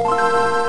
you 0.00 0.59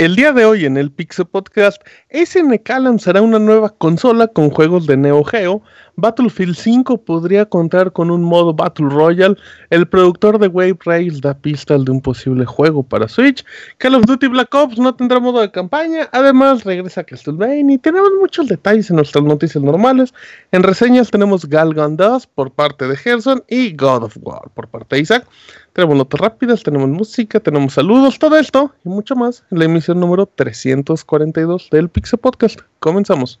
El 0.00 0.16
día 0.16 0.32
de 0.32 0.46
hoy 0.46 0.64
en 0.64 0.78
el 0.78 0.90
Pixel 0.90 1.26
Podcast, 1.26 1.82
SNK 2.10 2.66
lanzará 2.80 3.20
una 3.20 3.38
nueva 3.38 3.68
consola 3.68 4.28
con 4.28 4.48
juegos 4.48 4.86
de 4.86 4.96
Neo 4.96 5.22
Geo, 5.24 5.60
Battlefield 5.96 6.56
5 6.56 7.04
podría 7.04 7.44
contar 7.44 7.92
con 7.92 8.10
un 8.10 8.22
modo 8.22 8.54
Battle 8.54 8.88
Royale, 8.88 9.36
el 9.68 9.86
productor 9.86 10.38
de 10.38 10.48
Wave 10.48 10.78
Race 10.86 11.20
da 11.20 11.34
pistas 11.34 11.84
de 11.84 11.90
un 11.90 12.00
posible 12.00 12.46
juego 12.46 12.82
para 12.82 13.08
Switch, 13.08 13.44
Call 13.76 13.94
of 13.94 14.06
Duty 14.06 14.28
Black 14.28 14.54
Ops 14.54 14.78
no 14.78 14.94
tendrá 14.94 15.20
modo 15.20 15.42
de 15.42 15.50
campaña, 15.50 16.08
además 16.12 16.64
regresa 16.64 17.04
Castlevania 17.04 17.74
y 17.74 17.76
tenemos 17.76 18.08
muchos 18.18 18.48
detalles 18.48 18.88
en 18.88 18.96
nuestras 18.96 19.22
noticias 19.22 19.62
normales. 19.62 20.14
En 20.52 20.62
reseñas 20.62 21.10
tenemos 21.10 21.44
Galgun 21.44 21.98
2 21.98 22.26
por 22.28 22.50
parte 22.50 22.88
de 22.88 22.96
Gerson 22.96 23.44
y 23.48 23.76
God 23.76 24.04
of 24.04 24.16
War 24.22 24.48
por 24.54 24.66
parte 24.66 24.96
de 24.96 25.02
Isaac. 25.02 25.26
Tenemos 25.72 25.96
notas 25.96 26.20
rápidas, 26.20 26.62
tenemos 26.62 26.88
música, 26.88 27.40
tenemos 27.40 27.74
saludos, 27.74 28.18
todo 28.18 28.36
esto 28.36 28.72
y 28.84 28.88
mucho 28.88 29.14
más 29.14 29.44
en 29.50 29.58
la 29.58 29.66
emisión 29.66 30.00
número 30.00 30.26
342 30.26 31.68
del 31.70 31.88
Pixel 31.88 32.18
Podcast. 32.18 32.60
Comenzamos. 32.80 33.40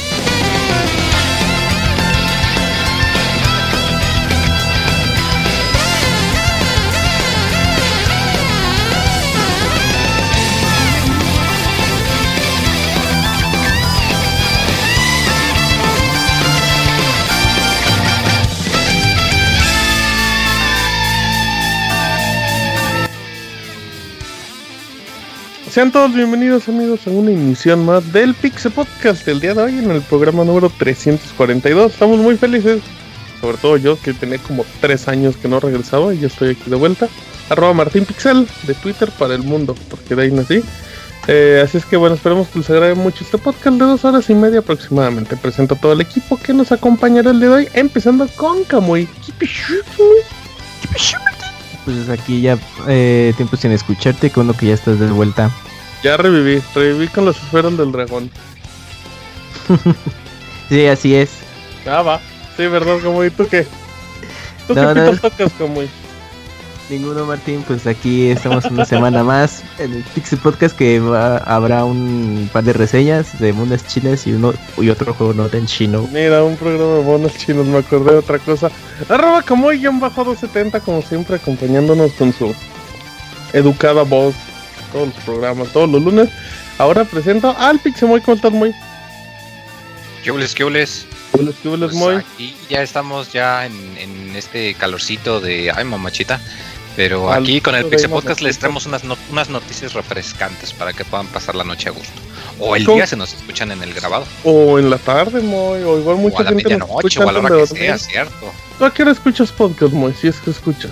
Sean 25.71 25.89
todos 25.89 26.13
bienvenidos 26.13 26.67
amigos 26.67 27.07
a 27.07 27.11
una 27.11 27.31
emisión 27.31 27.85
más 27.85 28.11
del 28.11 28.33
Pixel 28.33 28.73
Podcast 28.73 29.25
del 29.25 29.39
día 29.39 29.53
de 29.53 29.61
hoy 29.61 29.79
en 29.79 29.89
el 29.89 30.01
programa 30.01 30.43
número 30.43 30.69
342. 30.69 31.93
Estamos 31.93 32.19
muy 32.19 32.35
felices, 32.35 32.81
sobre 33.39 33.55
todo 33.55 33.77
yo 33.77 33.97
que 33.97 34.13
tenía 34.13 34.37
como 34.39 34.65
tres 34.81 35.07
años 35.07 35.37
que 35.37 35.47
no 35.47 35.61
regresaba 35.61 36.13
y 36.13 36.19
ya 36.19 36.27
estoy 36.27 36.49
aquí 36.49 36.69
de 36.69 36.75
vuelta. 36.75 37.07
Arroba 37.49 37.73
Martín 37.73 38.03
Pixel 38.03 38.49
de 38.67 38.73
Twitter 38.73 39.09
para 39.17 39.33
el 39.33 39.43
mundo, 39.43 39.73
porque 39.89 40.13
de 40.13 40.23
ahí 40.23 40.31
nací. 40.31 40.61
Eh, 41.29 41.61
así 41.63 41.77
es 41.77 41.85
que 41.85 41.95
bueno, 41.95 42.15
esperemos 42.15 42.49
que 42.49 42.59
les 42.59 42.69
agrade 42.69 42.95
mucho 42.95 43.23
este 43.23 43.37
podcast 43.37 43.77
de 43.77 43.85
dos 43.85 44.03
horas 44.03 44.29
y 44.29 44.35
media 44.35 44.59
aproximadamente. 44.59 45.37
Presento 45.37 45.75
a 45.75 45.79
todo 45.79 45.93
el 45.93 46.01
equipo 46.01 46.35
que 46.35 46.53
nos 46.53 46.73
acompañará 46.73 47.31
el 47.31 47.39
día 47.39 47.47
de 47.47 47.55
hoy, 47.55 47.69
empezando 47.71 48.27
con 48.35 48.65
Kamui. 48.65 49.07
Pues 51.85 52.09
aquí 52.09 52.41
ya 52.41 52.57
eh, 52.87 53.33
tiempo 53.37 53.57
sin 53.57 53.71
escucharte, 53.71 54.29
con 54.29 54.45
uno 54.45 54.57
que 54.57 54.67
ya 54.67 54.73
estás 54.73 54.99
de 54.99 55.07
vuelta. 55.07 55.49
Ya 56.03 56.17
reviví, 56.17 56.61
reviví 56.75 57.07
con 57.07 57.25
los 57.25 57.37
esferos 57.37 57.77
del 57.77 57.91
dragón. 57.91 58.29
sí, 60.69 60.85
así 60.87 61.15
es. 61.15 61.31
Ah, 61.87 62.01
va. 62.01 62.19
Sí, 62.57 62.67
verdad, 62.67 62.99
como 63.03 63.23
y 63.23 63.29
tú 63.29 63.47
qué. 63.47 63.65
¿Tú 64.67 64.75
qué 64.75 64.81
no. 64.81 65.17
tocas, 65.17 65.51
como 65.57 65.81
Ninguno, 66.91 67.25
Martín. 67.25 67.63
Pues 67.65 67.87
aquí 67.87 68.29
estamos 68.29 68.65
una 68.65 68.83
semana 68.83 69.23
más 69.23 69.63
en 69.79 69.93
el 69.93 70.03
Pixel 70.03 70.39
Podcast 70.39 70.77
que 70.77 70.97
habrá 71.45 71.85
un 71.85 72.49
par 72.51 72.65
de 72.65 72.73
reseñas 72.73 73.39
de 73.39 73.53
monas 73.53 73.87
chinas 73.87 74.27
y 74.27 74.33
uno 74.33 74.53
y 74.77 74.89
otro 74.89 75.13
juego 75.13 75.33
no 75.33 75.49
en 75.53 75.65
chino. 75.65 76.05
Mira, 76.11 76.43
un 76.43 76.57
programa 76.57 76.95
de 76.95 77.03
monas 77.03 77.37
chinos, 77.37 77.65
me 77.65 77.77
acordé 77.77 78.11
de 78.11 78.17
otra 78.17 78.39
cosa. 78.39 78.69
Arroba 79.07 79.41
como 79.41 79.67
bajo 79.67 80.25
270 80.25 80.81
como 80.81 81.01
siempre 81.01 81.37
acompañándonos 81.37 82.11
con 82.11 82.33
su 82.33 82.53
educada 83.53 84.03
voz 84.03 84.35
todos 84.91 85.07
los 85.07 85.23
programas, 85.23 85.69
todos 85.69 85.89
los 85.89 86.01
lunes. 86.03 86.29
Ahora 86.77 87.05
presento 87.05 87.55
al 87.57 87.79
Pixemoy, 87.79 88.19
¿cómo 88.19 88.35
estás, 88.35 88.51
Moy? 88.51 88.75
¿Qué 90.23 90.31
hules, 90.31 90.53
qué 90.53 90.65
hules? 90.65 91.05
¿Qué 91.63 91.69
hules, 91.69 91.93
Moy? 91.93 92.15
Pues 92.15 92.25
aquí 92.33 92.55
ya 92.69 92.81
estamos 92.81 93.31
ya 93.31 93.65
en, 93.65 94.35
este 94.35 94.73
calorcito 94.75 95.39
de... 95.39 95.71
Ay, 95.71 95.85
mamachita. 95.85 96.39
Pero 96.95 97.31
aquí 97.31 97.61
con 97.61 97.75
el 97.75 97.85
Pixel 97.85 98.09
Podcast 98.09 98.41
les 98.41 98.59
traemos 98.59 98.85
unas, 98.85 99.03
unas 99.29 99.49
noticias 99.49 99.93
refrescantes 99.93 100.73
para 100.73 100.91
que 100.93 101.05
puedan 101.05 101.27
pasar 101.27 101.55
la 101.55 101.63
noche 101.63 101.89
a 101.89 101.91
gusto. 101.91 102.21
O 102.59 102.75
el 102.75 102.85
día 102.85 103.07
se 103.07 103.15
nos 103.15 103.33
escuchan 103.33 103.71
en 103.71 103.81
el 103.81 103.93
grabado. 103.93 104.25
O 104.43 104.77
en 104.77 104.89
la 104.89 104.97
tarde, 104.97 105.41
Moy. 105.41 105.81
O 105.83 105.97
igual 105.99 106.17
mucha 106.17 106.37
o 106.37 106.41
a 106.41 106.43
la 106.43 106.51
medianoche, 106.51 107.19
o 107.19 107.29
a 107.29 107.31
la 107.31 107.39
hora 107.39 107.57
que 107.57 107.67
sea, 107.67 107.97
cierto. 107.97 108.51
¿Tú 108.77 108.85
a 108.85 108.93
qué 108.93 109.03
hora 109.03 109.11
escuchas 109.11 109.51
podcast, 109.51 109.93
Moy? 109.93 110.13
Si 110.19 110.27
es 110.27 110.37
que 110.37 110.51
escuchas. 110.51 110.91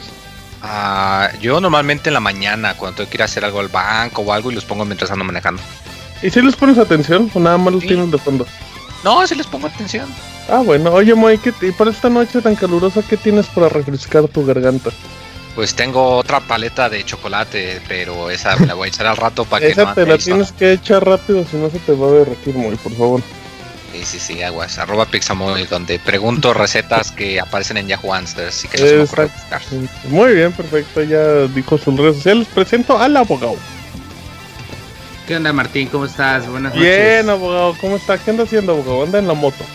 Ah, 0.62 1.30
yo 1.42 1.62
normalmente 1.62 2.10
en 2.10 2.14
la 2.14 2.20
mañana, 2.20 2.76
cuando 2.76 2.98
tengo 2.98 3.10
que 3.10 3.18
ir 3.18 3.22
a 3.22 3.26
hacer 3.26 3.46
algo 3.46 3.60
al 3.60 3.68
banco 3.68 4.22
o 4.22 4.34
algo, 4.34 4.52
y 4.52 4.56
los 4.56 4.66
pongo 4.66 4.86
mientras 4.86 5.12
ando 5.12 5.26
manejando. 5.26 5.62
¿Y 6.22 6.30
si 6.30 6.42
les 6.42 6.56
pones 6.56 6.78
atención 6.78 7.30
o 7.34 7.40
nada 7.40 7.58
más 7.58 7.74
los 7.74 7.84
tienes 7.84 8.12
de 8.12 8.18
fondo? 8.18 8.46
No, 9.04 9.26
si 9.28 9.36
les 9.36 9.48
pongo 9.48 9.68
atención. 9.68 10.08
Ah, 10.50 10.62
bueno. 10.66 10.92
Oye, 10.92 11.14
Moy, 11.14 11.40
¿y 11.62 11.72
para 11.72 11.92
esta 11.92 12.10
noche 12.10 12.42
tan 12.42 12.56
calurosa 12.56 13.02
qué 13.08 13.16
tienes 13.16 13.48
para 13.48 13.70
refrescar 13.70 14.28
tu 14.28 14.46
garganta? 14.46 14.90
Pues 15.59 15.75
tengo 15.75 16.16
otra 16.16 16.40
paleta 16.40 16.88
de 16.88 17.03
chocolate, 17.03 17.81
pero 17.86 18.30
esa 18.30 18.56
me 18.56 18.66
la 18.66 18.75
voy 18.75 18.86
a 18.86 18.88
echar 18.88 19.08
al 19.08 19.18
rato 19.18 19.44
para 19.44 19.68
que 19.68 19.75
no 19.75 19.81
Esa 19.84 19.94
te 19.94 20.06
la 20.06 20.18
tienes 20.18 20.53
que 20.53 20.72
echar 20.72 21.06
rápido, 21.06 21.44
si 21.44 21.58
no 21.58 21.70
se 21.70 21.80
te 21.80 21.92
va 21.92 22.08
a 22.08 22.12
derretir, 22.12 22.56
Moy, 22.56 22.78
por 22.78 22.94
favor. 22.94 23.22
Sí, 23.92 24.06
sí, 24.06 24.19
sí, 24.19 24.42
aguas. 24.42 24.80
Arroba 24.80 25.06
Pixamoy, 25.08 25.66
donde 25.66 26.00
pregunto 26.00 26.53
recetas 26.53 27.12
que 27.12 27.42
aparecen 27.42 27.75
en 27.75 27.90
Yahoo 27.90 28.14
Answers 28.14 28.64
y 28.64 28.68
que 28.69 28.78
no 28.78 29.06
se 29.06 29.22
me 29.75 30.09
Muy 30.09 30.34
bien, 30.34 30.53
perfecto. 30.53 31.03
Ya 31.03 31.46
dijo 31.48 31.78
sus 31.78 31.94
redes 31.98 32.16
sociales. 32.16 32.48
Presento 32.56 32.98
al 32.98 33.18
abogado. 33.18 33.58
¿Qué 35.28 35.36
onda, 35.36 35.52
Martín? 35.52 35.90
¿Cómo 35.90 36.06
estás? 36.06 36.48
Buenas 36.48 36.74
noches. 36.74 36.98
Bien, 36.98 37.30
abogado. 37.30 37.75
¿Cómo 37.81 37.98
está? 37.98 38.18
¿Qué 38.18 38.31
anda 38.31 38.46
haciendo, 38.46 38.72
abogado? 38.72 39.03
Anda 39.03 39.19
en 39.19 39.28
la 39.28 39.34
moto. 39.34 39.66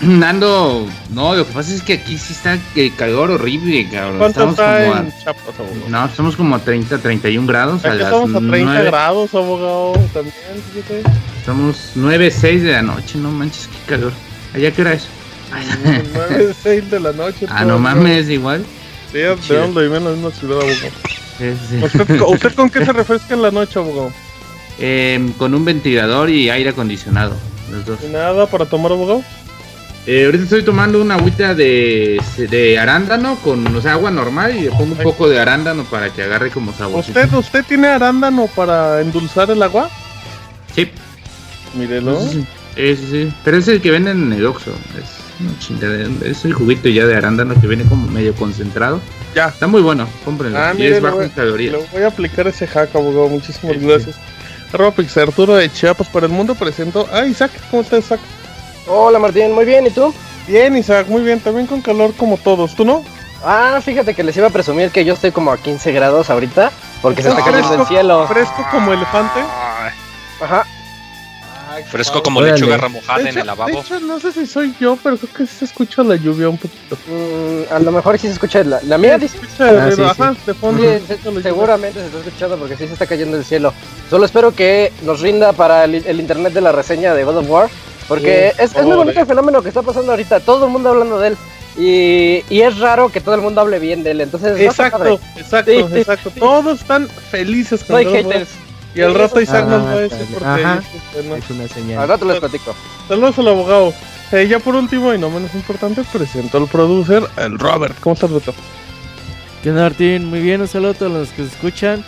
Ando, 0.24 0.86
no, 1.10 1.34
lo 1.34 1.46
que 1.46 1.52
pasa 1.52 1.74
es 1.74 1.82
que 1.82 1.94
aquí 1.94 2.16
sí 2.16 2.32
está 2.32 2.58
el 2.74 2.94
calor 2.94 3.32
horrible, 3.32 3.86
cabrón. 3.90 4.18
¿Cuánto 4.18 4.50
estamos 4.50 4.58
está 4.58 4.86
como 4.86 4.96
en 4.96 5.12
Chapas, 5.24 5.54
abogado? 5.58 5.88
No, 5.88 6.04
estamos 6.06 6.36
como 6.36 6.56
a 6.56 6.58
30, 6.58 6.98
31 6.98 7.46
grados. 7.46 7.84
A 7.84 7.94
estamos 7.94 8.34
a 8.34 8.38
30 8.38 8.82
grados, 8.82 9.34
abogado, 9.34 9.92
también, 10.14 10.34
fíjate. 10.72 11.02
Estamos 11.38 11.92
9, 11.96 12.30
6 12.30 12.62
de 12.62 12.72
la 12.72 12.82
noche, 12.82 13.18
no 13.18 13.30
manches, 13.30 13.68
qué 13.68 13.94
calor. 13.94 14.12
¿Allá 14.54 14.70
qué 14.72 14.80
hora 14.80 14.92
es? 14.94 15.06
9, 16.14 16.54
6 16.62 16.90
de 16.90 17.00
la 17.00 17.12
noche. 17.12 17.46
Ah, 17.50 17.64
no 17.64 17.78
mames, 17.78 18.30
igual. 18.30 18.64
Sí, 19.12 19.18
de 19.18 19.36
dónde 19.56 19.82
vive 19.82 19.98
en 19.98 20.04
la 20.04 20.10
misma 20.12 20.30
ciudad, 20.30 20.60
abogado. 20.60 20.92
Sí, 21.36 21.52
sí. 21.68 21.84
¿Usted, 21.84 22.20
¿Usted, 22.26 22.54
con 22.54 22.70
qué 22.70 22.84
se 22.86 22.92
refresca 22.92 23.34
en 23.34 23.42
la 23.42 23.50
noche, 23.50 23.78
abogado? 23.78 24.12
Eh, 24.78 25.32
con 25.36 25.54
un 25.54 25.64
ventilador 25.64 26.30
y 26.30 26.48
aire 26.48 26.70
acondicionado, 26.70 27.36
los 27.70 27.84
dos. 27.84 27.98
¿Y 28.02 28.10
nada 28.10 28.46
para 28.46 28.64
tomar, 28.64 28.92
abogado? 28.92 29.22
Eh, 30.06 30.24
ahorita 30.24 30.44
estoy 30.44 30.62
tomando 30.62 31.00
una 31.00 31.16
agüita 31.16 31.54
de, 31.54 32.20
de 32.50 32.78
arándano 32.78 33.36
con 33.36 33.66
o 33.74 33.80
sea, 33.82 33.92
agua 33.92 34.10
normal 34.10 34.56
y 34.56 34.62
le 34.62 34.70
pongo 34.70 34.94
un 34.94 35.02
poco 35.02 35.28
de 35.28 35.38
arándano 35.38 35.84
para 35.84 36.10
que 36.10 36.22
agarre 36.22 36.50
como 36.50 36.72
sabor. 36.72 37.00
¿Usted, 37.00 37.32
¿Usted 37.32 37.64
tiene 37.66 37.88
arándano 37.88 38.48
para 38.56 39.02
endulzar 39.02 39.50
el 39.50 39.62
agua? 39.62 39.90
Sí. 40.74 40.90
Mírelo. 41.74 42.20
Sí, 42.20 42.46
sí, 42.74 43.06
sí. 43.10 43.32
Pero 43.44 43.58
es 43.58 43.68
el 43.68 43.82
que 43.82 43.90
venden 43.90 44.22
en 44.22 44.32
el 44.32 44.46
Oxxo. 44.46 44.72
Es 44.98 45.20
Es 46.22 46.44
el 46.44 46.54
juguito 46.54 46.88
ya 46.88 47.06
de 47.06 47.16
arándano 47.16 47.60
que 47.60 47.66
viene 47.66 47.84
como 47.84 48.08
medio 48.08 48.34
concentrado. 48.34 49.00
Ya. 49.34 49.48
Está 49.48 49.66
muy 49.66 49.82
bueno. 49.82 50.08
Cómprenlo. 50.24 50.58
Ah, 50.58 50.72
y 50.76 50.86
es 50.86 51.00
bajo 51.00 51.22
en 51.22 51.28
calorías. 51.28 51.72
Le 51.72 51.86
voy 51.92 52.02
a 52.02 52.08
aplicar 52.08 52.48
ese 52.48 52.66
hack, 52.66 52.94
abogado. 52.96 53.28
Muchísimas 53.28 53.78
gracias. 53.80 54.16
Sí. 54.16 55.20
Arturo 55.20 55.56
de 55.56 55.70
Chiapas 55.70 56.08
para 56.08 56.26
el 56.26 56.32
mundo 56.32 56.54
presento 56.54 57.06
a 57.12 57.26
Isaac. 57.26 57.50
¿Cómo 57.70 57.82
está 57.82 57.98
Isaac? 57.98 58.20
Hola 58.92 59.18
Martín, 59.18 59.52
muy 59.52 59.64
bien, 59.64 59.86
¿y 59.86 59.90
tú? 59.90 60.12
Bien, 60.48 60.76
Isaac, 60.76 61.06
muy 61.08 61.22
bien. 61.22 61.38
También 61.40 61.66
con 61.66 61.80
calor 61.80 62.12
como 62.16 62.36
todos. 62.36 62.74
¿Tú 62.74 62.84
no? 62.84 63.04
Ah, 63.44 63.80
fíjate 63.82 64.14
que 64.14 64.22
les 64.24 64.36
iba 64.36 64.48
a 64.48 64.50
presumir 64.50 64.90
que 64.90 65.04
yo 65.04 65.14
estoy 65.14 65.30
como 65.30 65.52
a 65.52 65.56
15 65.58 65.92
grados 65.92 66.28
ahorita 66.28 66.70
porque 67.00 67.22
se 67.22 67.28
está 67.30 67.42
cayendo 67.44 67.74
el 67.74 67.86
cielo. 67.86 68.26
Fresco 68.26 68.66
como 68.70 68.92
elefante. 68.92 69.40
Ajá. 70.40 70.66
Fresco 71.88 72.22
como 72.22 72.40
Órale. 72.40 72.54
lechuga 72.54 72.76
remojada 72.76 73.20
en 73.30 73.38
el 73.38 73.46
lavabo. 73.46 73.70
de 73.70 73.78
hecho, 73.80 74.00
no 74.00 74.18
sé 74.20 74.32
si 74.32 74.46
soy 74.46 74.74
yo, 74.80 74.98
pero 75.02 75.16
creo 75.16 75.32
que 75.32 75.46
sí 75.46 75.56
se 75.60 75.64
escucha 75.66 76.02
la 76.02 76.16
lluvia 76.16 76.48
un 76.48 76.58
poquito. 76.58 76.96
Mm, 77.06 77.72
a 77.72 77.78
lo 77.78 77.92
mejor 77.92 78.18
sí 78.18 78.26
se 78.26 78.34
escucha 78.34 78.62
la, 78.64 78.80
la 78.82 78.98
mía. 78.98 79.14
Se 79.14 79.18
dice- 79.20 79.36
escucha, 79.38 79.86
Ah, 79.86 79.90
sí, 79.94 80.02
ajá, 80.02 80.34
de 80.46 80.54
fondo. 80.54 80.82
Sí, 80.82 81.04
se 81.06 81.42
seguramente 81.42 82.00
se 82.00 82.06
está 82.06 82.18
escuchando 82.18 82.58
porque 82.58 82.76
sí 82.76 82.86
se 82.86 82.92
está 82.92 83.06
cayendo 83.06 83.36
el 83.36 83.44
cielo. 83.44 83.72
Solo 84.10 84.26
espero 84.26 84.52
que 84.54 84.92
nos 85.04 85.20
rinda 85.20 85.52
para 85.52 85.84
el, 85.84 85.94
el 85.94 86.20
internet 86.20 86.52
de 86.52 86.60
la 86.60 86.72
reseña 86.72 87.14
de 87.14 87.24
God 87.24 87.38
of 87.38 87.48
War. 87.48 87.70
Porque 88.10 88.52
Sí, 88.56 88.62
es, 88.64 88.76
es 88.76 88.84
muy 88.84 88.96
bonito 88.96 89.20
el 89.20 89.26
fenómeno 89.26 89.62
que 89.62 89.68
está 89.68 89.82
pasando 89.82 90.10
ahorita. 90.12 90.40
Todo 90.40 90.66
el 90.66 90.70
mundo 90.72 90.90
hablando 90.90 91.18
de 91.18 91.28
él. 91.28 91.36
Y, 91.78 92.44
y 92.54 92.60
es 92.62 92.78
raro 92.78 93.08
que 93.10 93.20
todo 93.20 93.34
el 93.36 93.40
mundo 93.40 93.60
hable 93.62 93.78
bien 93.78 94.02
de 94.02 94.10
él. 94.10 94.20
Entonces. 94.20 94.60
Exacto, 94.60 95.18
exacto, 95.36 95.70
Sí, 95.70 95.84
sí, 95.92 95.98
exacto. 96.00 96.30
Todos 96.38 96.80
están 96.80 97.08
felices 97.08 97.88
No 97.88 97.96
con 97.96 98.04
haters. 98.12 98.48
Y 98.94 99.00
al 99.02 99.14
rato 99.14 99.40
Isaac 99.40 99.66
nos 99.68 99.84
va 99.86 99.90
a 99.90 99.94
Ah, 99.94 99.98
decir 99.98 100.26
por 100.34 100.42
qué. 100.42 101.38
Es 101.38 101.50
una 101.50 101.62
Al 101.62 101.70
señal. 101.70 102.08
rato 102.08 102.24
les 102.26 102.40
platico. 102.40 102.74
Saludos 103.08 103.38
al 103.38 103.48
abogado. 103.48 103.94
Eh, 104.32 104.46
ya 104.48 104.58
por 104.58 104.74
último 104.74 105.12
y 105.14 105.18
no 105.18 105.30
menos 105.30 105.54
importante, 105.54 106.02
presento 106.12 106.58
al 106.58 106.66
producer, 106.68 107.22
el 107.36 107.58
Robert. 107.58 107.96
¿Cómo 108.00 108.14
estás, 108.14 108.30
Beto? 108.32 108.52
¿Qué 109.62 109.70
onda 109.70 109.82
Martín? 109.82 110.26
Muy 110.26 110.40
bien, 110.40 110.60
un 110.60 110.68
saludo 110.68 110.90
a 110.90 110.94
todos 110.94 111.12
los 111.12 111.28
que 111.30 111.42
se 111.42 111.48
escuchan. 111.48 112.04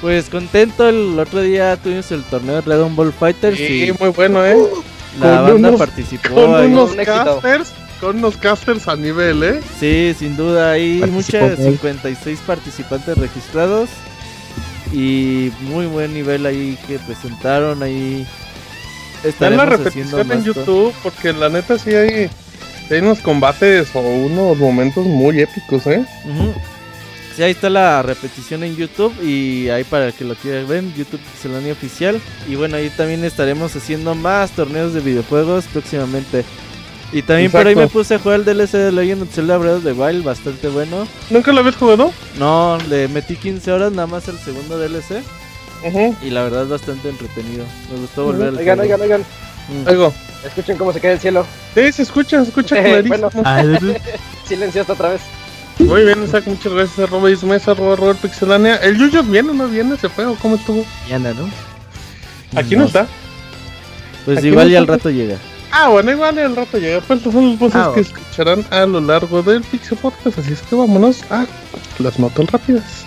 Pues 0.00 0.28
contento, 0.28 0.88
el 0.88 1.18
otro 1.18 1.40
día 1.40 1.76
tuvimos 1.76 2.10
el 2.12 2.22
torneo 2.24 2.56
de 2.56 2.62
Dragon 2.62 2.94
Ball 2.94 3.12
Fighters 3.12 3.56
Sí, 3.56 3.88
y 3.88 3.92
muy 4.02 4.10
bueno, 4.10 4.44
¿eh? 4.44 4.56
La 5.20 5.36
con 5.38 5.52
banda 5.52 5.68
unos- 5.68 5.78
participó 5.78 6.34
Con 6.34 6.54
ahí. 6.54 6.66
unos 6.66 6.90
Un 6.92 7.04
casters, 7.04 7.72
con 8.00 8.16
unos 8.18 8.36
casters 8.36 8.88
a 8.88 8.96
nivel, 8.96 9.42
¿eh? 9.42 9.60
Sí, 9.80 10.14
sin 10.18 10.36
duda, 10.36 10.72
hay 10.72 11.02
muchas, 11.10 11.56
Paul. 11.56 11.72
56 11.72 12.38
participantes 12.46 13.16
registrados 13.18 13.88
y 14.92 15.50
muy 15.62 15.86
buen 15.86 16.12
nivel 16.14 16.46
ahí 16.46 16.78
que 16.86 16.98
presentaron 16.98 17.82
ahí. 17.82 18.26
Está 19.22 19.48
la 19.50 19.64
repetición 19.64 20.30
en 20.30 20.44
YouTube, 20.44 20.92
porque 21.02 21.32
la 21.32 21.48
neta 21.48 21.78
sí 21.78 21.94
hay, 21.94 22.28
hay 22.90 22.98
unos 23.00 23.20
combates 23.20 23.88
o 23.94 24.00
unos 24.00 24.58
momentos 24.58 25.06
muy 25.06 25.40
épicos, 25.40 25.86
¿eh? 25.86 26.04
Sí, 27.34 27.42
ahí 27.42 27.50
está 27.50 27.68
la 27.68 28.00
repetición 28.02 28.62
en 28.62 28.76
YouTube 28.76 29.12
y 29.22 29.68
ahí 29.68 29.82
para 29.82 30.06
el 30.06 30.12
que 30.12 30.24
lo 30.24 30.36
quiera 30.36 30.62
ver, 30.64 30.84
YouTube 30.94 31.20
Pixelania 31.20 31.72
Oficial. 31.72 32.20
Y 32.48 32.54
bueno, 32.54 32.76
ahí 32.76 32.90
también 32.90 33.24
estaremos 33.24 33.74
haciendo 33.74 34.14
más 34.14 34.52
torneos 34.52 34.94
de 34.94 35.00
videojuegos 35.00 35.64
próximamente. 35.66 36.44
Y 37.12 37.22
también 37.22 37.50
por 37.50 37.66
ahí 37.66 37.74
me 37.74 37.88
puse 37.88 38.14
a 38.14 38.18
jugar 38.18 38.40
el 38.40 38.44
DLC 38.44 38.72
de 38.72 38.92
Legend 38.92 39.22
of 39.22 39.34
Zelda 39.34 39.56
Breath 39.56 39.76
of 39.76 39.84
the 39.84 39.92
Wild, 39.92 40.24
bastante 40.24 40.68
bueno. 40.68 41.06
¿Nunca 41.30 41.52
lo 41.52 41.60
habías 41.60 41.76
jugado? 41.76 42.12
No, 42.38 42.78
le 42.88 43.08
metí 43.08 43.36
15 43.36 43.72
horas 43.72 43.92
nada 43.92 44.06
más 44.06 44.26
el 44.28 44.38
segundo 44.38 44.78
DLC 44.78 45.22
Ujú. 45.84 46.16
y 46.22 46.30
la 46.30 46.42
verdad 46.44 46.64
es 46.64 46.68
bastante 46.68 47.08
entretenido. 47.08 47.64
Me 47.92 48.00
gustó 48.00 48.24
volver 48.24 48.48
al 48.48 48.58
Oigan, 48.58 48.80
oigan, 48.80 49.00
oigan. 49.00 49.20
Mm. 49.68 50.46
Escuchen 50.46 50.76
cómo 50.76 50.92
se 50.92 51.00
cae 51.00 51.12
el 51.12 51.20
cielo. 51.20 51.46
Sí, 51.74 51.92
se 51.92 52.02
escucha, 52.02 52.42
se 52.42 52.48
escucha 52.48 52.76
Eh, 52.80 53.02
clarísimo. 53.02 53.30
bueno. 53.32 53.78
Silencioso 54.48 54.92
otra 54.92 55.10
vez. 55.10 55.20
Muy 55.78 56.04
bien, 56.04 56.22
Isaac, 56.24 56.44
muchas 56.46 56.72
gracias, 56.72 57.10
Robert 57.10 57.42
Mesa, 57.42 57.74
Robert, 57.74 58.00
Robert 58.00 58.18
Pixelania. 58.20 58.76
¿El 58.76 58.96
Yuyos 58.98 59.28
viene 59.28 59.50
o 59.50 59.54
no 59.54 59.68
viene? 59.68 59.96
¿Se 59.96 60.08
fue 60.08 60.24
o 60.24 60.34
cómo 60.36 60.56
estuvo? 60.56 60.84
ya 61.08 61.16
anda, 61.16 61.34
¿no? 61.34 61.50
Aquí 62.58 62.76
no 62.76 62.84
está. 62.84 63.06
Pues 64.24 64.38
Aquí 64.38 64.48
igual 64.48 64.66
no 64.68 64.72
y 64.72 64.76
al 64.76 64.86
rato 64.86 65.10
llega. 65.10 65.36
Ah, 65.72 65.88
bueno, 65.88 66.12
igual 66.12 66.38
al 66.38 66.54
rato 66.54 66.78
llega. 66.78 67.00
Pues 67.00 67.18
estas 67.18 67.32
son 67.32 67.50
las 67.50 67.58
voces 67.58 67.76
Ah, 67.76 67.90
que 67.94 68.00
bueno. 68.02 68.16
escucharán 68.18 68.64
a 68.70 68.86
lo 68.86 69.00
largo 69.00 69.42
del 69.42 69.62
Pixel 69.62 69.98
Podcast. 69.98 70.38
Así 70.38 70.52
es 70.52 70.62
que 70.62 70.76
vámonos 70.76 71.22
a 71.30 71.46
las 71.98 72.18
notas 72.18 72.46
rápidas. 72.50 73.04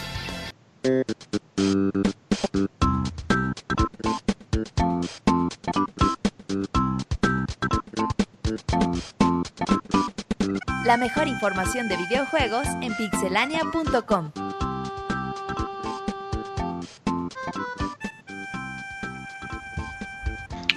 La 10.85 10.97
mejor 10.97 11.27
información 11.27 11.87
de 11.87 11.97
videojuegos 11.97 12.67
en 12.81 12.95
pixelania.com. 12.95 14.31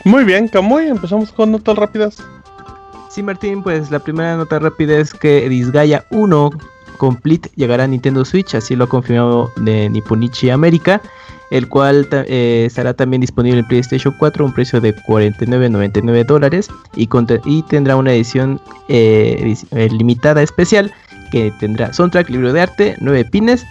Muy 0.05 0.25
bien, 0.25 0.49
Camuy, 0.49 0.89
empezamos 0.89 1.31
con 1.31 1.53
notas 1.53 1.77
rápidas. 1.77 2.17
Sí, 3.11 3.23
Martín, 3.23 3.63
pues 3.63 3.91
la 3.91 3.99
primera 3.99 4.37
nota 4.37 4.59
rápida 4.59 4.99
es 4.99 5.13
que 5.13 5.49
Disgaea 5.49 6.05
1 6.11 6.51
Complete 6.97 7.51
llegará 7.57 7.85
a 7.85 7.87
Nintendo 7.87 8.25
Switch, 8.25 8.55
así 8.55 8.77
lo 8.77 8.85
ha 8.85 8.89
confirmado 8.89 9.51
de 9.57 9.89
Nipponichi 9.89 10.51
América, 10.51 11.01
el 11.51 11.69
cual 11.69 12.09
eh, 12.13 12.65
estará 12.67 12.95
también 12.95 13.21
disponible 13.21 13.61
en 13.61 13.67
PlayStation 13.67 14.15
4 14.19 14.45
a 14.45 14.49
un 14.49 14.55
precio 14.55 14.81
de 14.81 14.95
49.99 14.95 16.25
dólares 16.25 16.69
y, 16.95 17.09
tendrá 17.69 17.97
una 17.97 18.13
edición 18.13 18.61
eh, 18.89 19.55
eh, 19.73 19.89
limitada 19.91 20.43
especial 20.43 20.93
que 21.33 21.53
tendrá 21.61 21.93
soundtrack, 21.93 22.29
libro 22.31 22.53
de 22.53 22.61
arte, 22.61 22.97
9 23.01 23.25
pines 23.27 23.65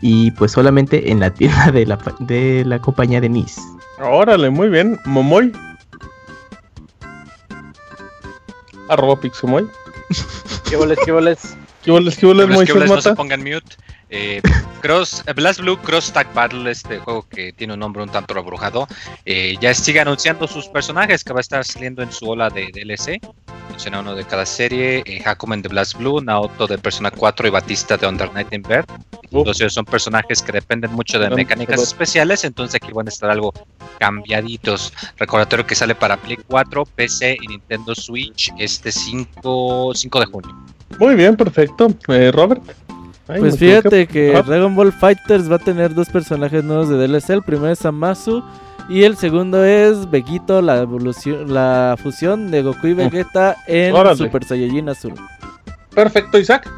y 0.00 0.30
pues 0.32 0.52
solamente 0.52 1.10
en 1.10 1.20
la 1.20 1.30
tienda 1.30 1.70
de 1.70 1.86
la, 1.86 1.98
de 2.20 2.64
la 2.66 2.78
compañía 2.78 3.20
de 3.20 3.28
NIS. 3.28 3.60
Órale, 4.00 4.50
muy 4.50 4.68
bien. 4.68 4.98
Momoy. 5.04 5.52
Arroba 8.88 9.20
Pixemoy. 9.20 9.66
¿Qué 10.68 10.76
boles, 10.76 10.98
qué 11.04 11.12
boles? 11.12 11.56
¿Qué 11.82 11.90
boles, 11.90 12.16
qué 12.16 12.26
boles, 12.26 12.48
no 12.48 13.00
se 13.00 13.14
pongan 13.14 13.40
mute. 13.40 13.76
Eh, 14.14 14.42
Cross, 14.82 15.24
eh, 15.26 15.32
Blast 15.32 15.60
Blue 15.60 15.78
Cross 15.78 16.12
Tag 16.12 16.32
Battle, 16.34 16.70
este 16.70 16.98
juego 16.98 17.26
que 17.28 17.52
tiene 17.54 17.72
un 17.72 17.80
nombre 17.80 18.02
un 18.02 18.10
tanto 18.10 18.38
abrujado, 18.38 18.86
eh, 19.24 19.56
ya 19.58 19.72
sigue 19.72 20.00
anunciando 20.00 20.46
sus 20.46 20.68
personajes 20.68 21.24
que 21.24 21.32
va 21.32 21.38
a 21.38 21.40
estar 21.40 21.64
saliendo 21.64 22.02
en 22.02 22.12
su 22.12 22.28
ola 22.28 22.50
de 22.50 22.68
DLC. 22.74 23.20
Menciona 23.70 24.00
uno 24.00 24.14
de 24.14 24.24
cada 24.24 24.44
serie: 24.44 25.02
eh, 25.06 25.22
Hakumen 25.24 25.62
de 25.62 25.70
Blast 25.70 25.96
Blue, 25.96 26.20
Naoto 26.20 26.66
de 26.66 26.76
Persona 26.76 27.10
4 27.10 27.48
y 27.48 27.50
Batista 27.50 27.96
de 27.96 28.06
Under 28.06 28.30
Night 28.34 28.52
in 28.52 28.62
Bird. 28.62 28.84
Entonces 29.30 29.72
son 29.72 29.86
personajes 29.86 30.42
que 30.42 30.52
dependen 30.52 30.92
mucho 30.92 31.18
de 31.18 31.30
mecánicas 31.30 31.80
especiales, 31.80 32.44
entonces 32.44 32.74
aquí 32.74 32.92
van 32.92 33.06
a 33.06 33.10
estar 33.10 33.30
algo 33.30 33.54
cambiaditos. 33.98 34.92
Recordatorio 35.16 35.66
que 35.66 35.74
sale 35.74 35.94
para 35.94 36.18
Play 36.18 36.36
4, 36.48 36.84
PC 36.84 37.38
y 37.40 37.46
Nintendo 37.46 37.94
Switch 37.94 38.52
este 38.58 38.92
5, 38.92 39.92
5 39.94 40.20
de 40.20 40.26
junio. 40.26 40.54
Muy 40.98 41.14
bien, 41.14 41.34
perfecto. 41.34 41.88
Eh, 42.08 42.30
Robert. 42.30 42.62
Ay, 43.28 43.40
Pues 43.40 43.58
fíjate 43.58 44.06
que 44.06 44.34
Ah, 44.36 44.42
Dragon 44.42 44.74
Ball 44.74 44.92
Fighters 44.92 45.50
va 45.50 45.56
a 45.56 45.58
tener 45.60 45.94
dos 45.94 46.08
personajes 46.08 46.64
nuevos 46.64 46.88
de 46.88 46.96
DLC. 46.96 47.30
El 47.30 47.42
primero 47.42 47.72
es 47.72 47.84
Amazu 47.86 48.42
y 48.88 49.04
el 49.04 49.16
segundo 49.16 49.64
es 49.64 50.10
Vegito, 50.10 50.60
la 50.60 50.78
evolución, 50.80 51.52
la 51.54 51.96
fusión 52.02 52.50
de 52.50 52.62
Goku 52.62 52.88
y 52.88 52.94
Vegeta 52.94 53.56
en 53.66 53.94
Órale. 53.94 54.16
Super 54.16 54.44
Saiyajin 54.44 54.88
Azul. 54.88 55.14
Perfecto, 55.94 56.38
Isaac. 56.38 56.68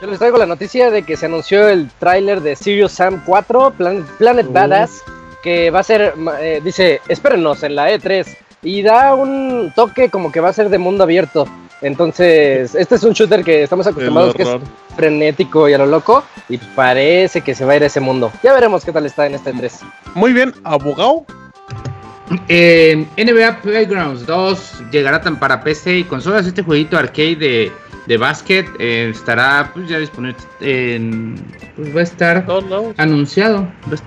Yo 0.00 0.08
les 0.08 0.18
traigo 0.18 0.36
la 0.36 0.46
noticia 0.46 0.90
de 0.90 1.02
que 1.04 1.16
se 1.16 1.26
anunció 1.26 1.68
el 1.68 1.88
tráiler 1.98 2.40
de 2.42 2.54
Serious 2.56 2.92
Sam 2.92 3.22
4, 3.24 3.72
Planet, 3.78 4.04
Planet 4.18 4.46
Oh. 4.48 4.52
Badass, 4.52 5.02
que 5.42 5.70
va 5.70 5.80
a 5.80 5.82
ser, 5.84 6.12
eh, 6.40 6.60
dice, 6.62 7.00
espérenos 7.08 7.62
en 7.62 7.76
la 7.76 7.90
E3, 7.90 8.26
y 8.62 8.82
da 8.82 9.14
un 9.14 9.72
toque 9.74 10.10
como 10.10 10.30
que 10.32 10.40
va 10.40 10.50
a 10.50 10.52
ser 10.52 10.68
de 10.68 10.78
mundo 10.78 11.04
abierto. 11.04 11.46
Entonces, 11.82 12.74
este 12.74 12.94
es 12.94 13.02
un 13.04 13.12
shooter 13.12 13.44
que 13.44 13.62
estamos 13.64 13.86
acostumbrados 13.86 14.34
que 14.34 14.42
es 14.42 14.48
frenético 14.96 15.68
y 15.68 15.74
a 15.74 15.78
lo 15.78 15.86
loco, 15.86 16.24
y 16.48 16.56
parece 16.58 17.42
que 17.42 17.54
se 17.54 17.64
va 17.64 17.72
a 17.74 17.76
ir 17.76 17.82
a 17.82 17.86
ese 17.86 18.00
mundo. 18.00 18.32
Ya 18.42 18.52
veremos 18.54 18.84
qué 18.84 18.92
tal 18.92 19.04
está 19.06 19.26
en 19.26 19.34
este 19.34 19.52
3. 19.52 19.80
Muy 20.14 20.32
bien, 20.32 20.54
abogado. 20.64 21.24
Eh, 22.48 23.06
NBA 23.16 23.60
Playgrounds 23.62 24.26
2 24.26 24.82
llegará 24.90 25.20
tan 25.20 25.38
para 25.38 25.60
PC 25.62 25.98
y 25.98 26.04
consolas. 26.04 26.46
Este 26.46 26.62
jueguito 26.62 26.98
arcade 26.98 27.36
de, 27.36 27.72
de 28.06 28.16
básquet 28.16 28.66
eh, 28.80 29.10
estará 29.14 29.70
pues, 29.72 29.88
ya 29.88 29.98
disponible. 29.98 30.36
en- 30.60 31.36
pues 31.76 31.94
va 31.94 32.00
a 32.00 32.02
estar 32.02 32.44
anunciado. 32.96 33.60
Va 33.86 33.92
a, 33.92 33.94
est- 33.94 34.04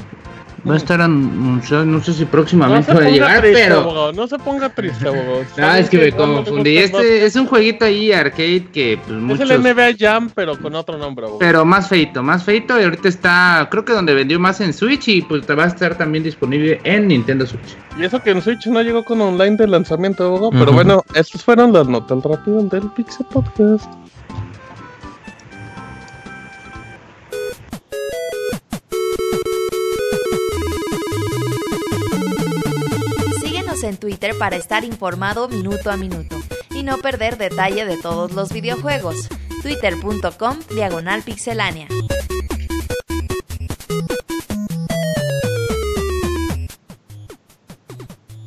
va 0.67 0.73
a 0.73 0.77
estar 0.77 1.01
anunciado. 1.01 1.85
No 1.85 2.03
sé 2.03 2.13
si 2.13 2.25
próximamente 2.25 2.91
va 2.91 2.99
a 2.99 3.03
ponga 3.03 3.11
llegar, 3.11 3.41
triste, 3.41 3.61
pero. 3.63 3.79
abogado. 3.81 4.13
No 4.13 4.27
se 4.27 4.39
ponga 4.39 4.69
triste, 4.69 5.07
abogado. 5.07 5.43
Ah, 5.57 5.79
es 5.79 5.89
que 5.89 5.97
me 5.97 6.11
confundí. 6.11 6.77
Este 6.77 7.25
es 7.25 7.35
un 7.35 7.45
jueguito 7.45 7.85
ahí 7.85 8.11
arcade 8.11 8.67
que 8.71 8.97
pues 9.05 9.17
Es 9.17 9.23
muchos. 9.23 9.49
el 9.49 9.61
NBA 9.61 9.95
Jam, 9.97 10.29
pero 10.33 10.57
con 10.59 10.73
otro 10.75 10.97
nombre, 10.97 11.25
abogado. 11.25 11.39
Pero 11.39 11.65
más 11.65 11.87
feito, 11.89 12.23
más 12.23 12.43
feito. 12.43 12.79
Y 12.79 12.83
ahorita 12.83 13.07
está, 13.09 13.67
creo 13.69 13.85
que 13.85 13.93
donde 13.93 14.13
vendió 14.13 14.39
más 14.39 14.61
en 14.61 14.73
Switch 14.73 15.07
y 15.07 15.21
pues 15.21 15.43
va 15.49 15.63
a 15.63 15.67
estar 15.67 15.97
también 15.97 16.23
disponible 16.23 16.79
en 16.83 17.07
Nintendo 17.07 17.45
Switch. 17.45 17.75
Y 17.99 18.05
eso 18.05 18.21
que 18.23 18.31
en 18.31 18.41
Switch 18.41 18.65
no 18.67 18.81
llegó 18.81 19.03
con 19.03 19.19
online 19.21 19.57
de 19.57 19.67
lanzamiento, 19.67 20.25
abogado. 20.25 20.51
Pero 20.51 20.71
bueno, 20.71 21.03
estas 21.13 21.43
fueron 21.43 21.73
las 21.73 21.87
notas 21.87 22.23
rápidas 22.23 22.69
del 22.69 22.89
Pixel 22.91 23.25
Podcast. 23.31 23.89
En 33.89 33.97
Twitter 33.97 34.33
para 34.37 34.55
estar 34.55 34.83
informado 34.83 35.49
minuto 35.49 35.91
a 35.91 35.97
minuto. 35.97 36.37
y 36.73 36.83
no 36.83 36.97
perder 36.99 37.37
detalle 37.37 37.85
de 37.85 37.97
todos 37.97 38.31
los 38.31 38.53
videojuegos. 38.53 39.27
Twitter.com 39.61 40.57
Diagonal 40.73 41.23
Pixelánea. 41.23 41.87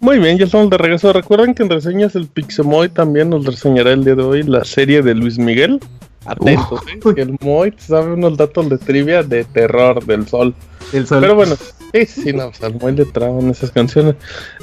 Muy 0.01 0.19
bien, 0.19 0.39
ya 0.39 0.47
estamos 0.47 0.71
de 0.71 0.79
regreso. 0.79 1.13
Recuerden 1.13 1.55
que 1.55 1.63
en 1.63 1.71
reseñas 1.71 2.17
el 2.17 2.27
Pixemoy 2.27 2.89
también 2.89 3.31
nos 3.31 3.45
reseñará 3.47 3.93
el 3.93 4.05
día 4.05 4.15
de 4.15 4.23
hoy 4.23 4.43
la 4.43 4.65
serie 4.65 5.03
de 5.03 5.15
Luis 5.15 5.39
Miguel. 5.39 5.79
Atentos, 6.25 6.81
¿eh? 6.93 7.15
que 7.15 7.23
el 7.23 7.37
Moy 7.41 7.75
sabe 7.79 8.13
unos 8.13 8.37
datos 8.37 8.69
de 8.69 8.79
trivia 8.79 9.23
de 9.23 9.45
terror 9.45 10.05
del 10.05 10.27
sol. 10.27 10.55
Pero 10.93 11.35
bueno, 11.35 11.57
sí, 11.57 12.07
sí, 12.07 12.33
no, 12.33 12.51
pues 12.51 12.63
al 12.63 12.79
Moy 12.79 12.93
le 12.93 13.07
traban 13.07 13.49
esas 13.49 13.71
canciones. 13.71 14.15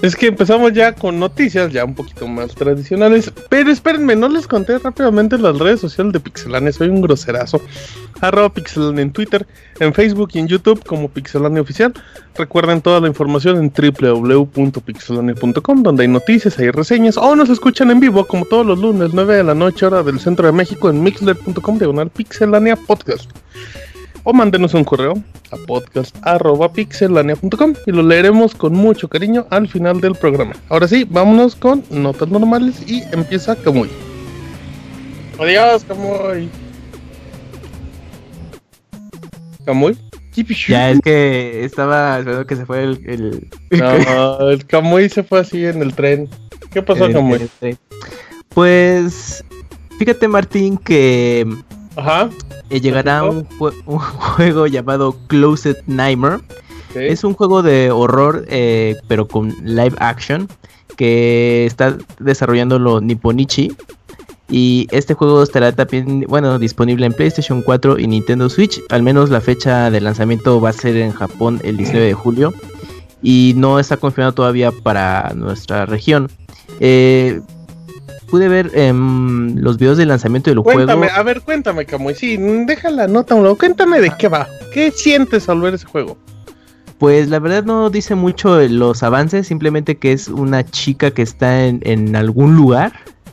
Es 0.01 0.15
que 0.15 0.27
empezamos 0.27 0.73
ya 0.73 0.93
con 0.93 1.19
noticias 1.19 1.73
ya 1.73 1.83
un 1.85 1.95
poquito 1.95 2.27
más 2.27 2.53
tradicionales. 2.53 3.33
Pero 3.49 3.71
espérenme, 3.71 4.15
no 4.15 4.29
les 4.29 4.45
conté 4.45 4.77
rápidamente 4.77 5.39
las 5.39 5.57
redes 5.57 5.81
sociales 5.81 6.13
de 6.13 6.19
Pixelania. 6.19 6.71
Soy 6.71 6.89
un 6.89 7.01
groserazo. 7.01 7.59
Arroba 8.21 8.53
Pixelania 8.53 9.01
en 9.01 9.11
Twitter, 9.11 9.47
en 9.79 9.91
Facebook 9.93 10.29
y 10.33 10.39
en 10.39 10.47
YouTube 10.47 10.83
como 10.85 11.09
Pixelania 11.09 11.61
Oficial. 11.61 11.93
Recuerden 12.35 12.81
toda 12.81 12.99
la 12.99 13.07
información 13.07 13.57
en 13.57 13.71
www.pixelania.com, 13.73 15.83
donde 15.83 16.03
hay 16.03 16.09
noticias, 16.09 16.59
hay 16.59 16.69
reseñas, 16.69 17.17
o 17.17 17.35
nos 17.35 17.49
escuchan 17.49 17.89
en 17.91 17.99
vivo 17.99 18.25
como 18.25 18.45
todos 18.45 18.65
los 18.65 18.79
lunes, 18.79 19.11
9 19.13 19.35
de 19.37 19.43
la 19.43 19.55
noche, 19.55 19.85
hora 19.85 20.03
del 20.03 20.19
centro 20.19 20.45
de 20.45 20.53
México, 20.53 20.89
en 20.89 21.01
mixler.com, 21.01 21.77
diagonal 21.77 22.09
Pixelania 22.09 22.75
Podcast. 22.75 23.31
O 24.23 24.33
mándenos 24.33 24.73
un 24.73 24.83
correo 24.83 25.23
a 25.51 25.57
podcast.pixelania.com 25.67 27.73
y 27.85 27.91
lo 27.91 28.01
leeremos 28.03 28.55
con 28.55 28.73
mucho 28.73 29.07
cariño 29.07 29.45
al 29.49 29.67
final 29.67 30.01
del 30.01 30.15
programa. 30.15 30.53
Ahora 30.69 30.87
sí, 30.87 31.05
vámonos 31.09 31.55
con 31.55 31.83
notas 31.89 32.29
normales 32.29 32.83
y 32.87 33.03
empieza 33.11 33.55
Camuy. 33.55 33.89
Adiós, 35.39 35.83
Camuy. 35.85 36.49
Camuy. 39.65 39.97
Ya 40.67 40.91
es 40.91 40.99
que 41.01 41.65
estaba 41.65 42.19
esperando 42.19 42.47
que 42.47 42.55
se 42.55 42.65
fue 42.65 42.83
el. 42.83 43.01
el... 43.05 43.49
No, 43.71 44.39
el 44.49 44.65
Camuy 44.65 45.09
se 45.09 45.23
fue 45.23 45.39
así 45.39 45.65
en 45.65 45.81
el 45.81 45.93
tren. 45.93 46.29
¿Qué 46.71 46.81
pasó, 46.81 47.05
el-. 47.05 47.77
Pues. 48.49 49.43
Fíjate, 49.97 50.29
Martín, 50.29 50.77
que 50.77 51.45
Ajá. 51.99 52.29
eh, 52.69 52.79
llegará 52.81 53.23
un, 53.23 53.47
jue- 53.47 53.73
un 53.85 53.99
juego 53.99 54.67
llamado 54.67 55.15
Closet 55.27 55.77
Nightmare. 55.87 56.39
Es 56.95 57.23
un 57.23 57.33
juego 57.35 57.61
de 57.61 57.91
horror, 57.91 58.45
eh, 58.49 58.95
pero 59.07 59.27
con 59.27 59.53
live 59.63 59.95
action, 59.99 60.47
que 60.97 61.65
está 61.65 61.95
desarrollándolo 62.19 62.99
Nipponichi. 63.01 63.75
Y 64.51 64.87
este 64.89 65.13
juego 65.13 65.43
estará 65.43 65.71
también, 65.71 66.21
bueno, 66.27 66.57
disponible 66.57 67.05
en 67.05 67.13
PlayStation 67.13 67.61
4 67.61 67.99
y 67.99 68.07
Nintendo 68.07 68.49
Switch. 68.49 68.81
Al 68.89 69.03
menos 69.03 69.29
la 69.29 69.41
fecha 69.41 69.91
de 69.91 70.01
lanzamiento 70.01 70.59
va 70.59 70.69
a 70.69 70.73
ser 70.73 70.97
en 70.97 71.11
Japón 71.11 71.61
el 71.63 71.77
19 71.77 72.07
de 72.07 72.13
julio. 72.15 72.53
Y 73.21 73.53
no 73.57 73.77
está 73.79 73.97
confirmado 73.97 74.33
todavía 74.33 74.71
para 74.71 75.33
nuestra 75.35 75.85
región. 75.85 76.29
Eh, 76.79 77.41
pude 78.29 78.47
ver 78.47 78.71
em, 78.73 79.55
los 79.57 79.77
videos 79.77 79.97
de 79.97 80.05
lanzamiento 80.05 80.49
del 80.49 80.61
Cuéntame, 80.61 81.07
juego. 81.07 81.19
a 81.19 81.23
ver, 81.23 81.41
cuéntame, 81.41 81.85
Camuy. 81.85 82.15
Sí, 82.15 82.37
deja 82.65 82.89
la 82.91 83.07
nota 83.07 83.35
un 83.35 83.43
lado. 83.43 83.57
Cuéntame 83.57 83.99
de 83.99 84.11
qué 84.17 84.27
va. 84.27 84.47
¿Qué 84.73 84.91
sientes 84.91 85.49
al 85.49 85.61
ver 85.61 85.73
ese 85.73 85.85
juego? 85.85 86.17
Pues 86.97 87.29
la 87.29 87.39
verdad 87.39 87.63
no 87.63 87.89
dice 87.89 88.15
mucho 88.15 88.59
los 88.67 89.03
avances, 89.03 89.47
simplemente 89.47 89.97
que 89.97 90.11
es 90.11 90.27
una 90.27 90.65
chica 90.65 91.11
que 91.11 91.21
está 91.21 91.65
en, 91.65 91.79
en 91.83 92.15
algún 92.15 92.55
lugar. 92.55 92.91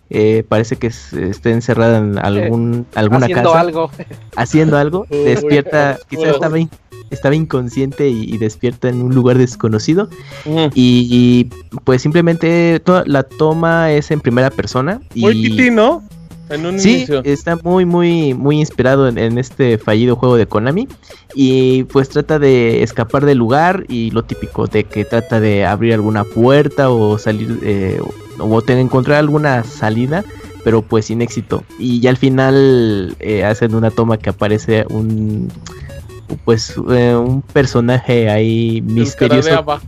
eh, 0.08 0.44
parece 0.48 0.76
que 0.76 0.86
es- 0.86 1.12
está 1.12 1.50
encerrada 1.50 1.98
en 1.98 2.16
algún, 2.18 2.86
alguna 2.94 3.26
haciendo 3.26 3.50
casa 3.50 3.60
algo. 3.60 3.90
haciendo 4.36 4.78
algo. 4.78 5.06
Uy, 5.10 5.18
despierta, 5.24 5.98
quizás 6.08 6.26
estaba, 6.34 6.60
in- 6.60 6.70
estaba 7.10 7.34
inconsciente 7.34 8.08
y, 8.08 8.24
y 8.24 8.38
despierta 8.38 8.88
en 8.88 9.02
un 9.02 9.14
lugar 9.14 9.38
desconocido. 9.38 10.08
Mm. 10.44 10.66
Y, 10.74 11.08
y, 11.10 11.78
pues 11.84 12.02
simplemente 12.02 12.80
to- 12.80 13.04
la 13.06 13.22
toma 13.22 13.92
es 13.92 14.10
en 14.10 14.20
primera 14.20 14.50
persona. 14.50 15.00
Y, 15.14 15.22
Muy 15.22 15.34
piti, 15.42 15.70
¿no? 15.70 16.02
En 16.48 16.64
un 16.64 16.78
Sí, 16.78 16.98
inicio. 16.98 17.24
está 17.24 17.56
muy, 17.56 17.84
muy, 17.84 18.32
muy 18.32 18.60
inspirado 18.60 19.08
en, 19.08 19.18
en 19.18 19.36
este 19.36 19.78
fallido 19.78 20.14
juego 20.14 20.36
de 20.36 20.46
Konami. 20.46 20.86
Y 21.34 21.82
pues 21.84 22.08
trata 22.08 22.38
de 22.38 22.84
escapar 22.84 23.26
del 23.26 23.38
lugar 23.38 23.84
y 23.88 24.12
lo 24.12 24.22
típico 24.22 24.66
de 24.68 24.84
que 24.84 25.04
trata 25.04 25.40
de 25.40 25.64
abrir 25.64 25.94
alguna 25.94 26.22
puerta 26.22 26.88
o 26.90 27.18
salir 27.18 27.58
eh, 27.62 28.00
o 28.38 28.62
encontrar 28.68 29.18
alguna 29.18 29.64
salida, 29.64 30.24
pero 30.62 30.82
pues 30.82 31.06
sin 31.06 31.20
éxito. 31.20 31.64
Y 31.80 31.98
ya 32.00 32.10
al 32.10 32.16
final 32.16 33.16
eh, 33.18 33.42
hacen 33.44 33.74
una 33.74 33.90
toma 33.90 34.16
que 34.16 34.30
aparece 34.30 34.84
un 34.88 35.48
pues 36.44 36.74
eh, 36.90 37.14
un 37.16 37.42
personaje 37.42 38.28
ahí 38.30 38.78
El 38.78 38.84
misterioso, 38.84 39.48
Caradeaba. 39.48 39.80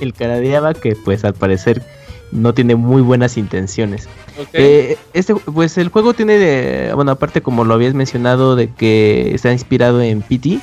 el 0.00 0.12
cara 0.14 0.36
de 0.40 0.56
Ava, 0.56 0.74
que 0.74 0.96
pues 0.96 1.24
al 1.24 1.34
parecer 1.34 1.82
no 2.30 2.54
tiene 2.54 2.74
muy 2.76 3.02
buenas 3.02 3.36
intenciones. 3.36 4.08
Eh, 4.54 4.96
este, 5.12 5.34
pues 5.34 5.76
el 5.76 5.88
juego 5.90 6.14
tiene, 6.14 6.38
de- 6.38 6.92
bueno, 6.94 7.12
aparte 7.12 7.42
como 7.42 7.64
lo 7.64 7.74
habías 7.74 7.92
mencionado 7.94 8.56
de 8.56 8.70
que 8.72 9.34
está 9.34 9.52
inspirado 9.52 10.00
en 10.00 10.22
PT, 10.22 10.58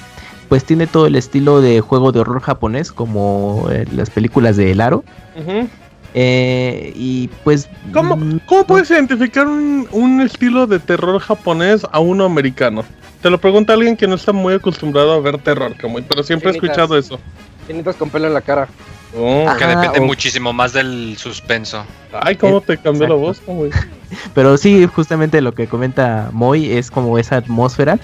pues 0.49 0.63
tiene 0.63 0.87
todo 0.87 1.05
el 1.05 1.15
estilo 1.15 1.61
de 1.61 1.79
juego 1.79 2.11
de 2.11 2.21
horror 2.21 2.41
japonés, 2.41 2.91
como 2.91 3.67
eh, 3.71 3.85
las 3.93 4.09
películas 4.09 4.57
de 4.57 4.71
El 4.71 4.81
Aro. 4.81 5.03
Ujú. 5.39 5.67
Eh, 6.13 6.91
y 6.95 7.27
pues... 7.43 7.69
¿Cómo, 7.93 8.15
mm, 8.17 8.39
¿Cómo 8.45 8.65
puedes 8.65 8.89
identificar 8.89 9.47
un, 9.47 9.87
un 9.91 10.21
estilo 10.21 10.67
de 10.67 10.79
terror 10.79 11.19
japonés 11.19 11.85
a 11.91 11.99
uno 11.99 12.25
americano? 12.25 12.83
Te 13.21 13.29
lo 13.29 13.37
pregunta 13.39 13.73
alguien 13.73 13.97
que 13.97 14.07
no 14.07 14.15
está 14.15 14.31
muy 14.31 14.53
acostumbrado 14.53 15.13
a 15.13 15.19
ver 15.19 15.37
terror, 15.39 15.75
Camuy, 15.75 16.03
pero 16.07 16.23
siempre 16.23 16.49
he 16.49 16.53
Tinitas. 16.53 16.69
escuchado 16.77 16.97
eso. 16.97 17.19
Tinitas 17.67 17.95
con 17.95 18.09
pelo 18.09 18.27
en 18.27 18.33
la 18.33 18.41
cara. 18.41 18.67
Oh. 19.17 19.45
Ah, 19.47 19.57
Que 19.57 19.65
depende 19.65 19.99
o- 19.99 20.03
muchísimo 20.03 20.53
más 20.53 20.71
del 20.73 21.15
suspenso. 21.17 21.83
Ay, 22.13 22.35
¿cómo 22.35 22.61
te 22.61 22.77
cambió 22.77 23.07
la 23.07 23.15
exacto. 23.15 23.17
voz, 23.19 23.39
Camuy? 23.45 23.69
Pero 24.33 24.55
sí, 24.57 24.87
justamente 24.87 25.41
lo 25.41 25.53
que 25.53 25.67
comenta 25.67 26.29
Moy 26.31 26.71
es 26.71 26.89
como 26.89 27.17
esa 27.17 27.37
atmósfera 27.37 27.99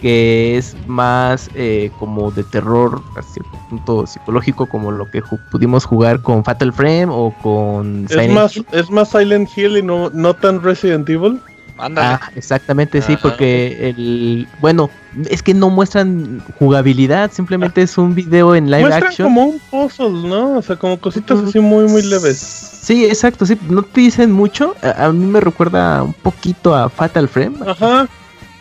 que 0.00 0.56
es 0.56 0.76
más 0.86 1.50
eh, 1.54 1.90
como 1.98 2.30
de 2.30 2.44
terror 2.44 3.02
a 3.16 3.22
cierto 3.22 3.58
punto 3.68 4.06
psicológico 4.06 4.66
como 4.66 4.90
lo 4.92 5.10
que 5.10 5.22
ju- 5.22 5.38
pudimos 5.50 5.84
jugar 5.84 6.20
con 6.20 6.44
Fatal 6.44 6.72
Frame 6.72 7.06
o 7.10 7.34
con 7.42 8.04
Es 8.04 8.10
Silent 8.12 8.32
más, 8.34 8.56
Hill. 8.56 8.66
es 8.72 8.90
más 8.90 9.08
Silent 9.10 9.48
Hill 9.56 9.78
y 9.78 9.82
no, 9.82 10.10
no 10.10 10.34
tan 10.34 10.62
Resident 10.62 11.08
Evil. 11.08 11.40
Ándale. 11.78 12.08
Ah, 12.08 12.30
exactamente, 12.34 13.02
sí, 13.02 13.12
Ajá. 13.14 13.22
porque 13.22 13.90
el 13.90 14.48
bueno, 14.62 14.88
es 15.28 15.42
que 15.42 15.52
no 15.52 15.68
muestran 15.68 16.42
jugabilidad, 16.58 17.30
simplemente 17.32 17.82
es 17.82 17.98
un 17.98 18.14
video 18.14 18.54
en 18.54 18.70
live 18.70 18.80
Muestran 18.80 19.08
action. 19.08 19.26
como 19.28 19.44
un 19.44 19.60
puzzle, 19.70 20.26
¿no? 20.26 20.56
O 20.56 20.62
sea, 20.62 20.76
como 20.76 20.98
cositas 20.98 21.38
así 21.40 21.58
muy, 21.60 21.84
muy 21.86 22.00
leves. 22.02 22.38
Sí, 22.38 23.04
exacto, 23.04 23.44
sí, 23.44 23.58
no 23.68 23.82
te 23.82 24.00
dicen 24.00 24.32
mucho. 24.32 24.74
A, 24.82 25.04
a 25.06 25.12
mí 25.12 25.26
me 25.26 25.38
recuerda 25.40 26.02
un 26.02 26.14
poquito 26.14 26.74
a 26.74 26.88
Fatal 26.88 27.28
Frame, 27.28 27.56
Ajá. 27.66 28.08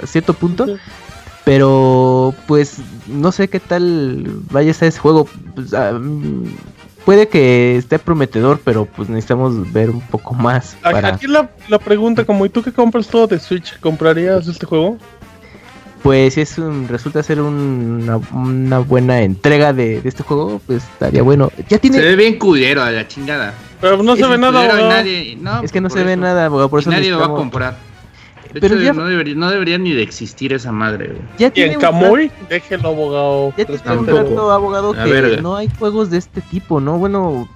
a 0.03 0.05
cierto 0.05 0.33
punto. 0.33 0.65
Pero, 1.45 2.33
pues, 2.47 2.77
no 3.07 3.31
sé 3.31 3.47
qué 3.47 3.59
tal 3.59 4.25
vaya 4.51 4.71
a 4.71 4.73
ser 4.73 4.87
ese 4.89 4.99
juego. 4.99 5.27
Pues, 5.53 5.73
ah, 5.75 5.97
puede 7.05 7.27
que 7.27 7.77
esté 7.77 7.99
prometedor, 7.99 8.59
pero 8.65 8.85
pues 8.85 9.09
necesitamos 9.09 9.71
ver 9.71 9.91
un 9.91 10.01
poco 10.01 10.33
más. 10.33 10.75
Para, 10.81 11.09
Aquí 11.09 11.27
la, 11.27 11.49
la 11.69 11.77
pregunta, 11.77 12.25
como, 12.25 12.45
¿y 12.47 12.49
tú 12.49 12.63
que 12.63 12.71
compras 12.73 13.07
todo 13.07 13.27
de 13.27 13.39
Switch? 13.39 13.79
¿Comprarías 13.79 14.47
este 14.47 14.65
juego? 14.65 14.97
pues, 16.01 16.35
si 16.35 16.41
es 16.41 16.59
un- 16.59 16.87
resulta 16.87 17.23
ser 17.23 17.41
un- 17.41 18.01
una, 18.03 18.17
una 18.31 18.77
buena 18.77 19.21
entrega 19.21 19.73
de, 19.73 20.01
de 20.01 20.09
este 20.09 20.21
juego, 20.21 20.61
pues 20.67 20.83
estaría 20.83 21.23
bueno. 21.23 21.51
Ya 21.67 21.77
Se 21.77 21.79
tiene. 21.79 21.99
ve 21.99 22.15
bien 22.15 22.37
culero 22.37 22.83
a 22.83 22.91
la 22.91 23.07
chingada. 23.07 23.55
Pero 23.81 24.03
no 24.03 24.15
se 24.15 24.21
Es 24.21 24.29
ve 24.29 24.37
nada, 24.37 24.51
culero 24.59 24.67
y 24.77 24.81
abogado. 24.81 25.01
nadie- 25.03 25.35
no, 25.41 25.63
es 25.63 25.71
que 25.71 25.81
no 25.81 25.89
por 25.89 25.97
se 25.97 26.03
ve 26.03 26.11
eso. 26.13 26.21
nada, 26.21 26.45
abogado, 26.45 26.69
por 26.69 26.79
Y 26.79 26.81
eso 26.81 26.91
nadie 26.91 27.09
lo 27.09 27.17
va 27.19 27.25
a 27.25 27.29
comprar. 27.29 27.77
De 28.55 28.61
Pero 28.61 28.75
hecho, 28.75 28.83
ya- 28.85 28.93
no, 28.93 29.05
debería, 29.05 29.35
no 29.35 29.49
debería 29.51 29.77
ni 29.77 29.91
de 29.91 30.01
existir 30.01 30.53
esa 30.53 30.71
madre, 30.71 31.07
güey. 31.07 31.19
Ya 31.37 31.47
Y 31.47 31.51
tiene 31.51 31.71
en 31.71 31.75
un 31.75 31.81
Camuy, 31.81 32.31
déjelo, 32.49 32.87
abogado. 32.87 33.49
Ya 33.57 33.65
tiene 33.65 33.73
un 33.75 34.05
Tampoco. 34.05 34.17
rato, 34.17 34.51
abogado, 34.51 34.93
que 34.93 35.03
ver. 35.11 35.41
no 35.43 35.57
hay 35.57 35.69
juegos 35.77 36.09
de 36.09 36.17
este 36.19 36.39
tipo, 36.39 36.79
¿no? 36.79 36.97
Bueno, 36.97 37.49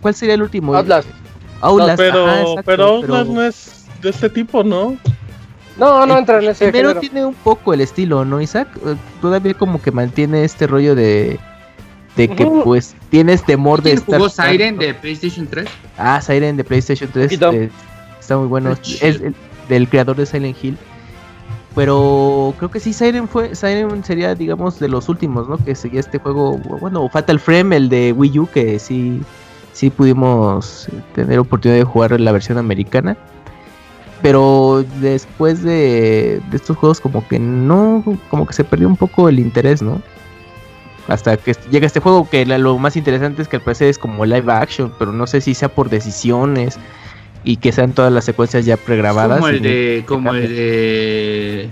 ¿cuál 0.00 0.14
sería 0.14 0.34
el 0.36 0.42
último? 0.42 0.74
Outlast. 0.74 1.08
Outlast, 1.60 1.98
pero, 1.98 2.26
ajá, 2.26 2.40
exacto, 2.40 2.62
pero 2.64 2.84
Outlast 2.86 3.30
no 3.30 3.42
es 3.42 3.84
de 4.00 4.08
este 4.08 4.30
tipo, 4.30 4.64
¿no? 4.64 4.96
No, 5.76 6.06
no 6.06 6.16
entra 6.16 6.38
en 6.42 6.48
ese 6.48 6.64
Primero 6.70 6.88
género. 6.88 7.00
tiene 7.00 7.24
un 7.26 7.34
poco 7.34 7.74
el 7.74 7.82
estilo, 7.82 8.24
¿no, 8.24 8.40
Isaac? 8.40 8.68
Eh, 8.86 8.96
Todavía 9.20 9.52
como 9.52 9.80
que 9.82 9.90
mantiene 9.92 10.42
este 10.44 10.66
rollo 10.66 10.94
de 10.94 11.38
de 12.16 12.28
que 12.28 12.44
pues 12.64 12.96
tienes 13.10 13.44
temor 13.44 13.82
de 13.82 13.90
¿Quién 13.90 13.98
estar 13.98 14.18
jugó 14.18 14.28
Siren 14.30 14.78
de 14.78 14.94
PlayStation 14.94 15.46
3? 15.46 15.68
Ah, 15.98 16.20
Siren 16.20 16.56
de 16.56 16.64
PlayStation 16.64 17.08
3 17.12 17.26
Poquito. 17.26 17.52
eh, 17.52 17.70
está 18.18 18.36
muy 18.38 18.46
bueno. 18.48 18.72
Es 18.72 19.20
del 19.70 19.88
creador 19.88 20.16
de 20.16 20.26
Silent 20.26 20.62
Hill. 20.62 20.76
Pero 21.74 22.52
creo 22.58 22.70
que 22.70 22.80
sí, 22.80 22.92
Siren 22.92 23.28
fue, 23.28 23.54
Siren 23.54 24.04
sería, 24.04 24.34
digamos, 24.34 24.80
de 24.80 24.88
los 24.88 25.08
últimos, 25.08 25.48
¿no? 25.48 25.56
Que 25.56 25.74
seguía 25.74 26.00
este 26.00 26.18
juego, 26.18 26.58
bueno, 26.58 27.08
Fatal 27.08 27.38
Frame, 27.38 27.76
el 27.76 27.88
de 27.88 28.12
Wii 28.12 28.38
U, 28.40 28.46
que 28.48 28.78
sí, 28.78 29.22
sí 29.72 29.88
pudimos 29.88 30.88
tener 31.14 31.38
oportunidad 31.38 31.78
de 31.78 31.84
jugar 31.84 32.20
la 32.20 32.32
versión 32.32 32.58
americana. 32.58 33.16
Pero 34.20 34.84
después 35.00 35.62
de, 35.62 36.42
de 36.50 36.56
estos 36.56 36.76
juegos 36.76 37.00
como 37.00 37.26
que 37.26 37.38
no, 37.38 38.04
como 38.28 38.46
que 38.46 38.52
se 38.52 38.64
perdió 38.64 38.86
un 38.86 38.96
poco 38.96 39.28
el 39.28 39.38
interés, 39.38 39.80
¿no? 39.80 40.02
Hasta 41.08 41.36
que 41.36 41.54
llega 41.70 41.86
este 41.86 42.00
juego 42.00 42.28
que 42.28 42.44
lo 42.44 42.78
más 42.78 42.96
interesante 42.96 43.42
es 43.42 43.48
que 43.48 43.56
al 43.56 43.62
parecer 43.62 43.88
es 43.88 43.98
como 43.98 44.24
live 44.26 44.52
action, 44.52 44.92
pero 44.98 45.12
no 45.12 45.26
sé 45.26 45.40
si 45.40 45.54
sea 45.54 45.68
por 45.68 45.88
decisiones 45.88 46.78
y 47.44 47.56
que 47.56 47.72
sean 47.72 47.92
todas 47.92 48.12
las 48.12 48.24
secuencias 48.24 48.64
ya 48.64 48.76
pregrabadas. 48.76 49.38
Como 49.38 49.48
el 49.48 49.62
de. 49.62 50.04
Como 50.06 50.34
el 50.34 50.48
de. 50.48 51.68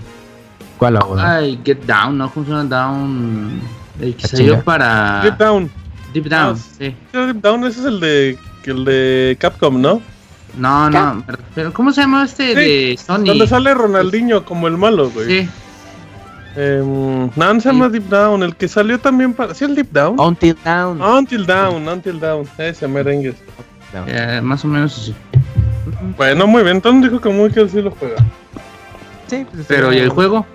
¿Cuál 0.77 0.97
ahora? 0.97 1.35
Ay, 1.37 1.59
Get 1.65 1.79
Down, 1.85 2.17
¿no? 2.17 2.31
¿Cómo 2.31 2.45
se 2.45 2.51
llama 2.51 2.63
Down? 2.65 3.61
El 4.01 4.15
que 4.15 4.27
salió 4.27 4.61
para. 4.63 5.21
Deep 5.23 5.37
Down. 5.37 5.69
Deep 6.13 6.25
Down, 6.25 6.55
Ah, 6.55 6.61
sí. 6.79 6.95
Deep 7.13 7.41
Down, 7.41 7.63
ese 7.65 7.81
es 7.81 7.85
el 7.85 7.99
de, 7.99 8.37
el 8.65 8.85
de 8.85 9.37
Capcom, 9.39 9.79
¿no? 9.81 10.01
No, 10.57 10.89
no, 10.89 11.23
pero, 11.53 11.71
¿cómo 11.71 11.91
se 11.93 12.01
llama 12.01 12.25
este 12.25 12.47
Sí, 12.47 12.55
de 12.55 12.99
Sony? 13.05 13.25
Donde 13.25 13.45
sale 13.47 13.71
Ronaldinho 13.75 14.43
como 14.45 14.67
el 14.67 14.77
malo, 14.77 15.09
güey. 15.11 15.27
Sí, 15.43 15.49
Em, 16.55 17.29
no, 17.35 17.53
no 17.53 17.59
se 17.61 17.69
llama 17.69 17.87
Deep 17.89 18.09
Down, 18.09 18.41
el 18.41 18.55
que 18.55 18.67
salió 18.67 18.99
también 18.99 19.33
para... 19.33 19.53
¿Sí 19.53 19.63
el 19.65 19.75
Deep 19.75 19.91
Down? 19.91 20.19
Until 20.19 20.57
Down. 20.65 20.99
Until 20.99 21.45
Down, 21.45 21.87
Until 21.87 22.19
Down, 22.19 22.47
ese 22.57 22.87
merengue. 22.87 23.35
eh, 24.07 24.41
más 24.43 24.65
o 24.65 24.67
menos 24.67 24.97
así. 24.97 25.15
Bueno, 26.17 26.47
muy 26.47 26.63
bien, 26.63 26.77
entonces 26.77 27.09
dijo 27.11 27.21
que 27.21 27.29
muy 27.29 27.51
que 27.51 27.67
sí 27.69 27.81
lo 27.81 27.91
juega. 27.91 28.17
Sí, 29.27 29.45
pues, 29.51 29.65
Pero, 29.67 29.93
¿y 29.93 29.97
el 29.97 30.09
juego? 30.09 30.45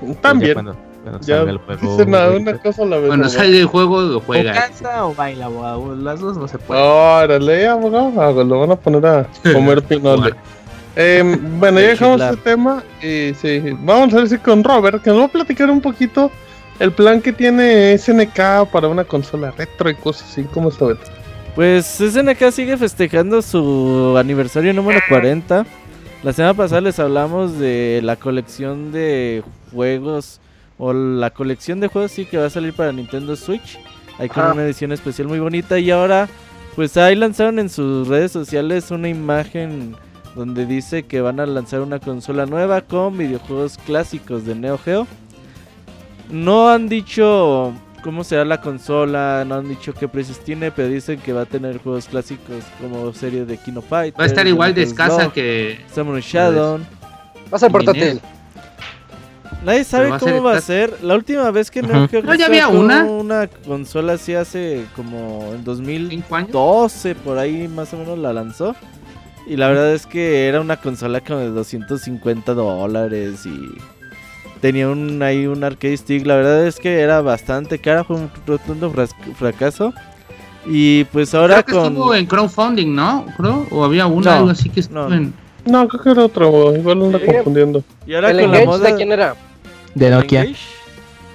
Pues, 0.00 0.20
También, 0.20 0.48
ya 0.50 0.54
cuando- 0.54 0.76
cuando 1.04 1.20
ya 1.20 1.36
salga 1.36 1.50
el 1.52 1.58
juego, 1.58 1.90
dice 1.96 2.06
nada, 2.10 2.30
una 2.36 2.58
cosa 2.58 2.82
a 2.82 2.86
la 2.86 2.96
vez. 2.96 3.06
Cuando 3.08 3.28
sale 3.28 3.60
el 3.60 3.66
juego, 3.66 4.00
lo 4.02 4.16
O 4.18 4.20
juega. 4.20 4.52
cansa 4.54 5.04
o 5.04 5.14
baila, 5.14 5.46
abogado, 5.46 5.94
Las 5.96 6.20
dos 6.20 6.36
no 6.38 6.48
se 6.48 6.58
puede. 6.58 6.80
Órale, 6.80 7.66
abogado, 7.68 8.12
ah, 8.20 8.30
lo 8.44 8.60
van 8.60 8.70
a 8.72 8.76
poner 8.76 9.04
a 9.06 9.26
comer 9.52 9.82
pinole. 9.82 10.34
Em, 10.96 11.58
bueno, 11.60 11.80
ya 11.80 11.88
dejamos 11.88 12.20
este 12.22 12.36
tema 12.38 12.82
y 13.02 13.34
sí, 13.34 13.60
vamos 13.80 14.14
a 14.14 14.18
ver 14.18 14.28
si 14.28 14.38
con 14.38 14.62
Robert, 14.64 15.02
que 15.02 15.10
nos 15.10 15.20
va 15.20 15.24
a 15.24 15.28
platicar 15.28 15.68
un 15.68 15.80
poquito 15.80 16.30
el 16.78 16.92
plan 16.92 17.20
que 17.20 17.32
tiene 17.32 17.92
SNK 17.98 18.66
para 18.72 18.88
una 18.88 19.04
consola 19.04 19.50
retro 19.50 19.90
y 19.90 19.94
cosas 19.96 20.30
así, 20.30 20.44
¿cómo 20.44 20.68
está 20.70 20.86
Beto? 20.86 21.02
Pues 21.54 21.86
SNK 21.86 22.50
sigue 22.50 22.76
festejando 22.76 23.40
su 23.40 24.16
aniversario 24.18 24.74
número 24.74 24.98
40. 25.08 25.64
La 26.24 26.32
semana 26.32 26.54
pasada 26.54 26.80
les 26.80 26.98
hablamos 26.98 27.58
de 27.58 28.00
la 28.02 28.16
colección 28.16 28.90
de 28.90 29.44
juegos 29.72 30.40
o 30.78 30.92
la 30.92 31.30
colección 31.30 31.78
de 31.78 31.86
juegos 31.86 32.10
sí 32.10 32.24
que 32.24 32.38
va 32.38 32.46
a 32.46 32.50
salir 32.50 32.72
para 32.72 32.90
Nintendo 32.90 33.36
Switch. 33.36 33.78
Hay 34.18 34.28
con 34.28 34.42
Ajá. 34.42 34.52
una 34.52 34.64
edición 34.64 34.90
especial 34.90 35.28
muy 35.28 35.38
bonita 35.38 35.78
y 35.78 35.92
ahora 35.92 36.28
pues 36.74 36.96
ahí 36.96 37.14
lanzaron 37.14 37.60
en 37.60 37.68
sus 37.68 38.08
redes 38.08 38.32
sociales 38.32 38.90
una 38.90 39.08
imagen 39.08 39.94
donde 40.34 40.66
dice 40.66 41.04
que 41.04 41.20
van 41.20 41.38
a 41.38 41.46
lanzar 41.46 41.82
una 41.82 42.00
consola 42.00 42.46
nueva 42.46 42.80
con 42.80 43.16
videojuegos 43.16 43.78
clásicos 43.78 44.44
de 44.44 44.56
Neo 44.56 44.76
Geo. 44.78 45.06
No 46.30 46.68
han 46.68 46.88
dicho 46.88 47.72
cómo 48.04 48.22
será 48.22 48.44
la 48.44 48.60
consola, 48.60 49.44
no 49.46 49.54
han 49.54 49.68
dicho 49.68 49.94
qué 49.94 50.06
precios 50.06 50.38
tiene, 50.40 50.70
pero 50.70 50.88
dicen 50.88 51.18
que 51.18 51.32
va 51.32 51.40
a 51.40 51.46
tener 51.46 51.78
juegos 51.78 52.06
clásicos 52.06 52.62
como 52.78 53.10
serie 53.14 53.46
de 53.46 53.56
Kino 53.56 53.80
Fighter. 53.80 54.20
Va 54.20 54.24
a 54.24 54.26
estar 54.26 54.46
igual 54.46 54.74
de 54.74 54.82
escasa 54.82 55.32
que. 55.32 55.80
Samurai 55.92 56.20
Shadow. 56.20 56.80
Va 57.50 57.56
a 57.56 57.58
ser 57.58 57.72
portátil. 57.72 58.20
Nadie 59.64 59.84
sabe 59.84 60.10
va 60.10 60.18
cómo 60.18 60.42
va 60.42 60.58
a 60.58 60.60
ser. 60.60 61.02
La 61.02 61.14
última 61.14 61.50
vez 61.50 61.70
que. 61.70 61.82
Geo 61.82 62.22
No, 62.22 62.34
ya 62.34 62.46
había 62.46 62.68
una. 62.68 63.04
una 63.04 63.46
consola 63.46 64.12
así 64.12 64.34
hace 64.34 64.84
como 64.94 65.52
en 65.54 65.64
2012 65.64 66.10
¿Cinco 66.14 66.36
años? 66.36 67.06
por 67.24 67.38
ahí 67.38 67.66
más 67.68 67.94
o 67.94 67.96
menos 67.96 68.18
la 68.18 68.34
lanzó. 68.34 68.76
Y 69.46 69.56
la 69.56 69.68
verdad 69.68 69.92
es 69.92 70.06
que 70.06 70.46
era 70.46 70.60
una 70.60 70.76
consola 70.76 71.20
como 71.22 71.40
de 71.40 71.50
250 71.50 72.52
dólares 72.52 73.46
y 73.46 73.78
tenía 74.64 74.88
un 74.88 75.22
ahí 75.22 75.46
un 75.46 75.62
arcade 75.62 75.94
stick. 75.94 76.24
La 76.24 76.36
verdad 76.36 76.66
es 76.66 76.76
que 76.80 76.98
era 76.98 77.20
bastante 77.20 77.78
cara, 77.78 78.02
fue 78.02 78.16
un 78.16 78.30
rotundo 78.46 78.90
fracaso. 79.36 79.92
Y 80.64 81.04
pues 81.04 81.34
ahora 81.34 81.62
Creo 81.62 81.66
que 81.66 81.72
con 81.82 81.92
estuvo 81.92 82.14
en 82.14 82.24
crowdfunding, 82.24 82.94
¿no? 82.94 83.26
Creo. 83.36 83.66
O 83.70 83.84
había 83.84 84.06
una, 84.06 84.30
No, 84.30 84.36
algo 84.38 84.50
así 84.52 84.70
que 84.70 84.80
estuvo 84.80 85.06
no. 85.06 85.14
en. 85.14 85.34
No, 85.66 85.86
creo 85.86 86.02
que 86.02 86.10
era 86.12 86.24
otro, 86.24 86.74
igual 86.74 86.98
lo 86.98 87.04
anda 87.06 87.18
Sí. 87.18 87.26
confundiendo. 87.26 87.84
y 88.06 88.14
ahora 88.14 88.30
¿El 88.30 88.40
con 88.40 88.52
la 88.52 88.56
Engage 88.62 88.66
moda 88.66 88.90
de 88.90 88.96
quién 88.96 89.12
era? 89.12 89.34
De 89.94 90.08
Nokia. 90.10 90.40
De 90.44 90.46
Sí, 90.46 90.56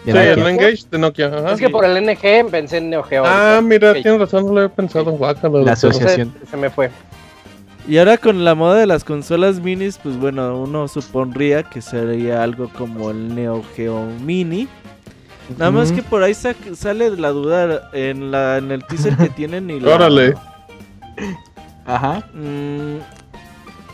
Nokia. 0.08 0.32
el 0.34 0.48
Engage 0.48 0.84
de 0.90 0.98
Nokia, 0.98 1.28
ajá. 1.28 1.52
Es 1.54 1.60
que 1.60 1.70
por 1.70 1.86
el 1.86 2.04
NG 2.04 2.50
pensé 2.50 2.78
en 2.78 2.90
Neo 2.90 3.04
Geo. 3.04 3.24
Ah, 3.28 3.62
mira, 3.64 3.94
tienes 3.94 4.20
razón, 4.20 4.48
no 4.48 4.54
lo 4.54 4.62
había 4.62 4.74
pensado, 4.76 5.12
guácala. 5.12 5.60
La 5.62 5.74
asociación. 5.74 6.30
Entonces, 6.30 6.50
se 6.50 6.58
me 6.58 6.72
fue. 6.72 6.90
Y 7.88 7.98
ahora 7.98 8.18
con 8.18 8.44
la 8.46 8.54
moda 8.56 8.76
de 8.80 8.86
las 8.86 9.04
consolas 9.04 9.60
minis, 9.62 9.98
pues 9.98 10.16
bueno, 10.18 10.60
uno 10.62 10.88
supondría 10.88 11.64
que 11.64 11.82
sería 11.82 12.44
algo 12.44 12.70
como 12.70 13.10
el 13.10 13.34
Neo 13.34 13.64
Geo 13.76 14.06
Mini. 14.24 14.68
Nada 15.58 15.72
más 15.72 15.92
que 15.92 16.04
por 16.04 16.22
ahí 16.22 16.36
sa- 16.36 16.54
sale 16.76 17.10
la 17.18 17.30
duda 17.30 17.90
en 17.94 18.30
la 18.30 18.58
en 18.60 18.72
el 18.72 18.84
teaser 18.86 19.18
que 19.18 19.30
tienen 19.36 19.70
y 19.72 19.80
la, 19.80 19.96
Órale. 19.96 20.36
Ajá. 21.86 22.24
Mm, 22.36 22.98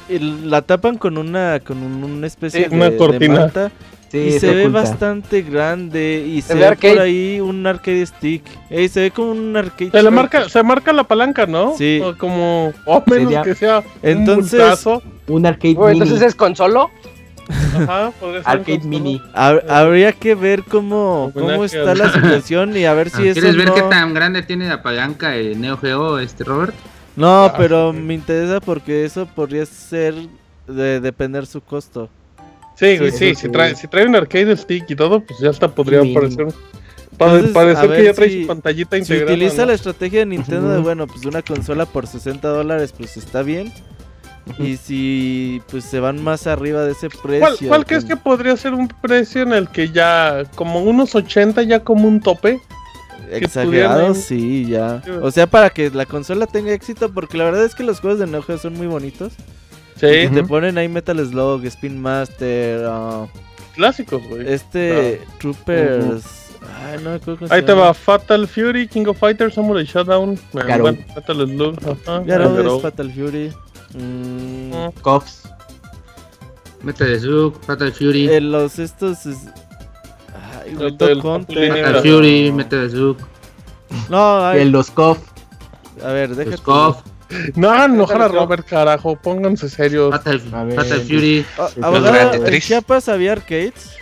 y 0.10 0.20
la 0.20 0.62
tapan 0.62 0.98
con 0.98 1.18
una 1.18 1.62
con 1.66 1.78
un- 1.82 2.04
una 2.04 2.28
especie 2.28 2.66
Sí, 2.66 2.70
de, 2.70 2.76
una 2.76 2.90
de 2.90 2.98
cortina. 2.98 3.40
manta 3.40 3.72
Sí, 4.22 4.28
y 4.28 4.32
se 4.34 4.40
se 4.40 4.56
ve 4.56 4.68
bastante 4.68 5.42
grande 5.42 6.24
y 6.28 6.42
se 6.42 6.54
ve 6.56 6.66
arcade. 6.66 6.94
por 6.94 7.04
ahí 7.04 7.40
un 7.40 7.66
arcade 7.68 8.06
stick. 8.06 8.44
Ey, 8.70 8.88
se 8.90 9.02
ve 9.02 9.12
como 9.12 9.32
un 9.32 9.56
arcade. 9.58 9.92
Se 9.92 9.98
le 9.98 10.02
stick. 10.04 10.12
marca, 10.14 10.50
se 10.50 10.64
marca 10.64 10.94
la 10.94 11.04
palanca, 11.04 11.46
¿no? 11.46 11.76
Sí. 11.78 12.00
O 12.04 12.18
como, 12.18 12.74
o 12.86 13.04
menos 13.08 13.24
Sería- 13.26 13.42
que 13.44 13.56
sea 13.56 13.84
Entonces- 14.02 14.54
un 14.54 14.60
multazo. 14.60 15.04
Un 15.28 15.46
arcade 15.46 15.76
mini. 15.76 15.92
entonces 15.92 16.22
es 16.22 16.36
consolo. 16.36 16.90
Ajá, 17.76 18.12
podría 18.20 18.42
ser 18.44 18.52
Arcade 18.52 18.80
mini. 18.86 19.22
Hab- 19.36 19.70
habría 19.70 20.12
que 20.14 20.34
ver 20.34 20.64
cómo, 20.64 21.32
cómo 21.34 21.64
está 21.64 21.94
la 21.94 22.12
situación 22.12 22.76
y 22.76 22.86
a 22.86 22.94
ver 22.94 23.10
si 23.12 23.22
Ah, 23.22 23.32
eso 23.32 23.34
¿Quieres 23.42 23.56
ver 23.58 23.68
no... 23.68 23.76
qué 23.76 23.82
tan 23.84 24.14
grande 24.16 24.42
tiene 24.44 24.68
la 24.68 24.82
palanca 24.82 25.36
el 25.36 25.60
Neo 25.62 25.78
Geo, 25.78 26.18
este 26.20 26.44
Robert? 26.44 26.74
No, 27.16 27.46
Ah, 27.46 27.54
pero 27.58 27.92
sí. 27.94 28.00
me 28.00 28.14
interesa 28.16 28.60
porque 28.62 29.06
eso 29.06 29.26
podría 29.28 29.66
ser 29.66 30.16
de 30.68 31.00
depender 31.00 31.46
su 31.46 31.62
costo. 31.62 32.10
Sí, 32.76 32.98
güey, 32.98 33.12
Sí, 33.12 33.18
sí, 33.18 33.36
si 33.36 33.42
sí. 33.44 33.50
trae, 33.50 33.76
si 33.76 33.88
trae 33.88 34.06
un 34.06 34.16
arcade 34.16 34.56
stick 34.58 34.90
y 34.90 34.96
todo, 34.96 35.22
pues 35.22 35.40
ya 35.40 35.50
hasta 35.50 35.68
podría 35.74 36.02
Mínimo. 36.02 36.20
parecer. 36.22 36.48
pa- 37.18 37.26
Entonces, 37.28 37.52
parecer 37.52 37.90
que 37.96 38.04
ya 38.04 38.14
trae 38.14 38.30
si- 38.30 38.42
su 38.42 38.48
pantallita 38.48 38.96
Si 38.98 39.02
integrada. 39.04 39.32
utiliza 39.32 39.62
¿no? 39.62 39.66
la 39.68 39.74
estrategia 39.74 40.20
de 40.20 40.26
Nintendo 40.26 40.70
de, 40.70 40.80
bueno, 40.80 41.08
pues 41.08 41.26
una 41.26 41.42
consola 41.42 41.86
por 41.86 42.08
60 42.08 42.50
dólares, 42.50 42.94
pues 42.98 43.16
está 43.16 43.42
bien. 43.42 43.72
Y 44.60 44.76
si 44.78 45.62
pues 45.72 45.86
se 45.86 46.00
van 46.00 46.22
más 46.24 46.46
arriba 46.46 46.84
de 46.84 46.92
ese 46.92 47.10
precio. 47.10 47.40
¿Cuál, 47.40 47.58
cuál 47.68 47.86
crees 47.86 48.04
con- 48.04 48.10
que 48.10 48.18
podría 48.18 48.56
ser 48.58 48.74
un 48.74 48.88
precio 48.90 49.42
en 49.42 49.54
el 49.54 49.70
que 49.70 49.90
ya, 49.92 50.44
como 50.56 50.82
unos 50.84 51.16
80 51.16 51.64
ya 51.64 51.80
como 51.84 52.08
un 52.08 52.20
tope? 52.20 52.60
Exagerado, 53.32 53.96
pudieran- 54.10 54.16
sí, 54.16 54.66
ya. 54.70 55.02
Sí. 55.04 55.10
O 55.22 55.32
sea, 55.32 55.48
para 55.48 55.70
que 55.72 55.90
la 55.90 56.06
consola 56.06 56.46
tenga 56.46 56.74
éxito, 56.74 57.12
porque 57.12 57.38
la 57.40 57.46
verdad 57.46 57.66
es 57.66 57.74
que 57.74 57.84
los 57.84 58.00
juegos 58.02 58.20
de 58.20 58.28
Neo 58.28 58.44
Geo 58.44 58.58
son 58.60 58.74
muy 58.74 58.86
bonitos. 58.88 59.34
Sí, 59.98 60.08
Y 60.08 60.28
Te 60.30 60.44
ponen 60.44 60.78
ahí 60.78 60.88
Metal 60.90 61.18
Slug, 61.26 61.66
Spin 61.66 62.02
Master, 62.02 62.86
ah, 62.88 63.28
clásicos, 63.76 64.22
güey. 64.28 64.52
este 64.52 65.22
Troopers. 65.40 66.42
Ay, 66.84 67.00
no 67.04 67.12
me 67.12 67.16
acuerdo 67.18 67.46
Ahí 67.50 67.62
te 67.62 67.74
va 67.74 67.94
Fatal 67.94 68.48
Fury, 68.48 68.88
King 68.88 69.06
of 69.08 69.18
Fighters, 69.18 69.54
Samurai 69.54 69.86
Showdown, 69.86 70.34
eh, 70.34 70.40
Garou. 70.68 70.82
bueno, 70.88 70.98
Metal 71.16 71.36
Slug, 71.48 71.76
ajá, 71.80 72.20
Garou 72.26 72.56
Garou. 72.56 72.76
es 72.78 72.82
Fatal 72.82 73.12
Fury. 73.12 73.54
Mm. 73.94 74.72
Cops. 75.02 75.44
Metal 76.84 77.20
Slug, 77.20 77.60
Fatal 77.66 77.92
Fury, 77.94 78.28
eh, 78.30 78.42
los 78.42 78.80
estos. 78.80 79.26
es- 79.26 79.38
Ay. 80.64 80.76
Capulina. 80.76 81.76
Fatal 81.76 82.02
Fury, 82.02 82.52
Metal 82.52 82.90
Slug, 82.90 83.18
No, 84.10 84.46
ay, 84.46 84.62
El 84.62 84.72
los 84.72 84.92
Cof. 84.92 85.20
a 86.04 86.08
ver, 86.10 86.30
déjate. 86.36 86.52
los 86.58 86.62
KOF, 86.62 87.02
No 87.56 87.70
hagan 87.72 87.96
enojar 87.96 88.22
a. 88.22 88.28
Robert, 88.28 88.66
carajo, 88.68 89.16
pónganse 89.16 89.70
serios. 89.70 90.12
Fatal, 90.12 90.40
Fatal 90.40 91.02
Fury. 91.02 91.46
Ah, 91.58 91.70
abogado, 91.82 92.04
Gran 92.14 92.26
¿en 92.36 92.44
Tetris. 92.44 92.68
Chiapas 92.68 93.10
había 93.10 93.32
arcades? 93.34 93.96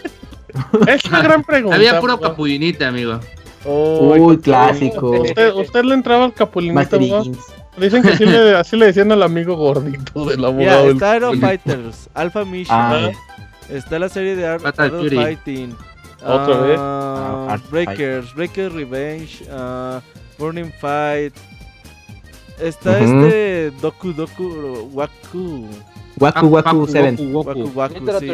Es 0.87 1.05
una 1.05 1.21
gran 1.21 1.43
pregunta. 1.43 1.75
Había 1.75 1.99
puro 1.99 2.13
abogado. 2.13 2.33
capulinita, 2.33 2.87
amigo. 2.89 3.19
Uy, 3.65 4.37
clásico. 4.39 5.09
¿Usted, 5.21 5.53
usted 5.53 5.83
le 5.83 5.93
entraba 5.95 6.25
al? 6.25 7.21
Higgins. 7.23 7.37
Dicen 7.77 8.03
que 8.03 8.09
así 8.09 8.25
le, 8.25 8.55
así 8.55 8.77
le 8.77 8.85
decían 8.87 9.11
al 9.11 9.23
amigo 9.23 9.55
gordito 9.55 10.25
del 10.25 10.41
Ya, 10.41 10.47
abogado. 10.47 10.89
está 10.91 11.11
Aero 11.13 11.33
Fighters, 11.33 12.09
Alpha 12.13 12.45
Mission. 12.45 12.77
Ah, 12.79 13.09
Está 13.69 13.97
la 13.97 14.09
serie 14.09 14.35
de 14.35 14.45
Ar 14.45 14.59
Arrow. 14.77 15.09
Fighting. 15.09 15.75
Otra 16.23 16.57
vez. 16.57 16.77
Ah, 16.79 17.47
Ah, 17.49 17.53
Art 17.53 17.63
Breakers, 17.71 18.33
Breaker 18.35 18.71
Revenge, 18.73 19.43
ah, 19.51 20.01
Burning 20.37 20.71
Fight. 20.79 21.33
Está 22.59 22.99
este 22.99 23.71
Doku 23.81 24.13
Doku 24.13 24.89
Waku. 24.93 25.67
Waku 26.19 26.47
Waku 26.47 26.87
7. 26.87 27.27
Waku, 27.33 27.49
Waku. 27.49 27.59
Waku 27.75 28.05
Waku, 28.05 28.19
sí. 28.19 28.29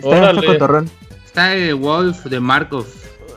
Está. 0.00 0.84
Está 1.24 1.54
el 1.54 1.74
Wolf 1.76 2.24
de 2.26 2.40
Markov. 2.40 2.86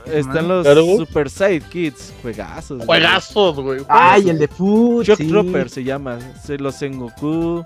Están 0.05 0.47
los 0.47 0.63
Claro. 0.65 0.85
Super 0.97 1.29
Side 1.29 1.61
Kids, 1.71 2.13
juegazos. 2.21 2.77
güey. 2.77 2.85
Juegazos, 2.87 3.55
güey. 3.59 3.81
Ay, 3.87 4.29
el 4.29 4.37
de 4.37 4.47
Food. 4.47 5.03
Shock 5.05 5.17
sí. 5.17 5.27
Trooper 5.27 5.69
se 5.69 5.83
llama. 5.83 6.19
Se 6.43 6.57
los 6.59 6.75
Sengoku. 6.75 7.63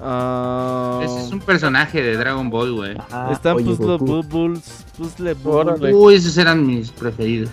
Ah, 0.00 1.00
Ese 1.04 1.20
es 1.26 1.32
un 1.32 1.40
personaje 1.40 2.02
de 2.02 2.16
Dragon 2.16 2.50
Ball, 2.50 2.72
güey. 2.74 2.96
Ah, 3.12 3.30
Están 3.32 3.58
Puzzle. 3.58 3.96
Bubbles, 3.98 4.84
Puzzle. 4.98 5.34
Bubbles. 5.34 5.94
Uy, 5.94 6.14
esos 6.16 6.36
eran 6.36 6.66
mis 6.66 6.90
preferidos. 6.90 7.50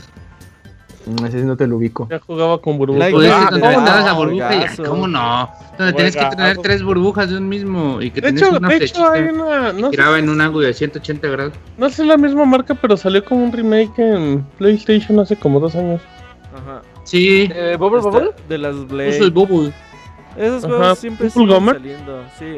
Mm, 1.06 1.26
Ese 1.26 1.38
no 1.44 1.58
te 1.58 1.66
lo 1.68 1.78
ubico. 1.78 2.08
Ya 2.10 2.20
jugaba 2.20 2.60
con 2.62 2.78
burbujas. 2.78 3.12
Ah, 3.32 3.48
donde 3.52 3.60
¿cómo 3.62 3.82
no? 3.82 3.86
la 4.06 4.14
burbuja 4.14 4.56
y. 4.56 4.78
¿cómo 4.84 5.08
no? 5.08 5.50
Donde 5.78 5.94
tienes 5.94 6.16
que 6.16 6.26
tener 6.26 6.58
tres 6.60 6.84
burbujas 6.84 7.30
de 7.30 7.38
un 7.38 7.50
mismo 7.50 8.02
y 8.02 8.12
que 8.12 8.22
de 8.22 8.30
hecho, 8.30 8.50
una 8.52 8.68
de 8.70 8.76
hecho 8.78 9.10
hay 9.10 9.24
una. 9.24 9.72
que 9.74 9.82
No 9.82 9.88
sé, 9.90 9.98
giraba 9.98 10.20
en 10.20 10.30
un 10.30 10.40
ángulo 10.42 10.68
de 10.68 10.74
180 10.74 11.28
grados. 11.28 11.54
no 11.78 11.90
sé 11.90 12.04
la 12.06 12.18
misma 12.18 12.46
marca, 12.46 12.76
pero 12.76 12.96
salió 12.98 13.24
como 13.26 13.44
un 13.46 13.52
remake 13.52 13.98
en 14.00 14.44
PlayStation 14.58 15.20
hace 15.20 15.36
como 15.36 15.60
dos 15.60 15.76
años. 15.76 16.02
Ajá. 16.56 16.82
Sí, 17.04 17.50
Eh, 17.54 17.78
¿Bubble 17.80 18.02
Bubble? 18.02 18.30
De 18.48 18.58
las 18.58 18.76
puso 18.76 18.84
el 18.94 19.16
Blade. 19.16 19.30
Bubble. 19.32 19.74
Esos 20.38 20.64
Ajá, 20.66 20.76
juegos 20.78 21.00
siempre 21.00 21.30
siguen 21.30 21.48
Gomer. 21.50 21.76
saliendo. 21.78 22.24
Sí. 22.38 22.58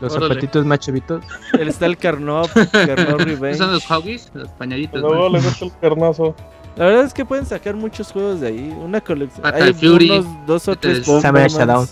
Los 0.00 0.12
Órale. 0.12 0.28
zapatitos 0.34 0.66
más 0.66 0.78
chavitos. 0.80 1.24
El, 1.58 1.68
está 1.68 1.86
el 1.86 1.96
Carnop 1.96 2.46
¿Esos 2.54 3.24
Revenge. 3.24 3.56
son 3.58 3.72
los 3.72 3.90
hoggies? 3.90 4.30
Los 4.34 4.48
pañalitos. 4.50 5.00
Luego 5.00 5.30
le 5.30 5.40
gusta 5.40 5.64
el 5.64 5.72
carnazo. 5.80 6.34
La 6.76 6.84
verdad 6.86 7.04
es 7.04 7.14
que 7.14 7.24
pueden 7.24 7.46
sacar 7.46 7.74
muchos 7.74 8.12
juegos 8.12 8.40
de 8.40 8.48
ahí. 8.48 8.76
Una 8.82 9.00
colección. 9.00 9.42
Fatal 9.42 9.62
Hay 9.62 9.72
Fury. 9.72 10.10
unos 10.10 10.46
dos 10.46 10.68
o 10.68 10.76
tres 10.76 11.06
Bombermans. 11.06 11.54
Shodown. 11.54 11.88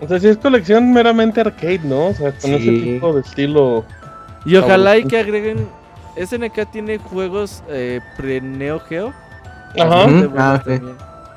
O 0.00 0.08
sea, 0.08 0.18
si 0.18 0.28
es 0.28 0.36
colección 0.36 0.92
meramente 0.92 1.40
arcade, 1.40 1.80
¿no? 1.84 2.08
O 2.08 2.14
sea, 2.14 2.32
con 2.32 2.50
ese 2.52 2.64
Sí. 2.64 2.80
tipo 2.82 3.12
de 3.12 3.20
estilo. 3.20 3.84
Y 4.44 4.56
ojalá 4.56 4.96
y 4.98 5.04
que 5.04 5.18
agreguen. 5.18 5.68
SNK 6.16 6.66
tiene 6.70 6.98
juegos 6.98 7.62
eh, 7.68 8.00
pre-Neo 8.16 8.80
Geo. 8.80 9.12
Ajá. 9.78 10.06
Ah. 10.36 10.62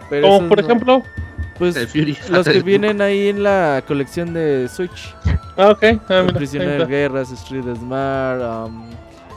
Pero 0.10 0.28
Como 0.28 0.50
por 0.50 0.60
no. 0.60 0.64
ejemplo. 0.66 1.04
Pues 1.58 1.76
Fury, 1.92 2.16
los 2.30 2.48
que 2.48 2.62
vienen 2.64 3.02
ahí 3.02 3.30
en 3.30 3.42
la 3.44 3.84
colección 3.88 4.34
de 4.34 4.68
Switch. 4.70 5.16
Ah, 5.58 5.70
ok. 5.72 5.84
Ah, 6.10 6.24
mira. 6.26 6.40
está. 6.44 6.60
de 6.60 6.86
Guerras, 6.86 7.32
Street 7.32 7.66
Smart, 7.80 8.42
um, 8.68 8.86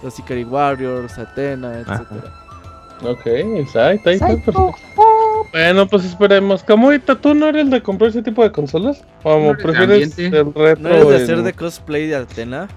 los 0.03 0.18
Ikari 0.18 0.44
Warriors, 0.44 1.18
Athena, 1.18 1.81
Ajá. 1.87 1.94
etcétera. 2.03 2.33
Ok, 3.02 3.26
ahí 3.26 3.60
está, 3.60 3.90
perfecto. 4.02 4.74
Bueno, 5.52 5.86
pues 5.88 6.04
esperemos. 6.04 6.62
Camuita, 6.62 7.14
¿tú 7.16 7.34
no 7.34 7.46
eres 7.46 7.70
de 7.70 7.82
comprar 7.82 8.10
ese 8.10 8.22
tipo 8.22 8.42
de 8.42 8.52
consolas? 8.52 9.02
¿O 9.22 9.54
prefieres 9.60 10.18
el 10.18 10.54
retro? 10.54 10.82
¿No 10.82 10.88
eres 10.90 11.08
de 11.08 11.16
en- 11.16 11.22
hacer 11.22 11.42
de 11.42 11.52
cosplay 11.52 12.06
de 12.06 12.16
Athena? 12.16 12.68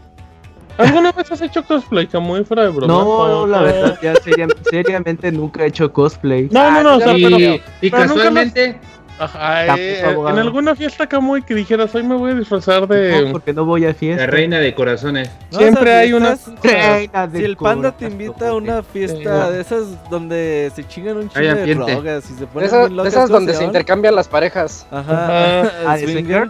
¿Alguna 0.78 1.12
vez 1.12 1.32
has 1.32 1.42
hecho 1.42 1.64
cosplay, 1.64 2.08
Camuy, 2.08 2.44
fuera 2.46 2.64
de 2.64 2.70
broma? 2.70 2.88
No, 2.92 3.28
no, 3.28 3.48
la 3.48 3.62
verdad, 3.62 4.00
ya 4.02 4.16
seria- 4.16 4.48
seriamente 4.72 5.32
nunca 5.32 5.64
he 5.64 5.68
hecho 5.68 5.92
cosplay. 5.94 6.50
No, 6.52 6.72
no, 6.72 6.82
no, 6.84 6.96
o 6.96 7.00
sea, 7.00 7.16
Y, 7.16 7.24
pero... 7.24 7.38
y 7.38 7.60
pero 7.92 7.98
nunca 8.06 8.16
casualmente, 8.16 8.80
Ajá, 9.20 9.78
eh, 9.78 10.02
en 10.02 10.40
alguna 10.40 10.76
fiesta 10.76 11.08
Camuy 11.08 11.44
que 11.44 11.54
dijeras, 11.54 11.94
hoy 11.94 12.02
me 12.04 12.16
voy 12.16 12.32
a 12.32 12.36
disfrazar 12.36 12.82
No, 12.82 12.88
de... 12.88 13.30
porque 13.32 13.54
no 13.54 13.64
voy 13.64 13.86
a 13.86 13.90
la 13.90 13.94
fiesta. 13.94 14.26
reina 14.26 14.58
de 14.60 14.74
corazones. 14.74 15.30
No, 15.52 15.60
Siempre 15.60 15.84
o 15.84 15.86
sea, 15.86 16.00
hay 16.00 16.14
una... 16.14 16.38
Reina 16.64 17.28
de 17.28 17.40
Si 17.40 17.46
el 17.46 17.56
panda 17.56 17.92
te 17.92 18.06
invita 18.08 18.50
a 18.50 18.56
una 18.56 18.82
fiesta 18.82 19.52
de 19.52 19.62
esas 19.62 20.10
donde 20.10 20.72
se 20.76 20.86
chingan 20.88 21.18
un 21.18 21.30
chingo 21.30 21.56
de 21.56 21.76
drogas 21.76 22.30
y 22.30 22.34
se 22.34 22.48
ponen 22.48 22.70
de 22.72 22.90
locas, 22.90 23.14
esas 23.14 23.26
¿cómo 23.28 23.36
donde 23.40 23.54
se 23.54 23.64
intercambian 23.64 24.16
las 24.16 24.28
parejas. 24.28 24.88
Ajá, 24.92 25.60
Ajá. 25.62 25.72
Ah, 25.88 25.98
¿de 25.98 26.08
swinger. 26.12 26.50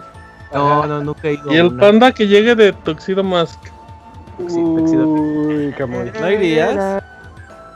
No, 0.52 0.86
no, 0.86 1.02
nunca 1.04 1.28
he 1.28 1.34
ido 1.34 1.52
Y 1.52 1.56
el 1.56 1.66
una. 1.66 1.80
panda 1.80 2.12
que 2.12 2.26
llegue 2.26 2.54
de 2.54 2.72
Tuxedo 2.72 3.22
Mask. 3.22 3.58
Tuxedo. 4.38 5.06
Uy, 5.06 5.74
Camuy. 5.76 6.10
¿No 6.18 6.30
irías? 6.30 7.02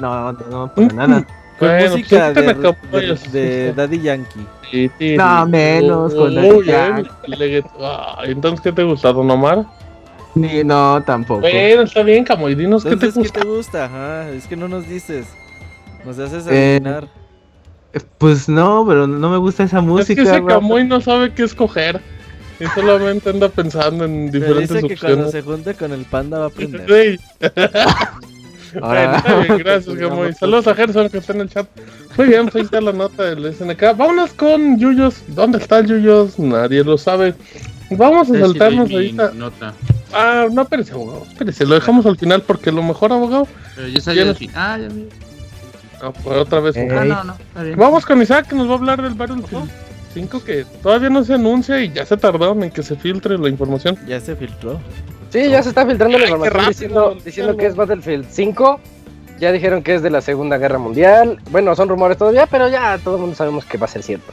No, 0.01 0.33
no, 0.33 0.39
no, 0.51 0.73
para 0.75 0.89
nada. 0.95 1.27
Con 1.59 1.69
Bueno, 1.69 1.91
música 1.91 2.31
pues, 2.33 2.47
de, 2.47 2.55
de- 2.55 2.61
Camuy. 2.61 3.19
de 3.33 3.73
Daddy 3.75 4.01
Yankee. 4.01 4.47
Sí, 4.71 4.91
sí, 4.99 5.17
No, 5.17 5.47
menos, 5.49 6.15
con 6.15 6.35
Muy 6.35 6.67
Daddy 6.67 7.03
bien. 7.03 7.09
Le- 7.27 7.65
Ah, 7.81 8.21
Entonces, 8.25 8.61
¿qué 8.61 8.71
te 8.73 8.83
gusta, 8.85 9.13
Don 9.13 9.31
Omar? 9.31 9.65
Ni, 10.35 10.63
no, 10.63 11.03
tampoco. 11.05 11.41
Bueno, 11.41 11.83
está 11.83 12.03
bien, 12.03 12.23
Camuy. 12.25 12.55
Dinos 12.55 12.85
qué 12.85 12.91
te 12.91 12.95
Entonces, 13.07 13.15
¿qué 13.15 13.21
gusta. 13.21 13.41
te 13.41 13.47
gusta? 13.49 13.85
Ajá, 13.87 14.31
es 14.31 14.47
que 14.47 14.57
no 14.57 14.69
nos 14.69 14.89
dices. 14.89 15.27
Nos 16.05 16.19
haces 16.19 16.47
Eh, 16.49 16.77
adivinar. 16.77 17.09
Eh, 17.93 18.01
Pues 18.19 18.49
no, 18.49 18.85
pero 18.87 19.07
no 19.09 19.31
me 19.31 19.39
gusta 19.39 19.65
esa 19.65 19.79
Es 19.79 19.85
música. 19.85 20.23
que 20.23 20.29
ese 20.29 20.41
bro. 20.41 20.55
Camuy 20.61 20.85
no 20.85 21.01
sabe 21.01 21.33
qué 21.33 21.43
escoger. 21.45 22.01
Y 22.61 22.67
solamente 22.67 23.31
anda 23.31 23.49
pensando 23.49 24.05
en 24.05 24.31
diferentes 24.31 24.83
dice 24.83 24.87
que 24.89 24.97
cuando 24.97 25.27
opciones. 25.27 25.31
se 25.33 25.43
junte 25.43 25.75
con 25.75 25.93
el 25.93 26.05
panda 26.05 26.39
va 26.39 26.45
a 26.45 26.49
aprender. 26.49 26.87
Sí. 26.87 27.19
Ahora- 28.81 29.05
Bueno, 29.05 29.17
está 29.17 29.39
bien, 29.41 29.59
gracias, 29.59 29.97
Camuy. 30.01 30.33
Saludos 30.35 30.67
a 30.67 30.75
Gerson 30.75 31.09
que 31.09 31.19
está 31.19 31.33
en 31.33 31.41
el 31.43 31.49
chat. 31.51 31.67
Muy 32.17 32.27
bien, 32.29 32.45
pues 32.45 32.57
ahí 32.57 32.63
está 32.63 32.81
la 32.81 32.93
nota 32.93 33.25
del 33.25 33.53
SNK. 33.55 33.97
Vámonos 33.97 34.33
con 34.33 34.79
Yuyos. 34.79 35.23
¿Dónde 35.29 35.59
está 35.59 35.79
el 35.79 35.87
Yuyos? 35.87 36.39
Nadie 36.39 36.83
lo 36.85 36.99
sabe. 36.99 37.35
Vamos 37.91 38.31
a 38.31 38.35
sí 38.35 38.41
saltarnos 38.41 38.91
ahorita. 38.91 39.33
Nota. 39.35 39.75
Ah, 40.13 40.47
no, 40.51 40.63
espérese, 40.63 40.93
abogado. 40.93 41.27
Espérese, 41.31 41.67
lo 41.67 41.75
dejamos 41.75 42.07
al 42.07 42.17
final 42.17 42.43
porque 42.43 42.73
lo 42.73 42.83
mejor, 42.83 43.13
abogado. 43.13 43.47
Pero 43.77 43.89
yo 43.89 44.01
salí 44.01 44.17
¿Quién 44.19 44.29
al 44.29 44.33
es? 44.33 44.39
fin. 44.39 44.51
Ah, 44.55 44.79
ya 44.81 44.89
vi. 44.89 45.09
Ah, 46.01 46.13
pues 46.13 46.37
otra 46.39 46.61
vez. 46.61 46.77
Eh. 46.77 46.89
Ah, 46.91 47.05
no, 47.05 47.25
no. 47.25 47.37
Vamos 47.77 48.07
con 48.07 48.21
Isaac 48.23 48.49
que 48.49 48.55
nos 48.57 48.69
va 48.69 48.73
a 48.73 48.77
hablar 48.77 49.03
del 49.03 49.15
Battlefield 49.15 49.69
5 50.15 50.43
que 50.45 50.65
todavía 50.83 51.11
no 51.11 51.23
se 51.25 51.35
anuncia 51.35 51.81
y 51.83 51.93
ya 51.93 52.07
se 52.07 52.17
tardaron 52.17 52.63
en 52.65 52.71
que 52.71 52.83
se 52.83 52.97
filtre 52.97 53.37
la 53.39 53.49
información. 53.49 53.97
Ya 54.07 54.19
se 54.21 54.35
filtró. 54.37 54.81
Sí, 55.31 55.49
ya 55.51 55.63
se 55.63 55.69
está 55.71 55.85
filtrando 55.87 56.19
la 56.19 56.25
información 56.25 56.91
rápido, 56.95 57.15
diciendo, 57.25 57.57
que 57.57 57.67
es 57.67 57.75
Battlefield 57.77 58.27
5. 58.31 58.81
Ya 59.39 59.53
dijeron 59.53 59.83
que 59.83 59.95
es 59.95 60.03
de 60.03 60.11
la 60.11 60.21
Segunda 60.21 60.59
Guerra 60.59 60.79
Mundial. 60.79 61.39
Bueno, 61.51 61.75
son 61.77 61.89
rumores 61.89 62.17
todavía, 62.19 62.47
pero 62.47 62.69
ya 62.69 62.99
todo 62.99 63.17
el 63.17 63.21
mundo 63.21 63.37
sabemos 63.37 63.65
que 63.65 63.79
va 63.79 63.85
a 63.85 63.89
ser 63.89 64.03
cierto. 64.03 64.33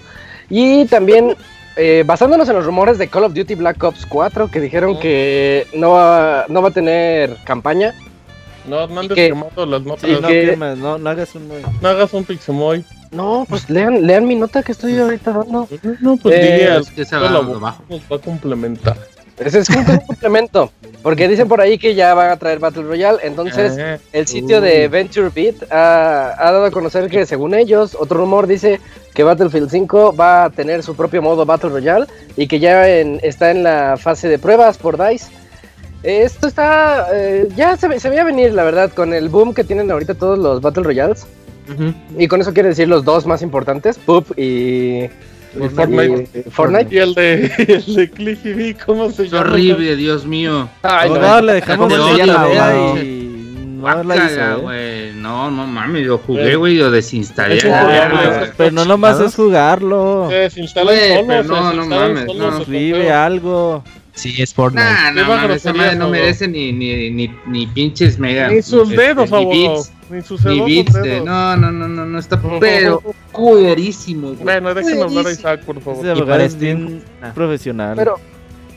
Y 0.50 0.86
también, 0.86 1.36
eh, 1.76 2.04
basándonos 2.06 2.48
en 2.50 2.56
los 2.56 2.66
rumores 2.66 2.98
de 2.98 3.08
Call 3.08 3.26
of 3.26 3.34
Duty 3.34 3.56
Black 3.56 3.84
Ops 3.84 4.06
4, 4.08 4.50
que 4.50 4.60
dijeron 4.60 5.00
que 5.00 5.68
no 5.76 5.92
va, 5.92 6.46
no 6.48 6.62
va 6.62 6.70
a 6.70 6.72
tener 6.72 7.36
campaña. 7.44 7.94
No, 8.68 8.88
no 8.88 9.02
andes 9.02 9.16
que- 9.16 9.28
quemando 9.30 9.66
las 9.68 9.82
notas. 9.84 10.10
Sí, 10.10 10.18
no, 10.20 10.28
que- 10.28 10.50
quemas, 10.52 10.78
no, 10.78 10.98
no 10.98 11.10
hagas 11.10 11.36
un... 11.36 11.50
No 11.82 11.88
hagas 11.88 12.12
un 12.14 12.24
pixemoy. 12.24 12.84
No, 13.12 13.46
pues 13.48 13.70
lean, 13.70 14.08
lean 14.08 14.26
mi 14.28 14.36
nota 14.36 14.64
que 14.64 14.72
estoy 14.72 14.98
ahorita 14.98 15.32
dando. 15.32 15.68
No, 16.02 16.18
pues 16.18 16.36
Eh, 16.36 16.52
diría, 16.52 16.78
Es 16.78 16.90
que 16.90 17.06
se 17.06 17.16
va 17.16 17.30
va 17.30 18.16
a 18.16 18.20
complementar. 18.20 18.98
Ese 19.38 19.60
es 19.60 19.70
un 19.70 19.84
complemento. 20.08 20.72
Porque 21.04 21.28
dicen 21.28 21.48
por 21.48 21.62
ahí 21.62 21.78
que 21.78 21.94
ya 21.94 22.14
van 22.14 22.30
a 22.32 22.38
traer 22.38 22.60
Battle 22.60 22.84
Royale. 22.84 23.20
Entonces, 23.24 23.74
Eh, 23.78 24.00
El 24.14 24.28
sitio 24.28 24.60
de. 24.62 24.88
Venture 24.88 25.30
Beat 25.30 25.72
ha, 25.72 26.34
ha 26.38 26.52
dado 26.52 26.66
a 26.66 26.72
conocer 26.72 27.10
que 27.10 27.26
según 27.26 27.54
ellos, 27.54 27.96
otro 28.00 28.18
rumor 28.20 28.48
dice 28.48 28.80
que 29.14 29.24
Battlefield 29.24 29.70
5 29.70 30.16
va 30.16 30.46
a 30.46 30.50
tener 30.50 30.82
su 30.84 30.96
propio 30.96 31.22
modo 31.22 31.46
Battle 31.46 31.70
Royale 31.70 32.06
y 32.36 32.48
que 32.48 32.60
ya 32.60 32.90
en- 32.90 33.20
está 33.24 33.52
en 33.52 33.64
la 33.64 33.98
fase 33.98 34.28
de 34.30 34.40
pruebas 34.40 34.78
por 34.78 34.98
DICE. 34.98 35.28
Esto 36.04 36.48
está, 36.48 37.08
eh, 37.14 37.48
ya 37.56 37.76
se, 37.78 38.00
se 38.00 38.10
veía 38.10 38.24
venir, 38.24 38.54
la 38.54 38.64
verdad, 38.64 38.92
con 38.92 39.14
el 39.14 39.30
boom 39.30 39.54
que 39.54 39.64
tienen 39.64 39.90
ahorita 39.92 40.14
todos 40.16 40.38
los 40.40 40.62
Battle 40.62 40.84
Royales. 40.84 41.26
Y 42.18 42.28
con 42.28 42.42
eso 42.42 42.54
quiere 42.54 42.70
decir 42.70 42.88
los 42.88 43.04
dos 43.04 43.26
más 43.26 43.42
importantes, 43.42 43.98
PUB 43.98 44.24
Y 44.38 45.10
Fortnite. 45.76 46.28
y 46.46 46.50
Fortnite. 46.50 46.96
Y 46.96 46.98
el 47.00 47.14
de, 47.14 47.46
el 47.86 47.96
de 47.96 48.10
Cliffy 48.12 48.54
B, 48.54 48.76
¿cómo 48.86 49.10
se 49.12 49.24
Es 49.26 49.32
llama? 49.32 49.52
horrible, 49.52 49.96
Dios 49.96 50.26
mío. 50.26 50.70
Ay, 50.84 51.10
no. 51.10 51.16
Abogado, 51.16 51.42
le 51.42 51.54
dejamos 51.54 51.90
de 51.90 52.00
odio, 52.00 52.26
la 52.26 52.42
abogado. 52.42 52.98
y 52.98 53.22
no 53.78 54.04
la 54.04 54.16
hizo, 54.16 54.72
¿eh? 54.74 55.12
No, 55.16 55.52
no 55.52 55.68
mames, 55.68 56.06
lo 56.08 56.18
jugué, 56.18 56.42
Bueno. 56.44 56.60
güey, 56.60 56.76
lo 56.78 56.90
desinstalé. 56.92 57.60
A 57.62 57.66
la 57.68 57.84
verga, 57.86 58.06
horrible. 58.16 58.38
güey. 58.40 58.52
Pero 58.58 58.72
no 58.72 58.86
nomás 58.86 59.20
es 59.20 59.36
jugarlo. 59.36 60.28
Se 60.30 60.36
desinstalan 60.36 60.96
Güey, 60.96 61.10
solos, 61.14 61.26
pero 61.28 61.44
se 61.44 61.50
no, 61.50 61.56
no 61.56 61.70
desinstalan 61.74 62.14
mames, 62.14 62.36
no. 62.36 62.60
se 62.60 62.66
feo. 62.66 63.16
algo. 63.16 63.84
Sí, 64.14 64.34
es 64.42 64.54
Fortnite. 64.54 64.86
Nah, 64.86 65.12
no, 65.12 65.26
mames, 65.28 65.58
esa 65.58 65.74
madre 65.74 65.96
no 65.98 66.10
merece 66.10 66.48
ni, 66.48 66.72
ni, 66.72 67.12
ni, 67.12 67.30
ni 67.48 67.68
pinches 67.68 68.18
mega. 68.18 68.48
Ni 68.48 68.62
sus 68.62 68.90
este, 68.90 69.02
dedos, 69.02 69.30
ni 69.30 69.38
abogado. 69.38 69.76
bits, 69.76 69.92
Ni 70.10 70.62
bits 70.62 70.94
de. 70.94 71.22
No, 71.22 71.56
no, 71.58 71.72
no, 71.72 71.88
no, 71.88 72.06
no 72.06 72.20
está. 72.20 72.40
Pero 72.60 73.02
cuerísimo, 73.32 74.28
güey. 74.34 74.44
Bueno, 74.44 74.74
déjenme 74.74 75.02
hablar 75.04 75.28
a. 75.28 75.32
Isaac, 75.32 75.62
por 75.66 75.80
favor. 75.82 76.06
Ese 76.06 76.24
para 76.26 76.44
es 76.44 76.58
bien 76.58 77.04
Ah. 77.22 77.32
profesional. 77.34 77.96
Pero, 77.96 78.16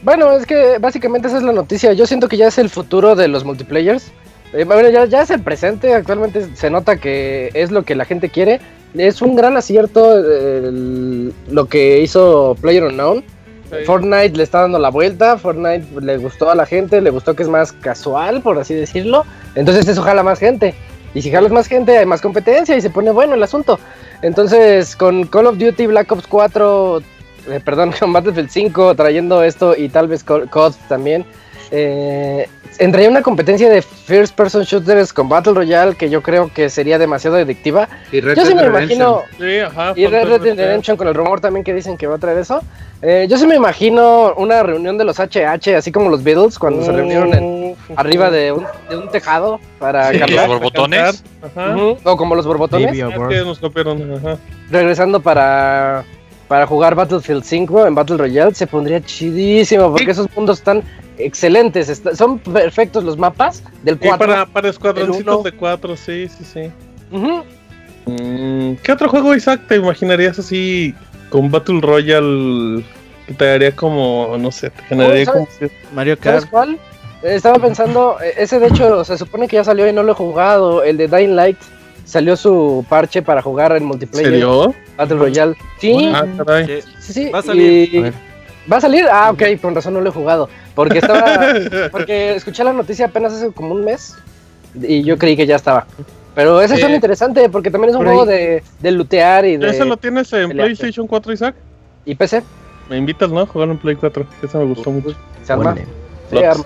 bueno, 0.02 0.32
es 0.32 0.46
que 0.46 0.78
básicamente 0.78 1.28
esa 1.28 1.38
es 1.38 1.42
la 1.42 1.52
noticia. 1.52 1.92
Yo 1.92 2.06
siento 2.06 2.28
que 2.28 2.36
ya 2.36 2.48
es 2.48 2.58
el 2.58 2.70
futuro 2.70 3.14
de 3.16 3.28
los 3.28 3.44
multiplayers. 3.44 4.10
Eh, 4.54 4.64
bueno, 4.64 4.88
ya, 4.88 5.04
ya 5.04 5.22
es 5.22 5.30
el 5.30 5.42
presente. 5.42 5.94
Actualmente 5.94 6.48
se 6.54 6.70
nota 6.70 6.96
que 6.96 7.50
es 7.54 7.70
lo 7.70 7.82
que 7.82 7.94
la 7.94 8.04
gente 8.04 8.30
quiere. 8.30 8.60
Es 8.94 9.20
un 9.20 9.36
gran 9.36 9.56
acierto 9.56 10.16
el- 10.16 11.34
lo 11.50 11.66
que 11.66 12.00
hizo 12.00 12.56
PlayerUnknown. 12.60 13.22
Sí. 13.70 13.76
Fortnite 13.84 14.30
le 14.34 14.42
está 14.44 14.62
dando 14.62 14.78
la 14.78 14.88
vuelta. 14.88 15.36
Fortnite 15.36 15.84
le 16.00 16.16
gustó 16.16 16.50
a 16.50 16.54
la 16.54 16.64
gente. 16.64 17.02
Le 17.02 17.10
gustó 17.10 17.36
que 17.36 17.42
es 17.42 17.50
más 17.50 17.72
casual, 17.72 18.40
por 18.40 18.58
así 18.58 18.72
decirlo. 18.72 19.26
Entonces 19.56 19.86
eso 19.86 20.02
jala 20.02 20.22
más 20.22 20.38
gente. 20.38 20.74
Y 21.14 21.22
si 21.22 21.30
jalas 21.30 21.52
más 21.52 21.66
gente, 21.66 21.96
hay 21.96 22.06
más 22.06 22.20
competencia 22.20 22.76
y 22.76 22.80
se 22.80 22.90
pone 22.90 23.10
bueno 23.10 23.34
el 23.34 23.42
asunto. 23.42 23.78
Entonces, 24.22 24.94
con 24.96 25.24
Call 25.24 25.46
of 25.46 25.58
Duty 25.58 25.86
Black 25.86 26.10
Ops 26.12 26.26
4, 26.26 27.02
eh, 27.48 27.60
perdón, 27.64 27.92
con 27.98 28.12
Battlefield 28.12 28.50
5 28.50 28.94
trayendo 28.94 29.42
esto 29.42 29.74
y 29.76 29.88
tal 29.88 30.08
vez 30.08 30.24
COD 30.24 30.74
también, 30.88 31.24
eh, 31.70 32.48
entraría 32.78 33.08
una 33.10 33.22
competencia 33.22 33.68
de 33.68 33.82
first 33.82 34.34
person 34.34 34.62
shooters 34.62 35.12
con 35.12 35.28
Battle 35.28 35.52
Royale 35.54 35.94
que 35.96 36.08
yo 36.10 36.22
creo 36.22 36.50
que 36.52 36.70
sería 36.70 36.98
demasiado 36.98 37.36
adictiva. 37.36 37.88
Y 38.12 38.20
Red 38.20 38.36
Yo 38.36 38.46
sí 38.46 38.54
me 38.54 38.64
imagino, 38.66 39.22
Sí, 39.38 39.58
ajá. 39.58 39.92
y 39.96 40.06
Red 40.06 40.40
Dead. 40.40 40.56
Redemption 40.56 40.96
con 40.96 41.08
el 41.08 41.14
rumor 41.14 41.40
también 41.40 41.64
que 41.64 41.74
dicen 41.74 41.96
que 41.96 42.06
va 42.06 42.16
a 42.16 42.18
traer 42.18 42.38
eso. 42.38 42.62
Eh, 43.00 43.26
yo 43.28 43.38
sí 43.38 43.46
me 43.46 43.54
imagino 43.54 44.34
una 44.36 44.62
reunión 44.64 44.98
de 44.98 45.04
los 45.04 45.18
HH, 45.20 45.76
así 45.76 45.92
como 45.92 46.10
los 46.10 46.22
Beatles 46.24 46.58
cuando 46.58 46.84
se 46.84 46.90
reunieron 46.90 47.32
en- 47.34 47.58
Uf, 47.72 47.78
arriba 47.96 48.28
de 48.30 48.50
un, 48.50 48.66
de 48.90 48.96
un 48.96 49.08
tejado 49.08 49.60
para 49.78 50.10
Sí, 50.10 50.18
cantar. 50.18 50.48
los 50.48 50.58
borbotones. 50.58 51.24
Ajá. 51.42 51.76
Ujú, 51.76 51.96
O 52.02 52.16
como 52.16 52.34
los 52.34 52.44
borbotones. 52.46 52.88
Copiaron, 53.60 54.14
ajá. 54.16 54.36
regresando 54.70 55.20
para, 55.20 56.04
para 56.48 56.66
jugar 56.66 56.94
Battlefield 56.96 57.44
5 57.44 57.86
en 57.86 57.94
Battle 57.94 58.16
Royale, 58.16 58.54
se 58.54 58.66
pondría 58.66 59.00
chidísimo 59.00 59.90
porque 59.92 60.10
esos 60.10 60.26
mundos 60.34 60.58
están 60.58 60.82
excelentes. 61.18 61.88
está- 61.88 62.14
son 62.16 62.38
perfectos 62.38 63.04
los 63.04 63.16
mapas 63.18 63.62
del 63.82 63.96
Y 63.96 63.98
4. 64.08 64.18
para, 64.26 64.46
para 64.46 64.68
escuadroncitos 64.68 65.44
de 65.44 65.52
cuatro, 65.52 65.96
sí, 65.96 66.28
sí, 66.28 66.44
sí. 66.44 66.70
Mm, 68.06 68.74
¿Qué 68.82 68.92
otro 68.92 69.08
juego, 69.08 69.34
Isaac, 69.34 69.62
te 69.68 69.76
imaginarías 69.76 70.38
así 70.38 70.94
con 71.30 71.50
Battle 71.50 71.80
Royale 71.80 72.82
que 73.26 73.34
te 73.34 73.44
daría 73.44 73.76
como, 73.76 74.36
no 74.38 74.50
sé, 74.50 74.70
te 74.70 74.82
generaría 74.84 75.26
como... 75.26 75.46
Mario 75.94 76.16
¿Sabes 76.22 76.40
Kart. 76.42 76.50
cuál? 76.50 76.78
Eh, 77.22 77.34
Estaba 77.34 77.58
pensando, 77.58 78.16
eh, 78.22 78.32
ese 78.38 78.58
de 78.58 78.68
hecho 78.68 79.04
se 79.04 79.18
supone 79.18 79.46
que 79.48 79.56
ya 79.56 79.64
salió 79.64 79.86
y 79.88 79.92
no 79.92 80.02
lo 80.02 80.12
he 80.12 80.14
jugado. 80.14 80.82
El 80.84 80.96
de 80.96 81.08
Dying 81.08 81.34
Light 81.36 81.58
salió 82.04 82.36
su 82.36 82.86
parche 82.88 83.20
para 83.20 83.42
jugar 83.42 83.72
en 83.72 83.78
¿En 83.78 83.84
multiplayer 83.84 84.30
serio? 84.30 84.74
Battle 84.96 85.18
Royale. 85.18 85.54
Sí, 85.78 86.10
Ah, 86.14 86.24
caray. 86.38 86.66
Sí. 86.82 86.88
sí, 87.00 87.12
sí. 87.12 87.30
Va 87.30 87.40
a 87.40 87.42
salir. 87.42 87.94
y- 87.94 87.98
A 87.98 88.02
ver. 88.02 88.14
¿Va 88.70 88.76
a 88.76 88.80
salir? 88.80 89.04
Ah, 89.10 89.30
ok, 89.30 89.42
con 89.60 89.74
razón 89.74 89.94
no 89.94 90.00
lo 90.00 90.10
he 90.10 90.12
jugado. 90.12 90.48
Porque 90.74 90.98
estaba. 90.98 91.38
Porque 91.92 92.34
escuché 92.36 92.64
la 92.64 92.72
noticia 92.72 93.06
apenas 93.06 93.32
hace 93.32 93.50
como 93.52 93.74
un 93.74 93.84
mes 93.84 94.14
y 94.82 95.02
yo 95.02 95.16
creí 95.18 95.36
que 95.36 95.46
ya 95.46 95.56
estaba. 95.56 95.86
Pero 96.34 96.60
ese 96.60 96.74
Eh, 96.74 96.78
suena 96.78 96.94
interesante 96.94 97.48
porque 97.48 97.68
también 97.70 97.90
es 97.90 97.96
un 97.96 98.04
juego 98.04 98.24
de, 98.24 98.62
de 98.78 98.90
lootear 98.92 99.44
y 99.44 99.54
¿Ese 99.54 99.84
lo 99.84 99.96
de 99.96 100.00
tienes 100.02 100.32
en 100.32 100.48
pelearte. 100.50 100.74
PlayStation 100.76 101.06
4, 101.06 101.32
Isaac? 101.32 101.54
y 102.04 102.14
PC. 102.14 102.42
Me 102.88 102.96
invitas, 102.96 103.30
¿no? 103.30 103.40
A 103.40 103.46
jugar 103.46 103.68
en 103.70 103.78
Play 103.78 103.96
4. 103.96 104.24
que 104.40 104.46
Ese 104.46 104.56
me 104.58 104.64
gustó 104.66 104.90
mucho. 104.92 105.16
Se 105.42 105.52
arma. 105.52 105.72
Órale. 105.72 105.86
Sí, 106.30 106.38
arma. 106.38 106.64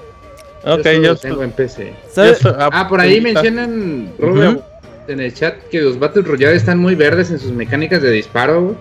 Ok, 0.64 0.86
Yo 1.02 1.16
tengo 1.16 1.42
en 1.42 1.50
PC. 1.52 1.94
está. 2.14 2.68
Ah, 2.70 2.86
por 2.88 3.00
ahí 3.00 3.16
está. 3.16 3.22
mencionan, 3.42 4.12
Robert, 4.18 4.60
en 5.08 5.20
el 5.20 5.32
chat, 5.34 5.54
que 5.70 5.80
los 5.80 5.98
Battle 5.98 6.22
Royale 6.22 6.54
están 6.56 6.78
muy 6.78 6.94
verdes 6.94 7.30
en 7.30 7.38
sus 7.38 7.50
mecánicas 7.52 8.02
de 8.02 8.10
disparo. 8.10 8.76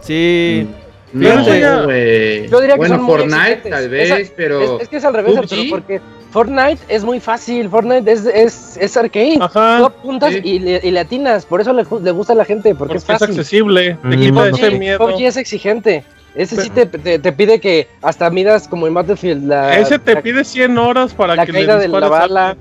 Sí. 0.00 0.66
No, 1.12 1.28
Fíjate. 1.44 1.84
güey. 1.84 2.48
Yo 2.48 2.60
diría 2.60 2.74
que 2.74 2.78
bueno, 2.78 2.96
son 2.96 3.06
Fortnite 3.06 3.68
tal 3.70 3.88
vez, 3.88 4.10
Esa- 4.10 4.32
pero... 4.36 4.76
Es, 4.76 4.82
es 4.82 4.88
que 4.88 4.96
es 4.96 5.04
al 5.04 5.14
revés, 5.14 5.34
porque 5.70 6.00
Fortnite 6.30 6.78
es 6.88 7.04
muy 7.04 7.20
fácil. 7.20 7.68
Fortnite 7.68 8.10
es, 8.10 8.24
es, 8.24 8.76
es 8.80 8.96
arcade. 8.96 9.34
Tú 9.36 9.42
Ajá, 9.44 9.84
apuntas 9.86 10.32
sí. 10.32 10.40
y, 10.42 10.58
le, 10.58 10.80
y 10.82 10.90
le 10.90 11.00
atinas. 11.00 11.44
Por 11.44 11.60
eso 11.60 11.72
le, 11.74 11.84
le 12.02 12.10
gusta 12.12 12.32
a 12.32 12.36
la 12.36 12.44
gente, 12.46 12.74
porque, 12.74 12.94
porque 12.94 12.96
es 12.96 13.02
es 13.02 13.06
fácil. 13.06 13.28
accesible. 13.28 13.98
Te 14.08 14.16
quita 14.16 14.30
no 14.32 14.44
ese 14.46 14.70
miedo. 14.70 14.98
PUBG 14.98 15.20
es 15.26 15.36
exigente. 15.36 16.04
Ese 16.34 16.56
sí 16.62 16.70
te, 16.70 16.86
te, 16.86 17.18
te 17.18 17.32
pide 17.32 17.60
que 17.60 17.88
hasta 18.00 18.30
midas 18.30 18.66
como 18.66 18.86
en 18.86 18.94
Battlefield 18.94 19.46
la, 19.48 19.78
Ese 19.78 19.98
te 19.98 20.14
la- 20.14 20.22
pide 20.22 20.44
100 20.44 20.78
horas 20.78 21.12
para 21.12 21.36
la 21.36 21.44
que 21.44 21.52
caída 21.52 21.76
le 21.76 21.82
de 21.82 21.88
la 21.88 22.08
bala. 22.08 22.56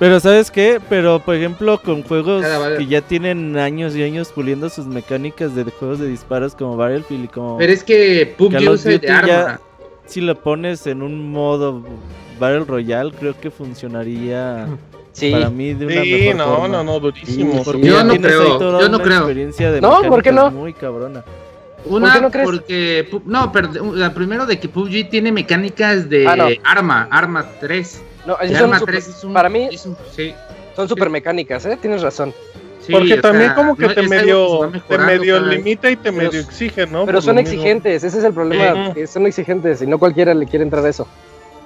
Pero 0.00 0.18
¿sabes 0.18 0.50
qué? 0.50 0.80
Pero 0.88 1.20
por 1.20 1.36
ejemplo 1.36 1.80
con 1.80 2.02
juegos 2.02 2.44
que 2.76 2.86
ya 2.86 3.00
tienen 3.00 3.56
años 3.56 3.94
y 3.94 4.02
años 4.02 4.32
puliendo 4.34 4.68
sus 4.68 4.86
mecánicas 4.86 5.54
de 5.54 5.64
juegos 5.64 6.00
de 6.00 6.08
disparos 6.08 6.54
como 6.56 6.76
Battlefield 6.76 7.24
y 7.24 7.28
como... 7.28 7.56
Pero 7.58 7.72
es 7.72 7.84
que 7.84 8.34
PUBG 8.36 8.68
usa 8.70 8.90
de 8.92 9.00
ya- 9.00 9.18
arma. 9.18 9.60
Si 10.06 10.20
lo 10.20 10.34
pones 10.40 10.86
en 10.86 11.02
un 11.02 11.30
modo 11.30 11.82
Battle 12.40 12.64
Royale 12.64 13.12
creo 13.12 13.38
que 13.38 13.50
funcionaría 13.50 14.66
Sí. 15.12 15.32
para 15.32 15.50
mí 15.50 15.74
de 15.74 15.86
una 15.86 16.02
Sí, 16.02 16.12
mejor 16.12 16.36
no, 16.36 16.44
forma. 16.56 16.68
no, 16.68 16.84
no, 16.84 17.00
durísimo. 17.00 17.62
Porque 17.64 17.82
Yo 17.88 18.04
no 18.04 18.10
tienes 18.12 18.30
ahí 18.32 18.38
creo, 18.38 18.58
toda 18.58 18.80
yo 18.80 18.88
no 18.88 18.98
creo. 19.00 19.18
experiencia 19.18 19.72
de 19.72 19.80
No, 19.80 20.02
¿por 20.02 20.22
qué 20.22 20.30
no? 20.32 20.50
Muy 20.50 20.72
cabrona. 20.72 21.24
Una, 21.84 22.06
¿Por 22.06 22.14
qué 22.16 22.20
no 22.22 22.30
crees? 22.30 22.44
porque... 22.48 23.08
pu- 23.10 23.22
No, 23.24 23.52
pero 23.52 23.70
la 23.94 24.12
primero 24.12 24.46
de 24.46 24.58
que 24.58 24.68
PUBG 24.68 25.08
tiene 25.10 25.32
mecánicas 25.32 26.08
de 26.08 26.26
Ah, 26.26 26.36
no. 26.36 26.46
arma, 26.64 27.08
arma 27.10 27.46
3. 27.60 28.02
No, 28.26 28.36
arma 28.36 28.78
super- 28.78 28.94
3 28.96 29.08
es 29.08 29.24
un... 29.24 29.32
para 29.32 29.48
mí 29.48 29.68
es 29.72 29.86
un- 29.86 29.96
sí, 30.14 30.34
son 30.76 30.88
super 30.88 31.08
mecánicas, 31.08 31.64
¿eh? 31.66 31.78
Tienes 31.80 32.02
razón. 32.02 32.34
sí, 32.84 32.92
Porque 32.92 33.16
también 33.18 33.46
sea, 33.50 33.54
como 33.54 33.76
que 33.76 33.82
no- 33.86 33.94
te 33.94 34.00
que 34.02 34.08
medio, 34.08 34.72
te 34.88 34.98
medio 34.98 35.40
limita 35.40 35.90
y 35.90 35.96
te 35.96 36.10
Pero- 36.12 36.16
medio 36.30 36.40
exige, 36.40 36.86
¿no? 36.86 37.04
Pero 37.06 37.18
Por 37.18 37.22
son 37.22 37.38
exigentes, 37.38 38.02
ese 38.04 38.18
es 38.18 38.24
el 38.24 38.32
problema, 38.34 38.88
Sí. 38.88 38.94
que 38.94 39.06
son 39.06 39.26
exigentes 39.26 39.80
y 39.82 39.86
no 39.86 39.98
cualquiera 39.98 40.34
le 40.34 40.46
quiere 40.46 40.64
entrar 40.64 40.84
a 40.84 40.88
eso. 40.88 41.06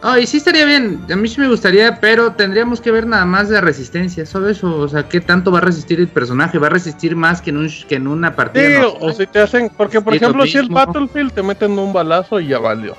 Ah, 0.04 0.18
y 0.18 0.26
sí 0.26 0.38
estaría 0.38 0.64
bien, 0.64 1.00
a 1.12 1.14
mí 1.14 1.28
sí 1.28 1.40
me 1.40 1.48
gustaría, 1.48 2.00
pero 2.00 2.32
tendríamos 2.32 2.80
que 2.80 2.90
ver 2.90 3.06
nada 3.06 3.24
más 3.24 3.48
de 3.48 3.60
resistencia, 3.60 4.26
solo 4.26 4.48
eso, 4.48 4.76
o 4.76 4.88
sea, 4.88 5.08
qué 5.08 5.20
tanto 5.20 5.52
va 5.52 5.58
a 5.58 5.60
resistir 5.60 6.00
el 6.00 6.08
personaje, 6.08 6.58
va 6.58 6.66
a 6.66 6.70
resistir 6.70 7.14
más 7.14 7.40
que 7.40 7.50
en, 7.50 7.58
un, 7.58 7.70
que 7.88 7.94
en 7.94 8.08
una 8.08 8.34
partida. 8.34 8.66
Sí, 8.66 8.72
normal? 8.74 8.96
o 9.00 9.12
si 9.12 9.26
te 9.28 9.38
hacen, 9.38 9.70
porque 9.76 10.00
por 10.00 10.14
ejemplo 10.14 10.44
si 10.44 10.58
mismo. 10.58 10.74
Battlefield 10.74 11.32
te 11.32 11.42
meten 11.44 11.78
un 11.78 11.92
balazo 11.92 12.40
y 12.40 12.48
ya 12.48 12.58
valió. 12.58 12.96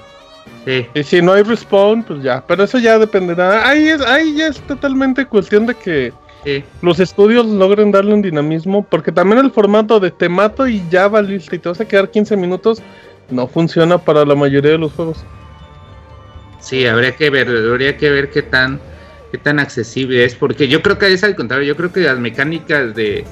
Sí. 0.66 0.86
Y 0.94 1.04
si 1.04 1.22
no 1.22 1.34
hay 1.34 1.44
respawn, 1.44 2.04
pues 2.04 2.24
ya, 2.24 2.42
pero 2.48 2.64
eso 2.64 2.80
ya 2.80 2.98
dependerá. 2.98 3.68
Ahí, 3.68 3.90
es, 3.90 4.00
ahí 4.00 4.38
ya 4.38 4.48
es 4.48 4.62
totalmente 4.62 5.26
cuestión 5.26 5.66
de 5.66 5.76
que 5.76 6.14
Sí. 6.46 6.64
los 6.82 7.00
estudios 7.02 7.46
logren 7.46 7.92
darle 7.92 8.14
un 8.14 8.22
dinamismo, 8.22 8.84
porque 8.84 9.12
también 9.12 9.40
el 9.40 9.52
formato 9.52 10.00
de 10.00 10.12
te 10.12 10.30
mato 10.30 10.68
y 10.68 10.82
ya 10.90 11.10
valiste 11.10 11.58
y 11.58 11.60
te 11.60 11.68
vas 11.70 11.80
a 11.82 11.86
quedar 11.86 12.12
15 12.12 12.36
minutos 12.38 12.82
no 13.30 13.48
funciona 13.48 13.98
para 13.98 14.26
la 14.26 14.36
mayoría 14.36 14.72
de 14.72 14.78
los 14.78 14.94
juegos. 14.94 15.24
Sí, 16.64 16.86
habría 16.88 17.16
que 17.16 17.30
ver, 17.30 17.48
habría 17.50 17.98
que 17.98 18.10
ver 18.10 18.30
qué 18.30 18.42
tan 18.42 18.80
qué 19.32 19.38
tan 19.40 19.60
accesible 19.60 20.24
es, 20.26 20.36
porque 20.36 20.68
yo 20.68 20.82
creo 20.84 20.98
que 21.00 21.12
es 21.12 21.24
al 21.24 21.36
contrario, 21.36 21.66
yo 21.68 21.76
creo 21.76 21.92
que 21.92 22.02
las 22.02 22.20
mecánicas 22.20 22.94
de, 22.94 23.26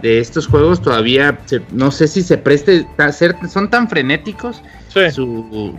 de 0.00 0.18
estos 0.18 0.46
juegos 0.46 0.80
todavía 0.80 1.38
se- 1.44 1.60
no 1.70 1.90
sé 1.90 2.08
si 2.08 2.22
se 2.22 2.38
preste 2.38 2.86
a 2.96 3.12
ser 3.12 3.36
son 3.52 3.68
tan 3.68 3.88
frenéticos 3.88 4.62
Sí. 4.88 5.10
su 5.12 5.76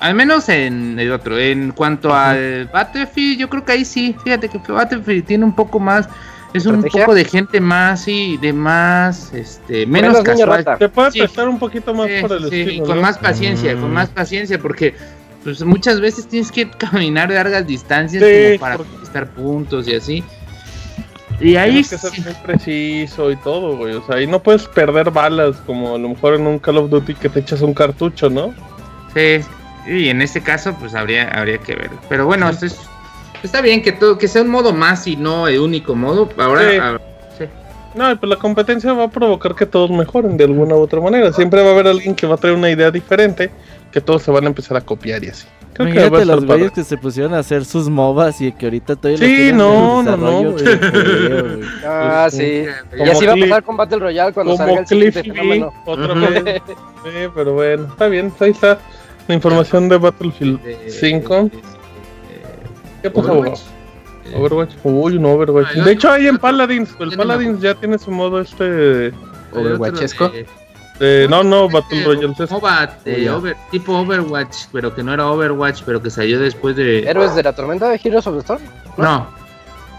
al 0.00 0.14
menos 0.14 0.48
en 0.50 0.98
el 1.00 1.10
otro, 1.10 1.38
en 1.38 1.72
cuanto 1.72 2.14
al 2.14 2.68
Battlefield, 2.72 3.40
yo 3.40 3.48
creo 3.48 3.64
que 3.64 3.72
ahí 3.72 3.84
sí, 3.84 4.14
fíjate 4.22 4.48
que 4.48 4.58
Battlefield 4.70 5.24
tiene 5.26 5.44
un 5.44 5.54
poco 5.54 5.80
más 5.80 6.06
es 6.54 6.64
un 6.66 6.76
¿Estrategia? 6.76 7.00
poco 7.04 7.14
de 7.14 7.24
gente 7.24 7.60
más 7.60 8.06
y 8.08 8.36
de 8.38 8.52
más 8.52 9.32
este 9.34 9.86
menos 9.86 10.12
Menos 10.12 10.22
casual. 10.24 10.48
rata. 10.64 10.76
Te 10.78 10.88
puede 10.88 11.10
Sí. 11.12 11.18
prestar 11.20 11.48
un 11.48 11.58
poquito 11.58 11.92
más 11.94 12.06
Sí, 12.08 12.14
por 12.22 12.32
el 12.32 12.48
sí, 12.50 12.60
estilo. 12.60 12.72
y 12.84 12.86
con 12.86 12.96
¿no? 12.96 13.02
más 13.02 13.18
paciencia, 13.18 13.74
con 13.74 13.90
Mm. 13.90 13.94
más 13.94 14.08
paciencia, 14.10 14.58
porque 14.58 14.94
pues 15.44 15.62
muchas 15.64 16.00
veces 16.00 16.26
tienes 16.28 16.50
que 16.52 16.68
caminar 16.78 17.30
largas 17.30 17.66
distancias 17.66 18.22
Sí, 18.22 18.58
como 18.58 18.60
para 18.60 18.76
conquistar 18.78 19.26
puntos 19.30 19.88
y 19.88 19.94
así. 19.94 20.24
Y 21.40 21.54
ahí 21.54 21.70
Tienes 21.84 21.90
que 21.90 21.98
ser 21.98 22.20
muy 22.24 22.34
preciso 22.44 23.30
y 23.30 23.36
todo, 23.36 23.76
güey. 23.76 23.94
O 23.94 24.04
sea, 24.04 24.16
ahí 24.16 24.26
no 24.26 24.42
puedes 24.42 24.66
perder 24.66 25.10
balas 25.12 25.56
como 25.66 25.94
a 25.94 25.98
lo 25.98 26.08
mejor 26.08 26.34
en 26.34 26.46
un 26.48 26.58
Call 26.58 26.78
of 26.78 26.90
Duty 26.90 27.14
que 27.14 27.28
te 27.28 27.40
echas 27.40 27.60
un 27.62 27.74
cartucho, 27.74 28.28
¿no? 28.28 28.52
sí, 29.14 29.40
y 29.86 30.08
en 30.10 30.20
este 30.20 30.42
caso 30.42 30.74
pues 30.78 30.94
habría 30.94 31.28
habría 31.28 31.58
que 31.58 31.74
ver. 31.74 31.90
Pero 32.08 32.26
bueno, 32.26 32.48
esto 32.50 32.66
es- 32.66 32.78
está 33.42 33.60
bien 33.62 33.82
que 33.82 33.92
todo 33.92 34.18
que 34.18 34.26
sea 34.28 34.42
un 34.42 34.48
modo 34.48 34.72
más 34.72 35.06
y 35.06 35.16
no 35.16 35.46
el 35.48 35.60
único 35.60 35.94
modo. 35.94 36.28
Ahora 36.38 36.70
Sí. 36.70 36.76
ah. 36.80 36.98
No, 37.94 38.10
y 38.10 38.14
pues 38.16 38.28
la 38.30 38.36
competencia 38.36 38.92
va 38.92 39.04
a 39.04 39.10
provocar 39.10 39.54
que 39.54 39.66
todos 39.66 39.90
mejoren 39.90 40.36
de 40.36 40.44
alguna 40.44 40.74
u 40.76 40.80
otra 40.80 41.00
manera. 41.00 41.32
Siempre 41.32 41.62
va 41.62 41.70
a 41.70 41.72
haber 41.72 41.86
alguien 41.88 42.14
que 42.14 42.26
va 42.26 42.34
a 42.34 42.38
traer 42.38 42.54
una 42.56 42.70
idea 42.70 42.90
diferente, 42.90 43.50
que 43.90 44.00
todos 44.00 44.22
se 44.22 44.30
van 44.30 44.44
a 44.44 44.46
empezar 44.48 44.76
a 44.76 44.80
copiar 44.80 45.24
y 45.24 45.28
así. 45.28 45.46
Creo 45.72 45.92
que 45.92 45.94
va 45.94 46.04
a 46.04 46.06
Imagínate 46.08 46.22
estar 46.22 46.36
los 46.36 46.44
güeyes 46.46 46.72
que 46.72 46.84
se 46.84 46.96
pusieron 46.96 47.34
a 47.34 47.38
hacer 47.38 47.64
sus 47.64 47.88
MOBAs 47.88 48.40
y 48.40 48.50
que 48.52 48.66
ahorita 48.66 48.96
todavía 48.96 49.18
Sí, 49.18 49.52
no, 49.52 50.02
no, 50.02 50.16
no, 50.16 50.50
güey, 50.50 50.64
joder, 50.64 51.56
güey. 51.56 51.68
Ah, 51.86 52.26
Pues, 52.30 52.34
sí. 52.34 52.64
Como 52.90 53.06
Y 53.06 53.10
así 53.10 53.26
va 53.26 53.32
a 53.32 53.36
pasar 53.36 53.62
con 53.62 53.76
Battle 53.76 53.98
Royale 54.00 54.32
cuando 54.32 54.56
salga 54.56 54.70
Como 54.72 54.80
el 54.80 54.86
siguiente 54.88 55.22
Cliff 55.22 55.34
fenómeno. 55.36 55.72
otra 55.86 56.14
vez. 56.14 56.62
Sí, 56.66 57.28
pero 57.34 57.52
bueno, 57.54 57.86
está 57.90 58.08
bien. 58.08 58.32
Ahí 58.40 58.50
está 58.50 58.78
la 59.28 59.34
información 59.34 59.88
de 59.88 59.98
Battlefield 59.98 60.60
De- 60.62 60.90
5. 60.90 61.34
de- 61.44 61.50
¿Qué 63.02 63.10
pasó? 63.10 63.44
Overwatch. 64.34 64.70
Overwatch. 64.74 64.74
Uy, 64.84 65.16
un 65.16 65.24
Overwatch. 65.26 65.68
Ah, 65.78 65.84
De 65.84 65.92
hecho, 65.92 66.10
hay 66.10 66.26
en 66.26 66.38
Paladins. 66.38 66.90
El 67.00 67.10
no 67.10 67.16
Paladins 67.16 67.60
ya 67.60 67.74
tiene 67.74 67.98
su 67.98 68.10
modo 68.10 68.40
este. 68.40 68.64
de- 68.64 69.14
Overwatchesco. 69.52 70.30
De- 71.00 71.26
no, 71.30 71.44
no, 71.44 71.68
Battle 71.68 71.98
Este, 71.98 72.04
Royale. 72.04 72.34
MOBA 72.50 72.96
Oh, 73.06 73.10
ya. 73.10 73.36
over- 73.36 73.56
tipo 73.70 73.92
Overwatch, 73.96 74.56
pero 74.72 74.92
que 74.94 75.02
no 75.04 75.14
era 75.14 75.26
Overwatch, 75.30 75.82
pero 75.86 76.02
que 76.02 76.10
salió 76.10 76.40
después 76.40 76.74
de. 76.76 77.08
Héroes 77.08 77.34
de 77.36 77.42
la 77.44 77.52
tormenta 77.54 77.88
de 77.88 78.00
Heroes 78.02 78.26
of 78.26 78.34
the 78.34 78.40
Storm. 78.40 78.62
No. 78.96 79.26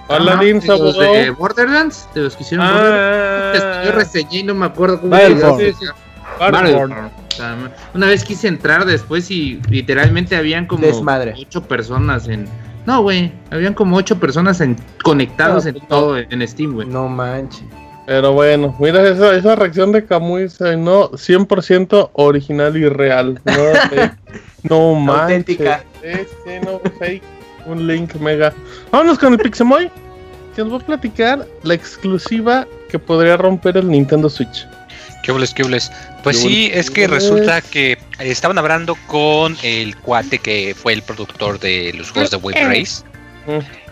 Paladins 0.10 0.68
abogó. 0.70 1.00
de 1.02 1.30
Borderlands, 1.30 2.08
de 2.16 2.22
los 2.22 2.36
que 2.36 2.44
hicieron 2.44 2.68
Borderlands. 2.68 3.64
Ah, 3.64 3.82
Yo 3.86 3.92
reseñé 3.94 4.40
y 4.40 4.44
no 4.44 4.56
me 4.56 4.66
acuerdo 4.66 5.00
cómo 5.00 5.16
se 5.16 5.74
Una 7.94 8.08
vez 8.08 8.24
quise 8.24 8.48
entrar 8.48 8.86
después 8.86 9.30
y 9.32 9.62
literalmente 9.70 10.36
habían 10.36 10.66
como 10.66 10.86
Desmadre. 10.86 11.34
ocho 11.40 11.62
personas 11.64 12.28
en. 12.28 12.48
No, 12.86 13.02
güey. 13.02 13.32
Habían 13.52 13.74
como 13.74 13.98
ocho 13.98 14.20
personas 14.20 14.62
en... 14.62 14.76
conectados 15.04 15.66
No, 15.66 15.70
en 15.70 15.76
pues 15.76 15.84
no. 15.84 15.90
todo 15.90 16.18
en 16.18 16.48
Steam, 16.48 16.74
güey. 16.74 16.88
No 16.88 17.08
manches. 17.08 17.64
Pero 18.06 18.34
bueno, 18.34 18.76
mira 18.80 19.08
esa, 19.08 19.36
esa 19.36 19.56
reacción 19.56 19.92
de 19.92 20.04
Camuy, 20.04 20.48
no, 20.80 21.12
100% 21.12 22.10
original 22.14 22.76
y 22.76 22.90
real. 22.90 23.40
No, 23.46 23.54
fake, 23.90 24.14
no 24.64 24.96
manches. 24.96 25.22
Auténtica. 25.22 25.84
Este, 26.02 26.60
no 26.62 26.82
fake, 26.98 27.22
un 27.68 27.86
link 27.86 28.16
mega. 28.16 28.52
Vámonos 28.92 29.20
con 29.20 29.34
el 29.34 29.40
Pixemoy, 29.40 29.92
que 30.56 30.64
nos 30.64 30.74
va 30.74 30.78
a 30.78 30.86
platicar 30.86 31.46
la 31.62 31.74
exclusiva 31.76 32.66
que 32.90 32.98
podría 32.98 33.38
romper 33.38 33.78
el 33.78 33.88
Nintendo 33.88 34.28
Switch. 34.28 34.68
¿Qué 35.24 35.32
hubles, 35.32 35.54
qué 35.54 35.64
hubles? 35.64 35.92
Pues 36.24 36.38
¿Qué 36.38 36.42
sí, 36.44 36.66
hubles, 36.68 36.78
es 36.78 36.92
que 36.92 37.08
resulta 37.08 37.62
que 37.62 37.98
estaban 38.20 38.58
hablando 38.58 38.96
con 39.08 39.58
el 39.64 39.96
cuate 39.98 40.40
que 40.40 40.76
fue 40.76 40.94
el 40.94 41.02
productor 41.02 41.60
de 41.60 41.94
los 41.94 42.12
juegos 42.12 42.32
de 42.32 42.38
Wave 42.38 42.64
Race. 42.64 43.04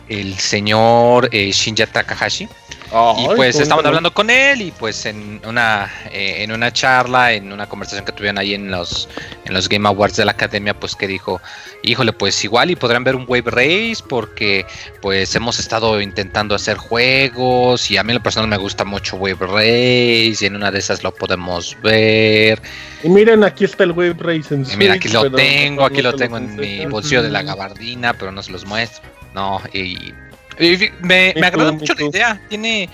El 0.09 0.37
señor 0.37 1.29
eh, 1.31 1.51
Shinja 1.51 1.87
Takahashi. 1.87 2.47
Y 2.89 2.95
Ay, 2.95 3.27
pues 3.35 3.55
estaban 3.55 3.67
cuéntame. 3.67 3.87
hablando 3.89 4.13
con 4.13 4.29
él 4.29 4.61
y 4.61 4.71
pues 4.71 5.05
en 5.05 5.41
una 5.45 5.91
eh, 6.09 6.43
en 6.43 6.53
una 6.53 6.71
charla, 6.71 7.33
en 7.33 7.51
una 7.51 7.67
conversación 7.67 8.05
que 8.05 8.13
tuvieron 8.13 8.37
ahí 8.37 8.53
en 8.53 8.71
los 8.71 9.09
en 9.43 9.53
los 9.53 9.67
Game 9.67 9.85
Awards 9.89 10.15
de 10.15 10.23
la 10.23 10.31
Academia, 10.31 10.73
pues 10.73 10.95
que 10.95 11.05
dijo, 11.05 11.41
híjole, 11.83 12.13
pues 12.13 12.41
igual 12.45 12.71
y 12.71 12.77
podrán 12.77 13.03
ver 13.03 13.17
un 13.17 13.25
Wave 13.27 13.51
Race 13.51 13.97
porque 14.07 14.65
pues 15.01 15.35
hemos 15.35 15.59
estado 15.59 15.99
intentando 15.99 16.55
hacer 16.55 16.77
juegos 16.77 17.91
y 17.91 17.97
a 17.97 18.03
mí 18.03 18.11
en 18.13 18.19
lo 18.19 18.23
personal 18.23 18.49
me 18.49 18.57
gusta 18.57 18.85
mucho 18.85 19.17
Wave 19.17 19.47
Race 19.47 20.37
y 20.39 20.45
en 20.45 20.55
una 20.55 20.71
de 20.71 20.79
esas 20.79 21.03
lo 21.03 21.13
podemos 21.13 21.75
ver. 21.83 22.61
Y 23.03 23.09
miren, 23.09 23.43
aquí 23.43 23.65
está 23.65 23.83
el 23.83 23.91
Wave 23.91 24.15
Race 24.17 24.55
en 24.55 24.65
Y 24.71 24.77
mira, 24.77 24.93
aquí 24.93 25.09
Switch, 25.09 25.23
lo 25.23 25.31
tengo, 25.31 25.85
aquí 25.85 26.01
lo 26.01 26.13
te 26.13 26.23
tengo 26.23 26.37
en 26.37 26.55
mi 26.55 26.85
bolsillo 26.85 27.21
de 27.21 27.29
la 27.29 27.43
gabardina, 27.43 28.13
pero 28.13 28.31
no 28.31 28.41
se 28.41 28.53
los 28.53 28.65
muestro. 28.65 29.16
No, 29.37 29.61
y, 29.71 30.13
y 30.59 30.91
me, 31.01 31.31
Me 31.35 31.45
agrada 31.45 31.71
mucho 31.71 31.93
la 31.93 32.05
idea. 32.05 32.41
Tiene 32.49 32.89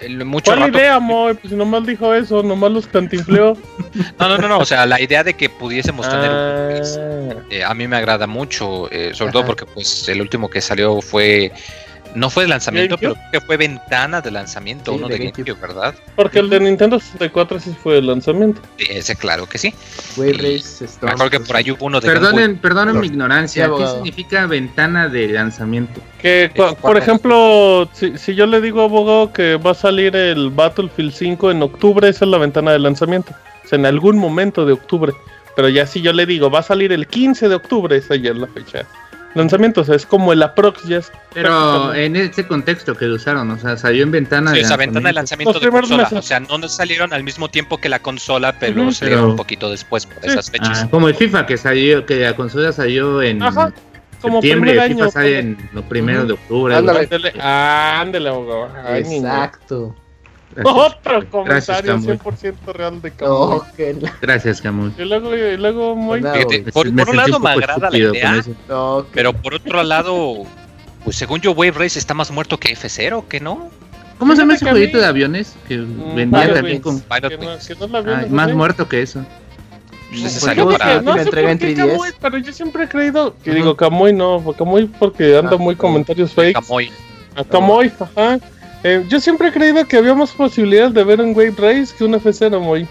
el- 0.00 0.24
mucho 0.24 0.46
¿Cuál 0.50 0.58
rato 0.60 0.76
idea, 0.78 0.98
Moy? 0.98 1.34
Pues 1.34 1.52
nomás 1.52 1.86
dijo 1.86 2.12
eso, 2.12 2.42
nomás 2.42 2.72
los 2.72 2.86
cantinfleó. 2.88 3.56
No, 4.18 4.28
no, 4.28 4.38
no, 4.38 4.48
no, 4.48 4.58
o 4.58 4.64
sea, 4.64 4.84
la 4.86 5.00
idea 5.00 5.22
de 5.22 5.34
que 5.34 5.48
pudiésemos 5.48 6.08
tener 6.08 6.30
un 6.30 6.36
Ah, 6.36 7.44
eh, 7.50 7.62
a 7.62 7.72
mí 7.74 7.86
me 7.86 7.96
agrada 7.96 8.26
mucho, 8.26 8.90
eh, 8.90 9.10
sobre 9.14 9.28
Ajá. 9.30 9.32
todo 9.34 9.44
porque 9.46 9.66
pues 9.66 10.08
el 10.08 10.20
último 10.20 10.50
que 10.50 10.60
salió 10.60 11.00
fue 11.00 11.52
no 12.14 12.30
fue 12.30 12.44
de 12.44 12.48
lanzamiento, 12.50 12.96
¿GameCube? 12.96 13.14
pero 13.20 13.28
creo 13.30 13.40
que 13.40 13.46
fue 13.46 13.56
ventana 13.56 14.20
de 14.20 14.30
lanzamiento, 14.30 14.92
Sí, 14.92 14.98
uno 14.98 15.08
de 15.08 15.14
de 15.14 15.18
GameCube. 15.18 15.44
GameCube, 15.44 15.66
¿verdad? 15.68 15.94
porque 16.16 16.38
el 16.40 16.50
de 16.50 16.60
Nintendo 16.60 16.98
64 16.98 17.60
sí 17.60 17.76
fue 17.82 17.98
el 17.98 18.06
lanzamiento. 18.06 18.60
Sí, 18.78 18.86
Ese 18.90 19.16
claro 19.16 19.46
que 19.48 19.58
sí. 19.58 19.74
Wave 20.16 20.30
Y 20.30 20.32
Race 20.32 20.76
Me 20.84 20.86
Storm, 20.86 21.12
acuerdo 21.12 21.30
que 21.30 21.40
por 21.40 21.56
ahí 21.56 21.70
hubo 21.70 21.84
uno 21.86 22.00
de 22.00 22.08
Game. 22.08 22.20
Perdonen, 22.20 22.56
perdonen 22.58 23.00
mi 23.00 23.06
Sí, 23.08 23.12
ignorancia. 23.14 23.62
¿Qué 23.64 23.66
abogado. 23.68 23.94
significa 23.96 24.46
ventana 24.46 25.08
de 25.08 25.28
lanzamiento? 25.28 26.00
Que, 26.20 26.50
cu- 26.56 26.74
por 26.80 26.96
ejemplo, 26.96 27.88
si, 27.92 28.16
si 28.18 28.34
yo 28.34 28.46
le 28.46 28.60
digo 28.60 28.80
a 28.82 28.84
abogado 28.84 29.32
que 29.32 29.56
va 29.56 29.70
a 29.72 29.74
salir 29.74 30.16
el 30.16 30.50
Battlefield 30.50 31.12
5 31.12 31.50
en 31.50 31.62
octubre, 31.62 32.08
esa 32.08 32.24
es 32.24 32.30
la 32.30 32.38
ventana 32.38 32.72
de 32.72 32.78
lanzamiento. 32.78 33.32
O 33.64 33.68
sea, 33.68 33.78
en 33.78 33.86
algún 33.86 34.16
momento 34.18 34.64
de 34.64 34.72
octubre. 34.72 35.12
Pero 35.54 35.68
ya 35.68 35.86
si 35.86 36.00
yo 36.00 36.12
le 36.12 36.24
digo, 36.24 36.50
va 36.50 36.60
a 36.60 36.62
salir 36.62 36.92
el 36.92 37.06
15 37.08 37.48
de 37.48 37.54
octubre, 37.56 37.96
esa 37.96 38.14
ya 38.16 38.30
es 38.30 38.36
la 38.36 38.46
fecha. 38.46 38.86
De 39.34 39.40
Lanzamiento, 39.40 39.82
o 39.82 39.84
sea, 39.84 39.94
es 39.94 40.06
como 40.06 40.32
el 40.32 40.42
aprox 40.42 40.84
ya 40.84 40.96
es 40.98 41.12
Pero 41.34 41.94
en 41.94 42.16
ese 42.16 42.46
contexto 42.46 42.94
que 42.96 43.06
usaron, 43.06 43.50
o 43.50 43.58
sea, 43.58 43.76
salió 43.76 44.02
en 44.02 44.10
ventana 44.10 44.50
Sí, 44.52 44.58
de 44.58 44.64
o 44.64 44.68
sea, 44.68 44.76
ventana 44.76 45.10
de 45.10 45.12
lanzamiento. 45.12 45.52
Los 45.52 45.62
de 45.62 45.68
consola. 45.70 46.02
meses. 46.04 46.18
O 46.18 46.22
sea, 46.22 46.40
no 46.40 46.58
nos 46.58 46.74
salieron 46.74 47.12
al 47.12 47.22
mismo 47.22 47.48
tiempo 47.48 47.78
que 47.78 47.88
la 47.88 48.00
consola, 48.00 48.54
pero 48.58 48.82
Ujú. 48.82 48.92
salieron 48.92 49.22
Pero- 49.24 49.30
un 49.32 49.36
poquito 49.36 49.70
después 49.70 50.06
por 50.06 50.22
Sí. 50.22 50.28
esas 50.30 50.50
fechas. 50.50 50.82
Ah, 50.84 50.88
como 50.90 51.08
el 51.08 51.14
FIFA 51.14 51.46
que 51.46 51.56
salió, 51.56 52.04
que 52.06 52.16
la 52.20 52.34
consola 52.34 52.72
salió 52.72 53.22
en 53.22 53.42
Ajá, 53.42 53.72
como 54.20 54.40
septiembre, 54.40 54.70
primer 54.72 54.86
el 54.86 54.92
FIFA 54.92 55.02
año. 55.04 55.10
sale 55.12 55.38
en 55.38 55.70
los 55.72 55.84
primeros 55.84 56.26
de 56.26 56.32
octubre. 56.32 56.74
Ándale. 56.74 57.00
Ándale, 57.00 57.32
ándale, 57.40 58.28
abogado. 58.30 58.70
Ay, 58.86 59.04
niño. 59.04 59.26
Exacto. 59.28 59.94
Gracias, 60.62 60.94
Otro 60.96 61.44
Gracias, 61.44 61.82
comentario 61.82 61.92
Camuy. 61.92 62.16
100% 62.18 62.72
real 62.72 63.02
de 63.02 63.10
Camuy. 63.12 63.38
No, 63.56 63.66
que 63.76 63.94
la- 63.94 64.14
Gracias 64.20 64.60
Camus. 64.60 64.92
Y 64.98 65.04
luego, 65.04 65.34
y 65.36 65.56
luego 65.56 65.94
muy... 65.96 66.20
Por, 66.72 66.90
Me 66.92 67.04
por 67.04 67.10
un 67.10 67.16
lado 67.16 67.36
un 67.36 67.42
me 67.42 67.50
agrada 67.50 67.90
la 67.90 67.96
idea, 67.98 68.42
no, 68.68 69.04
que- 69.06 69.14
pero 69.14 69.32
por 69.32 69.54
otro 69.54 69.82
lado, 69.82 70.44
pues 71.04 71.16
según 71.16 71.40
yo, 71.40 71.52
Wave 71.52 71.72
Race 71.72 71.98
está 71.98 72.14
más 72.14 72.30
muerto 72.30 72.58
que 72.58 72.74
F0, 72.74 73.26
¿que 73.28 73.40
no? 73.40 73.70
¿Cómo 74.18 74.34
se 74.34 74.40
llama 74.40 74.54
ese 74.54 74.68
jueguito 74.68 74.98
de 74.98 75.06
aviones? 75.06 75.54
Que 75.68 75.78
Mm, 75.78 76.14
vendía 76.16 76.40
Pilot 76.42 76.54
también 76.56 76.80
con... 76.80 77.00
Pilot 77.00 77.28
Que 77.30 77.36
no, 77.76 78.02
vieron, 78.02 78.32
más 78.34 78.52
muerto 78.52 78.88
que 78.88 79.02
eso. 79.02 79.24
Pues 80.10 80.22
ese 80.24 80.40
Pues 80.40 80.42
salió 80.42 80.70
para... 80.70 81.00
no 81.02 81.10
La 81.14 81.22
sé 81.22 81.28
entrega 81.28 81.48
por 81.50 81.58
qué 81.58 81.76
3DS. 81.76 81.86
Camuy, 81.92 82.08
pero 82.20 82.38
yo 82.38 82.52
siempre 82.52 82.84
he 82.84 82.88
creído 82.88 83.36
que 83.44 83.52
digo 83.52 83.76
Camuy 83.76 84.12
no, 84.12 84.42
Camuy 84.58 84.86
porque 84.86 85.36
anda 85.38 85.52
Ah, 85.54 85.56
muy 85.58 85.76
comentarios 85.76 86.32
fakes. 86.32 86.54
Camoy. 86.54 86.90
A 87.36 87.44
Camuy, 87.44 87.92
ajá. 88.00 88.38
Eh, 88.84 89.04
yo 89.08 89.20
siempre 89.20 89.48
he 89.48 89.52
creído 89.52 89.84
que 89.86 89.96
había 89.96 90.14
más 90.14 90.30
posibilidades 90.30 90.94
de 90.94 91.04
ver 91.04 91.20
un 91.20 91.34
Wave 91.36 91.54
Race 91.56 91.94
que 91.96 92.04
un 92.04 92.14
F0 92.14 92.60
muy. 92.60 92.86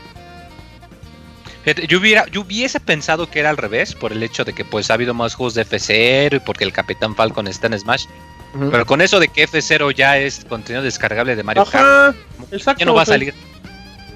Fíjate, 1.64 1.88
yo, 1.88 2.00
hubiera, 2.00 2.26
yo 2.28 2.42
hubiese 2.42 2.80
pensado 2.80 3.30
que 3.30 3.40
era 3.40 3.50
al 3.50 3.58
revés, 3.58 3.96
por 3.96 4.12
el 4.12 4.24
hecho 4.24 4.44
de 4.46 4.54
que 4.54 4.64
pues 4.66 4.90
ha 4.90 4.96
habido 4.96 5.14
más 5.14 5.36
juegos 5.36 5.54
de 5.54 5.66
F0 5.66 6.38
y 6.38 6.40
porque 6.40 6.64
el 6.64 6.74
Capitán 6.74 7.16
Falcon 7.16 7.48
está 7.48 7.68
en 7.68 7.80
Smash. 7.80 8.06
Pero 8.72 8.86
con 8.86 9.02
eso 9.02 9.20
de 9.20 9.28
que 9.28 9.48
F0 9.48 9.94
ya 9.94 10.18
es 10.18 10.44
contenido 10.46 10.82
descargable 10.82 11.36
de 11.36 11.44
Mario 11.44 11.66
Kart, 11.66 12.16
exacto. 12.52 12.80
ya 12.80 12.86
no 12.86 12.94
va 12.94 13.02
o 13.02 13.04
a 13.04 13.06
salir. 13.06 13.34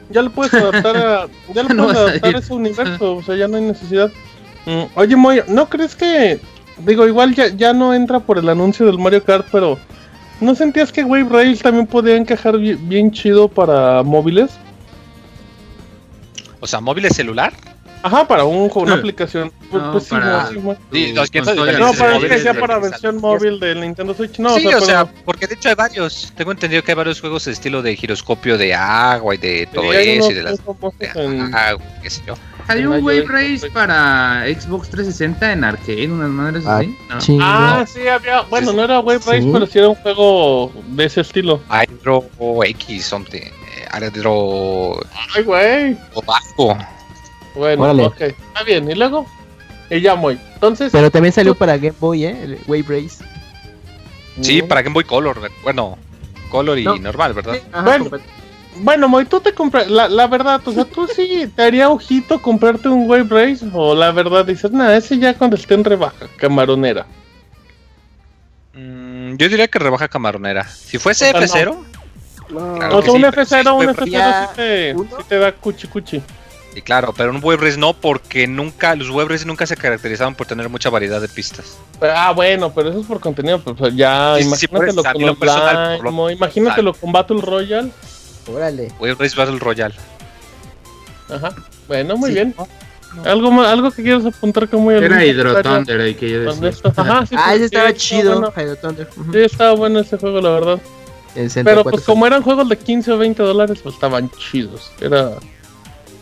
Ya 0.09 0.21
lo 0.21 0.31
puedes 0.31 0.53
adaptar 0.53 0.97
a, 0.97 1.27
ya 1.53 1.63
lo 1.63 1.69
No 1.69 1.83
puedes 1.85 1.97
a 1.97 2.01
adaptar 2.01 2.35
a 2.35 2.39
ese 2.39 2.53
universo, 2.53 3.15
o 3.17 3.23
sea, 3.23 3.35
ya 3.35 3.47
no 3.47 3.57
hay 3.57 3.63
necesidad. 3.63 4.11
Mm, 4.65 4.83
oye, 4.95 5.15
Moy, 5.15 5.41
¿no 5.47 5.69
crees 5.69 5.95
que 5.95 6.39
digo, 6.85 7.07
igual 7.07 7.35
ya, 7.35 7.47
ya 7.49 7.73
no 7.73 7.93
entra 7.93 8.19
por 8.19 8.37
el 8.37 8.49
anuncio 8.49 8.85
del 8.85 8.97
Mario 8.97 9.23
Kart, 9.23 9.47
pero 9.51 9.77
¿no 10.41 10.55
sentías 10.55 10.91
que 10.91 11.03
Wave 11.03 11.27
Race 11.29 11.63
también 11.63 11.87
podía 11.87 12.15
encajar 12.17 12.57
bi- 12.57 12.75
bien, 12.75 13.11
chido 13.11 13.47
para 13.47 14.03
móviles? 14.03 14.51
O 16.59 16.67
sea, 16.67 16.79
móviles 16.81 17.15
celular. 17.15 17.53
Ajá, 18.03 18.27
para 18.27 18.45
un 18.45 18.67
juego, 18.67 18.87
una 18.87 18.95
Hmm. 18.95 18.99
aplicación. 18.99 19.51
Pues, 19.69 19.83
No, 19.83 19.91
pues 19.91 20.03
sí, 20.05 20.09
para- 20.09 20.47
sí, 20.47 20.57
Moy. 20.57 20.75
Sí, 20.91 21.13
los 21.13 21.29
que- 21.29 21.41
no, 21.41 21.53
No, 21.53 21.65
de 21.65 21.97
para 21.99 22.13
móviles 22.15 22.31
que 22.37 22.39
sea 22.41 22.53
para 22.59 22.79
versión 22.79 23.17
móvil 23.21 23.59
del 23.59 23.81
Nintendo 23.81 24.15
Switch. 24.15 24.39
No, 24.39 24.55
sí, 24.57 24.65
o 24.65 24.69
sea, 24.71 24.77
o 24.79 24.81
sea, 24.85 25.05
pero- 25.05 25.21
porque 25.23 25.45
de 25.45 25.53
hecho 25.53 25.69
hay 25.69 25.75
varios. 25.75 26.33
Tengo 26.35 26.51
entendido 26.51 26.81
que 26.83 26.91
hay 26.91 26.95
varios 26.95 27.21
juegos 27.21 27.45
de 27.45 27.51
estilo 27.51 27.83
de 27.83 27.95
giroscopio 27.95 28.57
de 28.57 28.73
agua 28.73 29.35
y 29.35 29.37
de 29.37 29.67
todo 29.71 29.91
sí, 29.91 29.97
eso 29.99 30.31
y 30.31 30.33
de 30.33 30.43
las 30.43 30.57
de 30.57 31.11
en- 31.13 31.51
qué 32.01 32.09
sé 32.09 32.23
yo. 32.25 32.33
Salió 32.67 32.91
un 32.91 33.03
Wave 33.03 33.25
Race 33.27 33.69
para 33.71 34.43
Xbox 34.45 34.89
360 34.89 35.51
en 35.53 35.63
arcade, 35.63 36.07
unas 36.11 36.29
madres 36.29 36.63
Ah, 36.65 36.81
así. 37.09 37.37
No. 37.37 37.43
Ah, 37.43 37.85
sí, 37.87 38.07
había. 38.07 38.41
Bueno, 38.43 38.71
no 38.73 38.83
era 38.83 38.99
Wave 38.99 39.19
Race, 39.25 39.41
sí. 39.41 39.49
pero 39.51 39.65
sí 39.67 39.79
era 39.79 39.89
un 39.89 39.95
juego 39.95 40.71
de 40.87 41.05
ese 41.05 41.21
estilo. 41.21 41.61
Hydro 41.69 42.25
X, 42.63 43.05
something. 43.05 43.39
eh, 43.41 43.87
Hydro 43.93 44.99
Ay, 45.35 45.43
güey. 45.43 45.97
o 46.13 46.21
Vasco. 46.21 46.77
Bueno, 47.55 47.83
Órale. 47.83 48.05
ok. 48.05 48.21
Está 48.21 48.63
bien. 48.65 48.89
¿Y 48.89 48.95
luego? 48.95 49.25
Y 49.89 49.99
ya 49.99 50.15
muy. 50.15 50.39
Entonces. 50.53 50.91
Pero 50.91 51.11
también 51.11 51.33
salió 51.33 51.53
para 51.55 51.75
Game 51.77 51.95
Boy, 51.99 52.23
¿eh? 52.25 52.37
El 52.43 52.59
Wave 52.67 52.85
Race. 52.87 53.23
Sí, 54.39 54.61
Mm. 54.61 54.67
para 54.69 54.81
Game 54.81 54.93
Boy 54.93 55.03
Color. 55.03 55.51
Bueno, 55.63 55.97
Color 56.49 56.79
y 56.79 56.85
No. 56.85 56.95
normal, 56.95 57.33
¿verdad? 57.33 57.57
Ajá, 57.73 57.83
Bueno. 57.83 58.09
Bueno, 58.77 59.07
Moy, 59.09 59.25
tú 59.25 59.39
te 59.39 59.53
compras. 59.53 59.89
La, 59.89 60.07
la 60.07 60.27
verdad, 60.27 60.61
o 60.65 60.71
sea, 60.71 60.85
tú 60.85 61.07
sí 61.07 61.51
te 61.55 61.61
haría 61.63 61.89
ojito 61.89 62.41
comprarte 62.41 62.87
un 62.87 63.09
Wave 63.09 63.27
Race. 63.29 63.65
O 63.73 63.93
la 63.93 64.11
verdad 64.11 64.45
dices, 64.45 64.71
nada, 64.71 64.95
ese 64.97 65.17
ya 65.17 65.33
cuando 65.33 65.55
esté 65.55 65.73
en 65.73 65.83
rebaja, 65.83 66.27
camaronera. 66.37 67.05
Mm, 68.73 69.35
yo 69.35 69.49
diría 69.49 69.67
que 69.67 69.79
rebaja 69.79 70.07
camaronera. 70.07 70.67
Si 70.67 70.97
fuese 70.97 71.31
O 71.31 71.47
sea, 71.47 71.65
no. 71.65 71.71
F0, 71.73 71.85
No. 72.49 72.75
Claro 72.75 72.97
o 72.97 73.01
sea, 73.01 73.11
un 73.13 73.21
sí, 73.21 73.27
pero 73.29 73.43
F0, 73.43 73.61
sí, 73.61 73.67
un 73.67 73.73
Wave 73.73 73.93
F0 73.93 74.09
ya 74.09 74.47
sí 74.47 74.53
te, 74.55 74.93
uno. 74.95 75.09
sí 75.17 75.23
te 75.27 75.39
da 75.39 75.51
cuchi 75.53 75.87
cuchi. 75.87 76.21
y 76.75 76.81
claro, 76.81 77.13
pero 77.15 77.31
un 77.31 77.43
Web 77.43 77.59
Race 77.61 77.77
no, 77.77 77.93
porque 77.93 78.47
nunca, 78.47 78.95
los 78.95 79.09
Web 79.09 79.27
Races 79.27 79.45
nunca 79.45 79.65
se 79.67 79.75
caracterizaban 79.75 80.35
por 80.35 80.47
tener 80.47 80.69
mucha 80.69 80.89
variedad 80.89 81.19
de 81.21 81.27
pistas. 81.27 81.77
Ah, 82.01 82.31
bueno, 82.33 82.73
pero 82.73 82.89
eso 82.89 83.01
es 83.01 83.05
por 83.05 83.19
contenido. 83.19 83.59
Pues 83.61 83.95
ya, 83.95 84.35
Sí, 84.39 84.67
con 84.67 84.85
mí 84.85 84.91
lo 84.93 85.35
personal, 85.35 85.99
Blind, 85.99 86.03
por 86.03 86.13
lo 86.13 86.29
imagínatelo 86.29 86.93
con 86.93 87.11
Battle 87.11 87.41
Royale. 87.41 87.91
Órale. 88.47 88.91
Web 88.99 89.17
Race 89.19 89.35
Battle 89.35 89.59
Royale. 89.59 89.95
Ajá. 91.29 91.53
Bueno, 91.87 92.17
muy 92.17 92.29
Sí. 92.29 92.35
bien. 92.35 92.55
¿Algo, 93.25 93.51
más- 93.51 93.67
algo 93.67 93.91
que 93.91 94.03
quieras 94.03 94.25
apuntar 94.25 94.69
como 94.69 94.83
muy 94.85 94.95
Era 94.95 95.23
Hydro 95.25 95.61
Thunder 95.61 95.99
el 95.99 96.15
que 96.15 96.29
yo 96.29 96.43
¿Dónde 96.43 96.67
decía. 96.67 96.93
Ajá, 96.95 97.25
sí, 97.25 97.35
Ah, 97.37 97.53
ese 97.55 97.65
estaba 97.65 97.89
sí, 97.89 97.95
chido. 97.95 98.39
bueno. 98.39 98.53
Hydro 98.55 98.75
Thunder. 98.77 99.09
Ujú. 99.17 99.33
Sí, 99.33 99.39
estaba 99.39 99.73
bueno 99.73 99.99
ese 99.99 100.17
juego, 100.17 100.39
la 100.39 100.49
verdad. 100.51 100.79
Pero 101.33 101.49
64 101.49 101.91
pues 101.91 102.03
como 102.03 102.25
eran 102.27 102.41
juegos 102.41 102.67
de 102.69 102.77
15 102.77 103.11
o 103.11 103.17
20 103.17 103.43
dólares, 103.43 103.79
pues 103.83 103.95
estaban 103.95 104.29
chidos. 104.31 104.91
Era, 105.01 105.31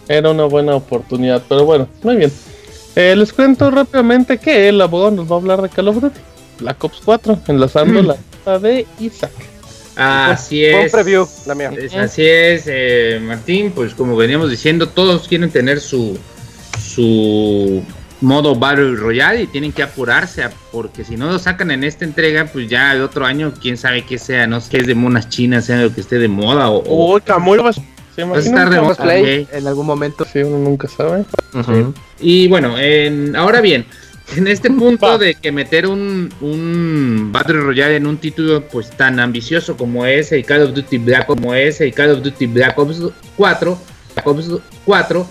era 0.07 0.29
una 0.31 0.45
buena 0.45 0.75
oportunidad. 0.75 1.43
Pero 1.47 1.65
bueno, 1.65 1.87
muy 2.03 2.15
bien. 2.15 2.31
Eh, 2.95 3.15
les 3.15 3.33
cuento 3.33 3.69
rápidamente 3.71 4.37
que 4.39 4.69
el 4.69 4.81
abogado 4.81 5.11
nos 5.11 5.31
va 5.31 5.35
a 5.35 5.39
hablar 5.39 5.61
de 5.61 5.69
Call 5.69 5.87
of 5.89 6.01
Duty. 6.01 6.19
Black 6.59 6.83
Ops 6.83 7.01
4, 7.05 7.39
enlazando 7.47 8.01
la 8.01 8.15
lista 8.15 8.59
de 8.59 8.85
Isaac. 8.99 9.31
Así 9.99 10.63
Fue 10.71 10.79
un 10.79 10.85
es. 10.85 10.91
preview, 10.91 11.27
la 11.45 11.55
mía. 11.55 11.71
Es- 11.77 11.93
así 11.93 12.25
es, 12.25 12.63
eh, 12.67 13.19
Martín. 13.21 13.71
Pues 13.71 13.93
como 13.93 14.15
veníamos 14.15 14.49
diciendo, 14.49 14.87
todos 14.89 15.27
quieren 15.27 15.51
tener 15.51 15.81
su 15.81 16.17
su 16.79 17.83
modo 18.21 18.55
Battle 18.55 18.95
Royale 18.95 19.43
y 19.43 19.47
tienen 19.47 19.71
que 19.71 19.83
apurarse 19.83 20.43
porque 20.71 21.05
si 21.05 21.15
no 21.15 21.31
lo 21.31 21.39
sacan 21.39 21.71
en 21.71 21.83
esta 21.83 22.05
entrega, 22.05 22.45
pues 22.45 22.67
ya 22.67 22.93
el 22.93 23.01
otro 23.01 23.25
año, 23.25 23.53
quién 23.61 23.77
sabe 23.77 24.03
qué 24.03 24.17
sea, 24.17 24.47
no 24.47 24.59
sé 24.59 24.69
qué 24.71 24.77
es 24.77 24.87
de 24.87 24.95
monas 24.95 25.29
chinas, 25.29 25.65
sea 25.65 25.81
lo 25.81 25.93
que 25.93 26.01
esté 26.01 26.17
de 26.17 26.27
moda 26.27 26.69
o... 26.69 26.77
o 26.79 27.15
oh, 27.15 27.21
Camuy 27.23 27.59
va, 27.59 27.69
a 27.69 28.39
estar 28.39 28.69
de 28.69 28.81
moda 28.81 29.17
en 29.17 29.67
algún 29.67 29.85
momento. 29.85 30.25
Sí, 30.31 30.39
uno 30.39 30.57
nunca 30.57 30.87
sabe. 30.87 31.23
Y 32.19 32.47
bueno, 32.49 32.77
en, 32.77 33.35
ahora 33.35 33.61
bien, 33.61 33.85
en 34.35 34.47
este 34.47 34.69
punto 34.69 35.17
de 35.17 35.35
que 35.35 35.51
meter 35.51 35.87
un, 35.87 36.31
un 36.41 37.29
Battle 37.31 37.61
Royale 37.61 37.95
en 37.95 38.07
un 38.07 38.17
título 38.17 38.67
pues 38.67 38.89
tan 38.89 39.19
ambicioso 39.19 39.75
como 39.75 40.05
ese 40.05 40.39
y 40.39 40.43
Call 40.43 40.63
of 40.63 40.73
Duty 40.73 40.97
Black 40.99 41.25
como 41.25 41.53
ese 41.53 41.87
y 41.87 41.91
Call 41.91 42.11
of 42.11 42.21
Duty 42.21 42.47
Black 42.47 42.77
Ops 42.77 43.01
4, 43.35 43.79
Black 44.15 44.27
Ops 44.27 44.49
4 44.85 45.27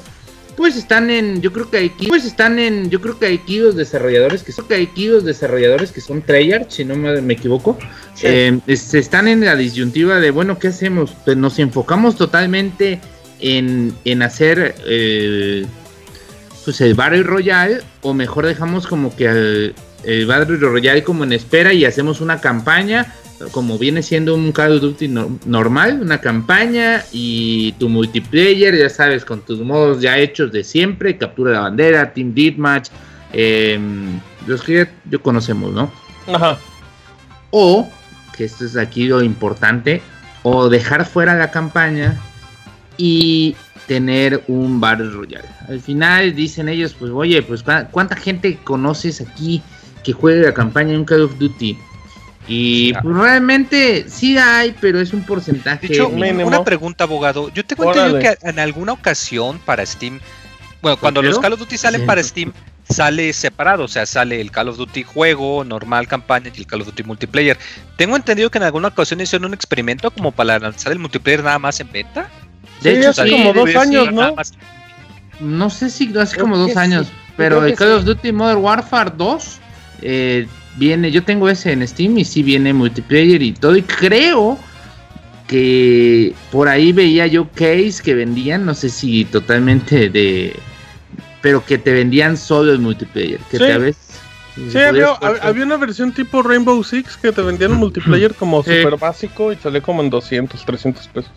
pues 0.59 0.75
están 0.75 1.09
en, 1.09 1.41
yo 1.41 1.53
creo 1.53 1.71
que 1.71 1.77
hay 1.77 1.89
pues 2.09 2.25
están 2.25 2.59
en, 2.59 2.91
yo 2.91 3.01
creo 3.01 3.17
que 3.17 3.27
hay 3.27 3.37
aquí 3.37 3.61
los 3.61 3.77
desarrolladores 3.77 4.43
que 4.43 4.51
son, 4.51 4.67
que 4.67 4.75
hay 4.75 4.89
aquí 4.91 5.07
los 5.07 5.25
desarrolladores 5.25 5.93
que 5.93 6.01
son 6.01 6.21
Treyarch, 6.21 6.71
si 6.71 6.85
no 6.85 6.97
me, 6.97 7.33
equivoco, 7.33 7.79
eh, 8.25 8.59
están 8.67 9.29
en 9.29 9.45
la 9.45 9.55
disyuntiva 9.55 10.19
de, 10.19 10.33
bueno, 10.33 10.59
¿qué 10.59 10.67
hacemos? 10.67 11.17
Pues 11.25 11.37
nos 11.37 11.61
enfocamos 11.61 12.17
totalmente 12.17 13.01
en, 13.39 13.95
en 14.05 14.23
hacer 14.23 14.75
eh, 14.85 15.65
pues 16.69 16.83
el 16.83 16.93
Battle 16.93 17.23
Royale 17.23 17.81
o 18.03 18.13
mejor 18.13 18.45
dejamos 18.45 18.87
como 18.87 19.17
que 19.17 19.25
el, 19.25 19.75
el 20.05 20.27
Battle 20.27 20.59
Royale 20.59 21.03
como 21.03 21.25
en 21.25 21.33
espera 21.33 21.73
y 21.73 21.87
hacemos 21.87 22.21
una 22.21 22.43
campaña 22.43 23.11
como 23.53 23.79
viene 23.79 24.03
siendo 24.03 24.35
un 24.35 24.53
Call 24.53 24.75
of 24.75 24.83
Duty 24.83 25.09
normal, 25.47 26.01
una 26.03 26.21
campaña 26.21 27.07
y 27.11 27.73
tu 27.79 27.89
multiplayer, 27.89 28.77
ya 28.77 28.91
sabes, 28.91 29.25
con 29.25 29.41
tus 29.41 29.61
modos 29.61 30.03
ya 30.03 30.19
hechos 30.19 30.53
de 30.53 30.63
siempre, 30.63 31.17
captura 31.17 31.53
de 31.53 31.59
bandera, 31.59 32.13
Team 32.13 32.35
Deathmatch, 32.35 32.91
eh, 33.33 33.81
los 34.47 34.63
que 34.63 34.87
ya, 35.11 35.19
conocemos, 35.21 35.73
¿no? 35.73 35.91
Ajá. 36.27 36.59
O, 37.51 37.89
que 38.37 38.45
esto 38.45 38.67
es 38.67 38.77
aquí 38.77 39.07
lo 39.07 39.23
importante, 39.23 40.03
o 40.43 40.69
dejar 40.69 41.07
fuera 41.07 41.35
la 41.35 41.51
campaña 41.51 42.21
y 42.99 43.57
tener 43.89 44.45
un 44.47 44.81
Battle 44.81 45.11
Royale. 45.11 45.49
Al 45.67 45.81
final 45.81 46.37
dicen 46.37 46.69
ellos, 46.69 46.95
pues 46.97 47.11
oye, 47.11 47.43
pues 47.43 47.65
¿cuánta 47.91 48.15
gente 48.15 48.59
conoces 48.63 49.21
aquí 49.21 49.63
que 50.05 50.13
juegue 50.13 50.43
la 50.43 50.55
campaña 50.55 50.93
en 50.93 51.01
un 51.01 51.05
Call 51.05 51.23
of 51.23 51.39
Duty? 51.39 51.77
Y 52.47 52.93
pues, 52.93 53.17
realmente 53.17 54.05
sí 54.09 54.39
hay, 54.39 54.75
pero 54.81 55.01
es 55.01 55.13
un 55.13 55.25
porcentaje. 55.25 55.89
De 55.89 55.95
hecho, 55.95 56.09
una 56.09 56.65
pregunta, 56.65 57.05
abogado. 57.05 57.53
Yo 57.53 57.65
tengo 57.65 57.93
entendido 57.93 58.21
que 58.21 58.39
en 58.43 58.59
alguna 58.59 58.93
ocasión 58.93 59.59
para 59.65 59.85
Steam, 59.85 60.21
bueno, 60.83 60.99
cuando 60.99 61.23
los 61.23 61.39
Call 61.39 61.55
of 61.55 61.59
Duty 61.59 61.77
salen 61.77 62.07
para 62.07 62.23
Steam, 62.23 62.53
sale 62.89 63.33
separado, 63.33 63.85
o 63.85 63.89
sea, 63.89 64.07
sale 64.07 64.41
el 64.41 64.51
Call 64.51 64.69
of 64.69 64.77
Duty 64.77 65.03
juego, 65.03 65.65
normal 65.65 66.09
campaña 66.09 66.51
y 66.55 66.59
el 66.59 66.67
Call 66.67 66.83
of 66.83 66.89
Duty 66.89 67.05
multiplayer. 67.05 67.59
Tengo 67.97 68.17
entendido 68.17 68.51
que 68.51 68.59
en 68.59 68.65
alguna 68.65 68.89
ocasión 68.89 69.21
hicieron 69.21 69.47
un 69.47 69.55
experimento 69.55 70.11
como 70.11 70.33
para 70.33 70.59
lanzar 70.59 70.93
el 70.93 70.99
multiplayer 70.99 71.43
nada 71.43 71.59
más 71.59 71.81
en 71.81 71.91
venta. 71.91 72.31
De 72.83 72.99
hecho, 72.99 73.11
hace 73.11 73.31
como 73.31 73.53
dos 73.53 73.75
años, 73.77 74.13
¿no? 74.13 74.35
No 75.41 75.71
sé 75.71 75.91
si 75.91 76.17
hace 76.17 76.37
como 76.37 76.57
dos 76.57 76.77
años, 76.77 77.09
pero 77.37 77.65
el 77.65 77.75
Call 77.75 77.93
of 77.93 78.05
Duty 78.05 78.33
Modern 78.33 78.61
Warfare 78.61 79.13
2 79.17 79.59
eh, 80.03 80.47
viene, 80.77 81.11
yo 81.11 81.23
tengo 81.23 81.49
ese 81.49 81.73
en 81.73 81.87
Steam 81.87 82.19
y 82.19 82.25
sí 82.25 82.43
viene 82.43 82.73
multiplayer 82.73 83.43
y 83.43 83.53
todo. 83.53 83.77
Y 83.77 83.83
creo 83.83 84.59
que 85.47 86.35
por 86.51 86.69
ahí 86.69 86.93
veía 86.93 87.27
yo 87.27 87.49
case 87.49 88.01
que 88.03 88.15
vendían, 88.15 88.65
no 88.65 88.75
sé 88.75 88.89
si 88.89 89.25
totalmente 89.25 90.09
de. 90.09 90.57
Pero 91.41 91.65
que 91.65 91.79
te 91.79 91.93
vendían 91.93 92.37
solo 92.37 92.73
el 92.73 92.81
multiplayer. 92.81 93.39
Que 93.51 93.59
sí. 93.59 93.99
Sí, 94.73 94.79
había, 94.79 95.17
una 95.63 95.77
versión 95.77 96.13
tipo 96.13 96.43
Rainbow 96.43 96.83
Six 96.83 97.17
que 97.17 97.31
te 97.31 97.43
vendían 97.43 97.73
un 97.73 97.79
multiplayer 97.79 98.35
como 98.35 98.63
super 98.65 98.97
básico 98.97 99.53
y 99.53 99.57
salió 99.57 99.81
como 99.81 100.03
en 100.03 100.11
200, 100.11 100.65
300 100.65 101.09
pesos. 101.09 101.31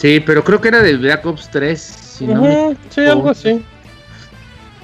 Sí, 0.00 0.18
pero 0.18 0.42
creo 0.42 0.62
que 0.62 0.68
era 0.68 0.80
de 0.82 0.96
Black 0.96 1.26
Ops 1.26 1.50
3. 1.50 1.78
Si 1.80 2.26
sí, 2.88 3.00
algo 3.02 3.28
así. 3.28 3.62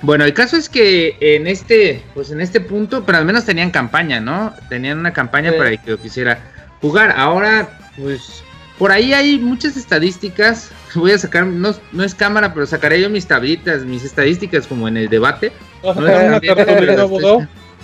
Bueno, 0.03 0.25
el 0.25 0.35
caso 0.35 0.59
es 0.59 0.69
que 0.69 1.17
en 1.21 1.47
este, 1.47 2.03
pues 2.13 2.31
en 2.31 2.43
este 2.43 2.61
punto, 2.61 3.05
pero 3.07 3.17
al 3.17 3.25
menos 3.25 3.47
tenían 3.47 3.71
campaña, 3.71 4.21
¿no? 4.21 4.53
Tenían 4.69 4.99
una 4.99 5.15
campaña 5.15 5.53
para 5.57 5.71
el 5.71 5.81
que 5.81 5.93
lo 5.93 5.99
quisiera 5.99 6.39
jugar. 6.83 7.15
Ahora, 7.17 7.79
pues, 7.97 8.43
por 8.79 8.93
ahí 8.93 9.15
hay 9.15 9.39
muchas 9.39 9.79
estadísticas. 9.79 10.71
Voy 10.95 11.13
a 11.13 11.19
sacar, 11.19 11.47
no, 11.47 11.75
no 11.93 12.05
es 12.05 12.15
cámara, 12.15 12.53
pero 12.53 12.67
sacaré 12.67 13.01
yo 13.01 13.09
mis 13.09 13.27
tablitas, 13.27 13.85
mis 13.85 14.05
estadísticas 14.05 14.67
como 14.67 14.87
en 14.87 14.99
el 14.99 15.09
debate. 15.09 15.51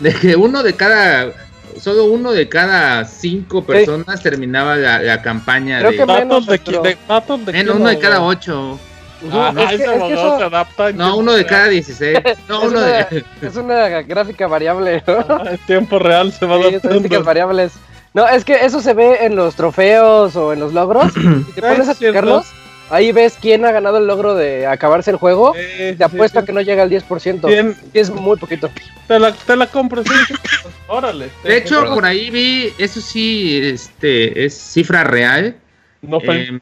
de 0.01 0.13
que 0.15 0.37
uno 0.37 0.63
de 0.63 0.75
cada, 0.75 1.33
solo 1.81 2.05
uno 2.05 2.33
de 2.33 2.49
cada 2.49 3.05
cinco 3.05 3.65
personas 3.65 4.23
terminaba 4.23 4.77
la, 4.77 5.23
campaña. 5.23 5.79
Creo 5.79 5.91
de, 5.93 5.97
que 5.97 6.07
menos, 6.07 6.47
de, 6.47 6.59
de, 6.59 7.71
uno 7.71 7.89
de 7.89 7.99
cada 7.99 8.23
ocho. 8.23 8.79
Ah, 9.31 9.53
no, 9.55 9.69
se 9.69 10.45
adapta. 10.45 10.93
No, 10.93 11.17
uno 11.17 11.33
de 11.33 11.47
cada 11.47 11.69
16. 11.69 12.19
No, 12.49 12.63
uno 12.63 12.81
de... 12.81 13.25
es 13.43 13.57
una 13.57 14.03
gráfica 14.03 14.47
variable. 14.47 15.03
¿no? 15.07 15.47
en 15.49 15.59
tiempo 15.59 15.99
real 15.99 16.33
se 16.33 16.47
va 16.47 16.59
sí, 16.61 17.09
variables. 17.23 17.73
No, 18.15 18.27
es 18.29 18.45
que 18.45 18.65
eso 18.65 18.81
se 18.81 18.93
ve 18.95 19.25
en 19.25 19.37
los 19.37 19.55
trofeos 19.55 20.37
o 20.37 20.53
en 20.53 20.61
los 20.61 20.73
logros. 20.73 21.13
Si 21.47 21.53
te 21.53 21.63
pones 21.63 21.89
a 21.89 21.95
checarlos, 21.95 22.47
ahí 22.93 23.11
ves 23.11 23.37
quién 23.41 23.65
ha 23.65 23.73
ganado 23.73 23.97
el 23.99 24.07
logro 24.07 24.35
de 24.35 24.67
acabarse 24.67 25.11
el 25.11 25.17
juego. 25.17 25.53
te 25.53 26.05
apuesto 26.05 26.39
a 26.39 26.45
que 26.45 26.53
no 26.53 26.61
llega 26.61 26.83
al 26.83 26.91
10%. 26.91 27.75
Y 27.93 27.99
es 27.99 28.11
muy 28.11 28.37
poquito. 28.37 28.69
Te 29.09 29.19
la, 29.19 29.33
te 29.33 29.57
la 29.57 29.67
compro, 29.67 30.05
sí. 30.05 30.11
Órale. 30.87 31.31
De 31.43 31.57
hecho, 31.57 31.83
por 31.95 32.05
ahí 32.05 32.29
vi, 32.31 32.71
eso 32.79 33.01
sí, 33.01 33.59
este, 33.63 34.45
es 34.45 34.55
cifra 34.55 35.03
real. 35.05 35.57
No 36.03 36.21
fake. 36.21 36.51
Eh, 36.51 36.61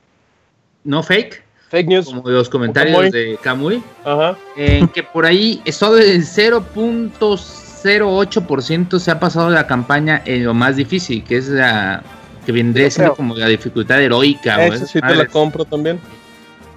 no 0.84 1.02
fake. 1.02 1.42
Fake 1.68 1.88
news. 1.88 2.06
Como 2.06 2.22
los 2.28 2.48
comentarios 2.48 3.10
de 3.10 3.36
Kamui. 3.42 3.82
Ajá. 4.04 4.38
En 4.56 4.86
que 4.88 5.02
por 5.02 5.26
ahí 5.26 5.60
solo 5.72 5.98
el 5.98 6.24
0.08% 6.24 8.98
se 8.98 9.10
ha 9.10 9.20
pasado 9.20 9.50
la 9.50 9.66
campaña 9.66 10.22
en 10.24 10.44
lo 10.44 10.54
más 10.54 10.76
difícil, 10.76 11.24
que 11.24 11.38
es 11.38 11.48
la 11.48 12.04
que 12.46 12.52
vendría 12.52 12.90
siendo 12.90 13.14
como 13.14 13.36
la 13.36 13.48
dificultad 13.48 14.00
heroica. 14.00 14.64
Eso 14.66 14.86
sí 14.86 15.00
te 15.00 15.14
la 15.14 15.26
compro 15.26 15.64
también. 15.64 16.00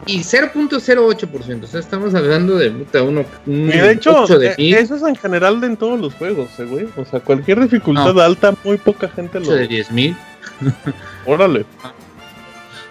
Y 0.06 0.20
0.08%, 0.20 1.64
o 1.64 1.68
sea, 1.68 1.80
estamos 1.80 2.14
hablando 2.14 2.58
de 2.58 2.72
puta, 2.72 3.04
uno, 3.04 3.26
un 3.46 3.70
y 3.70 3.78
de 3.78 3.92
hecho, 3.92 4.26
de 4.28 4.54
eh, 4.58 4.80
eso 4.80 4.96
es 4.96 5.04
en 5.04 5.16
general 5.16 5.64
en 5.64 5.78
todos 5.78 6.00
los 6.00 6.14
juegos, 6.14 6.50
eh, 6.60 6.66
güey. 6.66 6.88
O 6.98 7.06
sea, 7.06 7.20
cualquier 7.20 7.62
dificultad 7.62 8.20
alta, 8.22 8.54
muy 8.64 8.78
poca 8.78 9.08
gente 9.10 9.40
lo. 9.40 9.52
de 9.52 9.70
10.000. 9.70 10.16
Órale. 11.26 11.66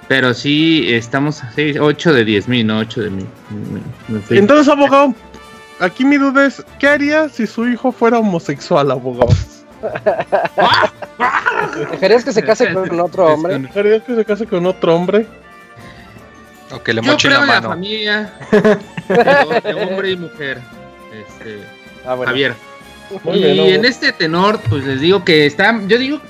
Pero 0.09 0.35
sí, 0.35 0.93
estamos 0.93 1.43
a 1.43 1.53
8 1.81 2.13
de 2.13 2.25
10 2.25 2.49
mil, 2.49 2.67
no 2.67 2.81
8 2.81 3.03
de 3.03 3.11
mil. 3.11 3.27
Entonces, 4.31 4.69
abogado, 4.69 5.15
aquí 5.81 6.05
mi 6.05 6.19
duda 6.19 6.47
es, 6.47 6.63
¿qué 6.79 6.89
haría 6.89 7.29
si 7.29 7.47
su 7.47 7.67
hijo 7.67 7.93
fuera 7.93 8.19
homosexual, 8.19 8.91
abogado? 8.91 9.33
¿Dejarías 11.93 12.25
que 12.25 12.33
se 12.33 12.43
case 12.43 12.73
con 12.73 13.01
otro 13.01 13.27
hombre? 13.27 13.59
¿Dejarías 13.59 14.03
que 14.03 14.15
se 14.15 14.25
case 14.25 14.47
con 14.47 14.67
otro 14.67 14.95
hombre? 14.95 15.27
O 16.73 16.83
que 16.83 16.93
le 16.93 17.03
la 17.03 17.41
mano. 17.41 17.47
La 17.47 17.63
familia 17.63 18.33
de 19.65 19.75
hombre 19.75 20.11
y 20.11 20.17
mujer. 20.17 20.59
Este, 21.13 21.59
ah, 22.07 22.15
bueno. 22.15 22.31
Javier. 22.31 22.55
y 23.35 23.75
en 23.75 23.85
este 23.85 24.13
tenor, 24.13 24.61
pues 24.69 24.85
les 24.85 25.01
digo 25.01 25.25
que 25.25 25.47
está, 25.47 25.79
yo 25.87 25.99
digo 25.99 26.21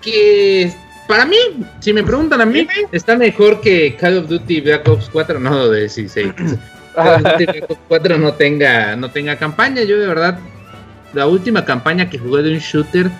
que 0.00 0.72
para 1.06 1.26
mí, 1.26 1.36
si 1.80 1.92
me 1.92 2.02
preguntan 2.02 2.40
a 2.40 2.46
mí, 2.46 2.66
está 2.92 3.16
mejor 3.16 3.60
que 3.60 3.96
Call 3.96 4.18
of 4.18 4.28
Duty 4.28 4.60
Black 4.60 4.88
Ops 4.88 5.10
4, 5.10 5.40
no 5.40 5.68
de 5.68 5.80
16. 5.80 6.32
Call 6.94 7.14
of 7.14 7.32
Duty 7.32 7.46
Black 7.46 7.70
Ops 7.70 7.80
4 7.88 8.18
no 8.18 8.34
tenga, 8.34 8.96
no 8.96 9.10
tenga 9.10 9.36
campaña. 9.36 9.82
Yo 9.82 9.98
de 9.98 10.06
verdad, 10.06 10.38
la 11.12 11.26
última 11.26 11.64
campaña 11.64 12.08
que 12.08 12.18
jugué 12.18 12.42
de 12.42 12.52
un 12.54 12.58
shooter 12.58 13.10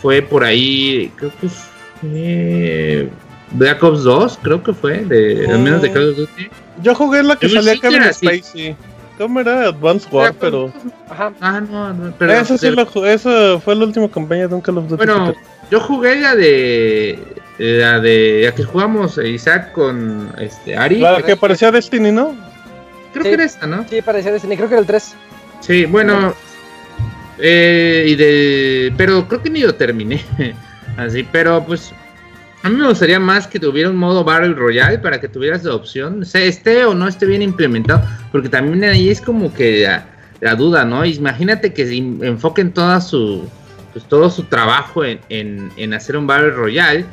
fue 0.00 0.22
por 0.22 0.44
ahí, 0.44 1.12
creo 1.16 1.30
que 1.40 1.48
fue 1.48 3.10
Black 3.52 3.82
Ops 3.82 4.04
2, 4.04 4.38
creo 4.42 4.62
que 4.62 4.72
fue, 4.72 4.98
de, 4.98 5.46
al 5.50 5.58
menos 5.58 5.82
de 5.82 5.92
Call 5.92 6.10
of 6.10 6.16
Duty. 6.16 6.50
Yo 6.82 6.94
jugué 6.94 7.22
la 7.22 7.36
que 7.36 7.48
salía 7.48 7.76
Kevin 7.76 8.12
Spacey. 8.12 8.76
¿Cómo 9.18 9.40
era? 9.40 9.68
Advanced 9.68 10.10
War, 10.10 10.32
pero. 10.40 10.72
Ajá. 11.10 11.32
Ah, 11.42 11.60
no, 11.60 11.92
no, 11.92 12.14
pero. 12.18 12.32
Eso 12.32 12.56
sí, 12.56 12.70
lo, 12.70 12.88
eso 13.04 13.60
fue 13.60 13.74
la 13.76 13.84
última 13.84 14.08
campaña 14.08 14.48
de 14.48 14.54
un 14.54 14.62
Call 14.62 14.78
of 14.78 14.88
Duty. 14.88 14.96
Bueno, 14.96 15.34
yo 15.70 15.78
jugué 15.80 16.16
la 16.16 16.34
de. 16.34 17.18
La 17.58 18.00
de. 18.00 18.42
La 18.46 18.54
que 18.54 18.64
jugamos 18.64 19.18
Isaac 19.18 19.72
con 19.72 20.32
este, 20.38 20.74
Ari. 20.74 21.00
La 21.00 21.20
que 21.20 21.36
parecía 21.36 21.70
Destiny, 21.70 22.12
¿no? 22.12 22.34
Creo 23.12 23.24
que 23.24 23.32
era 23.34 23.44
esta, 23.44 23.66
¿no? 23.66 23.84
Sí, 23.90 24.00
parecía 24.00 24.32
Destiny, 24.32 24.56
creo 24.56 24.68
que 24.68 24.74
era 24.74 24.80
el 24.80 24.86
3. 24.86 25.14
Sí, 25.60 25.84
bueno. 25.84 26.32
Eh, 27.38 28.04
y 28.08 28.14
de. 28.14 28.94
Pero 28.96 29.28
creo 29.28 29.42
que 29.42 29.50
ni 29.50 29.60
lo 29.60 29.74
terminé. 29.74 30.24
Así, 30.96 31.28
pero 31.30 31.62
pues. 31.62 31.92
A 32.62 32.68
mí 32.68 32.76
me 32.76 32.88
gustaría 32.88 33.18
más 33.18 33.46
que 33.46 33.58
tuviera 33.58 33.88
un 33.88 33.96
modo 33.96 34.22
Battle 34.22 34.54
Royale 34.54 34.98
para 34.98 35.18
que 35.18 35.28
tuvieras 35.28 35.64
la 35.64 35.74
opción, 35.74 36.26
sea 36.26 36.42
esté 36.42 36.84
o 36.84 36.94
no 36.94 37.08
esté 37.08 37.24
bien 37.24 37.40
implementado, 37.40 38.02
porque 38.32 38.50
también 38.50 38.84
ahí 38.84 39.08
es 39.08 39.20
como 39.20 39.52
que 39.54 39.88
la 40.40 40.54
duda, 40.54 40.84
¿no? 40.84 41.04
Imagínate 41.04 41.72
que 41.72 41.90
enfoquen 42.22 42.72
toda 42.72 43.00
su, 43.00 43.48
pues, 43.92 44.04
todo 44.04 44.28
su 44.28 44.44
trabajo 44.44 45.04
en, 45.04 45.20
en, 45.76 45.94
hacer 45.94 46.16
un 46.16 46.26
Battle 46.26 46.50
Royale 46.50 47.06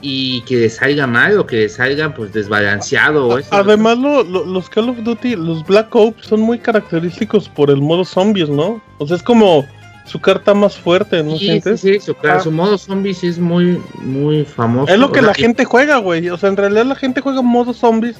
y 0.00 0.42
que 0.42 0.68
salga 0.68 1.06
mal 1.06 1.38
o 1.38 1.46
que 1.46 1.68
salga 1.68 2.14
pues 2.14 2.32
desbalanceado. 2.32 3.26
O 3.26 3.38
eso, 3.38 3.48
Además, 3.52 3.98
lo, 3.98 4.22
lo, 4.22 4.44
los 4.44 4.68
Call 4.68 4.90
of 4.90 4.98
Duty, 5.02 5.34
los 5.34 5.64
Black 5.66 5.94
Ops 5.94 6.26
son 6.26 6.40
muy 6.40 6.58
característicos 6.58 7.48
por 7.48 7.70
el 7.70 7.80
modo 7.80 8.04
zombies, 8.04 8.48
¿no? 8.48 8.80
O 8.98 9.06
sea, 9.06 9.16
es 9.16 9.22
como 9.22 9.64
su 10.04 10.20
carta 10.20 10.54
más 10.54 10.76
fuerte, 10.76 11.22
¿no 11.22 11.36
sí, 11.38 11.46
sientes? 11.46 11.80
Sí, 11.80 11.94
sí, 11.94 12.00
su, 12.00 12.16
ah. 12.28 12.40
su, 12.40 12.50
modo 12.50 12.76
zombies 12.76 13.24
es 13.24 13.38
muy, 13.38 13.80
muy 14.02 14.44
famoso. 14.44 14.92
Es 14.92 14.98
lo 14.98 15.10
que 15.10 15.22
la 15.22 15.34
gente 15.34 15.64
juega, 15.64 15.96
güey. 15.98 16.28
O 16.28 16.36
sea, 16.36 16.50
en 16.50 16.56
realidad 16.56 16.86
la 16.86 16.94
gente 16.94 17.20
juega 17.20 17.42
modo 17.42 17.72
zombies 17.72 18.16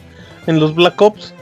en 0.46 0.60
los 0.60 0.74
Black 0.74 1.00
Ops. 1.00 1.34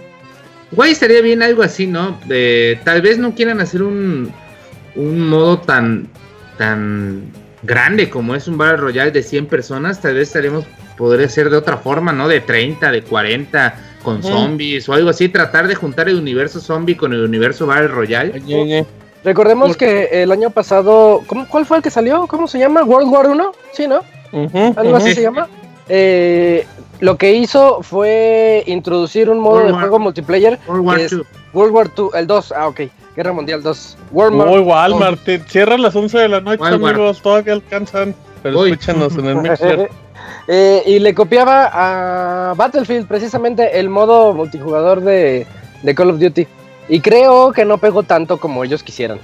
Güey, 0.73 0.93
estaría 0.93 1.21
bien 1.21 1.43
algo 1.43 1.63
así, 1.63 1.87
¿no? 1.87 2.19
De, 2.27 2.81
tal 2.85 3.03
vez 3.03 3.19
no 3.19 3.35
quieran 3.35 3.61
hacer 3.61 3.83
un, 3.83 4.33
un 4.97 5.29
modo 5.29 5.59
tan, 5.59 6.09
tan 6.59 7.31
grande 7.63 8.11
como 8.11 8.35
es 8.35 8.49
un 8.49 8.59
Battle 8.59 8.79
Royale 8.79 9.11
de 9.11 9.23
100 9.23 9.47
personas, 9.47 10.01
tal 10.01 10.15
vez 10.15 10.29
estaremos, 10.29 10.65
podría 10.97 11.29
ser 11.29 11.51
de 11.51 11.57
otra 11.57 11.77
forma, 11.77 12.13
¿no? 12.13 12.27
De 12.27 12.41
30, 12.41 12.91
de 12.91 13.03
40, 13.03 13.75
con 14.03 14.23
zombies 14.23 14.89
o 14.89 14.95
algo 14.95 15.11
así, 15.11 15.29
tratar 15.29 15.69
de 15.69 15.75
juntar 15.75 16.09
el 16.09 16.17
universo 16.17 16.61
zombie 16.61 16.97
con 16.97 17.13
el 17.13 17.23
universo 17.23 17.67
Battle 17.67 17.89
Royale. 17.89 18.33
Oye, 18.35 18.57
oye. 18.57 18.87
Recordemos 19.25 19.69
Por... 19.69 19.77
que 19.77 20.23
el 20.23 20.33
año 20.33 20.51
pasado, 20.51 21.23
¿cómo, 21.27 21.47
¿cuál 21.49 21.65
fue 21.67 21.77
el 21.79 21.83
que 21.83 21.91
salió? 21.91 22.27
¿Cómo 22.27 22.49
se 22.49 22.59
llama? 22.59 22.83
¿World 22.83 23.09
War 23.13 23.29
1? 23.29 23.53
Sí, 23.73 23.87
¿no? 23.87 24.01
Uh 24.33 24.47
-huh, 24.47 24.75
Algo 24.77 24.91
uh 24.91 24.95
-huh. 24.95 24.97
así 24.97 25.15
se 25.15 25.23
llama. 25.23 25.49
Eh, 25.89 26.67
lo 27.01 27.17
que 27.17 27.33
hizo 27.35 27.83
fue 27.83 28.63
introducir 28.67 29.29
un 29.31 29.39
modo 29.39 29.57
World 29.57 29.67
de 29.69 29.73
War- 29.75 29.81
juego 29.83 29.99
multiplayer. 29.99 30.59
World 30.67 30.87
War 30.87 30.97
que 30.99 31.05
es 31.05 31.13
II. 31.13 31.23
World 31.55 31.75
War 31.75 31.95
2, 31.95 32.15
el 32.15 32.27
2, 32.27 32.53
ah, 32.57 32.69
ok. 32.69 32.81
Guerra 33.15 33.33
Mundial 33.33 33.63
2. 33.63 33.97
World 34.13 34.35
Uy, 34.41 34.41
War 34.41 34.61
Walmart, 34.61 35.21
te 35.23 35.39
cierra 35.41 35.75
a 35.75 35.79
las 35.79 35.95
11 35.95 36.19
de 36.19 36.29
la 36.29 36.41
noche, 36.41 36.63
Walmart. 36.63 36.95
amigos. 36.97 37.21
Todavía 37.21 37.53
alcanzan. 37.53 38.15
Pero 38.43 38.61
Uy. 38.61 38.71
escúchanos 38.71 39.17
en 39.19 39.27
el 39.27 39.37
Mixer. 39.43 39.91
Eh, 40.49 40.83
y 40.87 40.99
le 40.99 41.15
copiaba 41.15 41.71
a 41.73 42.55
Battlefield 42.55 43.07
precisamente 43.07 43.79
el 43.79 43.89
modo 43.89 44.33
multijugador 44.33 45.01
de, 45.03 45.47
de 45.83 45.95
Call 45.95 46.11
of 46.11 46.19
Duty. 46.19 46.47
Y 46.89 47.01
creo 47.01 47.53
que 47.53 47.65
no 47.65 47.79
pegó 47.79 48.03
tanto 48.03 48.39
como 48.39 48.65
ellos 48.65 48.83
quisieran. 48.83 49.19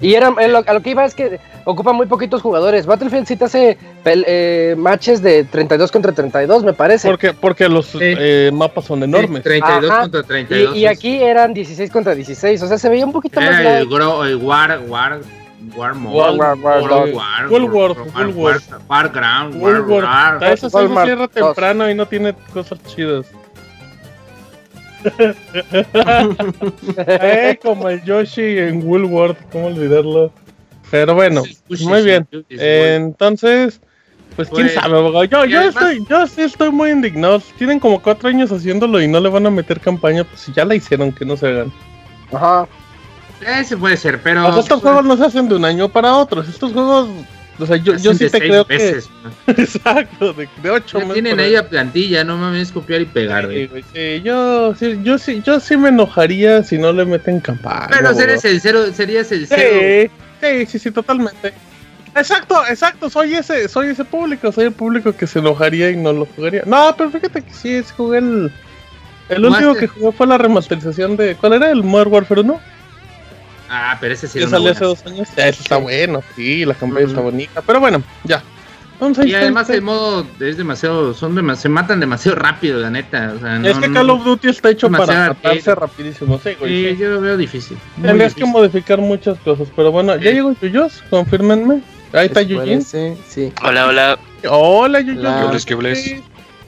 Y 0.00 0.12
era, 0.14 0.34
eh, 0.40 0.48
lo- 0.48 0.62
a 0.66 0.72
lo 0.74 0.82
que 0.82 0.90
iba 0.90 1.04
es 1.06 1.14
que 1.14 1.40
ocupa 1.64 1.92
muy 1.94 2.04
poquitos 2.06 2.42
jugadores. 2.42 2.84
Battlefield 2.84 3.26
sí 3.26 3.36
te 3.36 3.46
hace 3.46 3.78
eh, 4.04 4.74
matches 4.76 5.22
de 5.22 5.44
32 5.44 5.90
contra 5.90 6.12
32, 6.12 6.64
me 6.64 6.74
parece. 6.74 7.08
Porque, 7.08 7.32
porque 7.32 7.66
los 7.68 7.86
Sí. 7.86 7.98
eh, 8.02 8.50
mapas 8.52 8.84
son 8.84 9.02
enormes. 9.02 9.42
32 9.42 9.90
Ajá. 9.90 10.02
contra 10.02 10.22
32. 10.22 10.76
Y, 10.76 10.80
y 10.80 10.86
aquí 10.86 11.22
eran 11.22 11.54
16 11.54 11.90
contra 11.90 12.14
16, 12.14 12.62
o 12.62 12.66
sea, 12.68 12.76
se 12.76 12.90
veía 12.90 13.06
un 13.06 13.12
poquito 13.12 13.40
más 13.40 13.48
Era 13.48 13.78
el, 13.78 13.88
light. 13.88 13.88
gro- 13.90 14.26
el 14.26 14.36
War, 14.36 14.80
War, 14.86 15.20
War 15.74 15.94
Mode, 15.94 16.14
War- 16.14 16.36
War- 16.36 16.38
War- 16.38 16.62
War, 16.62 16.82
War- 16.82 16.82
War, 16.82 16.82
World 16.82 17.14
War, 17.14 17.14
War, 17.14 17.50
World 17.50 18.36
War, 18.36 18.60
War. 18.68 18.80
War 18.88 19.08
Ground, 19.08 19.54
War, 19.54 19.62
World 19.62 19.88
War. 19.88 20.02
War. 20.04 20.38
Ah, 20.42 20.52
Eso 20.52 20.56
sí, 20.60 20.66
eso 20.66 20.76
Walmart 20.78 21.06
cierra 21.06 21.22
dos. 21.22 21.30
temprano 21.32 21.90
y 21.90 21.94
no 21.94 22.06
tiene 22.06 22.34
cosas 22.52 22.78
chidas. 22.84 23.24
Eh, 26.96 27.58
como 27.62 27.88
el 27.88 28.02
Yoshi 28.04 28.58
en 28.58 28.86
Woolworth, 28.86 29.38
¿cómo 29.50 29.66
olvidarlo? 29.66 30.32
Pero 30.90 31.14
bueno, 31.14 31.42
muy 31.80 32.02
bien. 32.02 32.26
Entonces, 32.50 33.80
pues 34.36 34.48
quién 34.50 34.66
Pues, 34.66 34.74
sabe, 34.74 34.98
abogado. 34.98 35.24
Yo, 35.24 35.60
estoy, 35.60 36.04
yo 36.08 36.26
sí 36.26 36.42
estoy 36.42 36.70
muy 36.70 36.90
indignado. 36.90 37.40
Tienen 37.58 37.80
como 37.80 38.00
cuatro 38.00 38.28
años 38.28 38.52
haciéndolo 38.52 39.00
y 39.00 39.08
no 39.08 39.18
le 39.20 39.28
van 39.28 39.46
a 39.46 39.50
meter 39.50 39.80
campaña, 39.80 40.24
pues 40.24 40.40
si 40.42 40.52
ya 40.52 40.64
la 40.64 40.74
hicieron, 40.74 41.12
que 41.12 41.24
no 41.24 41.36
se 41.36 41.48
hagan. 41.48 41.72
Ajá. 42.32 42.68
Ese 43.46 43.76
puede 43.76 43.96
ser, 43.96 44.20
pero. 44.22 44.46
O 44.46 44.52
sea, 44.52 44.60
estos 44.60 44.80
juegos 44.80 45.04
no 45.04 45.16
se 45.16 45.24
hacen 45.24 45.48
de 45.48 45.56
un 45.56 45.64
año 45.64 45.88
para 45.88 46.14
otros. 46.16 46.48
Estos 46.48 46.72
juegos, 46.72 47.08
o 47.58 47.66
sea, 47.66 47.76
yo, 47.76 47.96
yo 47.96 48.12
sí 48.14 48.24
de 48.24 48.30
te 48.30 48.38
creo 48.38 48.64
veces, 48.64 49.08
que. 49.46 49.52
Exacto, 49.62 50.32
de, 50.32 50.48
de 50.62 50.70
ocho 50.70 50.98
meses 50.98 51.14
tienen 51.14 51.40
ahí 51.40 51.56
a 51.56 51.68
plantilla, 51.68 52.24
no 52.24 52.36
mames, 52.36 52.72
copiar 52.72 53.00
y 53.00 53.06
pegar, 53.06 53.48
Sí, 53.50 53.66
güey. 53.66 53.84
sí, 53.92 54.22
yo, 54.22 54.74
sí, 54.74 55.00
yo, 55.02 55.18
sí, 55.18 55.42
yo 55.44 55.60
sí 55.60 55.76
me 55.76 55.88
enojaría 55.88 56.62
si 56.62 56.78
no 56.78 56.92
le 56.92 57.04
meten 57.04 57.40
campaña. 57.40 57.88
Pero 57.90 58.12
güey. 58.12 58.24
eres 58.24 58.44
el 58.44 58.60
cero, 58.60 58.84
serías 58.92 59.30
el 59.32 59.46
cero. 59.46 60.08
Sí, 60.10 60.10
sí, 60.40 60.66
sí, 60.66 60.78
sí, 60.78 60.90
totalmente. 60.90 61.52
Exacto, 62.14 62.62
exacto, 62.66 63.10
soy 63.10 63.34
ese, 63.34 63.68
soy 63.68 63.88
ese 63.88 64.04
público, 64.04 64.50
soy 64.50 64.64
el 64.66 64.72
público 64.72 65.12
que 65.12 65.26
se 65.26 65.38
enojaría 65.38 65.90
y 65.90 65.96
no 65.96 66.12
lo 66.12 66.24
jugaría. 66.24 66.62
No, 66.64 66.94
pero 66.96 67.10
fíjate 67.10 67.42
que 67.42 67.52
sí, 67.52 67.82
sí 67.82 67.92
jugué 67.96 68.18
el. 68.18 68.52
El 69.28 69.44
último 69.44 69.74
que 69.74 69.88
jugué 69.88 70.12
fue 70.12 70.26
la 70.26 70.38
remasterización 70.38 71.16
de. 71.16 71.34
¿Cuál 71.34 71.54
era? 71.54 71.70
El 71.70 71.82
Modern 71.82 72.12
Warfare 72.12 72.40
1. 72.42 72.60
Ah, 73.68 73.96
pero 74.00 74.14
ese 74.14 74.28
sí 74.28 74.38
era 74.38 74.48
salió 74.48 74.70
hace 74.72 74.84
dos 74.84 75.04
años. 75.06 75.28
Ya, 75.36 75.48
ese 75.48 75.62
está 75.62 75.76
bueno, 75.76 76.22
sí, 76.34 76.64
la 76.64 76.74
campaña 76.74 77.06
está 77.06 77.20
bonita. 77.20 77.62
Pero 77.62 77.80
bueno, 77.80 78.02
ya. 78.24 78.42
Entonces, 78.94 79.26
Y 79.26 79.34
además 79.34 79.68
el 79.68 79.82
modo 79.82 80.26
es 80.40 80.56
demasiado, 80.56 81.12
son 81.12 81.34
demasiado, 81.34 81.60
se 81.62 81.68
matan 81.68 82.00
demasiado 82.00 82.38
rápido, 82.38 82.80
la 82.80 82.88
neta. 82.88 83.34
O 83.36 83.40
sea, 83.40 83.58
no, 83.58 83.68
es 83.68 83.76
que 83.76 83.92
Call 83.92 84.08
of 84.08 84.24
Duty 84.24 84.48
está 84.48 84.70
hecho 84.70 84.90
para 84.90 85.28
matarse 85.28 85.74
rapidísimo, 85.74 86.40
sí, 86.42 86.50
güey. 86.58 86.84
Sí, 86.84 86.90
sí. 86.92 87.02
yo 87.02 87.08
lo 87.10 87.20
veo 87.20 87.36
difícil. 87.36 87.76
Tendrías 88.00 88.34
que 88.34 88.46
modificar 88.46 88.98
muchas 88.98 89.38
cosas, 89.40 89.68
pero 89.76 89.92
bueno, 89.92 90.16
ya 90.16 90.30
Sí. 90.30 90.36
llegó 90.36 90.54
Yuyos, 90.62 91.02
confírmenme. 91.10 91.82
Ahí 92.14 92.26
está 92.28 92.40
Yujin. 92.40 92.78
parece, 92.78 93.16
Sí. 93.28 93.52
Hola, 93.62 93.86
hola. 93.88 94.18
Hola 94.48 95.00
Yuyos. 95.00 95.18
Hola. 95.18 95.40
¿cómo 95.42 95.50
¿Qué 95.50 95.56
estás? 95.58 95.66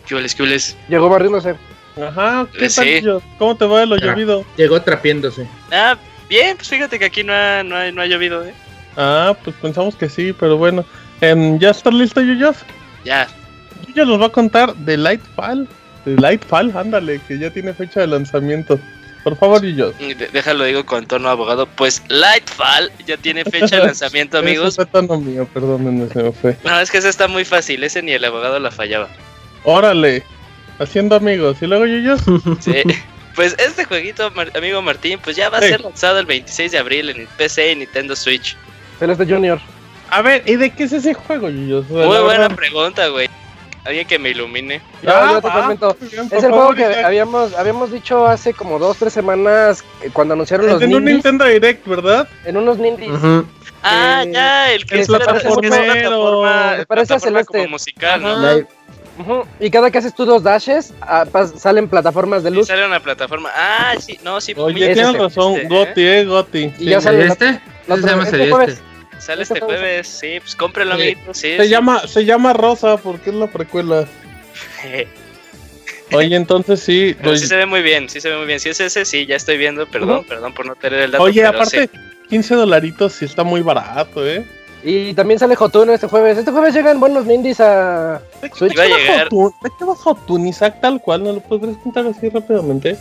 ¿Qué 0.06 0.14
hules, 0.14 0.34
qué 0.34 0.42
hules? 0.42 0.76
Llegó 0.90 1.08
barriéndose. 1.08 1.54
Ajá, 1.96 2.46
¿qué 2.58 2.68
Sí. 2.68 2.76
tal 2.76 2.86
Yuyos? 2.88 3.22
¿Cómo 3.38 3.56
te 3.56 3.64
va 3.64 3.80
de 3.80 3.86
lo 3.86 3.94
Ah. 3.94 3.98
llovido? 4.02 4.44
Llegó 4.58 4.82
trapiéndose. 4.82 5.46
Ah, 5.72 5.96
bien, 6.28 6.56
pues 6.56 6.68
fíjate 6.68 6.98
que 6.98 7.04
aquí 7.06 7.24
no 7.24 7.32
ha, 7.32 7.62
no 7.62 7.76
ha, 7.76 7.90
no 7.90 8.02
ha 8.02 8.06
llovido, 8.06 8.44
¿eh? 8.44 8.52
Ah, 8.96 9.34
pues 9.44 9.54
pensamos 9.60 9.94
que 9.96 10.08
sí, 10.08 10.32
pero 10.38 10.56
bueno. 10.56 10.84
Em, 11.20 11.58
¿Ya 11.58 11.70
está 11.70 11.90
listo 11.90 12.20
Yuyos? 12.20 12.56
Ya. 13.04 13.26
Yuyos 13.86 14.06
nos 14.08 14.20
va 14.20 14.26
a 14.26 14.30
contar 14.30 14.74
de 14.74 14.96
Lightfall. 14.96 15.68
De 16.04 16.16
Lightfall, 16.16 16.72
ándale, 16.76 17.20
que 17.26 17.38
ya 17.38 17.50
tiene 17.50 17.74
fecha 17.74 18.00
de 18.00 18.06
lanzamiento. 18.06 18.78
Por 19.24 19.36
favor, 19.36 19.62
Yuyos. 19.62 19.98
de- 19.98 20.28
Déjalo, 20.32 20.64
digo 20.64 20.86
con 20.86 21.06
tono 21.06 21.28
abogado. 21.28 21.66
Pues 21.66 22.02
Lightfall 22.08 22.90
ya 23.06 23.16
tiene 23.16 23.44
fecha 23.44 23.76
de 23.76 23.82
lanzamiento, 23.86 24.38
amigos. 24.38 24.68
Ese 24.68 24.76
fue 24.76 24.86
tono 24.86 25.20
mío, 25.20 25.46
perdónenme, 25.52 26.08
se 26.08 26.22
me 26.22 26.32
fue. 26.32 26.56
No, 26.64 26.78
es 26.80 26.90
que 26.90 26.98
ese 26.98 27.08
está 27.08 27.28
muy 27.28 27.44
fácil. 27.44 27.82
Ese 27.84 28.00
ni 28.02 28.12
el 28.12 28.24
abogado 28.24 28.58
la 28.58 28.70
fallaba. 28.70 29.08
Órale, 29.64 30.22
haciendo 30.78 31.16
amigos. 31.16 31.58
¿Y 31.60 31.66
luego 31.66 31.84
Yuyos? 31.86 32.20
Sí. 32.60 32.72
Pues 33.38 33.54
este 33.56 33.84
jueguito, 33.84 34.32
amigo 34.56 34.82
Martín, 34.82 35.20
pues 35.22 35.36
ya 35.36 35.48
va 35.48 35.58
a 35.58 35.62
Sí. 35.62 35.68
ser 35.68 35.80
lanzado 35.82 36.18
el 36.18 36.26
26 36.26 36.72
de 36.72 36.78
abril 36.78 37.08
en 37.10 37.28
PC 37.36 37.70
y 37.70 37.76
Nintendo 37.76 38.16
Switch. 38.16 38.56
Celeste 38.98 39.26
Junior. 39.26 39.60
A 40.10 40.22
ver, 40.22 40.42
¿y 40.44 40.56
de 40.56 40.70
qué 40.70 40.82
es 40.82 40.92
ese 40.92 41.14
juego, 41.14 41.48
Yuyos? 41.48 41.88
Muy 41.88 42.04
buena 42.04 42.22
verdad- 42.48 42.56
pregunta, 42.56 43.06
güey. 43.06 43.30
Alguien 43.84 44.08
que 44.08 44.18
me 44.18 44.30
ilumine. 44.30 44.82
Ya, 45.04 45.22
Ah, 45.28 45.32
yo 45.34 45.40
te 45.40 45.48
comento. 45.56 45.96
bien, 46.00 46.28
Es 46.32 46.42
el 46.42 46.50
juego 46.50 46.74
que 46.74 46.84
habíamos, 46.84 47.54
habíamos 47.54 47.92
dicho 47.92 48.26
hace 48.26 48.52
como 48.52 48.76
dos, 48.80 48.96
tres 48.96 49.12
semanas 49.12 49.84
eh, 50.02 50.10
cuando 50.12 50.34
anunciaron 50.34 50.66
los 50.66 50.82
En 50.82 50.92
un 50.96 51.04
Nintendo 51.04 51.44
Direct, 51.44 51.86
¿verdad? 51.86 52.28
en 52.44 52.56
unos 52.56 52.76
Nindies. 52.78 53.12
Ah, 53.84 54.24
Eh, 54.26 54.32
ya, 54.32 54.72
el 54.72 54.84
que 54.84 54.96
el 54.96 55.00
es, 55.02 55.08
una- 55.08 55.18
es 55.18 55.24
una 55.28 55.32
plataformero. 55.40 55.84
plataforma, 55.84 56.74
Me 56.78 56.86
parece 56.86 57.06
plataforma 57.06 57.44
como 57.44 57.52
Celeste. 57.54 57.68
musical, 57.70 58.20
¿no? 58.20 58.66
Y 59.60 59.70
cada 59.70 59.90
que 59.90 59.98
haces 59.98 60.14
tú 60.14 60.24
dos 60.24 60.42
dashes, 60.42 60.92
ah, 61.00 61.24
pas- 61.30 61.56
salen 61.58 61.88
plataformas 61.88 62.42
de 62.42 62.50
Sí, 62.50 62.56
luz. 62.56 62.66
sale 62.68 62.86
una 62.86 63.00
plataforma. 63.00 63.50
Ah, 63.54 63.94
sí, 63.98 64.18
no, 64.22 64.40
sí. 64.40 64.54
Oye, 64.56 64.86
tienes 64.94 65.08
ese, 65.08 65.18
razón, 65.18 65.54
este, 65.54 65.64
¿eh? 65.64 65.68
Goti, 65.68 66.02
eh, 66.06 66.24
Goti. 66.24 66.58
Y 66.58 66.72
Sí. 66.78 66.84
ya 66.86 67.00
sale 67.00 67.26
la- 67.26 67.32
¿Este? 67.32 67.60
la 67.86 67.94
otra- 67.94 68.10
llama 68.10 68.24
este 68.24 68.50
jueves. 68.50 68.80
Sale 69.18 69.42
Este 69.42 69.54
este 69.54 69.66
jueves. 69.66 70.06
sí, 70.06 70.38
pues 70.40 70.54
cómpralo, 70.54 70.94
Sí. 70.96 71.02
amiguito, 71.02 71.34
sí. 71.34 71.56
Se 71.56 71.64
sí. 71.64 71.68
llama, 71.68 72.06
se 72.06 72.24
llama 72.24 72.52
Rosa 72.52 72.96
porque 72.98 73.30
es 73.30 73.36
la 73.36 73.48
precuela. 73.48 74.06
Oye, 76.12 76.36
entonces 76.36 76.80
sí. 76.80 77.14
Pero 77.20 77.36
sí 77.36 77.46
se 77.46 77.56
ve 77.56 77.66
muy 77.66 77.82
bien, 77.82 78.08
sí 78.08 78.20
se 78.20 78.30
ve 78.30 78.36
muy 78.38 78.46
bien. 78.46 78.60
Si 78.60 78.68
es 78.70 78.80
ese, 78.80 79.04
sí, 79.04 79.26
ya 79.26 79.36
estoy 79.36 79.58
viendo, 79.58 79.86
perdón, 79.86 80.24
perdón 80.26 80.54
por 80.54 80.64
no 80.66 80.74
tener 80.74 81.00
el 81.00 81.10
dato. 81.10 81.22
oye, 81.24 81.42
pero 81.42 81.48
aparte, 81.58 81.90
sí. 81.92 81.98
15 82.30 82.54
dolaritos 82.54 83.12
sí 83.12 83.24
está 83.26 83.42
muy 83.42 83.60
barato, 83.60 84.26
¿eh? 84.26 84.44
Y 84.84 85.12
también 85.14 85.38
sale 85.40 85.56
Jotun 85.56 85.90
este 85.90 86.06
jueves. 86.06 86.38
Este 86.38 86.50
jueves 86.52 86.72
llegan 86.74 87.00
buenos 87.00 87.26
Nindies 87.26 87.60
a 87.60 88.20
¿De 88.40 88.48
qué, 88.48 88.54
Switch. 88.56 88.76
¿De 88.76 88.84
qué 89.78 89.84
va 89.84 89.94
Hotun, 89.94 90.46
Isaac, 90.46 90.76
tal 90.80 91.00
cual? 91.00 91.24
¿No 91.24 91.32
lo 91.32 91.40
podrías 91.40 91.76
contar 91.78 92.06
así 92.06 92.28
rápidamente? 92.28 92.96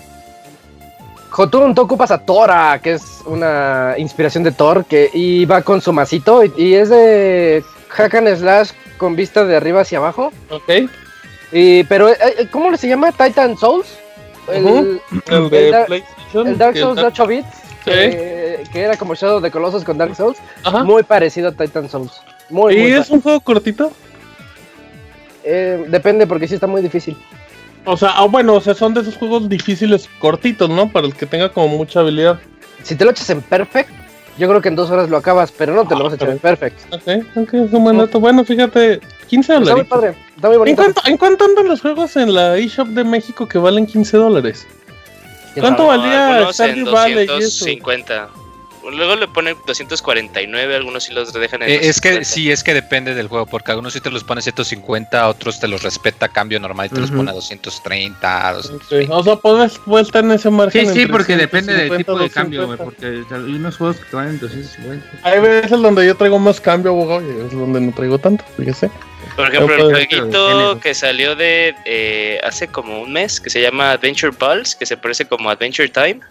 Jotun, 1.30 1.76
tú 1.76 1.82
ocupas 1.84 2.10
a 2.12 2.18
Tora, 2.26 2.80
que 2.82 2.94
es 2.94 3.22
una 3.26 3.94
inspiración 3.98 4.44
de 4.44 4.52
Thor, 4.52 4.86
que 4.86 5.10
y 5.14 5.46
va 5.46 5.62
con 5.62 5.82
su 5.82 5.94
masito 5.94 6.44
y, 6.44 6.52
y 6.58 6.74
es 6.74 6.90
de 6.90 7.64
hack 7.90 8.16
and 8.16 8.36
slash 8.38 8.72
con 8.98 9.16
vista 9.16 9.46
de 9.46 9.56
arriba 9.56 9.82
hacia 9.82 10.00
abajo. 10.00 10.32
Ok. 10.50 10.90
Y, 11.52 11.84
pero, 11.84 12.10
eh, 12.10 12.18
eh, 12.40 12.48
¿cómo 12.52 12.72
le 12.72 12.78
se 12.78 12.88
llama? 12.88 13.12
Titan 13.12 13.58
Souls. 13.58 13.88
El. 14.52 15.00
El 15.30 15.50
de 15.50 15.66
El 15.66 15.72
Dar- 15.72 15.86
PlayStation. 15.86 16.48
el 16.48 16.58
Dark 16.58 16.78
Souls 16.78 16.96
de 16.96 17.02
Dark- 17.04 17.14
8 17.14 17.28
bits, 17.28 17.48
que, 17.92 18.64
que 18.72 18.82
era 18.82 18.98
como 18.98 19.16
Shadow 19.16 19.42
the 19.42 19.52
Colossus 19.52 19.84
con 19.84 19.98
Dark 19.98 20.16
Souls, 20.16 20.38
Ajá. 20.64 20.84
muy 20.84 21.04
parecido 21.04 21.50
a 21.50 21.52
Titan 21.52 21.90
Souls. 21.90 22.12
Muy, 22.50 22.76
¿Y 22.76 22.82
muy 22.82 22.92
es 22.94 23.10
un 23.10 23.22
juego 23.22 23.40
cortito? 23.42 23.92
eh, 25.44 25.86
depende 25.88 26.28
porque 26.28 26.48
sí 26.48 26.56
está 26.56 26.68
muy 26.68 26.82
difícil. 26.82 27.18
O 27.86 27.96
sea, 27.96 28.10
ah, 28.16 28.26
bueno, 28.26 28.56
o 28.56 28.62
sea, 28.62 28.74
son 28.74 28.94
de 28.94 29.02
esos 29.02 29.16
juegos 29.16 29.48
difíciles 29.48 30.10
cortitos, 30.20 30.70
¿no? 30.70 30.92
Para 30.92 31.08
el 31.08 31.14
que 31.16 31.26
tenga 31.26 31.50
como 31.54 31.70
mucha 31.78 32.02
habilidad. 32.02 32.38
Si 32.84 32.96
te 32.96 33.06
lo 33.06 33.12
echas 33.12 33.30
en 33.30 33.42
Perfect, 33.42 33.90
yo 34.38 34.48
creo 34.50 34.62
que 34.62 34.68
en 34.68 34.76
dos 34.76 34.92
horas 34.92 35.10
lo 35.10 35.16
acabas, 35.18 35.52
pero 35.54 35.74
no 35.74 35.88
te 35.88 35.96
lo 35.96 36.04
vas 36.04 36.14
a 36.14 36.16
echar 36.18 36.30
en 36.30 36.40
Perfect. 36.40 36.94
Ok, 36.94 37.26
ok, 37.38 37.54
es 37.54 37.72
un 37.74 37.84
buen 37.86 37.98
dato. 37.98 38.20
Bueno, 38.20 38.44
fíjate, 38.44 39.00
15 39.28 39.40
Está 39.54 39.60
muy 39.60 39.70
dólares. 39.70 39.88
padre, 39.90 40.16
está 40.36 40.48
muy 40.48 40.56
¿En 40.56 40.60
bonito. 40.60 40.82
cuánto, 40.84 41.02
¿En 41.06 41.18
cuánto 41.18 41.46
andan 41.46 41.68
los 41.70 41.80
juegos 41.82 42.16
en 42.18 42.34
la 42.34 42.58
eShop 42.58 42.88
de 42.90 43.04
México 43.06 43.48
que 43.48 43.58
valen 43.58 43.86
15 43.86 44.18
dólares? 44.18 44.68
¿Cuánto 45.60 45.84
No, 45.84 46.48
en 46.48 46.54
Stardew 46.54 46.92
Valley 46.92 47.28
y 47.40 47.44
eso? 47.44 47.66
250. 48.92 48.98
Luego 48.98 49.16
le 49.16 49.28
ponen 49.28 49.56
249, 49.66 50.76
algunos 50.76 51.04
sí 51.04 51.14
los 51.14 51.32
dejan 51.34 51.64
en 51.64 51.70
Eh, 51.70 51.80
es 51.84 52.02
que 52.02 52.10
250. 52.10 52.26
sí, 52.26 52.52
es 52.52 52.64
que 52.64 52.74
depende 52.74 53.14
del 53.16 53.28
juego, 53.28 53.46
porque 53.46 53.72
algunos 53.72 53.94
sí 53.94 54.02
te 54.02 54.10
los 54.10 54.24
pone 54.24 54.42
150, 54.42 55.28
otros 55.28 55.60
te 55.60 55.68
los 55.68 55.84
respeta 55.84 56.28
a 56.28 56.30
cambio 56.30 56.60
normal 56.60 56.88
y 56.88 56.90
te 56.90 57.02
los 57.02 57.10
Ujú. 57.10 57.18
pone 57.20 57.32
a 57.32 57.34
230, 57.34 58.48
a 58.48 58.52
Ok, 58.52 58.56
220. 58.64 59.14
O 59.14 59.24
sea, 59.24 59.36
puedes 59.36 59.86
vuelta 59.86 60.20
en 60.20 60.32
ese 60.32 60.50
margen. 60.50 60.88
Sí, 60.88 61.02
sí, 61.02 61.06
porque 61.08 61.36
depende 61.38 61.74
del 61.74 61.88
150, 61.90 61.98
tipo 61.98 62.20
de 62.20 62.30
cambio, 62.30 62.66
güey. 62.66 62.78
250. 62.78 63.26
Porque 63.28 63.36
hay 63.46 63.56
unos 63.56 63.78
juegos 63.78 63.98
que 63.98 64.06
te 64.10 64.16
valen 64.16 64.40
250. 64.40 65.06
Hay 65.24 65.40
veces 65.40 65.82
donde 65.82 66.06
yo 66.06 66.16
traigo 66.16 66.40
más 66.40 66.60
cambio, 66.62 66.92
abogado, 66.92 67.22
y 67.22 67.34
veces 67.34 67.52
donde 67.52 67.82
no 67.82 67.92
traigo 67.94 68.18
tanto, 68.18 68.44
fíjese. 68.58 68.90
Por 69.36 69.48
ejemplo, 69.54 69.76
el 69.76 69.92
jueguito 69.92 70.80
que 70.82 70.94
salió 70.96 71.36
de 71.36 71.76
eh, 71.86 72.40
hace 72.44 72.68
como 72.68 73.02
un 73.02 73.14
mes, 73.14 73.40
que 73.40 73.50
se 73.50 73.62
llama 73.62 73.92
Adventure 73.92 74.32
Pulse, 74.32 74.76
que 74.80 74.86
se 74.86 74.98
parece 74.98 75.26
como 75.26 75.50
Adventure 75.50 75.90
Time. 75.90 76.22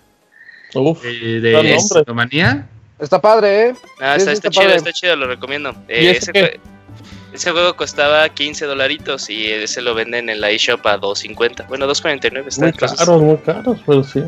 Uf, 0.80 1.04
Eh, 1.04 1.40
de 1.40 1.52
nombre. 1.52 2.14
Manía. 2.14 2.66
Está 2.98 3.20
padre, 3.20 3.68
¿eh? 3.68 3.74
Ah, 4.00 4.14
Sí, 4.16 4.20
está, 4.20 4.30
sí, 4.30 4.30
está 4.32 4.32
está 4.32 4.50
chido, 4.50 4.62
padre. 4.64 4.76
está 4.76 4.92
chido, 4.92 5.16
lo 5.16 5.26
recomiendo. 5.26 5.74
Eh, 5.88 6.04
¿Y 6.04 6.06
ese 6.08 6.32
jue- 6.32 6.58
ese 7.34 7.50
juego 7.50 7.76
costaba 7.76 8.26
15 8.30 8.64
dolaritos 8.64 9.28
y 9.28 9.46
ese 9.52 9.82
lo 9.82 9.94
venden 9.94 10.30
en 10.30 10.40
la 10.40 10.48
eShop 10.50 10.86
a 10.86 10.96
2.50. 10.98 11.66
Bueno, 11.68 11.86
2.49 11.86 12.48
está. 12.48 12.62
muy 12.62 12.70
entonces- 12.70 12.98
caros, 12.98 13.20
muy 13.22 13.36
caros, 13.38 13.78
pero 13.86 14.02
sí. 14.04 14.22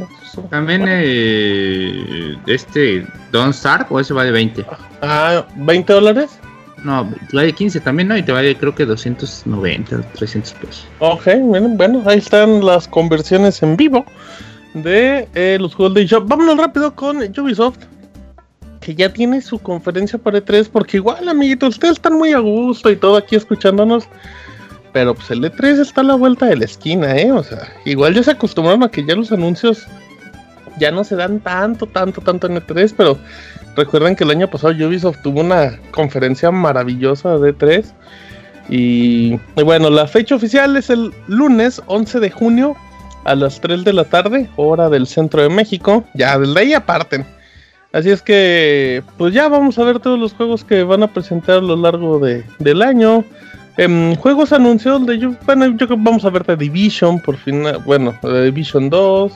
También 0.51 0.85
eh, 0.89 2.37
este 2.47 3.07
Don't 3.33 3.55
Starve, 3.55 3.87
o 3.91 4.01
ese 4.01 4.13
vale 4.13 4.31
20. 4.31 4.65
Ah, 5.03 5.47
¿20 5.57 5.87
dólares? 5.87 6.39
No, 6.85 7.11
vale 7.33 7.53
15 7.55 7.81
también, 7.81 8.09
¿no? 8.09 8.17
Y 8.17 8.23
te 8.23 8.31
vale 8.33 8.55
creo 8.57 8.75
que 8.75 8.85
290, 8.85 10.03
300 10.15 10.53
pesos. 10.53 10.87
Ok, 11.01 11.27
bueno, 11.41 11.69
bueno, 11.71 12.03
ahí 12.07 12.19
están 12.19 12.65
las 12.65 12.87
conversiones 12.87 13.63
en 13.63 13.77
vivo 13.77 14.05
de 14.75 15.29
eh, 15.35 15.59
los 15.61 15.75
juegos 15.75 15.95
de 15.95 16.03
eShop. 16.03 16.29
Vámonos 16.29 16.57
rápido 16.57 16.95
con 16.95 17.19
Ubisoft, 17.19 17.79
que 18.81 18.95
ya 18.95 19.13
tiene 19.13 19.41
su 19.41 19.59
conferencia 19.59 20.19
para 20.19 20.39
E3, 20.39 20.69
porque 20.71 20.99
igual, 20.99 21.29
amiguitos, 21.29 21.71
ustedes 21.71 21.95
están 21.95 22.15
muy 22.15 22.33
a 22.33 22.39
gusto 22.39 22.91
y 22.91 22.97
todo 22.97 23.17
aquí 23.17 23.37
escuchándonos. 23.37 24.09
Pero 24.93 25.15
pues 25.15 25.31
el 25.31 25.43
E3 25.43 25.81
está 25.81 26.01
a 26.01 26.05
la 26.05 26.15
vuelta 26.15 26.47
de 26.47 26.57
la 26.57 26.65
esquina, 26.65 27.15
¿eh? 27.17 27.31
O 27.31 27.43
sea, 27.43 27.73
igual 27.85 28.15
ya 28.15 28.23
se 28.23 28.31
acostumbraron 28.31 28.83
a 28.83 28.91
que 28.91 29.05
ya 29.05 29.15
los 29.15 29.31
anuncios 29.31 29.87
ya 30.79 30.91
no 30.91 31.05
se 31.05 31.17
dan 31.17 31.41
tanto, 31.41 31.87
tanto, 31.87 32.21
tanto 32.21 32.47
en 32.47 32.57
E3, 32.57 32.95
pero 32.97 33.19
recuerden 33.77 34.17
que 34.17 34.25
el 34.25 34.31
año 34.31 34.49
pasado 34.49 34.73
Ubisoft 34.73 35.23
tuvo 35.23 35.41
una 35.41 35.79
conferencia 35.91 36.51
maravillosa 36.51 37.37
de 37.39 37.55
E3. 37.55 37.85
Y, 38.71 39.39
y 39.57 39.63
bueno, 39.63 39.89
la 39.91 40.07
fecha 40.07 40.35
oficial 40.35 40.77
es 40.77 40.91
el 40.91 41.13
lunes 41.27 41.83
11 41.87 42.21
de 42.21 42.31
junio 42.31 42.77
a 43.29 43.35
las 43.35 43.61
3 43.61 43.85
de 43.85 43.93
la 43.93 44.05
tarde, 44.05 44.49
hora 44.57 44.89
del 44.89 45.07
centro 45.07 45.43
de 45.43 45.51
México. 45.51 46.05
Ya 46.15 46.39
desde 46.39 46.61
ahí 46.61 46.73
aparten. 46.73 47.27
Así 47.93 48.11
es 48.11 48.23
que, 48.23 49.03
pues 49.17 49.33
ya 49.33 49.49
vamos 49.49 49.79
a 49.79 49.85
ver 49.85 49.99
todos 50.01 50.19
los 50.19 50.33
juegos 50.35 50.65
que 50.65 50.83
van 50.83 51.03
a 51.03 51.13
presentar 51.13 51.59
a 51.59 51.61
lo 51.61 51.77
largo 51.77 52.19
de, 52.19 52.45
del 52.59 52.83
año. 52.83 53.25
Em, 53.77 54.17
juegos 54.17 54.53
anunciados 54.53 55.07
de 55.07 55.35
bueno, 55.47 55.67
yo 55.67 55.77
creo 55.77 55.89
que 55.89 55.95
vamos 55.97 56.25
a 56.25 56.31
ver 56.31 56.45
The 56.45 56.57
Division 56.57 57.21
por 57.21 57.37
fin, 57.37 57.65
bueno, 57.85 58.15
The 58.23 58.45
Division 58.45 58.91
2. 58.91 59.33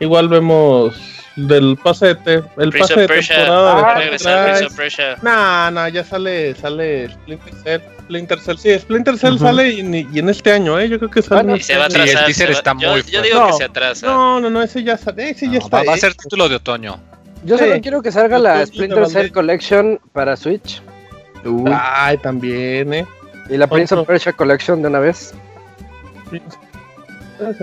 Igual 0.00 0.28
vemos 0.28 1.19
del 1.46 1.76
pase 1.82 2.06
de 2.06 2.14
te- 2.16 2.34
el 2.34 2.44
Prince 2.70 2.78
pase 2.78 2.94
of 2.94 3.00
de 3.00 3.08
Persia. 3.08 3.36
temporada 3.36 3.68
de 3.68 3.74
va 3.74 3.80
a 3.80 3.84
Far 3.84 3.98
regresar 3.98 4.44
Cry. 4.44 4.50
Prince 4.52 4.66
of 4.66 4.76
Persia. 4.76 5.16
No, 5.22 5.70
no, 5.70 5.88
ya 5.88 6.04
sale, 6.04 6.54
sale 6.54 7.08
Splinter 7.10 7.54
Cell. 7.62 7.80
Splinter 8.10 8.40
Cell, 8.40 8.56
sí, 8.58 8.78
Splinter 8.78 9.18
Cell 9.18 9.34
Ujú. 9.34 9.44
sale 9.44 9.68
y, 9.70 10.08
y 10.12 10.18
en 10.18 10.28
este 10.28 10.52
año, 10.52 10.78
¿eh? 10.80 10.88
Yo 10.88 10.98
creo 10.98 11.10
que 11.10 11.22
sale. 11.22 11.42
Bueno, 11.42 11.56
Y 11.56 11.60
se 11.62 11.76
va 11.76 11.86
a 11.86 11.90
Sí, 11.90 11.96
el 11.96 12.02
atrasar. 12.02 12.24
teaser 12.26 12.46
se 12.48 12.52
va- 12.52 12.58
está 12.58 12.74
yo, 12.78 12.90
muy 12.92 13.02
yo 13.02 13.22
digo 13.22 13.38
No, 13.40 13.46
que 13.48 13.52
se 13.52 13.64
atrasa. 13.64 14.06
No, 14.06 14.40
no, 14.40 14.50
no, 14.50 14.62
ese 14.62 14.82
ya 14.82 14.96
sale, 14.98 15.30
ese 15.30 15.46
ya 15.46 15.58
No, 15.58 15.64
está. 15.64 15.76
va, 15.78 15.84
va 15.84 15.94
a 15.94 15.96
ser 15.96 16.14
título 16.14 16.48
de 16.48 16.56
otoño. 16.56 17.00
Yo 17.44 17.56
Sí. 17.56 17.64
solo 17.64 17.80
quiero 17.80 18.02
que 18.02 18.10
salga 18.12 18.38
la 18.38 18.66
Splinter 18.66 19.04
te 19.04 19.10
Cell. 19.10 19.30
Collection 19.32 20.00
para 20.12 20.36
Switch 20.36 20.82
Uy, 21.44 21.72
Ay, 21.74 22.18
también, 22.18 22.92
¿eh? 22.92 23.06
y 23.48 23.56
la 23.56 23.66
Prince 23.66 23.94
of. 23.94 24.06
Persia 24.06 24.32
Collection 24.32 24.82
de 24.82 24.88
una 24.88 24.98
vez. 24.98 25.32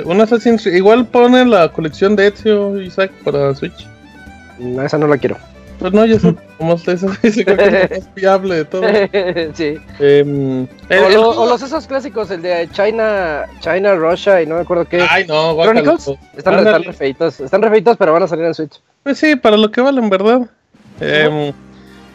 Un 0.06 0.22
Assassin's. 0.22 0.66
Igual 0.66 1.06
pone 1.08 1.46
la 1.46 1.70
colección 1.72 2.16
de 2.16 2.28
Ezio 2.28 2.80
Isaac 2.82 3.12
para 3.24 3.54
Switch. 3.56 3.88
No, 4.60 4.82
esa 4.84 4.98
no 4.98 5.08
la 5.08 5.18
quiero. 5.18 5.38
Pues 5.80 5.94
no, 5.94 6.04
ya 6.08 6.20
sé, 6.20 6.34
como 6.58 6.74
es 6.88 7.04
lo 7.04 7.10
más 7.56 8.10
fiable 8.16 8.56
de 8.56 8.66
todo. 8.66 8.82
sí. 9.54 9.78
Em, 10.00 10.68
el- 10.90 11.04
O, 11.04 11.10
lo- 11.10 11.30
o 11.42 11.48
los 11.50 11.62
esos 11.62 11.86
clásicos, 11.86 12.32
el 12.32 12.42
de 12.42 12.68
China, 12.72 13.46
China, 13.60 13.94
Russia 13.96 14.42
y 14.42 14.48
no 14.48 14.56
me 14.56 14.62
acuerdo 14.62 14.86
qué. 14.86 15.06
Ay, 15.08 15.26
no. 15.28 15.56
Chronicles. 15.62 16.08
Están, 16.36 16.56
Ándale. 16.56 16.70
están 16.78 16.84
refeitos, 16.84 17.40
están 17.40 17.62
refeitos, 17.62 17.96
pero 17.98 18.14
van 18.14 18.24
a 18.24 18.28
salir 18.28 18.46
en 18.46 18.56
Switch. 18.56 18.82
Pues 19.04 19.20
sí, 19.20 19.36
para 19.36 19.56
lo 19.58 19.70
que 19.72 19.82
valen, 19.82 20.10
¿verdad? 20.10 20.50
Em, 21.00 21.54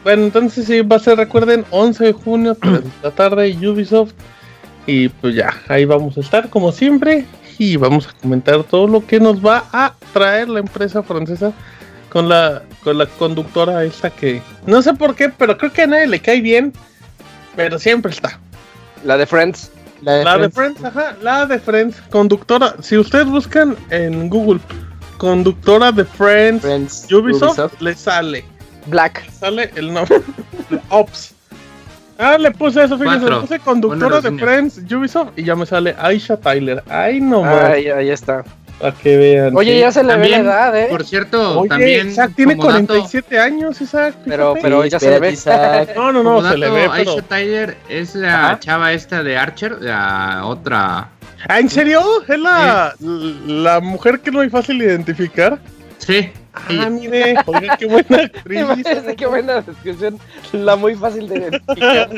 bueno, 0.02 0.24
entonces 0.24 0.66
sí, 0.66 0.80
va 0.80 0.96
a 0.96 0.98
ser, 0.98 1.16
recuerden, 1.18 1.64
11 1.70 2.04
de 2.06 2.12
junio, 2.12 2.56
3 2.60 2.82
de 2.82 2.90
la 3.04 3.10
tarde, 3.12 3.56
Ubisoft. 3.68 4.14
Y 4.88 5.08
pues 5.08 5.36
ya, 5.36 5.54
ahí 5.68 5.84
vamos 5.84 6.16
a 6.16 6.20
estar 6.20 6.48
como 6.50 6.72
siempre. 6.72 7.24
Y 7.58 7.76
vamos 7.76 8.08
a 8.08 8.12
comentar 8.20 8.64
todo 8.64 8.86
lo 8.86 9.06
que 9.06 9.20
nos 9.20 9.44
va 9.44 9.64
a 9.72 9.94
traer 10.12 10.48
la 10.48 10.60
empresa 10.60 11.02
francesa 11.02 11.52
con 12.10 12.28
la, 12.28 12.62
con 12.84 12.98
la 12.98 13.06
conductora 13.06 13.84
esta 13.84 14.10
que... 14.10 14.42
No 14.66 14.82
sé 14.82 14.94
por 14.94 15.14
qué, 15.14 15.28
pero 15.28 15.56
creo 15.56 15.72
que 15.72 15.82
a 15.82 15.86
nadie 15.86 16.06
le 16.06 16.20
cae 16.20 16.40
bien. 16.40 16.72
Pero 17.56 17.78
siempre 17.78 18.12
está. 18.12 18.38
La 19.04 19.16
de 19.16 19.26
Friends. 19.26 19.70
La 20.02 20.36
de 20.36 20.50
Friends, 20.50 20.84
ajá, 20.84 21.16
la 21.22 21.46
de 21.46 21.60
Friends, 21.60 22.02
conductora. 22.10 22.74
Si 22.80 22.98
ustedes 22.98 23.26
buscan 23.26 23.76
en 23.90 24.28
Google, 24.28 24.60
conductora 25.16 25.92
de 25.92 26.04
Friends, 26.04 26.62
Friends, 26.62 27.12
Ubisoft, 27.12 27.58
Ubisoft. 27.58 27.80
le 27.80 27.94
sale. 27.94 28.44
Black. 28.86 29.30
Sale 29.30 29.70
el 29.76 29.92
nombre. 29.92 30.20
Ops. 30.88 31.34
Ah, 32.18 32.36
le 32.38 32.50
puse 32.50 32.84
eso, 32.84 32.98
fíjense, 32.98 33.28
le 33.28 33.36
puse 33.36 33.58
conductora 33.58 34.20
de. 34.20 34.32
Friends, 34.38 34.80
Ubisoft, 34.92 35.30
y 35.36 35.44
ya 35.44 35.56
me 35.56 35.66
sale 35.66 35.94
Aisha 35.98 36.36
Tyler. 36.36 36.82
Ay, 36.88 37.20
no 37.20 37.42
más. 37.42 37.64
Ahí, 37.64 37.88
ahí 37.88 38.10
está. 38.10 38.44
Para 38.78 38.94
que 38.94 39.16
vean. 39.16 39.56
Oye, 39.56 39.74
sí. 39.74 39.80
ya 39.80 39.92
se 39.92 40.02
le 40.02 40.16
ve 40.16 40.28
la 40.28 40.38
edad, 40.38 40.76
¿eh? 40.76 40.86
Por 40.90 41.04
cierto, 41.04 41.60
Oye, 41.60 41.68
también. 41.68 42.08
Isaac 42.08 42.32
tiene 42.34 42.56
como 42.56 42.70
dato- 42.72 42.86
47 42.88 43.38
años, 43.38 43.80
Isaac. 43.80 44.14
Pero- 44.24 44.54
fíjate. 44.54 44.62
pero 44.62 44.84
ya 44.86 44.98
se 44.98 45.10
le 45.10 45.20
ve. 45.20 45.30
Isaac. 45.32 45.90
No, 45.94 46.12
no, 46.12 46.22
no, 46.22 46.34
como 46.36 46.48
se 46.50 46.58
le 46.58 46.68
ve, 46.70 46.90
pero... 46.96 47.12
Aisha 47.12 47.22
Tyler 47.22 47.76
es 47.88 48.14
la 48.16 48.46
Ajá. 48.46 48.60
chava 48.60 48.92
esta 48.92 49.22
de 49.22 49.36
Archer, 49.36 49.76
la 49.80 50.42
otra. 50.44 51.08
Ah, 51.48 51.60
¿en 51.60 51.68
serio? 51.70 52.02
¿Es 52.28 52.38
la, 52.38 52.94
la 53.00 53.80
mujer 53.80 54.20
que 54.20 54.30
no 54.30 54.40
hay 54.40 54.50
fácil 54.50 54.82
identificar? 54.82 55.58
Sí. 55.98 56.30
Ah, 56.54 56.90
mire, 56.90 57.34
oiga, 57.46 57.76
qué 57.78 57.86
buena 57.86 58.16
actriz. 58.18 58.66
Qué 59.16 59.26
buena 59.26 59.60
descripción. 59.62 60.18
La 60.52 60.76
muy 60.76 60.94
fácil 60.94 61.28
de 61.28 61.38
identificar. 61.38 62.10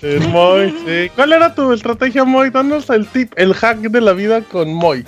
Sí, 0.00 0.18
Moy, 0.28 0.74
sí. 0.86 1.10
¿Cuál 1.14 1.32
era 1.32 1.54
tu 1.54 1.72
estrategia, 1.72 2.24
Moy? 2.24 2.50
Danos 2.50 2.90
el 2.90 3.06
tip, 3.06 3.32
el 3.36 3.54
hack 3.54 3.78
de 3.78 4.00
la 4.00 4.12
vida 4.12 4.40
con 4.42 4.72
Moy. 4.74 5.04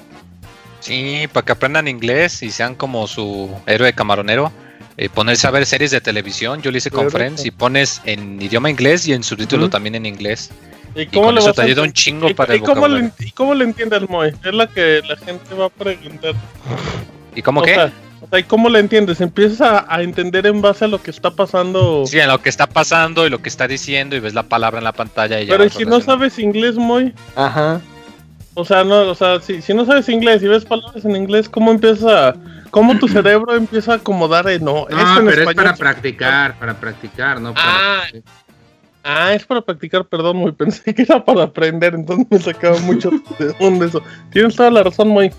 Sí, 0.80 1.26
para 1.32 1.44
que 1.44 1.52
aprendan 1.52 1.88
inglés 1.88 2.42
y 2.42 2.50
sean 2.50 2.74
como 2.76 3.06
su 3.06 3.50
héroe 3.66 3.92
camaronero. 3.92 4.52
eh, 4.98 5.10
ponerse 5.10 5.46
a 5.46 5.50
ver 5.50 5.66
series 5.66 5.90
de 5.90 6.00
televisión. 6.00 6.62
Yo 6.62 6.70
lo 6.70 6.78
hice 6.78 6.90
con. 6.90 7.10
Friends 7.10 7.44
y 7.44 7.50
pones 7.50 8.00
en 8.06 8.40
idioma 8.40 8.70
inglés 8.70 9.06
y 9.06 9.12
en 9.12 9.22
subtítulo 9.22 9.64
Ujú. 9.64 9.70
también 9.72 9.94
en 9.96 10.06
inglés. 10.06 10.50
¿Y 10.94 11.02
Y 11.02 11.06
con 11.08 11.36
eso 11.36 11.52
te 11.52 11.60
ayuda 11.60 11.82
un 11.82 11.92
chingo 11.92 12.30
y- 12.30 12.34
para 12.34 12.54
y 12.54 12.58
el 12.58 12.62
cómo, 12.64 12.88
le. 12.88 13.10
¿Y 13.18 13.30
cómo 13.32 13.52
le 13.54 13.64
entiende 13.64 13.96
el 13.96 14.08
Moy? 14.08 14.32
Es 14.42 14.54
la 14.54 14.66
que 14.68 15.02
la 15.06 15.16
gente 15.18 15.54
va 15.54 15.66
a 15.66 15.68
preguntar. 15.68 16.34
¿Y 17.36 17.42
cómo 17.42 17.60
o 17.60 17.64
qué? 17.64 17.74
Sea, 17.74 17.92
o 18.20 18.28
sea, 18.28 18.38
¿y 18.40 18.42
cómo 18.42 18.68
le 18.68 18.80
entiendes? 18.80 19.20
Empiezas 19.20 19.60
a, 19.60 19.94
a 19.94 20.02
entender 20.02 20.46
en 20.46 20.60
base 20.60 20.86
a 20.86 20.88
lo 20.88 21.00
que 21.00 21.10
está 21.12 21.30
pasando. 21.30 22.04
Sí, 22.06 22.18
en 22.18 22.28
lo 22.28 22.40
que 22.42 22.48
está 22.48 22.66
pasando 22.66 23.26
y 23.26 23.30
lo 23.30 23.40
que 23.40 23.48
está 23.48 23.68
diciendo 23.68 24.16
y 24.16 24.20
ves 24.20 24.34
la 24.34 24.42
palabra 24.42 24.78
en 24.78 24.84
la 24.84 24.92
pantalla 24.92 25.40
y 25.40 25.46
ya 25.46 25.52
Pero 25.52 25.64
¿y 25.64 25.68
vas 25.68 25.76
si 25.76 25.84
no 25.84 26.00
sabes 26.00 26.38
inglés, 26.40 26.76
Moy? 26.76 27.14
Ajá. 27.36 27.80
O 28.54 28.64
sea, 28.64 28.82
no, 28.82 29.02
o 29.02 29.14
sea, 29.14 29.38
si, 29.40 29.60
si 29.60 29.74
no 29.74 29.84
sabes 29.84 30.08
inglés 30.08 30.42
y 30.42 30.48
ves 30.48 30.64
palabras 30.64 31.04
en 31.04 31.14
inglés, 31.14 31.46
¿cómo 31.46 31.70
empieza 31.70 32.30
a, 32.30 32.34
cómo 32.70 32.98
tu 32.98 33.06
cerebro 33.06 33.54
empieza 33.54 33.92
a 33.92 33.96
acomodar 33.96 34.48
en 34.48 34.64
no, 34.64 34.86
No, 34.88 35.18
en 35.18 35.26
pero 35.26 35.50
es 35.50 35.54
para 35.54 35.74
practicar, 35.74 36.58
para 36.58 36.74
practicar, 36.74 37.40
no 37.40 37.52
para. 37.52 37.66
Ah, 37.66 38.02
Ah, 39.08 39.32
es 39.34 39.46
para 39.46 39.60
practicar, 39.60 40.04
perdón, 40.04 40.38
muy 40.38 40.50
pensé 40.52 40.92
que 40.92 41.02
era 41.02 41.24
para 41.24 41.44
aprender, 41.44 41.94
entonces 41.94 42.26
me 42.28 42.38
sacaba 42.40 42.76
mucho 42.80 43.10
de 43.38 43.54
onda 43.60 43.86
eso. 43.86 44.02
Tienes 44.32 44.56
toda 44.56 44.70
la 44.70 44.82
razón, 44.82 45.08
muy. 45.08 45.30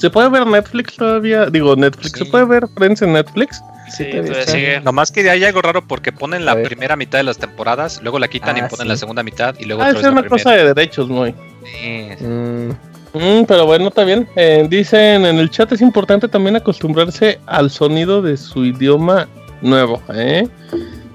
¿Se 0.00 0.08
puede 0.10 0.28
ver 0.30 0.46
Netflix 0.46 0.96
todavía? 0.96 1.46
Digo, 1.46 1.76
Netflix, 1.76 2.18
¿se 2.18 2.24
puede 2.24 2.44
ver 2.46 2.66
Friends 2.74 3.02
en 3.02 3.12
Netflix? 3.12 3.62
Sí, 3.94 4.04
está. 4.04 4.50
sigue. 4.50 4.80
Nomás 4.80 5.10
que 5.12 5.28
hay 5.28 5.44
algo 5.44 5.60
raro 5.62 5.86
porque 5.86 6.10
ponen 6.12 6.44
la 6.44 6.62
primera 6.62 6.96
mitad 6.96 7.18
de 7.18 7.24
las 7.24 7.38
temporadas, 7.38 8.00
luego 8.02 8.18
la 8.18 8.28
quitan 8.28 8.56
y 8.56 8.60
Ah, 8.60 8.68
ponen 8.68 8.84
sí. 8.84 8.88
la 8.88 8.96
segunda 8.96 9.22
mitad 9.22 9.54
y 9.58 9.64
luego 9.66 9.82
Ah, 9.82 9.86
otra 9.88 9.98
es 10.00 10.04
vez 10.06 10.14
la 10.14 10.20
una 10.20 10.28
cosa 10.28 10.50
de 10.52 10.64
derechos, 10.72 11.08
muy. 11.08 11.34
Sí. 11.64 12.24
Mm, 12.24 12.70
Mm, 13.12 13.44
pero 13.48 13.66
bueno, 13.66 13.88
está 13.88 14.04
bien. 14.04 14.28
Eh, 14.36 14.64
dicen 14.70 15.26
en 15.26 15.36
el 15.40 15.50
chat 15.50 15.72
es 15.72 15.80
importante 15.80 16.28
también 16.28 16.54
acostumbrarse 16.54 17.40
al 17.46 17.68
sonido 17.68 18.22
de 18.22 18.36
su 18.36 18.64
idioma 18.64 19.26
nuevo, 19.62 20.00
¿eh? 20.14 20.46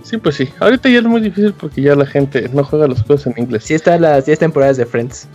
Sí, 0.04 0.18
pues 0.18 0.36
sí. 0.36 0.50
Ahorita 0.60 0.90
ya 0.90 0.98
es 1.00 1.06
muy 1.06 1.22
difícil 1.22 1.54
porque 1.54 1.82
ya 1.82 1.96
la 1.96 2.06
gente 2.06 2.50
no 2.52 2.66
juega 2.66 2.88
las 2.90 3.02
cosas 3.02 3.28
en 3.28 3.42
inglés. 3.44 3.64
Sí 3.64 3.76
están 3.76 4.02
las 4.02 4.26
10 4.26 4.40
temporadas 4.40 4.76
de 4.76 4.86
Friends. 4.86 5.30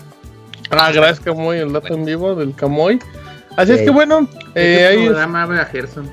Ah, 0.70 0.92
gracias 0.92 1.18
Camoy, 1.20 1.58
el 1.60 1.72
dato 1.72 1.94
en 1.94 2.04
vivo 2.04 2.34
del 2.34 2.54
Camoy. 2.54 2.98
Así 3.60 3.72
es 3.72 3.82
que 3.82 3.90
bueno, 3.90 4.28
eh, 4.54 4.76
¿Qué 4.78 4.86
ahí 4.86 5.04
programa 5.06 5.42
habla 5.42 5.64
Gerson? 5.66 6.10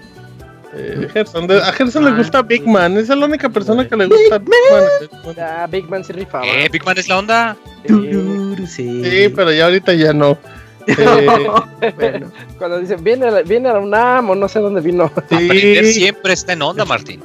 eh, 0.75 1.07
Gerson. 1.13 1.47
De- 1.47 1.61
a 1.61 1.71
Gerson 1.71 2.03
le 2.05 2.11
Ah, 2.11 2.17
gusta. 2.17 2.41
Big 2.41 2.67
Man. 2.67 2.97
Esa 2.97 3.13
es 3.13 3.19
la 3.19 3.25
única 3.25 3.49
persona 3.49 3.87
que 3.87 3.95
le 3.95 4.05
gusta 4.07 4.37
Big 4.37 4.49
Man. 4.71 5.35
Ah, 5.39 5.67
Big 5.69 5.89
Man 5.89 6.03
sí 6.03 6.13
rifaba. 6.13 6.45
Eh, 6.45 6.67
Big 6.71 6.83
Man 6.85 6.97
es 6.97 7.07
la 7.07 7.17
onda. 7.19 7.57
Sí. 8.67 9.03
Sí, 9.03 9.29
pero 9.35 9.51
ya 9.51 9.65
ahorita 9.65 9.93
ya 9.93 10.13
no. 10.13 10.37
Eh, 10.87 11.91
Bueno, 11.95 12.31
Cuando 12.57 12.79
dicen, 12.79 13.03
viene, 13.03 13.25
a 13.27 13.31
la- 13.31 13.41
viene 13.41 13.67
a 13.69 13.73
la 13.73 13.79
UNAM 13.79 14.29
o 14.29 14.35
no 14.35 14.47
sé 14.47 14.59
dónde 14.59 14.79
vino. 14.81 15.03
Aprender 15.05 15.85
sí. 15.85 15.93
siempre 15.93 16.31
está 16.33 16.53
en 16.53 16.61
onda, 16.61 16.85
Martín. 16.85 17.21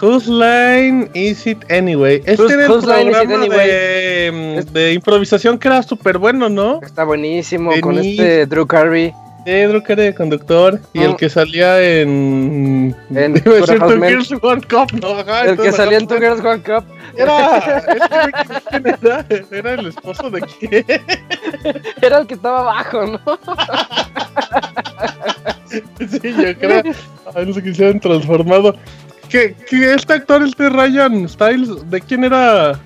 Whose 0.00 0.30
line 0.30 1.08
is 1.14 1.46
it 1.46 1.58
anyway? 1.70 2.22
Este 2.26 2.44
era 2.52 2.66
el 2.66 2.72
programa 2.80 3.24
de, 3.24 4.62
mm, 4.68 4.72
de 4.72 4.92
improvisación 4.92 5.58
que 5.58 5.66
era 5.68 5.82
súper 5.82 6.18
bueno, 6.18 6.48
¿no? 6.48 6.80
Está 6.82 7.02
buenísimo 7.04 7.72
con 7.80 7.98
este 7.98 8.44
Drew 8.46 8.66
Carey. 8.66 9.12
Pedro 9.46 9.80
que 9.80 9.92
era 9.92 10.02
de 10.02 10.12
conductor 10.12 10.80
y 10.92 11.02
el 11.02 11.14
que 11.14 11.30
salía 11.30 11.80
en 11.80 12.96
En 13.10 13.36
iba 13.46 13.54
a 13.54 13.60
decir 13.60 13.78
Two. 13.78 14.00
Girls, 14.00 14.32
One 14.42 14.62
Cup, 14.62 14.92
no, 15.00 15.20
ajá, 15.20 15.44
El 15.44 15.56
que 15.56 15.70
salía 15.70 15.98
en 15.98 16.08
Two 16.08 16.18
Girls 16.18 16.44
One 16.44 16.62
Cup. 16.64 16.84
era, 17.16 17.84
¿quién 18.68 18.86
era? 18.88 19.24
Era 19.52 19.74
el 19.74 19.86
esposo 19.86 20.30
de 20.30 20.40
quién? 20.40 20.84
Era 22.02 22.18
el 22.18 22.26
que 22.26 22.34
estaba 22.34 22.58
abajo, 22.58 23.06
¿no? 23.06 23.20
Sí, 26.00 26.34
yo 26.36 26.58
creo. 26.58 26.82
A 27.26 27.30
ver 27.38 27.54
si 27.54 27.62
quisieran 27.62 28.00
transformado. 28.00 28.74
¿Qué, 29.28 29.54
qué 29.70 29.94
este 29.94 30.14
actor, 30.14 30.42
este 30.42 30.68
Ryan 30.70 31.28
Styles, 31.28 31.88
de 31.88 32.00
quién 32.00 32.24
era? 32.24 32.80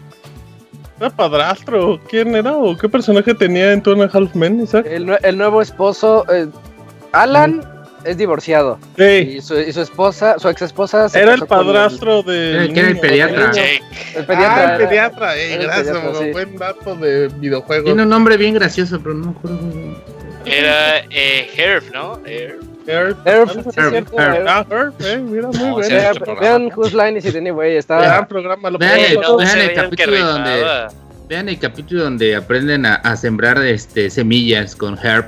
¿Era 1.00 1.10
padrastro? 1.10 1.98
¿Quién 2.08 2.34
era? 2.36 2.54
¿O 2.56 2.76
qué 2.76 2.88
personaje 2.88 3.34
tenía 3.34 3.72
en 3.72 3.82
Two 3.82 3.92
and 3.94 4.02
a 4.02 4.10
Half 4.18 4.34
Men, 4.34 4.60
Isaac? 4.60 4.86
El, 4.86 5.06
nue- 5.06 5.18
el 5.22 5.38
nuevo 5.38 5.62
esposo, 5.62 6.26
eh, 6.30 6.46
Alan, 7.12 7.64
es 8.04 8.16
divorciado. 8.18 8.78
Sí, 8.96 9.02
Y 9.36 9.40
su, 9.40 9.58
y 9.58 9.72
su 9.72 9.80
esposa, 9.80 10.38
su 10.38 10.48
ex 10.48 10.62
esposa. 10.62 11.06
era 11.14 11.34
el 11.34 11.46
padrastro 11.46 12.22
de. 12.22 12.70
Que 12.72 12.80
era 12.80 12.88
el 12.90 13.00
pediatra. 13.00 13.50
Jake. 13.52 13.82
El, 14.14 14.24
pediatra. 14.26 14.68
Ah, 14.68 14.74
el 14.76 14.86
pediatra. 14.88 15.36
Eh, 15.36 15.54
el 15.54 15.62
gracias, 15.62 15.86
pediatra, 15.88 16.10
Mogo, 16.10 16.22
sí. 16.24 16.30
buen 16.32 16.56
dato 16.56 16.94
de 16.96 17.28
videojuegos. 17.28 17.84
Tiene 17.86 18.02
un 18.02 18.08
nombre 18.10 18.36
bien 18.36 18.54
gracioso, 18.54 19.00
pero 19.02 19.14
no 19.14 19.24
me 19.26 19.30
acuerdo. 19.32 19.58
Era 20.46 20.98
eh, 21.10 21.50
Herb, 21.56 21.84
¿no? 21.92 22.20
Herb. 22.26 22.60
Herb. 22.86 23.16
Herb, 23.24 23.48
es 23.50 23.76
Herb, 23.76 23.94
Herb. 23.94 24.06
Herb. 24.18 24.46
Ah, 24.48 24.66
Herb, 24.70 24.94
eh, 25.00 25.16
mira, 25.18 25.48
muy 25.48 25.58
No, 25.58 25.72
bueno. 25.74 25.88
Vean, 26.40 26.62
este 26.66 26.74
Whose 26.76 26.96
Line 26.96 27.18
Is 27.18 27.24
It 27.26 27.36
Anyway. 27.36 27.76
Está, 27.76 28.00
Gran 28.00 28.26
programa, 28.28 28.70
lo 28.70 28.78
Vean 28.78 28.98
el- 28.98 29.18
vean 29.38 29.58
el 29.60 29.74
capítulo 29.74 30.26
donde-. 30.26 30.64
Vean 31.28 31.48
el 31.48 31.58
capítulo 31.58 32.02
donde 32.04 32.34
aprenden 32.34 32.86
a, 32.86 32.94
a 32.96 33.16
sembrar 33.16 33.58
este 33.64 34.10
semillas 34.10 34.74
con 34.74 34.98
Herb 34.98 35.26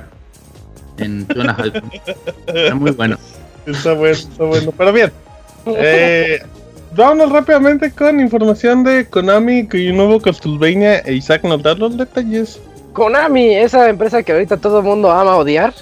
en 0.97 1.25
Two 1.27 1.41
and 1.41 1.49
a 1.49 1.53
Half 1.53 1.73
Men. 1.73 1.91
Está 2.47 2.75
muy 2.75 2.91
bueno. 2.91 3.17
Está 3.65 3.93
bueno, 3.93 4.13
está 4.13 4.43
bueno. 4.43 4.73
Pero 4.77 4.91
bien. 4.91 5.11
Eh, 5.67 6.41
vámonos 6.93 7.31
rápidamente 7.31 7.89
con 7.91 8.19
información 8.19 8.83
de 8.83 9.05
Konami 9.09 9.69
y 9.71 9.87
un 9.87 9.95
nuevo 9.97 10.19
Castlevania. 10.19 10.99
E 10.99 11.13
Isaac 11.13 11.43
nos 11.45 11.63
da 11.63 11.73
los 11.75 11.97
detalles. 11.97 12.59
Konami, 12.91 13.55
esa 13.55 13.87
empresa 13.89 14.21
que 14.21 14.33
ahorita 14.33 14.57
todo 14.57 14.79
el 14.79 14.83
mundo 14.83 15.09
ama 15.09 15.37
odiar, 15.37 15.73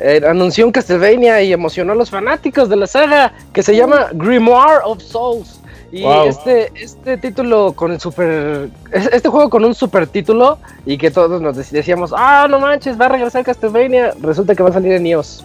eh, 0.00 0.20
anunció 0.28 0.66
un 0.66 0.72
Castlevania 0.72 1.42
y 1.42 1.52
emocionó 1.52 1.92
a 1.92 1.94
los 1.94 2.10
fanáticos 2.10 2.68
de 2.68 2.76
la 2.76 2.86
saga 2.86 3.32
que 3.52 3.62
se 3.62 3.76
llama 3.76 4.08
Grimoire 4.12 4.80
of 4.84 5.02
Souls. 5.02 5.60
Y 5.92 6.02
Wow. 6.02 6.28
este, 6.28 6.70
este 6.76 7.16
título 7.18 7.72
con 7.72 7.90
el 7.92 8.00
super. 8.00 8.68
es- 8.92 9.10
Este 9.12 9.28
juego 9.28 9.50
con 9.50 9.64
un 9.64 9.74
super 9.74 10.06
título 10.06 10.58
y 10.86 10.96
que 10.98 11.10
todos 11.10 11.42
nos 11.42 11.56
dec- 11.56 11.70
decíamos, 11.70 12.12
ah, 12.16 12.46
no 12.48 12.60
manches, 12.60 12.98
va 13.00 13.06
a 13.06 13.08
regresar 13.10 13.44
Castlevania. 13.44 14.14
Resulta 14.22 14.54
que 14.54 14.62
va 14.62 14.70
a 14.70 14.72
salir 14.72 14.92
en 14.92 15.06
iOS. 15.06 15.44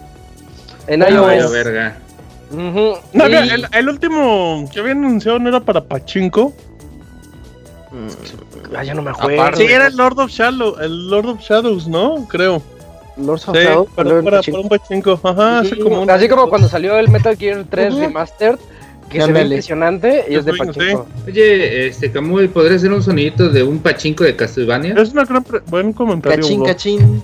En 0.88 0.99
vaya 0.99 1.36
iOS. 1.38 1.51
verga. 1.51 1.97
No, 2.51 3.28
Y- 3.28 3.34
el, 3.34 3.68
el 3.72 3.89
último 3.89 4.70
que 4.72 4.80
habían 4.80 4.99
anunciado 5.03 5.39
no 5.39 5.49
era 5.49 5.60
para 5.62 5.82
Pachinko. 5.84 6.53
Ah, 8.76 8.84
ya 8.84 8.93
no 8.93 9.01
me 9.01 9.12
acuerdo. 9.12 9.58
Sí, 9.58 9.64
era 9.66 9.88
el 9.88 9.95
Lord 9.95 10.20
of 10.20 10.30
Shadow, 10.30 10.76
el 10.80 11.10
Lord 11.10 11.28
of 11.30 11.39
Shadows, 11.39 11.88
¿no? 11.88 12.28
Creo. 12.28 12.62
Lords 13.18 13.47
of 13.47 13.55
Sí, 13.57 13.63
Shadow, 13.63 13.86
para, 13.95 14.22
para, 14.22 14.41
para 14.41 14.59
un 14.59 14.70
Pachinko. 14.70 15.20
Ajá, 15.24 15.59
hace 15.59 15.76
Ujú. 15.76 15.84
como 15.84 16.01
un 16.01 16.09
Así 16.09 16.28
como 16.28 16.49
cuando 16.49 16.68
salió 16.68 16.97
el 16.99 17.09
Metal 17.09 17.36
Gear 17.38 17.66
3 17.70 17.93
Ujú. 17.93 18.01
Remastered, 18.01 18.55
que 19.09 19.22
se 19.22 19.32
ve 19.32 19.41
impresionante 19.43 20.26
y 20.30 20.36
es 20.36 20.45
de 20.45 20.53
Pachinko. 20.53 21.07
Oye, 21.28 21.88
este 21.88 22.11
Camuy, 22.11 22.47
¿podría 22.47 22.76
hacer 22.78 22.91
un 22.91 23.01
sonidito 23.03 23.49
de 23.49 23.63
un 23.63 23.80
pachinko 23.80 24.24
de 24.24 24.36
Castlevania? 24.36 24.95
Es 24.97 25.11
una 25.11 25.26
gran 25.26 25.43
pre- 25.43 25.61
buen 25.68 25.93
comentario. 25.93 26.41
Cachín, 26.41 26.57
Hugo. 26.59 26.66
cachín. 26.68 27.24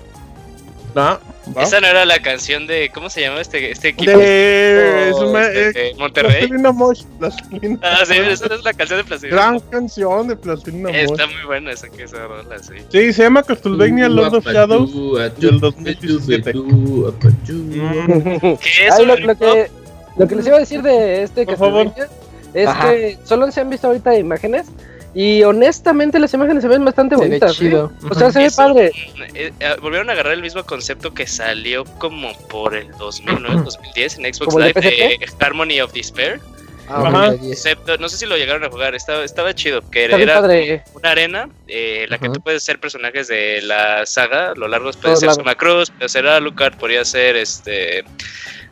Esa 1.57 1.79
no 1.81 1.87
era 1.87 2.05
la 2.05 2.19
canción 2.21 2.67
de. 2.67 2.91
¿Cómo 2.93 3.09
se 3.09 3.21
llama 3.21 3.41
este, 3.41 3.71
este 3.71 3.89
equipo? 3.89 4.11
De, 4.11 5.09
es 5.09 5.15
Oh, 5.15 5.29
una- 5.29 5.47
este, 5.47 5.69
eh, 5.69 5.93
de 5.93 5.95
Monterrey. 5.99 6.31
Plastilina 6.33 6.71
Mosh. 6.71 7.03
Plastilina. 7.19 7.79
Ah, 7.81 8.03
sí, 8.05 8.13
esa 8.17 8.45
es 8.53 8.63
la 8.63 8.73
canción 8.73 8.99
de 8.99 9.03
Plastilina. 9.05 9.35
Gran 9.41 9.59
canción 9.61 10.27
de 10.27 10.35
Plastilina 10.35 10.89
Mosh. 10.89 10.97
Está 10.97 11.27
muy 11.27 11.43
buena 11.45 11.71
esa 11.71 11.89
que 11.89 12.03
esa 12.03 12.27
rola, 12.27 12.57
sí. 12.59 12.73
Sí, 12.91 13.13
se 13.13 13.23
llama 13.23 13.43
Castlevania 13.43 14.09
Lord 14.09 14.35
of 14.35 14.45
Shadows. 14.45 14.91
del 15.39 15.59
2017. 15.59 16.53
Mm. 16.53 17.05
Mm, 17.07 18.57
¿Qué 18.57 18.87
es 18.87 18.93
Ay, 18.93 19.05
lo, 19.05 19.15
que, 19.15 19.71
lo 20.17 20.27
que 20.27 20.35
les 20.35 20.45
iba 20.47 20.55
a 20.57 20.59
decir 20.59 20.81
de 20.81 21.23
este 21.23 21.45
Por 21.45 21.57
favor. 21.57 21.85
Castlevania 21.87 22.17
es 22.53 22.67
Ajá. 22.67 22.91
que 22.91 23.17
solo 23.23 23.49
se 23.51 23.61
han 23.61 23.69
visto 23.69 23.87
ahorita 23.87 24.17
imágenes 24.17 24.67
y 25.14 25.43
honestamente 25.43 26.20
las 26.20 26.34
imágenes 26.34 26.62
se 26.64 26.68
ven 26.70 26.86
bastante 26.86 27.16
Se 27.16 27.22
ve 27.22 27.28
bonitas. 27.28 27.55
chido. 27.57 27.91
¿eh? 28.01 28.07
O 28.09 28.14
sea, 28.16 28.32
se 28.32 28.39
ve 28.39 28.45
Eso, 28.45 28.57
padre. 28.57 28.91
eh, 29.34 29.51
eh, 29.59 29.76
volvieron 29.82 30.09
a 30.09 30.14
agarrar 30.14 30.34
el 30.34 30.41
mismo 30.41 30.64
concepto 30.64 31.14
que 31.14 31.28
salió 31.28 31.84
como 31.99 32.32
por 32.47 32.76
el 32.76 32.89
2009, 32.97 33.62
2010 33.66 34.18
en 34.20 34.34
Xbox 34.34 34.45
¿Como 34.53 34.59
el 34.59 34.74
Live 34.74 34.82
de 34.82 35.20
Harmony 35.39 35.82
of 35.82 35.91
Despair. 35.93 36.39
Ah, 36.88 37.03
Ajá. 37.07 37.38
Concepto, 37.38 37.97
no 37.99 38.09
sé 38.09 38.18
si 38.18 38.26
lo 38.26 38.36
llegaron 38.38 38.64
a 38.66 38.70
jugar, 38.70 38.95
estaba, 38.95 39.24
estaba 39.24 39.53
chido, 39.55 39.82
que 39.91 40.05
Está 40.05 40.18
era 40.18 40.41
padre. 40.41 40.84
una 40.93 41.12
arena 41.12 41.49
eh, 41.68 42.01
en 42.03 42.09
la 42.09 42.18
que 42.18 42.26
Ajá. 42.26 42.34
tú 42.34 42.41
puedes 42.41 42.64
ser 42.64 42.80
personajes 42.80 43.28
de 43.30 43.62
la 43.62 44.05
saga, 44.05 44.53
lo 44.55 44.68
largo 44.68 44.91
puede 44.91 45.16
ser. 45.16 45.34
Suma 45.34 45.55
Cruz, 45.55 45.89
puede 45.91 46.09
ser 46.09 46.28
Alucard, 46.28 46.76
podría 46.78 47.05
ser 47.05 47.38
este 47.38 48.03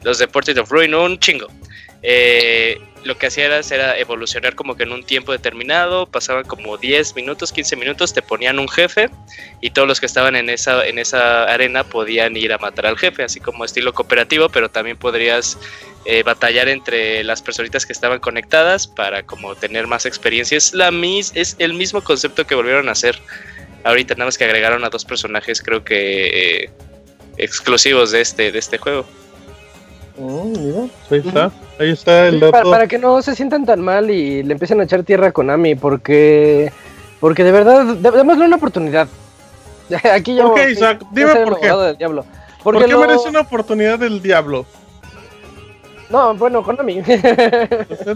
los 0.04 0.18
de 0.18 0.28
Portrait 0.28 0.58
of 0.58 0.70
Ruin, 0.70 0.94
un 0.96 1.18
chingo. 1.20 1.48
Eh, 2.02 2.78
lo 3.04 3.18
que 3.18 3.28
hacía 3.28 3.45
era, 3.45 3.60
era 3.60 3.97
evolucionar 3.97 4.56
como 4.56 4.76
que 4.76 4.84
en 4.84 4.91
un 4.91 5.04
tiempo 5.04 5.32
determinado, 5.32 6.06
pasaban 6.06 6.43
como 6.43 6.78
10 6.78 7.16
minutos, 7.16 7.52
15 7.52 7.76
minutos, 7.76 8.14
te 8.14 8.22
ponían 8.22 8.60
un 8.60 8.68
jefe 8.68 9.10
y 9.62 9.72
todos 9.72 9.88
los 9.88 10.00
que 10.00 10.06
estaban 10.06 10.36
en 10.36 10.50
esa, 10.50 10.86
en 10.86 11.00
esa 11.00 11.43
arena 11.45 11.84
podían 11.84 12.36
ir 12.36 12.54
a 12.54 12.58
matar 12.58 12.86
al 12.86 12.97
jefe, 12.97 13.24
así 13.24 13.39
como 13.39 13.66
estilo 13.66 13.93
cooperativo, 13.93 14.50
pero 14.50 14.70
también 14.70 14.97
podrías 14.97 15.58
eh, 16.06 16.24
batallar 16.24 16.70
entre 16.70 17.24
las 17.24 17.41
personitas 17.41 17.86
que 17.86 17.93
estaban 17.93 18.20
conectadas 18.20 18.88
para 18.88 19.24
como 19.24 19.56
tener 19.56 19.88
más 19.88 20.06
experiencia. 20.06 20.58
Es, 20.58 20.74
la 20.74 20.91
mis, 20.91 21.32
es 21.36 21.56
el 21.60 21.74
mismo 21.74 22.02
concepto 22.02 22.45
que 22.45 22.56
volvieron 22.56 22.89
a 22.89 22.93
hacer 22.93 23.20
ahorita, 23.84 24.16
nada 24.16 24.26
más 24.26 24.38
que 24.38 24.43
agregaron 24.43 24.84
a 24.84 24.89
dos 24.89 25.06
personajes 25.06 25.62
creo 25.62 25.84
que 25.84 26.64
eh, 26.64 26.70
exclusivos 27.38 28.12
de 28.12 28.22
este, 28.22 28.52
de 28.52 28.60
este 28.60 28.78
juego. 28.78 29.06
Mira, 30.20 30.82
ahí 31.09 31.22
está. 31.26 31.51
Ahí 31.80 31.89
está 31.91 32.28
el 32.28 32.39
dato. 32.41 32.70
para 32.70 32.88
que 32.88 32.97
no 32.97 33.22
se 33.22 33.36
sientan 33.36 33.65
tan 33.65 33.80
mal 33.82 34.09
y 34.11 34.43
le 34.43 34.53
empiecen 34.53 34.82
a 34.82 34.84
echar 34.84 35.03
tierra 35.03 35.28
a 35.28 35.32
Konami, 35.32 35.76
porque 35.76 36.72
porque 37.22 37.43
de 37.43 37.51
verdad, 37.51 37.86
dé- 37.95 38.11
démosle 38.11 38.45
una 38.45 38.57
oportunidad. 38.57 39.07
Aquí 40.13 40.36
yo. 40.36 40.47
¿Por 40.49 40.55
qué, 40.55 40.65
sí, 40.67 40.72
Isaac? 40.74 41.01
Dime 41.11 41.36
por 41.36 41.59
qué. 41.59 41.67
del 41.72 41.97
diablo. 41.97 42.26
¿Por 42.63 42.74
Porque 42.76 42.86
qué 42.88 42.91
lo- 42.93 42.99
merece 42.99 43.30
una 43.30 43.39
oportunidad 43.41 43.97
del 43.97 44.22
diablo? 44.22 44.65
No, 46.10 46.34
bueno, 46.36 46.64
Konami. 46.64 47.01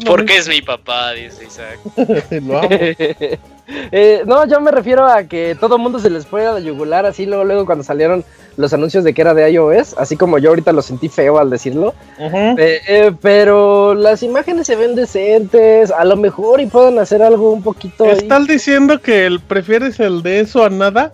Porque 0.05 0.37
es 0.37 0.47
mi 0.47 0.61
papá, 0.61 1.11
dice 1.11 1.45
Isaac. 1.45 1.79
Lo 2.41 2.59
amo. 2.59 2.69
Eh, 3.93 4.23
no, 4.25 4.45
yo 4.45 4.59
me 4.59 4.71
refiero 4.71 5.07
a 5.07 5.23
que 5.23 5.55
todo 5.57 5.77
el 5.77 5.81
mundo 5.81 5.97
se 5.97 6.09
les 6.09 6.27
fue 6.27 6.45
a 6.45 6.51
la 6.51 6.59
yugular 6.59 7.05
así 7.05 7.25
luego, 7.25 7.45
luego 7.45 7.65
cuando 7.65 7.81
salieron 7.83 8.25
los 8.57 8.73
anuncios 8.73 9.05
de 9.05 9.13
que 9.13 9.21
era 9.21 9.33
de 9.33 9.49
iOS, 9.51 9.95
así 9.97 10.17
como 10.17 10.37
yo 10.37 10.49
ahorita 10.49 10.73
lo 10.73 10.81
sentí 10.81 11.07
feo 11.07 11.39
al 11.39 11.49
decirlo. 11.49 11.93
Ujú. 12.19 12.37
Eh, 12.57 12.81
eh, 12.87 13.11
pero 13.21 13.95
las 13.95 14.21
imágenes 14.21 14.67
se 14.67 14.75
ven 14.75 14.95
decentes, 14.95 15.91
a 15.91 16.03
lo 16.03 16.17
mejor 16.17 16.59
y 16.59 16.65
pueden 16.65 16.99
hacer 16.99 17.23
algo 17.23 17.51
un 17.51 17.63
poquito. 17.63 18.03
ahí. 18.03 18.17
¿Estás 18.17 18.47
diciendo 18.47 18.99
que 18.99 19.25
el 19.25 19.39
prefieres 19.39 19.97
el 19.99 20.21
de 20.21 20.41
eso 20.41 20.65
a 20.65 20.69
nada? 20.69 21.13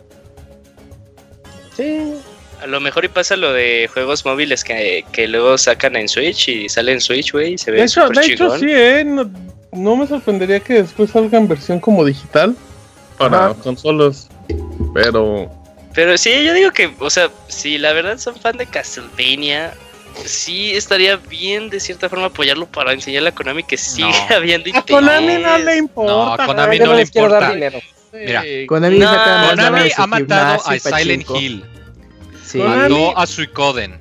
Sí. 1.77 2.08
A 2.61 2.67
lo 2.67 2.79
mejor 2.81 3.05
y 3.05 3.07
pasa 3.07 3.35
lo 3.37 3.53
de 3.53 3.89
juegos 3.93 4.25
móviles 4.25 4.63
que, 4.63 5.05
que 5.11 5.27
luego 5.27 5.57
sacan 5.57 5.95
en 5.95 6.09
Switch 6.09 6.49
y 6.49 6.67
sale 6.69 6.91
en 6.91 6.99
Switch, 7.01 7.31
güey, 7.31 7.53
y 7.53 7.57
se 7.57 7.71
ve 7.71 7.77
De 7.79 7.83
hecho, 7.85 8.09
de 8.09 8.25
hecho 8.25 8.57
sí, 8.57 8.67
¿eh? 8.69 9.03
No, 9.05 9.29
no 9.71 9.95
me 9.95 10.07
sorprendería 10.07 10.59
que 10.59 10.73
después 10.81 11.11
salga 11.11 11.37
en 11.37 11.47
versión 11.47 11.79
como 11.79 12.03
digital 12.03 12.55
para 13.17 13.45
Ajá. 13.47 13.53
consolas. 13.55 14.27
Pero 14.93 15.49
Pero 15.93 16.17
sí, 16.17 16.31
yo 16.45 16.53
digo 16.53 16.71
que, 16.71 16.91
o 16.99 17.09
sea, 17.09 17.29
si 17.47 17.77
la 17.77 17.93
verdad 17.93 18.17
son 18.17 18.35
fan 18.35 18.57
de 18.57 18.65
Castlevania, 18.65 19.73
sí 20.25 20.71
estaría 20.71 21.15
bien 21.15 21.69
de 21.69 21.79
cierta 21.79 22.09
forma 22.09 22.25
apoyarlo 22.25 22.65
para 22.65 22.91
enseñarle 22.93 23.29
a 23.29 23.31
Konami 23.35 23.63
que 23.63 23.77
sigue 23.77 24.07
No. 24.29 24.35
habiendo 24.35 24.69
A. 24.77 24.81
Konami 24.85 25.37
no 25.37 25.57
le 25.59 25.77
importa. 25.77 26.11
No, 26.11 26.33
a 26.33 26.45
Konami 26.45 26.79
no 26.79 26.85
no 26.87 26.93
le 26.95 27.01
importa. 27.03 27.53
Mira, 28.11 28.43
Konami, 28.67 28.99
No, 28.99 29.09
Konami 29.49 29.91
ha 29.95 30.07
matado 30.07 30.61
a 30.65 30.79
Silent. 30.79 31.25
Hill, 31.29 31.63
Sí. 32.49 32.57
Mató 32.57 33.15
a 33.17 33.27
Suicoden, 33.27 33.99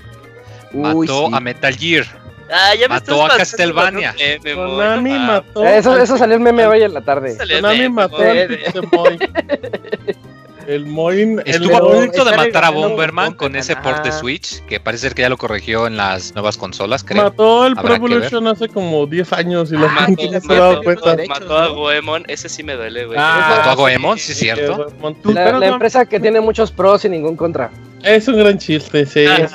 Uy, 0.73 0.81
mató 1.07 1.27
sí. 1.29 1.35
a 1.35 1.41
Metal 1.41 1.77
Gear. 1.77 2.07
Ah, 2.51 2.75
ya 2.75 2.89
me 2.89 2.95
Mató 2.95 3.27
a 3.27 3.37
Castlevania. 3.37 4.15
meme, 4.19 4.55
Konami 4.55 5.19
mató. 5.19 5.67
Eso, 5.67 5.93
al- 5.93 6.01
eso 6.01 6.17
salió 6.17 6.37
el 6.37 6.41
meme 6.41 6.67
hoy 6.67 6.83
en 6.83 6.95
la 6.95 7.03
tarde. 7.03 7.37
Konami 7.37 7.77
meme, 7.77 7.89
mató 7.91 8.17
al 8.17 8.49
pinche. 8.49 9.29
El 10.69 10.85
el 10.87 11.43
Estuvo 11.47 11.77
a 11.79 11.81
punto 11.81 12.25
de 12.27 12.37
matar 12.37 12.67
a 12.67 12.69
Bomberman 12.69 13.33
con 13.33 13.57
ese 13.57 13.75
port 13.77 14.05
de. 14.05 14.13
Switch, 14.13 14.63
que 14.67 14.79
parece 14.79 15.05
ser 15.09 15.15
que 15.15 15.23
ya 15.23 15.31
lo 15.31 15.39
corrigió 15.39 15.87
en 15.87 15.97
las 15.97 16.35
nuevas 16.35 16.59
consolas, 16.59 17.03
creo. 17.05 17.23
mató 17.23 17.67
el 17.67 17.73
Habrá 17.73 17.83
Pro. 17.83 17.95
Evolution 17.95 18.47
hace 18.49 18.69
como 18.69 19.07
10 19.07 19.33
años 19.33 19.73
y 19.73 19.77
la 19.77 19.89
Mató, 19.89 20.05
gente 20.05 20.25
no 20.31 20.31
se 20.31 20.37
ha 20.37 20.59
mató, 20.83 21.07
dado 21.07 21.23
mató 21.27 21.57
a. 21.59 21.69
Goemon, 21.69 22.25
ese 22.29 22.51
sí 22.51 22.63
me 22.63 22.75
duele, 22.75 23.07
güey. 23.07 23.19
Ah, 23.19 23.55
Mató 23.57 23.71
a 23.71 23.75
Goemon, 23.77 24.19
sí, 24.19 24.33
es 24.33 24.39
cierto. 24.39 24.93
La, 25.01 25.15
pero 25.45 25.59
la 25.59 25.69
no, 25.69 25.73
empresa 25.73 26.05
que 26.05 26.21
tiene 26.21 26.43
muchos 26.43 26.71
pros 26.71 27.03
y 27.07 27.09
ningún 27.09 27.35
contra. 27.35 27.71
Es 28.03 28.29
un 28.29 28.37
gran 28.39 28.59
chiste, 28.59 29.05
sí. 29.07 29.25
Ah, 29.27 29.49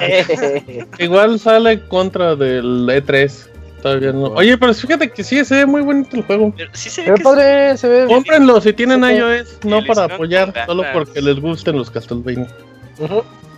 Igual 1.00 1.40
sale 1.40 1.80
contra 1.88 2.36
del 2.36 2.88
E3. 2.88 3.48
Todavía 3.82 4.12
no. 4.14 4.24
Oye, 4.28 4.58
pero 4.58 4.74
fíjate 4.74 5.12
que 5.12 5.24
sí, 5.24 5.44
se 5.44 5.56
ve 5.56 5.66
muy 5.66 5.82
bonito 5.82 6.16
el 6.16 6.24
juego. 6.24 6.54
Pero 6.56 6.70
sí 6.74 6.90
se 6.90 7.02
ve 7.04 7.14
que 7.16 7.24
padre, 7.24 7.78
se 7.78 7.88
ve. 7.88 8.06
Cómprenlo 8.08 8.62
si 8.62 8.72
tienen 8.74 9.04
Sí. 9.04 9.12
iOS, 9.14 9.60
no 9.66 9.84
para 9.86 10.06
apoyar, 10.06 10.54
solo 10.66 10.84
porque 10.94 11.22
les 11.22 11.40
gusten 11.40 11.78
los 11.78 11.92
Castlevania. 11.92 12.48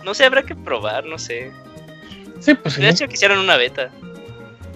No 0.04 0.14
sé, 0.14 0.24
habrá 0.24 0.42
que 0.42 0.54
probar, 0.56 1.04
no 1.04 1.18
sé. 1.18 1.50
Sí, 2.40 2.54
pues 2.54 2.74
sí. 2.74 2.82
De 2.82 2.88
hecho, 2.90 3.06
quisieran 3.08 3.38
una 3.38 3.56
beta. 3.56 3.88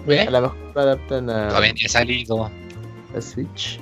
¿Ve? 0.07 0.21
A 0.21 0.31
lo 0.31 0.41
mejor 0.43 0.57
adaptan 0.77 1.29
a, 1.31 1.49
Todavía 1.49 1.73
ni 1.73 1.85
ha 1.85 1.89
salido. 1.89 2.51
a 3.17 3.21
Switch. 3.21 3.79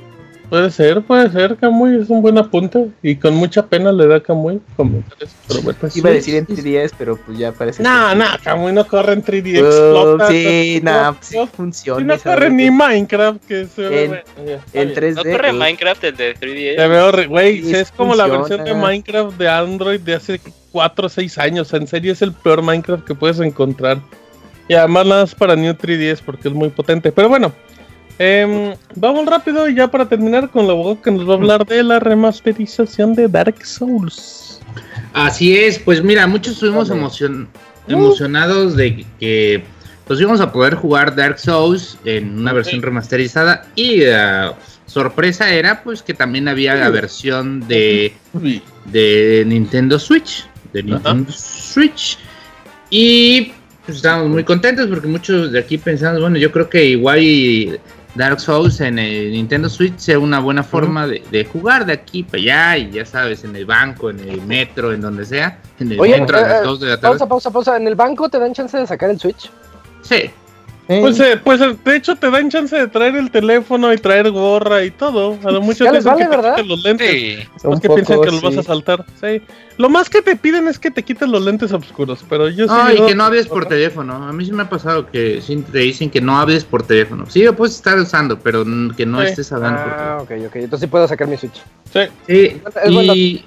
Puede 0.48 0.70
ser, 0.70 1.02
puede 1.02 1.30
ser, 1.30 1.56
Kamui 1.56 2.00
es 2.00 2.08
un 2.08 2.22
buen 2.22 2.38
apunte. 2.38 2.88
Y 3.02 3.16
con 3.16 3.34
mucha 3.34 3.66
pena 3.66 3.92
le 3.92 4.06
da 4.06 4.16
a 4.16 4.20
Kamui 4.20 4.60
comentarios. 4.76 5.30
Pero 5.46 5.60
bueno, 5.62 5.78
pues 5.80 5.96
Iba 5.96 6.10
a 6.10 6.12
decir 6.14 6.36
en 6.36 6.46
3DS, 6.46 6.92
pero 6.96 7.16
pues 7.16 7.36
ya 7.38 7.52
parece. 7.52 7.82
No, 7.82 8.08
que- 8.10 8.16
no, 8.16 8.24
Kamui 8.42 8.72
no 8.72 8.86
corre 8.86 9.12
en 9.12 9.22
3D. 9.22 9.60
Oh, 9.62 9.66
explota, 9.66 10.28
sí, 10.28 10.80
no, 10.82 10.92
todo. 10.92 11.16
sí 11.20 11.36
funciona. 11.54 12.00
Si 12.18 12.24
no 12.24 12.32
corre 12.32 12.50
ni 12.50 12.70
Minecraft, 12.70 13.44
que 13.46 13.66
se 13.66 13.82
ve. 13.82 14.04
En- 14.04 14.14
está 14.14 14.32
En 14.72 14.88
bien. 14.88 14.94
3D. 14.94 15.14
No 15.16 15.22
corre 15.36 15.50
uh, 15.50 15.54
Minecraft 15.54 16.04
el 16.04 16.16
de 16.16 16.34
3DS. 16.34 16.76
Se 16.76 16.88
ve 16.88 17.00
horrible, 17.00 17.26
güey. 17.28 17.62
Sí, 17.64 17.74
es 17.74 17.90
como 17.92 18.14
la 18.14 18.24
funciona. 18.26 18.62
versión 18.62 18.64
de 18.64 18.86
Minecraft 18.86 19.36
de 19.38 19.48
Android 19.48 20.00
de 20.00 20.14
hace 20.14 20.40
4 20.72 21.06
o 21.06 21.08
6 21.10 21.38
años. 21.38 21.72
En 21.74 21.86
serio, 21.86 22.12
es 22.12 22.22
el 22.22 22.32
peor 22.32 22.62
Minecraft 22.62 23.04
que 23.04 23.14
puedes 23.14 23.38
encontrar. 23.40 23.98
Y 24.66 24.74
además, 24.74 25.06
nada 25.06 25.20
más 25.22 25.34
para 25.34 25.56
New 25.56 25.72
3DS 25.74 26.20
porque 26.24 26.48
es 26.48 26.54
muy 26.54 26.68
potente. 26.70 27.10
Pero 27.12 27.28
bueno, 27.28 27.52
em, 28.18 28.74
vamos 28.96 29.26
rápido 29.26 29.68
ya 29.68 29.88
para 29.88 30.08
terminar 30.08 30.50
con 30.50 30.66
la 30.66 30.72
abogado 30.72 31.00
que 31.02 31.10
nos 31.10 31.28
va 31.28 31.32
a 31.32 31.36
hablar 31.36 31.66
de 31.66 31.82
la 31.82 31.98
remasterización 32.00 33.14
de 33.14 33.28
Dark 33.28 33.64
Souls. 33.64 34.60
Así 35.12 35.56
es, 35.56 35.78
pues 35.78 36.02
mira, 36.02 36.26
muchos 36.26 36.54
estuvimos 36.54 36.90
emocion- 36.90 37.48
emocionados 37.88 38.76
de 38.76 39.04
que 39.18 39.62
pues 40.06 40.20
íbamos 40.20 40.40
a 40.40 40.52
poder 40.52 40.74
jugar 40.74 41.14
Dark 41.14 41.38
Souls 41.38 41.98
en 42.04 42.38
una 42.38 42.52
versión 42.52 42.80
remasterizada 42.82 43.66
y 43.74 44.02
la 44.02 44.54
sorpresa 44.86 45.50
era 45.52 45.82
pues 45.82 46.02
que 46.02 46.14
también 46.14 46.48
había 46.48 46.74
la 46.74 46.88
versión 46.88 47.66
de, 47.68 48.12
de 48.86 49.44
Nintendo 49.46 49.98
Switch, 49.98 50.46
de 50.72 50.82
Nintendo 50.82 51.30
Switch. 51.30 52.18
Y 52.90 53.52
pues 53.84 53.98
estábamos 53.98 54.28
muy 54.28 54.44
contentos 54.44 54.86
porque 54.86 55.06
muchos 55.08 55.52
de 55.52 55.58
aquí 55.58 55.76
pensamos, 55.76 56.20
bueno, 56.20 56.38
yo 56.38 56.50
creo 56.52 56.70
que 56.70 56.86
igual 56.86 57.22
y 57.22 57.78
Dark 58.18 58.40
Souls 58.40 58.80
en 58.80 58.98
el 58.98 59.30
Nintendo 59.30 59.70
Switch 59.70 59.96
sea 59.96 60.18
una 60.18 60.40
buena 60.40 60.64
forma 60.64 61.06
de, 61.06 61.22
de 61.30 61.44
jugar 61.44 61.86
de 61.86 61.92
aquí 61.92 62.24
para 62.24 62.38
allá 62.38 62.76
y 62.76 62.90
ya 62.90 63.06
sabes, 63.06 63.44
en 63.44 63.54
el 63.54 63.64
banco, 63.64 64.10
en 64.10 64.18
el 64.20 64.42
metro, 64.42 64.92
en 64.92 65.00
donde 65.00 65.24
sea, 65.24 65.60
en 65.78 65.92
el 65.92 66.00
Oye, 66.00 66.20
metro 66.20 66.36
a 66.36 66.40
las 66.40 66.62
eh, 66.62 66.64
2 66.64 66.80
de 66.80 66.86
la 66.88 66.96
tarde. 66.96 67.18
Pausa, 67.18 67.28
pausa, 67.28 67.50
pausa. 67.50 67.76
¿En 67.76 67.86
el 67.86 67.94
banco 67.94 68.28
te 68.28 68.40
dan 68.40 68.52
chance 68.52 68.76
de 68.76 68.86
sacar 68.86 69.08
el 69.10 69.20
Switch? 69.20 69.50
Sí, 70.02 70.30
eh, 70.88 70.98
Pues, 71.00 71.20
eh, 71.20 71.38
pues 71.42 71.60
eh, 71.60 71.76
de 71.84 71.96
hecho 71.96 72.16
te 72.16 72.30
dan 72.30 72.50
chance 72.50 72.74
de 72.76 72.88
traer 72.88 73.14
el 73.16 73.30
teléfono 73.30 73.92
y 73.92 73.98
traer 73.98 74.30
gorra 74.30 74.84
y 74.84 74.90
todo. 74.90 75.36
A 75.44 75.50
lo 75.50 75.60
mucho 75.60 75.84
te 75.84 76.00
vale, 76.00 76.18
que 76.18 76.24
te 76.24 76.28
¿verdad? 76.36 76.54
quites 76.56 76.66
los 76.68 76.82
lentes. 76.82 77.10
Sí. 77.10 77.36
Los 77.62 77.74
un 77.74 77.80
que 77.80 77.88
piensan 77.88 78.16
poco, 78.16 78.20
que 78.26 78.30
los 78.32 78.42
vas 78.42 78.54
sí. 78.54 78.60
a 78.60 78.62
saltar. 78.62 79.04
Sí. 79.20 79.42
Lo 79.76 79.88
más 79.88 80.10
que 80.10 80.22
te 80.22 80.34
piden 80.34 80.66
es 80.66 80.78
que 80.78 80.90
te 80.90 81.02
quites 81.04 81.28
los 81.28 81.44
lentes 81.44 81.70
oscuros, 81.72 82.24
pero 82.28 82.48
yo 82.48 82.66
sí. 82.66 82.72
No, 82.74 82.90
y 82.90 82.94
digo- 82.94 83.06
que 83.06 83.14
no 83.14 83.24
hables 83.24 83.46
por 83.46 83.66
teléfono. 83.66 84.14
A 84.28 84.32
mí 84.32 84.44
sí 84.44 84.52
me 84.52 84.62
ha 84.62 84.68
pasado 84.68 85.08
que 85.10 85.40
sí 85.40 85.64
te 85.70 85.78
dicen 85.78 86.10
que 86.10 86.20
no 86.20 86.36
hables 86.38 86.64
por 86.64 86.82
teléfono. 86.82 87.26
Sí, 87.28 87.42
lo 87.44 87.54
puedes 87.54 87.76
estar 87.76 87.96
usando, 87.98 88.38
pero 88.38 88.64
que 88.96 89.06
no 89.06 89.20
Sí. 89.20 89.28
estés 89.28 89.52
hablando 89.52 89.82
por 89.84 89.92
Ah, 89.92 90.18
ok, 90.22 90.30
ok. 90.46 90.56
Entonces 90.56 90.80
sí 90.80 90.86
puedo 90.88 91.06
sacar 91.06 91.28
mi 91.28 91.36
Switch. 91.36 91.62
Sí. 91.92 92.00
Sí, 92.26 92.60
Es 92.84 92.90
y, 92.90 93.44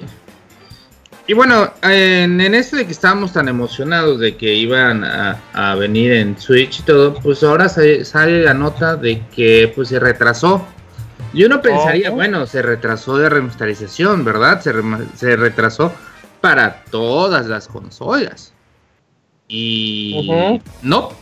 y 1.32 1.34
bueno, 1.34 1.72
en, 1.82 2.42
en 2.42 2.54
esto 2.54 2.76
de 2.76 2.86
que 2.86 2.92
estábamos 2.92 3.32
tan 3.32 3.48
emocionados 3.48 4.20
de 4.20 4.36
que 4.36 4.54
iban 4.54 5.06
a, 5.06 5.42
a 5.54 5.76
venir 5.76 6.12
en 6.12 6.38
Switch 6.38 6.82
y 6.82 6.84
todo, 6.84 7.14
pues 7.14 7.42
ahora 7.42 7.70
sale, 7.70 8.04
sale 8.04 8.44
la 8.44 8.54
nota 8.54 8.98
de 8.98 9.22
que 9.34 9.72
pues 9.74 9.88
se 9.88 9.98
retrasó. 10.02 10.68
Yo 11.34 11.48
no 11.48 11.62
pensaría, 11.62 12.12
Oh. 12.12 12.16
bueno, 12.16 12.46
se 12.48 12.62
retrasó 12.62 13.16
de 13.16 13.30
remasterización, 13.30 14.26
¿verdad? 14.26 14.60
Se, 14.60 14.74
se 15.16 15.38
retrasó 15.38 15.94
para 16.42 16.84
todas 16.92 17.46
las 17.48 17.70
consolas. 17.70 18.52
Y 19.48 20.60
no, 20.82 21.14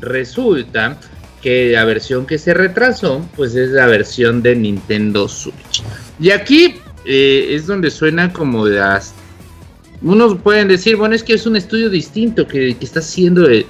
resulta 0.00 0.96
que 1.42 1.72
la 1.72 1.84
versión 1.84 2.24
que 2.24 2.38
se 2.38 2.54
retrasó, 2.54 3.20
pues 3.36 3.54
es 3.54 3.68
la 3.68 3.84
versión 3.84 4.40
de 4.40 4.56
Nintendo 4.56 5.28
Switch. 5.28 5.82
Y 6.18 6.30
aquí 6.30 6.76
eh, 7.04 7.48
es 7.50 7.66
donde 7.66 7.90
suena 7.90 8.32
como 8.32 8.64
las... 8.64 9.12
Unos 10.02 10.36
pueden 10.38 10.68
decir, 10.68 10.96
bueno, 10.96 11.14
es 11.14 11.22
que 11.22 11.34
es 11.34 11.46
un 11.46 11.56
estudio 11.56 11.90
distinto 11.90 12.46
que, 12.46 12.76
que 12.76 12.84
está 12.84 13.00
haciendo 13.00 13.46
el... 13.46 13.66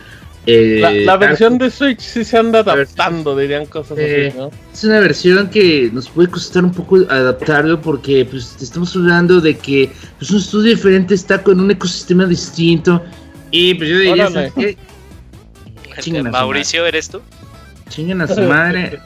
el 0.46 1.06
La, 1.06 1.16
versión 1.16 1.58
de 1.58 1.70
Switch 1.70 2.00
sí 2.00 2.24
se 2.24 2.36
anda 2.36 2.60
adaptando, 2.60 3.36
dirían 3.36 3.66
cosas 3.66 3.96
Eh, 3.98 4.28
así, 4.28 4.38
¿no? 4.38 4.50
Es 4.72 4.84
una 4.84 5.00
versión 5.00 5.48
que 5.48 5.90
nos 5.92 6.08
puede 6.08 6.28
costar 6.28 6.64
un 6.64 6.72
poco 6.72 6.96
adaptarlo 7.08 7.80
porque 7.80 8.26
pues 8.26 8.56
estamos 8.60 8.94
hablando 8.94 9.40
de 9.40 9.56
que 9.56 9.90
pues, 10.18 10.30
un 10.30 10.38
estudio 10.38 10.70
diferente 10.70 11.14
está 11.14 11.42
con 11.42 11.60
un 11.60 11.70
ecosistema 11.70 12.26
distinto 12.26 13.02
y 13.50 13.74
pues 13.74 13.88
yo 13.88 13.98
diría, 13.98 14.26
a 16.18 16.22
Mauricio, 16.30 16.86
¿eres 16.86 17.08
tú? 17.08 17.20
Chingan 17.88 18.20
a 18.20 18.28
su 18.28 18.42
madre. 18.42 19.00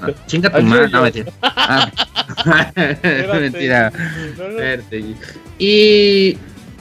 No, 0.00 0.14
chinga 0.26 0.50
tu 0.50 0.56
Ay, 0.58 0.62
madre. 0.62 0.88
No, 0.88 1.02
mentira. 1.02 1.32
Ah. 1.42 1.90
Espérate. 2.76 3.40
mentira. 3.40 3.92
No, 4.38 4.44
no. 4.44 4.50
Espérate. 4.50 5.04
Y, 5.58 6.38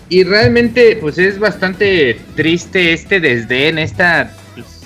y 0.09 0.23
realmente 0.23 0.97
pues 0.99 1.17
es 1.17 1.39
bastante 1.39 2.19
triste 2.35 2.93
este 2.93 3.19
desdén, 3.19 3.77
esta... 3.77 4.35
pues, 4.55 4.81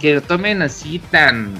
que 0.00 0.14
lo 0.14 0.22
tomen 0.22 0.62
así 0.62 1.00
tan... 1.10 1.54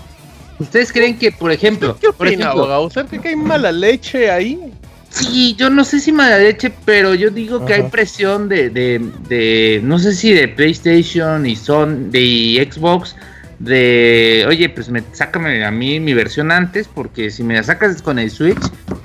¿Ustedes 0.58 0.92
creen 0.92 1.18
que, 1.18 1.32
por 1.32 1.50
ejemplo, 1.50 1.96
¿Qué 2.00 2.12
por 2.12 2.28
opina, 2.28 2.44
ejemplo, 2.44 2.62
abogado? 2.62 2.82
¿Usted 2.82 3.06
cree 3.06 3.20
que 3.20 3.28
hay 3.30 3.36
mala 3.36 3.72
leche 3.72 4.30
ahí? 4.30 4.72
Sí, 5.10 5.54
yo 5.58 5.68
no 5.68 5.84
sé 5.84 5.98
si 5.98 6.12
mala 6.12 6.38
leche, 6.38 6.72
pero 6.84 7.14
yo 7.14 7.30
digo 7.30 7.66
que 7.66 7.74
Ajá. 7.74 7.82
hay 7.82 7.90
presión 7.90 8.48
de, 8.48 8.70
de, 8.70 9.00
de, 9.28 9.80
no 9.82 9.98
sé 9.98 10.14
si 10.14 10.32
de 10.32 10.48
PlayStation 10.48 11.44
y 11.44 11.56
son 11.56 12.10
de 12.12 12.66
Xbox, 12.70 13.16
de, 13.58 14.44
oye, 14.48 14.68
pues 14.68 14.88
me, 14.88 15.02
sácame 15.12 15.64
a 15.64 15.70
mí 15.70 16.00
mi 16.00 16.14
versión 16.14 16.50
antes, 16.50 16.88
porque 16.88 17.30
si 17.30 17.42
me 17.42 17.54
la 17.54 17.62
sacas 17.62 18.00
con 18.00 18.18
el 18.18 18.30
Switch, 18.30 18.62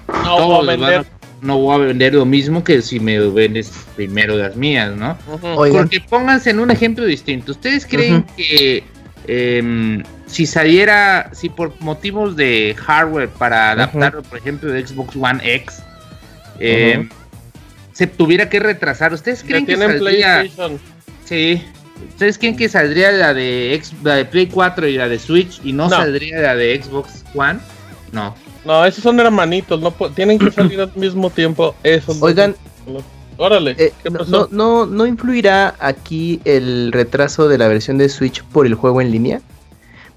No, 0.08 0.38
todos 0.38 0.50
va 0.68 0.74
a 0.74 0.78
van 0.78 0.80
vender. 0.80 1.17
No 1.42 1.58
voy 1.60 1.76
a 1.76 1.86
vender 1.88 2.14
lo 2.14 2.26
mismo 2.26 2.64
que 2.64 2.82
si 2.82 3.00
me 3.00 3.20
vendes 3.20 3.72
primero 3.96 4.36
las 4.36 4.56
mías, 4.56 4.96
¿no? 4.96 5.18
Porque 5.42 6.02
pónganse 6.02 6.50
en 6.50 6.60
un 6.60 6.72
ejemplo 6.72 7.06
distinto. 7.06 7.52
¿Ustedes 7.52 7.86
creen 7.86 8.26
que 8.36 8.84
em, 9.28 10.04
si 10.26 10.46
saliera, 10.46 11.30
si 11.34 11.50
por 11.50 11.80
motivos 11.82 12.36
de 12.36 12.76
hardware 12.78 13.30
para 13.30 13.72
adaptarlo, 13.72 14.24
por 14.24 14.38
ejemplo, 14.38 14.72
de 14.72 14.86
Xbox 14.86 15.16
One 15.16 15.40
X, 15.44 15.84
em, 16.60 17.10
se 17.94 18.08
tuviera 18.08 18.50
que 18.50 18.60
retrasar, 18.60 19.14
¿ustedes 19.14 19.44
creen 19.44 19.66
que, 19.66 19.76
tienen 19.76 19.98
saldría? 19.98 20.40
PlayStation. 20.40 20.80
Sí. 21.26 21.64
¿Ustedes 22.10 22.38
creen 22.38 22.56
que 22.56 22.70
saldría 22.70 23.12
la 23.12 23.34
de, 23.34 23.74
X, 23.74 23.94
la 24.04 24.16
de 24.16 24.26
Play 24.26 24.48
4 24.48 24.88
y 24.88 24.98
la 24.98 25.10
de 25.10 25.18
Switch 25.18 25.60
y 25.64 25.74
no, 25.74 25.86
No. 25.90 25.98
saldría 25.98 26.40
la 26.40 26.56
de 26.56 26.82
Xbox 26.82 27.24
One? 27.34 27.60
No. 28.12 28.36
No, 28.68 28.86
esos 28.86 29.02
son 29.02 29.18
hermanitos, 29.22 29.80
no 29.80 29.92
tienen 30.14 30.38
que 30.38 30.52
salir 30.52 30.82
al 30.82 30.92
mismo 30.96 31.30
tiempo. 31.30 31.74
Esos. 31.84 32.22
Oigan, 32.22 32.54
órale, 33.38 33.76
eh, 33.78 33.94
¿qué 34.04 34.10
no, 34.10 34.20
pasó? 34.20 34.50
no, 34.52 34.86
no, 34.86 34.86
¿no 34.86 35.06
influirá 35.06 35.76
aquí 35.80 36.42
el 36.44 36.92
retraso 36.92 37.48
de 37.48 37.58
la 37.58 37.70
versión 37.70 37.98
de 37.98 38.10
Switch 38.10 38.44
por 38.44 38.66
el 38.66 38.76
juego 38.76 39.00
en 39.00 39.10
línea? 39.12 39.42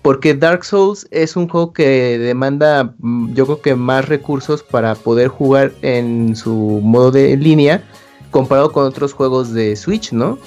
Porque 0.03 0.35
Dark 0.35 0.65
Souls 0.65 1.07
es 1.13 1.37
un 1.37 1.47
juego 1.47 1.73
que 1.73 2.19
demanda, 2.19 2.93
mm, 2.99 3.35
yo 3.35 3.45
creo 3.47 3.61
que 3.61 3.75
más 3.77 4.09
recursos 4.09 4.65
para 4.65 4.97
poder 4.97 5.29
jugar 5.29 5.71
en 5.83 6.35
su 6.35 6.81
modo 6.83 7.13
de 7.13 7.37
línea 7.37 7.85
comparado 8.33 8.73
con 8.73 8.85
otros 8.85 9.13
juegos 9.13 9.53
de 9.53 9.77
Switch, 9.77 10.13
¿no? 10.13 10.39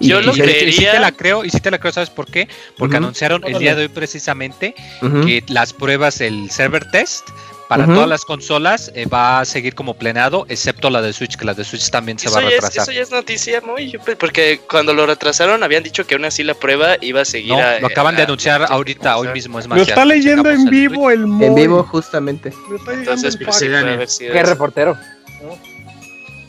Y 0.00 0.08
Yo 0.08 0.20
lo 0.20 0.34
y, 0.36 0.40
creería. 0.40 0.68
y 0.68 0.72
sí 0.72 0.86
te 0.90 0.98
la 1.00 1.12
creo, 1.12 1.44
y 1.44 1.50
sí 1.50 1.60
te 1.60 1.70
la 1.70 1.78
creo, 1.78 1.92
¿sabes 1.92 2.10
por 2.10 2.26
qué? 2.30 2.48
Porque 2.76 2.96
Ujú. 2.96 3.04
anunciaron 3.04 3.42
el 3.46 3.58
día 3.58 3.74
de 3.74 3.82
hoy 3.82 3.88
precisamente 3.88 4.74
Ujú. 5.02 5.22
que 5.26 5.42
las 5.48 5.72
pruebas, 5.72 6.20
el 6.20 6.50
server 6.50 6.88
test, 6.90 7.28
para 7.68 7.84
Ujú. 7.84 7.94
todas 7.94 8.08
las 8.08 8.24
consolas 8.24 8.90
eh, 8.94 9.04
va 9.06 9.40
a 9.40 9.44
seguir 9.44 9.74
como 9.74 9.92
planeado, 9.94 10.46
excepto 10.48 10.88
la 10.88 11.02
de 11.02 11.12
Switch, 11.12 11.36
que 11.36 11.44
la 11.44 11.52
de 11.52 11.64
Switch 11.64 11.90
también 11.90 12.18
se 12.18 12.28
Eso 12.28 12.36
va 12.36 12.40
a 12.40 12.42
ya, 12.44 12.48
es, 12.48 12.54
retrasar. 12.62 12.82
eso 12.84 12.92
ya 12.92 13.02
es 13.02 13.10
noticia 13.10 13.60
muy. 13.60 13.90
yo 13.90 13.98
Porque 14.18 14.60
cuando 14.70 14.94
lo 14.94 15.04
retrasaron, 15.04 15.62
habían 15.62 15.82
dicho 15.82 16.06
que 16.06 16.14
aún 16.14 16.24
así 16.24 16.44
la 16.44 16.54
prueba 16.54 16.96
iba 17.02 17.20
a 17.20 17.24
seguir. 17.26 17.52
No, 17.52 17.58
a- 17.58 17.78
lo 17.80 17.88
acaban 17.88 18.16
de 18.16 18.22
a- 18.22 18.24
anunciar 18.24 18.62
a- 18.62 18.66
ahorita, 18.66 19.18
hoy 19.18 19.28
mismo, 19.28 19.58
es 19.58 19.66
más. 19.68 19.76
Lo 19.76 19.84
está 19.84 20.04
leyendo 20.06 20.48
en 20.48 20.60
el 20.62 20.70
vivo 20.70 21.10
el 21.10 21.26
Moy. 21.26 21.46
En 21.46 21.54
vivo, 21.56 21.82
justamente. 21.82 22.54
Lo 22.70 22.76
está 22.76 22.92
leyendo 22.92 23.10
Entonces, 23.12 23.34
en 23.38 23.44
pues 23.98 24.12
sí, 24.16 24.24
Qué 24.32 24.42
reportero. 24.44 24.92
Ajá, 24.92 25.60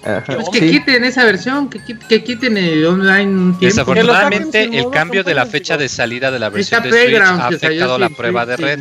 Pues 0.02 0.50
que 0.52 0.60
sí. 0.60 0.72
quiten 0.72 1.04
esa 1.04 1.26
versión, 1.26 1.70
que, 1.70 1.80
que 1.84 2.24
quiten 2.24 2.58
el 2.58 2.86
online 2.86 3.26
un 3.26 3.60
tiempo. 3.60 3.66
Desafortunadamente, 3.66 4.64
el 4.64 4.90
cambio 4.92 5.24
de 5.24 5.34
la 5.34 5.46
fecha 5.46 5.78
de 5.78 5.90
salida 5.90 6.32
de 6.32 6.40
la 6.40 6.50
versión 6.50 6.84
de 6.84 6.90
Switch 6.92 7.22
ha 7.22 7.48
afectado 7.48 7.98
la 7.98 8.08
sin 8.08 8.16
prueba 8.16 8.46
de 8.46 8.58
red. 8.58 8.80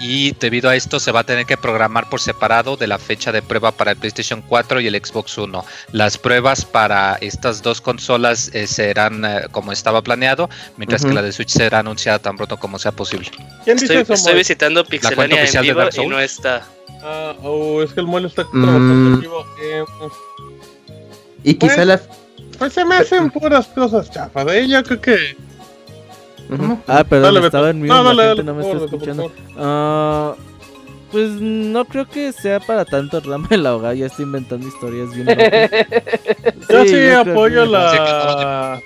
Y 0.00 0.32
debido 0.38 0.70
a 0.70 0.76
esto 0.76 1.00
se 1.00 1.10
va 1.10 1.20
a 1.20 1.24
tener 1.24 1.46
que 1.46 1.56
programar 1.56 2.08
por 2.08 2.20
separado 2.20 2.76
de 2.76 2.86
la 2.86 2.98
fecha 2.98 3.32
de 3.32 3.42
prueba 3.42 3.72
para 3.72 3.90
el 3.92 3.96
PlayStation 3.96 4.42
4 4.42 4.80
y 4.80 4.86
el 4.86 4.94
Xbox 5.04 5.36
One. 5.38 5.58
Las 5.90 6.16
pruebas 6.18 6.64
para 6.64 7.16
estas 7.20 7.62
dos 7.62 7.80
consolas 7.80 8.50
eh, 8.54 8.66
serán 8.66 9.24
eh, 9.24 9.42
como 9.50 9.72
estaba 9.72 10.02
planeado, 10.02 10.48
mientras 10.76 11.04
que 11.04 11.12
la 11.12 11.22
de 11.22 11.32
Switch 11.32 11.50
será 11.50 11.80
anunciada 11.80 12.18
tan 12.20 12.36
pronto 12.36 12.56
como 12.58 12.78
sea 12.78 12.92
posible. 12.92 13.30
¿Quién 13.64 13.76
dice 13.76 13.86
Estoy, 13.98 14.02
eso, 14.02 14.14
estoy 14.14 14.34
visitando 14.34 14.84
Pixelania 14.84 15.44
en 15.44 15.52
de 15.52 16.02
y 16.02 16.06
no 16.06 16.20
está. 16.20 16.62
Ah, 17.04 17.34
oh, 17.42 17.82
es 17.82 17.92
que 17.92 18.00
el 18.00 18.24
está 18.24 18.44
Mm. 18.44 18.62
trabajando 18.62 19.14
en 19.14 19.20
vivo. 19.20 19.46
Eh, 19.60 19.84
Y 21.44 21.54
quizá 21.54 21.74
Pues- 21.76 21.86
la. 21.86 22.00
pues 22.58 22.72
se 22.72 22.84
me 22.84 22.94
hacen 22.96 23.30
puras 23.30 23.66
cosas 23.68 24.10
chafas. 24.10 24.46
¿eh? 24.52 24.66
Yo 24.68 24.82
creo 24.82 25.00
que. 25.00 25.36
Ah, 26.86 27.02
perdón, 27.04 27.34
Dale, 27.34 27.46
estaba 27.46 27.70
en 27.70 27.78
mute, 27.78 27.88
No, 27.88 28.04
dale, 28.04 28.16
la 28.22 28.28
dale, 28.28 28.42
no 28.44 28.54
me 28.54 28.62
está 28.70 28.84
escuchando. 28.84 29.32
Ah, 29.56 30.34
pues 31.10 31.30
no 31.30 31.84
creo 31.86 32.06
que 32.08 32.32
sea 32.32 32.60
para 32.60 32.84
tanto 32.84 33.20
rama 33.20 33.46
el 33.50 33.64
ahogado, 33.66 33.94
ya 33.94 34.06
estoy 34.06 34.24
inventando 34.26 34.66
historias 34.66 35.10
bien 35.14 35.26
locas. 35.26 35.70
Yo 36.68 36.84
sí, 36.86 37.08
apoyo 37.10 37.64
que- 37.64 37.70
la- 37.70 38.80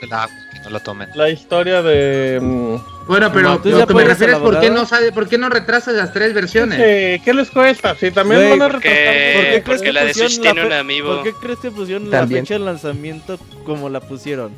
no, 0.66 0.70
la- 0.70 0.78
no 0.78 0.80
tomen. 0.80 1.08
Historia 1.32 1.82
de. 1.82 2.38
mm, 2.42 2.76
Bueno, 3.08 3.30
pero 3.32 3.58
¿Tú 3.58 3.70
ya 3.70 3.78
lo 3.78 3.86
que 3.86 3.94
me 3.94 4.00
apoyas 4.02 4.08
refiero 4.18 4.36
al 4.36 4.42
es 4.42 4.48
por 4.50 4.60
qué 4.60 4.70
no 4.70 4.84
sabe, 4.86 5.12
por 5.12 5.28
qué 5.28 5.38
no 5.38 5.48
retrasas 5.48 5.94
las 5.94 6.12
tres 6.12 6.34
versiones. 6.34 6.78
¿Qué 7.24 7.32
les 7.34 7.50
cuesta? 7.50 7.94
Si 7.94 8.10
también 8.10 8.40
Güey, 8.40 8.58
van 8.58 8.62
a 8.62 8.68
retrasar. 8.74 8.96
Porque, 8.96 9.32
¿Por 9.34 9.42
qué 9.44 9.50
crees 9.50 9.64
porque 9.64 9.82
que 9.84 9.92
la 9.92 10.00
de 10.02 10.08
pusieron 10.08 10.30
Switch 10.32 10.44
la 10.44 10.52
tiene 10.52 10.66
un 10.66 10.72
amiibo. 10.72 11.14
¿Por 11.14 11.22
qué 11.24 11.32
crees 11.32 11.58
que 11.60 11.70
pusieron 11.70 12.10
También. 12.10 12.40
la 12.40 12.44
fecha 12.46 12.54
de 12.54 12.60
lanzamiento 12.60 13.38
como 13.64 13.88
la 13.88 14.00
pusieron? 14.00 14.50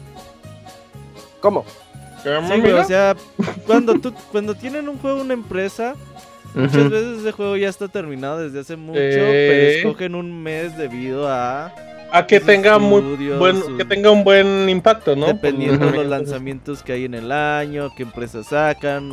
¿Cómo? 1.40 1.64
¿Qué, 2.22 2.36
Sí, 2.52 2.60
güey, 2.60 2.72
o 2.72 2.84
sea, 2.84 3.14
cuando, 3.66 3.94
tú, 4.00 4.12
cuando 4.32 4.54
tienen 4.54 4.88
un 4.88 4.98
juego 4.98 5.20
una 5.20 5.34
empresa, 5.34 5.94
muchas 6.54 6.90
veces 6.90 7.18
ese 7.20 7.32
juego 7.32 7.56
ya 7.56 7.68
está 7.68 7.86
terminado 7.88 8.38
desde 8.40 8.58
hace 8.60 8.76
mucho, 8.76 8.98
Eh. 9.00 9.78
pero 9.82 9.90
escogen 9.90 10.14
un 10.16 10.42
mes 10.42 10.76
debido 10.76 11.28
a 11.28 11.72
a 12.12 12.26
que 12.26 12.40
tenga 12.40 12.78
muy 12.78 13.00
estudios, 13.00 13.38
buen, 13.38 13.62
sus- 13.62 13.76
que 13.76 13.84
tenga 13.84 14.10
un 14.10 14.24
buen 14.24 14.68
impacto, 14.68 15.14
¿no? 15.16 15.26
dependiendo 15.26 15.86
de 15.86 15.96
los 15.98 16.06
lanzamientos 16.06 16.82
que 16.82 16.92
hay 16.92 17.04
en 17.04 17.14
el 17.14 17.30
año, 17.32 17.90
qué 17.96 18.02
empresas 18.04 18.46
sacan, 18.46 19.10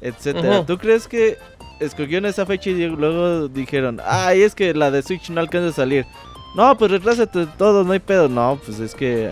etcétera. 0.00 0.58
Ujú. 0.58 0.64
¿Tú 0.66 0.78
crees 0.78 1.06
que 1.06 1.38
escogieron 1.80 2.26
esa 2.26 2.44
fecha 2.46 2.70
y 2.70 2.86
luego 2.88 3.48
dijeron, 3.48 4.00
ay, 4.04 4.42
es 4.42 4.54
que 4.54 4.74
la 4.74 4.90
de 4.90 5.02
Switch 5.02 5.30
no 5.30 5.40
alcanza 5.40 5.68
a 5.68 5.72
salir? 5.72 6.04
No, 6.56 6.76
pues 6.76 6.90
retrásate 6.90 7.46
todo, 7.56 7.84
no 7.84 7.92
hay 7.92 7.98
pedo. 8.00 8.28
No, 8.28 8.58
pues 8.64 8.78
es 8.80 8.94
que 8.94 9.30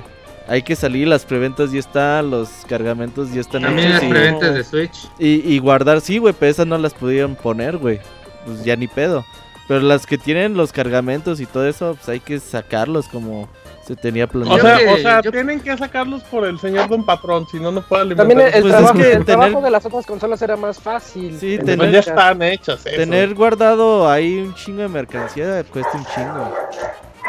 hay 0.48 0.62
que 0.62 0.74
salir, 0.74 1.06
las 1.06 1.24
preventas 1.24 1.70
ya 1.72 1.78
están, 1.80 2.30
los 2.30 2.48
cargamentos 2.68 3.32
ya 3.32 3.40
están 3.40 3.62
También 3.62 3.88
hechos 3.88 4.00
las 4.02 4.04
y, 4.04 4.08
preventas 4.12 4.54
de 4.54 4.64
Switch. 4.64 5.08
y, 5.18 5.54
y 5.54 5.58
guardar, 5.58 6.00
sí, 6.00 6.18
güey, 6.18 6.34
pero 6.38 6.50
esas 6.50 6.66
no 6.66 6.78
las 6.78 6.94
pudieron 6.94 7.34
poner, 7.36 7.76
güey. 7.76 8.00
Pues 8.46 8.64
ya 8.64 8.74
ni 8.74 8.88
pedo. 8.88 9.24
Pero 9.70 9.82
las 9.82 10.04
que 10.04 10.18
tienen 10.18 10.56
los 10.56 10.72
cargamentos 10.72 11.38
y 11.40 11.46
todo 11.46 11.64
eso, 11.64 11.94
pues 11.94 12.08
hay 12.08 12.18
que 12.18 12.40
sacarlos 12.40 13.06
como 13.06 13.48
se 13.86 13.94
tenía 13.94 14.24
O 14.24 14.28
planeado. 14.28 14.56
Yo 14.56 14.62
sea, 14.64 14.78
que- 14.78 14.88
o 14.88 14.96
sea 14.96 15.20
yo- 15.22 15.30
tienen 15.30 15.60
que 15.60 15.76
sacarlos 15.78 16.24
por 16.24 16.44
el 16.44 16.58
señor 16.58 16.88
Don 16.88 17.04
Patrón, 17.06 17.46
si 17.48 17.60
no, 17.60 17.70
no 17.70 17.80
puede 17.80 18.02
alimentar. 18.02 18.26
También 18.26 18.48
el, 18.52 18.62
Pues 18.62 18.64
es 18.74 18.78
trabajo, 18.80 18.98
que 18.98 19.02
el 19.04 19.10
tener- 19.10 19.24
trabajo 19.26 19.60
de 19.60 19.70
las 19.70 19.86
otras 19.86 20.06
consolas 20.06 20.42
era 20.42 20.56
más 20.56 20.80
fácil. 20.80 21.38
Sí, 21.38 21.54
En 21.54 21.60
Pues 21.64 21.78
tener- 21.78 21.92
ya 21.92 22.00
están 22.00 22.42
hechas. 22.42 22.84
eso. 22.84 22.96
Tener 22.96 23.32
guardado 23.32 24.10
ahí 24.10 24.38
un 24.40 24.52
chingo 24.56 24.82
de 24.82 24.88
mercancía 24.88 25.62
cuesta 25.62 25.92
un 25.96 26.04
chingo. 26.06 26.52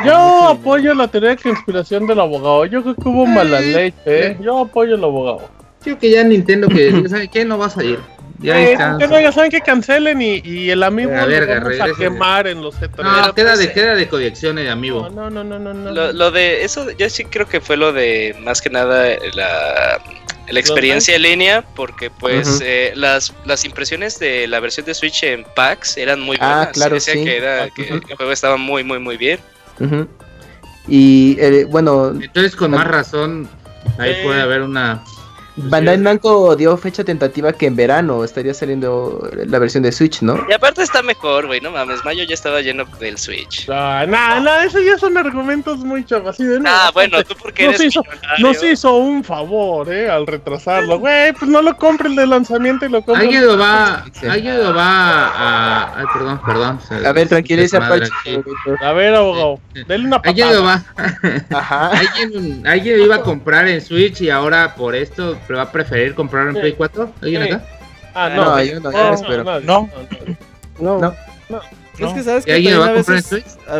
Yo 0.04 0.48
apoyo 0.48 0.96
la 0.96 1.08
teoría 1.10 1.30
de 1.30 1.38
conspiración 1.38 2.08
del 2.08 2.20
abogado. 2.22 2.66
Yo 2.66 2.82
creo 2.82 2.96
que 2.96 3.08
hubo 3.08 3.28
mala 3.28 3.60
leche, 3.62 3.94
¿eh? 4.06 4.38
Yo 4.42 4.58
apoyo 4.62 4.96
al 4.96 5.04
abogado. 5.04 5.42
Creo 5.84 6.00
que 6.00 6.10
ya 6.10 6.24
Nintendo 6.24 6.68
que 6.70 7.04
¿sabe 7.08 7.28
qué? 7.28 7.46
No 7.46 7.60
va 7.60 7.68
a 7.68 7.70
salir. 7.70 8.00
Ya 8.42 8.60
Eh, 8.60 8.76
no, 8.78 9.20
ya 9.20 9.32
saben 9.32 9.52
que 9.52 9.62
cancelen 9.62 10.22
y, 10.22 10.42
y 10.44 10.70
el 10.72 10.82
amigo 10.84 11.12
A 11.16 11.22
lo 11.22 11.28
verga, 11.28 11.54
vamos 11.60 11.68
a 11.80 11.86
regresen. 11.86 11.96
quemar 12.14 12.48
en 12.48 12.62
los 12.62 12.76
E3. 12.82 13.04
No, 13.04 13.34
queda 13.36 13.56
de, 13.56 13.66
pues, 13.66 13.74
queda 13.76 13.96
de 13.96 14.08
colecciones 14.08 14.64
de 14.64 14.70
amigo. 14.72 15.10
no, 15.10 15.30
no, 15.30 15.44
no, 15.44 15.60
no, 15.60 15.74
no. 15.74 15.92
Lo, 15.92 16.12
lo 16.12 16.32
de 16.32 16.64
eso, 16.64 16.90
yo 16.92 17.10
sí 17.10 17.26
creo 17.26 17.48
que 17.48 17.62
fue 17.62 17.78
lo 17.78 17.94
de 17.94 18.36
más 18.42 18.62
que 18.62 18.70
nada 18.72 19.10
la, 19.36 20.02
la 20.50 20.60
experiencia 20.60 21.16
en 21.16 21.22
línea, 21.22 21.62
porque 21.76 22.10
pues 22.10 22.62
eh, 22.64 22.94
las, 22.96 23.32
las 23.46 23.64
impresiones 23.64 24.18
de 24.18 24.48
la 24.48 24.60
versión 24.60 24.86
de 24.88 24.96
Switch 24.96 25.24
en 25.24 25.46
packs 25.56 25.98
eran 25.98 26.20
muy 26.20 26.38
Ah, 26.42 26.56
buenas. 26.56 26.74
claro, 26.74 26.96
Decían 26.96 27.18
sí. 27.20 27.24
que, 27.26 27.38
era, 27.38 27.70
que 27.70 27.84
Ujú. 27.84 27.94
el 28.10 28.16
juego 28.18 28.32
estaba 28.32 28.58
muy, 28.58 28.84
muy, 28.84 28.98
muy 28.98 29.18
bien. 29.18 29.40
Y 30.88 31.38
eh, 31.40 31.66
bueno, 31.66 32.10
Entonces, 32.20 32.56
con 32.56 32.72
más 32.72 32.88
razón, 32.88 33.48
ahí 34.00 34.16
puede 34.24 34.42
haber 34.42 34.62
una. 34.62 35.04
Bandai 35.64 35.98
Namco 35.98 36.56
dio 36.56 36.76
fecha 36.78 37.04
tentativa 37.04 37.54
que 37.54 37.66
en 37.68 37.76
verano 37.76 38.24
estaría 38.24 38.54
saliendo 38.54 39.30
la 39.46 39.60
versión 39.60 39.84
de 39.84 39.92
Switch, 39.92 40.22
¿no? 40.22 40.38
Y 40.50 40.54
aparte 40.54 40.84
está 40.84 41.02
mejor, 41.02 41.48
güey, 41.48 41.62
no 41.62 41.72
mames, 41.72 42.04
mayo 42.04 42.24
ya 42.24 42.34
estaba 42.34 42.62
lleno 42.62 42.86
del 43.00 43.18
Switch. 43.18 43.68
No, 43.68 44.08
no, 44.08 44.40
no, 44.42 44.60
esos 44.62 44.84
ya 44.86 44.98
son 44.98 45.18
argumentos 45.18 45.80
muy 45.80 46.04
chavos. 46.06 46.30
Así 46.36 46.44
de 46.44 46.60
no. 46.60 46.70
Ah, 46.70 46.92
bueno, 46.94 47.24
tú 47.24 47.36
porque 47.42 47.66
Nos 47.68 47.76
eres 47.76 47.88
hizo- 47.94 48.04
millonario. 48.04 48.48
Nos 48.48 48.64
hizo 48.64 48.96
un 48.98 49.24
favor, 49.24 49.92
eh, 49.94 50.10
al 50.10 50.26
retrasarlo. 50.28 51.00
Güey, 51.00 51.34
pues 51.34 51.50
no 51.50 51.62
lo 51.62 51.76
compre 51.78 52.10
el 52.10 52.16
de 52.16 52.28
lanzamiento 52.28 52.86
y 52.86 52.90
lo 52.90 53.02
compre. 53.02 53.24
Alguien 53.26 53.46
lo 53.48 53.58
va, 53.58 54.06
alguien 54.30 54.58
lo 54.64 54.74
va 54.74 55.28
a. 55.28 56.00
Ay, 56.00 56.06
perdón, 56.14 56.42
perdón. 56.46 56.80
se- 56.88 57.06
A 57.08 57.12
ver, 57.12 57.28
tranquiliza, 57.28 57.80
Pacho. 57.80 58.12
A 58.84 58.94
ver, 58.94 59.16
abogado, 59.16 59.60
denle 59.88 60.08
una 60.08 60.18
Alguien 60.18 60.54
lo 60.54 60.64
patada. 60.64 60.84
va. 61.52 61.58
Ajá. 61.58 61.88
Alguien, 61.92 62.66
alguien 62.68 62.98
lo 63.00 63.06
iba 63.06 63.16
a 63.16 63.22
comprar 63.22 63.68
en 63.68 63.82
Switch 63.82 64.22
y 64.22 64.30
ahora 64.30 64.76
por 64.76 64.96
esto 64.96 65.38
pero 65.52 65.58
va 65.58 65.64
a 65.64 65.72
preferir 65.72 66.16
comprarlo 66.16 66.52
en 66.52 66.56
Sí. 66.56 66.62
Play 66.62 66.74
4. 66.74 67.12
¿Alguien 67.22 67.44
Sí. 67.44 67.50
acá? 67.50 67.66
Ah, 68.14 68.30
No, 68.34 68.46
no. 68.46 68.64
yo 68.64 68.80
no, 68.80 68.92
No, 68.92 69.08
no, 69.10 69.14
espero. 69.16 69.44
no, 69.44 69.60
No. 69.60 69.90
no, 70.80 71.00
No. 71.00 71.14
No. 71.50 71.60
Es 72.08 72.14
que 72.14 72.24
sabes 72.24 72.44
¿Y 72.48 72.64
que 72.64 72.74
a 72.86 72.94
comprar 72.96 73.18
veces, 73.18 73.58
a 73.68 73.76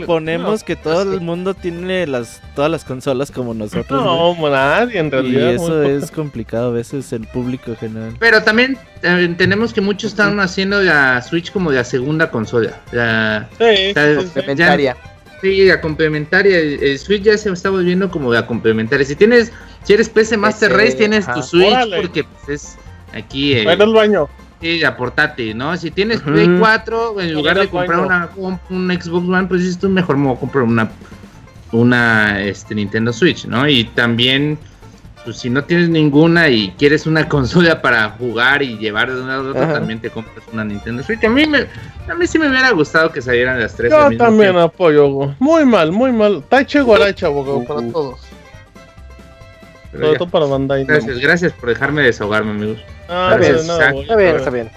suponemos 0.00 0.60
No. 0.60 0.66
que 0.66 0.74
todo 0.76 1.14
el 1.14 1.20
mundo 1.20 1.54
tiene 1.54 2.06
las 2.08 2.42
todas 2.56 2.70
las 2.70 2.84
consolas 2.84 3.30
como 3.30 3.54
nosotros. 3.54 4.02
güey. 4.02 4.04
No, 4.04 4.34
nadie 4.50 4.98
en 4.98 5.06
y 5.06 5.10
realidad. 5.10 5.50
eso 5.54 5.68
muy 5.68 5.90
es 5.92 6.10
complicado 6.10 6.68
a 6.70 6.72
veces 6.72 7.12
el 7.12 7.26
público 7.28 7.74
general. 7.76 8.14
Pero 8.18 8.42
también 8.42 8.76
eh, 9.02 9.22
entendemos 9.24 9.72
que 9.72 9.80
muchos 9.80 10.10
están 10.10 10.38
haciendo 10.40 10.82
la 10.82 11.22
Switch 11.22 11.52
como 11.52 11.70
de 11.70 11.76
la 11.78 11.84
segunda 11.84 12.30
consola. 12.30 12.80
La. 12.90 13.48
Sí, 13.56 13.64
sí. 13.94 14.16
Complementaria. 14.16 14.96
sí, 15.40 15.64
la 15.64 15.80
complementaria. 15.80 16.58
El, 16.58 16.82
el 16.82 16.98
Switch 16.98 17.22
ya 17.22 17.38
se 17.38 17.48
está 17.50 17.70
volviendo 17.70 18.10
como 18.10 18.32
la 18.34 18.44
complementaria. 18.46 19.06
Si 19.06 19.14
tienes, 19.16 19.50
si 19.84 19.92
eres 19.94 20.08
PC 20.08 20.36
Master 20.36 20.70
PC, 20.70 20.82
Race, 20.84 20.96
tienes 20.96 21.26
tu. 21.32 21.42
Switch 21.42 21.66
Órale. 21.72 22.00
porque 22.02 22.24
pues, 22.24 22.48
es 22.48 22.78
aquí 23.14 23.54
el, 23.54 23.64
Bueno, 23.64 23.84
el 23.84 23.92
baño. 23.92 24.28
sí, 24.60 24.78
la 24.78 24.96
portátil, 24.96 25.56
¿no? 25.56 25.76
Si 25.76 25.90
tienes. 25.90 26.20
Play 26.20 26.48
4, 26.58 27.20
en 27.20 27.34
lugar 27.34 27.58
de 27.58 27.68
comprar 27.68 28.00
una, 28.00 28.30
un, 28.36 28.58
un 28.70 28.90
Xbox 28.90 29.28
One, 29.28 29.46
pues 29.48 29.60
dices 29.62 29.78
tú 29.78 29.88
mejor 29.88 30.16
me 30.16 30.26
voy 30.28 30.36
a 30.36 30.40
comprar 30.40 30.64
una, 30.64 30.90
una 31.72 32.40
este, 32.42 32.74
Nintendo 32.74 33.12
Switch, 33.12 33.46
¿no? 33.46 33.66
Y 33.68 33.84
también, 33.84 34.58
pues 35.24 35.38
si 35.38 35.48
no 35.50 35.64
tienes 35.64 35.88
ninguna 35.88 36.48
y 36.48 36.70
quieres 36.78 37.06
una 37.06 37.28
consola 37.28 37.80
para 37.82 38.10
jugar 38.10 38.62
y 38.62 38.76
llevar 38.78 39.12
de 39.12 39.20
una 39.20 39.36
a 39.36 39.40
otra, 39.40 39.64
Ajá. 39.64 39.72
también 39.74 40.00
te 40.00 40.10
compras 40.10 40.44
una 40.52 40.64
Nintendo 40.64 41.02
Switch. 41.02 41.24
A 41.24 41.28
mí, 41.28 41.46
me, 41.46 41.66
a 42.08 42.14
mí 42.14 42.26
sí 42.26 42.38
me 42.38 42.48
hubiera 42.48 42.70
gustado 42.70 43.10
que 43.10 43.22
salieran 43.22 43.58
las 43.60 43.74
tres. 43.74 43.92
al 43.92 44.00
Yo 44.04 44.08
mismo 44.10 44.24
también 44.24 44.50
tiempo. 44.52 44.60
apoyo. 44.60 45.34
Muy 45.38 45.64
mal, 45.64 45.92
muy 45.92 46.12
mal. 46.12 46.42
Tache 46.48 46.80
guaracha, 46.82 47.26
abogado, 47.26 47.64
para 47.64 47.80
todos. 47.90 48.20
Pero 49.92 50.04
Sobre 50.04 50.12
ya. 50.14 50.18
todo 50.18 50.28
para 50.30 50.46
Bandai. 50.46 50.82
¿no? 50.82 50.88
Gracias, 50.88 51.18
gracias 51.18 51.52
por 51.52 51.68
dejarme 51.68 52.02
desahogarme, 52.02 52.50
amigos. 52.52 52.78
Ah, 53.08 53.34
Gracias. 53.36 53.60
Está 53.68 54.16
bien, 54.16 54.36
está 54.36 54.50
bien. 54.50 54.70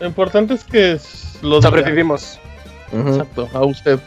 Lo 0.00 0.06
importante 0.06 0.54
es 0.54 0.64
que 0.64 0.98
lo. 1.42 1.62
Sobrevivimos. 1.62 2.38
Exacto, 2.92 3.48
a 3.52 3.64
usted. 3.64 3.98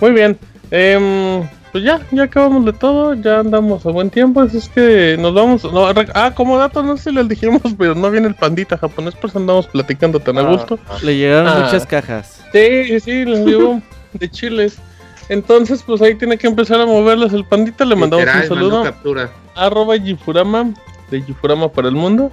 Muy 0.00 0.12
bien. 0.12 0.38
Em, 0.70 1.42
pues 1.72 1.84
ya, 1.84 2.00
ya 2.10 2.24
acabamos 2.24 2.64
de 2.64 2.72
todo, 2.72 3.14
ya 3.14 3.40
andamos 3.40 3.84
a 3.86 3.90
buen 3.90 4.10
tiempo, 4.10 4.40
así 4.40 4.58
es 4.58 4.68
que 4.68 5.16
nos 5.18 5.34
vamos. 5.34 5.64
no, 5.64 5.86
ah, 6.14 6.32
como 6.34 6.58
dato, 6.58 6.82
no 6.82 6.96
sé 6.96 7.10
si 7.10 7.16
les 7.16 7.28
dijimos, 7.28 7.62
pero 7.78 7.94
no 7.94 8.10
viene 8.10 8.28
el 8.28 8.34
pandita 8.34 8.76
japonés, 8.78 9.14
pues 9.20 9.34
andamos 9.36 9.66
platicando 9.68 10.20
tan 10.20 10.38
a 10.38 10.42
Ah. 10.42 10.44
gusto. 10.44 10.78
Le 11.02 11.16
llegaron 11.16 11.48
Ah. 11.48 11.60
muchas 11.64 11.86
cajas. 11.86 12.42
Sí, 12.52 12.84
sí, 12.86 13.00
sí, 13.00 13.24
les 13.24 13.44
digo 13.46 13.80
de 14.14 14.30
chiles. 14.30 14.78
Entonces, 15.28 15.82
pues 15.86 16.02
ahí 16.02 16.14
tiene 16.16 16.36
que 16.36 16.46
empezar 16.46 16.80
a 16.80 16.86
moverlas 16.86 17.32
el 17.32 17.44
pandita. 17.46 17.84
Le 17.84 17.96
mandamos 17.96 18.26
un 18.26 18.42
saludo. 18.48 18.82
Captura. 18.84 19.30
Arroba 19.54 19.98
Gifurama, 19.98 20.72
de 21.10 21.22
Gifurama 21.22 21.68
para 21.68 21.88
el 21.88 21.94
mundo. 21.94 22.30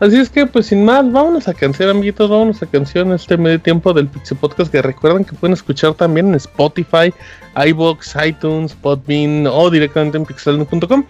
Así 0.00 0.18
es 0.18 0.28
que, 0.28 0.46
pues 0.46 0.66
sin 0.66 0.84
más, 0.84 1.10
vámonos 1.10 1.48
a 1.48 1.54
canción, 1.54 1.90
amiguitos. 1.90 2.28
Vámonos 2.28 2.62
a 2.62 2.66
canción 2.66 3.12
este 3.12 3.36
medio 3.36 3.60
tiempo 3.60 3.92
del 3.92 4.08
Pixie 4.08 4.36
Podcast. 4.36 4.70
Que 4.70 4.82
recuerden 4.82 5.24
que 5.24 5.34
pueden 5.34 5.54
escuchar 5.54 5.94
también 5.94 6.28
en 6.28 6.34
Spotify, 6.34 7.12
iBox, 7.66 8.16
iTunes, 8.26 8.74
Podbean 8.74 9.46
o 9.46 9.70
directamente 9.70 10.18
en 10.18 10.26
pixelno.com. 10.26 11.04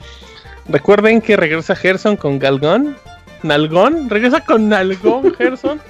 Recuerden 0.69 1.21
que 1.21 1.37
regresa 1.37 1.75
Gerson 1.75 2.17
con 2.17 2.39
Galgón. 2.39 2.97
Nalgón, 3.43 4.09
regresa 4.09 4.41
con 4.45 4.69
Nalgón 4.69 5.35
Gerson. 5.39 5.81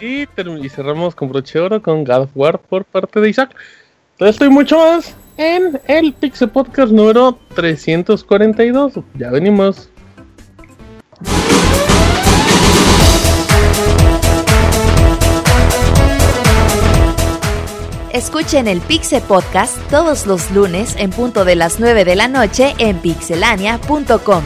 y, 0.00 0.22
y 0.22 0.68
cerramos 0.68 1.14
con 1.14 1.30
broche 1.30 1.58
oro 1.58 1.80
con 1.80 2.04
God 2.04 2.22
of 2.22 2.30
War 2.34 2.58
por 2.58 2.84
parte 2.84 3.20
de 3.20 3.30
Isaac. 3.30 3.54
Entonces 4.12 4.34
estoy 4.36 4.50
mucho 4.50 4.78
más 4.78 5.14
en 5.38 5.80
el 5.86 6.12
Pixel 6.12 6.50
Podcast 6.50 6.92
número 6.92 7.38
342. 7.54 9.00
Ya 9.14 9.30
venimos. 9.30 9.88
Escuchen 18.12 18.66
el 18.66 18.80
Pixel 18.80 19.22
Podcast 19.22 19.76
todos 19.90 20.26
los 20.26 20.50
lunes 20.50 20.96
en 20.98 21.10
punto 21.10 21.44
de 21.44 21.54
las 21.54 21.78
9 21.78 22.04
de 22.04 22.16
la 22.16 22.26
noche 22.26 22.74
en 22.78 22.98
pixelania.com. 22.98 24.42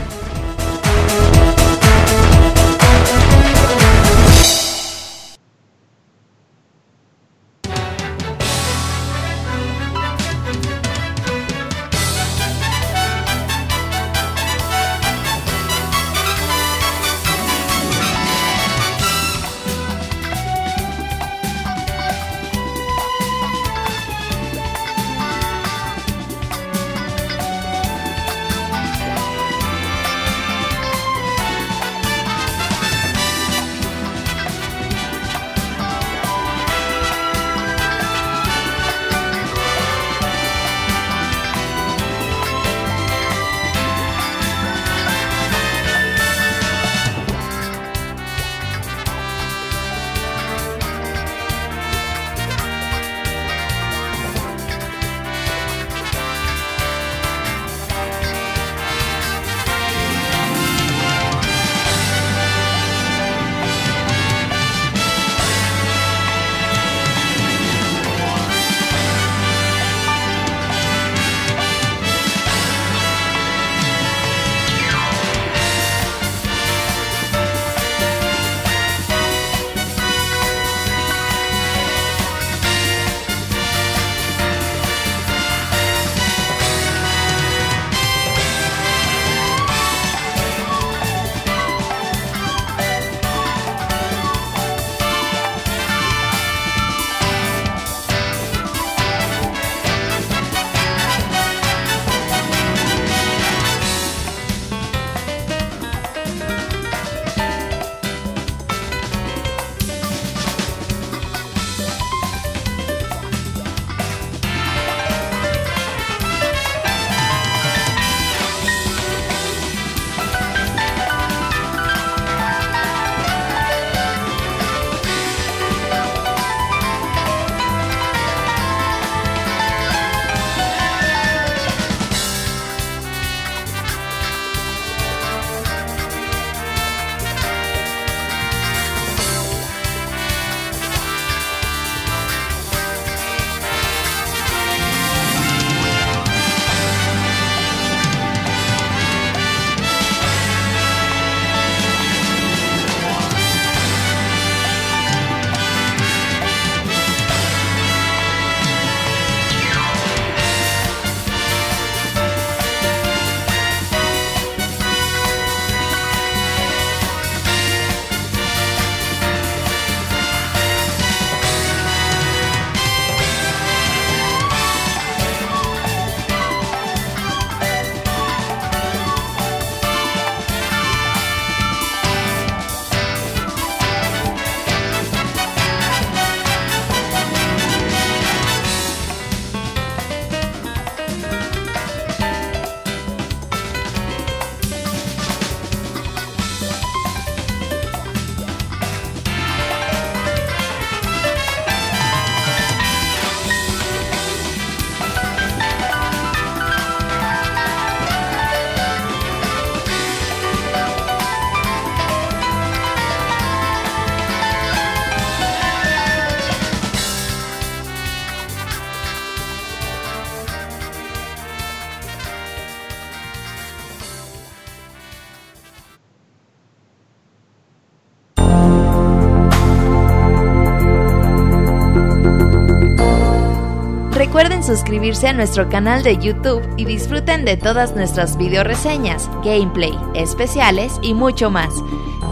suscribirse 235.03 235.27
a 235.27 235.33
nuestro 235.33 235.69
canal 235.69 236.05
de 236.05 236.17
YouTube 236.17 236.63
y 236.77 236.85
disfruten 236.85 237.45
de 237.45 237.57
todas 237.57 237.97
nuestras 237.97 238.37
video 238.39 238.63
reseñas, 238.63 239.29
gameplay, 239.43 239.93
especiales 240.15 240.93
y 241.03 241.13
mucho 241.13 241.51
más. 241.51 241.75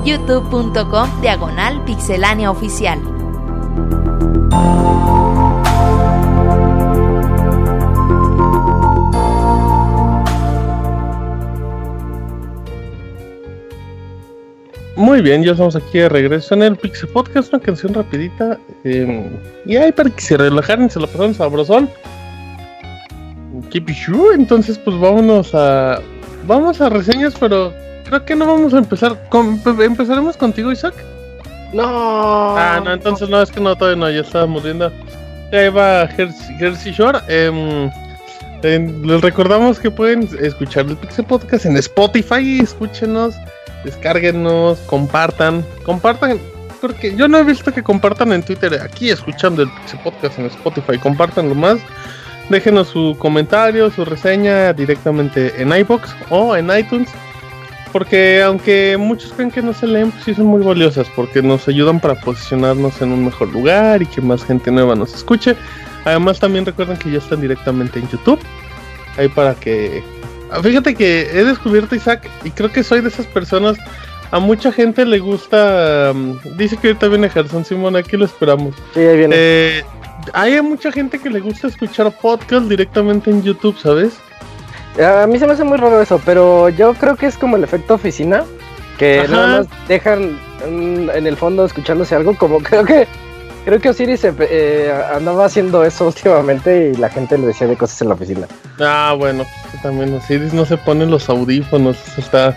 youtube.com 0.04 1.20
diagonal 1.20 1.84
pixelánea 1.84 2.48
oficial. 2.48 3.00
Muy 14.94 15.22
bien, 15.22 15.42
ya 15.42 15.52
estamos 15.52 15.74
aquí 15.74 15.98
de 15.98 16.08
regreso 16.08 16.54
en 16.54 16.62
el 16.62 16.76
Pixel 16.76 17.08
Podcast, 17.08 17.52
una 17.52 17.60
canción 17.60 17.94
rapidita. 17.94 18.60
Eh, 18.84 19.28
y 19.66 19.74
ahí 19.74 19.90
para 19.90 20.10
que 20.10 20.20
se 20.20 20.36
relajaran, 20.36 20.88
se 20.88 21.00
la 21.00 21.08
pasaron 21.08 21.34
sabrosón. 21.34 21.90
Sure, 23.72 24.34
entonces 24.34 24.78
pues 24.78 24.98
vámonos 24.98 25.54
a... 25.54 26.00
Vamos 26.46 26.80
a 26.80 26.88
reseñas, 26.88 27.34
pero 27.38 27.72
creo 28.04 28.24
que 28.24 28.34
no 28.34 28.46
vamos 28.46 28.74
a 28.74 28.78
empezar. 28.78 29.16
Con, 29.28 29.60
¿Empezaremos 29.80 30.36
contigo, 30.36 30.72
Isaac? 30.72 30.94
No. 31.72 32.56
Ah, 32.56 32.80
no, 32.84 32.92
entonces 32.92 33.28
no, 33.28 33.40
es 33.40 33.50
que 33.50 33.60
no, 33.60 33.76
todavía 33.76 34.00
no, 34.00 34.10
ya 34.10 34.20
estábamos 34.20 34.62
viendo. 34.62 34.90
Ahí 35.52 35.68
va 35.68 36.08
Jersey, 36.08 36.92
Shore. 36.92 37.18
em, 37.28 37.90
les 39.04 39.20
recordamos 39.20 39.78
que 39.78 39.90
pueden 39.90 40.28
escuchar 40.40 40.86
el 40.86 40.96
Pixel 40.96 41.24
Podcast 41.24 41.66
en 41.66 41.76
Spotify. 41.76 42.60
Escúchenos, 42.60 43.34
descárguenos, 43.84 44.78
compartan. 44.86 45.64
Compartan, 45.84 46.40
porque 46.80 47.14
yo 47.14 47.28
no 47.28 47.38
he 47.38 47.44
visto 47.44 47.72
que 47.72 47.82
compartan 47.82 48.32
en 48.32 48.42
Twitter. 48.42 48.80
Aquí 48.82 49.10
escuchando 49.10 49.62
el 49.62 49.70
Pixel 49.70 50.00
Podcast 50.00 50.38
en 50.38 50.46
Spotify, 50.46 50.98
compartanlo 50.98 51.54
más. 51.54 51.78
Déjenos 52.50 52.88
su 52.88 53.16
comentario, 53.18 53.90
su 53.90 54.04
reseña 54.04 54.72
directamente 54.72 55.62
en 55.62 55.72
iBox 55.72 56.14
o 56.28 56.56
en 56.56 56.68
iTunes. 56.76 57.08
Porque 57.92 58.42
aunque 58.42 58.96
muchos 58.98 59.32
creen 59.32 59.50
que 59.50 59.62
no 59.62 59.72
se 59.72 59.86
leen, 59.86 60.10
pues 60.10 60.24
sí 60.24 60.34
son 60.34 60.46
muy 60.46 60.62
valiosas 60.62 61.08
porque 61.16 61.42
nos 61.42 61.66
ayudan 61.68 62.00
para 62.00 62.14
posicionarnos 62.16 63.00
en 63.02 63.12
un 63.12 63.24
mejor 63.24 63.48
lugar 63.52 64.02
y 64.02 64.06
que 64.06 64.20
más 64.20 64.44
gente 64.44 64.70
nueva 64.70 64.94
nos 64.94 65.14
escuche. 65.14 65.56
Además 66.04 66.38
también 66.38 66.66
recuerden 66.66 66.96
que 66.96 67.10
ya 67.10 67.18
están 67.18 67.40
directamente 67.40 67.98
en 67.98 68.08
YouTube. 68.08 68.40
Ahí 69.16 69.28
para 69.28 69.54
que... 69.54 70.02
Ah, 70.50 70.60
Fíjate 70.62 70.94
que 70.94 71.22
he 71.32 71.44
descubierto 71.44 71.94
Isaac 71.94 72.28
y 72.44 72.50
creo 72.50 72.70
que 72.72 72.82
soy 72.82 73.00
de 73.00 73.08
esas 73.08 73.26
personas. 73.26 73.76
A 74.30 74.38
mucha 74.38 74.72
gente 74.72 75.04
le 75.04 75.18
gusta... 75.18 76.12
mm, 76.14 76.56
dice 76.56 76.76
que 76.76 76.88
ahorita 76.88 77.08
viene 77.08 77.28
Gerson 77.28 77.64
Simón, 77.64 77.96
aquí 77.96 78.16
lo 78.16 78.24
esperamos. 78.24 78.74
Sí, 78.94 79.00
ahí 79.00 79.16
viene. 79.18 79.34
Eh, 79.36 79.84
hay 80.32 80.60
mucha 80.62 80.92
gente 80.92 81.18
que 81.18 81.30
le 81.30 81.40
gusta 81.40 81.68
escuchar 81.68 82.10
podcast 82.12 82.66
directamente 82.66 83.30
en 83.30 83.42
YouTube, 83.42 83.78
¿sabes? 83.78 84.18
A 84.98 85.26
mí 85.26 85.38
se 85.38 85.46
me 85.46 85.52
hace 85.52 85.64
muy 85.64 85.78
raro 85.78 86.00
eso, 86.00 86.20
pero 86.24 86.68
yo 86.68 86.94
creo 86.94 87.16
que 87.16 87.26
es 87.26 87.36
como 87.36 87.56
el 87.56 87.64
efecto 87.64 87.94
oficina, 87.94 88.44
que 88.98 89.20
Ajá. 89.20 89.28
nada 89.30 89.58
más 89.58 89.88
dejan 89.88 90.38
mm, 90.68 91.10
en 91.10 91.26
el 91.26 91.36
fondo 91.36 91.64
escuchándose 91.64 92.14
algo, 92.14 92.36
como 92.36 92.58
creo 92.62 92.84
que 92.84 93.06
creo 93.64 93.78
que 93.78 93.90
Osiris 93.90 94.24
eh, 94.24 94.92
andaba 95.14 95.44
haciendo 95.44 95.84
eso 95.84 96.06
últimamente 96.08 96.90
y 96.90 96.96
la 96.96 97.08
gente 97.08 97.38
le 97.38 97.46
decía 97.46 97.66
de 97.66 97.76
cosas 97.76 98.00
en 98.02 98.08
la 98.08 98.14
oficina. 98.14 98.46
Ah, 98.80 99.14
bueno, 99.16 99.44
pues 99.70 99.82
también 99.82 100.14
Osiris 100.14 100.52
no 100.52 100.64
se 100.64 100.76
ponen 100.76 101.10
los 101.10 101.28
audífonos, 101.28 101.96
eso 102.08 102.20
está, 102.20 102.50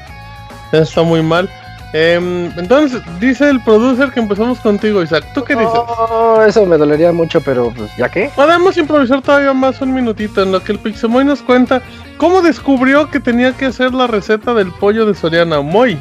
eso 0.71 0.83
está 0.83 1.03
muy 1.03 1.21
mal. 1.21 1.49
Em, 1.93 2.51
entonces, 2.57 3.03
dice 3.19 3.47
el 3.47 3.61
producer 3.61 4.11
que 4.11 4.19
empezamos 4.19 4.59
contigo, 4.59 5.03
Isaac. 5.03 5.25
¿Tú 5.35 5.43
qué 5.43 5.53
dices? 5.53 5.71
Oh, 5.75 6.41
eso 6.45 6.65
me 6.65 6.75
dolería 6.75 7.11
mucho, 7.11 7.39
pero 7.39 7.71
pues 7.71 7.95
ya 7.97 8.09
qué. 8.09 8.31
Podemos 8.35 8.75
improvisar 8.77 9.21
todavía 9.21 9.53
más 9.53 9.79
un 9.79 9.93
minutito 9.93 10.41
en 10.41 10.51
lo 10.51 10.63
que 10.63 10.71
el 10.71 10.79
Pixemoy 10.79 11.23
nos 11.23 11.43
cuenta 11.43 11.83
cómo 12.17 12.41
descubrió 12.41 13.11
que 13.11 13.19
tenía 13.19 13.53
que 13.53 13.67
hacer 13.67 13.93
la 13.93 14.07
receta 14.07 14.55
del 14.55 14.71
pollo 14.71 15.05
de 15.05 15.13
Soriana. 15.13 15.61
Moy. 15.61 15.99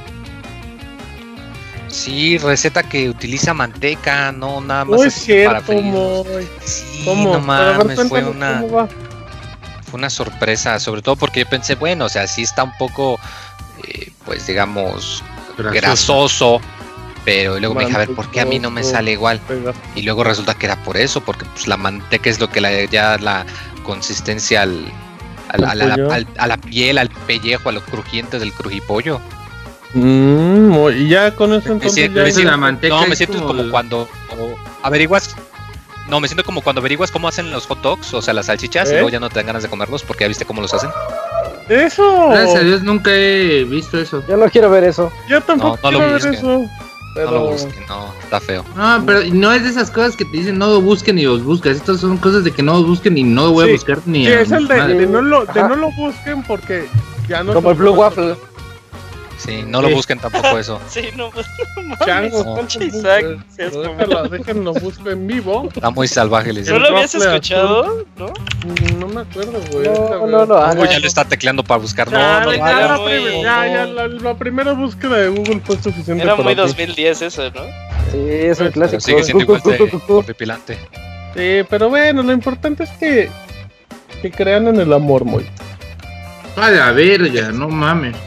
Sí, 1.89 2.39
receta 2.39 2.83
que 2.83 3.11
utiliza 3.11 3.53
manteca, 3.53 4.33
no 4.33 4.63
nada 4.63 4.87
más 4.87 4.99
No 4.99 5.05
es 5.05 5.13
cierto. 5.13 5.73
Moy. 5.75 6.49
Sí, 6.65 7.03
¿Cómo? 7.05 7.35
no 7.35 7.41
ver, 7.41 7.43
mames, 7.43 8.09
fue 8.09 8.25
una, 8.25 8.65
fue 9.83 9.99
una 9.99 10.09
sorpresa, 10.09 10.81
sobre 10.81 11.03
todo 11.03 11.17
porque 11.17 11.41
yo 11.41 11.51
pensé, 11.51 11.75
bueno, 11.75 12.07
o 12.07 12.09
sea, 12.09 12.27
sí 12.27 12.45
está 12.45 12.65
un 12.65 12.73
poco, 12.79 13.21
eh, 13.87 14.11
pues 14.25 14.47
digamos, 14.47 15.23
grasoso, 15.59 16.61
pero 17.25 17.59
luego 17.59 17.75
me 17.75 17.85
dije, 17.85 17.97
a 17.97 18.01
ver, 18.01 18.15
¿por 18.15 18.29
qué 18.31 18.41
a 18.41 18.45
mí 18.45 18.59
no 18.59 18.71
me 18.71 18.83
sale 18.83 19.13
igual? 19.13 19.41
Y 19.95 20.03
luego 20.03 20.25
resulta 20.25 20.55
que 20.55 20.67
era 20.67 20.77
por 20.83 20.97
eso, 20.97 21.21
porque 21.21 21.45
pues 21.45 21.67
la 21.69 21.77
manteca 21.77 22.29
es 22.31 22.41
lo 22.41 22.49
que 22.51 22.61
le 22.61 22.87
da 22.89 23.19
la 23.19 23.47
consistencia 23.85 24.63
al, 24.63 24.85
al- 25.49 25.65
¿Al 25.65 25.81
a, 25.83 25.85
la, 25.87 25.95
pollo? 25.95 26.13
al- 26.13 26.27
a 26.39 26.47
la 26.47 26.57
piel, 26.57 26.99
al 26.99 27.09
pellejo, 27.11 27.69
a 27.69 27.73
lo 27.73 27.81
crujiente 27.83 28.39
del 28.39 28.53
crujipollo. 28.53 29.21
Mm, 29.95 30.75
y 30.97 31.09
ya 31.09 31.35
con 31.37 31.53
eso 31.53 31.69
Me 31.69 31.75
entonces 31.75 31.95
siento- 31.95 32.17
ya 32.19 32.23
me 32.23 32.29
Esa 32.31 32.37
siento- 32.37 32.51
la 32.51 32.57
manteca 32.57 32.95
no, 32.95 33.03
me 33.07 33.13
es 33.13 33.19
siento 33.19 33.47
como, 33.47 33.71
cuando 33.71 34.09
como 34.29 34.55
averiguas. 34.83 35.37
No, 36.09 36.19
me 36.19 36.27
siento 36.27 36.43
como 36.45 36.63
cuando 36.63 36.81
averiguas 36.81 37.11
cómo 37.13 37.29
hacen 37.29 37.51
los 37.53 37.67
hot 37.67 37.81
dogs, 37.81 38.13
o 38.15 38.21
sea, 38.23 38.35
las 38.35 38.47
salchichas, 38.47 38.89
y 38.89 38.93
¿Eh? 38.93 38.95
luego 38.95 39.09
ya 39.11 39.21
no 39.21 39.29
te 39.29 39.37
dan 39.37 39.47
ganas 39.47 39.63
de 39.63 39.69
comerlos 39.69 40.03
porque 40.03 40.25
ya 40.25 40.29
viste 40.29 40.45
cómo 40.45 40.61
los 40.61 40.75
hacen. 40.75 40.91
Eso. 41.69 42.29
Gracias 42.31 42.57
a 42.57 42.65
Dios 42.65 42.83
nunca 42.83 43.11
he 43.15 43.65
visto 43.65 43.99
eso. 43.99 44.23
Yo 44.29 44.37
no 44.37 44.49
quiero 44.51 44.71
ver 44.71 44.85
eso. 44.85 45.11
Yo 45.29 45.41
tampoco 45.41 45.79
No, 45.83 45.91
no 45.91 45.99
lo 45.99 45.99
quiero 45.99 46.13
ver 46.13 46.23
busquen. 46.23 46.35
eso. 46.35 46.71
Pero... 47.15 47.31
No 47.31 47.37
lo 47.39 47.51
busquen, 47.51 47.87
no, 47.89 48.07
está 48.23 48.41
feo. 48.41 48.65
No, 48.75 49.03
pero 49.05 49.21
no 49.33 49.53
es 49.53 49.63
de 49.65 49.69
esas 49.69 49.91
cosas 49.91 50.17
que 50.17 50.25
te 50.25 50.31
dicen 50.39 50.59
no 50.59 50.69
lo 50.69 50.81
busquen 50.81 51.19
y 51.19 51.25
los 51.25 51.45
buscas. 51.45 51.77
Estas 51.77 52.01
son 52.01 52.17
cosas 52.17 52.43
de 52.45 52.53
que 52.53 52.63
no 52.63 52.73
los 52.75 52.87
busquen 52.87 53.19
y 53.19 53.23
no 53.23 53.45
lo 53.47 53.51
voy 53.53 53.65
Sí. 53.67 53.71
a 53.71 53.73
buscar 53.75 53.99
ni 54.07 54.25
Sí, 54.27 54.33
a 54.33 54.41
es 54.41 54.51
el 54.51 54.67
de, 54.67 54.83
de 54.95 55.07
no 55.07 55.21
lo, 55.21 55.45
de 55.45 55.63
no 55.63 55.77
lo 55.77 55.91
busquen 55.93 56.43
porque 56.43 56.87
ya 57.29 57.43
no 57.43 57.53
Como 57.53 57.71
el 57.71 57.77
Blue 57.77 57.93
Waffle. 57.93 58.35
Sí, 59.45 59.65
no 59.67 59.83
lo 59.83 59.89
Sí. 59.89 59.95
busquen 59.95 60.19
tampoco 60.21 60.59
eso. 60.59 60.81
Sí, 60.89 61.09
no, 61.17 61.31
pues, 61.31 61.47
no 61.85 61.97
Changos, 62.07 62.47
no, 62.47 62.85
Isaac, 62.85 63.25
Pero 63.57 63.83
mamón. 63.83 63.97
déjenlo, 63.99 64.29
déjenlo 64.29 64.73
busco 64.75 65.11
en 65.11 65.27
vivo. 65.27 65.69
Está 65.75 65.91
muy 65.91 66.07
salvaje, 66.07 66.53
les 66.53 66.69
¿No 66.69 66.79
lo 66.79 66.89
habías 66.89 67.15
escuchado? 67.15 68.05
¿No? 68.17 68.27
Mm, 68.27 69.01
No 69.01 69.09
me 69.09 69.21
acuerdo, 69.23 69.61
güey. 69.73 69.89
No, 69.89 70.27
no, 70.27 70.47
no, 70.47 70.85
ya 70.85 70.99
lo 71.01 71.07
está 71.07 71.25
tecleando 71.25 71.65
para 71.65 71.81
buscar. 71.81 72.11
No, 72.11 72.19
Ya, 72.19 72.41
no, 72.45 72.53
ya, 72.53 73.43
ya, 73.43 73.67
ya, 73.67 73.87
la, 73.87 74.07
la 74.09 74.35
primera 74.35 74.73
búsqueda 74.75 75.17
de 75.19 75.29
Google 75.29 75.61
fue 75.65 75.77
suficiente 75.83 76.23
Era 76.23 76.33
para 76.37 76.45
muy 76.45 76.55
ti. 76.55 76.61
2010 76.61 77.23
eso, 77.23 77.51
¿no? 77.51 77.63
Sí, 78.13 78.19
es 78.31 78.61
un 78.61 78.71
clásico. 78.71 78.91
pero 78.91 79.01
sigue 79.01 79.25
siendo 79.25 79.43
igual 79.45 79.61
de. 79.65 80.77
Sí, 81.35 81.67
pero 81.71 81.89
bueno, 81.89 82.23
lo 82.23 82.33
importante 82.33 82.85
es 82.85 82.91
que, 82.91 83.31
que 84.21 84.31
crean 84.31 84.69
en 84.69 84.79
el 84.81 84.93
amor, 84.93 85.25
muy. 85.25 85.47
A 86.57 86.71
la 86.71 86.93
verga, 86.93 87.51
no 87.53 87.69
mames. 87.69 88.17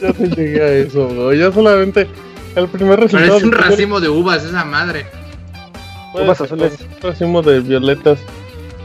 Ya 0.00 0.12
te 0.12 0.28
llegué 0.28 0.62
a 0.62 0.68
eso, 0.74 1.08
güey. 1.08 1.38
Ya 1.38 1.50
solamente 1.50 2.06
el 2.54 2.68
primer 2.68 3.00
resultado. 3.00 3.30
Parece 3.32 3.44
un 3.46 3.50
de- 3.50 3.56
racimo 3.56 4.00
de 4.00 4.08
uvas 4.08 4.44
esa 4.44 4.64
madre. 4.64 5.06
Uvas 6.14 6.40
azules. 6.40 6.74
Un 6.80 7.10
racimo 7.10 7.42
de 7.42 7.60
violetas. 7.60 8.18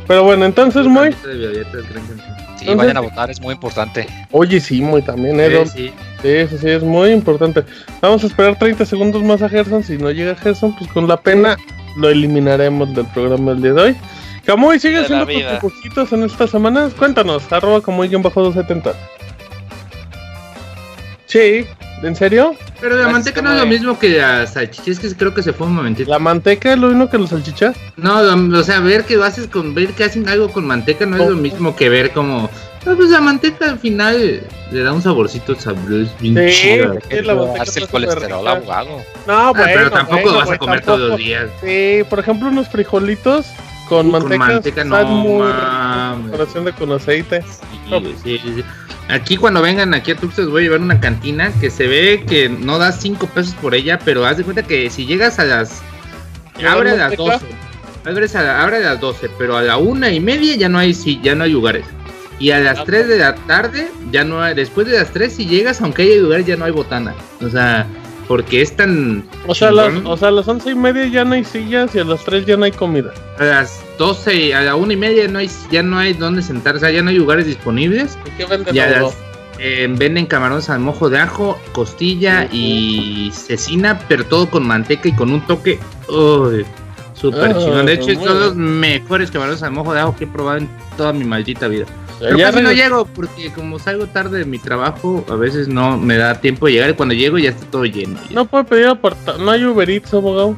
Pero 0.08 0.24
bueno, 0.24 0.46
entonces, 0.46 0.88
muy. 0.88 1.10
De 1.24 1.38
violetas, 1.38 1.88
gran 1.90 2.06
canción. 2.08 2.36
sí, 2.58 2.66
vayan 2.76 2.98
a 2.98 3.02
votar, 3.02 3.30
es 3.30 3.40
muy 3.40 3.54
importante. 3.54 4.08
Oye, 4.32 4.60
sí, 4.60 4.82
muy 4.82 5.02
también, 5.04 5.40
¿eh? 5.40 5.66
Sí. 5.68 5.94
Sí, 6.24 6.48
sí, 6.50 6.58
sí, 6.60 6.70
es 6.70 6.82
muy 6.84 7.12
importante. 7.12 7.64
Vamos 8.02 8.24
a 8.24 8.28
esperar 8.28 8.58
30 8.58 8.86
segundos 8.86 9.22
más 9.24 9.42
a 9.42 9.50
Gerson. 9.50 9.84
Si 9.84 9.98
no 9.98 10.10
llega 10.12 10.36
Gerson, 10.36 10.76
pues 10.76 10.92
con 10.92 11.08
la 11.08 11.18
pena 11.18 11.58
lo 11.98 12.10
eliminaremos 12.10 12.94
del 12.96 13.06
programa 13.08 13.52
del 13.52 13.62
día 13.62 13.74
de 13.74 13.82
hoy. 13.82 13.96
Camuy, 14.46 14.80
¿sigue 14.80 15.00
haciendo 15.00 15.26
tus 15.26 15.36
dibujitos 15.36 16.12
en 16.12 16.24
estas 16.24 16.50
semanas? 16.50 16.94
Cuéntanos, 16.94 17.44
arroba 17.52 17.80
Camuy-270. 17.82 18.94
Sí, 21.26 21.66
¿en 22.04 22.16
serio? 22.16 22.56
Pero 22.82 22.98
la 22.98 23.08
manteca 23.08 23.42
no 23.42 23.54
es 23.54 23.60
lo 23.60 23.66
mismo 23.66 23.98
que 23.98 24.10
la 24.18 24.46
salchicha, 24.46 24.92
es 24.92 25.00
que 25.00 25.16
creo 25.16 25.34
que 25.34 25.42
se 25.42 25.54
fue 25.54 25.68
un 25.68 25.76
momentito. 25.76 26.12
¿La 26.12 26.20
manteca 26.20 26.74
es 26.74 26.78
lo 26.80 26.90
mismo 26.90 27.10
que 27.10 27.18
los 27.18 27.30
salchichas? 27.30 27.78
No, 27.96 28.22
lo- 28.22 28.60
o 28.60 28.64
sea, 28.64 28.82
ver 28.82 29.06
que 29.06 29.16
lo 29.16 29.24
haces 29.24 29.48
con, 29.48 29.74
ver 29.74 29.94
que 29.94 30.04
hacen 30.04 30.28
algo 30.28 30.50
con 30.50 30.68
manteca 30.68 31.06
no 31.06 31.16
es 31.16 31.22
lo 31.22 31.30
¿Cómo? 31.30 31.42
mismo 31.42 31.76
que 31.78 31.88
ver 31.88 32.12
como, 32.12 32.50
no, 32.86 32.96
pues 32.98 33.10
la 33.10 33.22
manteca 33.22 33.70
al 33.70 33.80
final 33.80 34.42
le 34.72 34.84
da 34.84 34.92
un 34.92 35.02
saborcito 35.02 35.56
sabroso, 35.56 36.12
bien 36.20 36.36
Sí, 36.50 36.54
chido. 36.54 36.96
sí, 37.10 37.22
la 37.22 37.36
manteca 37.36 37.80
el 37.80 37.88
colesterol, 37.88 38.46
abogado. 38.46 38.98
No, 39.26 39.34
Ah, 39.34 39.52
bueno, 39.56 39.72
pero 39.74 39.90
tampoco 39.90 40.16
bueno, 40.22 40.32
lo 40.34 40.38
vas 40.40 40.52
a 40.52 40.58
comer 40.58 40.82
todos 40.82 41.00
los 41.00 41.18
días. 41.18 41.46
Sí, 41.64 42.02
por 42.10 42.20
ejemplo, 42.20 42.50
unos 42.50 42.68
frijolitos 42.68 43.46
con 43.90 44.12
manteca. 44.12 44.38
con 44.38 44.48
manteca 44.54 44.84
no 44.84 45.06
muy 45.06 45.40
mames. 45.40 46.74
con 46.78 46.92
aceite. 46.92 47.44
Sí, 48.24 48.40
sí. 48.44 48.64
Aquí 49.10 49.36
cuando 49.38 49.62
vengan 49.62 49.94
aquí 49.94 50.12
a 50.12 50.16
Tuxtlas 50.16 50.48
voy 50.48 50.62
a 50.62 50.64
llevar 50.66 50.80
una 50.82 51.00
cantina 51.00 51.52
que 51.60 51.70
se 51.70 51.88
ve 51.88 52.24
que 52.28 52.48
no 52.50 52.78
das 52.80 53.00
5 53.02 53.28
pesos 53.28 53.54
por 53.56 53.76
ella, 53.76 54.00
pero 54.04 54.26
haz 54.26 54.38
de 54.38 54.44
cuenta 54.44 54.64
que 54.64 54.90
si 54.90 55.06
llegas 55.06 55.40
a 55.40 55.46
las... 55.46 55.82
¿Llevar 56.58 56.78
Abre 56.78 56.92
a 56.92 56.96
las 56.96 57.18
manteca? 57.18 57.40
12. 57.40 57.46
Abres 58.06 58.36
a 58.36 58.62
abre 58.64 58.78
a 58.78 58.80
las 58.80 59.00
12, 59.00 59.30
pero 59.38 59.58
a 59.58 59.62
la 59.62 59.78
una 59.78 60.10
y 60.12 60.20
media 60.20 60.56
ya 60.56 60.70
no 60.70 60.78
hay 60.78 60.94
sí, 60.94 61.20
ya 61.24 61.36
no 61.36 61.44
hay 61.44 61.52
lugares. 61.52 61.86
Y 62.40 62.52
a 62.52 62.60
las 62.60 62.80
Ah, 62.80 62.84
3 62.86 63.08
de 63.08 63.18
la 63.20 63.36
tarde 63.36 63.90
ya 64.12 64.24
no 64.24 64.42
hay, 64.42 64.54
después 64.56 64.88
de 64.88 64.98
las 64.98 65.12
3 65.12 65.34
si 65.34 65.46
llegas, 65.46 65.82
aunque 65.82 66.02
haya 66.04 66.16
lugares 66.22 66.46
ya 66.46 66.56
no 66.58 66.66
hay 66.66 66.72
botana. 66.72 67.14
O 67.42 67.50
sea, 67.50 67.86
porque 68.28 68.62
es 68.62 68.76
tan... 68.76 69.24
O 69.48 69.54
sea, 69.56 69.70
a 69.70 69.72
las, 69.72 69.88
chingón. 69.94 70.08
o 70.08 70.18
sea, 70.18 70.28
a 70.30 70.32
las 70.32 70.48
once 70.48 70.72
y 70.72 70.76
media 70.76 71.06
ya 71.08 71.26
no 71.26 71.34
hay 71.36 71.44
sillas 71.44 71.94
y 71.96 72.00
a 72.00 72.04
las 72.04 72.24
3 72.24 72.46
ya 72.46 72.58
no 72.58 72.66
hay 72.66 72.72
comida. 72.72 73.14
A 73.40 73.44
las 73.44 73.82
12, 73.98 74.36
y 74.36 74.52
a 74.52 74.62
la 74.62 74.76
una 74.76 74.94
y 74.94 74.98
media 74.98 75.28
no 75.28 75.40
hay, 75.40 75.50
ya 75.72 75.84
no 75.84 75.98
hay 76.00 76.14
donde 76.14 76.42
sentar, 76.42 76.76
o 76.76 76.80
sea, 76.80 76.90
ya 76.92 77.02
no 77.02 77.10
hay 77.10 77.18
lugares 77.18 77.46
disponibles. 77.46 78.18
¿Y 78.26 78.30
qué 78.38 78.46
venden 78.46 78.76
Y 78.76 78.80
a 78.80 78.90
luego? 78.90 79.08
las- 79.08 79.18
eh, 79.60 79.88
venden 79.98 80.26
camarones 80.26 80.70
al 80.70 80.80
mojo 80.80 81.10
de 81.10 81.20
ajo, 81.20 81.60
costilla 81.74 82.48
y 82.52 83.32
cecina, 83.34 84.00
pero 84.08 84.26
todo 84.26 84.50
con 84.50 84.66
manteca 84.66 85.08
y 85.08 85.14
con 85.14 85.32
un 85.32 85.42
toque. 85.46 85.80
Uy, 86.10 86.66
súper 87.14 87.52
Ah, 87.56 87.60
chingón. 87.60 87.86
De 87.86 87.94
hecho, 87.94 88.10
es 88.12 88.20
los 88.24 88.56
mejores 88.56 89.30
camarones 89.32 89.62
al 89.62 89.72
mojo 89.72 89.94
de 89.94 90.00
ajo 90.00 90.16
que 90.16 90.24
he 90.24 90.28
probado 90.28 90.58
en 90.58 90.70
toda 90.98 91.14
mi 91.14 91.24
maldita 91.24 91.68
vida. 91.68 91.86
Pero 92.24 92.38
Ya 92.38 92.52
casi 92.52 92.64
no 92.64 92.72
llego 92.72 93.06
porque 93.06 93.52
como 93.54 93.80
salgo 93.80 94.08
tarde 94.08 94.40
de 94.40 94.46
mi 94.46 94.58
trabajo, 94.60 95.26
a 95.30 95.36
veces 95.36 95.68
no 95.68 95.98
me 95.98 96.18
da 96.18 96.40
tiempo 96.42 96.66
de 96.68 96.74
llegar 96.74 96.90
y 96.90 96.94
cuando 96.94 97.14
llego 97.16 97.38
ya 97.38 97.50
está 97.50 97.66
todo 97.68 97.86
lleno. 97.86 98.18
ya. 98.30 98.36
No 98.36 98.46
puede 98.46 98.64
pedir 98.64 98.88
apartado. 98.88 99.38
No 99.40 99.52
hay 99.52 99.64
Uber 99.66 99.90
Eats, 99.90 100.14
abogado. 100.14 100.56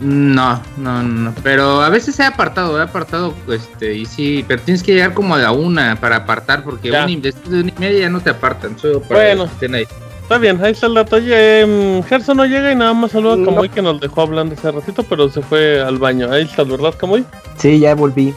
No, 0.00 0.62
no, 0.78 1.02
no. 1.02 1.34
Pero 1.42 1.82
a 1.82 1.90
veces 1.90 2.18
he 2.20 2.24
apartado, 2.24 2.78
he 2.80 2.82
apartado, 2.82 3.34
este, 3.52 3.94
y 3.94 4.06
sí, 4.06 4.44
pero 4.48 4.62
tienes 4.62 4.82
que 4.82 4.94
llegar 4.94 5.12
como 5.12 5.34
a 5.34 5.38
la 5.38 5.52
una 5.52 5.96
para 6.00 6.16
apartar 6.16 6.64
porque 6.64 6.90
Ya. 6.90 7.02
una 7.04 7.10
y- 7.10 7.16
después 7.16 7.50
de 7.50 7.60
una 7.60 7.68
y 7.70 7.80
media 7.80 8.00
ya 8.00 8.08
no 8.10 8.20
te 8.20 8.30
apartan. 8.30 8.78
Solo 8.78 9.00
para 9.02 9.20
Bueno. 9.20 9.44
que 9.46 9.52
estén 9.52 9.74
ahí. 9.74 9.86
Está 10.22 10.38
bien, 10.38 10.58
ahí 10.64 10.70
está 10.72 10.86
el 10.86 10.94
dato. 10.94 11.16
Oye, 11.16 11.60
em, 11.62 12.02
Gerson 12.04 12.36
no 12.36 12.46
llega 12.46 12.70
y 12.72 12.76
nada 12.76 12.94
más 12.94 13.10
saluda 13.10 13.34
a 13.34 13.36
No. 13.36 13.46
Camuy 13.46 13.68
que 13.68 13.82
nos 13.82 14.00
dejó 14.00 14.22
hablando 14.22 14.54
hace 14.54 14.70
ratito, 14.70 15.02
pero 15.02 15.28
se 15.28 15.42
fue 15.42 15.82
al 15.82 15.98
baño. 15.98 16.30
Ahí 16.30 16.44
está, 16.44 16.62
¿verdad, 16.62 16.94
Camuy? 16.96 17.24
Sí, 17.58 17.80
ya 17.80 17.94
volví. 17.94 18.32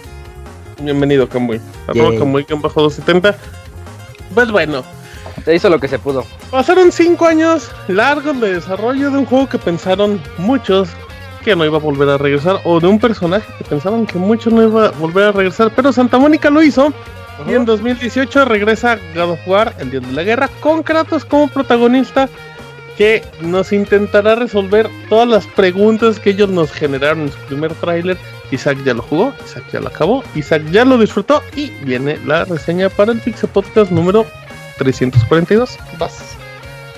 Bienvenido, 0.81 1.27
Camuy. 1.27 1.61
Arroba 1.87 2.11
que 2.45 2.53
bajó 2.55 2.81
270. 2.81 3.35
Pues 4.33 4.51
bueno, 4.51 4.83
Se 5.45 5.55
hizo 5.55 5.69
lo 5.69 5.79
que 5.79 5.87
se 5.87 5.99
pudo. 5.99 6.25
pasaron 6.51 6.91
5 6.91 7.25
años 7.25 7.71
largos 7.87 8.39
de 8.39 8.55
desarrollo 8.55 9.11
de 9.11 9.17
un 9.17 9.25
juego 9.25 9.47
que 9.49 9.57
pensaron 9.57 10.21
muchos 10.37 10.89
que 11.43 11.55
no 11.55 11.65
iba 11.65 11.77
a 11.77 11.81
volver 11.81 12.07
a 12.09 12.17
regresar, 12.17 12.61
o 12.63 12.79
de 12.79 12.87
un 12.87 12.99
personaje 12.99 13.45
que 13.57 13.65
pensaban 13.65 14.05
que 14.05 14.17
muchos 14.17 14.53
no 14.53 14.63
iba 14.63 14.87
a 14.87 14.91
volver 14.91 15.25
a 15.25 15.31
regresar, 15.33 15.71
pero 15.75 15.91
Santa 15.91 16.17
Mónica 16.17 16.49
lo 16.49 16.61
hizo. 16.63 16.93
Y 17.47 17.53
en 17.53 17.65
2018 17.65 18.45
regresa 18.45 18.97
God 19.13 19.31
of 19.31 19.39
War, 19.47 19.73
el 19.79 19.91
dios 19.91 20.05
de 20.07 20.13
la 20.13 20.23
guerra, 20.23 20.49
con 20.61 20.83
Kratos 20.83 21.25
como 21.25 21.49
protagonista, 21.49 22.29
que 22.97 23.23
nos 23.41 23.73
intentará 23.73 24.35
resolver 24.35 24.89
todas 25.09 25.27
las 25.27 25.45
preguntas 25.47 26.19
que 26.19 26.29
ellos 26.29 26.49
nos 26.49 26.71
generaron 26.71 27.23
en 27.23 27.31
su 27.31 27.39
primer 27.39 27.73
tráiler. 27.73 28.17
Isaac 28.53 28.77
ya 28.85 28.93
lo 28.93 29.01
jugó, 29.01 29.33
Isaac 29.45 29.63
ya 29.71 29.79
lo 29.79 29.87
acabó, 29.87 30.23
Isaac 30.35 30.61
ya 30.71 30.85
lo 30.85 30.97
disfrutó 30.97 31.41
y 31.55 31.71
viene 31.83 32.17
la 32.25 32.45
reseña 32.45 32.89
para 32.89 33.11
el 33.11 33.19
Pixel 33.19 33.49
Podcast 33.49 33.91
número 33.91 34.25
342. 34.77 35.77
Vas. 35.97 36.35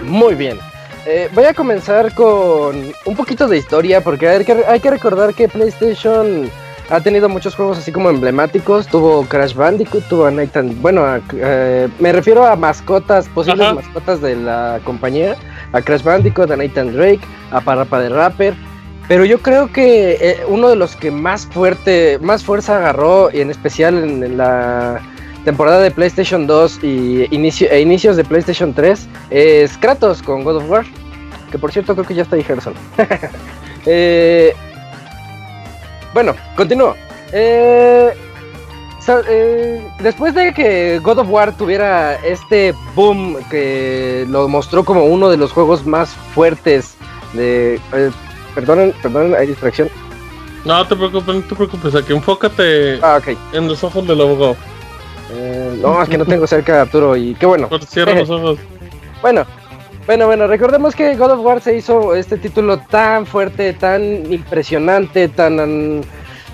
Muy 0.03 0.36
bien. 0.36 0.57
Eh, 1.06 1.30
voy 1.34 1.45
a 1.45 1.53
comenzar 1.53 2.14
con 2.15 2.76
un 3.06 3.15
poquito 3.15 3.48
de 3.48 3.57
historia 3.57 4.02
porque 4.02 4.27
hay 4.27 4.44
que, 4.44 4.53
hay 4.68 4.80
que 4.80 4.90
recordar 4.90 5.34
que 5.34 5.48
PlayStation 5.48 6.49
ha 6.90 6.99
tenido 6.99 7.30
muchos 7.30 7.56
juegos 7.56 7.77
así 7.77 7.91
como 7.91 8.10
emblemáticos. 8.10 8.88
Tuvo 8.88 9.23
Crash 9.26 9.53
Bandicoot, 9.53 10.03
tuvo 10.10 10.26
a 10.26 10.32
Nathan. 10.32 10.82
Bueno, 10.82 11.06
a- 11.06 11.22
eh, 11.34 11.88
me 11.99 12.11
refiero 12.11 12.45
a 12.45 12.56
mascotas, 12.56 13.27
posibles 13.30 13.65
Ajá. 13.68 13.76
mascotas 13.76 14.19
de 14.22 14.36
la 14.36 14.80
compañía. 14.84 15.36
A 15.73 15.82
Crash 15.82 16.03
Bandicoot, 16.03 16.49
a 16.52 16.57
Nathan 16.57 16.91
Drake, 16.94 17.22
a 17.52 17.61
Parapa 17.61 17.99
de 17.99 18.10
Rapper. 18.10 18.53
Pero 19.07 19.23
yo 19.26 19.40
creo 19.40 19.72
que 19.72 20.18
eh, 20.19 20.44
uno 20.48 20.68
de 20.68 20.76
los 20.76 20.95
que 20.95 21.11
más 21.11 21.45
fuerte, 21.45 22.18
más 22.22 22.44
fuerza 22.44 22.77
agarró, 22.77 23.30
y 23.32 23.41
en 23.41 23.52
especial 23.52 24.03
en, 24.03 24.38
la 24.38 24.99
temporada 25.44 25.80
de 25.80 25.91
PlayStation 25.91 26.48
2 26.48 26.80
y 26.84 27.36
inicio, 27.36 27.69
e 27.69 27.82
inicios 27.82 28.18
de 28.18 28.23
PlayStation 28.23 28.73
3, 28.73 29.07
es 29.30 29.77
Kratos 29.77 30.23
con 30.23 30.44
God 30.44 30.57
of 30.57 30.69
War. 30.69 30.86
Que 31.52 31.60
por 31.60 31.72
cierto 31.72 31.94
creo 31.94 32.07
que 32.07 32.15
ya 32.15 32.23
está 32.23 32.36
ahí 32.36 32.44
Gerson. 32.44 32.73
Eh, 33.88 34.56
bueno, 36.11 36.34
continúo. 36.56 36.95
Eh, 37.32 38.11
después 39.99 40.34
de 40.34 40.53
que 40.53 40.99
God 41.03 41.19
of 41.19 41.30
War 41.30 41.56
tuviera 41.56 42.15
este 42.26 42.73
boom 42.95 43.38
que 43.52 44.26
lo 44.27 44.48
mostró 44.48 44.84
como 44.84 45.06
uno 45.06 45.30
de 45.30 45.38
los 45.38 45.52
juegos 45.52 45.86
más 45.86 46.10
fuertes 46.34 46.95
de... 47.34 47.80
perdonen, 48.56 48.94
perdonen, 49.02 49.36
hay 49.36 49.48
distracción. 49.48 49.90
No 50.64 50.88
te 50.88 50.95
preocupes, 50.95 51.36
no 51.36 51.41
te 51.41 51.56
preocupes, 51.56 51.94
aquí 51.94 52.14
enfócate 52.14 52.99
Ah, 53.03 53.19
ok. 53.22 53.38
en 53.53 53.68
los 53.68 53.84
ojos 53.84 54.07
del 54.07 54.19
abogado. 54.22 54.56
Eh, 55.32 55.77
no, 55.82 56.02
es 56.02 56.10
que 56.10 56.18
no 56.18 56.26
tengo 56.26 56.48
cerca 56.48 56.80
a 56.80 56.82
Arturo 56.84 57.15
y 57.15 57.36
qué 57.36 57.45
bueno. 57.45 57.68
Por 57.69 57.84
cierra 57.86 58.14
los 58.15 58.30
ojos. 58.32 58.57
Bueno, 59.22 59.45
bueno, 60.07 60.26
bueno, 60.27 60.48
recordemos 60.48 60.95
que 60.95 61.15
God 61.15 61.32
of 61.32 61.40
War 61.41 61.61
se 61.61 61.76
hizo 61.77 62.15
este 62.15 62.38
título 62.38 62.77
tan 62.80 63.26
fuerte, 63.26 63.73
tan 63.73 64.02
impresionante, 64.32 65.27
tan 65.30 66.02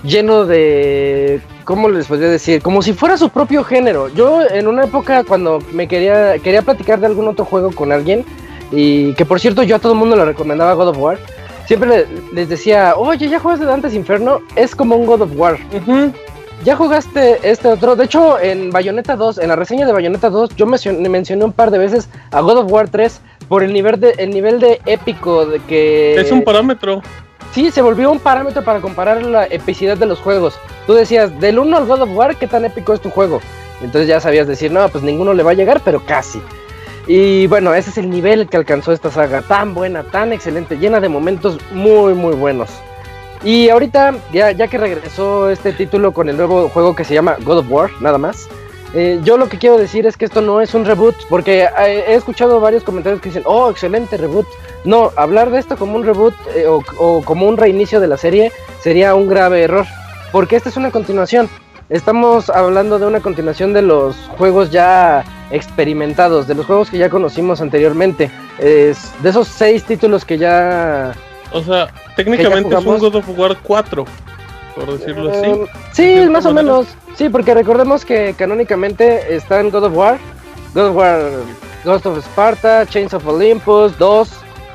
lleno 0.02 0.44
de... 0.46 1.40
¿Cómo 1.64 1.88
les 1.88 2.06
podría 2.06 2.28
decir? 2.28 2.60
Como 2.60 2.82
si 2.82 2.92
fuera 2.92 3.16
su 3.16 3.30
propio 3.30 3.62
género. 3.62 4.08
Yo 4.08 4.42
en 4.42 4.66
una 4.66 4.84
época 4.84 5.22
cuando 5.22 5.60
me 5.72 5.86
quería, 5.86 6.38
quería 6.40 6.62
platicar 6.62 6.98
de 6.98 7.06
algún 7.06 7.28
otro 7.28 7.44
juego 7.44 7.70
con 7.70 7.92
alguien, 7.92 8.24
y 8.72 9.12
que 9.14 9.24
por 9.24 9.38
cierto 9.38 9.62
yo 9.62 9.76
a 9.76 9.78
todo 9.78 9.92
el 9.92 9.98
mundo 9.98 10.16
le 10.16 10.24
recomendaba 10.24 10.74
God 10.74 10.88
of 10.88 10.98
War, 10.98 11.18
siempre 11.72 11.88
le- 11.88 12.06
les 12.34 12.48
decía, 12.50 12.94
oye, 12.98 13.28
¿ya 13.28 13.38
jugaste 13.40 13.64
Dantes 13.64 13.94
Inferno? 13.94 14.40
Es 14.56 14.74
como 14.76 14.94
un 14.96 15.06
God 15.06 15.22
of 15.22 15.30
War. 15.36 15.56
¿Ya 16.64 16.76
jugaste 16.76 17.38
este 17.42 17.66
otro? 17.68 17.96
De 17.96 18.04
hecho, 18.04 18.38
en 18.38 18.70
Bayonetta 18.70 19.16
2, 19.16 19.38
en 19.38 19.48
la 19.48 19.56
reseña 19.56 19.86
de 19.86 19.92
Bayonetta 19.92 20.28
2, 20.28 20.54
yo 20.54 20.66
mencioné, 20.66 21.08
mencioné 21.08 21.44
un 21.46 21.52
par 21.52 21.70
de 21.70 21.78
veces 21.78 22.08
a 22.30 22.40
God 22.42 22.58
of 22.58 22.70
War 22.70 22.88
3 22.90 23.20
por 23.48 23.62
el 23.64 23.72
nivel 23.72 23.98
de, 23.98 24.10
el 24.18 24.30
nivel 24.30 24.60
de 24.60 24.80
épico 24.86 25.46
de 25.46 25.60
que... 25.60 26.14
Es 26.20 26.30
un 26.30 26.44
parámetro. 26.44 27.02
Sí, 27.52 27.70
se 27.70 27.80
volvió 27.82 28.12
un 28.12 28.18
parámetro 28.20 28.62
para 28.62 28.80
comparar 28.80 29.22
la 29.22 29.46
epicidad 29.46 29.96
de 29.96 30.06
los 30.06 30.18
juegos. 30.20 30.54
Tú 30.86 30.92
decías, 30.92 31.40
del 31.40 31.58
1 31.58 31.74
al 31.76 31.86
God 31.86 32.02
of 32.02 32.10
War, 32.14 32.36
¿qué 32.36 32.46
tan 32.46 32.64
épico 32.66 32.92
es 32.92 33.00
tu 33.00 33.08
juego? 33.10 33.40
Entonces 33.82 34.06
ya 34.08 34.20
sabías 34.20 34.46
decir, 34.46 34.70
no, 34.70 34.86
pues 34.90 35.02
ninguno 35.02 35.32
le 35.34 35.42
va 35.42 35.50
a 35.52 35.54
llegar, 35.54 35.80
pero 35.84 36.04
casi. 36.04 36.40
Y 37.06 37.46
bueno, 37.48 37.74
ese 37.74 37.90
es 37.90 37.98
el 37.98 38.10
nivel 38.10 38.48
que 38.48 38.56
alcanzó 38.56 38.92
esta 38.92 39.10
saga, 39.10 39.42
tan 39.42 39.74
buena, 39.74 40.04
tan 40.04 40.32
excelente, 40.32 40.78
llena 40.78 41.00
de 41.00 41.08
momentos 41.08 41.58
muy, 41.72 42.14
muy 42.14 42.34
buenos. 42.34 42.70
Y 43.44 43.68
ahorita, 43.70 44.14
ya, 44.32 44.52
ya 44.52 44.68
que 44.68 44.78
regresó 44.78 45.50
este 45.50 45.72
título 45.72 46.12
con 46.12 46.28
el 46.28 46.36
nuevo 46.36 46.68
juego 46.68 46.94
que 46.94 47.04
se 47.04 47.14
llama 47.14 47.36
God 47.44 47.58
of 47.58 47.66
War, 47.70 47.90
nada 48.00 48.18
más, 48.18 48.48
eh, 48.94 49.20
yo 49.24 49.36
lo 49.36 49.48
que 49.48 49.58
quiero 49.58 49.78
decir 49.78 50.06
es 50.06 50.16
que 50.16 50.26
esto 50.26 50.42
no 50.42 50.60
es 50.60 50.74
un 50.74 50.84
reboot, 50.84 51.16
porque 51.28 51.64
eh, 51.64 52.04
he 52.06 52.14
escuchado 52.14 52.60
varios 52.60 52.84
comentarios 52.84 53.20
que 53.20 53.30
dicen, 53.30 53.42
oh, 53.46 53.70
excelente 53.70 54.16
reboot. 54.16 54.46
No, 54.84 55.12
hablar 55.16 55.50
de 55.50 55.58
esto 55.58 55.76
como 55.76 55.96
un 55.96 56.04
reboot 56.04 56.34
eh, 56.54 56.66
o, 56.66 56.82
o 56.98 57.22
como 57.24 57.48
un 57.48 57.56
reinicio 57.56 58.00
de 58.00 58.06
la 58.06 58.16
serie 58.16 58.52
sería 58.80 59.14
un 59.14 59.28
grave 59.28 59.62
error, 59.62 59.86
porque 60.30 60.56
esta 60.56 60.68
es 60.68 60.76
una 60.76 60.90
continuación. 60.90 61.48
Estamos 61.92 62.48
hablando 62.48 62.98
de 62.98 63.04
una 63.04 63.20
continuación 63.20 63.74
de 63.74 63.82
los 63.82 64.16
juegos 64.38 64.70
ya 64.70 65.26
experimentados, 65.50 66.48
de 66.48 66.54
los 66.54 66.64
juegos 66.64 66.88
que 66.88 66.96
ya 66.96 67.10
conocimos 67.10 67.60
anteriormente, 67.60 68.30
es 68.58 69.12
de 69.22 69.28
esos 69.28 69.46
seis 69.46 69.84
títulos 69.84 70.24
que 70.24 70.38
ya 70.38 71.12
O 71.52 71.62
sea, 71.62 71.88
técnicamente 72.16 72.74
es 72.74 72.86
un? 72.86 72.98
God 72.98 73.16
of 73.16 73.38
War 73.38 73.58
4, 73.62 74.06
por 74.74 74.98
decirlo 74.98 75.30
así. 75.30 75.50
Eh, 75.50 75.66
sí, 75.92 76.14
de 76.14 76.30
más 76.30 76.46
o 76.46 76.54
menos. 76.54 76.86
Sí, 77.14 77.28
porque 77.28 77.52
recordemos 77.52 78.06
que 78.06 78.34
canónicamente 78.38 79.36
están 79.36 79.68
God 79.68 79.84
of 79.84 79.94
War, 79.94 80.18
God 80.72 80.86
of 80.86 80.96
War, 80.96 81.20
Ghost 81.84 82.06
of 82.06 82.24
Sparta, 82.24 82.86
Chains 82.86 83.12
of 83.12 83.26
Olympus, 83.26 83.98
2, 83.98 84.30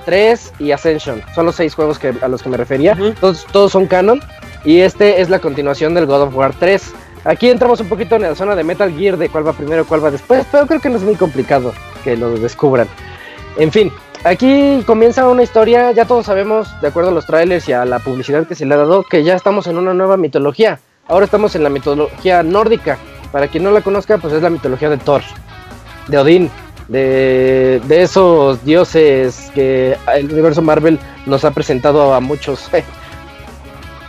3 0.05 0.53
y 0.59 0.71
Ascension. 0.71 1.23
Son 1.33 1.47
los 1.47 1.55
seis 1.55 1.73
juegos 1.73 1.97
que, 1.97 2.13
a 2.21 2.27
los 2.27 2.43
que 2.43 2.49
me 2.49 2.57
refería. 2.57 2.95
Todos, 3.19 3.43
todos 3.51 3.71
son 3.71 3.87
canon. 3.87 4.21
Y 4.63 4.81
este 4.81 5.21
es 5.21 5.29
la 5.29 5.39
continuación 5.39 5.93
del 5.93 6.05
God 6.05 6.23
of 6.23 6.35
War 6.35 6.53
3. 6.53 6.93
Aquí 7.23 7.49
entramos 7.49 7.79
un 7.79 7.89
poquito 7.89 8.15
en 8.15 8.23
la 8.23 8.35
zona 8.35 8.55
de 8.55 8.63
Metal 8.63 8.93
Gear, 8.93 9.17
de 9.17 9.29
cuál 9.29 9.45
va 9.45 9.53
primero, 9.53 9.85
cuál 9.85 10.03
va 10.03 10.11
después, 10.11 10.45
pero 10.51 10.65
creo 10.65 10.79
que 10.79 10.89
no 10.89 10.97
es 10.97 11.03
muy 11.03 11.15
complicado 11.15 11.73
que 12.03 12.15
lo 12.15 12.31
descubran. 12.37 12.87
En 13.57 13.71
fin, 13.71 13.91
aquí 14.23 14.83
comienza 14.85 15.27
una 15.27 15.43
historia, 15.43 15.91
ya 15.91 16.05
todos 16.05 16.25
sabemos, 16.25 16.69
de 16.81 16.87
acuerdo 16.87 17.09
a 17.09 17.13
los 17.13 17.25
trailers 17.25 17.67
y 17.67 17.73
a 17.73 17.85
la 17.85 17.99
publicidad 17.99 18.47
que 18.47 18.55
se 18.55 18.65
le 18.65 18.73
ha 18.75 18.77
dado, 18.77 19.03
que 19.03 19.23
ya 19.23 19.35
estamos 19.35 19.67
en 19.67 19.77
una 19.77 19.93
nueva 19.93 20.15
mitología. 20.15 20.79
Ahora 21.07 21.25
estamos 21.25 21.55
en 21.55 21.63
la 21.63 21.69
mitología 21.69 22.43
nórdica. 22.43 22.97
Para 23.31 23.47
quien 23.47 23.63
no 23.63 23.71
la 23.71 23.81
conozca, 23.81 24.17
pues 24.17 24.33
es 24.33 24.41
la 24.41 24.49
mitología 24.49 24.89
de 24.89 24.97
Thor, 24.97 25.21
de 26.07 26.17
Odín, 26.17 26.49
de, 26.87 27.81
de 27.85 28.01
esos 28.01 28.63
dioses 28.63 29.51
que 29.53 29.97
el 30.15 30.31
universo 30.31 30.61
Marvel 30.61 30.97
nos 31.25 31.43
ha 31.43 31.51
presentado 31.51 32.13
a 32.13 32.19
muchos. 32.19 32.69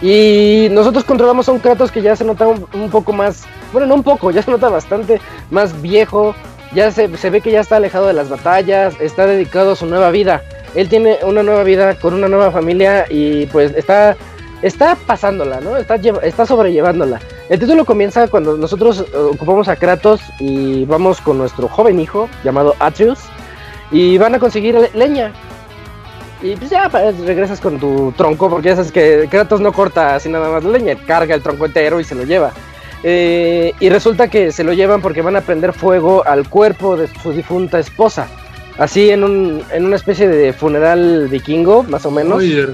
Y 0.01 0.69
nosotros 0.71 1.05
controlamos 1.05 1.49
a 1.49 1.53
un 1.53 1.59
Kratos 1.59 1.91
que 1.91 2.03
ya 2.03 2.15
se 2.15 2.25
nota 2.25 2.47
un, 2.47 2.91
poco 2.91 3.13
más, 3.13 3.45
bueno, 3.73 3.87
no 3.89 3.95
un 3.97 4.03
poco, 4.05 4.31
ya 4.31 4.43
se 4.43 4.51
nota 4.51 4.69
bastante 4.69 5.21
más 5.51 5.81
viejo, 5.83 6.35
ya 6.73 6.91
se, 6.93 7.17
se 7.17 7.31
ve 7.31 7.41
que 7.41 7.51
ya 7.51 7.61
está 7.61 7.77
alejado 7.77 8.07
de 8.07 8.13
las 8.13 8.29
batallas, 8.29 8.95
está 9.01 9.27
dedicado 9.27 9.73
a 9.73 9.77
su 9.77 9.87
nueva 9.87 10.11
vida. 10.11 10.43
Él 10.75 10.89
tiene 10.89 11.19
una 11.23 11.43
nueva 11.43 11.65
vida 11.65 11.95
con 11.99 12.15
una 12.15 12.29
nueva 12.29 12.51
familia 12.53 13.07
y 13.11 13.47
pues 13.47 13.73
está, 13.75 14.17
está 14.63 14.97
pasándola, 15.07 15.61
¿no? 15.61 15.77
Está, 15.77 15.97
está 16.23 16.47
sobrellevándola. 16.47 17.21
El 17.49 17.59
título 17.59 17.85
comienza 17.85 18.29
cuando 18.29 18.57
nosotros 18.57 19.01
eh, 19.01 19.17
ocupamos 19.17 19.67
a 19.69 19.77
Kratos 19.77 20.21
y 20.39 20.85
vamos 20.85 21.21
con 21.21 21.39
nuestro 21.39 21.67
joven 21.69 21.99
hijo 21.99 22.29
llamado 22.45 22.77
Atreus 22.79 23.19
y 23.91 24.19
van 24.19 24.35
a 24.35 24.39
conseguir 24.39 24.75
le- 24.77 24.91
leña. 24.95 25.33
Y 26.41 26.55
pues 26.57 26.71
ya 26.71 26.89
pues, 26.89 27.19
regresas 27.21 27.61
con 27.61 27.79
tu 27.79 28.13
tronco, 28.17 28.49
porque 28.49 28.69
ya 28.69 28.77
sabes 28.77 28.93
que 28.93 29.27
Kratos 29.29 29.61
no 29.61 29.73
corta 29.73 30.15
así 30.15 30.29
nada 30.29 30.51
más 30.51 30.63
la 30.63 30.71
leña, 30.71 30.97
carga 31.07 31.35
el 31.35 31.43
tronco 31.43 31.67
entero 31.67 31.99
y 31.99 32.05
se 32.05 32.15
lo 32.15 32.25
lleva. 32.25 32.53
Eh, 33.03 33.73
y 33.81 33.89
resulta 33.91 34.29
que 34.29 34.53
se 34.53 34.65
lo 34.65 34.73
llevan 34.73 35.01
porque 35.01 35.23
van 35.23 35.37
a 35.37 35.41
prender 35.41 35.73
fuego 35.73 36.25
al 36.27 36.49
cuerpo 36.49 36.97
de 36.97 37.09
su 37.23 37.33
difunta 37.33 37.79
esposa. 37.79 38.29
Así 38.77 39.11
en, 39.11 39.25
un, 39.25 39.63
en 39.73 39.85
una 39.85 39.97
especie 39.97 40.29
de 40.29 40.53
funeral 40.53 41.29
vikingo, 41.29 41.83
más 41.83 42.07
o 42.07 42.13
menos. 42.13 42.39
Oye, 42.39 42.67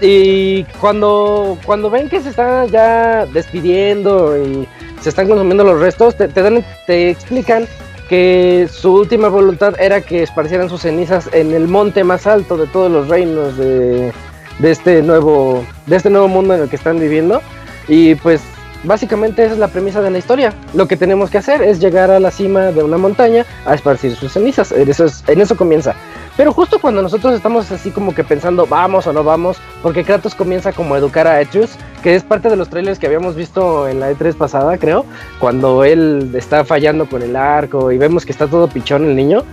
Y 0.00 0.64
cuando, 0.80 1.58
cuando 1.64 1.90
ven 1.90 2.08
que 2.08 2.22
se 2.22 2.30
está 2.30 2.64
ya 2.66 3.26
despidiendo 3.26 4.36
y 4.38 4.66
se 5.02 5.10
están 5.10 5.28
consumiendo 5.28 5.64
los 5.64 5.78
restos, 5.78 6.16
te, 6.16 6.28
te, 6.28 6.42
dan, 6.42 6.64
te 6.86 7.10
explican 7.10 7.66
que 8.08 8.68
su 8.70 8.92
última 8.92 9.28
voluntad 9.28 9.74
era 9.80 10.00
que 10.00 10.22
esparcieran 10.22 10.68
sus 10.68 10.82
cenizas 10.82 11.28
en 11.32 11.52
el 11.52 11.68
monte 11.68 12.04
más 12.04 12.26
alto 12.26 12.56
de 12.56 12.66
todos 12.66 12.90
los 12.90 13.08
reinos 13.08 13.56
de, 13.56 14.12
de 14.58 14.70
este 14.70 15.02
nuevo 15.02 15.64
de 15.86 15.96
este 15.96 16.10
nuevo 16.10 16.28
mundo 16.28 16.54
en 16.54 16.62
el 16.62 16.68
que 16.68 16.76
están 16.76 16.98
viviendo. 16.98 17.42
Y 17.88 18.14
pues 18.16 18.42
básicamente 18.86 19.44
esa 19.44 19.52
es 19.54 19.58
la 19.58 19.68
premisa 19.68 20.00
de 20.00 20.10
la 20.10 20.18
historia. 20.18 20.54
Lo 20.74 20.86
que 20.88 20.96
tenemos 20.96 21.28
que 21.30 21.38
hacer 21.38 21.60
es 21.62 21.80
llegar 21.80 22.10
a 22.10 22.20
la 22.20 22.30
cima 22.30 22.72
de 22.72 22.82
una 22.82 22.96
montaña 22.96 23.44
a 23.66 23.74
esparcir 23.74 24.14
sus 24.16 24.32
cenizas. 24.32 24.72
En 24.72 24.88
eso, 24.88 25.04
es- 25.04 25.22
en 25.28 25.40
eso 25.40 25.56
comienza. 25.56 25.94
Pero 26.36 26.52
justo 26.52 26.78
cuando 26.78 27.00
nosotros 27.02 27.34
estamos 27.34 27.70
así 27.72 27.90
como 27.90 28.14
que 28.14 28.22
pensando 28.22 28.66
vamos 28.66 29.06
o 29.06 29.12
no 29.12 29.24
vamos, 29.24 29.56
porque 29.82 30.04
Kratos 30.04 30.34
comienza 30.34 30.72
como 30.72 30.94
a 30.94 30.98
educar 30.98 31.26
a 31.26 31.38
Atreus, 31.38 31.70
que 32.02 32.14
es 32.14 32.22
parte 32.22 32.48
de 32.50 32.56
los 32.56 32.68
trailers 32.68 32.98
que 32.98 33.06
habíamos 33.06 33.34
visto 33.34 33.88
en 33.88 34.00
la 34.00 34.10
E3 34.10 34.34
pasada, 34.34 34.76
creo, 34.78 35.04
cuando 35.38 35.82
él 35.84 36.30
está 36.34 36.64
fallando 36.64 37.08
con 37.08 37.22
el 37.22 37.34
arco 37.36 37.90
y 37.90 37.98
vemos 37.98 38.24
que 38.26 38.32
está 38.32 38.46
todo 38.46 38.68
pichón 38.68 39.04
el 39.04 39.16
niño. 39.16 39.44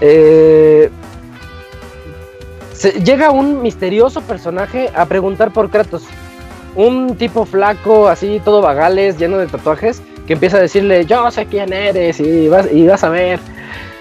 Eh, 0.00 0.90
llega 3.04 3.30
un 3.30 3.62
misterioso 3.62 4.20
personaje 4.22 4.90
a 4.94 5.06
preguntar 5.06 5.52
por 5.52 5.70
Kratos. 5.70 6.02
Un 6.74 7.16
tipo 7.16 7.44
flaco, 7.44 8.08
así, 8.08 8.40
todo 8.44 8.62
vagales, 8.62 9.18
lleno 9.18 9.38
de 9.38 9.46
tatuajes, 9.46 10.02
que 10.26 10.34
empieza 10.34 10.56
a 10.56 10.60
decirle, 10.60 11.04
yo 11.04 11.30
sé 11.30 11.46
quién 11.46 11.72
eres 11.72 12.20
y 12.20 12.48
vas, 12.48 12.72
y 12.72 12.86
vas 12.86 13.04
a 13.04 13.10
ver. 13.10 13.40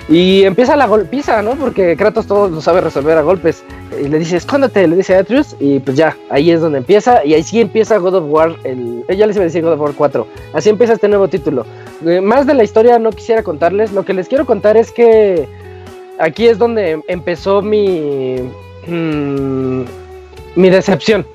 Y 0.10 0.44
empieza 0.44 0.76
la 0.76 0.88
golpiza, 0.88 1.42
¿no? 1.42 1.56
Porque 1.56 1.96
Kratos 1.96 2.28
todo 2.28 2.50
lo 2.50 2.62
sabe 2.62 2.82
resolver 2.82 3.18
a 3.18 3.22
golpes. 3.22 3.64
Y 4.02 4.08
le 4.08 4.20
dice, 4.20 4.38
escóndete, 4.38 4.88
le 4.88 4.96
dice 4.96 5.16
a 5.16 5.20
Atreus, 5.20 5.56
y 5.60 5.80
pues 5.80 5.96
ya, 5.96 6.18
ahí 6.30 6.52
es 6.52 6.60
donde 6.60 6.80
empieza. 6.80 7.24
Y 7.24 7.34
ahí 7.34 7.44
sí 7.44 7.62
empieza 7.62 7.98
God 7.98 8.16
of 8.16 8.24
War, 8.28 8.56
el, 8.64 9.06
eh, 9.08 9.16
ya 9.16 9.28
les 9.28 9.36
iba 9.36 9.44
a 9.44 9.46
decir 9.46 9.64
God 9.64 9.74
of 9.74 9.80
War 9.80 9.94
4. 9.96 10.28
Así 10.54 10.70
empieza 10.70 10.94
este 10.94 11.08
nuevo 11.08 11.28
título. 11.28 11.66
Eh, 12.06 12.20
más 12.20 12.48
de 12.48 12.54
la 12.54 12.64
historia 12.64 13.00
no 13.00 13.12
quisiera 13.12 13.44
contarles. 13.44 13.94
Lo 13.94 14.04
que 14.04 14.14
les 14.14 14.28
quiero 14.28 14.46
contar 14.46 14.76
es 14.76 14.92
que 14.92 15.48
aquí 16.20 16.48
es 16.48 16.58
donde 16.58 17.02
empezó 17.08 17.62
mi. 17.62 18.50
mm, 18.88 19.84
mi 20.56 20.70
decepción. 20.70 21.26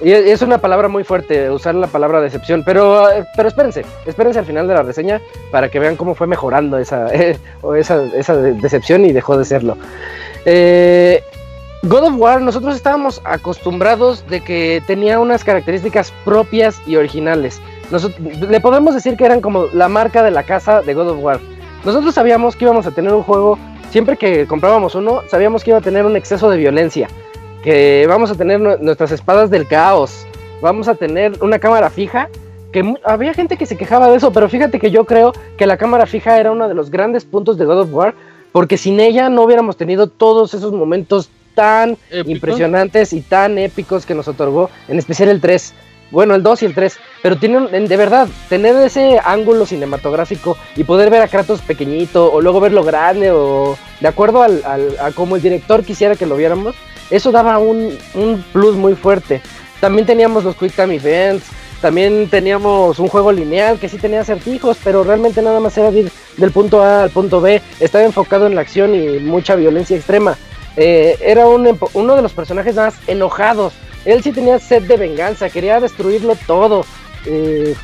Y 0.00 0.12
es 0.12 0.42
una 0.42 0.58
palabra 0.58 0.86
muy 0.88 1.02
fuerte 1.02 1.50
usar 1.50 1.74
la 1.74 1.88
palabra 1.88 2.20
decepción, 2.20 2.62
pero, 2.64 3.08
pero 3.34 3.48
espérense, 3.48 3.84
espérense 4.06 4.38
al 4.38 4.44
final 4.44 4.68
de 4.68 4.74
la 4.74 4.82
reseña 4.84 5.20
para 5.50 5.68
que 5.70 5.80
vean 5.80 5.96
cómo 5.96 6.14
fue 6.14 6.26
mejorando 6.28 6.78
esa, 6.78 7.08
esa, 7.76 8.04
esa 8.14 8.36
de- 8.36 8.52
decepción 8.54 9.04
y 9.04 9.12
dejó 9.12 9.36
de 9.36 9.44
serlo. 9.44 9.76
Eh, 10.44 11.22
God 11.82 12.04
of 12.04 12.14
War, 12.16 12.40
nosotros 12.40 12.76
estábamos 12.76 13.20
acostumbrados 13.24 14.24
de 14.28 14.40
que 14.40 14.82
tenía 14.86 15.18
unas 15.20 15.42
características 15.44 16.12
propias 16.24 16.80
y 16.86 16.96
originales. 16.96 17.60
Nosot- 17.90 18.16
le 18.18 18.60
podemos 18.60 18.94
decir 18.94 19.16
que 19.16 19.24
eran 19.24 19.40
como 19.40 19.66
la 19.72 19.88
marca 19.88 20.22
de 20.22 20.30
la 20.30 20.42
casa 20.44 20.80
de 20.82 20.94
God 20.94 21.08
of 21.10 21.18
War. 21.22 21.40
Nosotros 21.84 22.14
sabíamos 22.14 22.54
que 22.56 22.64
íbamos 22.64 22.86
a 22.86 22.90
tener 22.92 23.12
un 23.12 23.22
juego, 23.22 23.58
siempre 23.90 24.16
que 24.16 24.46
comprábamos 24.46 24.94
uno, 24.94 25.22
sabíamos 25.28 25.64
que 25.64 25.70
iba 25.70 25.78
a 25.78 25.82
tener 25.82 26.04
un 26.04 26.16
exceso 26.16 26.50
de 26.50 26.56
violencia 26.58 27.08
que 27.62 28.06
vamos 28.08 28.30
a 28.30 28.34
tener 28.34 28.60
nu- 28.60 28.76
nuestras 28.80 29.10
espadas 29.12 29.50
del 29.50 29.66
caos, 29.66 30.26
vamos 30.60 30.88
a 30.88 30.94
tener 30.94 31.32
una 31.42 31.58
cámara 31.58 31.90
fija, 31.90 32.28
que 32.72 32.94
había 33.04 33.32
gente 33.34 33.56
que 33.56 33.66
se 33.66 33.76
quejaba 33.76 34.08
de 34.10 34.16
eso, 34.16 34.32
pero 34.32 34.48
fíjate 34.48 34.78
que 34.78 34.90
yo 34.90 35.04
creo 35.04 35.32
que 35.56 35.66
la 35.66 35.76
cámara 35.76 36.06
fija 36.06 36.38
era 36.38 36.52
uno 36.52 36.68
de 36.68 36.74
los 36.74 36.90
grandes 36.90 37.24
puntos 37.24 37.56
de 37.58 37.64
God 37.64 37.80
of 37.80 37.92
War, 37.94 38.14
porque 38.52 38.76
sin 38.76 39.00
ella 39.00 39.28
no 39.28 39.42
hubiéramos 39.42 39.76
tenido 39.76 40.06
todos 40.06 40.54
esos 40.54 40.72
momentos 40.72 41.30
tan 41.54 41.96
¿Épicos? 42.10 42.28
impresionantes 42.30 43.12
y 43.12 43.20
tan 43.22 43.58
épicos 43.58 44.06
que 44.06 44.14
nos 44.14 44.28
otorgó, 44.28 44.70
en 44.86 44.98
especial 44.98 45.28
el 45.30 45.40
3. 45.40 45.74
Bueno, 46.10 46.34
el 46.34 46.42
2 46.42 46.62
y 46.62 46.66
el 46.66 46.74
3, 46.74 46.96
pero 47.22 47.36
tienen, 47.36 47.68
en- 47.72 47.86
de 47.88 47.96
verdad, 47.96 48.28
tener 48.48 48.74
ese 48.76 49.18
ángulo 49.22 49.66
cinematográfico 49.66 50.56
y 50.76 50.84
poder 50.84 51.10
ver 51.10 51.20
a 51.20 51.28
Kratos 51.28 51.60
pequeñito 51.60 52.32
o 52.32 52.40
luego 52.40 52.60
verlo 52.60 52.82
grande 52.82 53.30
o 53.30 53.76
de 54.00 54.08
acuerdo 54.08 54.42
al, 54.42 54.62
al- 54.64 54.96
a 55.00 55.10
como 55.10 55.36
el 55.36 55.42
director 55.42 55.84
quisiera 55.84 56.16
que 56.16 56.24
lo 56.26 56.36
viéramos, 56.36 56.74
eso 57.10 57.30
daba 57.32 57.58
un, 57.58 57.96
un 58.14 58.44
plus 58.52 58.74
muy 58.76 58.94
fuerte. 58.94 59.40
También 59.80 60.06
teníamos 60.06 60.44
los 60.44 60.56
Quick 60.56 60.74
Time 60.74 60.96
Events, 60.96 61.44
también 61.80 62.28
teníamos 62.28 62.98
un 62.98 63.08
juego 63.08 63.30
lineal 63.30 63.78
que 63.78 63.88
sí 63.88 63.96
tenía 63.98 64.20
acertijos, 64.22 64.76
pero 64.82 65.04
realmente 65.04 65.40
nada 65.42 65.60
más 65.60 65.76
era 65.78 65.90
ir 65.90 66.10
del 66.36 66.50
punto 66.50 66.82
A 66.82 67.04
al 67.04 67.10
punto 67.10 67.40
B, 67.40 67.62
estaba 67.78 68.04
enfocado 68.04 68.46
en 68.46 68.54
la 68.56 68.62
acción 68.62 68.94
y 68.94 69.18
mucha 69.20 69.54
violencia 69.54 69.96
extrema. 69.96 70.36
Eh, 70.76 71.16
era 71.20 71.46
un 71.46 71.78
uno 71.94 72.16
de 72.16 72.22
los 72.22 72.32
personajes 72.32 72.74
más 72.74 72.94
enojados. 73.06 73.72
Él 74.04 74.22
sí 74.22 74.32
tenía 74.32 74.58
sed 74.58 74.82
de 74.84 74.96
venganza, 74.96 75.50
quería 75.50 75.80
destruirlo 75.80 76.36
todo. 76.46 76.84
eh, 77.26 77.74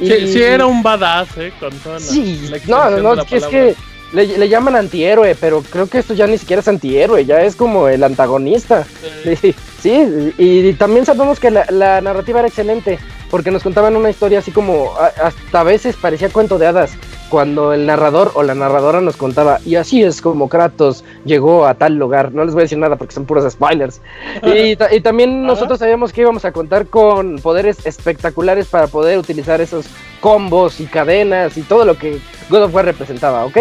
y- 0.00 0.06
Sí, 0.10 0.32
sí 0.34 0.42
era 0.42 0.66
un 0.66 0.82
badass, 0.82 1.28
¿eh? 1.38 1.52
Con 1.58 1.70
toda 1.78 1.94
la, 1.94 2.00
Sí, 2.00 2.48
la 2.50 2.58
no, 2.66 2.90
no, 3.14 3.14
es 3.22 3.24
que, 3.26 3.36
es 3.36 3.46
que 3.46 3.74
le, 4.16 4.38
le 4.38 4.48
llaman 4.48 4.76
antihéroe, 4.76 5.36
pero 5.38 5.62
creo 5.62 5.86
que 5.88 5.98
esto 5.98 6.14
ya 6.14 6.26
ni 6.26 6.38
siquiera 6.38 6.60
es 6.60 6.68
antihéroe, 6.68 7.26
ya 7.26 7.42
es 7.42 7.54
como 7.54 7.86
el 7.86 8.02
antagonista. 8.02 8.86
Sí, 9.22 9.54
sí, 9.80 10.34
y, 10.38 10.68
y 10.68 10.72
también 10.72 11.04
sabemos 11.04 11.38
que 11.38 11.50
la, 11.50 11.66
la 11.68 12.00
narrativa 12.00 12.38
era 12.38 12.48
excelente, 12.48 12.98
porque 13.30 13.50
nos 13.50 13.62
contaban 13.62 13.94
una 13.94 14.08
historia 14.08 14.38
así 14.38 14.52
como, 14.52 14.94
hasta 15.22 15.60
a 15.60 15.64
veces 15.64 15.96
parecía 15.96 16.30
cuento 16.30 16.56
de 16.58 16.66
hadas, 16.66 16.92
cuando 17.28 17.74
el 17.74 17.84
narrador 17.84 18.30
o 18.34 18.42
la 18.42 18.54
narradora 18.54 19.02
nos 19.02 19.16
contaba, 19.16 19.60
y 19.66 19.74
así 19.74 20.02
es 20.02 20.22
como 20.22 20.48
Kratos 20.48 21.04
llegó 21.26 21.66
a 21.66 21.74
tal 21.74 21.96
lugar, 21.96 22.32
no 22.32 22.42
les 22.42 22.54
voy 22.54 22.62
a 22.62 22.64
decir 22.64 22.78
nada 22.78 22.96
porque 22.96 23.14
son 23.14 23.26
puros 23.26 23.52
spoilers. 23.52 24.00
Y, 24.42 24.78
y 24.94 25.00
también 25.00 25.44
nosotros 25.44 25.78
sabíamos 25.78 26.12
que 26.12 26.22
íbamos 26.22 26.46
a 26.46 26.52
contar 26.52 26.86
con 26.86 27.36
poderes 27.36 27.84
espectaculares 27.84 28.66
para 28.66 28.86
poder 28.86 29.18
utilizar 29.18 29.60
esos 29.60 29.86
combos 30.20 30.80
y 30.80 30.86
cadenas 30.86 31.58
y 31.58 31.62
todo 31.62 31.84
lo 31.84 31.98
que 31.98 32.18
God 32.48 32.64
of 32.64 32.74
War 32.74 32.86
representaba, 32.86 33.44
¿ok? 33.44 33.58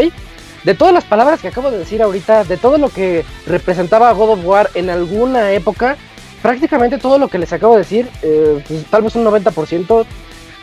De 0.66 0.74
todas 0.74 0.94
las 0.94 1.04
palabras 1.04 1.40
que 1.40 1.48
acabo 1.48 1.70
de 1.70 1.78
decir 1.78 2.02
ahorita, 2.02 2.44
de 2.44 2.58
todo 2.58 2.80
lo 2.80 2.90
que 2.90 3.24
representaba 3.46 4.12
God 4.14 4.32
of 4.32 4.46
War 4.46 4.72
en 4.74 4.90
alguna 4.90 5.52
época, 5.52 5.96
prácticamente 6.42 6.98
todo 6.98 7.20
lo 7.20 7.28
que 7.28 7.38
les 7.38 7.54
acabo 7.54 7.74
de 7.74 7.80
decir, 7.80 8.10
eh, 8.24 8.64
pues, 8.68 8.84
tal 8.86 9.04
vez 9.04 9.16
un 9.16 9.24
90% 9.24 10.06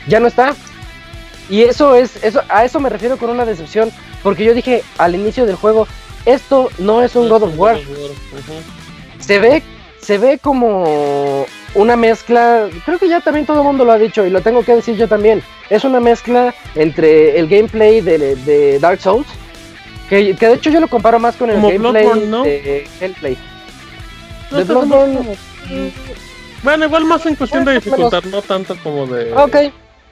ya 0.09 0.19
no 0.19 0.27
está. 0.27 0.57
Y 1.49 1.63
eso 1.63 1.95
es, 1.95 2.23
eso, 2.25 2.43
a 2.49 2.65
eso 2.65 2.81
me 2.81 2.89
refiero 2.89 3.17
con 3.17 3.31
una 3.31 3.45
decepción, 3.45 3.93
porque 4.25 4.45
yo 4.45 4.55
dije 4.55 4.83
al 4.99 5.15
inicio 5.15 5.47
del 5.47 5.55
juego, 5.55 5.87
esto 6.27 6.69
no 6.79 7.03
es 7.03 7.15
un 7.15 7.29
God 7.29 7.45
of 7.45 7.59
War, 7.59 7.79
se 9.21 9.39
ve, 9.39 9.63
se 10.01 10.19
ve 10.19 10.39
como 10.39 11.47
una 11.75 11.95
mezcla, 11.95 12.69
creo 12.85 12.99
que 12.99 13.09
ya 13.09 13.21
también 13.21 13.47
todo 13.47 13.59
el 13.59 13.67
mundo 13.67 13.85
lo 13.85 13.93
ha 13.93 13.99
dicho 13.99 14.27
y 14.27 14.31
lo 14.31 14.41
tengo 14.41 14.65
que 14.65 14.75
decir 14.75 14.97
yo 14.97 15.07
también, 15.07 15.43
es 15.71 15.85
una 15.85 16.01
mezcla 16.01 16.55
entre 16.75 17.39
el 17.39 17.49
gameplay 17.49 18.01
de, 18.01 18.37
de 18.37 18.79
Dark 18.79 19.01
Souls, 19.01 19.27
que, 20.09 20.37
que 20.37 20.47
de 20.49 20.55
hecho 20.55 20.71
yo 20.71 20.81
lo 20.81 20.89
comparo 20.89 21.19
más 21.19 21.37
con 21.37 21.49
el 21.51 21.57
Como 21.57 21.69
gameplay 21.69 22.05
Bloodborne, 22.05 22.27
¿no? 22.27 22.43
de 22.45 22.87
Hellplay. 23.01 23.39
No, 24.51 24.59
de 24.59 24.65
Bloodborne- 24.67 25.17
como- 25.17 25.35
Bueno, 26.63 26.85
igual 26.87 27.05
más 27.05 27.25
en 27.27 27.35
cuestión 27.35 27.65
de 27.65 27.71
menos. 27.73 27.85
dificultad, 27.85 28.23
no 28.25 28.43
tanto 28.43 28.77
como 28.83 29.07
de. 29.07 29.33
Ok, 29.35 29.57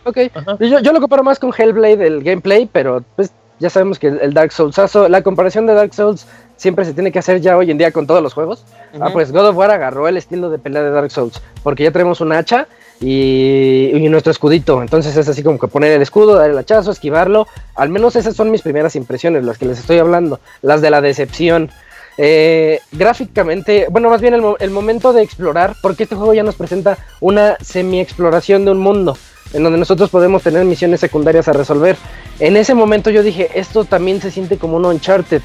ok. 0.04 0.18
Yo, 0.60 0.80
yo 0.80 0.92
lo 0.92 1.00
comparo 1.00 1.22
más 1.22 1.38
con 1.38 1.52
Hellblade 1.56 2.06
el 2.06 2.22
gameplay, 2.22 2.68
pero 2.70 3.04
pues 3.16 3.30
ya 3.58 3.68
sabemos 3.70 3.98
que 3.98 4.08
el, 4.08 4.32
Dark 4.34 4.52
Soulsazo, 4.52 5.08
la 5.08 5.22
comparación 5.22 5.66
de 5.66 5.74
Dark 5.74 5.92
Souls 5.94 6.26
siempre 6.56 6.84
se 6.84 6.94
tiene 6.94 7.12
que 7.12 7.18
hacer 7.18 7.40
ya 7.40 7.56
hoy 7.56 7.70
en 7.70 7.78
día 7.78 7.92
con 7.92 8.06
todos 8.06 8.22
los 8.22 8.32
juegos. 8.34 8.64
Ah, 9.00 9.10
pues 9.12 9.30
God 9.32 9.48
of 9.48 9.56
War 9.56 9.70
agarró 9.70 10.08
el 10.08 10.16
estilo 10.16 10.50
de 10.50 10.58
pelea 10.58 10.82
de 10.82 10.90
Dark 10.90 11.10
Souls, 11.10 11.40
porque 11.62 11.84
ya 11.84 11.90
tenemos 11.90 12.20
un 12.20 12.32
hacha 12.32 12.66
y, 13.00 13.90
y 13.94 14.08
nuestro 14.08 14.30
escudito. 14.30 14.82
Entonces 14.82 15.16
es 15.16 15.28
así 15.28 15.42
como 15.42 15.58
que 15.58 15.68
poner 15.68 15.92
el 15.92 16.02
escudo, 16.02 16.36
dar 16.36 16.50
el 16.50 16.58
hachazo, 16.58 16.90
esquivarlo. 16.90 17.46
Al 17.74 17.88
menos 17.88 18.16
esas 18.16 18.36
son 18.36 18.50
mis 18.50 18.62
primeras 18.62 18.94
impresiones, 18.96 19.44
las 19.44 19.58
que 19.58 19.66
les 19.66 19.78
estoy 19.78 19.98
hablando, 19.98 20.40
las 20.62 20.80
de 20.80 20.90
la 20.90 21.00
decepción. 21.00 21.70
Eh, 22.18 22.80
gráficamente, 22.92 23.86
bueno, 23.90 24.10
más 24.10 24.20
bien 24.20 24.34
el, 24.34 24.42
el 24.58 24.70
momento 24.70 25.12
de 25.14 25.22
explorar, 25.22 25.74
porque 25.80 26.02
este 26.02 26.16
juego 26.16 26.34
ya 26.34 26.42
nos 26.42 26.54
presenta 26.54 26.98
una 27.20 27.56
semi-exploración 27.62 28.66
de 28.66 28.72
un 28.72 28.78
mundo, 28.78 29.16
en 29.54 29.62
donde 29.62 29.78
nosotros 29.78 30.10
podemos 30.10 30.42
tener 30.42 30.64
misiones 30.66 31.00
secundarias 31.00 31.48
a 31.48 31.54
resolver. 31.54 31.96
En 32.38 32.58
ese 32.58 32.74
momento 32.74 33.08
yo 33.08 33.22
dije, 33.22 33.48
esto 33.54 33.84
también 33.84 34.20
se 34.20 34.30
siente 34.30 34.58
como 34.58 34.76
un 34.76 34.84
Uncharted, 34.84 35.40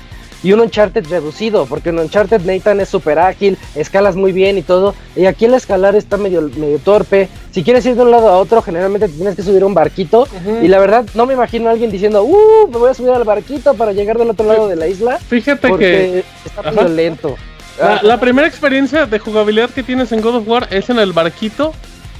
y 0.45 0.53
un 0.53 0.59
Uncharted 0.59 1.07
reducido, 1.09 1.65
porque 1.65 1.89
en 1.89 1.97
Uncharted 1.97 2.41
Nathan 2.41 2.79
es 2.79 2.89
súper 2.89 3.17
ágil, 3.17 3.57
escalas 3.73 4.15
muy 4.15 4.31
bien 4.31 4.59
y 4.59 4.61
todo, 4.61 4.93
y 5.15 5.25
aquí 5.25 5.45
el 5.45 5.55
escalar 5.55 5.95
está 5.95 6.17
medio, 6.17 6.39
medio 6.55 6.77
torpe. 6.77 7.29
Si 7.51 7.63
quieres 7.63 7.83
ir 7.87 7.95
de 7.95 8.03
un 8.03 8.11
lado 8.11 8.29
a 8.29 8.37
otro, 8.37 8.61
generalmente 8.61 9.07
te 9.07 9.13
tienes 9.15 9.35
que 9.35 9.41
subir 9.41 9.63
a 9.63 9.65
un 9.65 9.73
barquito, 9.73 10.27
y 10.61 10.67
la 10.67 10.77
verdad 10.77 11.03
no 11.15 11.25
me 11.25 11.33
imagino 11.33 11.69
a 11.69 11.71
alguien 11.71 11.89
diciendo, 11.89 12.23
uh, 12.23 12.67
me 12.71 12.77
voy 12.77 12.91
a 12.91 12.93
subir 12.93 13.09
al 13.09 13.23
barquito 13.23 13.73
para 13.73 13.91
llegar 13.91 14.19
del 14.19 14.29
otro 14.29 14.45
lado 14.45 14.67
de 14.67 14.75
la 14.75 14.87
isla, 14.87 15.17
Fíjate 15.17 15.61
que 15.61 15.67
porque 15.67 16.23
está 16.45 16.61
Ajá. 16.61 16.71
medio 16.71 16.89
lento. 16.89 17.35
la, 17.79 17.95
Ah, 17.95 17.99
la 18.03 18.19
primera 18.19 18.47
experiencia 18.47 19.07
de 19.07 19.17
jugabilidad 19.17 19.71
que 19.71 19.81
tienes 19.81 20.11
en 20.11 20.21
God 20.21 20.35
of 20.35 20.47
War 20.47 20.67
es 20.69 20.91
en 20.91 20.99
el 20.99 21.11
barquito. 21.11 21.73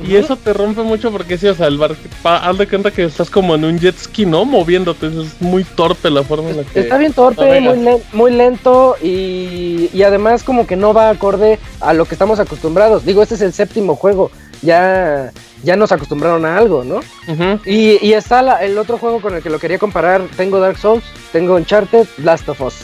Y 0.04 0.16
eso 0.16 0.36
te 0.36 0.52
rompe 0.54 0.82
mucho 0.82 1.12
porque 1.12 1.38
sí, 1.38 1.48
o 1.48 1.56
sea, 1.56 1.68
el 1.68 1.78
barquito, 1.78 2.16
haz 2.24 2.58
de 2.58 2.68
cuenta 2.68 2.92
que 2.92 3.04
estás 3.06 3.30
como 3.30 3.56
en 3.56 3.64
un 3.64 3.80
jet 3.80 3.96
ski, 3.98 4.26
¿no? 4.26 4.44
Moviéndote, 4.44 5.08
es 5.08 5.42
muy 5.42 5.64
torpe 5.64 6.10
la 6.10 6.24
forma 6.24 6.50
en 6.50 6.58
la 6.58 6.64
que... 6.64 6.82
Está 6.82 6.98
bien 6.98 7.14
torpe, 7.14 7.62
muy, 7.62 7.78
len- 7.80 8.04
muy 8.12 8.32
lento 8.32 8.96
y, 9.02 9.90
y 9.94 10.04
además 10.04 10.44
como 10.44 10.68
que 10.68 10.76
no 10.76 10.94
va 10.94 11.10
acorde 11.10 11.60
a 11.80 11.94
lo 11.94 12.06
que 12.06 12.16
estamos 12.16 12.40
acostumbrados. 12.40 13.06
Digo, 13.06 13.24
este 13.24 13.36
es 13.36 13.42
el 13.42 13.54
séptimo 13.54 13.96
juego. 13.96 14.32
ya, 14.62 15.32
ya 15.64 15.76
nos 15.76 15.92
acostumbraron 15.92 16.46
a 16.46 16.58
algo, 16.58 16.84
¿no? 16.84 17.00
y, 17.66 17.98
y, 18.06 18.14
está 18.14 18.40
el 18.64 18.78
otro 18.78 18.98
juego 18.98 19.22
con 19.22 19.34
el 19.36 19.42
que 19.42 19.50
lo 19.50 19.60
quería 19.60 19.80
comparar. 19.80 20.24
Tengo 20.36 20.60
Dark 20.60 20.78
Souls, 20.78 21.04
tengo 21.32 21.56
Uncharted, 21.56 22.06
Last 22.18 22.50
of 22.50 22.62
Us. 22.62 22.76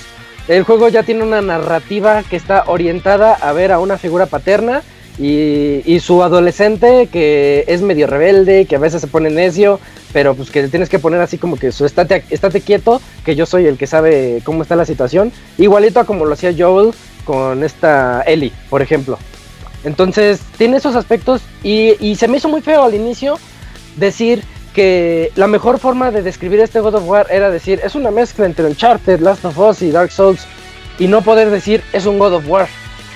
El 0.48 0.64
juego 0.64 0.88
ya 0.90 1.04
tiene 1.04 1.24
una 1.24 1.42
narrativa 1.42 2.24
que 2.24 2.36
está 2.36 2.64
orientada 2.68 3.34
a 3.34 3.52
ver 3.54 3.72
a 3.72 3.80
una 3.80 3.98
figura 3.98 4.26
paterna 4.26 4.82
y, 5.18 6.00
su 6.00 6.24
adolescente 6.24 7.08
que 7.12 7.64
es 7.68 7.82
medio 7.82 8.08
rebelde, 8.08 8.66
que 8.66 8.76
a 8.76 8.80
veces 8.80 9.02
se 9.02 9.08
pone 9.08 9.30
necio, 9.30 9.80
pero 10.14 10.36
pues 10.36 10.50
que 10.50 10.68
tienes 10.68 10.90
que 10.90 11.00
poner 11.00 11.22
así 11.22 11.38
como 11.38 11.58
que 11.58 11.72
su 11.72 11.86
estate, 11.86 12.24
estate 12.30 12.62
quieto, 12.62 13.02
que 13.24 13.36
yo 13.36 13.46
soy 13.46 13.66
el 13.68 13.78
que 13.78 13.88
sabe 13.88 14.42
cómo 14.44 14.64
está 14.64 14.76
la 14.76 14.86
situación. 14.86 15.32
Igualito 15.58 16.00
a 16.00 16.06
como 16.06 16.26
lo 16.26 16.34
hacía 16.34 16.54
Joel 16.58 16.94
con 17.26 17.64
esta 17.64 18.24
Ellie, 18.24 18.52
por 18.70 18.82
ejemplo. 18.82 19.18
Entonces 19.84 20.42
tiene 20.58 20.78
esos 20.78 20.96
aspectos 20.96 21.42
y, 21.64 21.96
y 22.00 22.16
se 22.16 22.28
me 22.28 22.38
hizo 22.38 22.50
muy 22.50 22.62
feo 22.62 22.84
al 22.84 22.94
inicio 22.94 23.38
decir 23.98 24.44
que 24.74 25.32
la 25.36 25.48
mejor 25.48 25.80
forma 25.80 26.12
de 26.12 26.22
describir 26.22 26.60
este 26.62 26.80
God 26.80 26.96
of 26.96 27.08
War 27.08 27.28
era 27.30 27.52
decir 27.52 27.82
es 27.84 27.96
una 27.96 28.10
mezcla 28.10 28.46
entre 28.46 28.66
Uncharted, 28.66 29.20
Last 29.20 29.44
of 29.44 29.58
Us 29.58 29.82
y 29.82 29.92
Dark 29.92 30.12
Souls 30.12 30.46
y 30.98 31.08
no 31.08 31.22
poder 31.22 31.50
decir 31.50 31.84
es 31.94 32.06
un 32.06 32.20
God 32.20 32.34
of 32.36 32.48
War 32.48 32.68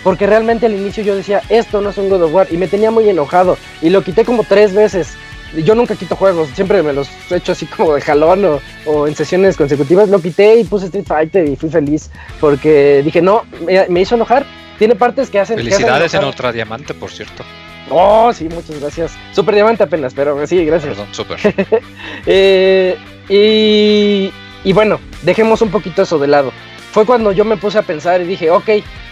porque 0.06 0.28
realmente 0.28 0.68
al 0.68 0.76
inicio 0.76 1.04
yo 1.04 1.16
decía, 1.16 1.42
esto 1.50 1.82
no 1.82 1.90
es 1.90 1.98
un 1.98 2.10
God 2.10 2.22
of 2.22 2.32
War. 2.32 2.48
Y 2.52 2.58
me 2.58 2.68
tenía 2.68 2.92
muy 2.92 3.10
enojado. 3.10 3.58
Y 3.82 3.90
lo 3.90 4.04
quité 4.04 4.24
como 4.24 4.44
tres 4.44 4.72
veces. 4.72 5.16
Yo 5.64 5.74
nunca 5.74 5.96
quito 5.96 6.16
juegos, 6.16 6.48
siempre 6.50 6.84
me 6.84 6.94
los 6.94 7.10
he 7.32 7.38
hecho 7.38 7.54
así 7.54 7.66
como 7.66 7.96
de 7.96 8.02
jalón 8.02 8.60
o, 8.86 9.08
en 9.08 9.16
sesiones 9.16 9.58
consecutivas. 9.58 10.08
Lo 10.10 10.22
quité 10.22 10.60
y 10.60 10.64
puse 10.64 10.86
Street 10.86 11.08
Fighter 11.08 11.50
y 11.50 11.56
fui 11.56 11.72
feliz. 11.72 12.12
Porque 12.40 13.02
dije, 13.04 13.20
no, 13.20 13.46
me, 13.90 14.00
hizo 14.00 14.14
enojar. 14.14 14.46
Tiene 14.78 14.94
partes 14.94 15.32
que 15.32 15.40
hacen. 15.40 15.58
Felicidades 15.58 16.14
en 16.14 16.24
otra 16.24 16.52
diamante, 16.52 16.94
por 16.94 17.10
cierto. 17.10 17.44
Oh, 17.90 18.32
sí, 18.32 18.44
muchas 18.44 18.80
gracias. 18.80 19.14
Super 19.34 19.56
diamante 19.56 19.82
apenas, 19.82 20.14
pero 20.14 20.46
sí, 20.46 20.64
gracias. 20.66 20.98
Perdón, 20.98 21.08
super. 21.16 21.40
Eh, 22.28 22.96
y, 23.28 24.32
y 24.64 24.74
bueno, 24.74 25.00
dejemos 25.24 25.64
un 25.64 25.72
poquito 25.72 26.04
eso 26.04 26.20
de 26.20 26.28
lado. 26.28 26.52
Fue 26.92 27.08
cuando 27.08 27.32
yo 27.32 27.44
me 27.44 27.58
puse 27.58 27.80
a 27.80 27.82
pensar 27.82 28.22
y 28.22 28.26
dije, 28.26 28.52
ok, 28.52 28.70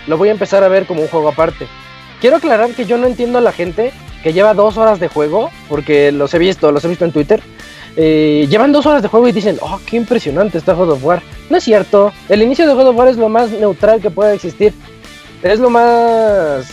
lo 0.07 0.17
voy 0.17 0.29
a 0.29 0.31
empezar 0.31 0.63
a 0.63 0.67
ver 0.67 0.85
como 0.85 1.01
un 1.01 1.07
juego 1.07 1.29
aparte. 1.29 1.67
Quiero 2.21 2.37
aclarar 2.37 2.71
que 2.71 2.85
yo 2.85 2.97
no 2.97 3.07
entiendo 3.07 3.37
a 3.37 3.41
la 3.41 3.51
gente 3.51 3.91
que 4.23 4.33
lleva 4.33 4.53
dos 4.53 4.77
horas 4.77 4.99
de 4.99 5.09
juego, 5.09 5.51
porque 5.67 6.11
los 6.11 6.33
he 6.33 6.39
visto, 6.39 6.71
los 6.71 6.85
he 6.85 6.87
visto 6.87 7.05
en 7.05 7.11
Twitter. 7.11 7.41
Eh, 7.95 8.47
llevan 8.49 8.71
dos 8.71 8.85
horas 8.85 9.01
de 9.01 9.07
juego 9.07 9.27
y 9.27 9.33
dicen, 9.33 9.57
oh, 9.61 9.79
qué 9.85 9.97
impresionante 9.97 10.57
está 10.57 10.73
God 10.73 10.91
of 10.91 11.03
War. 11.03 11.21
No 11.49 11.57
es 11.57 11.63
cierto, 11.63 12.13
el 12.29 12.41
inicio 12.41 12.65
de 12.65 12.73
God 12.73 12.87
of 12.87 12.95
War 12.95 13.09
es 13.09 13.17
lo 13.17 13.29
más 13.29 13.51
neutral 13.51 14.01
que 14.01 14.09
puede 14.09 14.33
existir. 14.33 14.73
Es 15.43 15.59
lo 15.59 15.69
más... 15.69 16.65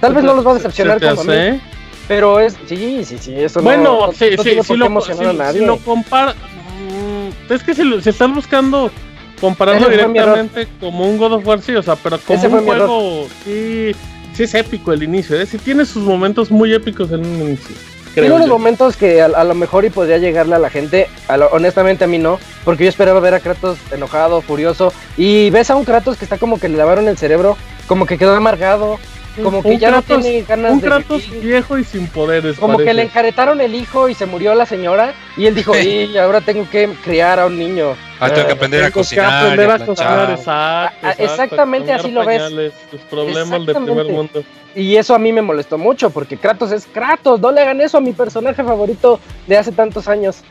Tal 0.00 0.12
vez 0.12 0.24
no 0.24 0.34
los 0.34 0.46
va 0.46 0.50
a 0.50 0.54
decepcionar 0.54 1.00
como 1.00 1.20
a 1.22 1.24
mí, 1.24 1.60
pero 2.08 2.40
es... 2.40 2.56
Sí, 2.66 3.04
sí, 3.04 3.16
sí, 3.18 3.34
eso 3.36 3.62
bueno, 3.62 4.06
no, 4.06 4.12
sí, 4.12 4.30
sí, 4.36 4.60
sí, 4.62 4.76
lo, 4.76 5.00
si, 5.00 5.12
si 5.14 5.64
lo 5.64 5.76
compara... 5.78 6.34
Mm, 6.34 7.52
es 7.52 7.62
que 7.62 7.74
si, 7.74 8.02
si 8.02 8.10
están 8.10 8.34
buscando 8.34 8.90
compararlo 9.40 9.88
directamente 9.88 10.68
como 10.80 11.08
un 11.08 11.18
God 11.18 11.34
of 11.34 11.46
War, 11.46 11.60
sí, 11.60 11.74
o 11.74 11.82
sea, 11.82 11.96
pero 11.96 12.18
como 12.18 12.42
un 12.42 12.64
juego, 12.64 13.28
sí, 13.44 13.92
sí 14.34 14.42
es 14.42 14.54
épico 14.54 14.92
el 14.92 15.02
inicio, 15.02 15.40
¿eh? 15.40 15.46
sí 15.46 15.58
tiene 15.58 15.84
sus 15.84 16.04
momentos 16.04 16.50
muy 16.50 16.72
épicos 16.72 17.10
en 17.12 17.20
un 17.20 17.42
inicio. 17.42 17.76
Tiene 18.14 18.34
unos 18.34 18.48
momentos 18.48 18.96
que 18.96 19.22
a, 19.22 19.44
lo 19.44 19.54
mejor 19.54 19.84
y 19.84 19.90
podría 19.90 20.18
llegarle 20.18 20.56
a 20.56 20.58
la 20.58 20.70
gente, 20.70 21.08
honestamente 21.52 22.04
a 22.04 22.06
mí 22.08 22.18
no, 22.18 22.40
porque 22.64 22.84
yo 22.84 22.90
esperaba 22.90 23.20
ver 23.20 23.34
a 23.34 23.40
Kratos 23.40 23.78
enojado, 23.92 24.40
furioso, 24.40 24.92
y 25.16 25.50
ves 25.50 25.70
a 25.70 25.76
un 25.76 25.84
Kratos 25.84 26.16
que 26.16 26.24
está 26.24 26.36
como 26.36 26.58
que 26.58 26.68
le 26.68 26.76
lavaron 26.76 27.06
el 27.06 27.16
cerebro, 27.16 27.56
como 27.86 28.06
que 28.06 28.18
quedó 28.18 28.34
amargado, 28.34 28.98
como 29.42 29.62
que 29.62 29.78
ya 29.78 29.90
no 29.90 30.02
tiene 30.02 30.42
ganas 30.42 30.72
un 30.72 30.80
Kratos 30.80 31.28
viejo 31.40 31.78
y 31.78 31.84
sin 31.84 32.06
poderes. 32.06 32.58
Como 32.58 32.78
que 32.78 32.92
le 32.94 33.02
enjaretaron 33.02 33.60
el 33.60 33.74
hijo 33.74 34.08
y 34.08 34.14
se 34.14 34.26
murió 34.26 34.54
la 34.54 34.66
señora. 34.66 35.14
Y 35.36 35.46
él 35.46 35.54
dijo, 35.54 35.76
y 35.78 36.16
ahora 36.16 36.40
tengo 36.40 36.68
que 36.70 36.88
criar 37.04 37.40
a 37.40 37.46
un 37.46 37.58
niño. 37.58 37.94
Ah, 38.20 38.30
tengo 38.30 38.46
que 38.46 38.52
aprender 38.52 38.84
a 38.84 38.90
cocinar. 38.90 39.58
exacto, 39.58 41.06
Exactamente 41.18 41.92
así 41.92 42.10
lo 42.10 42.24
ves. 42.24 42.50
Los 42.50 43.02
problemas 43.10 43.66
del 43.66 43.76
primer 43.76 44.06
mundo. 44.06 44.42
Y 44.74 44.96
eso 44.96 45.14
a 45.14 45.18
mí 45.18 45.32
me 45.32 45.42
molestó 45.42 45.78
mucho, 45.78 46.10
porque 46.10 46.36
Kratos 46.36 46.72
es 46.72 46.86
Kratos. 46.86 47.40
No 47.40 47.50
le 47.52 47.62
hagan 47.62 47.80
eso 47.80 47.98
a 47.98 48.00
mi 48.00 48.12
personaje 48.12 48.62
favorito 48.62 49.18
de 49.46 49.56
hace 49.56 49.72
tantos 49.72 50.08
años. 50.08 50.42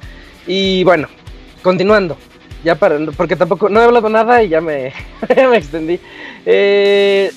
Y 0.45 0.83
bueno, 0.83 1.07
continuando. 1.61 2.17
Ya 2.63 2.75
para, 2.75 2.97
porque 3.15 3.35
tampoco, 3.35 3.69
no 3.69 3.79
he 3.79 3.85
hablado 3.85 4.09
nada 4.09 4.41
y 4.43 4.49
ya 4.49 4.61
me, 4.61 4.91
me 5.49 5.57
extendí. 5.57 5.99
Eh, 6.45 7.31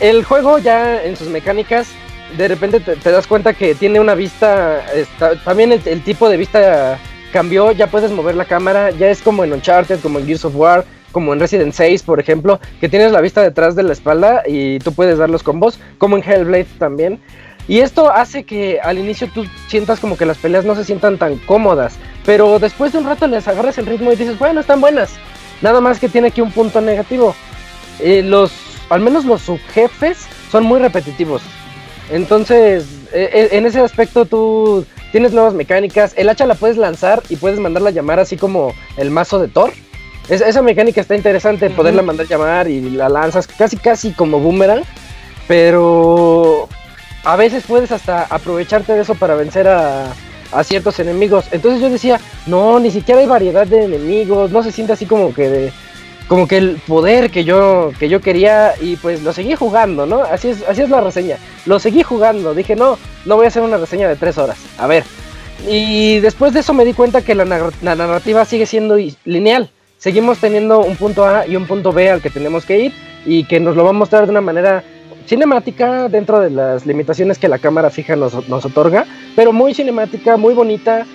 el 0.00 0.24
juego 0.24 0.58
ya 0.58 1.02
en 1.02 1.16
sus 1.16 1.28
mecánicas, 1.28 1.88
de 2.36 2.48
repente 2.48 2.80
te, 2.80 3.10
das 3.10 3.26
cuenta 3.26 3.52
que 3.52 3.74
tiene 3.74 4.00
una 4.00 4.14
vista, 4.14 4.84
también 5.44 5.72
el, 5.72 6.02
tipo 6.02 6.28
de 6.28 6.36
vista 6.36 6.98
cambió, 7.32 7.72
ya 7.72 7.86
puedes 7.86 8.10
mover 8.10 8.34
la 8.34 8.44
cámara, 8.44 8.90
ya 8.90 9.10
es 9.10 9.20
como 9.20 9.44
en 9.44 9.52
Uncharted, 9.52 10.00
como 10.00 10.18
en 10.18 10.26
Gears 10.26 10.44
of 10.44 10.56
War, 10.56 10.84
como 11.12 11.32
en 11.32 11.40
Resident 11.40 11.74
6, 11.74 12.02
por 12.02 12.20
ejemplo, 12.20 12.60
que 12.80 12.88
tienes 12.88 13.12
la 13.12 13.20
vista 13.20 13.42
detrás 13.42 13.74
de 13.74 13.82
la 13.82 13.92
espalda 13.92 14.42
y 14.46 14.78
tú 14.78 14.92
puedes 14.92 15.18
dar 15.18 15.28
los 15.28 15.42
combos, 15.42 15.78
como 15.98 16.16
en 16.16 16.22
Hellblade 16.22 16.66
también. 16.78 17.20
Y 17.68 17.80
esto 17.80 18.10
hace 18.10 18.44
que 18.44 18.80
al 18.80 18.98
inicio 18.98 19.28
tú 19.32 19.44
sientas 19.68 20.00
como 20.00 20.16
que 20.16 20.26
las 20.26 20.38
peleas 20.38 20.64
no 20.64 20.74
se 20.74 20.84
sientan 20.84 21.18
tan 21.18 21.36
cómodas, 21.36 21.96
pero 22.24 22.58
después 22.58 22.92
de 22.92 22.98
un 22.98 23.04
rato 23.04 23.26
les 23.26 23.46
agarras 23.46 23.78
el 23.78 23.86
ritmo 23.86 24.12
y 24.12 24.16
dices, 24.16 24.38
bueno, 24.38 24.60
están 24.60 24.80
buenas. 24.80 25.12
Nada 25.62 25.80
más 25.80 25.98
que 25.98 26.08
tiene 26.08 26.28
aquí 26.28 26.40
un 26.40 26.52
punto 26.52 26.80
negativo. 26.80 27.34
Eh, 28.00 28.22
los 28.22 28.69
al 28.90 29.00
menos 29.00 29.24
los 29.24 29.42
subjefes 29.42 30.26
son 30.50 30.64
muy 30.64 30.80
repetitivos. 30.80 31.42
Entonces, 32.10 32.84
e, 33.12 33.48
e, 33.52 33.56
en 33.56 33.66
ese 33.66 33.80
aspecto 33.80 34.26
tú 34.26 34.84
tienes 35.12 35.32
nuevas 35.32 35.54
mecánicas. 35.54 36.12
El 36.16 36.28
hacha 36.28 36.44
la 36.44 36.56
puedes 36.56 36.76
lanzar 36.76 37.22
y 37.28 37.36
puedes 37.36 37.60
mandarla 37.60 37.90
a 37.90 37.92
llamar 37.92 38.18
así 38.18 38.36
como 38.36 38.74
el 38.96 39.10
mazo 39.10 39.38
de 39.38 39.48
Thor. 39.48 39.72
esa 40.28 40.62
mecánica 40.62 41.00
está 41.00 41.16
interesante, 41.16 41.70
poderla 41.70 42.02
mandar 42.02 42.26
llamar 42.26 42.68
y 42.68 42.90
la 42.90 43.08
lanzas 43.08 43.46
casi 43.46 43.76
casi 43.76 44.12
como 44.12 44.40
boomerang. 44.40 44.82
Pero 45.46 46.68
a 47.24 47.36
veces 47.36 47.64
puedes 47.66 47.92
hasta 47.92 48.24
aprovecharte 48.24 48.92
de 48.92 49.02
eso 49.02 49.14
para 49.14 49.34
vencer 49.34 49.68
a, 49.68 50.12
a 50.52 50.64
ciertos 50.64 50.98
enemigos. 50.98 51.46
Entonces 51.52 51.80
yo 51.80 51.90
decía, 51.90 52.20
no, 52.46 52.80
ni 52.80 52.90
siquiera 52.90 53.20
hay 53.20 53.26
variedad 53.26 53.66
de 53.66 53.84
enemigos, 53.84 54.50
no 54.50 54.62
se 54.62 54.72
siente 54.72 54.92
así 54.92 55.06
como 55.06 55.32
que 55.34 55.48
de, 55.48 55.72
como 56.30 56.46
que 56.46 56.58
el 56.58 56.80
poder 56.86 57.32
que 57.32 57.42
yo, 57.42 57.90
que 57.98 58.08
yo 58.08 58.20
quería 58.20 58.74
y 58.80 58.94
pues 58.94 59.24
lo 59.24 59.32
seguí 59.32 59.56
jugando, 59.56 60.06
¿no? 60.06 60.22
Así 60.22 60.50
es, 60.50 60.62
así 60.68 60.80
es 60.80 60.88
la 60.88 61.00
reseña. 61.00 61.38
Lo 61.66 61.80
seguí 61.80 62.04
jugando, 62.04 62.54
dije, 62.54 62.76
no, 62.76 62.98
no 63.24 63.34
voy 63.34 63.46
a 63.46 63.48
hacer 63.48 63.64
una 63.64 63.78
reseña 63.78 64.08
de 64.08 64.14
tres 64.14 64.38
horas. 64.38 64.56
A 64.78 64.86
ver. 64.86 65.02
Y 65.68 66.20
después 66.20 66.54
de 66.54 66.60
eso 66.60 66.72
me 66.72 66.84
di 66.84 66.92
cuenta 66.92 67.22
que 67.22 67.34
la, 67.34 67.44
narrativa 67.82 68.44
sigue 68.44 68.66
siendo 68.66 68.96
lineal. 69.24 69.70
Seguimos 69.98 70.38
teniendo 70.38 70.78
un 70.78 70.94
punto 70.94 71.26
A 71.26 71.48
y 71.48 71.56
un 71.56 71.66
punto 71.66 71.92
B 71.92 72.08
al 72.08 72.22
que 72.22 72.30
tenemos 72.30 72.64
que 72.64 72.78
ir 72.78 72.92
y 73.26 73.42
que 73.42 73.58
nos 73.58 73.74
lo 73.74 73.82
va 73.82 73.90
a 73.90 73.92
mostrar 73.92 74.26
de 74.26 74.30
una 74.30 74.40
manera 74.40 74.84
cinemática 75.26 76.08
dentro 76.08 76.38
de 76.38 76.50
las 76.50 76.86
limitaciones 76.86 77.38
que 77.38 77.48
la 77.48 77.58
cámara 77.58 77.90
fija 77.90 78.14
nos, 78.14 78.48
nos 78.48 78.64
otorga, 78.64 79.04
pero 79.34 79.52
muy 79.52 79.74
cinemática, 79.74 80.36
muy 80.36 80.54
bonita, 80.54 81.06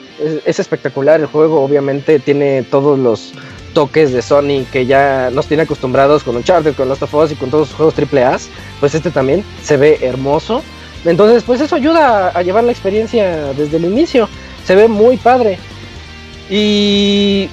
es, 0.46 0.60
espectacular 0.60 1.22
el 1.22 1.28
juego, 1.28 1.62
obviamente 1.62 2.20
tiene 2.20 2.64
todos 2.70 3.00
los 3.00 3.34
toques 3.76 4.12
de 4.12 4.24
Sony 4.24 4.66
que 4.72 4.88
ya 4.88 5.30
nos 5.32 5.46
tiene 5.46 5.64
acostumbrados 5.64 6.24
con 6.24 6.36
Uncharted, 6.36 6.74
con 6.74 6.90
Last 6.90 7.04
of 7.04 7.14
Us 7.14 7.32
y 7.32 7.36
con 7.36 7.52
todos 7.52 7.70
los 7.70 7.76
juegos 7.76 7.94
AAA, 8.00 8.40
pues 8.80 8.96
este 8.96 9.12
también 9.12 9.44
se 9.62 9.78
ve 9.78 10.00
hermoso. 10.02 10.64
Entonces, 11.04 11.44
pues 11.44 11.62
eso 11.62 11.76
ayuda 11.76 12.30
a, 12.30 12.42
llevar 12.42 12.64
la 12.64 12.72
experiencia 12.72 13.54
desde 13.54 13.78
el 13.78 13.86
inicio. 13.86 14.28
Se 14.64 14.74
ve 14.74 14.88
muy 14.88 15.18
padre. 15.18 15.60
Y 16.50 17.48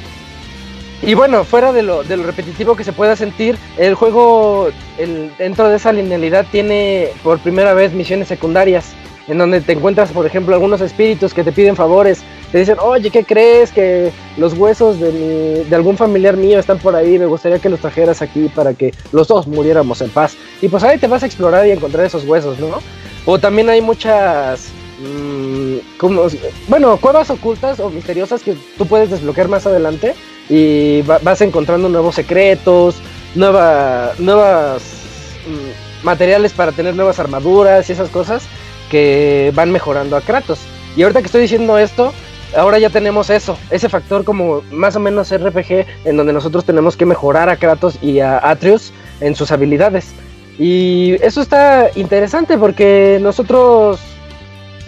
y 1.04 1.14
bueno, 1.14 1.42
fuera 1.42 1.72
de 1.72 1.82
lo, 1.82 2.04
de 2.04 2.16
lo, 2.16 2.22
repetitivo 2.22 2.76
que 2.76 2.84
se 2.84 2.92
pueda 2.92 3.16
sentir, 3.16 3.58
el 3.76 3.94
juego 3.96 4.68
el, 4.98 5.32
dentro 5.36 5.68
de 5.68 5.76
esa 5.76 5.92
linealidad 5.92 6.46
tiene 6.52 7.08
por 7.24 7.40
primera 7.40 7.74
vez 7.74 7.92
misiones 7.92 8.28
secundarias, 8.28 8.92
en 9.26 9.36
donde 9.36 9.60
te 9.60 9.72
encuentras, 9.72 10.12
por 10.12 10.26
ejemplo, 10.26 10.54
algunos 10.54 10.80
espíritus 10.80 11.34
que 11.34 11.42
te 11.42 11.50
piden 11.50 11.74
favores 11.74 12.22
te 12.52 12.58
dicen, 12.58 12.76
oye, 12.80 13.10
¿qué 13.10 13.24
crees? 13.24 13.72
Que 13.72 14.12
los 14.36 14.52
huesos 14.52 15.00
de, 15.00 15.10
mi, 15.10 15.64
de 15.68 15.74
algún 15.74 15.96
familiar 15.96 16.36
mío 16.36 16.58
están 16.58 16.78
por 16.78 16.94
ahí, 16.94 17.18
me 17.18 17.24
gustaría 17.24 17.58
que 17.58 17.70
los 17.70 17.80
trajeras 17.80 18.20
aquí 18.20 18.50
para 18.54 18.74
que 18.74 18.92
los 19.10 19.26
dos 19.26 19.46
muriéramos 19.46 20.02
en 20.02 20.10
paz. 20.10 20.36
Y 20.60 20.68
pues 20.68 20.84
ahí 20.84 20.98
te 20.98 21.06
vas 21.06 21.22
a 21.22 21.26
explorar 21.26 21.66
y 21.66 21.70
encontrar 21.70 22.04
esos 22.04 22.24
huesos, 22.24 22.58
¿no? 22.58 22.78
O 23.24 23.38
también 23.38 23.70
hay 23.70 23.80
muchas, 23.80 24.68
mmm, 25.00 25.76
como, 25.96 26.26
bueno, 26.68 26.98
cuevas 26.98 27.30
ocultas 27.30 27.80
o 27.80 27.88
misteriosas 27.88 28.42
que 28.42 28.54
tú 28.76 28.86
puedes 28.86 29.10
desbloquear 29.10 29.48
más 29.48 29.66
adelante 29.66 30.14
y 30.50 31.00
vas 31.02 31.40
encontrando 31.40 31.88
nuevos 31.88 32.16
secretos, 32.16 32.96
nueva, 33.34 34.12
nuevas 34.18 34.82
mm, 35.46 36.04
materiales 36.04 36.52
para 36.52 36.72
tener 36.72 36.94
nuevas 36.94 37.18
armaduras 37.18 37.88
y 37.88 37.94
esas 37.94 38.10
cosas 38.10 38.42
que 38.90 39.52
van 39.54 39.72
mejorando 39.72 40.18
a 40.18 40.20
Kratos. 40.20 40.58
Y 40.96 41.02
ahorita 41.02 41.20
que 41.20 41.26
estoy 41.26 41.40
diciendo 41.40 41.78
esto, 41.78 42.12
ahora 42.56 42.78
ya 42.78 42.90
tenemos 42.90 43.30
eso, 43.30 43.58
ese 43.70 43.88
factor 43.88 44.24
como 44.24 44.62
más 44.70 44.96
o 44.96 45.00
menos 45.00 45.30
RPG 45.30 45.86
en 46.04 46.16
donde 46.16 46.32
nosotros 46.32 46.64
tenemos 46.64 46.96
que 46.96 47.06
mejorar 47.06 47.48
a 47.48 47.56
Kratos 47.56 47.98
y 48.02 48.20
a 48.20 48.38
Atreus 48.38 48.92
en 49.20 49.34
sus 49.34 49.50
habilidades. 49.52 50.12
Y 50.58 51.16
eso 51.22 51.40
está 51.40 51.90
interesante 51.94 52.58
porque 52.58 53.18
nosotros 53.20 54.00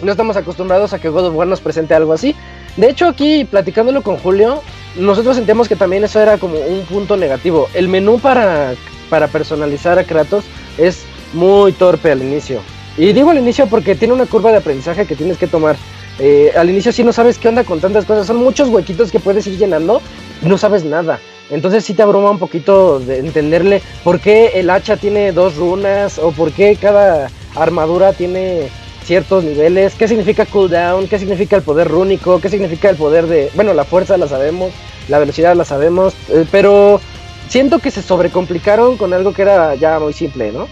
No 0.01 0.11
estamos 0.11 0.35
acostumbrados 0.35 0.93
a 0.93 0.99
que 0.99 1.09
God 1.09 1.27
of 1.27 1.35
War 1.35 1.47
nos 1.47 1.61
presente 1.61 1.93
algo 1.93 2.13
así. 2.13 2.35
De 2.75 2.89
hecho, 2.89 3.07
aquí 3.07 3.45
platicándolo 3.45 4.03
con 4.03 4.17
Julio, 4.17 4.61
nosotros 4.97 5.37
sentimos 5.37 5.69
que 5.69 5.75
también 5.75 6.03
eso 6.03 6.19
era 6.19 6.37
como 6.37 6.59
un 6.59 6.81
punto 6.85 7.15
negativo. 7.15 7.69
El 7.73 7.87
menú 7.87 8.19
para, 8.19 8.73
para 9.09 9.27
personalizar 9.29 9.97
a 9.97 10.03
Kratos 10.03 10.43
es 10.77 11.05
muy 11.33 11.71
torpe 11.71 12.11
al 12.11 12.21
inicio. 12.21 12.61
Y 12.97 13.13
digo 13.13 13.29
al 13.31 13.39
inicio 13.39 13.67
porque 13.67 13.95
tiene 13.95 14.13
una 14.13 14.25
curva 14.25 14.51
de 14.51 14.57
aprendizaje 14.57 15.05
que 15.05 15.15
tienes 15.15 15.37
que 15.37 15.47
tomar. 15.47 15.77
Eh, 16.19 16.53
al 16.55 16.69
inicio 16.69 16.91
sí 16.91 17.03
no 17.03 17.11
sabes 17.11 17.37
qué 17.37 17.49
onda 17.49 17.63
con 17.63 17.79
tantas 17.79 18.05
cosas. 18.05 18.27
Son 18.27 18.37
muchos 18.37 18.69
huequitos 18.69 19.11
que 19.11 19.19
puedes 19.19 19.45
ir 19.47 19.57
llenando 19.57 20.01
y 20.41 20.47
no 20.47 20.57
sabes 20.57 20.83
nada. 20.83 21.19
Entonces 21.49 21.85
sí 21.85 21.93
te 21.93 22.01
abruma 22.01 22.31
un 22.31 22.39
poquito 22.39 22.99
de 22.99 23.19
entenderle 23.19 23.81
por 24.03 24.19
qué 24.19 24.51
el 24.55 24.69
hacha 24.69 24.97
tiene 24.97 25.31
dos 25.31 25.55
runas 25.55 26.17
o 26.17 26.31
por 26.31 26.51
qué 26.51 26.75
cada 26.79 27.29
armadura 27.55 28.13
tiene 28.13 28.69
ciertos 29.03 29.43
niveles, 29.43 29.93
qué 29.93 30.07
significa 30.07 30.45
cooldown, 30.45 31.07
qué 31.07 31.19
significa 31.19 31.55
el 31.55 31.61
poder 31.61 31.87
rúnico, 31.87 32.41
qué 32.41 32.49
significa 32.49 32.89
el 32.89 32.95
poder 32.95 33.27
de, 33.27 33.51
bueno, 33.53 33.73
la 33.75 33.83
fuerza 33.83 34.17
la 34.17 34.27
sabemos, 34.27 34.73
la 35.07 35.19
velocidad 35.19 35.55
la 35.55 35.63
sabemos, 35.63 36.15
eh, 36.29 36.45
pero 36.51 36.99
siento 37.47 37.77
que 37.77 37.91
se 37.91 38.01
sobrecomplicaron 38.01 38.97
con 38.97 39.13
algo 39.13 39.31
que 39.31 39.43
era 39.43 39.75
ya 39.75 39.99
muy 39.99 40.13
simple, 40.13 40.51
¿no? 40.51 40.67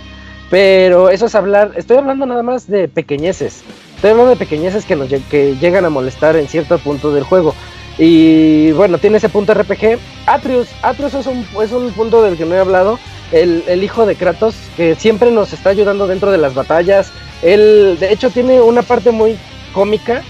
Pero 0.50 1.10
eso 1.10 1.28
es 1.28 1.36
hablar, 1.36 1.74
estoy 1.76 1.98
hablando 1.98 2.26
nada 2.26 2.42
más 2.42 2.68
de 2.68 2.88
pequeñeces, 2.88 3.64
estoy 4.04 4.12
hablando 4.12 4.32
de 4.32 4.36
pequeñeces 4.36 4.84
que, 4.84 4.98
nos, 4.98 5.08
que 5.08 5.56
llegan 5.62 5.86
a 5.86 5.90
molestar 5.90 6.36
en 6.36 6.50
cierto 6.50 6.78
punto 6.78 7.14
del 7.14 7.24
juego. 7.24 7.56
Y 7.98 8.74
bueno, 8.74 8.98
tiene 8.98 9.16
ese 9.16 9.30
punto 9.30 9.54
RPG. 9.54 9.98
Atreus, 10.26 10.68
Atreus 10.82 11.14
es 11.14 11.26
un, 11.26 11.48
es 11.64 11.72
un 11.72 11.90
punto 11.94 12.22
del 12.22 12.36
que 12.36 12.44
no 12.44 12.54
he 12.54 12.60
hablado. 12.60 13.00
El, 13.32 13.64
el, 13.66 13.82
hijo 13.82 14.06
de 14.06 14.16
Kratos, 14.18 14.56
que 14.76 14.96
siempre 14.96 15.32
nos 15.32 15.54
está 15.54 15.70
ayudando 15.70 16.06
dentro 16.06 16.32
de 16.32 16.38
las 16.38 16.54
batallas. 16.54 17.14
Él, 17.44 17.96
de 17.98 18.12
hecho, 18.12 18.30
tiene 18.30 18.60
una 18.60 18.82
parte 18.82 19.12
muy 19.12 19.38
cómica 19.74 20.22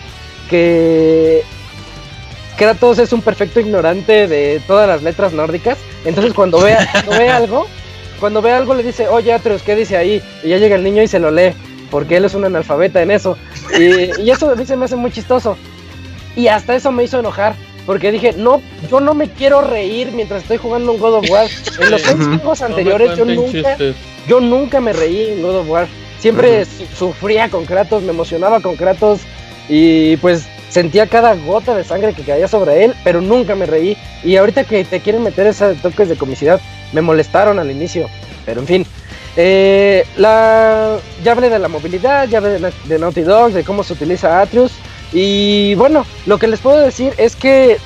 que 0.51 1.41
Kratos 2.55 2.99
es 2.99 3.11
un 3.11 3.23
perfecto 3.23 3.59
ignorante 3.59 4.27
de 4.27 4.61
todas 4.67 4.87
las 4.87 5.01
letras 5.01 5.33
nórdicas. 5.33 5.79
Entonces, 6.05 6.35
cuando 6.35 6.59
ve, 6.59 6.77
cuando 6.91 7.11
ve 7.17 7.29
algo, 7.31 7.65
cuando 8.19 8.43
ve 8.43 8.51
algo 8.51 8.75
le 8.75 8.83
dice, 8.83 9.07
oye 9.07 9.33
Atreus, 9.33 9.63
¿qué 9.63 9.75
dice 9.75 9.97
ahí? 9.97 10.21
Y 10.43 10.49
ya 10.49 10.57
llega 10.57 10.75
el 10.75 10.83
niño 10.83 11.01
y 11.01 11.07
se 11.07 11.19
lo 11.19 11.31
lee, 11.31 11.53
porque 11.93 12.17
él 12.17 12.25
es 12.25 12.33
un 12.33 12.43
analfabeta 12.43 13.03
en 13.03 13.11
eso. 13.11 13.37
Y, 13.79 14.19
y 14.19 14.31
eso 14.31 14.49
a 14.49 14.55
mí 14.55 14.65
se 14.65 14.75
me 14.75 14.85
hace 14.85 14.95
muy 14.95 15.11
chistoso. 15.11 15.55
Y 16.35 16.47
hasta 16.47 16.73
eso 16.73 16.91
me 16.91 17.03
hizo 17.03 17.19
enojar. 17.19 17.53
Porque 17.85 18.11
dije, 18.11 18.33
no, 18.35 18.63
yo 18.89 18.99
no 18.99 19.13
me 19.13 19.29
quiero 19.29 19.61
reír 19.61 20.11
mientras 20.11 20.41
estoy 20.41 20.57
jugando 20.57 20.91
un 20.91 20.97
God 20.97 21.19
of 21.19 21.29
War. 21.29 21.47
En 21.79 21.91
los 21.91 22.01
juegos 22.01 22.63
anteriores 22.63 23.15
yo 23.15 23.25
nunca, 23.25 23.77
yo 24.27 24.39
nunca 24.39 24.81
me 24.81 24.91
reí 24.91 25.33
en 25.33 25.43
God 25.43 25.57
of 25.57 25.69
War. 25.69 25.87
Siempre 26.17 26.65
sufría 26.97 27.49
con 27.49 27.65
Kratos, 27.65 28.01
me 28.01 28.09
emocionaba 28.09 28.59
con 28.59 28.75
Kratos 28.75 29.19
y 29.69 30.17
pues 30.17 30.47
sentía 30.69 31.05
cada 31.05 31.35
gota 31.35 31.75
de 31.75 31.83
sangre 31.83 32.15
que 32.15 32.23
caía 32.23 32.47
sobre 32.47 32.85
él, 32.85 32.95
pero 33.03 33.21
nunca 33.21 33.53
me 33.53 33.67
reí. 33.67 33.95
Y 34.23 34.37
ahorita 34.37 34.63
que 34.63 34.83
te 34.83 34.99
quieren 34.99 35.21
meter 35.21 35.45
esos 35.45 35.77
toques 35.77 36.09
de 36.09 36.15
comicidad, 36.15 36.59
me 36.91 37.01
molestaron 37.01 37.59
al 37.59 37.69
inicio. 37.69 38.09
Pero 38.47 38.61
en 38.61 38.67
fin, 38.67 38.87
eh, 39.35 40.05
la, 40.17 40.97
ya 41.23 41.31
hablé 41.31 41.49
de 41.49 41.59
la 41.59 41.67
movilidad, 41.67 42.27
ya 42.27 42.37
hablé 42.37 42.59
de, 42.59 42.73
de 42.85 42.99
Naughty 42.99 43.21
Dog, 43.21 43.51
de 43.51 43.63
cómo 43.63 43.83
se 43.83 43.93
utiliza 43.93 44.41
Atreus. 44.41 44.71
Y 45.11 45.75
bueno, 45.75 46.05
lo 46.25 46.37
que 46.37 46.47
les 46.47 46.59
puedo 46.59 46.77
decir 46.77 47.13
es 47.17 47.35
que 47.35 47.77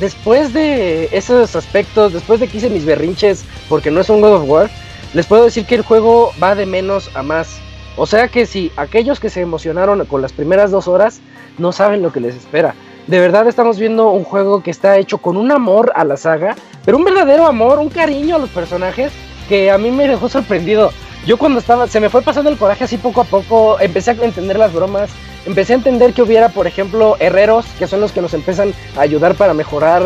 después 0.00 0.52
de 0.52 1.08
esos 1.12 1.56
aspectos, 1.56 2.12
después 2.12 2.40
de 2.40 2.48
que 2.48 2.58
hice 2.58 2.70
mis 2.70 2.84
berrinches, 2.84 3.44
porque 3.68 3.90
no 3.90 4.00
es 4.00 4.10
un 4.10 4.20
God 4.20 4.34
of 4.34 4.48
War, 4.48 4.70
les 5.14 5.26
puedo 5.26 5.44
decir 5.44 5.66
que 5.66 5.74
el 5.74 5.82
juego 5.82 6.32
va 6.42 6.54
de 6.54 6.66
menos 6.66 7.10
a 7.14 7.22
más. 7.22 7.58
O 7.96 8.06
sea 8.06 8.28
que 8.28 8.46
si 8.46 8.70
aquellos 8.76 9.18
que 9.18 9.30
se 9.30 9.40
emocionaron 9.40 10.04
con 10.06 10.22
las 10.22 10.32
primeras 10.32 10.70
dos 10.70 10.86
horas 10.86 11.20
no 11.58 11.72
saben 11.72 12.02
lo 12.02 12.12
que 12.12 12.20
les 12.20 12.36
espera. 12.36 12.74
De 13.08 13.18
verdad 13.18 13.48
estamos 13.48 13.78
viendo 13.78 14.10
un 14.10 14.22
juego 14.22 14.62
que 14.62 14.70
está 14.70 14.98
hecho 14.98 15.18
con 15.18 15.36
un 15.36 15.50
amor 15.50 15.92
a 15.96 16.04
la 16.04 16.16
saga, 16.16 16.54
pero 16.84 16.98
un 16.98 17.04
verdadero 17.04 17.46
amor, 17.46 17.78
un 17.78 17.88
cariño 17.88 18.36
a 18.36 18.38
los 18.38 18.50
personajes 18.50 19.12
que 19.48 19.70
a 19.70 19.78
mí 19.78 19.90
me 19.90 20.08
dejó 20.08 20.28
sorprendido. 20.28 20.92
Yo 21.26 21.36
cuando 21.36 21.58
estaba, 21.58 21.86
se 21.86 22.00
me 22.00 22.10
fue 22.10 22.22
pasando 22.22 22.50
el 22.50 22.56
coraje 22.56 22.84
así 22.84 22.96
poco 22.96 23.20
a 23.20 23.24
poco, 23.24 23.78
empecé 23.80 24.12
a 24.12 24.14
entender 24.14 24.58
las 24.58 24.72
bromas, 24.72 25.10
empecé 25.46 25.72
a 25.72 25.76
entender 25.76 26.12
que 26.12 26.22
hubiera, 26.22 26.48
por 26.48 26.66
ejemplo, 26.66 27.16
herreros, 27.18 27.66
que 27.78 27.86
son 27.86 28.00
los 28.00 28.12
que 28.12 28.22
nos 28.22 28.34
empiezan 28.34 28.72
a 28.96 29.00
ayudar 29.00 29.34
para 29.34 29.54
mejorar 29.54 30.02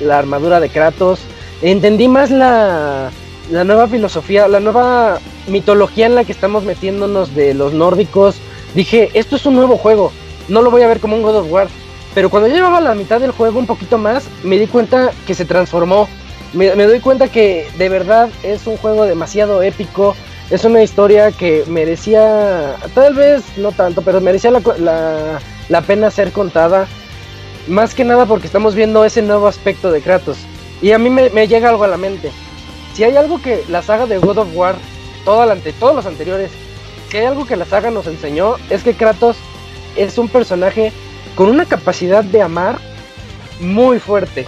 la 0.00 0.18
armadura 0.18 0.60
de 0.60 0.70
Kratos. 0.70 1.20
Entendí 1.62 2.08
más 2.08 2.30
la, 2.30 3.10
la 3.50 3.64
nueva 3.64 3.86
filosofía, 3.88 4.48
la 4.48 4.60
nueva 4.60 5.18
mitología 5.46 6.06
en 6.06 6.14
la 6.14 6.24
que 6.24 6.32
estamos 6.32 6.64
metiéndonos 6.64 7.34
de 7.34 7.54
los 7.54 7.72
nórdicos. 7.72 8.36
Dije, 8.74 9.10
esto 9.14 9.36
es 9.36 9.46
un 9.46 9.54
nuevo 9.54 9.76
juego, 9.76 10.12
no 10.48 10.62
lo 10.62 10.70
voy 10.70 10.82
a 10.82 10.88
ver 10.88 11.00
como 11.00 11.16
un 11.16 11.22
God 11.22 11.36
of 11.36 11.52
War. 11.52 11.68
Pero 12.14 12.30
cuando 12.30 12.48
ya 12.48 12.54
llevaba 12.54 12.80
la 12.80 12.94
mitad 12.94 13.20
del 13.20 13.32
juego, 13.32 13.58
un 13.58 13.66
poquito 13.66 13.98
más, 13.98 14.24
me 14.44 14.58
di 14.58 14.66
cuenta 14.66 15.10
que 15.26 15.34
se 15.34 15.44
transformó. 15.44 16.08
Me, 16.54 16.70
doy 16.70 17.00
cuenta 17.00 17.28
que 17.28 17.66
de 17.78 17.88
verdad 17.88 18.30
es 18.44 18.68
un 18.68 18.76
juego 18.76 19.06
demasiado 19.06 19.60
épico, 19.62 20.14
es 20.50 20.64
una 20.64 20.84
historia 20.84 21.32
que 21.32 21.64
merecía, 21.66 22.76
tal 22.94 23.14
vez 23.14 23.42
no 23.56 23.72
tanto, 23.72 24.02
pero 24.02 24.20
merecía 24.20 24.52
la, 24.52 25.40
la, 25.68 25.80
pena 25.82 26.12
ser 26.12 26.30
contada. 26.30 26.86
Más 27.66 27.94
que 27.94 28.04
nada 28.04 28.26
porque 28.26 28.46
estamos 28.46 28.76
viendo 28.76 29.04
ese 29.04 29.20
nuevo 29.20 29.48
aspecto 29.48 29.90
de 29.90 30.00
Kratos. 30.00 30.38
Y 30.80 30.92
a 30.92 30.98
mí 30.98 31.10
me, 31.10 31.30
me 31.30 31.48
llega 31.48 31.70
algo 31.70 31.82
a 31.82 31.88
la 31.88 31.96
mente. 31.96 32.30
Si 32.94 33.02
hay 33.02 33.16
algo 33.16 33.42
que 33.42 33.64
la 33.68 33.82
saga 33.82 34.06
de 34.06 34.18
God 34.18 34.38
of 34.38 34.48
War, 34.54 34.76
toda 35.24 35.46
la, 35.46 35.56
todos 35.80 35.96
los 35.96 36.06
anteriores, 36.06 36.52
si 37.10 37.16
hay 37.16 37.24
algo 37.24 37.46
que 37.46 37.56
la 37.56 37.64
saga 37.64 37.90
nos 37.90 38.06
enseñó, 38.06 38.56
es 38.70 38.84
que 38.84 38.94
Kratos 38.94 39.36
es 39.96 40.18
un 40.18 40.28
personaje 40.28 40.92
con 41.34 41.48
una 41.48 41.64
capacidad 41.64 42.22
de 42.22 42.42
amar 42.42 42.78
muy 43.58 43.98
fuerte. 43.98 44.46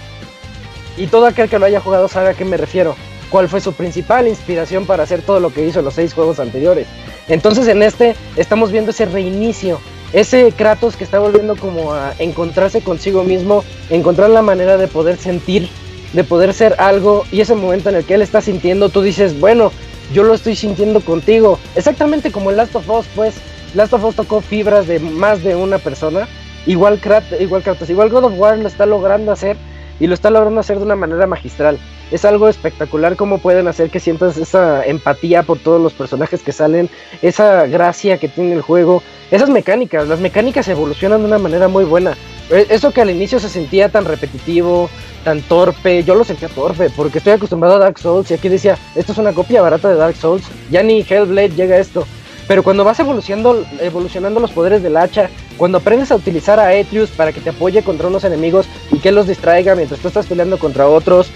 Y 0.97 1.07
todo 1.07 1.27
aquel 1.27 1.47
que 1.47 1.59
lo 1.59 1.65
haya 1.65 1.79
jugado 1.79 2.07
sabe 2.07 2.29
a 2.29 2.33
qué 2.33 2.43
me 2.43 2.57
refiero 2.57 2.95
cuál 3.29 3.49
fue 3.49 3.61
su 3.61 3.73
principal 3.73 4.27
inspiración 4.27 4.85
para 4.85 5.03
hacer 5.03 5.21
todo 5.21 5.39
lo 5.39 5.53
que 5.53 5.65
hizo 5.65 5.79
en 5.79 5.85
los 5.85 5.93
seis 5.93 6.13
juegos 6.13 6.39
anteriores. 6.39 6.87
Entonces 7.27 7.67
en 7.67 7.83
este 7.83 8.15
estamos 8.35 8.71
viendo 8.71 8.91
ese 8.91 9.05
reinicio, 9.05 9.79
ese 10.13 10.51
Kratos 10.51 10.95
que 10.95 11.03
está 11.03 11.19
volviendo 11.19 11.55
como 11.55 11.93
a 11.93 12.13
encontrarse 12.19 12.81
consigo 12.81 13.23
mismo, 13.23 13.63
encontrar 13.89 14.29
la 14.29 14.41
manera 14.41 14.77
de 14.77 14.87
poder 14.87 15.17
sentir, 15.17 15.69
de 16.13 16.23
poder 16.23 16.53
ser 16.53 16.75
algo 16.79 17.25
y 17.31 17.41
ese 17.41 17.55
momento 17.55 17.89
en 17.89 17.97
el 17.97 18.05
que 18.05 18.15
él 18.15 18.21
está 18.21 18.41
sintiendo, 18.41 18.89
tú 18.89 19.01
dices, 19.01 19.39
bueno, 19.39 19.71
yo 20.13 20.23
lo 20.23 20.33
estoy 20.33 20.55
sintiendo 20.55 21.01
contigo, 21.01 21.59
exactamente 21.75 22.31
como 22.31 22.49
el 22.49 22.57
Last 22.57 22.75
of 22.75 22.89
Us, 22.89 23.05
pues 23.13 23.35
Last 23.73 23.93
of 23.93 24.05
Us 24.05 24.15
tocó 24.15 24.39
fibras 24.39 24.87
de 24.87 24.99
más 24.99 25.43
de 25.43 25.55
una 25.55 25.79
persona, 25.79 26.29
igual 26.65 26.99
Kratos, 27.01 27.41
igual 27.41 27.61
Kratos, 27.61 27.89
igual 27.89 28.09
God 28.09 28.23
of 28.23 28.33
War 28.37 28.57
lo 28.57 28.69
está 28.69 28.85
logrando 28.85 29.33
hacer 29.33 29.57
y 29.99 30.07
lo 30.07 30.13
está 30.13 30.29
logrando 30.29 30.59
hacer 30.59 30.77
de 30.77 30.85
una 30.85 30.95
manera 30.95 31.27
magistral 31.27 31.79
es 32.11 32.25
algo 32.25 32.47
espectacular 32.47 33.15
cómo 33.15 33.39
pueden 33.39 33.67
hacer 33.67 33.89
que 33.89 33.99
sientas 33.99 34.37
esa 34.37 34.85
empatía 34.85 35.43
por 35.43 35.59
todos 35.59 35.81
los 35.81 35.93
personajes 35.93 36.41
que 36.41 36.51
salen, 36.51 36.89
esa 37.21 37.65
gracia 37.67 38.17
que 38.17 38.29
tiene 38.29 38.53
el 38.53 38.61
juego, 38.61 39.03
esas 39.31 39.49
mecánicas, 39.49 40.07
las 40.07 40.19
mecánicas 40.19 40.67
evolucionan 40.67 41.21
de 41.21 41.27
una 41.27 41.37
manera 41.37 41.67
muy 41.67 41.83
buena. 41.83 42.15
E, 42.49 42.67
eso 42.69 42.91
que 42.91 43.01
al 43.01 43.09
inicio 43.09 43.39
se 43.39 43.49
sentía 43.49 43.89
tan 43.89 44.05
repetitivo, 44.05 44.89
tan 45.25 45.41
torpe, 45.41 46.03
yo 46.03 46.15
lo 46.15 46.23
sentía 46.23 46.47
torpe 46.47 46.89
porque 46.89 47.17
estoy 47.17 47.33
acostumbrado 47.33 47.75
a 47.75 47.79
Dark 47.79 47.99
Souls 47.99 48.31
y 48.31 48.35
aquí 48.35 48.47
decía, 48.47 48.77
esto 48.95 49.11
es 49.11 49.17
una 49.17 49.33
copia 49.33 49.61
barata 49.61 49.89
de 49.89 49.95
Dark 49.95 50.15
Souls, 50.15 50.45
ya 50.71 50.83
ni 50.83 51.01
Hellblade 51.01 51.55
llega 51.55 51.75
a 51.75 51.79
esto. 51.79 52.07
Pero 52.47 52.63
cuando 52.63 52.83
vas 52.85 52.99
evolucionando, 52.99 54.39
los 54.39 54.51
poderes 54.51 54.81
del 54.81 54.95
hacha, 54.95 55.29
cuando 55.57 55.79
aprendes 55.79 56.11
a 56.11 56.15
utilizar 56.15 56.59
a 56.59 56.73
Etrius 56.73 57.09
para 57.09 57.33
que 57.33 57.41
te 57.41 57.49
apoye 57.49 57.83
contra 57.83 58.07
unos 58.07 58.23
enemigos 58.23 58.67
y 58.91 58.99
que 58.99 59.11
los 59.11 59.27
distraiga 59.27 59.75
mientras 59.75 59.99
tú 59.99 60.07
estás 60.07 60.27
peleando 60.27 60.57
contra 60.57 60.87
otros, 60.87 61.27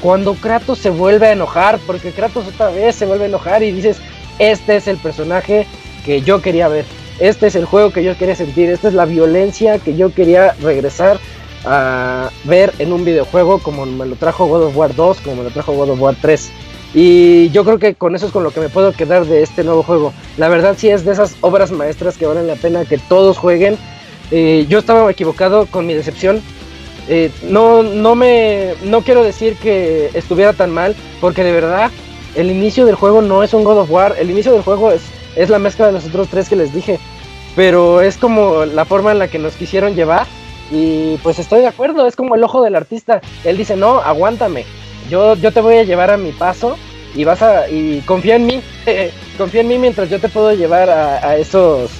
cuando 0.00 0.34
Kratos 0.34 0.78
se 0.78 0.90
vuelve 0.90 1.26
a 1.26 1.32
enojar, 1.32 1.80
porque 1.86 2.12
Kratos 2.12 2.46
otra 2.46 2.70
vez 2.70 2.94
se 2.94 3.06
vuelve 3.06 3.24
a 3.24 3.28
enojar 3.28 3.62
y 3.62 3.72
dices, 3.72 3.98
este 4.38 4.76
es 4.76 4.86
el 4.86 4.96
personaje 4.96 5.66
que 6.04 6.22
yo 6.22 6.40
quería 6.40 6.68
ver, 6.68 6.84
este 7.18 7.48
es 7.48 7.56
el 7.56 7.64
juego 7.64 7.92
que 7.92 8.04
yo 8.04 8.16
quería 8.16 8.36
sentir, 8.36 8.70
esta 8.70 8.88
es 8.88 8.94
la 8.94 9.06
violencia 9.06 9.78
que 9.78 9.96
yo 9.96 10.14
quería 10.14 10.54
regresar 10.62 11.18
a 11.64 12.30
ver 12.44 12.72
en 12.78 12.92
un 12.92 13.04
videojuego 13.04 13.58
como 13.58 13.84
me 13.84 14.06
lo 14.06 14.16
trajo 14.16 14.46
God 14.46 14.62
of 14.66 14.76
War 14.76 14.94
2, 14.94 15.20
como 15.20 15.36
me 15.36 15.42
lo 15.42 15.50
trajo 15.50 15.74
God 15.74 15.90
of 15.90 16.00
War 16.00 16.16
3. 16.18 16.50
Y 16.92 17.50
yo 17.50 17.64
creo 17.64 17.78
que 17.78 17.94
con 17.94 18.16
eso 18.16 18.26
es 18.26 18.32
con 18.32 18.42
lo 18.42 18.50
que 18.50 18.60
me 18.60 18.68
puedo 18.68 18.92
quedar 18.92 19.24
de 19.24 19.42
este 19.42 19.62
nuevo 19.62 19.82
juego. 19.82 20.12
La 20.36 20.48
verdad 20.48 20.74
sí 20.76 20.88
es 20.88 21.04
de 21.04 21.12
esas 21.12 21.36
obras 21.40 21.70
maestras 21.70 22.16
que 22.16 22.26
valen 22.26 22.46
la 22.46 22.56
pena 22.56 22.84
que 22.84 22.98
todos 22.98 23.38
jueguen. 23.38 23.76
Eh, 24.30 24.66
yo 24.68 24.78
estaba 24.78 25.10
equivocado 25.10 25.66
con 25.66 25.86
mi 25.86 25.94
decepción. 25.94 26.42
Eh, 27.08 27.30
no, 27.42 27.82
no 27.82 28.14
me, 28.14 28.74
no 28.84 29.02
quiero 29.02 29.22
decir 29.22 29.56
que 29.56 30.10
estuviera 30.14 30.52
tan 30.52 30.70
mal, 30.70 30.94
porque 31.20 31.44
de 31.44 31.52
verdad 31.52 31.90
el 32.34 32.50
inicio 32.50 32.86
del 32.86 32.94
juego 32.94 33.22
no 33.22 33.42
es 33.42 33.54
un 33.54 33.64
God 33.64 33.78
of 33.78 33.90
War, 33.90 34.14
el 34.18 34.30
inicio 34.30 34.52
del 34.52 34.62
juego 34.62 34.92
es, 34.92 35.02
es 35.34 35.50
la 35.50 35.58
mezcla 35.58 35.86
de 35.86 35.92
los 35.92 36.06
otros 36.06 36.28
tres 36.28 36.48
que 36.48 36.56
les 36.56 36.72
dije, 36.72 37.00
pero 37.56 38.00
es 38.00 38.16
como 38.16 38.64
la 38.64 38.84
forma 38.84 39.10
en 39.12 39.18
la 39.18 39.28
que 39.28 39.38
nos 39.38 39.54
quisieron 39.54 39.94
llevar. 39.94 40.26
Y 40.70 41.16
pues 41.24 41.40
estoy 41.40 41.62
de 41.62 41.66
acuerdo, 41.66 42.06
es 42.06 42.14
como 42.14 42.36
el 42.36 42.44
ojo 42.44 42.62
del 42.62 42.76
artista, 42.76 43.20
él 43.42 43.56
dice, 43.56 43.76
no, 43.76 43.98
aguántame, 43.98 44.64
yo, 45.10 45.34
yo 45.36 45.52
te 45.52 45.60
voy 45.60 45.76
a 45.76 45.82
llevar 45.82 46.10
a 46.10 46.16
mi 46.16 46.32
paso 46.32 46.78
y 47.14 47.24
vas 47.24 47.42
a, 47.42 47.68
y 47.68 48.00
confía 48.06 48.36
en 48.36 48.46
mí, 48.46 48.62
confía 49.38 49.60
en 49.60 49.68
mí 49.68 49.78
mientras 49.78 50.08
yo 50.08 50.20
te 50.20 50.28
puedo 50.28 50.54
llevar 50.54 50.88
a, 50.88 51.36
esos 51.36 51.90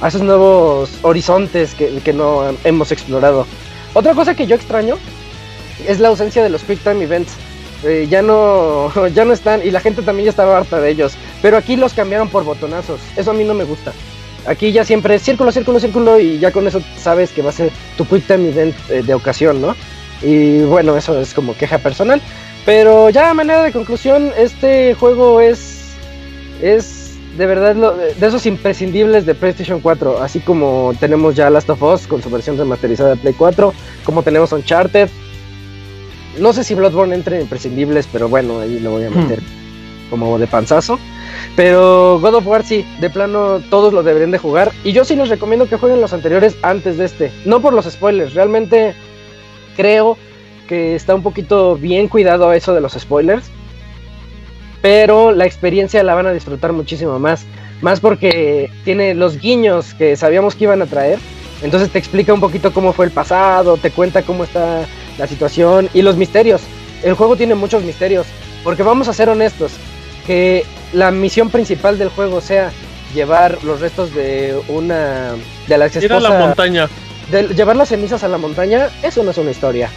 a 0.00 0.08
esos 0.08 0.22
nuevos 0.22 0.90
horizontes 1.02 1.74
que, 1.74 1.88
que 2.04 2.12
no 2.12 2.44
hemos 2.62 2.92
explorado. 2.92 3.46
Otra 3.94 4.14
cosa 4.14 4.34
que 4.34 4.46
yo 4.46 4.54
extraño 4.54 4.96
es 5.86 5.98
la 5.98 6.08
ausencia 6.08 6.42
de 6.42 6.50
los 6.50 6.62
Quick 6.62 6.82
Time 6.82 7.02
Events. 7.02 7.32
Eh, 7.84 8.06
ya 8.10 8.22
no 8.22 8.92
ya 9.14 9.24
no 9.24 9.32
están 9.32 9.64
y 9.64 9.70
la 9.70 9.80
gente 9.80 10.02
también 10.02 10.24
ya 10.26 10.30
estaba 10.30 10.58
harta 10.58 10.80
de 10.80 10.90
ellos. 10.90 11.14
Pero 11.42 11.56
aquí 11.56 11.76
los 11.76 11.94
cambiaron 11.94 12.28
por 12.28 12.44
botonazos. 12.44 13.00
Eso 13.16 13.30
a 13.30 13.34
mí 13.34 13.44
no 13.44 13.54
me 13.54 13.64
gusta. 13.64 13.92
Aquí 14.46 14.72
ya 14.72 14.84
siempre 14.84 15.14
es 15.14 15.22
círculo, 15.22 15.52
círculo, 15.52 15.80
círculo 15.80 16.18
y 16.18 16.38
ya 16.38 16.52
con 16.52 16.66
eso 16.66 16.80
sabes 16.96 17.30
que 17.30 17.42
va 17.42 17.50
a 17.50 17.52
ser 17.52 17.70
tu 17.96 18.06
Quick 18.06 18.26
Time 18.26 18.48
Event 18.48 18.74
eh, 18.88 19.02
de 19.02 19.14
ocasión, 19.14 19.60
¿no? 19.60 19.74
Y 20.22 20.60
bueno, 20.60 20.96
eso 20.96 21.20
es 21.20 21.34
como 21.34 21.56
queja 21.56 21.78
personal. 21.78 22.20
Pero 22.64 23.10
ya 23.10 23.30
a 23.30 23.34
manera 23.34 23.62
de 23.62 23.72
conclusión, 23.72 24.32
este 24.36 24.94
juego 24.94 25.40
es 25.40 25.78
es 26.60 27.16
de 27.36 27.46
verdad 27.46 27.76
lo, 27.76 27.96
de 27.96 28.26
esos 28.26 28.46
imprescindibles 28.46 29.24
de 29.24 29.34
PlayStation 29.34 29.80
4, 29.80 30.20
así 30.22 30.40
como 30.40 30.92
tenemos 30.98 31.36
ya 31.36 31.48
Last 31.50 31.70
of 31.70 31.82
Us 31.82 32.06
con 32.06 32.20
su 32.20 32.30
versión 32.30 32.58
remasterizada 32.58 33.10
de 33.10 33.16
Play 33.16 33.34
4, 33.34 33.72
como 34.04 34.22
tenemos 34.22 34.52
Uncharted. 34.52 35.08
No 36.40 36.52
sé 36.52 36.64
si 36.64 36.74
Bloodborne 36.74 37.14
entre 37.14 37.36
en 37.36 37.42
imprescindibles, 37.42 38.08
pero 38.12 38.28
bueno, 38.28 38.60
ahí 38.60 38.80
lo 38.80 38.90
voy 38.90 39.04
a 39.04 39.10
meter 39.10 39.40
como 40.10 40.38
de 40.38 40.46
panzazo. 40.46 40.98
Pero 41.56 42.18
God 42.20 42.34
of 42.34 42.46
War 42.46 42.64
sí, 42.64 42.84
de 43.00 43.10
plano 43.10 43.60
todos 43.70 43.92
lo 43.92 44.02
deberían 44.02 44.30
de 44.30 44.38
jugar. 44.38 44.72
Y 44.84 44.92
yo 44.92 45.04
sí 45.04 45.14
les 45.14 45.28
recomiendo 45.28 45.68
que 45.68 45.76
jueguen 45.76 46.00
los 46.00 46.12
anteriores 46.12 46.56
antes 46.62 46.98
de 46.98 47.04
este. 47.04 47.32
No 47.44 47.60
por 47.60 47.72
los 47.72 47.86
spoilers, 47.86 48.34
realmente 48.34 48.94
creo 49.76 50.16
que 50.68 50.94
está 50.94 51.16
un 51.16 51.24
poquito 51.24 51.74
bien 51.74 52.06
cuidado 52.06 52.52
eso 52.52 52.72
de 52.74 52.80
los 52.80 52.92
spoilers 52.92 53.50
pero 54.80 55.32
la 55.32 55.46
experiencia 55.46 56.02
la 56.02 56.14
van 56.14 56.26
a 56.26 56.32
disfrutar 56.32 56.72
muchísimo 56.72 57.18
más. 57.18 57.44
Más 57.80 58.00
porque 58.00 58.70
tiene 58.84 59.14
los 59.14 59.38
guiños 59.38 59.94
que 59.94 60.16
sabíamos 60.16 60.54
que 60.54 60.64
iban 60.64 60.82
a 60.82 60.86
traer. 60.86 61.18
Entonces 61.62 61.90
te 61.90 61.98
explica 61.98 62.32
un 62.32 62.40
poquito 62.40 62.72
cómo 62.72 62.92
fue 62.92 63.06
el 63.06 63.12
pasado, 63.12 63.76
te 63.76 63.90
cuenta 63.90 64.22
cómo 64.22 64.44
está 64.44 64.84
la 65.18 65.26
situación 65.26 65.88
y 65.94 66.02
los 66.02 66.16
misterios. 66.16 66.62
El 67.02 67.14
juego 67.14 67.36
tiene 67.36 67.54
muchos 67.54 67.82
misterios. 67.82 68.26
Porque 68.64 68.82
vamos 68.82 69.08
a 69.08 69.12
ser 69.12 69.28
honestos, 69.28 69.72
que 70.26 70.64
la 70.92 71.10
misión 71.10 71.50
principal 71.50 71.96
del 71.96 72.08
juego 72.08 72.40
sea 72.40 72.72
llevar 73.14 73.62
los 73.62 73.80
restos 73.80 74.12
de 74.14 74.60
una 74.68 75.34
de 75.68 75.78
la 75.78 75.86
ex 75.86 76.02
Ir 76.02 76.12
a 76.12 76.20
la 76.20 76.38
montaña. 76.38 76.88
De 77.30 77.54
llevar 77.54 77.76
las 77.76 77.88
cenizas 77.88 78.24
a 78.24 78.28
la 78.28 78.38
montaña, 78.38 78.88
eso 79.02 79.22
no 79.22 79.30
es 79.30 79.38
una 79.38 79.50
historia. 79.50 79.90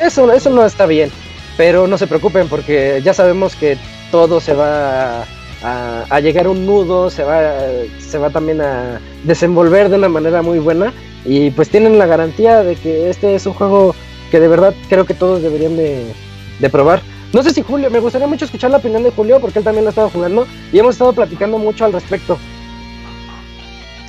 Eso, 0.00 0.32
eso 0.32 0.50
no 0.50 0.64
está 0.64 0.86
bien. 0.86 1.10
Pero 1.56 1.86
no 1.86 1.98
se 1.98 2.06
preocupen 2.06 2.48
porque 2.48 3.00
ya 3.02 3.12
sabemos 3.12 3.56
que 3.56 3.76
todo 4.10 4.40
se 4.40 4.54
va 4.54 5.24
a, 5.62 6.20
llegar 6.20 6.46
a 6.46 6.50
un 6.50 6.66
nudo, 6.66 7.10
se 7.10 7.24
va, 7.24 7.52
se 7.98 8.18
va 8.18 8.30
también 8.30 8.60
a 8.60 9.00
desenvolver 9.24 9.88
de 9.88 9.96
una 9.96 10.08
manera 10.08 10.42
muy 10.42 10.58
buena 10.58 10.92
y 11.24 11.50
pues 11.50 11.68
tienen 11.68 11.98
la 11.98 12.06
garantía 12.06 12.62
de 12.62 12.76
que 12.76 13.10
este 13.10 13.34
es 13.34 13.46
un 13.46 13.54
juego 13.54 13.94
que 14.30 14.40
de 14.40 14.48
verdad 14.48 14.74
creo 14.88 15.04
que 15.04 15.14
todos 15.14 15.42
deberían 15.42 15.76
de, 15.76 16.70
probar. 16.70 17.02
No 17.32 17.42
sé 17.42 17.52
si 17.52 17.62
Julio, 17.62 17.90
me 17.90 18.00
gustaría 18.00 18.26
mucho 18.26 18.44
escuchar 18.44 18.70
la 18.70 18.78
opinión 18.78 19.02
de 19.02 19.10
Julio 19.10 19.40
porque 19.40 19.58
él 19.58 19.64
también 19.64 19.84
lo 19.84 19.88
ha 19.88 19.90
estado 19.90 20.10
jugando 20.10 20.46
y 20.72 20.78
hemos 20.78 20.94
estado 20.94 21.12
platicando 21.12 21.58
mucho 21.58 21.84
al 21.84 21.92
respecto. 21.92 22.38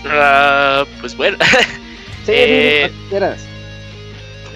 Ah, 0.05 0.85
pues 1.01 1.17
bueno. 1.17 1.37
sí, 2.29 2.35
eh, 2.35 2.91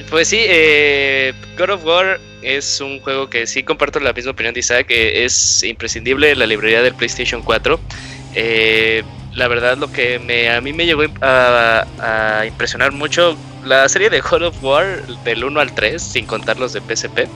pues 0.10 0.28
sí, 0.28 0.40
eh, 0.48 1.34
God 1.58 1.72
of 1.72 1.86
War 1.86 2.20
es 2.44 2.82
un 2.82 3.00
juego 3.00 3.30
que 3.30 3.48
sí 3.48 3.64
comparto 3.64 4.00
la 4.00 4.14
misma 4.14 4.32
opinión 4.32 4.54
de 4.54 4.60
Isaac, 4.60 4.88
que 4.88 5.26
es 5.26 5.64
imprescindible 5.64 6.32
en 6.32 6.40
la 6.40 6.46
librería 6.46 6.82
del 6.82 6.94
PlayStation 6.94 7.42
4. 7.42 7.80
Eh, 8.36 9.04
la 9.34 9.48
verdad 9.48 9.78
lo 9.78 9.92
que 9.92 10.20
me, 10.20 10.50
a 10.50 10.62
mí 10.62 10.74
me 10.74 10.86
llegó 10.86 11.04
a, 11.22 12.44
impresionar 12.46 12.92
mucho 12.92 13.38
la 13.66 13.88
serie 13.90 14.10
de 14.10 14.22
God 14.22 14.44
of 14.44 14.64
War 14.64 15.06
del 15.24 15.44
1 15.44 15.60
al 15.60 15.74
3, 15.74 16.02
sin 16.02 16.26
contar 16.26 16.60
los 16.60 16.74
de 16.74 16.82
PSP. 16.82 17.28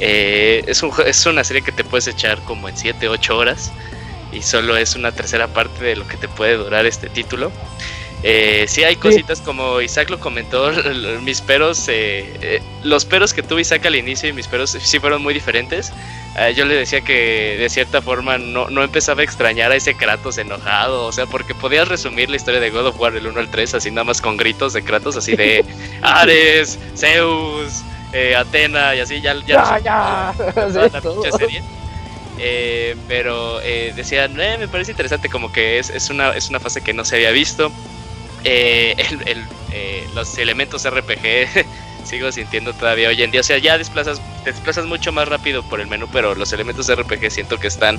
Eh, 0.00 0.64
es, 0.66 0.82
un, 0.82 0.92
es 1.06 1.24
una 1.24 1.44
serie 1.44 1.62
que 1.62 1.72
te 1.72 1.84
puedes 1.84 2.08
echar 2.08 2.38
como 2.40 2.68
en 2.68 2.76
7, 2.76 3.08
8 3.08 3.36
horas 3.36 3.70
y 4.32 4.42
solo 4.42 4.76
es 4.76 4.96
una 4.96 5.12
tercera 5.12 5.46
parte 5.46 5.84
de 5.84 5.96
lo 5.96 6.06
que 6.08 6.16
te 6.16 6.28
puede 6.28 6.56
durar 6.56 6.84
este 6.86 7.08
título. 7.08 7.52
Eh, 8.26 8.64
sí 8.68 8.82
hay 8.82 8.96
cositas 8.96 9.42
como 9.42 9.82
Isaac 9.82 10.08
lo 10.08 10.18
comentó, 10.18 10.72
mis 11.22 11.42
peros, 11.42 11.86
eh, 11.88 12.24
eh, 12.40 12.62
los 12.82 13.04
peros 13.04 13.34
que 13.34 13.42
tuve 13.42 13.60
Isaac 13.60 13.84
al 13.84 13.96
inicio 13.96 14.30
y 14.30 14.32
mis 14.32 14.48
peros 14.48 14.70
sí 14.70 14.98
fueron 14.98 15.22
muy 15.22 15.34
diferentes. 15.34 15.92
Eh, 16.38 16.54
yo 16.56 16.64
le 16.64 16.74
decía 16.74 17.02
que 17.02 17.58
de 17.58 17.68
cierta 17.68 18.00
forma 18.00 18.38
no, 18.38 18.70
no, 18.70 18.82
empezaba 18.82 19.20
a 19.20 19.24
extrañar 19.24 19.72
a 19.72 19.76
ese 19.76 19.94
Kratos 19.94 20.38
enojado, 20.38 21.04
o 21.04 21.12
sea, 21.12 21.26
porque 21.26 21.54
podías 21.54 21.86
resumir 21.86 22.30
la 22.30 22.36
historia 22.36 22.60
de 22.60 22.70
God 22.70 22.86
of 22.86 22.98
War 22.98 23.12
del 23.12 23.26
1 23.26 23.38
al 23.38 23.50
3 23.50 23.74
así 23.74 23.90
nada 23.90 24.04
más 24.04 24.22
con 24.22 24.38
gritos 24.38 24.72
de 24.72 24.82
Kratos, 24.82 25.18
así 25.18 25.36
de 25.36 25.62
Ares, 26.02 26.78
Zeus, 26.96 27.82
Atena 28.38 28.94
y 28.94 29.00
así, 29.00 29.20
ya, 29.20 29.34
ya, 29.46 29.78
ya, 29.80 30.34
la 30.56 31.38
serie. 31.38 31.62
pero 33.06 33.58
decía, 33.94 34.28
me 34.28 34.66
parece 34.66 34.92
interesante 34.92 35.28
como 35.28 35.52
que 35.52 35.78
es, 35.78 35.90
es, 35.90 36.08
una, 36.08 36.30
es 36.30 36.48
una 36.48 36.58
fase 36.58 36.80
que 36.80 36.94
no 36.94 37.04
se 37.04 37.16
había 37.16 37.30
visto. 37.30 37.70
Eh, 38.44 38.94
eh, 39.72 40.06
los 40.14 40.36
elementos 40.38 40.88
RPG 40.88 41.66
sigo 42.04 42.30
sintiendo 42.30 42.72
todavía 42.74 43.08
hoy 43.08 43.22
en 43.22 43.30
día. 43.30 43.40
O 43.40 43.44
sea, 43.44 43.58
ya 43.58 43.78
desplazas, 43.78 44.20
te 44.44 44.52
desplazas 44.52 44.84
mucho 44.84 45.12
más 45.12 45.28
rápido 45.28 45.62
por 45.62 45.80
el 45.80 45.86
menú, 45.86 46.06
pero 46.12 46.34
los 46.34 46.52
elementos 46.52 46.94
RPG 46.94 47.30
siento 47.30 47.58
que 47.58 47.68
están 47.68 47.98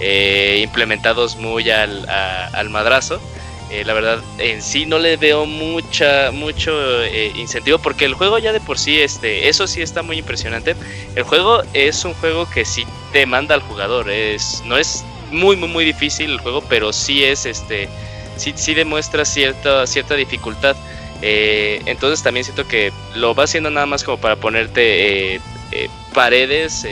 eh, 0.00 0.60
implementados 0.62 1.36
muy 1.36 1.70
al, 1.70 2.06
madrazo. 2.68 3.20
la 3.84 3.94
verdad, 3.94 4.22
en 4.38 4.62
sí 4.62 4.84
no 4.84 4.98
le 4.98 5.16
veo 5.16 5.46
mucha, 5.46 6.30
mucho 6.32 6.72
incentivo 7.34 7.78
porque 7.78 8.04
el 8.04 8.14
juego 8.14 8.38
ya 8.38 8.52
de 8.52 8.60
por 8.60 8.78
sí, 8.78 9.00
este, 9.00 9.48
eso 9.48 9.66
sí 9.66 9.80
está 9.80 10.02
muy 10.02 10.18
impresionante. 10.18 10.76
El 11.16 11.22
juego 11.22 11.62
es 11.72 12.04
un 12.04 12.12
juego 12.14 12.48
que 12.50 12.64
sí 12.66 12.86
te 13.12 13.24
manda 13.24 13.54
al 13.54 13.62
jugador. 13.62 14.10
Es, 14.10 14.62
no 14.66 14.76
es 14.76 15.04
muy, 15.30 15.56
muy, 15.56 15.68
muy 15.68 15.84
difícil 15.84 16.30
el 16.30 16.38
juego, 16.38 16.62
pero 16.68 16.92
sí 16.92 17.24
es 17.24 17.46
este 17.46 17.88
sí, 18.38 18.54
sí 18.56 18.74
demuestra 18.74 19.24
cierta, 19.24 19.86
cierta 19.86 20.14
dificultad. 20.14 20.76
Eh, 21.20 21.82
entonces 21.86 22.22
también 22.22 22.44
siento 22.44 22.66
que 22.66 22.92
lo 23.14 23.34
va 23.34 23.44
haciendo 23.44 23.70
nada 23.70 23.86
más 23.86 24.04
como 24.04 24.18
para 24.18 24.36
ponerte 24.36 25.34
eh, 25.34 25.40
eh, 25.72 25.88
paredes 26.14 26.86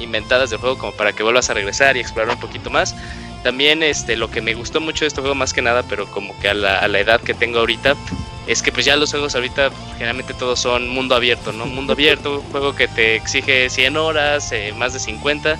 inventadas 0.00 0.48
del 0.48 0.58
juego 0.58 0.78
como 0.78 0.92
para 0.92 1.12
que 1.12 1.22
vuelvas 1.22 1.50
a 1.50 1.54
regresar 1.54 1.96
y 1.96 2.00
explorar 2.00 2.34
un 2.34 2.40
poquito 2.40 2.70
más. 2.70 2.96
También 3.42 3.82
este, 3.82 4.16
lo 4.16 4.30
que 4.30 4.40
me 4.40 4.54
gustó 4.54 4.80
mucho 4.80 5.04
de 5.04 5.08
este 5.08 5.20
juego 5.20 5.34
más 5.34 5.52
que 5.52 5.62
nada, 5.62 5.82
pero 5.82 6.10
como 6.10 6.38
que 6.40 6.48
a 6.48 6.54
la, 6.54 6.78
a 6.78 6.88
la 6.88 7.00
edad 7.00 7.20
que 7.20 7.32
tengo 7.32 7.58
ahorita, 7.58 7.94
es 8.46 8.62
que 8.62 8.72
pues 8.72 8.84
ya 8.84 8.96
los 8.96 9.10
juegos 9.10 9.34
ahorita 9.34 9.70
generalmente 9.94 10.34
todos 10.34 10.58
son 10.60 10.88
mundo 10.88 11.14
abierto, 11.14 11.52
¿no? 11.52 11.66
Mundo 11.66 11.92
abierto, 11.92 12.40
un 12.40 12.50
juego 12.50 12.74
que 12.74 12.88
te 12.88 13.14
exige 13.14 13.70
100 13.70 13.96
horas, 13.96 14.52
más 14.76 14.92
de 14.92 14.98
50 14.98 15.58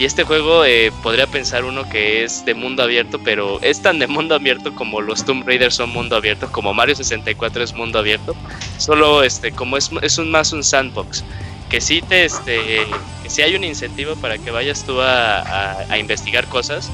y 0.00 0.06
este 0.06 0.24
juego 0.24 0.64
eh, 0.64 0.92
podría 1.02 1.26
pensar 1.26 1.62
uno 1.66 1.86
que 1.86 2.24
es 2.24 2.46
de 2.46 2.54
mundo 2.54 2.82
abierto, 2.82 3.20
pero 3.22 3.60
es 3.60 3.82
tan 3.82 3.98
de 3.98 4.06
mundo 4.06 4.34
abierto 4.34 4.74
como 4.74 5.02
los 5.02 5.26
Tomb 5.26 5.46
Raiders 5.46 5.74
son 5.74 5.90
mundo 5.90 6.16
abierto, 6.16 6.50
como 6.50 6.72
Mario 6.72 6.96
64 6.96 7.62
es 7.62 7.74
mundo 7.74 7.98
abierto. 7.98 8.34
Solo 8.78 9.22
este, 9.22 9.52
como 9.52 9.76
es, 9.76 9.90
es 10.00 10.18
más 10.20 10.54
un 10.54 10.64
sandbox. 10.64 11.22
Que 11.68 11.82
sí 11.82 12.00
te 12.00 12.24
este. 12.24 12.86
si 13.28 13.42
hay 13.42 13.54
un 13.54 13.62
incentivo 13.62 14.16
para 14.16 14.38
que 14.38 14.50
vayas 14.50 14.84
tú 14.84 15.02
a, 15.02 15.84
investigar 15.98 16.46
cosas. 16.46 16.90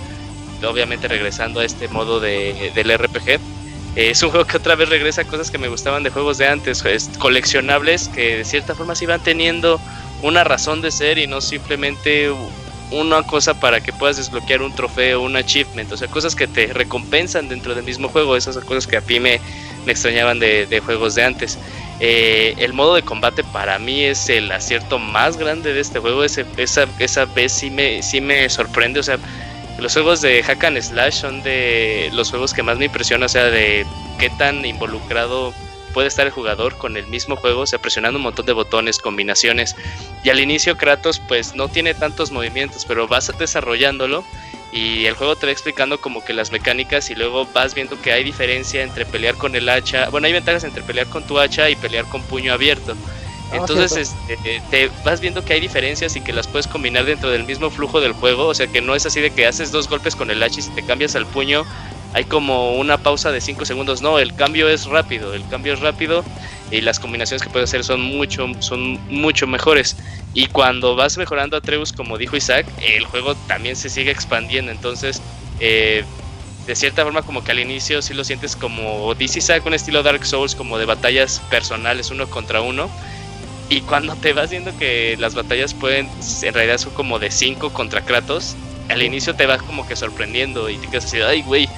Obviamente 0.68 1.06
regresando 1.06 1.60
a 1.60 1.64
este 1.64 1.86
modo 1.86 2.18
de, 2.18 2.72
del 2.74 2.92
RPG. 2.92 3.38
es 3.94 4.20
un 4.24 4.30
juego 4.30 4.46
que 4.46 4.56
otra 4.56 4.74
vez 4.74 4.88
regresa 4.88 5.20
a 5.20 5.24
cosas 5.26 5.52
que 5.52 5.58
me 5.58 5.68
gustaban 5.68 6.02
de 6.02 6.10
juegos 6.10 6.38
de 6.38 6.48
antes, 6.48 6.82
coleccionables 7.20 8.08
que 8.08 8.38
de 8.38 8.44
cierta 8.44 8.74
forma 8.74 8.96
sí 8.96 9.06
van 9.06 9.22
teniendo 9.22 9.80
una 10.22 10.42
razón 10.42 10.82
de 10.82 10.90
ser 10.90 11.18
y 11.18 11.28
no 11.28 11.40
simplemente 11.40 12.32
una 12.90 13.22
cosa 13.22 13.54
para 13.54 13.80
que 13.80 13.92
puedas 13.92 14.16
desbloquear 14.16 14.62
un 14.62 14.72
trofeo, 14.74 15.20
un 15.22 15.36
achievement, 15.36 15.90
o 15.92 15.96
sea, 15.96 16.08
cosas 16.08 16.34
que 16.34 16.46
te 16.46 16.68
recompensan 16.68 17.48
dentro 17.48 17.74
del 17.74 17.84
mismo 17.84 18.08
juego, 18.08 18.36
esas 18.36 18.54
son 18.54 18.64
cosas 18.64 18.86
que 18.86 18.96
a 18.96 19.00
mí 19.00 19.20
me, 19.20 19.40
extrañaban 19.86 20.38
de, 20.38 20.82
juegos 20.84 21.14
de 21.14 21.24
antes. 21.24 21.58
Eh, 21.98 22.54
el 22.58 22.72
modo 22.72 22.94
de 22.94 23.02
combate 23.02 23.42
para 23.42 23.78
mí 23.78 24.02
es 24.02 24.28
el 24.28 24.52
acierto 24.52 24.98
más 24.98 25.36
grande 25.36 25.72
de 25.72 25.80
este 25.80 25.98
juego, 25.98 26.24
esa, 26.24 26.44
esa 26.98 27.24
vez 27.24 27.52
sí 27.52 27.70
me, 27.70 28.02
sí 28.02 28.20
me 28.20 28.48
sorprende, 28.48 29.00
o 29.00 29.02
sea, 29.02 29.18
los 29.78 29.92
juegos 29.92 30.22
de 30.22 30.42
Hack 30.42 30.64
and 30.64 30.80
Slash 30.80 31.14
son 31.14 31.42
de 31.42 32.10
los 32.12 32.30
juegos 32.30 32.54
que 32.54 32.62
más 32.62 32.78
me 32.78 32.86
impresiona, 32.86 33.26
o 33.26 33.28
sea, 33.28 33.44
de 33.44 33.84
qué 34.18 34.30
tan 34.30 34.64
involucrado 34.64 35.52
puede 35.96 36.08
estar 36.08 36.26
el 36.26 36.32
jugador 36.32 36.76
con 36.76 36.98
el 36.98 37.06
mismo 37.06 37.36
juego, 37.36 37.62
o 37.62 37.66
sea, 37.66 37.78
presionando 37.78 38.18
un 38.18 38.24
montón 38.24 38.44
de 38.44 38.52
botones, 38.52 38.98
combinaciones. 38.98 39.74
Y 40.22 40.28
al 40.28 40.38
inicio 40.40 40.76
Kratos 40.76 41.22
pues 41.26 41.54
no 41.54 41.68
tiene 41.68 41.94
tantos 41.94 42.30
movimientos, 42.30 42.84
pero 42.84 43.08
vas 43.08 43.32
desarrollándolo 43.38 44.22
y 44.72 45.06
el 45.06 45.14
juego 45.14 45.36
te 45.36 45.46
va 45.46 45.52
explicando 45.52 45.98
como 45.98 46.22
que 46.22 46.34
las 46.34 46.52
mecánicas 46.52 47.08
y 47.08 47.14
luego 47.14 47.48
vas 47.54 47.74
viendo 47.74 47.98
que 48.02 48.12
hay 48.12 48.24
diferencia 48.24 48.82
entre 48.82 49.06
pelear 49.06 49.36
con 49.36 49.56
el 49.56 49.70
hacha, 49.70 50.10
bueno, 50.10 50.26
hay 50.26 50.34
ventajas 50.34 50.64
entre 50.64 50.82
pelear 50.82 51.06
con 51.06 51.26
tu 51.26 51.38
hacha 51.38 51.70
y 51.70 51.76
pelear 51.76 52.04
con 52.04 52.22
puño 52.24 52.52
abierto. 52.52 52.94
Ah, 53.50 53.56
Entonces 53.56 54.14
este, 54.28 54.60
te 54.70 54.90
vas 55.02 55.22
viendo 55.22 55.46
que 55.46 55.54
hay 55.54 55.60
diferencias 55.60 56.14
y 56.14 56.20
que 56.20 56.34
las 56.34 56.46
puedes 56.46 56.66
combinar 56.66 57.06
dentro 57.06 57.30
del 57.30 57.44
mismo 57.44 57.70
flujo 57.70 58.02
del 58.02 58.12
juego, 58.12 58.48
o 58.48 58.54
sea 58.54 58.66
que 58.66 58.82
no 58.82 58.94
es 58.94 59.06
así 59.06 59.22
de 59.22 59.30
que 59.30 59.46
haces 59.46 59.72
dos 59.72 59.88
golpes 59.88 60.14
con 60.14 60.30
el 60.30 60.42
hacha 60.42 60.60
y 60.60 60.62
si 60.62 60.70
te 60.72 60.82
cambias 60.82 61.16
al 61.16 61.24
puño 61.24 61.64
hay 62.16 62.24
como 62.24 62.76
una 62.76 62.96
pausa 62.96 63.30
de 63.30 63.42
5 63.42 63.66
segundos. 63.66 64.00
No, 64.00 64.18
el 64.18 64.34
cambio 64.34 64.70
es 64.70 64.86
rápido, 64.86 65.34
el 65.34 65.46
cambio 65.48 65.74
es 65.74 65.80
rápido 65.80 66.24
y 66.70 66.80
las 66.80 66.98
combinaciones 66.98 67.42
que 67.42 67.50
puedes 67.50 67.68
hacer 67.68 67.84
son 67.84 68.00
mucho, 68.00 68.48
son 68.60 68.98
mucho 69.10 69.46
mejores. 69.46 69.98
Y 70.32 70.46
cuando 70.46 70.96
vas 70.96 71.18
mejorando 71.18 71.58
a 71.58 71.60
Treus, 71.60 71.92
como 71.92 72.16
dijo 72.16 72.34
Isaac, 72.34 72.66
el 72.80 73.04
juego 73.04 73.34
también 73.46 73.76
se 73.76 73.90
sigue 73.90 74.12
expandiendo. 74.12 74.72
Entonces, 74.72 75.20
eh, 75.60 76.04
de 76.66 76.74
cierta 76.74 77.04
forma, 77.04 77.20
como 77.20 77.44
que 77.44 77.52
al 77.52 77.60
inicio 77.60 78.00
sí 78.00 78.14
lo 78.14 78.24
sientes 78.24 78.56
como 78.56 79.14
dice 79.14 79.40
Isaac, 79.40 79.66
un 79.66 79.74
estilo 79.74 80.02
Dark 80.02 80.24
Souls, 80.24 80.54
como 80.54 80.78
de 80.78 80.86
batallas 80.86 81.42
personales 81.50 82.10
uno 82.10 82.30
contra 82.30 82.62
uno. 82.62 82.88
Y 83.68 83.82
cuando 83.82 84.16
te 84.16 84.32
vas 84.32 84.48
viendo 84.48 84.74
que 84.78 85.18
las 85.18 85.34
batallas 85.34 85.74
pueden, 85.74 86.08
en 86.42 86.54
realidad 86.54 86.78
son 86.78 86.94
como 86.94 87.18
de 87.18 87.30
5 87.30 87.74
contra 87.74 88.00
Kratos, 88.00 88.56
al 88.88 89.02
inicio 89.02 89.34
te 89.34 89.44
vas 89.44 89.60
como 89.60 89.86
que 89.86 89.96
sorprendiendo 89.96 90.70
y 90.70 90.78
te 90.78 90.86
quedas 90.86 91.04
así, 91.04 91.20
ay, 91.20 91.42
güey. 91.42 91.68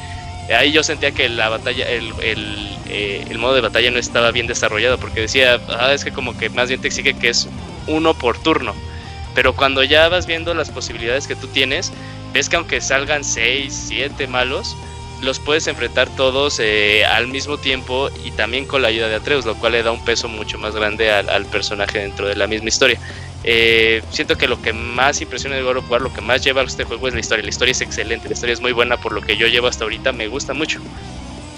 Ahí 0.56 0.72
yo 0.72 0.82
sentía 0.82 1.10
que 1.12 1.28
la 1.28 1.48
batalla, 1.48 1.88
el, 1.88 2.12
eh, 2.88 3.24
el, 3.28 3.38
modo 3.38 3.54
de 3.54 3.60
batalla 3.60 3.90
no 3.90 3.98
estaba 3.98 4.30
bien 4.30 4.46
desarrollado 4.46 4.98
porque 4.98 5.20
decía, 5.20 5.60
ah, 5.68 5.92
es 5.92 6.04
que 6.04 6.12
como 6.12 6.36
que 6.36 6.48
más 6.48 6.68
bien 6.68 6.80
te 6.80 6.88
exige 6.88 7.14
que 7.14 7.28
es 7.28 7.48
uno 7.86 8.14
por 8.14 8.38
turno. 8.38 8.74
Pero 9.34 9.54
cuando 9.54 9.84
ya 9.84 10.08
vas 10.08 10.26
viendo 10.26 10.54
las 10.54 10.70
posibilidades 10.70 11.26
que 11.26 11.36
tú 11.36 11.48
tienes, 11.48 11.92
ves 12.32 12.48
que 12.48 12.56
aunque 12.56 12.80
salgan 12.80 13.24
6, 13.24 13.88
7 13.88 14.26
malos, 14.26 14.74
los 15.20 15.38
puedes 15.38 15.66
enfrentar 15.66 16.08
todos 16.16 16.60
eh, 16.60 17.04
al 17.04 17.26
mismo 17.26 17.58
tiempo 17.58 18.08
y 18.24 18.30
también 18.30 18.64
con 18.64 18.82
la 18.82 18.88
ayuda 18.88 19.08
de 19.08 19.16
Atreus, 19.16 19.44
lo 19.44 19.54
cual 19.56 19.72
le 19.72 19.82
da 19.82 19.92
un 19.92 20.04
peso 20.04 20.28
mucho 20.28 20.58
más 20.58 20.74
grande 20.74 21.10
al 21.10 21.44
personaje 21.46 21.98
dentro 21.98 22.26
de 22.26 22.36
la 22.36 22.46
misma 22.46 22.68
historia. 22.68 22.98
Eh, 23.44 24.02
siento 24.10 24.36
que 24.36 24.48
lo 24.48 24.60
que 24.60 24.72
más 24.72 25.20
impresiona 25.20 25.56
de 25.56 25.62
God 25.62 25.78
of 25.78 25.90
War, 25.90 26.02
lo 26.02 26.12
que 26.12 26.20
más 26.20 26.42
lleva 26.42 26.62
a 26.62 26.64
este 26.64 26.84
juego 26.84 27.08
es 27.08 27.14
la 27.14 27.20
historia. 27.20 27.44
La 27.44 27.50
historia 27.50 27.72
es 27.72 27.80
excelente, 27.80 28.28
la 28.28 28.34
historia 28.34 28.52
es 28.52 28.60
muy 28.60 28.72
buena 28.72 28.96
por 28.96 29.12
lo 29.12 29.20
que 29.20 29.36
yo 29.36 29.46
llevo 29.46 29.68
hasta 29.68 29.84
ahorita, 29.84 30.12
me 30.12 30.28
gusta 30.28 30.54
mucho. 30.54 30.80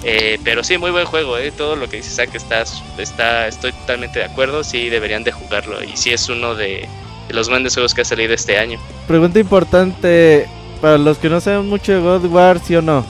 Eh, 0.02 0.38
pero 0.44 0.64
sí, 0.64 0.78
muy 0.78 0.90
buen 0.90 1.04
juego, 1.04 1.36
eh. 1.36 1.52
todo 1.52 1.76
lo 1.76 1.88
que 1.88 1.98
dice 1.98 2.10
Zack 2.10 2.34
está, 2.34 2.64
está, 2.96 3.48
estoy 3.48 3.72
totalmente 3.72 4.18
de 4.18 4.24
acuerdo, 4.24 4.64
sí 4.64 4.88
deberían 4.88 5.24
de 5.24 5.32
jugarlo 5.32 5.82
y 5.84 5.94
sí 5.94 6.10
es 6.10 6.26
uno 6.30 6.54
de, 6.54 6.88
de 7.28 7.34
los 7.34 7.50
grandes 7.50 7.74
juegos 7.74 7.92
que 7.92 8.00
ha 8.00 8.04
salido 8.04 8.32
este 8.32 8.56
año. 8.56 8.78
Pregunta 9.06 9.38
importante, 9.38 10.48
para 10.80 10.96
los 10.96 11.18
que 11.18 11.28
no 11.28 11.40
saben 11.42 11.68
mucho 11.68 11.92
de 11.92 12.00
God 12.00 12.24
of 12.24 12.32
War, 12.32 12.60
¿sí 12.60 12.76
o 12.76 12.82
no? 12.82 13.04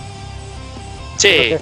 Sí, 1.17 1.55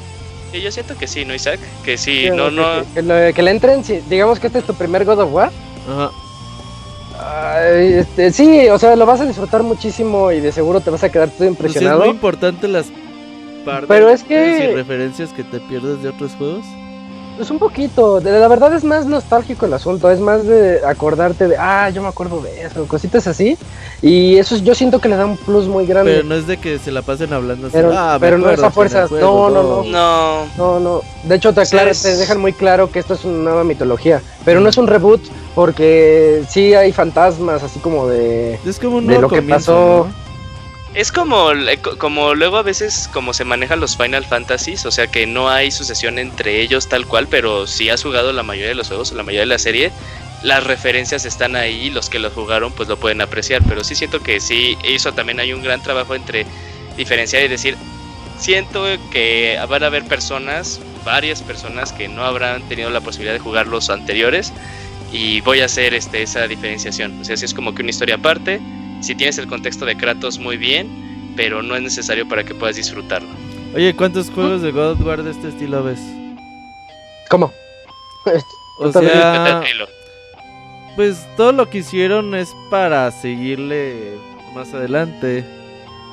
sí 0.50 0.62
yo 0.62 0.72
siento 0.72 0.96
que 0.96 1.06
sí, 1.06 1.26
¿no, 1.26 1.34
Isaac? 1.34 1.60
Que 1.84 1.98
sí, 1.98 2.22
sí 2.22 2.30
no, 2.30 2.50
no... 2.50 2.82
Que, 2.94 3.02
que, 3.02 3.32
que, 3.34 3.42
le 3.42 3.50
entren, 3.50 3.84
sí, 3.84 4.00
digamos 4.08 4.40
que 4.40 4.46
este 4.46 4.60
es 4.60 4.64
tu 4.64 4.72
primer 4.72 5.04
God 5.04 5.20
of 5.20 5.32
War. 5.32 5.52
Ajá. 5.90 6.10
Este, 7.72 8.32
sí, 8.32 8.68
o 8.68 8.78
sea, 8.78 8.96
lo 8.96 9.06
vas 9.06 9.20
a 9.20 9.26
disfrutar 9.26 9.62
muchísimo 9.62 10.30
y 10.32 10.40
de 10.40 10.52
seguro 10.52 10.80
te 10.80 10.90
vas 10.90 11.02
a 11.04 11.10
quedar 11.10 11.30
todo 11.30 11.46
impresionado. 11.46 11.98
Pues 11.98 12.08
es 12.08 12.12
muy 12.12 12.16
importante 12.16 12.68
las 12.68 12.86
partes 13.64 13.88
Pero 13.88 14.08
es 14.08 14.22
que... 14.22 14.70
y 14.70 14.74
referencias 14.74 15.32
que 15.32 15.44
te 15.44 15.60
pierdes 15.60 16.02
de 16.02 16.10
otros 16.10 16.32
juegos. 16.36 16.64
Pues 17.38 17.52
un 17.52 17.60
poquito, 17.60 18.18
de, 18.18 18.32
la 18.32 18.48
verdad 18.48 18.74
es 18.74 18.82
más 18.82 19.06
nostálgico 19.06 19.66
el 19.66 19.72
asunto, 19.72 20.10
es 20.10 20.18
más 20.18 20.44
de 20.44 20.84
acordarte 20.84 21.46
de, 21.46 21.56
ah, 21.56 21.88
yo 21.88 22.02
me 22.02 22.08
acuerdo 22.08 22.40
de 22.40 22.62
eso, 22.62 22.84
cositas 22.88 23.28
así. 23.28 23.56
Y 24.02 24.38
eso 24.38 24.56
yo 24.56 24.74
siento 24.74 25.00
que 25.00 25.08
le 25.08 25.14
da 25.14 25.24
un 25.24 25.36
plus 25.36 25.68
muy 25.68 25.86
grande. 25.86 26.14
Pero 26.14 26.24
no 26.24 26.34
es 26.34 26.48
de 26.48 26.56
que 26.56 26.80
se 26.80 26.90
la 26.90 27.02
pasen 27.02 27.32
hablando 27.32 27.68
así. 27.68 27.76
Pero, 27.76 27.92
ah, 27.96 28.16
pero 28.18 28.38
no 28.38 28.50
es 28.50 28.60
a 28.60 28.72
fuerzas, 28.72 29.12
no, 29.12 29.50
no, 29.50 29.62
no, 29.62 29.84
no. 29.84 30.46
No, 30.56 30.80
no. 30.80 31.02
De 31.22 31.36
hecho, 31.36 31.54
te, 31.54 31.64
te 31.64 32.16
dejan 32.16 32.40
muy 32.40 32.52
claro 32.52 32.90
que 32.90 32.98
esto 32.98 33.14
es 33.14 33.24
una 33.24 33.38
nueva 33.38 33.62
mitología. 33.62 34.20
Pero 34.44 34.58
no 34.58 34.68
es 34.68 34.76
un 34.76 34.88
reboot, 34.88 35.22
porque 35.54 36.42
sí 36.48 36.74
hay 36.74 36.90
fantasmas, 36.90 37.62
así 37.62 37.78
como 37.78 38.08
de, 38.08 38.58
es 38.66 38.80
como 38.80 38.96
un 38.96 39.06
de 39.06 39.20
lo 39.20 39.28
que 39.28 39.42
pasó. 39.42 40.08
¿no? 40.08 40.27
Es 40.94 41.12
como, 41.12 41.50
como 41.98 42.34
luego 42.34 42.56
a 42.56 42.62
veces 42.62 43.08
como 43.12 43.34
se 43.34 43.44
manejan 43.44 43.78
los 43.78 43.96
Final 43.96 44.24
Fantasies, 44.24 44.86
o 44.86 44.90
sea 44.90 45.06
que 45.06 45.26
no 45.26 45.50
hay 45.50 45.70
sucesión 45.70 46.18
entre 46.18 46.60
ellos 46.60 46.88
tal 46.88 47.06
cual, 47.06 47.28
pero 47.28 47.66
si 47.66 47.90
has 47.90 48.02
jugado 48.02 48.32
la 48.32 48.42
mayoría 48.42 48.70
de 48.70 48.74
los 48.74 48.88
juegos 48.88 49.12
la 49.12 49.22
mayoría 49.22 49.40
de 49.40 49.46
la 49.46 49.58
serie, 49.58 49.92
las 50.42 50.64
referencias 50.64 51.24
están 51.24 51.56
ahí, 51.56 51.90
los 51.90 52.08
que 52.08 52.18
lo 52.18 52.30
jugaron 52.30 52.72
pues 52.72 52.88
lo 52.88 52.96
pueden 52.96 53.20
apreciar, 53.20 53.62
pero 53.68 53.84
sí 53.84 53.94
siento 53.94 54.20
que 54.20 54.40
sí 54.40 54.78
hizo 54.82 55.12
también 55.12 55.40
hay 55.40 55.52
un 55.52 55.62
gran 55.62 55.82
trabajo 55.82 56.14
entre 56.14 56.46
diferenciar 56.96 57.44
y 57.44 57.48
decir, 57.48 57.76
siento 58.38 58.86
que 59.10 59.58
van 59.68 59.82
a 59.82 59.86
haber 59.86 60.04
personas, 60.06 60.80
varias 61.04 61.42
personas 61.42 61.92
que 61.92 62.08
no 62.08 62.24
habrán 62.24 62.62
tenido 62.62 62.88
la 62.88 63.02
posibilidad 63.02 63.34
de 63.34 63.40
jugar 63.40 63.66
los 63.66 63.90
anteriores 63.90 64.54
y 65.12 65.42
voy 65.42 65.60
a 65.60 65.66
hacer 65.66 65.92
este, 65.92 66.22
esa 66.22 66.48
diferenciación, 66.48 67.20
o 67.20 67.24
sea, 67.24 67.36
si 67.36 67.44
es 67.44 67.52
como 67.52 67.74
que 67.74 67.82
una 67.82 67.90
historia 67.90 68.14
aparte 68.14 68.60
si 69.00 69.14
tienes 69.14 69.38
el 69.38 69.46
contexto 69.46 69.84
de 69.84 69.96
Kratos 69.96 70.38
muy 70.38 70.56
bien, 70.56 71.32
pero 71.36 71.62
no 71.62 71.76
es 71.76 71.82
necesario 71.82 72.28
para 72.28 72.44
que 72.44 72.54
puedas 72.54 72.76
disfrutarlo. 72.76 73.28
Oye, 73.74 73.94
¿cuántos 73.94 74.30
juegos 74.30 74.62
de 74.62 74.72
God 74.72 74.92
of 74.92 75.06
War 75.06 75.22
de 75.22 75.30
este 75.30 75.48
estilo 75.48 75.82
ves? 75.84 76.00
¿Cómo? 77.28 77.52
O 78.80 78.92
sea, 78.92 79.62
pues 80.96 81.26
todo 81.36 81.52
lo 81.52 81.68
que 81.68 81.78
hicieron 81.78 82.34
es 82.34 82.54
para 82.70 83.10
seguirle 83.10 84.14
más 84.54 84.72
adelante. 84.72 85.44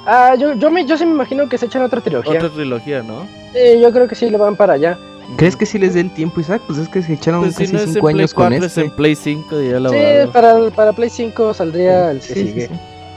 Ah, 0.05 0.35
yo, 0.37 0.53
yo, 0.53 0.69
me, 0.69 0.85
yo 0.85 0.97
sí 0.97 1.05
me 1.05 1.11
imagino 1.11 1.49
que 1.49 1.57
se 1.57 1.65
echan 1.65 1.81
otra 1.81 2.01
trilogía. 2.01 2.33
Otra 2.33 2.49
trilogía, 2.49 3.01
¿no? 3.01 3.27
Sí, 3.53 3.81
yo 3.81 3.91
creo 3.91 4.07
que 4.07 4.15
sí 4.15 4.29
le 4.29 4.37
van 4.37 4.55
para 4.55 4.73
allá. 4.73 4.97
¿Crees 5.37 5.55
que 5.55 5.65
sí 5.65 5.77
les 5.79 5.93
dé 5.93 6.01
el 6.01 6.11
tiempo, 6.11 6.39
Isaac? 6.39 6.61
Pues 6.67 6.79
es 6.79 6.87
que 6.89 7.01
se 7.01 7.13
echaron 7.13 7.41
Pues 7.41 7.55
si 7.55 7.63
casi 7.63 7.73
no 7.73 7.79
es 7.79 7.85
en 7.87 7.93
5 7.93 8.05
Play 8.07 8.15
años 8.19 8.33
con 8.33 8.43
4, 8.49 8.65
este. 8.65 8.81
es 8.81 8.85
en 8.87 8.95
Play 8.95 9.15
5 9.15 9.61
y 9.61 9.69
ya 9.69 9.79
lo 9.79 9.89
Sí, 9.89 9.97
para, 10.31 10.69
para 10.71 10.93
Play 10.93 11.09
5 11.09 11.53
saldría 11.53 12.11
el 12.11 12.19
que 12.19 12.25
Sí, 12.27 12.33
sigue. 12.47 12.67
sí. 12.67 12.73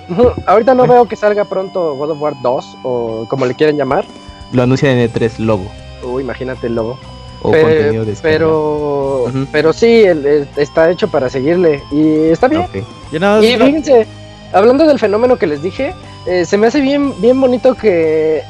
Ahorita 0.47 0.75
no 0.75 0.87
veo 0.87 1.07
que 1.07 1.17
salga 1.17 1.45
pronto 1.45 1.95
God 1.97 2.11
of 2.13 2.21
War 2.21 2.35
2 2.43 2.77
o 2.83 3.27
como 3.29 3.45
le 3.47 3.55
quieran 3.55 3.77
llamar. 3.77 4.05
Lo 4.53 4.63
anuncian 4.63 4.97
en 4.97 5.11
E3 5.13 5.39
logo 5.39 5.67
Uy, 6.03 6.23
imagínate 6.23 6.69
el 6.69 6.75
logo. 6.77 6.99
o 7.43 7.51
Pe- 7.53 7.61
contenido 7.63 8.05
de 8.05 8.17
pero, 8.23 9.25
Ujú. 9.29 9.47
pero 9.53 9.73
sí, 9.73 9.87
el- 10.05 10.25
el- 10.27 10.49
está 10.57 10.91
hecho 10.91 11.09
para 11.09 11.29
seguirle 11.29 11.83
y 11.93 12.31
está 12.31 12.49
bien. 12.49 12.67
Ya 13.13 13.19
nada 13.19 13.37
más 13.37 13.45
Y 13.45 13.57
fíjense, 13.57 14.07
hablando 14.53 14.87
del 14.87 14.99
fenómeno 14.99 15.37
que 15.37 15.47
les 15.47 15.63
dije, 15.63 15.95
eh, 16.27 16.45
se 16.47 16.57
me 16.57 16.67
hace 16.69 16.81
bien, 16.81 17.13
bien 17.21 17.39
bonito 17.41 17.75
que 17.75 18.43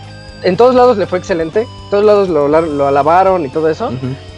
en 0.43 0.57
todos 0.57 0.75
lados 0.75 0.97
le 0.99 1.07
fue 1.07 1.19
excelente, 1.19 1.63
en 1.63 1.91
todos 1.91 2.05
lados 2.05 2.29
lo, 2.29 2.49
lo 2.49 2.87
alabaron 2.87 3.45
y 3.45 3.49
todo 3.49 3.69
eso. 3.69 3.91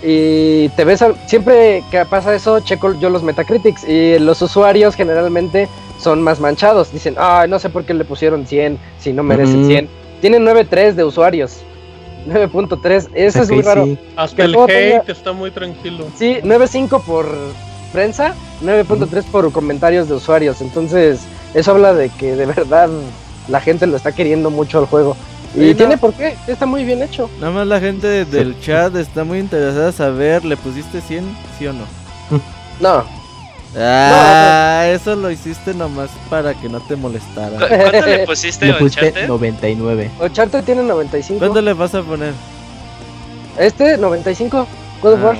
Y 0.03 0.69
te 0.71 0.85
ves, 0.85 1.05
siempre 1.27 1.83
que 1.91 2.05
pasa 2.07 2.35
eso, 2.35 2.61
checo 2.61 2.95
yo 2.99 3.11
los 3.11 3.23
Metacritics 3.23 3.85
y 3.87 4.19
los 4.19 4.41
usuarios 4.43 4.95
generalmente 4.95 5.69
son 5.99 6.23
más 6.23 6.41
manchados. 6.41 6.93
Dicen, 6.93 7.15
ay, 7.19 7.49
no 7.49 7.59
sé 7.59 7.69
por 7.69 7.85
qué 7.85 7.93
le 7.95 8.05
pusieron 8.05 8.47
100 8.47 8.79
si 8.99 9.13
no 9.13 9.23
merecen 9.23 9.61
Ujú. 9.61 9.69
100. 9.69 9.89
Tienen 10.21 10.45
9.3 10.45 10.93
de 10.95 11.05
usuarios. 11.05 11.59
9.3, 12.29 13.09
eso 13.15 13.43
es 13.43 13.51
muy 13.51 13.63
raro. 13.63 13.85
sí. 13.85 13.99
Hasta 14.17 14.37
Que 14.37 14.43
el 14.43 14.55
hate 14.55 14.67
tenga- 15.07 15.13
está 15.13 15.33
muy 15.33 15.51
tranquilo. 15.51 16.05
Sí, 16.17 16.39
9.5 16.43 17.03
por 17.03 17.27
prensa, 17.93 18.35
9.3 18.63 19.25
por 19.25 19.51
comentarios 19.53 20.09
de 20.09 20.15
usuarios. 20.15 20.61
Entonces, 20.61 21.21
eso 21.55 21.71
habla 21.73 21.93
de 21.95 22.09
que 22.11 22.37
de 22.37 22.47
verdad 22.47 22.89
la 23.49 23.61
gente 23.61 23.87
lo 23.87 23.97
está 23.97 24.13
queriendo 24.13 24.51
mucho 24.51 24.79
al 24.79 24.87
juego. 24.87 25.17
Y 25.55 25.59
Sí, 25.61 25.71
no. 25.71 25.77
tiene 25.77 25.99
por 25.99 26.15
qué, 26.15 26.37
está 26.47 26.65
muy 26.67 26.85
bien 26.85 27.03
hecho. 27.03 27.29
Nada 27.41 27.53
más 27.53 27.67
la 27.67 27.81
gente 27.81 28.07
de- 28.07 28.25
del 28.25 28.61
chat 28.61 28.95
está 28.97 29.25
muy 29.25 29.39
interesada 29.41 29.89
en 29.89 29.93
saber, 29.93 30.45
¿le 30.45 30.57
pusiste 30.57 31.01
100? 31.01 31.25
¿Sí 31.59 31.67
o 31.67 31.73
no? 31.73 31.85
No, 32.81 33.05
Ah, 33.79 34.85
eso 34.89 35.15
lo 35.15 35.31
hiciste 35.31 35.75
nomás 35.75 36.11
para 36.29 36.55
que 36.55 36.69
no 36.69 36.81
te 36.81 36.95
¿Cu- 36.95 37.01
molestara. 37.03 37.57
¿Cuánto 37.69 38.07
le 38.07 38.27
pusiste 38.27 38.67
Le 38.67 38.75
pusiste 38.75 39.07
Uncharted? 39.09 39.29
99. 39.29 40.11
Uncharted 40.21 40.65
tiene 40.65 40.83
95. 40.83 41.39
¿Cuándo 41.39 41.61
le 41.63 41.73
vas 41.75 41.95
a 41.95 42.03
poner? 42.03 42.33
Este, 43.59 43.97
95. 43.97 44.67
God 45.03 45.15
Ah. 45.25 45.35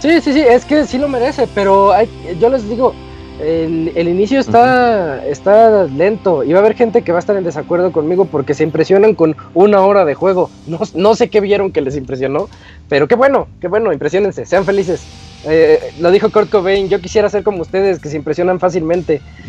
Sí, 0.00 0.20
sí, 0.20 0.32
sí, 0.32 0.40
es 0.40 0.64
que 0.64 0.86
sí 0.86 0.98
lo 0.98 1.08
merece, 1.08 1.46
pero 1.54 1.92
hay, 1.92 2.08
yo 2.40 2.48
les 2.48 2.68
digo, 2.68 2.94
el, 3.42 3.92
el 3.94 4.08
inicio 4.08 4.38
está, 4.40 5.24
está 5.26 5.84
lento 5.84 6.44
y 6.44 6.52
va 6.52 6.60
a 6.60 6.62
haber 6.62 6.74
gente 6.76 7.02
que 7.02 7.12
va 7.12 7.18
a 7.18 7.20
estar 7.20 7.36
en 7.36 7.44
desacuerdo 7.44 7.90
conmigo 7.92 8.24
porque 8.26 8.54
se 8.54 8.62
impresionan 8.62 9.14
con 9.14 9.36
una 9.54 9.80
hora 9.82 10.04
de 10.04 10.14
juego. 10.14 10.50
No, 10.66 10.80
no 10.94 11.14
sé 11.14 11.28
qué 11.28 11.40
vieron 11.40 11.72
que 11.72 11.80
les 11.80 11.96
impresionó, 11.96 12.48
pero 12.88 13.08
qué 13.08 13.14
bueno, 13.16 13.48
qué 13.60 13.68
bueno, 13.68 13.92
impresionense, 13.92 14.46
sean 14.46 14.64
felices. 14.64 15.02
Eh, 15.44 15.80
lo 16.00 16.10
dijo 16.12 16.30
Kurt 16.30 16.50
Cobain, 16.50 16.88
yo 16.88 17.00
quisiera 17.00 17.28
ser 17.28 17.42
como 17.42 17.62
ustedes 17.62 17.98
que 17.98 18.08
se 18.08 18.16
impresionan 18.16 18.60
fácilmente. 18.60 19.20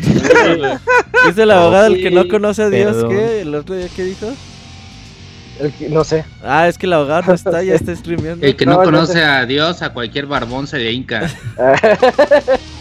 Dice 1.26 1.42
el 1.44 1.50
abogado, 1.52 1.86
el 1.86 2.02
que 2.02 2.10
no 2.10 2.26
conoce 2.28 2.62
a 2.64 2.70
Dios, 2.70 2.94
perdón. 2.96 3.10
¿qué? 3.10 3.40
¿El 3.42 3.54
otro 3.54 3.74
día 3.76 3.86
qué 3.94 4.02
dijo? 4.04 4.26
El 5.60 5.72
que- 5.72 5.88
no 5.88 6.02
sé. 6.02 6.24
Ah, 6.42 6.66
es 6.66 6.76
que 6.76 6.86
el 6.86 6.94
abogado 6.94 7.22
no 7.28 7.34
está, 7.34 7.62
ya 7.62 7.74
está 7.76 7.94
streameando. 7.94 8.44
El 8.44 8.56
que 8.56 8.66
no, 8.66 8.72
No, 8.72 8.78
no 8.78 8.84
conoce 8.86 9.12
sé. 9.14 9.22
a 9.24 9.46
Dios, 9.46 9.82
a 9.82 9.90
cualquier 9.92 10.26
barbón 10.26 10.66
se 10.66 10.78
le 10.78 10.90
hinca. 10.90 11.30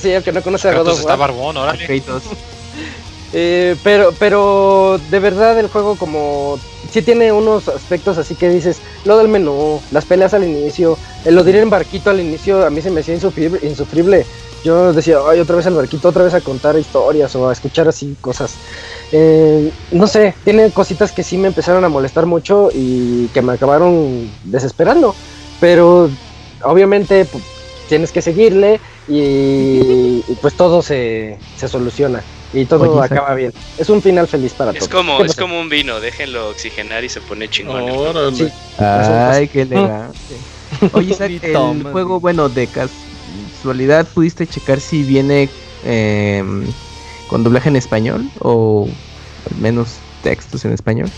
sí, 0.00 0.10
el 0.10 0.22
que 0.22 0.32
no 0.32 0.42
conoce 0.42 0.68
a 0.68 0.74
God 0.74 0.88
está 0.88 1.16
barbón, 1.16 1.56
órale. 1.56 1.86
Kratos. 1.86 2.22
Eh, 3.32 3.76
pero, 3.84 4.12
pero 4.18 4.98
de 5.08 5.20
verdad 5.20 5.56
el 5.60 5.68
juego 5.68 5.94
como 5.94 6.58
sí 6.90 7.00
tiene 7.00 7.30
unos 7.30 7.68
aspectos 7.68 8.18
así 8.18 8.34
que 8.34 8.48
dices, 8.48 8.80
lo 9.04 9.16
del 9.18 9.28
menú, 9.28 9.80
las 9.92 10.04
peleas 10.04 10.34
al 10.34 10.42
inicio, 10.42 10.98
el 11.24 11.36
lo 11.36 11.44
de 11.44 11.50
ir 11.50 11.56
en 11.58 11.70
barquito 11.70 12.10
al 12.10 12.18
inicio 12.18 12.66
a 12.66 12.70
mí 12.70 12.82
se 12.82 12.90
me 12.90 13.00
hacía 13.00 13.14
insufrible, 13.14 13.60
insufrible 13.62 14.26
Yo 14.64 14.92
decía, 14.92 15.18
ay, 15.28 15.38
otra 15.38 15.56
vez 15.56 15.66
al 15.66 15.74
barquito, 15.74 16.08
otra 16.08 16.24
vez 16.24 16.34
a 16.34 16.40
contar 16.40 16.76
historias 16.76 17.34
o 17.36 17.48
a 17.48 17.52
escuchar 17.52 17.88
así 17.88 18.16
cosas. 18.20 18.56
Eh, 19.12 19.72
no 19.92 20.06
sé, 20.06 20.34
tiene 20.44 20.70
cositas 20.70 21.12
que 21.12 21.22
sí 21.22 21.38
me 21.38 21.48
empezaron 21.48 21.84
a 21.84 21.88
molestar 21.88 22.26
mucho 22.26 22.68
y 22.72 23.28
que 23.28 23.42
me 23.42 23.52
acabaron 23.52 24.30
desesperando. 24.44 25.14
Pero 25.60 26.10
obviamente 26.62 27.26
tienes 27.90 28.12
que 28.12 28.22
seguirle 28.22 28.80
y, 29.08 30.22
y 30.26 30.34
pues 30.40 30.54
todo 30.54 30.80
se, 30.80 31.36
se 31.58 31.68
soluciona 31.68 32.22
y 32.54 32.64
todo 32.64 32.92
Oye, 32.92 33.04
acaba 33.04 33.34
bien. 33.34 33.52
Es 33.78 33.90
un 33.90 34.00
final 34.00 34.26
feliz 34.28 34.52
para 34.54 34.70
Es 34.70 34.78
todos. 34.78 34.90
como, 34.90 35.18
¿Qué 35.18 35.24
es 35.24 35.28
pasa? 35.32 35.42
como 35.42 35.60
un 35.60 35.68
vino, 35.68 36.00
déjenlo 36.00 36.50
oxigenar 36.50 37.04
y 37.04 37.08
se 37.08 37.20
pone 37.20 37.48
chingón. 37.48 38.34
Sí. 38.34 38.48
Ay, 38.78 39.48
qué 39.48 39.62
elegante. 39.62 40.16
Oye, 40.92 41.10
Isaac, 41.12 41.30
el 41.42 41.82
juego, 41.82 42.20
bueno, 42.20 42.48
de 42.48 42.68
casualidad, 42.68 44.06
¿pudiste 44.14 44.46
checar 44.46 44.80
si 44.80 45.02
viene 45.02 45.48
eh, 45.84 46.44
con 47.28 47.42
doblaje 47.42 47.68
en 47.68 47.76
español 47.76 48.24
o 48.38 48.88
al 49.50 49.56
menos 49.60 49.96
textos 50.22 50.64
en 50.64 50.72
español? 50.72 51.10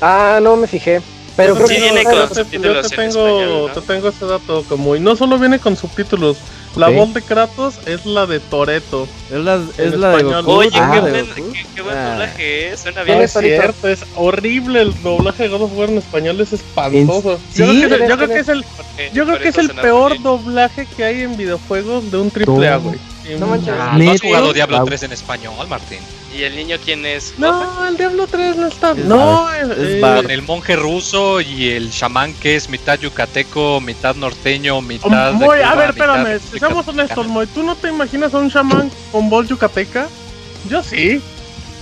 Ah, 0.00 0.38
no 0.40 0.56
me 0.56 0.68
fijé. 0.68 1.00
Pero 1.36 1.48
Yo 1.50 1.54
creo 1.56 1.68
Sí 1.68 1.74
que 1.74 1.80
viene 1.82 2.02
no- 2.04 2.10
con 2.10 2.18
yo 2.18 2.28
te- 2.28 2.34
subtítulos 2.34 2.74
yo 2.76 2.80
te 2.88 2.94
en 3.02 3.10
tengo, 3.12 3.26
español, 3.28 3.66
¿no? 3.68 3.72
te 3.74 3.80
tengo 3.86 4.08
ese 4.08 4.24
dato 4.24 4.64
como 4.68 4.96
y 4.96 5.00
no 5.00 5.16
solo 5.16 5.38
viene 5.38 5.58
con 5.58 5.76
subtítulos. 5.76 6.38
La 6.76 6.88
voz 6.88 7.14
de 7.14 7.22
Kratos 7.22 7.74
es 7.86 8.04
la 8.04 8.26
de 8.26 8.38
Toreto. 8.38 9.08
Es 9.30 9.38
la, 9.38 9.62
es 9.78 9.94
la 9.96 10.16
de. 10.16 10.22
Goku. 10.24 10.50
Oye, 10.50 10.70
Ah, 10.74 10.90
qué, 10.94 11.00
de 11.00 11.10
buen, 11.10 11.26
Goku. 11.30 11.52
qué, 11.52 11.66
qué 11.74 11.82
buen 11.82 11.96
Ah. 11.96 12.10
doblaje, 12.12 12.68
eh, 12.72 12.76
suena 12.76 13.02
bien. 13.02 13.20
Es 13.22 13.32
cierto, 13.32 13.88
es 13.88 14.00
horrible 14.14 14.82
el 14.82 15.02
doblaje 15.02 15.44
de 15.44 15.48
God 15.50 15.62
of 15.62 15.70
War 15.74 15.88
en 15.88 15.98
español, 15.98 16.38
es 16.40 16.52
espantoso. 16.52 17.38
¿Sí? 17.52 17.80
Yo, 17.80 17.88
creo 17.88 17.88
que, 17.88 17.94
es 17.94 18.00
el- 18.00 18.08
yo 18.08 18.16
creo 18.16 18.28
que 18.28 18.38
es 18.40 18.48
el, 18.48 18.64
Porque 18.76 19.10
yo 19.14 19.24
creo 19.24 19.26
por 19.36 19.42
que 19.42 19.48
es 19.48 19.54
eso 19.54 19.60
el 19.62 19.66
suena 19.68 19.82
peor 19.82 20.10
bien. 20.12 20.22
doblaje 20.22 20.86
que 20.96 21.04
hay 21.04 21.22
en 21.22 21.36
videojuegos 21.38 22.10
de 22.10 22.16
un 22.18 22.30
triple 22.30 22.68
A, 22.68 22.76
güey. 22.76 22.98
No 23.38 23.46
manches. 23.46 23.74
Ah, 23.78 23.96
¿No 23.98 24.10
has 24.10 24.20
jugado 24.20 24.52
Diablo 24.52 24.78
Wow. 24.78 24.86
3 24.86 25.02
en 25.04 25.12
español, 25.12 25.66
Martín? 25.68 25.98
¿Y 26.36 26.42
el 26.42 26.54
niño 26.54 26.76
quién 26.84 27.04
es? 27.06 27.34
No, 27.38 27.86
el 27.86 27.96
Diablo 27.96 28.26
3 28.26 28.56
no 28.56 28.66
está. 28.66 28.92
Es 28.92 28.98
No, 28.98 29.52
Es 29.52 29.68
eh. 29.76 30.00
Con 30.00 30.30
el 30.30 30.42
monje 30.42 30.76
ruso 30.76 31.40
y 31.40 31.70
el 31.70 31.90
chamán 31.90 32.34
que 32.34 32.56
es 32.56 32.68
mitad 32.68 32.98
yucateco, 32.98 33.80
mitad 33.80 34.14
norteño, 34.16 34.80
mitad. 34.82 35.32
de 35.32 35.38
Moy, 35.38 35.60
a 35.60 35.70
Cuba, 35.72 35.74
ver, 35.76 35.94
mitad 35.94 36.26
espérame, 36.26 36.58
seamos 36.58 36.88
honestos. 36.88 37.26
Moy. 37.26 37.46
¿Tú 37.46 37.62
no 37.62 37.74
te 37.74 37.88
imaginas 37.88 38.34
a 38.34 38.38
un 38.38 38.50
chamán 38.50 38.90
con 39.10 39.30
voz 39.30 39.48
yucateca? 39.48 40.08
Yo 40.68 40.82
sí. 40.82 41.20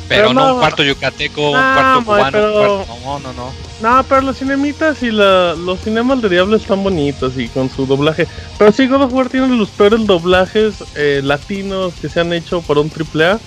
Pero 0.09 0.29
pero 0.29 0.33
no 0.35 0.47
no- 0.49 0.55
un 0.55 0.61
cuarto 0.61 0.83
yucateco, 0.83 1.51
un 1.51 1.57
Ah, 1.57 2.01
cuarto 2.05 2.05
cubano, 2.05 2.31
pero- 2.33 2.79
un 2.79 2.85
cuarto. 2.85 2.95
No, 3.05 3.19
no, 3.21 3.33
no. 3.33 3.53
No, 3.81 4.05
pero 4.05 4.21
los 4.23 4.39
cinemitas 4.39 5.03
y 5.03 5.11
la- 5.11 5.55
los 5.55 5.81
cinemas 5.81 6.21
de 6.23 6.29
Diablo 6.29 6.57
están 6.57 6.83
bonitos 6.83 7.37
y 7.39 7.49
con 7.49 7.69
su 7.71 7.87
doblaje. 7.87 8.27
Pero 8.59 8.71
sí, 8.73 8.87
God 8.87 9.03
of 9.03 9.13
War 9.13 9.29
tiene 9.29 9.49
los 9.57 9.71
peores 9.71 10.07
doblajes 10.07 10.77
eh, 10.95 11.21
latinos 11.25 11.95
que 12.01 12.09
se 12.09 12.21
han 12.21 12.33
hecho 12.33 12.61
por 12.63 12.79
un 12.79 12.91
AAA. 12.91 13.39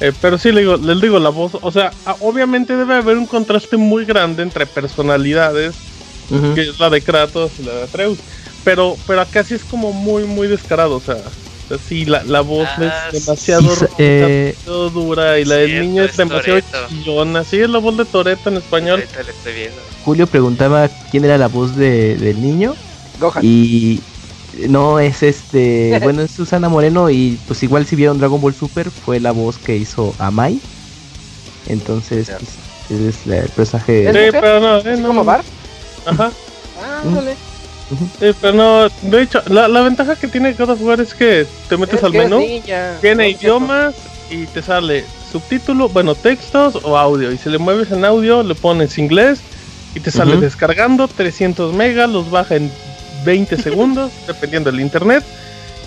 Eh, 0.00 0.12
pero 0.20 0.38
sí, 0.38 0.52
le 0.52 0.60
digo, 0.62 0.76
les 0.76 1.00
digo 1.00 1.18
la 1.18 1.28
voz. 1.30 1.52
O 1.60 1.70
sea, 1.70 1.92
obviamente 2.20 2.76
debe 2.76 2.94
haber 2.96 3.16
un 3.16 3.26
contraste 3.26 3.76
muy 3.76 4.04
grande 4.04 4.42
entre 4.42 4.66
personalidades, 4.66 5.74
que 6.54 6.62
es 6.62 6.78
la 6.80 6.90
de 6.90 7.02
Kratos 7.02 7.52
y 7.58 7.62
la 7.64 7.72
de 7.74 7.82
Atreus. 7.84 8.18
Pero, 8.64 8.96
pero 9.06 9.20
acá 9.20 9.44
sí 9.44 9.54
es 9.54 9.64
como 9.64 9.92
muy, 9.92 10.24
muy 10.24 10.48
descarado. 10.48 10.96
O 10.96 11.00
sea, 11.00 11.16
o 11.64 11.68
sea, 11.68 11.78
sí, 11.78 12.04
la, 12.04 12.22
la 12.24 12.40
voz 12.42 12.68
Ah, 12.76 13.08
es 13.12 13.24
demasiado, 13.24 13.62
sí, 13.62 13.76
sa- 13.80 13.88
eh, 13.98 14.54
demasiado 14.66 14.90
dura 14.90 15.38
y 15.38 15.44
la 15.44 15.56
del 15.56 15.80
niño 15.80 16.04
es 16.04 16.10
es 16.12 16.16
demasiado 16.18 16.60
Toretto. 16.60 16.88
chillona. 16.88 17.44
Sí, 17.44 17.58
es 17.60 17.68
la 17.70 17.78
voz 17.78 17.96
de 17.96 18.04
Toreto 18.04 18.48
en 18.50 18.56
español. 18.58 19.00
Estoy 19.02 19.54
viendo. 19.54 19.80
Julio 20.04 20.26
preguntaba 20.26 20.88
quién 21.10 21.24
era 21.24 21.38
la 21.38 21.48
voz 21.48 21.74
de- 21.76 22.16
del 22.16 22.40
niño 22.42 22.74
Gohan. 23.18 23.42
y 23.44 24.00
no 24.68 25.00
es 25.00 25.22
este, 25.22 25.98
bueno 26.02 26.22
es 26.22 26.30
Susana 26.30 26.68
Moreno 26.68 27.08
y 27.10 27.38
pues 27.46 27.62
igual 27.62 27.86
si 27.86 27.96
vieron 27.96 28.18
Dragon 28.18 28.40
Ball 28.40 28.54
Super 28.54 28.90
fue 28.90 29.18
la 29.20 29.32
voz 29.32 29.56
que 29.58 29.76
hizo 29.76 30.14
a 30.18 30.30
Mai. 30.30 30.60
Entonces 31.66 32.26
Cierto. 32.26 32.44
pues, 32.88 33.00
es 33.00 33.26
la- 33.26 33.38
el 33.38 33.48
personaje. 33.50 34.04
¿Es 34.04 34.12
Sí, 34.14 34.18
mujer? 34.26 34.40
pero 34.40 34.60
no, 34.60 34.76
eh, 34.78 34.92
¿Así 34.92 35.00
no. 35.00 35.08
como 35.08 35.24
Bart? 35.24 35.46
Ajá. 36.06 36.30
Ah, 36.82 37.02
Pero 38.18 38.52
no, 38.52 38.88
de 39.02 39.22
hecho, 39.22 39.42
la, 39.48 39.68
la 39.68 39.82
ventaja 39.82 40.16
que 40.16 40.28
tiene 40.28 40.52
God 40.54 40.70
of 40.70 40.82
War 40.82 41.00
es 41.00 41.14
que 41.14 41.46
te 41.68 41.76
metes 41.76 41.98
Es 41.98 42.04
al 42.04 42.12
menú, 42.12 42.42
tiene 43.00 43.30
idiomas 43.30 43.94
y 44.30 44.46
te 44.46 44.62
sale 44.62 45.04
subtítulo, 45.30 45.88
bueno, 45.88 46.14
textos 46.14 46.78
o 46.82 46.96
audio. 46.96 47.32
Y 47.32 47.38
si 47.38 47.50
le 47.50 47.58
mueves 47.58 47.90
en 47.90 48.04
audio, 48.04 48.42
le 48.42 48.54
pones 48.54 48.98
inglés 48.98 49.40
y 49.94 50.00
te 50.00 50.10
sale 50.10 50.36
descargando 50.36 51.08
300 51.08 51.74
megas, 51.74 52.08
los 52.08 52.30
baja 52.30 52.56
en 52.56 52.70
20 53.24 53.56
segundos, 53.62 54.12
dependiendo 54.26 54.70
del 54.70 54.80
internet. 54.80 55.24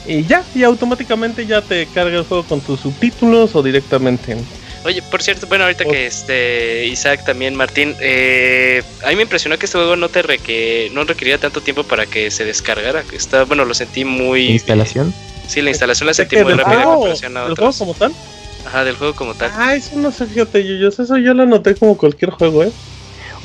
Y 0.05 0.23
ya, 0.25 0.43
y 0.55 0.63
automáticamente 0.63 1.45
ya 1.45 1.61
te 1.61 1.85
carga 1.87 2.17
el 2.17 2.23
juego 2.23 2.43
con 2.43 2.61
tus 2.61 2.79
subtítulos 2.79 3.55
o 3.55 3.63
directamente. 3.63 4.37
Oye, 4.83 5.01
por 5.01 5.21
cierto, 5.21 5.47
bueno, 5.47 5.65
ahorita 5.65 5.85
que 5.85 6.05
este 6.05 6.85
Isaac 6.85 7.23
también, 7.25 7.55
Martín, 7.55 7.95
eh, 7.99 8.83
a 9.03 9.09
mí 9.09 9.15
me 9.17 9.23
impresionó 9.23 9.57
que 9.57 9.65
este 9.65 9.77
juego 9.77 9.95
no 9.97 10.09
te 10.09 10.21
reque, 10.21 10.89
no 10.93 11.03
requería 11.03 11.39
tanto 11.39 11.61
tiempo 11.61 11.83
para 11.85 12.05
que 12.07 12.31
se 12.31 12.45
descargara. 12.45 13.03
Que 13.05 13.17
está, 13.17 13.43
bueno, 13.43 13.65
lo 13.65 13.73
sentí 13.73 14.05
muy 14.05 14.51
instalación. 14.51 15.13
sí, 15.45 15.61
la 15.61 15.71
instalación 15.71 16.07
la 16.07 16.13
sentí 16.13 16.37
muy 16.37 16.53
¿Del 16.53 16.57
rápida 16.57 16.83
en 16.83 16.89
comparación 16.89 17.37
a 17.37 17.45
¿Del 17.45 17.55
juego 17.55 17.73
otros. 17.73 17.77
como 17.77 17.95
tal? 17.95 18.15
Ajá, 18.63 18.83
del 18.85 18.97
juego 18.97 19.15
como 19.15 19.35
tal. 19.35 19.55
Ah, 19.55 19.75
eso 19.75 19.95
no 19.97 20.11
sé, 20.11 20.27
fíjate, 20.27 20.63
yo, 20.79 20.89
eso 20.89 21.17
yo 21.17 21.33
lo 21.33 21.45
noté 21.45 21.75
como 21.77 21.97
cualquier 21.97 22.31
juego, 22.31 22.63
¿eh? 22.63 22.73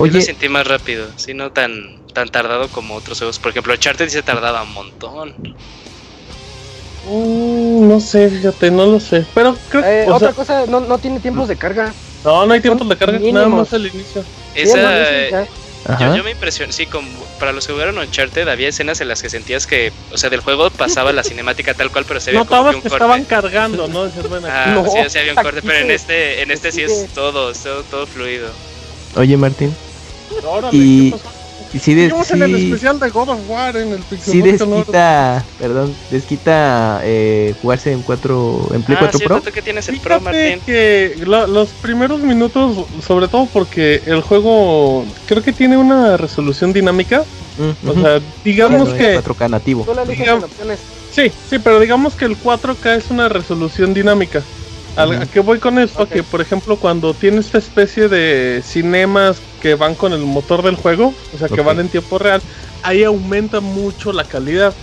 Yo 0.03 0.13
lo 0.13 0.21
Oye, 0.21 0.23
sentí 0.23 0.49
más 0.49 0.67
rápido, 0.67 1.17
sí, 1.19 1.35
no 1.35 1.53
tan 1.53 2.03
tan 2.15 2.29
tardado 2.31 2.71
como 2.71 2.95
otros 2.97 3.19
juegos. 3.19 3.39
Por 3.39 3.51
ejemplo, 3.51 3.73
Uncharted 3.75 4.07
sí 4.09 4.13
se 4.13 4.23
tardaba 4.23 4.63
un 4.63 4.73
montón. 4.73 5.35
Mm, 7.07 7.89
no 7.89 8.01
sé, 8.01 8.29
fíjate, 8.31 8.71
no 8.71 8.87
lo 8.87 9.01
sé. 9.01 9.25
Pero 9.35 9.57
creo 9.71 9.83
Eh, 9.85 10.05
que. 10.07 10.11
otra 10.13 10.29
sea, 10.29 10.35
cosa, 10.35 10.67
no, 10.67 10.81
no 10.81 10.99
tiene 10.99 11.21
tiempos 11.21 11.49
de 11.49 11.57
carga. 11.57 11.93
no, 12.25 12.47
no 12.47 12.53
hay 12.55 12.61
tiempo 12.61 12.85
de 12.85 12.97
carga, 12.97 13.19
nada 13.19 13.49
más 13.49 13.73
al 13.73 13.87
inicio. 13.87 14.25
Esa. 14.55 15.47
Yo, 15.99 16.15
yo 16.15 16.23
me 16.23 16.31
impresioné, 16.31 16.73
sí, 16.73 16.87
como 16.87 17.09
para 17.41 17.51
los 17.51 17.67
que 17.67 17.73
jugaron 17.73 17.99
Uncharted 17.99 18.47
había 18.47 18.69
escenas 18.69 19.01
en 19.01 19.09
las 19.09 19.21
que 19.21 19.29
sentías 19.29 19.67
que, 19.67 19.93
o 20.13 20.17
sea, 20.17 20.31
del 20.31 20.39
juego 20.41 20.71
pasaba 20.71 21.13
la 21.13 21.25
cinemática 21.25 21.75
tal 21.75 21.91
cual, 21.91 22.05
pero 22.07 22.21
se 22.21 22.31
veía 22.31 22.45
como 22.45 22.63
Notabas 22.63 22.77
que 22.77 22.83
que 22.83 22.87
un 22.89 22.93
estaban 22.95 23.25
corte. 23.25 23.35
cargando, 23.35 23.89
¿no? 23.89 24.05
Ah, 24.49 24.67
No, 24.77 24.85
sí, 24.89 24.99
sí 25.09 25.19
había 25.19 25.33
un 25.33 25.43
corte, 25.43 25.61
pero 25.61 25.79
en 25.79 25.91
este, 25.91 26.41
en 26.41 26.53
este 26.53 26.71
sí 26.71 26.83
es 26.83 27.09
todo, 27.13 27.51
es 27.51 27.59
todo, 27.65 27.83
todo 27.83 28.07
fluido. 28.07 28.49
Oye 29.17 29.37
Martín, 29.37 29.75
órale, 30.47 30.69
y- 30.79 31.11
¿qué 31.11 31.17
pasó? 31.17 31.42
Y 31.75 31.79
si 31.79 31.95
des- 31.95 32.09
Seguimos 32.09 32.31
en 32.33 32.43
el 32.43 32.57
sí- 32.57 32.65
especial 32.67 33.01
de 33.01 33.11
God 33.11 33.29
of 33.31 33.39
War 33.49 33.77
en 33.77 33.93
el 33.93 34.01
Pixel 34.01 34.33
sí 34.33 34.43
desquita, 34.43 35.45
perdón, 35.59 35.95
desquita 36.11 37.01
eh, 37.03 37.55
jugarse 37.63 37.93
en 37.93 38.03
4 38.03 38.69
en 38.75 38.83
Play 38.83 38.97
Ah, 38.97 39.01
4 39.01 39.19
sí, 39.19 39.25
Pro. 39.25 39.43
que 39.43 39.63
tienes 39.63 39.89
el 39.89 39.99
Pro, 40.01 40.19
Fíjate 40.21 40.51
Martín. 40.57 40.63
que 40.67 41.15
lo- 41.25 41.47
los 41.47 41.71
primeros 41.71 42.21
minutos, 42.21 42.87
sobre 43.07 43.29
todo 43.29 43.47
porque 43.53 44.03
el 44.07 44.21
juego 44.23 45.05
creo 45.27 45.43
que 45.43 45.53
tiene 45.53 45.77
una 45.77 46.17
resolución 46.17 46.73
dinámica. 46.73 47.25
Mm, 47.59 47.89
O 47.89 47.93
ujú. 47.93 48.01
sea, 48.03 48.21
digamos 48.45 48.89
que 48.95 49.15
4K 49.15 49.49
nativo. 49.49 49.87
La 49.95 50.05
Digamos- 50.05 50.45
en 50.45 50.51
opciones. 50.51 50.79
Sí, 51.13 51.31
sí, 51.51 51.59
pero 51.59 51.79
digamos 51.81 52.15
que 52.15 52.25
el 52.25 52.37
4K 52.39 52.95
es 52.95 53.11
una 53.11 53.29
resolución 53.29 53.93
dinámica. 53.93 54.43
Al- 54.97 55.11
Ujú. 55.15 55.23
¿A 55.23 55.27
qué 55.27 55.41
voy 55.41 55.59
con 55.59 55.79
esto? 55.79 56.09
Que 56.09 56.23
por 56.23 56.41
ejemplo 56.41 56.77
cuando 56.77 57.15
tiene 57.15 57.39
esta 57.39 57.59
especie 57.59 58.09
de 58.09 58.63
cinemas 58.65 59.41
que 59.61 59.75
van 59.75 59.95
con 59.95 60.13
el 60.13 60.21
motor 60.21 60.63
del 60.63 60.77
juego, 60.77 61.15
o 61.35 61.39
sea 61.39 61.49
que 61.49 61.61
van 61.63 61.81
en 61.81 61.89
tiempo 61.89 62.19
real, 62.19 62.43
ahí 62.83 63.05
aumenta 63.05 63.61
mucho 63.61 64.13
la 64.13 64.25
calidad. 64.25 64.75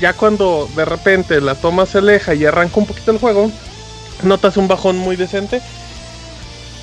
Ya 0.00 0.12
cuando 0.12 0.68
de 0.76 0.84
repente 0.84 1.40
la 1.40 1.54
toma 1.54 1.86
se 1.86 1.98
aleja 1.98 2.34
y 2.34 2.44
arranca 2.44 2.78
un 2.78 2.86
poquito 2.86 3.10
el 3.10 3.18
juego, 3.18 3.50
notas 4.22 4.56
un 4.56 4.68
bajón 4.68 4.98
muy 4.98 5.16
decente. 5.16 5.60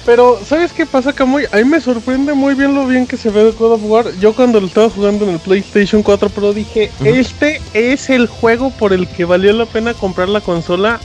Pero, 0.05 0.39
¿sabes 0.47 0.71
qué 0.71 0.85
pasa, 0.85 1.13
Camuy? 1.13 1.45
A 1.51 1.57
mí 1.57 1.63
me 1.65 1.81
sorprende 1.81 2.33
muy 2.35 2.53
bien 2.53 2.75
lo 2.75 2.85
bien 2.85 3.07
que 3.07 3.17
se 3.17 3.31
ve 3.31 3.43
de 3.43 3.51
God 3.51 3.73
of 3.73 3.81
War. 3.85 4.05
Yo 4.19 4.33
cuando 4.35 4.61
lo 4.61 4.67
estaba 4.67 4.87
jugando 4.89 5.25
en 5.25 5.31
el 5.31 5.39
PlayStation 5.39 6.03
4 6.03 6.29
Pro 6.29 6.53
dije, 6.53 6.91
este 7.03 7.59
es 7.73 8.11
el 8.11 8.27
juego 8.27 8.69
por 8.69 8.93
el 8.93 9.07
que 9.07 9.25
valió 9.25 9.51
la 9.53 9.65
pena 9.65 9.93
comprar 9.95 10.29
la 10.29 10.41
consola. 10.41 10.99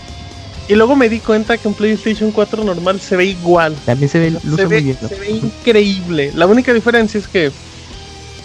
Y 0.70 0.76
luego 0.76 0.94
me 0.94 1.08
di 1.08 1.18
cuenta 1.18 1.58
que 1.58 1.66
en 1.66 1.74
PlayStation 1.74 2.30
4 2.30 2.62
normal 2.62 3.00
se 3.00 3.16
ve 3.16 3.24
igual. 3.24 3.74
También 3.84 4.08
se 4.08 4.20
ve, 4.20 4.38
Se 4.56 4.66
ve, 4.66 4.80
bien. 4.80 4.96
¿no? 5.02 5.08
se 5.08 5.16
ve 5.16 5.30
increíble. 5.30 6.30
La 6.36 6.46
única 6.46 6.72
diferencia 6.72 7.18
es 7.18 7.26
que 7.26 7.50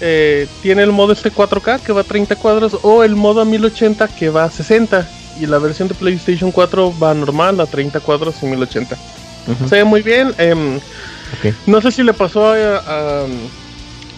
eh, 0.01 0.47
tiene 0.63 0.81
el 0.81 0.91
modo 0.91 1.13
este 1.13 1.31
4K 1.31 1.81
que 1.81 1.93
va 1.93 2.01
a 2.01 2.03
30 2.03 2.35
cuadros 2.37 2.79
o 2.81 3.03
el 3.03 3.15
modo 3.15 3.41
a 3.41 3.45
1080 3.45 4.07
que 4.07 4.29
va 4.29 4.45
a 4.45 4.49
60. 4.49 5.07
Y 5.39 5.45
la 5.45 5.59
versión 5.59 5.87
de 5.87 5.93
PlayStation 5.93 6.51
4 6.51 6.97
va 6.97 7.13
normal 7.13 7.59
a 7.59 7.67
30 7.67 7.99
cuadros 7.99 8.35
y 8.41 8.47
1080. 8.47 8.97
Ujú. 9.47 9.69
Se 9.69 9.75
ve 9.75 9.83
muy 9.83 10.01
bien. 10.01 10.33
em. 10.39 10.79
No 11.67 11.79
sé 11.79 11.91
si 11.91 12.01
le 12.01 12.13
pasó 12.13 12.47
a, 12.47 12.77
a, 12.77 13.25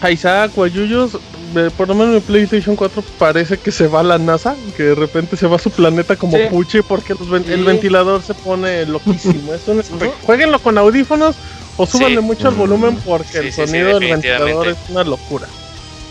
a 0.00 0.10
Isaac 0.10 0.52
o 0.56 0.64
a 0.64 0.68
Yuyos. 0.68 1.18
Eh, 1.56 1.70
por 1.76 1.88
lo 1.88 1.94
menos 1.94 2.14
en 2.16 2.22
PlayStation 2.22 2.76
4 2.76 3.02
parece 3.18 3.58
que 3.58 3.70
se 3.72 3.86
va 3.86 4.00
a 4.00 4.02
la 4.02 4.18
NASA, 4.18 4.54
que 4.76 4.82
de 4.82 4.94
repente 4.94 5.36
se 5.36 5.46
va 5.46 5.56
a 5.56 5.58
su 5.58 5.70
planeta 5.70 6.16
como 6.16 6.36
Sí. 6.36 6.44
puche 6.50 6.82
porque 6.82 7.14
los 7.14 7.28
ven- 7.30 7.44
el 7.50 7.64
ventilador 7.64 8.22
se 8.22 8.34
pone 8.34 8.84
loquísimo. 8.86 9.52
es 9.54 9.66
un 9.68 9.82
Jueguenlo 10.24 10.58
con 10.58 10.78
audífonos 10.78 11.36
o 11.76 11.86
súbanle 11.86 12.16
Sí. 12.20 12.22
mucho 12.22 12.48
el 12.48 12.54
volumen 12.54 12.96
porque 13.04 13.28
Sí, 13.32 13.38
el 13.38 13.44
sí, 13.52 13.60
sí, 13.62 13.66
sonido 13.66 13.98
del 13.98 14.10
ventilador 14.10 14.68
es 14.68 14.76
una 14.88 15.04
locura. 15.04 15.46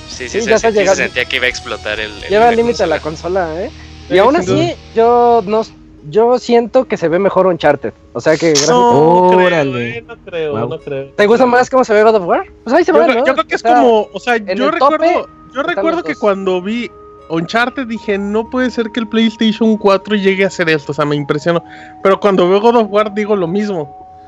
Sí, 0.10 0.30
sí, 0.30 0.42
se, 0.42 0.50
ya 0.50 0.58
se 0.60 0.96
sentía 0.96 1.26
que 1.26 1.36
iba 1.36 1.46
a 1.46 1.50
explotar 1.50 2.00
el. 2.00 2.12
el- 2.24 2.30
Lleva 2.30 2.50
al 2.50 2.56
límite 2.56 2.82
a 2.84 2.88
la 2.88 3.00
consola. 3.00 3.46
consola, 3.48 3.64
¿eh? 3.66 3.72
Y 4.10 4.18
aún 4.18 4.36
así, 4.38 4.74
yo 4.96 5.44
no 5.46 5.66
yo 6.10 6.40
siento 6.40 6.86
que 6.86 6.98
se 6.98 7.08
ve 7.08 7.20
mejor 7.20 7.48
Uncharted. 7.48 7.94
O 8.14 8.22
sea 8.22 8.38
que 8.38 8.54
No, 8.68 9.32
creo, 9.34 9.78
eh, 9.78 10.04
no 10.08 10.16
creo, 10.26 10.52
Wow. 10.58 10.70
no 10.70 10.80
creo. 10.80 11.10
¿Te 11.16 11.26
gusta 11.28 11.46
más 11.46 11.70
cómo 11.70 11.84
se 11.84 11.94
ve 11.94 12.04
God 12.04 12.16
of 12.16 12.26
War? 12.26 12.46
Pues 12.64 12.76
ahí 12.76 12.84
se 12.84 12.92
Yo, 12.92 13.00
ve, 13.00 13.06
creo- 13.06 13.20
¿no? 13.20 13.26
yo 13.26 13.34
creo 13.34 13.48
que 13.48 13.56
es 13.56 13.64
Está- 13.64 13.76
como, 13.82 14.08
o 14.14 14.20
sea, 14.20 14.36
en 14.36 14.48
yo 14.48 14.72
tope 14.72 14.80
recuerdo, 14.98 15.28
yo 15.54 15.64
recuerdo 15.64 16.04
que 16.04 16.16
cuando 16.16 16.62
vi 16.62 16.90
Uncharted 17.30 17.88
dije, 17.88 18.18
no 18.18 18.50
puede 18.50 18.70
ser 18.72 18.90
que 18.92 19.02
el 19.02 19.08
PlayStation 19.08 19.76
4 19.78 20.16
llegue 20.16 20.44
a 20.46 20.48
hacer 20.48 20.70
esto, 20.70 20.94
o 20.94 20.96
sea, 20.96 21.04
me 21.06 21.16
impresionó. 21.16 21.62
Pero 22.02 22.20
cuando 22.20 22.50
veo 22.50 22.62
God 22.62 22.76
of 22.78 22.88
War 22.90 23.14
digo 23.14 23.36
lo 23.36 23.48
mismo. 23.48 23.82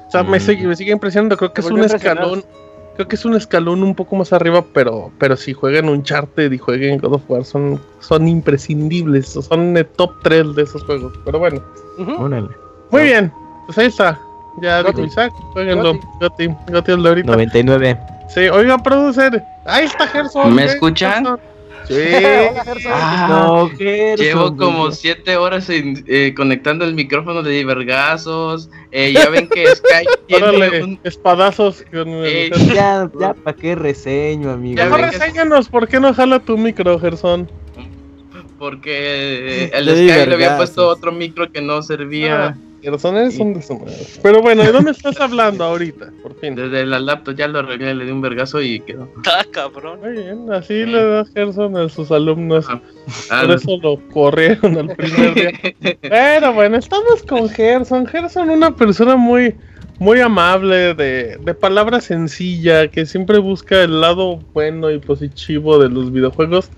O 0.07 0.11
sea, 0.11 0.23
me, 0.23 0.37
Mm. 0.37 0.41
sigue, 0.41 0.67
me 0.67 0.75
sigue 0.75 0.91
impresionando, 0.91 1.37
creo 1.37 1.53
que 1.53 1.61
es 1.61 1.67
un 1.71 1.81
escalón, 1.83 2.43
creo 2.95 3.07
que 3.07 3.15
es 3.15 3.25
un 3.25 3.35
escalón 3.35 3.83
un 3.83 3.95
poco 3.95 4.15
más 4.15 4.33
arriba, 4.33 4.63
pero, 4.73 5.11
pero 5.19 5.37
si 5.37 5.53
jueguen 5.53 5.89
Uncharted 5.89 6.51
y 6.51 6.57
jueguen 6.57 6.99
God 6.99 7.13
of 7.13 7.23
War 7.29 7.45
son, 7.45 7.79
son 7.99 8.27
imprescindibles, 8.27 9.27
son 9.27 9.77
el 9.77 9.85
top 9.85 10.11
3 10.23 10.55
de 10.55 10.63
esos 10.63 10.83
juegos. 10.83 11.13
Pero 11.25 11.39
bueno. 11.39 11.61
Órale. 12.17 12.49
muy 12.91 13.03
bien, 13.03 13.31
pues 13.65 13.77
ahí 13.77 13.87
está. 13.87 14.19
Ya 14.61 14.81
Goti. 14.81 14.95
dijo 14.95 15.07
Isaac, 15.07 15.33
jueguenlo. 15.53 15.93
Goti, 16.19 16.47
Goti 16.71 16.91
el 16.91 17.03
de 17.03 17.09
ahorita. 17.09 17.31
99. 17.31 17.99
Sí, 18.29 18.41
oiga, 18.49 18.77
producer. 18.77 19.43
Ahí 19.65 19.85
está 19.85 20.07
Gerson. 20.07 20.53
¿Me 20.53 20.65
escuchan? 20.65 21.25
Gerson. 21.25 21.39
Sí. 21.89 21.95
Ah, 22.91 23.27
No, 23.29 23.69
Llevo 24.15 24.55
como 24.55 24.91
siete 24.91 25.35
horas 25.37 25.69
en- 25.69 26.03
eh, 26.07 26.33
conectando 26.35 26.85
el 26.85 26.93
micrófono 26.93 27.41
de 27.43 27.51
divergazos. 27.51 28.69
Eh, 28.91 29.11
ya 29.13 29.29
ven 29.29 29.47
que 29.49 29.65
Skype 29.75 30.11
tiene 30.27 30.43
Órale, 30.45 30.83
un... 30.83 30.99
espadazos. 31.03 31.83
con 31.91 32.07
el- 32.09 32.25
Eh, 32.25 32.51
Ya, 32.73 33.09
ya, 33.19 33.33
¿para 33.33 33.55
qué 33.57 33.75
reseño, 33.75 34.51
amigo? 34.51 34.77
Ya 34.77 34.89
reséñanos, 34.95 35.67
¿por 35.69 35.87
qué 35.87 35.99
no 35.99 36.13
jala 36.13 36.39
tu 36.39 36.57
micro, 36.57 36.99
Gerson? 36.99 37.49
Porque 38.57 39.65
el 39.73 39.85
di 39.85 39.91
Skype 39.91 40.05
le 40.07 40.21
había 40.21 40.35
vergazos. 40.37 40.57
puesto 40.57 40.87
otro 40.87 41.11
micro 41.11 41.51
que 41.51 41.61
no 41.61 41.81
servía 41.81 42.55
Gerson 42.55 42.68
un 42.87 43.53
desmadre. 43.53 43.93
Pero 44.23 44.41
bueno, 44.41 44.63
¿de 44.63 44.71
dónde 44.71 44.91
estás 44.91 45.19
hablando 45.19 45.63
ahorita? 45.63 46.11
Por 46.21 46.35
fin. 46.39 46.55
desde 46.55 46.85
la 46.85 46.99
laptop. 46.99 47.35
Ya 47.35 47.47
lo 47.47 47.59
arreglé, 47.59 47.93
le 47.95 48.05
di 48.05 48.11
un 48.11 48.21
vergazo 48.21 48.61
y 48.61 48.79
quedó. 48.81 49.09
Ah, 49.25 49.45
cabrón. 49.51 49.99
Muy 50.01 50.11
bien, 50.11 50.51
así 50.51 50.85
le 50.85 51.03
da 51.03 51.25
Gerson 51.25 51.75
a 51.77 51.89
sus 51.89 52.11
alumnos. 52.11 52.65
Ah, 52.69 52.81
Por 53.41 53.51
eso 53.51 53.77
lo 53.81 53.99
corrieron 54.09 54.77
al 54.77 54.95
primer 54.95 55.33
día. 55.33 55.51
Pero 56.01 56.53
bueno, 56.53 56.77
estamos 56.77 57.23
con 57.23 57.49
Gerson. 57.49 58.05
Gerson, 58.05 58.49
una 58.49 58.75
persona 58.75 59.15
muy, 59.15 59.55
muy 59.99 60.19
amable, 60.19 60.93
de, 60.93 61.37
de 61.37 61.53
palabra 61.53 62.01
sencilla, 62.01 62.87
que 62.87 63.05
siempre 63.05 63.39
busca 63.39 63.83
el 63.83 64.01
lado 64.01 64.37
bueno 64.53 64.89
y 64.91 64.99
positivo 64.99 65.79
de 65.79 65.89
los 65.89 66.11
videojuegos. 66.11 66.69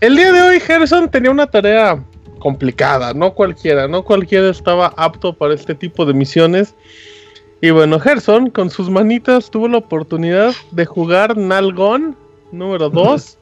El 0.00 0.16
día 0.16 0.32
de 0.32 0.40
hoy, 0.40 0.60
Gerson 0.60 1.10
tenía 1.10 1.30
una 1.30 1.46
tarea 1.46 2.02
complicada, 2.40 3.14
no 3.14 3.34
cualquiera, 3.34 3.86
no 3.86 4.02
cualquiera 4.02 4.50
estaba 4.50 4.92
apto 4.96 5.32
para 5.32 5.54
este 5.54 5.76
tipo 5.76 6.04
de 6.04 6.14
misiones. 6.14 6.74
Y 7.60 7.70
bueno, 7.70 8.00
Gerson, 8.00 8.50
con 8.50 8.70
sus 8.70 8.90
manitas, 8.90 9.50
tuvo 9.50 9.68
la 9.68 9.78
oportunidad 9.78 10.52
de 10.72 10.86
jugar 10.86 11.36
Nalgon 11.36 12.16
número 12.50 12.90
2. 12.90 13.38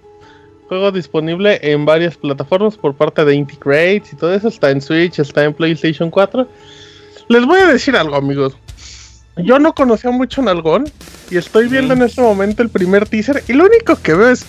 Juego 0.69 0.93
disponible 0.93 1.59
en 1.63 1.87
varias 1.87 2.17
plataformas 2.19 2.77
por 2.77 2.95
parte 2.95 3.25
de 3.25 3.35
Inti 3.35 3.57
Creates 3.57 4.13
y 4.13 4.17
todo 4.17 4.35
eso. 4.35 4.49
Está 4.49 4.71
en 4.71 4.83
Switch, 4.83 5.19
está 5.19 5.45
en 5.45 5.55
PlayStation 5.55 6.11
4. 6.11 6.47
Les 7.29 7.47
voy 7.47 7.61
a 7.61 7.67
decir 7.67 7.97
algo, 7.97 8.17
amigos. 8.17 8.55
Yo 9.39 9.59
no 9.59 9.75
conocía 9.75 10.11
mucho 10.11 10.43
Nalgón 10.43 10.91
y 11.31 11.37
estoy 11.37 11.69
viendo 11.69 11.95
en 11.95 12.03
este 12.03 12.21
momento 12.21 12.63
el 12.63 12.71
primer 12.71 13.09
teaser 13.09 13.43
y 13.47 13.53
lo 13.53 13.67
único 13.67 13.97
que 13.97 14.15
veo 14.15 14.31
es 14.31 14.45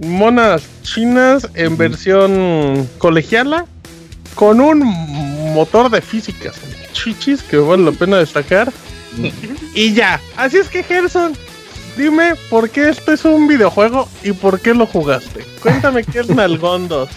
monas 0.00 0.62
chinas 0.82 1.48
en 1.54 1.76
versión 1.76 2.88
colegiala 2.98 3.66
con 4.34 4.60
un 4.60 4.80
motor 5.54 5.90
de 5.90 6.00
físicas 6.00 6.56
chichis 6.92 7.42
que 7.42 7.56
vale 7.56 7.84
la 7.84 7.92
pena 7.92 8.18
destacar 8.18 8.72
y 9.74 9.92
ya. 9.92 10.20
Así 10.36 10.58
es 10.58 10.68
que 10.68 10.82
Gerson, 10.82 11.36
dime 11.96 12.34
por 12.48 12.70
qué 12.70 12.88
esto 12.88 13.12
es 13.12 13.24
un 13.24 13.48
videojuego 13.48 14.08
y 14.22 14.32
por 14.32 14.60
qué 14.60 14.74
lo 14.74 14.86
jugaste. 14.86 15.44
Cuéntame 15.62 16.04
qué 16.04 16.20
es 16.20 16.28
Nalgón 16.34 16.88
2. 16.88 17.08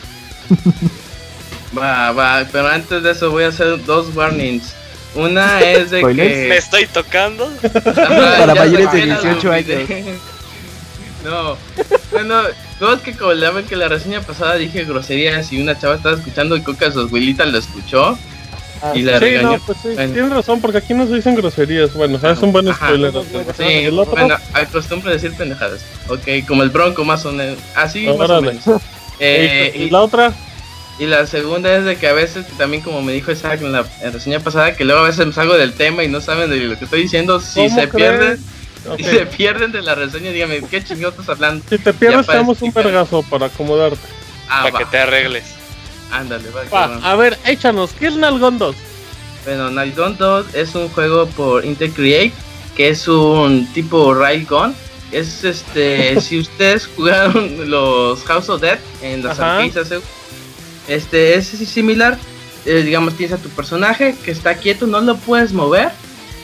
Va, 1.77 2.11
va, 2.11 2.45
pero 2.51 2.67
antes 2.67 3.03
de 3.03 3.11
eso 3.11 3.31
voy 3.31 3.45
a 3.45 3.47
hacer 3.49 3.83
dos 3.85 4.15
warnings. 4.15 4.73
Una 5.15 5.61
es 5.61 5.91
de 5.91 6.01
que... 6.01 6.47
Me 6.49 6.57
estoy 6.57 6.87
tocando. 6.87 7.51
Ajá, 7.63 8.35
Para 8.39 8.55
mayores 8.55 8.91
de 8.91 8.99
saqué 8.99 9.05
la 9.05 9.19
18 9.21 9.49
olvidé. 9.49 10.17
No, 11.23 11.57
bueno, 12.11 12.41
no 12.81 12.93
es 12.93 13.01
que 13.01 13.13
como 13.13 13.33
la 13.33 13.51
ven 13.51 13.65
que 13.65 13.75
la 13.75 13.87
reseña 13.87 14.21
pasada 14.21 14.55
dije 14.55 14.83
groserías 14.83 15.51
y 15.53 15.61
una 15.61 15.77
chava 15.79 15.95
estaba 15.95 16.15
escuchando 16.15 16.55
y 16.57 16.61
que 16.63 16.91
su 16.91 16.99
abuelita 16.99 17.45
lo 17.45 17.57
escuchó 17.57 18.17
y 18.93 19.03
la 19.03 19.13
sí, 19.19 19.23
regañó. 19.23 19.51
no, 19.53 19.59
pues 19.65 19.77
sí, 19.81 19.89
Bueno. 19.93 20.13
tienes 20.13 20.31
razón, 20.31 20.59
porque 20.59 20.79
aquí 20.79 20.93
no 20.93 21.07
se 21.07 21.15
dicen 21.15 21.35
groserías. 21.35 21.93
Bueno, 21.93 22.19
es 22.21 22.39
un 22.39 22.51
buen 22.51 22.67
Ajá. 22.67 22.87
spoiler. 22.87 23.13
Sí, 23.57 23.89
bueno, 24.11 24.35
acostumbro 24.53 25.09
a 25.09 25.13
decir 25.13 25.33
pendejadas. 25.35 25.85
Ok, 26.09 26.45
como 26.47 26.63
el 26.63 26.69
bronco 26.69 27.05
más 27.05 27.25
o 27.25 27.31
menos. 27.31 27.57
Así 27.75 28.05
más 28.07 28.29
o 28.29 28.41
menos. 28.41 28.63
Eh, 29.19 29.71
¿Y 29.75 29.83
y, 29.83 29.89
la 29.91 30.01
otra? 30.01 30.33
y 30.99 31.05
la 31.05 31.25
segunda 31.27 31.73
es 31.77 31.85
de 31.85 31.95
que 31.97 32.07
a 32.07 32.13
veces, 32.13 32.45
también 32.57 32.81
como 32.81 33.01
me 33.03 33.13
dijo 33.13 33.31
Isaac 33.31 33.61
en 33.61 33.71
la 33.71 33.85
reseña 34.11 34.39
pasada, 34.39 34.75
que 34.75 34.83
luego 34.83 35.01
a 35.01 35.07
veces 35.07 35.25
me 35.25 35.31
salgo 35.31 35.53
del 35.53 35.73
tema 35.73 36.03
y 36.03 36.07
no 36.09 36.19
saben 36.19 36.49
de 36.49 36.57
lo 36.57 36.77
que 36.77 36.85
estoy 36.85 37.03
diciendo. 37.03 37.39
Si 37.39 37.67
¿Cómo 37.67 37.75
se 37.79 37.87
pierden, 37.87 38.39
Si 38.97 39.03
se 39.03 39.25
pierden 39.25 39.71
de 39.71 39.81
la 39.81 39.95
reseña, 39.95 40.31
dígame, 40.31 40.61
¿qué 40.69 40.83
chingados 40.83 41.13
estás 41.19 41.29
hablando? 41.35 41.63
Si 41.69 41.77
te 41.77 41.93
pierdes, 41.93 42.27
damos 42.27 42.61
un 42.61 42.73
vergazo 42.73 43.23
para 43.23 43.45
acomodarte. 43.47 43.97
Ah, 44.49 44.63
para 44.63 44.71
va, 44.73 44.79
que 44.79 44.85
te 44.85 44.97
arregles. 44.97 45.43
ándale, 46.11 46.49
va, 46.71 46.99
a 47.03 47.15
ver, 47.15 47.37
échanos, 47.45 47.91
¿qué 47.93 48.07
es 48.07 48.15
Nalgón 48.15 48.57
2? 48.57 48.75
Bueno, 49.45 49.69
Nightgone 49.71 50.15
2 50.17 50.53
es 50.53 50.73
un 50.75 50.87
juego 50.89 51.27
por 51.27 51.65
Intercreate, 51.65 52.31
que 52.77 52.89
es 52.89 53.07
un 53.07 53.67
tipo 53.73 54.13
Railgun. 54.13 54.73
Es 55.11 55.43
este, 55.43 56.19
si 56.21 56.39
ustedes 56.39 56.89
jugaron 56.95 57.69
los 57.69 58.23
House 58.23 58.49
of 58.49 58.61
Dead 58.61 58.79
en 59.01 59.23
las 59.23 59.39
arcades 59.39 59.77
hace- 59.77 60.01
este 60.87 61.35
es 61.35 61.47
similar. 61.47 62.17
eh, 62.65 62.81
digamos, 62.83 63.15
tienes 63.15 63.37
a 63.37 63.41
tu 63.41 63.49
personaje 63.49 64.15
que 64.23 64.31
está 64.31 64.55
quieto, 64.55 64.87
no 64.87 65.01
lo 65.01 65.17
puedes 65.17 65.51
mover. 65.53 65.91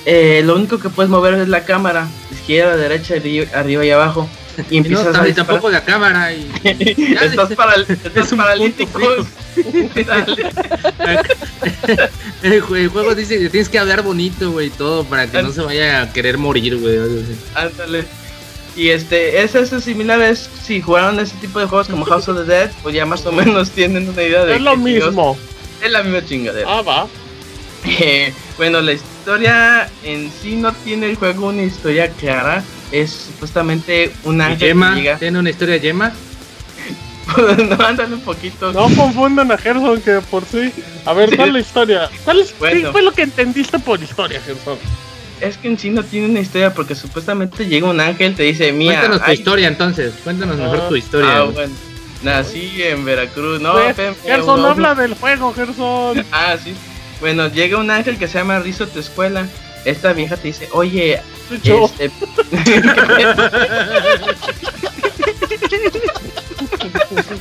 Eh, 0.06 0.42
lo 0.46 0.56
único 0.56 0.80
que 0.80 0.90
puedes 0.90 1.10
mover 1.10 1.36
es 1.36 1.48
la 1.48 1.64
cámara, 1.66 2.08
izquierda, 2.32 2.76
derecha, 2.78 3.16
arri- 3.16 3.52
arriba 3.54 3.86
y 3.86 3.92
abajo. 3.92 4.30
Y 4.70 4.78
Y 4.78 4.82
no, 4.82 4.88
empiezas 4.88 5.06
a 5.08 5.24
disparar. 5.24 5.36
tampoco 5.36 5.70
la 5.70 5.84
cámara. 5.86 6.34
Y... 6.34 6.50
Estás, 7.22 7.50
paral- 7.56 7.86
estás 7.90 8.32
un 8.34 8.38
paralítico. 8.40 9.00
El, 12.44 12.62
jue- 12.64 12.80
el 12.82 12.88
juego 12.90 13.16
dice 13.16 13.38
que 13.40 13.50
tienes 13.50 13.70
que 13.70 13.80
hablar 13.80 14.02
bonito, 14.04 14.52
güey, 14.52 14.68
y 14.68 14.70
todo 14.70 15.04
para 15.04 15.28
que 15.28 15.42
no 15.44 15.52
se 15.52 15.62
vaya 15.62 16.02
a 16.04 16.14
querer 16.14 16.38
morir, 16.38 16.78
güey. 16.78 16.98
Ándale. 17.56 18.06
Y 18.76 18.90
este, 18.90 19.42
es 19.42 19.56
eso 19.56 19.80
similar, 19.82 20.22
es 20.22 20.50
si 20.64 20.82
jugaron 20.82 21.20
ese 21.20 21.36
tipo 21.38 21.60
de 21.60 21.66
juegos 21.66 21.88
como 21.88 22.06
House 22.06 22.30
of 22.30 22.38
the 22.38 22.44
Dead, 22.46 22.72
pues 22.82 22.96
ya 22.96 23.06
más 23.06 23.26
o 23.26 23.32
menos 23.32 23.70
tienen 23.76 24.08
una 24.10 24.24
idea 24.24 24.46
de 24.46 24.56
Es 24.56 24.62
lo 24.62 24.72
qué 24.72 24.78
chingados- 24.78 25.06
mismo. 25.10 25.38
Es 25.84 25.92
la 25.92 26.04
misma 26.04 26.26
chingadera. 26.26 26.68
Ah, 26.70 26.82
va. 26.82 27.08
Eh, 27.86 28.34
bueno, 28.58 28.82
la 28.82 28.92
historia 29.30 29.88
en 30.04 30.32
sí 30.42 30.56
no 30.56 30.74
tiene 30.74 31.06
el 31.08 31.16
juego 31.16 31.50
una 31.50 31.62
historia 31.62 32.10
clara. 32.10 32.64
Es 32.92 33.12
supuestamente 33.28 34.12
un 34.24 34.40
¿Y 34.40 34.42
ángel 34.42 34.70
Gemma? 34.70 34.96
que 34.96 35.02
llega. 35.02 35.18
¿Tiene 35.20 35.38
una 35.38 35.52
historia 35.52 35.76
de 35.76 35.82
Gemma? 35.82 36.12
no, 37.38 37.86
ándale 37.86 38.16
un 38.16 38.22
poquito. 38.22 38.74
No 38.74 38.90
confundan 38.96 39.52
a 39.52 39.58
Gerson 39.60 40.02
que 40.02 40.20
por 40.32 40.44
sí. 40.46 40.72
A 41.06 41.14
ver, 41.14 41.36
¿cuál 41.36 41.50
es 41.50 41.54
la 41.54 41.60
historia? 41.60 42.10
¿Cuál 42.26 42.40
es, 42.40 42.58
Bueno. 42.58 42.88
¿Qué 42.88 42.92
fue 42.92 43.02
lo 43.04 43.12
que 43.12 43.22
entendiste 43.22 43.78
por 43.78 44.02
historia, 44.02 44.42
Gerson? 44.42 44.80
Es 45.40 45.58
que 45.58 45.68
en 45.68 45.78
sí 45.78 45.92
no 45.92 46.04
tiene 46.04 46.26
una 46.28 46.40
historia 46.40 46.74
porque 46.74 46.96
supuestamente 46.96 47.68
llega 47.68 47.88
un 47.88 48.00
ángel, 48.00 48.34
te 48.36 48.42
dice, 48.44 48.72
mira, 48.72 49.00
Cuéntanos 49.02 49.26
tu 49.26 49.32
historia 49.32 49.68
entonces. 49.68 50.14
Cuéntanos 50.24 50.58
mejor 50.58 50.80
Ah, 50.86 50.90
tu 50.90 50.96
historia. 50.96 51.38
Ah, 51.38 51.44
bueno. 51.44 51.74
Nací 52.24 52.82
en 52.82 53.06
Veracruz, 53.06 53.62
no, 53.62 53.74
Pues, 53.74 53.96
Gerson, 54.26 54.46
no, 54.48 54.58
no. 54.58 54.68
habla 54.70 54.96
del 54.96 55.14
juego, 55.14 55.54
Gerson. 55.54 56.26
Ah, 56.32 56.56
sí. 56.62 56.74
Bueno, 57.20 57.48
llega 57.50 57.78
un 57.78 57.92
ángel 57.92 58.18
que 58.18 58.28
se 58.28 58.38
llama 58.38 58.60
Rizo 58.60 58.88
tu 58.88 59.00
escuela. 59.00 59.48
Esta 59.86 60.14
vieja 60.14 60.36
te 60.38 60.48
dice, 60.50 60.68
oye, 60.74 61.20
Yo. 61.64 61.90
este... 62.00 62.12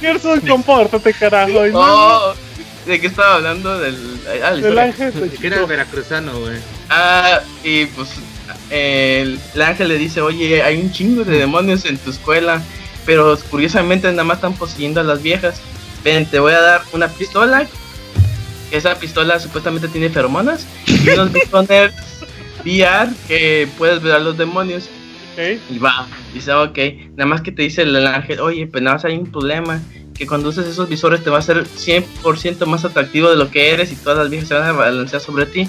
Gerson, 0.01 0.41
compórtate, 0.41 1.13
carajo. 1.13 1.67
y 1.67 1.73
no- 1.73 1.81
oh, 1.81 2.35
¿de 2.87 3.01
qué 3.01 3.07
estaba 3.09 3.37
hablando? 3.37 3.79
Del, 3.79 3.97
ah, 4.45 4.53
Del 4.53 4.79
ángel. 4.79 5.13
Que 5.41 5.47
era 5.47 5.65
veracruzano, 5.65 6.39
güey. 6.41 6.59
Ah, 6.91 7.41
y 7.65 7.87
pues 7.87 8.11
el, 8.71 9.39
el 9.55 9.63
ángel 9.63 9.89
le 9.89 9.99
dice, 9.99 10.21
oye, 10.21 10.63
hay 10.63 10.81
un 10.81 10.93
chingo 10.93 11.25
de 11.25 11.39
demonios 11.39 11.85
en 11.85 11.99
tu 11.99 12.11
escuela, 12.11 12.63
pero 13.05 13.37
curiosamente 13.51 14.11
nada 14.11 14.25
más 14.25 14.37
están 14.39 14.55
poseyendo 14.55 15.01
a 15.01 15.05
las 15.05 15.23
viejas. 15.23 15.61
Ven, 16.05 16.27
te 16.27 16.39
voy 16.39 16.53
a 16.53 16.61
dar 16.61 16.83
una 16.93 17.09
pistola. 17.09 17.67
Esa 18.71 18.95
pistola 18.97 19.41
supuestamente 19.41 19.89
tiene 19.89 20.11
feromonas 20.11 20.67
y 20.87 21.09
unos 21.11 21.33
bitoners 21.33 21.95
VR 22.65 23.11
que 23.27 23.69
puedes 23.79 24.03
ver 24.03 24.13
a 24.13 24.19
los 24.19 24.37
demonios. 24.37 24.89
Y 25.71 25.79
va, 25.79 26.09
dice, 26.35 26.53
ok, 26.53 26.79
nada 27.17 27.27
más 27.27 27.43
que 27.43 27.53
te 27.53 27.63
dice 27.63 27.83
el 27.83 28.07
ángel, 28.07 28.41
oye, 28.41 28.67
pues 28.67 28.83
nada 28.83 28.97
más 28.97 29.05
hay 29.05 29.17
un 29.17 29.31
problema, 29.31 29.81
que 30.13 30.27
cuando 30.27 30.49
uses 30.49 30.67
esos 30.67 30.89
visores 30.89 31.23
te 31.23 31.31
va 31.31 31.37
a 31.37 31.39
hacer 31.39 31.65
100% 31.65 32.67
más 32.67 32.85
atractivo 32.85 33.31
de 33.31 33.37
lo 33.37 33.51
que 33.51 33.71
eres 33.71 33.93
y 33.93 33.97
todas 33.97 34.19
las 34.19 34.31
viejas 34.31 34.49
se 34.49 34.55
van 34.55 34.69
a 34.69 34.73
balancear 34.73 35.23
sobre 35.23 35.47
ti. 35.47 35.69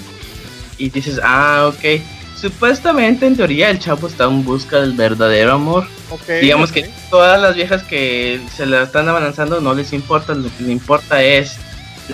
Y 0.76 0.90
dices, 0.90 1.20
ah, 1.22 1.70
ok. 1.72 2.02
Supuestamente, 2.34 3.26
en 3.26 3.36
teoría, 3.36 3.70
el 3.70 3.78
chavo 3.78 4.08
está 4.08 4.24
en 4.24 4.44
busca 4.44 4.80
del 4.80 4.94
verdadero 4.94 5.52
amor. 5.52 5.86
Ok, 6.10 6.40
Digamos 6.40 6.72
que 6.72 6.90
todas 7.10 7.40
las 7.40 7.54
viejas 7.54 7.84
que 7.84 8.40
se 8.56 8.66
la 8.66 8.82
están 8.82 9.08
avanzando 9.08 9.60
no 9.60 9.74
les 9.74 9.92
importa, 9.92 10.34
lo 10.34 10.48
que 10.56 10.64
le 10.64 10.72
importa 10.72 11.22
es 11.22 11.58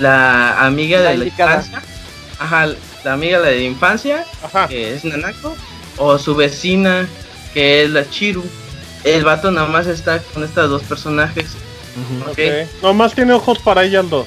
la 0.00 0.64
amiga 0.64 1.00
La 1.00 1.10
de 1.10 1.18
la 1.18 1.24
infancia. 1.26 1.82
Ajá, 2.38 2.68
la 3.04 3.12
amiga 3.12 3.40
de 3.40 3.56
la 3.56 3.62
infancia, 3.62 4.24
Ajá. 4.42 4.68
que 4.68 4.94
es 4.94 5.04
Nanako, 5.04 5.56
o 5.96 6.18
su 6.18 6.34
vecina, 6.34 7.06
que 7.54 7.84
es 7.84 7.90
la 7.90 8.08
Chiru. 8.08 8.44
El 9.04 9.24
vato 9.24 9.50
nada 9.50 9.68
más 9.68 9.86
está 9.86 10.18
con 10.34 10.42
estas 10.44 10.68
dos 10.68 10.82
personajes. 10.82 11.46
Ujú. 11.96 12.30
Ok, 12.30 12.38
ok. 12.38 12.82
Nomás 12.82 13.14
tiene 13.14 13.32
ojos 13.32 13.58
para 13.58 13.84
ellas 13.84 14.08
dos. 14.10 14.26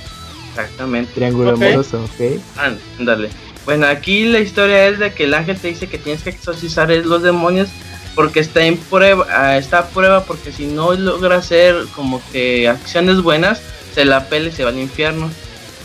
exactamente. 0.50 1.12
Triángulo 1.14 1.52
Ok. 1.54 1.62
amoroso, 1.62 2.04
ok. 2.06 2.40
Ándale. 2.98 3.30
Bueno, 3.66 3.86
aquí 3.88 4.26
la 4.26 4.40
historia 4.40 4.88
es 4.88 4.98
de 5.00 5.14
que 5.14 5.26
el 5.26 5.34
ángel 5.34 5.58
te 5.60 5.68
dice 5.68 5.88
que 5.88 5.98
tienes 6.00 6.24
que 6.24 6.32
exorcizar 6.32 6.90
los 6.90 7.22
demonios 7.22 7.70
porque 8.16 8.40
está 8.40 8.64
en 8.64 8.78
prueba, 8.78 9.28
ah, 9.30 9.58
está 9.58 9.80
a 9.80 9.88
prueba 9.90 10.24
porque 10.24 10.52
si 10.52 10.66
no 10.66 10.94
logra 10.94 11.36
hacer 11.36 11.76
como 11.96 12.22
que 12.32 12.68
acciones 12.68 13.22
buenas, 13.22 13.62
se 13.94 14.06
la 14.06 14.26
pele 14.28 14.50
y 14.50 14.52
se 14.52 14.64
va 14.64 14.72
al 14.72 14.80
infierno. 14.80 15.30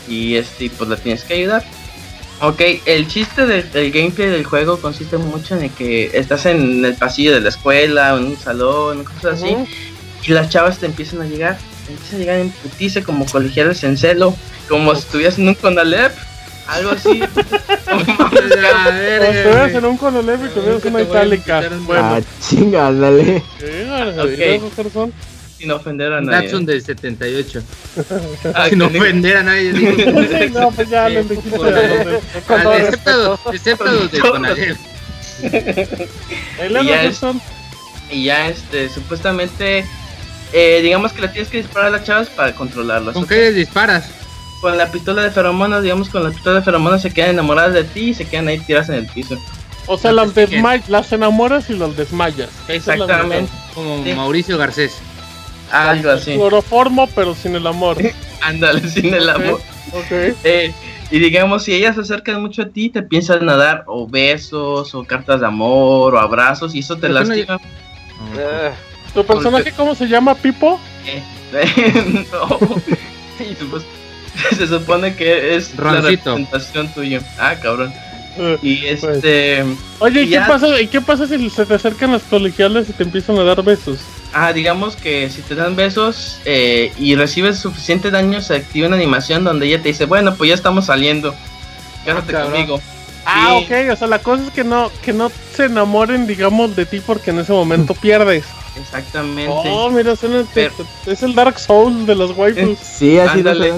Y 0.07 0.35
este, 0.35 0.69
pues 0.69 0.89
la 0.89 0.97
tienes 0.97 1.23
que 1.23 1.33
ayudar. 1.35 1.63
Ok, 2.41 2.61
el 2.85 3.07
chiste 3.07 3.45
del, 3.45 3.71
del 3.71 3.91
gameplay 3.91 4.27
del 4.29 4.43
juego 4.43 4.77
consiste 4.79 5.17
mucho 5.17 5.55
en 5.55 5.69
que 5.69 6.11
estás 6.13 6.45
en 6.45 6.83
el 6.83 6.93
pasillo 6.95 7.33
de 7.33 7.39
la 7.41 7.49
escuela, 7.49 8.13
o 8.13 8.17
en 8.17 8.25
un 8.25 8.37
salón, 8.37 9.05
cosas 9.05 9.41
así, 9.41 9.55
y 10.23 10.31
las 10.31 10.49
chavas 10.49 10.77
te 10.79 10.85
empiezan 10.85 11.21
a 11.21 11.25
llegar, 11.25 11.57
te 11.85 11.93
empiezan 11.93 12.15
a 12.17 12.19
llegar 12.19 12.39
en 12.39 12.49
putice 12.51 13.03
como 13.03 13.25
colegiales 13.25 13.83
en 13.85 13.97
celo, 13.97 14.35
como 14.67 14.93
si 14.95 15.01
estuvieras 15.01 15.39
en 15.39 15.47
un 15.47 15.55
Conalep, 15.55 16.11
algo 16.67 16.91
así. 16.91 17.21
A 17.87 18.89
ver, 18.89 19.21
O 19.21 19.25
eh, 19.25 19.37
estuvieras 19.37 19.71
en 19.73 19.85
un 19.85 19.97
Conalep 19.97 20.45
y 20.45 20.49
tuvieras 20.49 20.83
una 20.83 21.01
itálica. 21.01 21.69
Bueno, 21.85 22.03
Ah, 22.03 22.21
chinga, 22.41 22.89
sí, 22.89 22.93
ándale, 22.93 23.43
Sin 25.57 25.71
ofender 25.71 26.11
a 26.13 26.21
nadie. 26.21 26.47
Datsun 26.47 26.65
del 26.65 26.81
78. 26.81 27.63
Ah, 28.53 28.67
Sin 28.69 28.81
ofender 28.81 29.37
a 29.37 29.43
nadie. 29.43 29.71
digo. 29.73 29.91
No, 30.59 30.71
pues 30.71 30.89
ya 30.89 31.05
Ah, 31.05 31.09
excepto, 33.53 33.85
los 33.85 34.11
de 34.11 34.19
Con 34.19 34.21
todo 34.21 34.31
Conalep. 34.33 34.77
Y 36.81 36.85
ya 36.85 37.03
es-. 37.03 37.21
Y 38.11 38.23
ya, 38.25 38.49
este, 38.49 38.89
supuestamente, 38.89 39.85
eh, 40.53 40.79
digamos 40.83 41.11
que 41.13 41.21
le 41.21 41.27
tienes 41.29 41.49
que 41.49 41.57
disparar 41.57 41.87
a 41.87 41.91
las 41.97 42.03
chavas 42.03 42.29
para 42.29 42.53
controlarlas. 42.53 43.13
¿Con 43.13 43.25
qué 43.25 43.35
les 43.35 43.55
disparas? 43.55 44.05
Con 44.61 44.77
la 44.77 44.91
pistola 44.91 45.23
de 45.23 45.31
feromonas, 45.31 45.81
digamos, 45.83 46.09
con 46.09 46.23
la 46.23 46.29
pistola 46.29 46.59
de 46.59 46.65
feromonas 46.65 47.01
se 47.01 47.11
quedan 47.13 47.31
enamoradas 47.31 47.73
de 47.73 47.83
ti 47.83 48.09
y 48.09 48.13
se 48.13 48.25
quedan 48.25 48.47
ahí 48.47 48.59
tiradas 48.59 48.89
en 48.89 48.95
el 48.95 49.07
piso. 49.07 49.37
O 49.87 49.97
sea, 49.97 50.11
las, 50.11 50.29
las 50.87 51.11
enamoras 51.11 51.69
y 51.69 51.73
las 51.73 51.95
desmayas. 51.97 52.49
Esa 52.67 52.93
es 52.93 52.99
la 52.99 53.05
Exactamente. 53.05 53.51
Como 53.73 54.03
Sí. 54.03 54.13
Mauricio 54.13 54.57
Garcés. 54.57 54.93
Algo 55.71 56.03
verdad. 56.03 56.21
así. 56.21 56.33
Cloroformo, 56.35 57.07
pero 57.15 57.35
sin 57.35 57.55
el 57.55 57.65
amor. 57.67 57.97
Ándale, 58.41 58.87
sin 58.89 59.13
el 59.13 59.29
amor. 59.29 59.61
Ok. 59.91 60.11
Eh, 60.43 60.71
y 61.11 61.19
digamos, 61.19 61.63
si 61.63 61.73
ellas 61.73 61.95
se 61.95 62.01
acercan 62.01 62.41
mucho 62.41 62.63
a 62.63 62.69
ti, 62.69 62.89
te 62.89 63.01
piensan 63.03 63.47
a 63.49 63.55
dar 63.55 63.83
o 63.87 64.07
besos, 64.07 64.93
o 64.95 65.03
cartas 65.03 65.39
de 65.41 65.45
amor, 65.47 66.15
o 66.15 66.19
abrazos, 66.19 66.73
y 66.75 66.79
eso 66.79 66.97
te 66.97 67.07
no- 67.07 67.15
lastima. 67.15 67.59
Eh, 68.37 68.71
¿Tu 69.13 69.25
personaje 69.25 69.71
cómo 69.71 69.95
se 69.95 70.07
llama, 70.07 70.35
Pipo? 70.35 70.79
Eh, 71.05 71.21
no. 72.31 72.47
Supos- 73.59 73.83
se 74.57 74.67
supone 74.67 75.15
que 75.15 75.55
es 75.55 75.77
la 75.77 76.01
representación 76.01 76.93
tuya. 76.93 77.21
Ah, 77.39 77.55
cabrón. 77.61 77.93
Eh, 78.37 78.57
Y 78.61 78.85
este. 78.87 79.63
Oye, 79.99 80.21
¿y 80.21 80.23
Y 80.25 80.27
qué, 80.27 80.31
ya- 80.35 80.47
pasa, 80.47 80.81
¿y 80.81 80.87
qué 80.87 80.99
pasa 81.01 81.25
si 81.27 81.49
se 81.49 81.65
te 81.65 81.73
acercan 81.75 82.11
las 82.11 82.23
colegiales 82.23 82.89
y 82.89 82.93
te 82.93 83.03
empiezan 83.03 83.37
a 83.37 83.43
dar 83.43 83.63
besos? 83.63 83.99
Ah, 84.37 84.51
digamos 84.51 84.97
que 84.97 85.29
si 85.29 85.41
te 85.43 85.55
dan 85.55 85.77
besos 85.77 86.39
eh, 86.43 86.91
y 86.99 87.15
recibes 87.15 87.57
suficiente 87.57 88.11
daño, 88.11 88.41
se 88.41 88.55
activa 88.57 88.87
una 88.87 88.97
animación 88.97 89.45
donde 89.45 89.65
ella 89.67 89.81
te 89.81 89.87
dice: 89.87 90.05
Bueno, 90.05 90.35
pues 90.35 90.49
ya 90.49 90.55
estamos 90.55 90.87
saliendo. 90.87 91.33
Quédate 92.03 92.33
cabrón. 92.33 92.51
conmigo. 92.51 92.81
Ah, 93.25 93.55
Sí. 93.57 93.65
ok, 93.65 93.93
o 93.93 93.95
sea, 93.95 94.07
la 94.09 94.19
cosa 94.19 94.43
es 94.43 94.51
que 94.51 94.65
no, 94.65 94.91
que 95.01 95.13
no 95.13 95.31
se 95.55 95.65
enamoren, 95.65 96.27
digamos, 96.27 96.75
de 96.75 96.85
ti 96.85 96.99
porque 96.99 97.31
en 97.31 97.39
ese 97.39 97.53
momento 97.53 97.93
pierdes. 98.01 98.43
Exactamente. 98.79 99.49
Oh, 99.49 99.89
mira, 99.89 100.17
suena- 100.17 100.43
Pero- 100.53 100.73
es 101.05 101.23
el 101.23 101.33
Dark 101.33 101.57
Souls 101.57 102.05
de 102.05 102.13
los 102.15 102.31
waifus. 102.37 102.77
Sí, 102.83 103.17
así 103.17 103.39
Ándale. 103.39 103.73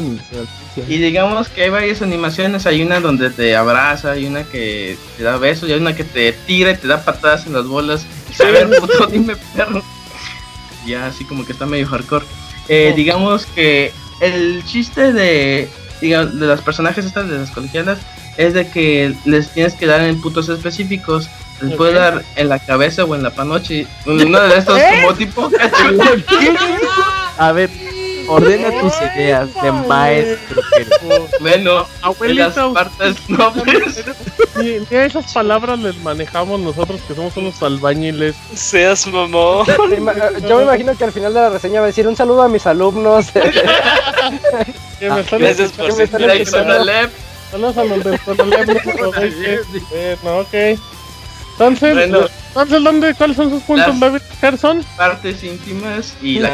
Y 0.87 0.97
digamos 0.97 1.49
que 1.49 1.63
hay 1.63 1.69
varias 1.69 2.01
animaciones, 2.01 2.65
hay 2.65 2.81
una 2.81 2.99
donde 2.99 3.29
te 3.29 3.55
abraza, 3.55 4.11
hay 4.11 4.25
una 4.25 4.43
que 4.43 4.97
te 5.17 5.23
da 5.23 5.37
besos, 5.37 5.69
y 5.69 5.73
hay 5.73 5.79
una 5.79 5.95
que 5.95 6.03
te 6.03 6.33
tira 6.33 6.71
y 6.71 6.77
te 6.77 6.87
da 6.87 7.03
patadas 7.03 7.45
en 7.45 7.53
las 7.53 7.65
bolas. 7.67 8.05
Dime 9.11 9.35
perro. 9.55 9.83
Ya 10.87 11.07
así 11.07 11.25
como 11.25 11.45
que 11.45 11.51
está 11.51 11.65
medio 11.65 11.87
hardcore. 11.87 12.25
Eh, 12.67 12.91
Oh. 12.91 12.95
Digamos 12.95 13.45
que 13.45 13.91
el 14.19 14.63
chiste 14.65 15.13
de, 15.13 15.69
digamos, 16.01 16.39
de 16.39 16.47
las 16.47 16.61
personajes 16.61 17.05
estas 17.05 17.29
de 17.29 17.37
las 17.39 17.51
colegialas 17.51 17.99
es 18.37 18.53
de 18.53 18.69
que 18.69 19.15
les 19.25 19.49
tienes 19.49 19.73
que 19.73 19.85
dar 19.85 20.01
en 20.01 20.19
puntos 20.21 20.49
específicos. 20.49 21.29
Les 21.61 21.75
puedes 21.75 21.95
dar 21.95 22.23
en 22.35 22.49
la 22.49 22.59
cabeza 22.59 23.03
o 23.03 23.15
en 23.15 23.23
la 23.23 23.31
panoche. 23.31 23.87
Uno 24.05 24.39
de 24.41 24.57
estos 24.57 24.79
como 25.01 25.13
tipo 25.15 25.49
A 27.37 27.51
ver, 27.51 27.69
ordena 28.27 28.69
tus 28.81 28.93
ideas 29.15 29.49
de 29.61 29.71
maestro. 29.71 30.61
bueno, 31.39 31.71
en 32.21 32.35
las 32.37 32.57
Abuelita, 32.57 32.73
partes 32.73 33.29
nobles. 33.29 34.05
ni, 34.57 34.79
ni 34.89 34.97
a 34.97 35.05
esas 35.05 35.31
palabras 35.33 35.79
les 35.79 35.95
manejamos 36.03 36.59
nosotros 36.59 36.99
que 37.07 37.15
somos 37.15 37.35
unos 37.37 37.61
albañiles. 37.63 38.35
Seas 38.53 39.07
mamón. 39.07 39.65
Yo 40.47 40.57
me 40.57 40.63
imagino 40.63 40.95
que 40.97 41.03
al 41.03 41.11
final 41.11 41.33
de 41.33 41.39
la 41.41 41.49
reseña 41.49 41.79
va 41.79 41.85
a 41.85 41.87
decir 41.87 42.07
un 42.07 42.15
saludo 42.15 42.41
a 42.43 42.49
mis 42.49 42.65
alumnos. 42.65 43.27
Que 44.99 45.11
me 45.11 45.19
están 45.21 45.39
gracias 45.39 45.71
por 45.73 45.93
de 45.93 46.03
escuchando. 46.05 46.73
Conalep. 46.73 47.11
Saludos 47.51 47.77
a 47.77 47.83
los 47.83 48.03
del 48.03 48.19
Conalep, 48.19 48.67
no 48.67 48.73
sé 48.73 48.97
por 48.97 49.13
qué. 49.15 49.59
Eh, 49.93 50.17
no, 50.23 50.39
ok. 50.39 50.79
Entonces, 51.51 51.93
Bueno. 51.93 52.27
entonces 52.47 52.83
¿dónde, 52.83 53.13
¿cuáles 53.15 53.37
son 53.37 53.49
sus 53.51 53.63
puntos 53.63 53.99
débiles, 53.99 54.23
Gerson? 54.41 54.83
partes 54.97 55.43
íntimas 55.43 56.15
y 56.21 56.39
la 56.39 56.49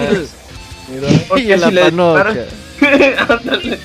La 1.57 1.67
si 1.67 1.71
le. 1.73 1.81
Ándale. 3.29 3.79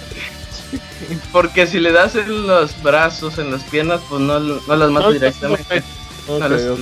porque 1.32 1.66
si 1.66 1.78
le 1.78 1.92
das 1.92 2.14
en 2.16 2.46
los 2.46 2.82
brazos 2.82 3.38
en 3.38 3.50
las 3.52 3.62
piernas 3.64 4.00
pues 4.08 4.20
no, 4.20 4.38
no 4.40 4.76
las 4.76 4.90
mato 4.90 5.06
No, 5.06 5.12
directamente 5.12 5.82
No 6.28 6.38
las-. 6.48 6.78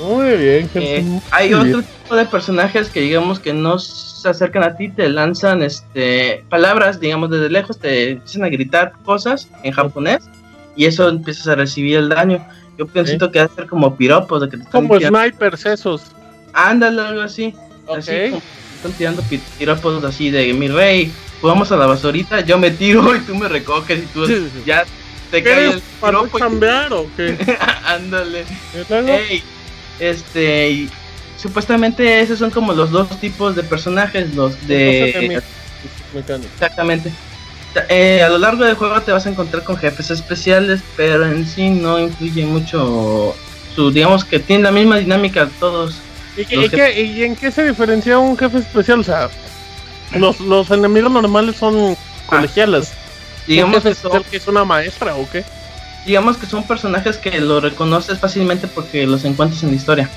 Muy 0.00 0.36
bien, 0.36 0.70
Eh, 0.74 1.02
muy 1.02 1.20
hay 1.30 1.48
bien. 1.48 1.60
otro 1.60 1.82
tipo 1.82 2.16
de 2.16 2.24
personajes 2.26 2.88
que 2.90 3.00
digamos 3.00 3.38
que 3.40 3.52
no 3.54 3.78
se 3.78 4.28
acercan 4.28 4.62
a 4.64 4.76
ti 4.76 4.88
te 4.88 5.08
lanzan 5.08 5.62
este 5.62 6.44
palabras 6.48 7.00
digamos 7.00 7.30
desde 7.30 7.48
lejos 7.48 7.78
te 7.78 8.10
empiezan 8.12 8.44
a 8.44 8.48
gritar 8.48 8.92
cosas 9.04 9.48
en 9.62 9.72
japonés 9.72 10.24
y 10.76 10.86
eso 10.86 11.08
empiezas 11.08 11.46
a 11.48 11.54
recibir 11.54 11.96
el 11.96 12.08
daño 12.08 12.44
yo 12.76 12.86
pienso 12.86 13.30
que 13.30 13.38
va 13.38 13.44
a 13.44 13.48
ser 13.54 13.66
como 13.68 13.94
piropos 13.96 14.40
de 14.42 14.48
que 14.48 14.56
te 14.58 14.62
están 14.64 14.82
Como 14.88 14.98
tirando- 14.98 15.20
snipers 15.20 15.64
esos. 15.66 16.02
ándale 16.52 17.00
algo 17.00 17.22
así 17.22 17.54
Ok. 17.86 17.98
Así 17.98 18.10
como 18.30 18.42
están 18.84 18.92
tirando 18.98 19.22
pi- 19.22 19.40
tiropos 19.58 20.04
así 20.04 20.30
de 20.30 20.52
mi 20.52 20.68
rey, 20.68 21.10
jugamos 21.40 21.72
a 21.72 21.76
la 21.76 21.86
basurita, 21.86 22.40
yo 22.40 22.58
me 22.58 22.70
tiro 22.70 23.14
y 23.16 23.20
tú 23.20 23.34
me 23.34 23.48
recoges 23.48 24.00
y 24.02 24.06
tú 24.06 24.26
ya 24.66 24.84
te 25.30 25.42
cae 25.42 25.54
¿Quieres 25.54 25.74
el 25.74 26.26
y 26.26 26.38
cambiar 26.38 26.92
o 26.92 27.06
qué? 27.16 27.36
ándale. 27.86 28.44
Ey, 29.08 29.42
este 29.98 30.70
y 30.70 30.90
supuestamente 31.38 32.20
esos 32.20 32.38
son 32.38 32.50
como 32.50 32.72
los 32.74 32.90
dos 32.90 33.08
tipos 33.20 33.56
de 33.56 33.62
personajes, 33.62 34.34
los 34.34 34.54
de 34.66 35.40
exactamente. 36.52 37.10
Eh, 37.88 38.22
a 38.22 38.28
lo 38.28 38.38
largo 38.38 38.64
del 38.64 38.76
juego 38.76 39.00
te 39.00 39.10
vas 39.10 39.26
a 39.26 39.30
encontrar 39.30 39.64
con 39.64 39.76
jefes 39.76 40.10
especiales, 40.10 40.80
pero 40.96 41.24
en 41.26 41.44
sí 41.46 41.70
no 41.70 41.98
influye 41.98 42.44
mucho 42.44 43.34
su 43.74 43.90
digamos 43.90 44.24
que 44.24 44.38
tienen 44.38 44.62
la 44.62 44.70
misma 44.70 44.98
dinámica 44.98 45.48
todos. 45.58 45.96
¿Y, 46.36 46.44
qué- 46.44 46.56
y 46.64 46.68
qué- 46.68 47.02
y 47.02 47.22
en 47.24 47.36
qué 47.36 47.50
se 47.50 47.64
diferencia 47.66 48.18
un 48.18 48.36
jefe 48.36 48.58
especial? 48.58 49.00
O 49.00 49.04
sea, 49.04 49.28
los, 50.16 50.40
los 50.40 50.70
enemigos 50.70 51.10
normales 51.10 51.56
son 51.56 51.96
colegialas. 52.26 52.92
Digamos 53.46 53.76
¿Un 53.76 53.82
jefe 53.82 53.88
que 53.90 53.94
son 53.94 54.10
especial 54.12 54.30
que 54.30 54.36
es 54.38 54.46
una 54.48 54.64
maestra 54.64 55.14
o 55.16 55.28
qué? 55.30 55.44
digamos 56.06 56.36
que 56.36 56.44
son 56.44 56.66
personajes 56.66 57.16
que 57.16 57.40
lo 57.40 57.60
reconoces 57.60 58.18
fácilmente 58.18 58.66
porque 58.68 59.06
los 59.06 59.24
encuentras 59.24 59.62
en 59.62 59.70
la 59.70 59.76
historia. 59.76 60.10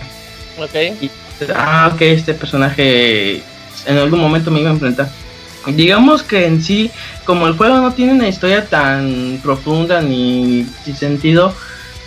Ok. 0.57 0.75
Y 1.01 1.09
ah, 1.55 1.91
ok, 1.93 2.01
este 2.01 2.33
personaje 2.33 3.41
en 3.85 3.97
algún 3.97 4.19
momento 4.19 4.51
me 4.51 4.59
iba 4.59 4.69
a 4.69 4.73
enfrentar. 4.73 5.09
Digamos 5.67 6.23
que 6.23 6.45
en 6.45 6.61
sí, 6.61 6.91
como 7.25 7.47
el 7.47 7.53
juego 7.57 7.77
no 7.79 7.93
tiene 7.93 8.13
una 8.13 8.27
historia 8.27 8.65
tan 8.65 9.39
profunda 9.43 10.01
ni 10.01 10.65
sin 10.83 10.95
sentido, 10.95 11.53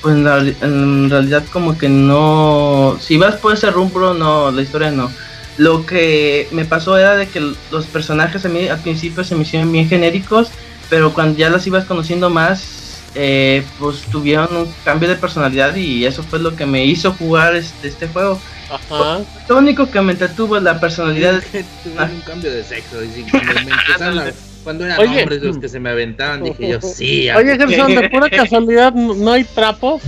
pues 0.03 0.15
en, 0.17 0.25
reali- 0.25 0.57
en 0.63 1.11
realidad 1.11 1.45
como 1.53 1.77
que 1.79 1.89
no... 1.89 2.97
Si 3.01 3.17
vas 3.19 3.37
por 3.37 3.53
ese 3.55 3.71
rumbo, 3.71 4.15
no, 4.15 4.51
la 4.51 4.63
historia 4.63 4.91
no. 4.91 5.11
Lo 5.59 5.85
que 5.85 6.49
me 6.53 6.65
pasó 6.65 6.97
era 6.97 7.17
de 7.17 7.29
que 7.29 7.41
los 7.71 7.87
personajes 7.87 8.45
a 8.45 8.49
mí 8.49 8.69
al 8.69 8.81
principio 8.81 9.25
se 9.25 9.35
me 9.35 9.43
hicieron 9.43 9.71
bien 9.73 9.89
genéricos, 9.89 10.49
pero 10.89 11.13
cuando 11.13 11.39
ya 11.39 11.51
los 11.51 11.67
ibas 11.67 11.85
conociendo 11.85 12.31
más, 12.31 13.03
eh, 13.15 13.63
pues 13.79 14.03
tuvieron 14.03 14.57
un 14.57 14.73
cambio 14.85 15.09
de 15.09 15.17
personalidad 15.17 15.75
y 15.77 16.07
eso 16.07 16.23
fue 16.23 16.39
lo 16.39 16.57
que 16.57 16.65
me 16.67 16.85
hizo 16.85 17.13
jugar 17.13 17.57
este, 17.57 17.89
este 17.89 18.09
juego. 18.09 18.41
Ajá. 18.71 19.19
Lo 19.49 19.59
único 19.59 19.91
que 19.91 20.01
me 20.01 20.13
entretuvo 20.13 20.57
es 20.57 20.63
la 20.63 20.79
personalidad. 20.81 21.43
Tuvieron 21.83 22.11
un 22.13 22.21
cambio 22.21 22.53
de 22.53 22.63
sexo. 22.65 23.03
y 23.03 23.23
cuando, 23.31 23.53
me 23.55 23.61
empezaron 23.73 24.19
a- 24.21 24.33
cuando 24.65 24.85
eran 24.85 24.99
Oye. 25.01 25.21
hombres 25.23 25.43
los 25.43 25.59
que 25.59 25.69
se 25.69 25.81
me 25.81 25.91
aventaban, 25.91 26.43
dije 26.45 26.69
yo, 26.69 26.81
sí. 26.83 27.29
a- 27.29 27.37
Oye, 27.39 27.57
Gerson, 27.57 27.95
de 27.95 28.09
pura 28.11 28.29
casualidad, 28.31 28.93
¿no 28.93 29.33
hay 29.33 29.45
trapos? 29.45 30.03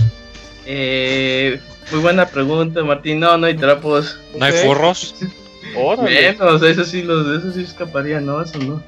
Eh, 0.65 1.59
muy 1.91 1.99
buena 2.01 2.25
pregunta, 2.27 2.83
Martín. 2.83 3.19
No, 3.19 3.37
no 3.37 3.45
hay 3.47 3.55
trapos. 3.55 4.19
¿No 4.37 4.45
hay 4.45 4.51
Ok. 4.53 4.57
furros? 4.65 5.15
Órale. 5.75 6.31
Menos, 6.33 6.61
eso 6.63 6.83
sí, 6.83 7.01
los, 7.03 7.27
eso 7.37 7.51
sí 7.51 7.61
escaparía, 7.63 8.19
no, 8.21 8.41
eso 8.41 8.57
no. 8.59 8.81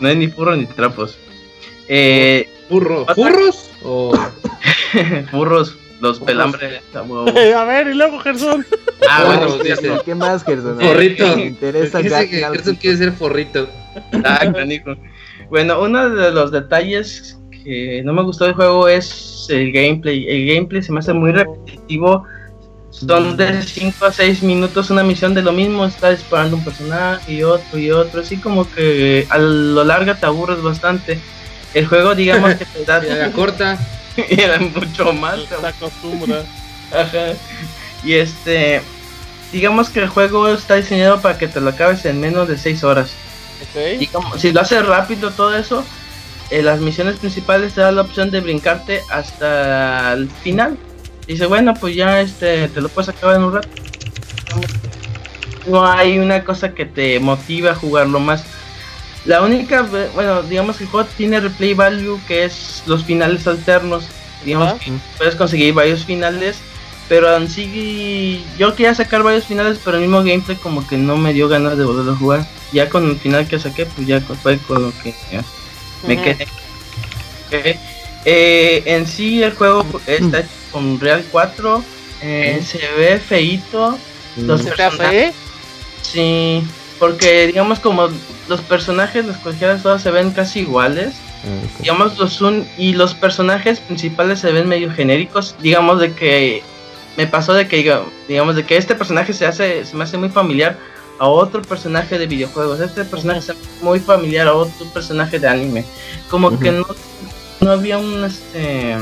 No 0.00 0.08
hay 0.08 0.16
ni 0.16 0.28
furro 0.28 0.56
ni 0.56 0.66
trapos. 0.66 1.16
Eh, 1.88 2.48
¿Furro? 2.68 3.06
¿Furros? 3.14 3.70
O... 3.84 4.12
furros, 5.30 5.76
los 6.02 6.18
pelambres. 6.18 6.82
a 6.94 7.02
huevo. 7.02 7.28
A 7.56 7.64
ver, 7.64 7.86
y 7.86 7.94
luego 7.94 8.18
Gerson. 8.18 8.66
Ah, 9.08 9.24
bueno, 9.24 9.56
no. 9.56 10.02
¿Qué 10.02 10.14
más, 10.14 10.44
Gerson? 10.44 10.78
Forrito. 10.80 11.36
Me 11.36 11.46
interesa 11.46 11.98
Dice 11.98 12.28
que 12.28 12.40
Gal- 12.40 12.52
Gerson 12.54 12.74
quiere 12.74 12.96
ser 12.96 13.12
forrito. 13.12 13.68
Ah, 14.24 14.40
canijo. 14.52 14.94
Bueno, 15.48 15.80
uno 15.80 16.10
de 16.10 16.32
los 16.32 16.50
detalles 16.50 17.38
que 17.64 18.02
no 18.04 18.12
me 18.12 18.22
gustó 18.22 18.46
del 18.46 18.54
juego 18.54 18.88
es 18.88 19.46
el 19.48 19.70
gameplay. 19.70 20.26
El 20.28 20.52
gameplay 20.54 20.82
se 20.82 20.90
me 20.92 20.98
hace 20.98 21.12
muy 21.12 21.30
repetitivo. 21.30 22.24
Son 22.90 23.36
de 23.36 23.62
5 23.62 24.04
a 24.04 24.12
6 24.12 24.42
minutos 24.42 24.90
una 24.90 25.02
misión 25.02 25.32
de 25.34 25.40
lo 25.42 25.52
mismo, 25.52 25.86
está 25.86 26.10
disparando 26.10 26.56
un 26.56 26.64
personaje 26.64 27.32
y 27.32 27.42
otro 27.42 27.78
y 27.78 27.90
otro, 27.90 28.20
así 28.20 28.36
como 28.36 28.70
que 28.70 29.26
a 29.30 29.38
lo 29.38 29.82
largo 29.82 30.14
te 30.14 30.26
aburres 30.26 30.60
bastante. 30.62 31.18
El 31.72 31.86
juego, 31.86 32.14
digamos 32.14 32.54
que 32.56 32.66
te 32.66 32.84
da 32.84 33.02
Y 33.06 33.10
a 33.10 33.14
la 33.16 33.32
corta. 33.32 33.78
Y 34.16 34.40
era 34.40 34.58
mucho 34.58 35.12
más. 35.12 35.40
Se 35.48 35.66
acostumbra. 35.66 36.44
Ajá. 36.92 37.34
Y 38.04 38.14
este, 38.14 38.82
digamos 39.52 39.90
que 39.90 40.00
el 40.00 40.08
juego 40.08 40.48
está 40.48 40.76
diseñado 40.76 41.20
para 41.20 41.38
que 41.38 41.48
te 41.48 41.60
lo 41.60 41.70
acabes 41.70 42.04
en 42.04 42.20
menos 42.20 42.48
de 42.48 42.58
6 42.58 42.84
horas. 42.84 43.12
Y 44.00 44.08
como, 44.08 44.36
si 44.38 44.52
lo 44.52 44.60
haces 44.60 44.84
rápido 44.84 45.30
todo 45.30 45.56
eso, 45.56 45.84
eh, 46.50 46.62
las 46.62 46.80
misiones 46.80 47.16
principales 47.16 47.74
te 47.74 47.80
dan 47.80 47.94
la 47.94 48.02
opción 48.02 48.30
de 48.30 48.40
brincarte 48.40 49.02
hasta 49.08 50.12
el 50.14 50.28
final. 50.28 50.76
Dice, 51.26 51.46
bueno, 51.46 51.74
pues 51.74 51.94
ya 51.94 52.20
este 52.20 52.68
te 52.68 52.80
lo 52.80 52.88
puedes 52.88 53.08
acabar 53.08 53.36
en 53.36 53.44
un 53.44 53.54
rato. 53.54 53.68
No 55.66 55.86
hay 55.86 56.18
una 56.18 56.42
cosa 56.42 56.74
que 56.74 56.84
te 56.84 57.20
motive 57.20 57.70
a 57.70 57.74
jugarlo 57.74 58.18
más. 58.18 58.44
La 59.24 59.42
única, 59.42 59.82
ve- 59.82 60.08
bueno, 60.14 60.42
digamos 60.42 60.76
que 60.78 60.84
el 60.84 60.90
juego 60.90 61.08
tiene 61.16 61.38
replay 61.40 61.74
value 61.74 62.20
que 62.26 62.44
es 62.44 62.82
los 62.86 63.04
finales 63.04 63.46
alternos. 63.46 64.04
Digamos 64.44 64.74
que 64.80 64.92
puedes 65.18 65.36
conseguir 65.36 65.72
varios 65.74 66.04
finales, 66.04 66.56
pero 67.08 67.36
en 67.36 67.48
sí 67.48 68.44
yo 68.58 68.74
quería 68.74 68.94
sacar 68.94 69.22
varios 69.22 69.44
finales, 69.46 69.78
pero 69.84 69.96
el 69.98 70.02
mismo 70.02 70.18
gameplay 70.24 70.56
como 70.56 70.84
que 70.86 70.96
no 70.96 71.16
me 71.16 71.32
dio 71.32 71.48
ganas 71.48 71.78
de 71.78 71.84
volver 71.84 72.12
a 72.12 72.16
jugar. 72.16 72.46
Ya 72.72 72.88
con 72.88 73.08
el 73.08 73.16
final 73.18 73.46
que 73.46 73.58
saqué, 73.60 73.86
pues 73.86 74.06
ya 74.08 74.20
fue 74.20 74.58
con 74.58 74.82
lo 74.82 74.92
que 75.02 75.14
ya 75.30 75.44
me 76.08 76.20
quedé. 76.20 76.48
Eh, 78.24 78.82
en 78.86 79.06
sí 79.06 79.42
el 79.42 79.52
juego 79.54 79.84
está 80.06 80.40
hecho 80.40 80.48
con 80.70 80.98
Real 81.00 81.24
4, 81.30 81.84
eh, 82.22 82.62
se 82.64 82.78
ve 82.96 83.18
feito. 83.20 83.98
Los 84.36 84.62
¿Se 84.62 84.70
personajes- 84.70 85.28
hace? 85.28 85.34
Sí, 86.02 86.62
porque 87.02 87.48
digamos 87.48 87.80
como 87.80 88.08
los 88.48 88.60
personajes, 88.60 89.26
las 89.26 89.36
cualquiera 89.38 89.76
todas 89.76 90.00
se 90.02 90.12
ven 90.12 90.30
casi 90.30 90.60
iguales. 90.60 91.14
Digamos 91.80 92.16
los 92.16 92.40
un 92.40 92.64
y 92.78 92.92
los 92.92 93.12
personajes 93.14 93.80
principales 93.80 94.38
se 94.38 94.52
ven 94.52 94.68
medio 94.68 94.88
genéricos. 94.92 95.56
Digamos 95.60 95.98
de 95.98 96.12
que 96.12 96.62
me 97.16 97.26
pasó 97.26 97.54
de 97.54 97.66
que 97.66 97.78
diga- 97.84 98.04
digamos 98.28 98.54
de 98.54 98.64
que 98.64 98.76
este 98.76 98.94
personaje 98.94 99.32
se 99.32 99.46
hace 99.46 99.84
se 99.84 99.96
me 99.96 100.04
hace 100.04 100.16
muy 100.16 100.28
familiar 100.28 100.78
a 101.18 101.26
otro 101.26 101.60
personaje 101.62 102.18
de 102.18 102.28
videojuegos. 102.28 102.78
Este 102.78 103.04
personaje 103.04 103.42
se 103.42 103.50
hace 103.50 103.60
muy 103.80 103.98
familiar 103.98 104.46
a 104.46 104.54
otro 104.54 104.86
personaje 104.94 105.40
de 105.40 105.48
anime. 105.48 105.84
Como 106.30 106.56
que 106.60 106.70
no, 106.70 106.86
no 107.62 107.70
había 107.72 107.98
un 107.98 108.22
este 108.24 108.96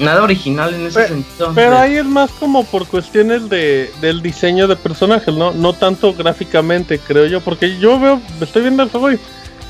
nada 0.00 0.22
original 0.22 0.74
en 0.74 0.86
ese 0.86 1.06
sentido. 1.08 1.52
Pero 1.54 1.78
ahí 1.78 1.94
es 1.96 2.04
más 2.04 2.30
como 2.32 2.64
por 2.64 2.86
cuestiones 2.88 3.48
de, 3.48 3.92
del 4.00 4.22
diseño 4.22 4.66
de 4.66 4.74
personajes, 4.76 5.32
¿no? 5.34 5.52
No 5.52 5.72
tanto 5.74 6.12
gráficamente, 6.14 6.98
creo 6.98 7.26
yo, 7.26 7.40
porque 7.40 7.78
yo 7.78 8.00
veo, 8.00 8.20
estoy 8.40 8.62
viendo 8.62 8.82
el 8.82 8.88
juego 8.90 9.12
y, 9.12 9.18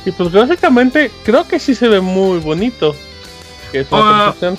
y 0.06 0.10
pues 0.12 0.30
gráficamente 0.32 1.10
creo 1.24 1.46
que 1.46 1.58
sí 1.58 1.74
se 1.74 1.88
ve 1.88 2.00
muy 2.00 2.38
bonito. 2.38 2.94
Que 3.72 3.80
es 3.80 3.86
una 3.92 4.24
percepción. 4.24 4.58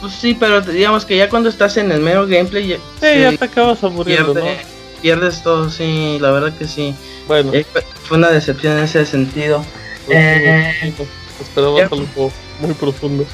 Pues 0.00 0.14
sí, 0.14 0.34
pero 0.38 0.60
digamos 0.60 1.04
que 1.04 1.16
ya 1.16 1.28
cuando 1.28 1.48
estás 1.48 1.76
en 1.76 1.92
el 1.92 2.00
mero 2.00 2.26
gameplay 2.26 2.66
ya, 2.66 2.76
Sí, 3.00 3.20
ya 3.20 3.36
te 3.36 3.44
acabas 3.44 3.84
aburriendo, 3.84 4.34
pierde- 4.34 4.58
pierdes 5.00 5.42
todo, 5.44 5.70
sí, 5.70 6.18
la 6.20 6.30
verdad 6.32 6.52
que 6.56 6.66
sí. 6.66 6.90
¿no? 6.90 6.96
Bueno, 7.28 7.52
Eh, 7.54 7.64
fue- 7.72 7.84
una 8.16 8.30
decepción 8.30 8.78
en 8.78 8.84
ese 8.84 9.06
sentido. 9.06 9.64
pues, 10.06 10.18
eh, 10.20 10.74
sí, 10.96 11.04
esperaba 11.40 11.78
ya. 11.78 11.84
algo 11.84 12.32
muy 12.60 12.74
profundo. 12.74 13.24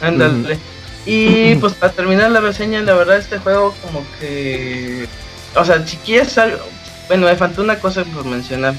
Ándale. 0.00 0.58
Y 1.06 1.54
pues 1.56 1.74
para 1.74 1.92
terminar 1.92 2.30
la 2.32 2.40
reseña, 2.40 2.82
la 2.82 2.94
verdad 2.94 3.16
este 3.16 3.38
juego 3.38 3.74
como 3.82 4.04
que... 4.18 5.06
O 5.54 5.64
sea, 5.64 5.86
si 5.86 5.96
quieres 5.98 6.36
algo... 6.36 6.58
Bueno, 7.06 7.26
me 7.26 7.36
faltó 7.36 7.62
una 7.62 7.78
cosa 7.78 8.04
por 8.04 8.24
mencionar. 8.24 8.74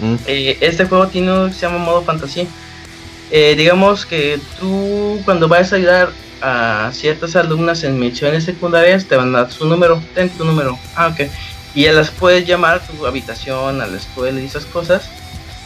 Mm. 0.00 0.16
Eh, 0.26 0.58
este 0.60 0.84
juego 0.86 1.06
tiene 1.06 1.46
que 1.46 1.52
se 1.54 1.60
llama 1.60 1.78
modo 1.78 2.02
fantasía. 2.02 2.46
Eh, 3.30 3.54
digamos 3.56 4.04
que 4.04 4.40
tú 4.58 5.20
cuando 5.24 5.46
vayas 5.46 5.72
a 5.72 5.76
ayudar 5.76 6.10
a 6.42 6.90
ciertas 6.92 7.36
alumnas 7.36 7.84
en 7.84 7.98
misiones 7.98 8.44
secundarias 8.44 9.04
te 9.04 9.16
van 9.16 9.34
a 9.34 9.42
dar 9.42 9.52
su 9.52 9.66
número, 9.66 10.02
ten 10.14 10.28
tu 10.30 10.44
número. 10.44 10.78
Ah, 10.96 11.08
ok. 11.08 11.30
Y 11.74 11.84
ya 11.84 11.92
las 11.92 12.10
puedes 12.10 12.46
llamar 12.46 12.76
a 12.76 12.80
tu 12.80 13.06
habitación, 13.06 13.80
a 13.80 13.86
la 13.86 13.96
escuela 13.96 14.40
y 14.40 14.46
esas 14.46 14.64
cosas. 14.64 15.08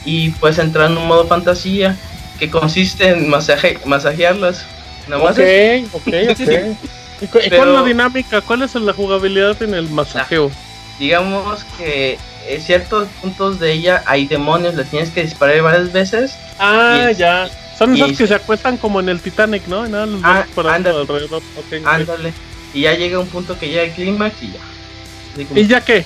Y 0.05 0.31
puedes 0.33 0.59
entrar 0.59 0.91
en 0.91 0.99
un 0.99 1.07
modo 1.07 1.27
fantasía 1.27 1.97
que 2.39 2.51
consiste 2.51 3.09
en 3.09 3.31
masaje, 3.31 3.79
masajearlas. 3.87 4.67
Nada 5.09 5.23
más 5.23 5.33
Ok, 5.33 5.39
es- 5.45 5.89
ok, 5.93 6.07
ok. 6.31 6.41
¿Y 7.21 7.27
cu- 7.27 7.39
y 7.39 7.49
Pero- 7.49 7.57
cuál 7.57 7.69
es 7.69 7.75
la 7.75 7.83
dinámica? 7.85 8.41
¿Cuál 8.41 8.63
es 8.63 8.75
la 8.75 8.93
jugabilidad 8.93 9.63
en 9.63 9.75
el 9.75 9.89
masajeo? 9.91 10.51
digamos 10.99 11.65
que 11.77 12.19
en 12.49 12.61
ciertos 12.63 13.09
puntos 13.21 13.59
de 13.59 13.73
ella 13.73 14.03
hay 14.07 14.27
demonios, 14.27 14.75
le 14.77 14.85
tienes 14.85 15.11
que 15.11 15.23
disparar 15.25 15.61
varias 15.63 15.93
veces. 15.93 16.37
Ah, 16.59 17.09
Y- 17.11 17.15
ya. 17.17 17.49
Son 17.77 17.93
esos 17.97 18.17
que 18.17 18.29
se 18.29 18.35
acuestan 18.35 18.77
como 18.77 19.01
en 19.01 19.09
el 19.09 19.21
Titanic, 19.21 19.67
¿no? 19.67 19.89
Nada, 19.89 20.07
los 20.07 20.21
Ah, 20.23 20.47
ándale. 20.73 21.01
alrededor. 21.01 21.43
Ok, 21.57 21.65
ok. 21.81 21.87
Ándale. 21.87 22.33
Y 22.73 22.83
ya 22.83 22.95
llega 22.95 23.19
un 23.19 23.27
punto 23.27 23.59
que 23.59 23.69
llega 23.69 23.83
el 23.83 23.91
clímax 23.93 24.41
y 24.43 24.53
ya. 24.53 25.45
Como- 25.49 25.61
¿Y 25.61 25.67
ya 25.67 25.81
qué? 25.81 26.05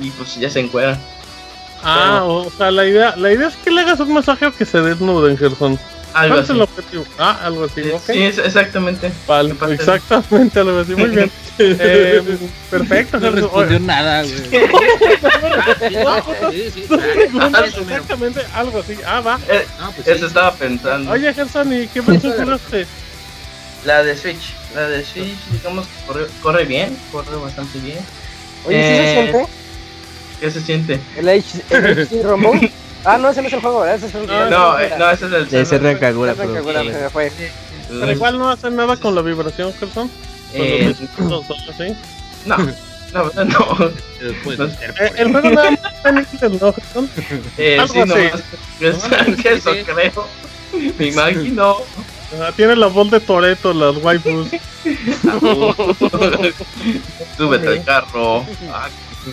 y 0.00 0.10
pues 0.10 0.34
ya 0.36 0.50
se 0.50 0.60
encuera. 0.60 0.98
Ah, 1.82 2.24
o 2.24 2.50
sea, 2.50 2.70
la 2.70 2.84
idea, 2.86 3.14
la 3.16 3.32
idea 3.32 3.48
es 3.48 3.56
que 3.56 3.70
le 3.70 3.80
hagas 3.80 3.98
un 4.00 4.12
masaje 4.12 4.46
o 4.46 4.52
que 4.54 4.64
se 4.66 4.80
desnuden, 4.82 5.36
Gerson. 5.38 5.78
Algo 6.14 6.34
¿Cuál 6.34 6.44
es 6.44 6.50
así. 6.50 6.52
el 6.52 6.62
objetivo? 6.62 7.04
Ah, 7.18 7.40
algo 7.42 7.64
así, 7.64 7.80
ok. 7.90 8.02
Sí, 8.06 8.22
es 8.22 8.38
exactamente. 8.38 9.10
Vale, 9.26 9.54
exactamente 9.70 10.60
algo 10.60 10.78
así, 10.80 10.94
muy 10.94 11.10
bien. 11.10 11.30
Eh, 11.58 12.22
perfecto, 12.70 13.20
No 13.20 13.30
respondió 13.30 13.76
Oye, 13.76 13.80
nada, 13.80 14.22
güey. 14.22 14.34
Sí, 16.50 16.70
sí, 16.70 16.70
sí. 16.72 16.86
Ah, 17.40 17.64
exactamente 17.66 18.40
algo 18.54 18.80
así. 18.80 18.96
Ah, 19.06 19.20
va. 19.20 19.38
Eh, 19.48 19.66
No, 19.80 19.92
pues 19.92 20.06
sí. 20.06 20.12
eso 20.12 20.26
estaba 20.26 20.54
pensando. 20.54 21.10
Oye, 21.10 21.32
Gerson, 21.34 21.72
¿y 21.72 21.86
qué 21.88 22.00
versión 22.00 22.32
jugaste? 22.32 22.86
La 23.84 24.02
de 24.02 24.16
Switch. 24.16 24.54
La 24.74 24.88
de 24.88 25.04
Switch, 25.04 25.36
digamos 25.50 25.86
que 25.86 26.06
corre, 26.06 26.26
corre 26.40 26.64
bien, 26.64 26.96
corre 27.10 27.36
bastante 27.36 27.78
bien. 27.80 27.98
Oye, 28.64 28.76
¿sí 28.76 28.96
se 28.96 29.02
Eh, 29.02 29.22
siente? 29.30 29.52
¿Qué 30.40 30.50
se 30.50 30.60
siente? 30.60 31.00
¿El, 31.16 31.28
H 31.28 31.62
el 31.70 32.06
HD 32.08 32.22
Rumble? 32.22 32.72
Ah, 33.04 33.18
no, 33.18 33.30
ese 33.30 33.42
no 33.42 33.48
es 33.48 33.54
el 33.54 33.60
juego, 33.60 33.80
¿verdad? 33.80 33.96
Ese 33.96 34.06
es 34.06 34.14
el 34.14 34.26
No, 34.26 34.50
No, 34.50 34.78
eh, 34.78 34.92
no, 34.98 35.10
ese 35.10 35.26
es 35.26 35.32
el 35.32 35.48
De 35.48 35.60
ese 35.60 35.70
server. 35.70 35.94
Rancagura, 35.94 36.34
pero. 36.34 36.54
que, 36.54 36.60
bueno, 36.60 36.84
se 36.84 37.00
me 37.00 37.10
fue. 37.10 37.32
Pero 37.88 38.12
igual 38.12 38.38
no 38.38 38.48
hace 38.50 38.70
nada 38.70 38.96
con 38.96 39.14
la 39.14 39.22
vibración, 39.22 39.72
Gerson. 39.78 40.10
Eh, 40.54 40.94
los 41.18 41.44
así. 41.50 41.96
no, 42.46 42.56
la 43.12 43.22
verdad 43.22 43.44
no. 43.44 43.58
No. 43.78 43.86
Eh, 43.88 45.12
el 45.16 45.32
juego 45.32 45.50
nada 45.50 45.70
más 45.70 46.32
está 46.32 46.46
en 46.46 46.58
¿no, 46.58 46.72
Gerson? 46.72 47.10
Eh, 47.58 47.78
Algo 47.78 47.92
sí, 47.92 48.00
no, 48.06 48.16
es 48.16 48.42
eso 49.44 49.74
sí. 49.74 49.82
creo. 49.84 50.26
Me 50.98 51.06
imagino. 51.08 51.76
Ah, 52.40 52.50
tiene 52.56 52.76
la 52.76 52.86
voz 52.86 53.10
de 53.10 53.20
Toreto, 53.20 53.74
las 53.74 53.96
waifus. 54.02 54.48
Súbete 57.36 57.68
al 57.68 57.84
carro. 57.84 58.46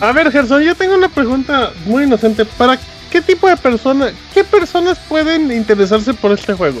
A 0.00 0.12
ver, 0.12 0.30
Gerson, 0.30 0.62
yo 0.62 0.74
tengo 0.74 0.94
una 0.96 1.08
pregunta 1.08 1.72
muy 1.86 2.04
inocente. 2.04 2.44
¿Para 2.44 2.78
qué 3.10 3.20
tipo 3.20 3.48
de 3.48 3.56
personas, 3.56 4.12
qué 4.32 4.44
personas 4.44 4.98
pueden 5.08 5.50
interesarse 5.52 6.14
por 6.14 6.32
este 6.32 6.54
juego? 6.54 6.80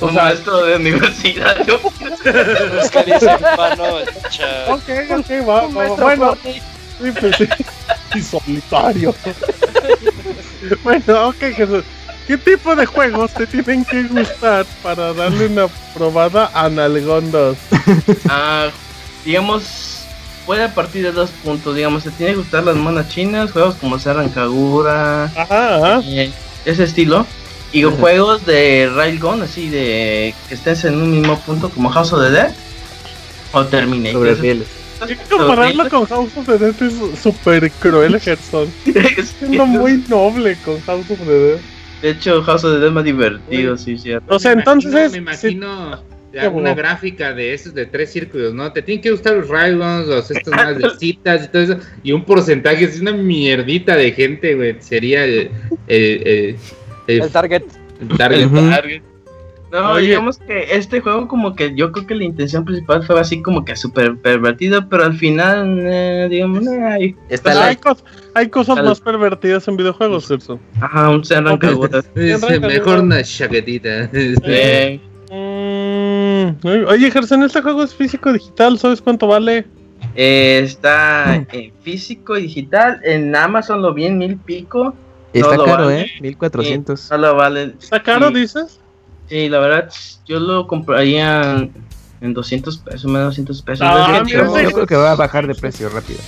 O 0.00 0.06
un 0.06 0.14
sea, 0.14 0.24
maestro 0.24 0.64
de 0.64 0.76
universidad. 0.76 1.64
Yo, 1.66 1.76
ok, 1.76 1.92
ok, 5.10 5.30
va, 5.48 5.66
va, 5.68 5.86
bueno, 5.96 6.36
sí, 6.42 6.60
pues 7.20 7.36
sí. 7.36 7.48
y 8.14 8.20
solitario. 8.20 9.14
bueno, 10.82 11.28
ok, 11.28 11.40
Jesús. 11.56 11.84
¿Qué 12.26 12.38
tipo 12.38 12.74
de 12.74 12.86
juegos 12.86 13.34
te 13.34 13.46
tienen 13.46 13.84
que 13.84 14.04
gustar 14.04 14.64
para 14.82 15.12
darle 15.12 15.46
una 15.46 15.68
probada 15.94 16.50
a 16.54 16.70
Nalgón 16.70 17.30
2? 17.30 17.56
Ah, 18.30 18.70
digamos, 19.24 20.03
puede 20.46 20.68
partir 20.68 21.02
de 21.02 21.12
dos 21.12 21.30
puntos. 21.42 21.74
Digamos, 21.74 22.04
te 22.04 22.10
tiene 22.10 22.32
que 22.32 22.38
gustar 22.38 22.64
las 22.64 22.76
monas 22.76 23.08
chinas, 23.08 23.50
juegos 23.52 23.74
como 23.76 23.98
Serran 23.98 24.28
Kagura, 24.28 25.24
Ajá, 25.24 25.76
ajá. 25.96 26.02
eh, 26.06 26.30
ese 26.64 26.84
estilo. 26.84 27.26
Y 27.72 27.82
juegos 27.82 28.46
de 28.46 28.88
Railgun, 28.94 29.42
así 29.42 29.68
de 29.68 30.32
que 30.48 30.54
estés 30.54 30.84
en 30.84 30.94
un 30.94 31.10
mismo 31.10 31.38
punto 31.40 31.68
como 31.70 31.90
House 31.90 32.12
of 32.12 32.22
the 32.22 32.30
Dead 32.30 32.52
o 33.52 33.64
Terminator. 33.64 34.12
Sobre 34.20 34.36
fieles. 34.36 34.68
Que 35.08 35.16
compararlo 35.16 35.88
con 35.90 36.06
House 36.06 36.30
of 36.36 36.46
the 36.46 36.56
Dead 36.56 36.74
es 36.82 37.20
súper 37.20 37.70
cruel, 37.72 38.18
Gerson. 38.20 38.68
Es- 38.86 39.34
Siendo 39.38 39.66
muy 39.66 40.04
noble 40.08 40.56
con 40.64 40.80
House 40.82 41.10
of 41.10 41.18
the 41.18 41.24
Dead. 41.38 41.58
De 42.00 42.10
hecho, 42.10 42.42
House 42.44 42.62
of 42.64 42.72
the 42.74 42.78
Dead 42.78 42.88
es 42.88 42.92
más 42.94 43.04
divertido, 43.04 43.76
sí, 43.76 43.98
cierto. 43.98 44.34
O 44.34 44.38
sea, 44.38 44.52
Me 44.54 44.60
entonces 44.60 45.14
imagino- 45.16 45.20
Me 45.20 45.86
imagino 45.88 46.02
alguna 46.40 46.70
bobo. 46.70 46.78
gráfica 46.82 47.32
de 47.32 47.54
esos 47.54 47.74
de 47.74 47.86
tres 47.86 48.10
círculos, 48.12 48.52
¿no? 48.54 48.72
Te 48.72 48.82
tienen 48.82 49.02
que 49.02 49.10
gustar 49.10 49.36
los 49.36 49.48
Railguns, 49.48 50.06
los 50.06 50.30
estos 50.30 50.54
más 50.54 50.76
de 50.78 50.90
citas 50.98 51.44
y 51.44 51.48
todo 51.48 51.62
eso. 51.62 51.76
Y 52.02 52.12
un 52.12 52.24
porcentaje, 52.24 52.84
es 52.84 53.00
una 53.00 53.12
mierdita 53.12 53.96
de 53.96 54.12
gente, 54.12 54.54
güey. 54.54 54.76
Sería 54.80 55.24
el, 55.24 55.50
el, 55.86 56.26
el, 56.26 56.56
el- 57.06 57.22
El 57.22 57.30
target. 57.30 57.62
el 58.00 58.08
target. 58.16 58.48
Target. 58.50 59.02
No, 59.72 59.94
Oye. 59.94 60.06
digamos 60.06 60.38
que 60.38 60.68
este 60.70 61.00
juego 61.00 61.26
como 61.26 61.56
que 61.56 61.74
yo 61.74 61.90
creo 61.90 62.06
que 62.06 62.14
la 62.14 62.22
intención 62.22 62.64
principal 62.64 63.02
fue 63.04 63.18
así 63.18 63.42
como 63.42 63.64
que 63.64 63.74
súper 63.74 64.16
pervertido, 64.18 64.88
pero 64.88 65.02
al 65.02 65.16
final, 65.18 65.80
eh, 65.82 66.28
digamos, 66.30 66.64
eh, 66.64 67.16
está 67.28 67.54
la... 67.54 67.66
hay, 67.66 67.74
cos- 67.74 68.04
hay 68.34 68.48
cosas 68.50 68.76
más 68.84 69.00
pervertidas 69.00 69.66
en 69.66 69.76
videojuegos, 69.76 70.28
Gerson. 70.28 70.60
Ajá, 70.80 71.10
un. 71.10 71.22
Es 71.22 71.32
arranca, 71.32 71.70
mejor 72.60 73.00
una 73.00 73.24
chaquetita. 73.24 74.10
Eh, 74.12 75.00
Mm, 76.62 76.86
oye, 76.88 77.10
Gerson, 77.10 77.42
este 77.42 77.60
juego 77.62 77.82
es 77.82 77.94
físico 77.94 78.32
digital, 78.32 78.78
¿sabes 78.78 79.00
cuánto 79.00 79.26
vale? 79.26 79.66
eh, 80.14 80.60
está 80.64 81.34
en 81.52 81.72
físico 81.82 82.36
y 82.36 82.42
digital, 82.42 83.00
en 83.04 83.34
Amazon 83.34 83.80
lo 83.82 83.94
vi 83.94 84.04
en 84.06 84.18
mil 84.18 84.36
pico, 84.36 84.94
Está 85.32 85.56
lo 85.56 85.64
caro, 85.64 85.84
vale. 85.86 86.00
¿eh? 86.02 86.10
1400. 86.20 87.00
solo 87.00 87.34
vale... 87.34 87.74
¿Está 87.80 88.02
caro, 88.02 88.28
Sí. 88.28 88.34
dices? 88.34 88.78
Sí, 89.28 89.48
la 89.48 89.58
verdad, 89.58 89.90
yo 90.26 90.38
lo 90.38 90.66
compraría 90.66 91.68
en 92.20 92.34
200 92.34 92.78
pesos, 92.78 93.04
menos 93.10 93.28
200 93.28 93.62
pesos. 93.62 93.86
Ah, 93.88 94.22
yo 94.26 94.72
creo 94.72 94.86
que 94.86 94.94
va 94.96 95.12
a 95.12 95.16
bajar 95.16 95.46
de 95.46 95.54
precio 95.54 95.88
rápido. 95.88 96.20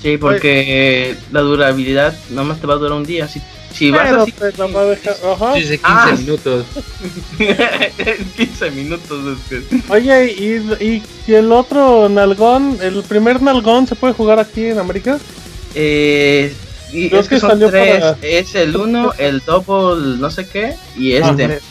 Sí, 0.00 0.16
porque 0.18 1.16
la 1.32 1.40
durabilidad 1.40 2.14
nomás 2.30 2.60
te 2.60 2.66
va 2.66 2.74
a 2.74 2.76
durar 2.76 2.92
un 2.96 3.04
día. 3.04 3.26
Si, 3.28 3.40
si 3.74 3.90
vas 3.90 4.02
Pero 4.08 4.22
así, 4.22 4.32
te 4.32 4.52
la 4.56 4.66
va 4.66 4.80
a 4.80 4.84
dejar. 4.86 5.16
Ajá. 5.32 5.54
Dice 5.54 5.78
15 5.78 5.82
Ah. 5.84 6.14
minutos. 6.18 6.66
15 8.36 8.70
minutos 8.70 9.38
después. 9.50 9.82
Oye, 9.90 10.32
¿y, 10.32 10.84
y, 10.84 11.02
y 11.26 11.34
el 11.34 11.52
otro 11.52 12.08
nalgón, 12.08 12.78
el 12.82 13.02
primer 13.02 13.42
nalgón, 13.42 13.86
se 13.86 13.94
puede 13.96 14.14
jugar 14.14 14.38
aquí 14.38 14.66
en 14.66 14.78
América? 14.78 15.18
Eh, 15.74 16.54
y 16.92 17.08
Creo 17.08 17.20
es 17.20 17.28
que 17.28 17.34
que 17.36 17.40
son 17.40 17.50
salió 17.50 17.70
tres. 17.70 18.00
para- 18.00 18.16
Es 18.22 18.54
el 18.54 18.76
uno, 18.76 19.12
el 19.18 19.40
double 19.40 20.18
no 20.18 20.30
sé 20.30 20.46
qué 20.46 20.74
y 20.96 21.12
este. 21.14 21.44
Ah, 21.44 21.58
sí, 21.58 21.64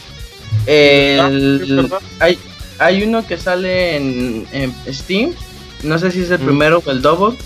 El, 0.68 1.66
¿verdad? 1.84 2.00
hay, 2.20 2.38
hay 2.80 3.04
uno 3.04 3.26
que 3.26 3.38
sale 3.38 3.96
en, 3.96 4.46
en 4.52 4.74
Steam. 4.94 5.32
No 5.84 5.98
sé 6.00 6.12
si 6.12 6.22
es 6.22 6.32
el 6.32 6.40
Mm. 6.40 6.46
primero 6.46 6.84
o 6.86 6.92
el 6.92 7.02
double. 7.02 7.38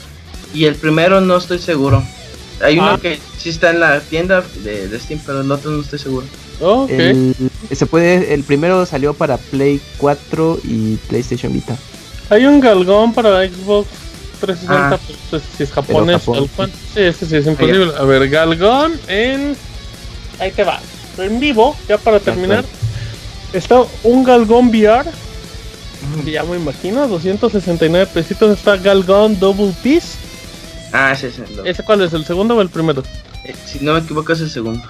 Y 0.53 0.65
el 0.65 0.75
primero 0.75 1.21
no 1.21 1.37
estoy 1.37 1.59
seguro. 1.59 2.03
Hay 2.61 2.79
uno 2.79 2.89
Ah. 2.91 2.99
que 3.01 3.19
sí 3.37 3.49
está 3.49 3.69
en 3.69 3.79
la 3.79 3.99
tienda 4.01 4.43
de, 4.63 4.87
de 4.87 4.99
Steam, 4.99 5.19
pero 5.25 5.41
el 5.41 5.51
otro 5.51 5.71
no 5.71 5.81
estoy 5.81 5.99
seguro. 5.99 6.25
Ok. 6.59 6.89
El, 6.89 7.35
se 7.71 7.85
puede, 7.85 8.33
el 8.33 8.43
primero 8.43 8.85
salió 8.85 9.13
para 9.13 9.37
Play 9.37 9.79
4 9.97 10.59
y 10.63 10.95
PlayStation 11.07 11.53
Vita. 11.53 11.77
Hay 12.29 12.45
un 12.45 12.59
galgón 12.59 13.13
para 13.13 13.47
Xbox 13.47 13.87
360, 14.41 14.95
Ah. 14.95 14.99
pues, 15.29 15.43
si 15.55 15.63
es 15.63 15.71
japonés. 15.71 16.19
Japón, 16.21 16.49
tal. 16.57 16.71
Sí, 16.93 17.01
este 17.01 17.25
sí 17.25 17.35
es 17.37 17.45
imposible. 17.47 17.91
A 17.97 18.03
ver, 18.03 18.27
galgón 18.29 18.99
en... 19.07 19.55
Ahí 20.39 20.51
te 20.51 20.63
va. 20.63 20.79
En 21.19 21.39
vivo, 21.39 21.75
ya 21.87 21.97
para 21.97 22.19
terminar. 22.19 22.63
Está 23.53 23.83
un 24.03 24.23
galgón 24.23 24.67
VR. 24.69 25.09
que 26.23 26.31
Ya 26.31 26.43
me 26.43 26.57
imagino, 26.57 27.07
269 27.07 28.07
pesitos. 28.13 28.55
Está 28.57 28.77
Galgón 28.77 29.39
Double 29.39 29.73
Piece. 29.81 30.17
Ah, 30.93 31.11
ese 31.11 31.27
es 31.27 31.39
el 31.39 31.67
¿Ese 31.67 31.83
cuál 31.83 32.01
es? 32.01 32.13
¿El 32.13 32.25
segundo 32.25 32.55
o 32.55 32.61
el 32.61 32.69
primero? 32.69 33.03
eh, 33.43 33.53
Si 33.65 33.79
no 33.83 33.93
me 33.93 33.99
equivoco, 33.99 34.33
es 34.33 34.41
el 34.41 34.49
segundo. 34.49 34.83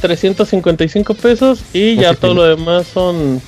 355 0.00 1.14
pesos 1.14 1.60
y 1.72 1.96
ya 1.96 2.14
todo 2.14 2.32
tiene. 2.34 2.34
lo 2.50 2.56
demás 2.56 2.86
son 2.92 3.40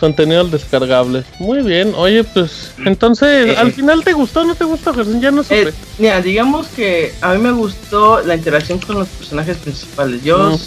contenidos 0.00 0.50
descargables. 0.50 1.24
Muy 1.38 1.62
bien, 1.62 1.94
oye, 1.96 2.22
pues 2.24 2.72
entonces, 2.84 3.48
Eh, 3.50 3.56
¿al 3.56 3.72
final 3.72 4.02
te 4.04 4.12
gustó 4.12 4.40
o 4.40 4.44
no 4.44 4.54
te 4.54 4.64
gustó, 4.64 4.92
Gerson? 4.92 5.20
Ya 5.20 5.30
no 5.30 5.42
supe. 5.42 5.62
Eh, 5.68 5.72
mira, 5.98 6.20
digamos 6.20 6.66
que 6.68 7.14
a 7.22 7.32
mí 7.34 7.38
me 7.40 7.52
gustó 7.52 8.20
la 8.22 8.34
interacción 8.34 8.78
con 8.78 8.98
los 8.98 9.08
personajes 9.08 9.56
principales. 9.58 10.22
Yo 10.22 10.58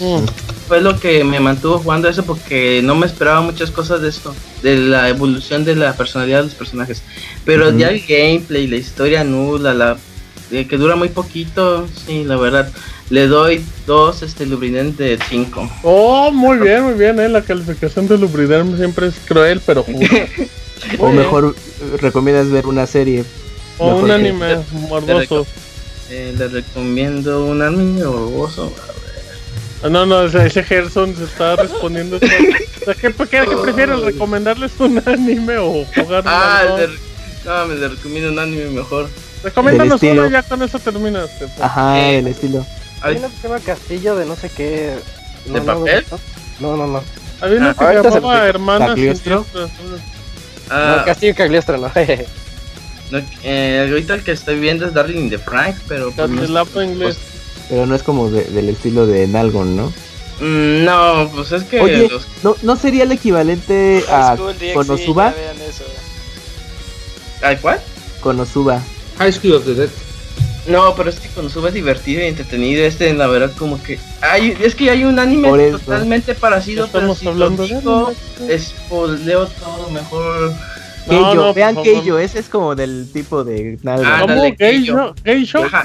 fue 0.66 0.80
lo 0.80 0.98
que 0.98 1.22
me 1.22 1.38
mantuvo 1.38 1.78
jugando 1.78 2.08
eso 2.08 2.24
porque 2.24 2.80
no 2.82 2.94
me 2.96 3.06
esperaba 3.06 3.40
muchas 3.40 3.70
cosas 3.70 4.00
de 4.02 4.08
esto, 4.08 4.34
de 4.62 4.76
la 4.78 5.08
evolución 5.08 5.64
de 5.64 5.76
la 5.76 5.92
personalidad 5.94 6.38
de 6.38 6.44
los 6.44 6.54
personajes. 6.54 7.02
Pero 7.44 7.76
ya 7.76 7.88
el 7.90 8.00
gameplay, 8.06 8.66
la 8.66 8.76
historia 8.76 9.22
nula, 9.22 9.74
la 9.74 9.96
eh, 10.50 10.66
que 10.66 10.76
dura 10.76 10.96
muy 10.96 11.08
poquito, 11.08 11.86
sí, 12.06 12.24
la 12.24 12.36
verdad, 12.36 12.70
le 13.10 13.26
doy 13.26 13.64
dos 13.86 14.22
este 14.22 14.46
lubricante 14.46 15.04
de 15.04 15.18
5. 15.28 15.70
Oh, 15.82 16.30
muy 16.32 16.58
bien, 16.58 16.82
muy 16.84 16.94
bien, 16.94 17.18
eh. 17.20 17.28
La 17.28 17.42
calificación 17.42 18.06
de 18.08 18.18
Lubriderm 18.18 18.76
siempre 18.76 19.06
es 19.08 19.14
cruel, 19.26 19.60
pero 19.64 19.82
justo. 19.84 20.16
O 20.98 21.10
mejor 21.10 21.54
recomiendas 22.00 22.48
ver 22.50 22.66
una 22.66 22.86
serie. 22.86 23.24
O 23.78 23.88
un 23.96 24.04
mejor 24.04 24.06
que- 24.08 24.12
anime 24.14 24.56
morboso. 24.88 25.46
Eh, 26.10 26.34
le 26.36 26.48
recomiendo 26.48 27.44
un 27.44 27.62
anime 27.62 28.04
morboso. 28.04 28.72
Ah, 29.82 29.88
No, 29.88 30.04
no, 30.06 30.22
ese, 30.24 30.46
ese 30.46 30.62
Gerson 30.64 31.14
se 31.16 31.24
está 31.24 31.56
respondiendo. 31.56 32.16
esto. 32.16 32.26
O 32.80 32.84
sea, 32.84 32.94
¿qué, 32.94 33.12
qué, 33.12 33.26
qué 33.46 33.56
prefieres? 33.62 34.00
¿Recomendarles 34.00 34.72
un 34.78 35.02
anime 35.04 35.58
o 35.58 35.84
jugar? 35.84 36.22
Ah, 36.24 36.62
le, 36.78 36.88
no, 37.44 37.66
me 37.66 37.74
le 37.74 37.88
recomiendo 37.88 38.30
un 38.32 38.38
anime 38.38 38.70
mejor. 38.70 39.06
Recomiéndanos 39.42 40.02
uno 40.02 40.28
ya 40.28 40.42
con 40.42 40.62
eso 40.62 40.78
terminaste. 40.78 41.46
pues. 41.46 41.60
Ajá, 41.60 41.98
Eh, 42.00 42.18
el 42.18 42.26
estilo. 42.26 42.66
Hay 43.02 43.16
uno 43.16 43.28
que 43.30 43.36
se 43.36 43.42
llama 43.48 43.60
Castillo 43.60 44.16
de 44.16 44.26
no 44.26 44.36
sé 44.36 44.50
qué. 44.50 44.94
No, 45.46 45.54
¿De 45.54 45.60
no, 45.60 45.78
papel? 45.78 46.04
No, 46.60 46.76
no, 46.76 46.86
no. 46.86 47.02
Había 47.40 47.56
uno 47.58 47.68
Ah, 47.70 47.74
que 48.02 48.02
se 48.10 48.14
llamaba. 48.16 48.46
Hermanas 48.46 48.88
¿Cagliostro? 48.90 49.44
Siniestras. 49.52 49.70
Ah, 50.68 50.96
No, 50.98 51.04
Castillo 51.06 51.32
y 51.32 51.34
Cagliostro, 51.34 51.78
no. 51.78 51.88
no, 53.10 53.18
eh, 53.42 53.86
ahorita 53.90 54.14
el 54.14 54.22
que 54.22 54.32
estoy 54.32 54.60
viendo 54.60 54.86
es 54.86 54.92
Darling 54.92 55.18
in 55.18 55.30
the 55.30 55.38
Franks, 55.38 55.80
pero 55.88 56.12
pues, 56.12 56.28
no, 56.50 56.82
inglés. 56.82 57.16
Pero 57.70 57.86
no 57.86 57.94
es 57.94 58.02
como 58.02 58.30
de- 58.30 58.44
del 58.44 58.68
estilo 58.68 59.06
de 59.06 59.26
Nalgon, 59.26 59.76
¿no? 59.76 59.86
Mm, 60.40 60.84
no, 60.84 61.30
pues 61.34 61.52
es 61.52 61.64
que 61.64 61.80
Oye, 61.80 62.08
los- 62.08 62.26
¿no, 62.42 62.56
¿no 62.62 62.76
sería 62.76 63.04
el 63.04 63.12
equivalente 63.12 64.04
a 64.10 64.36
Konosuba? 64.74 65.32
¿Ay, 67.42 67.56
cuál? 67.56 67.80
Konosuba. 68.20 68.80
High 69.20 69.32
School 69.32 69.52
of 69.52 69.64
the 69.66 69.74
Dead. 69.74 69.90
No, 70.66 70.94
pero 70.94 71.10
es 71.10 71.20
que 71.20 71.28
cuando 71.28 71.50
subes 71.52 71.74
divertido 71.74 72.22
y 72.22 72.26
entretenido, 72.26 72.82
este 72.84 73.12
la 73.14 73.26
verdad 73.26 73.50
como 73.58 73.82
que 73.82 73.98
hay, 74.22 74.56
es 74.62 74.74
que 74.74 74.90
hay 74.90 75.04
un 75.04 75.18
anime 75.18 75.70
totalmente 75.72 76.34
parecido, 76.34 76.88
pero 76.92 77.14
si 77.14 77.28
hablando 77.28 77.62
lo 77.66 77.68
de 77.68 77.74
digo, 77.74 78.12
spoileo 78.58 79.46
todo 79.46 79.90
mejor. 79.90 80.52
No, 81.06 81.08
Keijo, 81.08 81.34
no, 81.34 81.54
vean. 81.54 81.82
Keijo, 81.82 82.18
ese 82.18 82.38
es 82.38 82.48
como 82.48 82.74
del 82.74 83.10
tipo 83.12 83.42
de. 83.44 83.78
Ah, 83.86 83.96
¿Cómo? 83.96 84.32
Ándale, 84.32 84.50
¿Gay 84.58 84.80
Keio. 84.82 84.94
show? 84.94 85.14
¿Gay 85.24 85.44
show? 85.44 85.64
Ajá. 85.64 85.82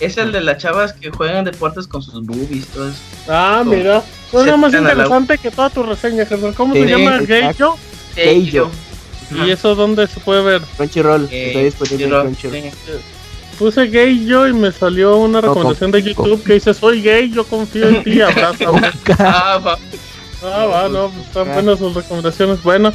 Es 0.00 0.16
el 0.18 0.32
de 0.32 0.40
las 0.42 0.58
chavas 0.58 0.92
que 0.92 1.10
juegan 1.10 1.44
deportes 1.44 1.86
con 1.86 2.02
sus 2.02 2.24
boobies, 2.26 2.66
todo 2.66 2.88
eso. 2.88 2.98
Ah, 3.28 3.62
mira. 3.64 4.02
Suena 4.30 4.56
más 4.56 4.74
interesante 4.74 5.38
que 5.38 5.50
toda 5.50 5.70
tu 5.70 5.82
reseña. 5.82 6.26
¿Cómo 6.56 6.74
Sí, 6.74 6.82
se 6.82 6.86
llama? 6.88 7.16
exacto. 7.16 7.26
¿Gay 7.26 7.54
show? 7.54 7.74
Keijo. 8.14 8.70
¿Y 9.30 9.50
eso 9.50 9.74
dónde 9.74 10.06
se 10.06 10.20
puede 10.20 10.42
ver? 10.42 10.62
Crunchyroll, 10.76 11.28
Eh, 11.30 11.48
está 11.48 11.60
disponible 11.60 12.04
en 12.04 12.10
Crunchyroll, 12.10 12.60
Crunchyroll. 12.60 12.72
sí. 12.72 13.56
Puse 13.58 13.86
gay 13.86 14.26
yo 14.26 14.46
y 14.46 14.52
me 14.52 14.70
salió 14.70 15.16
una 15.16 15.40
recomendación 15.40 15.90
de 15.90 16.02
YouTube 16.02 16.42
que 16.44 16.54
dice 16.54 16.74
soy 16.74 17.00
gay, 17.02 17.30
yo 17.30 17.44
confío 17.44 17.88
en 17.88 18.04
ti, 18.04 18.20
abrázame. 18.20 18.90
Ah, 19.18 19.58
va. 19.64 19.78
Ah, 20.42 20.66
va, 20.66 20.88
no, 20.90 21.08
pues 21.10 21.26
están 21.26 21.52
buenas 21.54 21.78
sus 21.78 21.94
recomendaciones. 21.94 22.62
Bueno, 22.62 22.92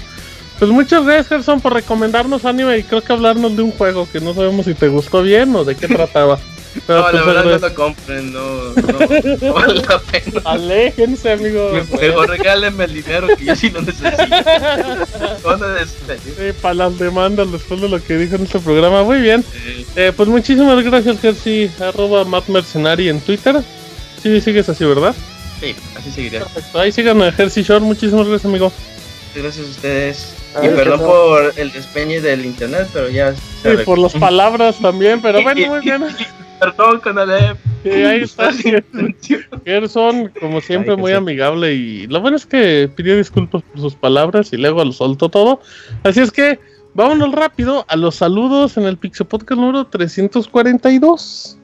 pues 0.60 0.70
muchas 0.70 1.04
gracias, 1.04 1.28
Gerson, 1.30 1.60
por 1.62 1.74
recomendarnos 1.74 2.46
anime 2.46 2.78
y 2.78 2.84
creo 2.84 3.02
que 3.02 3.12
hablarnos 3.12 3.56
de 3.58 3.64
un 3.64 3.72
juego 3.72 4.08
que 4.12 4.20
no 4.22 4.36
sabemos 4.36 4.66
si 4.68 4.76
te 4.76 4.88
gustó 4.88 5.24
bien 5.24 5.56
o 5.56 5.64
de 5.64 5.76
qué 5.76 5.88
trataba. 5.88 6.38
Pero, 6.88 7.00
No, 7.02 7.12
la 7.12 7.12
pues, 7.12 7.26
verdad 7.26 7.44
no 7.46 7.68
lo 7.68 7.74
compren, 7.74 8.34
no, 8.34 8.74
no, 8.74 9.38
no 9.42 9.54
vale 9.54 9.82
la 9.82 10.00
pena. 10.00 10.42
Aléjense, 10.46 11.32
amigos. 11.32 11.90
Mejor 11.92 12.30
regálenme 12.30 12.86
el 12.86 12.94
dinero 12.94 13.28
que 13.38 13.46
yo 13.46 13.56
sí 13.56 13.70
lo 13.70 13.82
necesito. 13.82 14.10
Sí, 16.38 16.54
para 16.62 16.74
las 16.74 17.00
demandas 17.00 17.52
después 17.52 17.82
de 17.82 17.90
lo 17.90 18.04
que 18.04 18.18
dijo 18.18 18.36
en 18.36 18.44
este 18.44 18.60
programa. 18.60 19.04
Muy 19.04 19.20
bien. 19.20 19.44
Eh, 19.96 20.12
pues 20.16 20.30
muchísimas 20.30 20.84
gracias, 20.84 21.20
Jersey. 21.20 21.72
Arroba 21.80 22.24
Matt 22.26 22.48
Mercenary 22.48 23.10
en 23.10 23.20
Twitter. 23.22 23.62
Sí, 24.22 24.40
sigues 24.42 24.70
así, 24.70 24.86
¿verdad? 24.86 25.16
Sí, 25.60 25.76
así 25.98 26.12
seguiría. 26.12 26.40
Perfecto. 26.42 26.80
Ahí 26.80 26.92
sigan 26.92 27.22
a 27.22 27.32
Jersey 27.32 27.64
Shore. 27.64 27.82
Muchísimas 27.82 28.28
gracias, 28.28 28.46
amigo. 28.46 28.72
Gracias 29.36 29.66
a 29.66 29.70
ustedes. 29.70 30.34
Y 30.62 30.68
perdón 30.70 31.00
¿qué 31.00 31.06
por 31.06 31.54
el 31.56 31.72
despeñe 31.72 32.20
del 32.20 32.46
internet, 32.46 32.90
pero 32.92 33.10
ya 33.10 33.34
Sí, 33.34 33.70
por 33.86 33.98
las 33.98 34.14
palabras 34.14 34.80
también, 34.80 35.22
pero 35.22 35.42
bueno, 35.44 35.68
muy 35.68 35.80
bien. 35.80 36.04
Perdón, 36.62 37.00
Conalep. 37.00 37.58
Sí, 37.82 37.90
ahí 37.90 38.22
está. 38.22 38.52
Gerson, 39.66 40.32
como 40.40 40.62
siempre, 40.62 40.92
Ay, 40.92 40.98
muy 40.98 41.12
amigable. 41.12 41.74
Y 41.74 42.06
lo 42.06 42.22
bueno 42.22 42.38
es 42.38 42.46
que 42.46 42.88
pidió 42.96 43.18
disculpas 43.18 43.64
por 43.64 43.82
sus 43.82 43.96
palabras 43.96 44.54
y 44.54 44.58
luego 44.58 44.86
lo 44.86 44.92
soltó 44.92 45.30
todo. 45.30 45.60
Así 46.04 46.20
es 46.20 46.32
que 46.32 46.60
vámonos 46.94 47.32
rápido 47.32 47.84
a 47.88 47.96
los 47.96 48.18
saludos 48.18 48.78
en 48.78 48.84
el 48.84 48.96
Pixel 48.96 49.26
Podcast 49.26 49.60
número 49.60 49.88
342. 49.88 51.58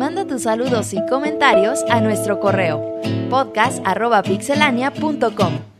Manda 0.00 0.26
tus 0.26 0.42
saludos 0.42 0.92
y 0.94 1.06
comentarios 1.06 1.84
a 1.88 2.00
nuestro 2.00 2.40
correo 2.40 3.00
podcast.pixelania.com. 3.30 5.77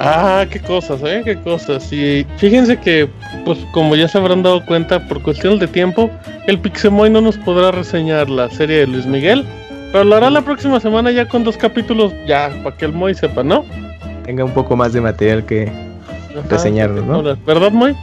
Ah, 0.00 0.44
qué 0.50 0.60
cosas, 0.60 1.00
¿eh? 1.04 1.22
Qué 1.24 1.36
cosas. 1.36 1.92
Y 1.92 2.26
fíjense 2.36 2.78
que, 2.78 3.08
pues 3.44 3.58
como 3.72 3.94
ya 3.94 4.08
se 4.08 4.18
habrán 4.18 4.42
dado 4.42 4.64
cuenta, 4.66 5.06
por 5.06 5.22
cuestiones 5.22 5.60
de 5.60 5.68
tiempo, 5.68 6.10
el 6.46 6.58
Pixemoy 6.58 7.10
no 7.10 7.20
nos 7.20 7.38
podrá 7.38 7.70
reseñar 7.70 8.28
la 8.28 8.50
serie 8.50 8.78
de 8.78 8.86
Luis 8.86 9.06
Miguel. 9.06 9.44
Pero 9.92 10.04
lo 10.04 10.16
hará 10.16 10.28
la 10.28 10.42
próxima 10.42 10.80
semana 10.80 11.12
ya 11.12 11.28
con 11.28 11.44
dos 11.44 11.56
capítulos, 11.56 12.12
ya, 12.26 12.50
para 12.64 12.76
que 12.76 12.86
el 12.86 12.92
Moy 12.92 13.14
sepa, 13.14 13.44
¿no? 13.44 13.64
Tenga 14.24 14.44
un 14.44 14.50
poco 14.50 14.74
más 14.74 14.92
de 14.92 15.00
material 15.00 15.44
que 15.44 15.70
Ajá. 16.38 16.68
¿no? 16.68 17.22
¿Verdad, 17.46 17.70
Moy? 17.70 17.94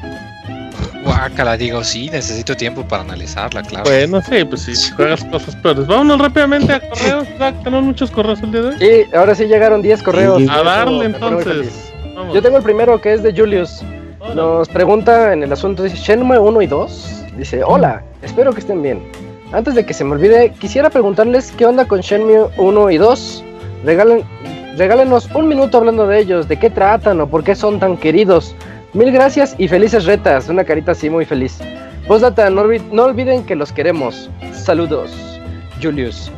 Guácala, 1.03 1.57
digo, 1.57 1.84
sí, 1.84 2.10
necesito 2.10 2.56
tiempo 2.56 2.84
para 2.84 3.03
analizarla, 3.03 3.64
claro. 3.64 3.86
Bueno, 3.90 4.22
sí, 4.22 4.44
pues 4.45 4.61
sí, 4.61 4.73
juegas 4.95 5.23
cosas 5.26 5.56
peores. 5.57 5.88
Vámonos 5.88 6.19
rápidamente 6.19 6.73
a 6.73 6.80
correos. 6.80 7.28
Zach, 7.38 7.56
tenemos 7.64 7.86
muchos 7.86 8.11
correos 8.11 8.41
el 8.44 8.52
día 8.52 8.61
de 8.61 8.68
hoy. 8.68 8.76
Sí, 8.80 9.15
ahora 9.15 9.36
sí 9.36 9.45
llegaron 9.45 9.82
10 9.82 10.03
correos. 10.03 10.38
Sí. 10.38 10.48
A 10.49 10.64
darle 10.64 11.06
entonces. 11.06 11.91
Vamos. 12.15 12.34
Yo 12.36 12.41
tengo 12.41 12.57
el 12.57 12.64
primero 12.64 12.99
que 13.02 13.14
es 13.14 13.23
de 13.23 13.34
Julius. 13.34 13.82
Nos 14.36 14.69
pregunta 14.69 15.34
en 15.34 15.44
el 15.44 15.52
asunto, 15.52 15.84
dice 15.84 15.98
Shenmue 15.98 16.38
1 16.38 16.61
y 16.61 16.68
2. 16.68 17.23
Dice, 17.38 17.64
hola, 17.64 18.03
espero 18.22 18.53
que 18.53 18.60
estén 18.60 18.82
bien. 18.82 19.02
Antes 19.52 19.76
de 19.76 19.86
que 19.86 19.94
se 19.94 20.03
me 20.03 20.14
olvide, 20.14 20.53
quisiera 20.60 20.90
preguntarles 20.90 21.52
qué 21.57 21.65
onda 21.65 21.86
con 21.86 22.02
Shenmue 22.02 22.49
1 22.57 22.91
y 22.91 22.98
2. 22.98 23.44
Regalen, 23.84 24.23
regálenos 24.78 25.28
un 25.34 25.48
minuto 25.48 25.78
hablando 25.78 26.06
de 26.06 26.19
ellos, 26.19 26.48
de 26.48 26.57
qué 26.57 26.69
tratan 26.69 27.19
o 27.19 27.28
por 27.28 27.44
qué 27.44 27.56
son 27.56 27.80
tan 27.80 27.98
queridos. 27.98 28.56
Mil 28.93 29.09
gracias 29.13 29.55
y 29.57 29.69
felices 29.69 30.03
retas. 30.03 30.49
Una 30.49 30.65
carita 30.65 30.91
así 30.91 31.09
muy 31.09 31.23
feliz. 31.23 31.59
Postdata, 32.07 32.49
no, 32.49 32.65
no 32.91 33.03
olviden 33.05 33.45
que 33.45 33.55
los 33.55 33.72
queremos. 33.72 34.30
Saludos, 34.51 35.39
Julius. 35.81 36.30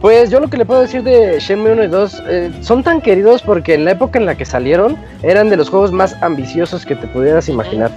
Pues 0.00 0.30
yo 0.30 0.40
lo 0.40 0.48
que 0.48 0.56
le 0.56 0.64
puedo 0.64 0.80
decir 0.80 1.04
de 1.04 1.38
Shenmue 1.38 1.72
1 1.72 1.84
y 1.84 1.86
2 1.86 2.22
eh, 2.26 2.50
son 2.62 2.82
tan 2.82 3.00
queridos 3.00 3.42
porque 3.42 3.74
en 3.74 3.84
la 3.84 3.92
época 3.92 4.18
en 4.18 4.26
la 4.26 4.34
que 4.34 4.44
salieron 4.44 4.96
eran 5.22 5.50
de 5.50 5.56
los 5.56 5.70
juegos 5.70 5.92
más 5.92 6.16
ambiciosos 6.20 6.84
que 6.84 6.96
te 6.96 7.06
pudieras 7.06 7.48
imaginar. 7.48 7.92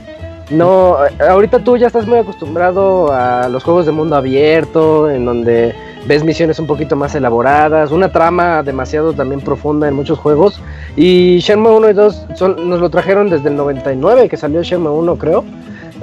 No, 0.53 0.97
eh, 1.05 1.23
ahorita 1.27 1.63
tú 1.63 1.77
ya 1.77 1.87
estás 1.87 2.05
muy 2.05 2.19
acostumbrado 2.19 3.11
a 3.11 3.49
los 3.49 3.63
juegos 3.63 3.87
de 3.87 3.91
mundo 3.91 4.15
abierto, 4.15 5.09
en 5.09 5.25
donde 5.25 5.73
ves 6.05 6.23
misiones 6.23 6.59
un 6.59 6.67
poquito 6.67 6.95
más 6.95 7.15
elaboradas, 7.15 7.91
una 7.91 8.11
trama 8.11 8.61
demasiado 8.61 9.13
también 9.13 9.41
profunda 9.41 9.87
en 9.87 9.95
muchos 9.95 10.19
juegos. 10.19 10.61
Y 10.95 11.39
Shenmue 11.39 11.71
1 11.75 11.89
y 11.89 11.93
2 11.93 12.25
son, 12.35 12.69
nos 12.69 12.79
lo 12.79 12.89
trajeron 12.91 13.29
desde 13.29 13.49
el 13.49 13.55
99, 13.55 14.29
que 14.29 14.37
salió 14.37 14.61
Shenmue 14.61 14.91
1 14.91 15.15
creo, 15.17 15.43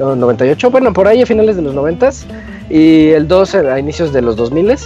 o 0.01 0.17
98, 0.17 0.71
bueno, 0.71 0.93
por 0.93 1.07
ahí 1.07 1.23
a 1.23 1.27
finales 1.27 1.55
de 1.55 1.63
los 1.63 1.75
90 1.75 2.11
y 2.71 3.11
el 3.11 3.29
2 3.29 3.55
a 3.55 3.79
inicios 3.79 4.13
de 4.13 4.23
los 4.23 4.35
2000 4.35 4.77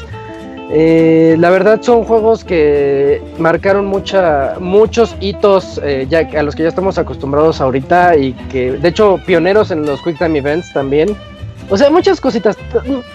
eh, 0.71 1.37
la 1.39 1.51
verdad 1.51 1.83
son 1.83 2.05
juegos 2.05 2.45
que 2.45 3.23
marcaron 3.39 3.87
mucha, 3.87 4.55
muchos 4.61 5.15
hitos 5.21 5.81
eh, 5.85 6.07
ya 6.09 6.21
a 6.39 6.43
los 6.43 6.55
que 6.55 6.63
ya 6.63 6.69
estamos 6.69 6.97
acostumbrados 6.99 7.61
ahorita 7.61 8.17
y 8.17 8.33
que 8.51 8.73
de 8.73 8.89
hecho 8.89 9.21
pioneros 9.27 9.71
en 9.71 9.85
los 9.85 10.01
Quick 10.03 10.19
Time 10.19 10.39
Events 10.39 10.73
también. 10.73 11.17
O 11.71 11.79
sea, 11.79 11.91
muchas 11.91 12.21
cositas, 12.21 12.59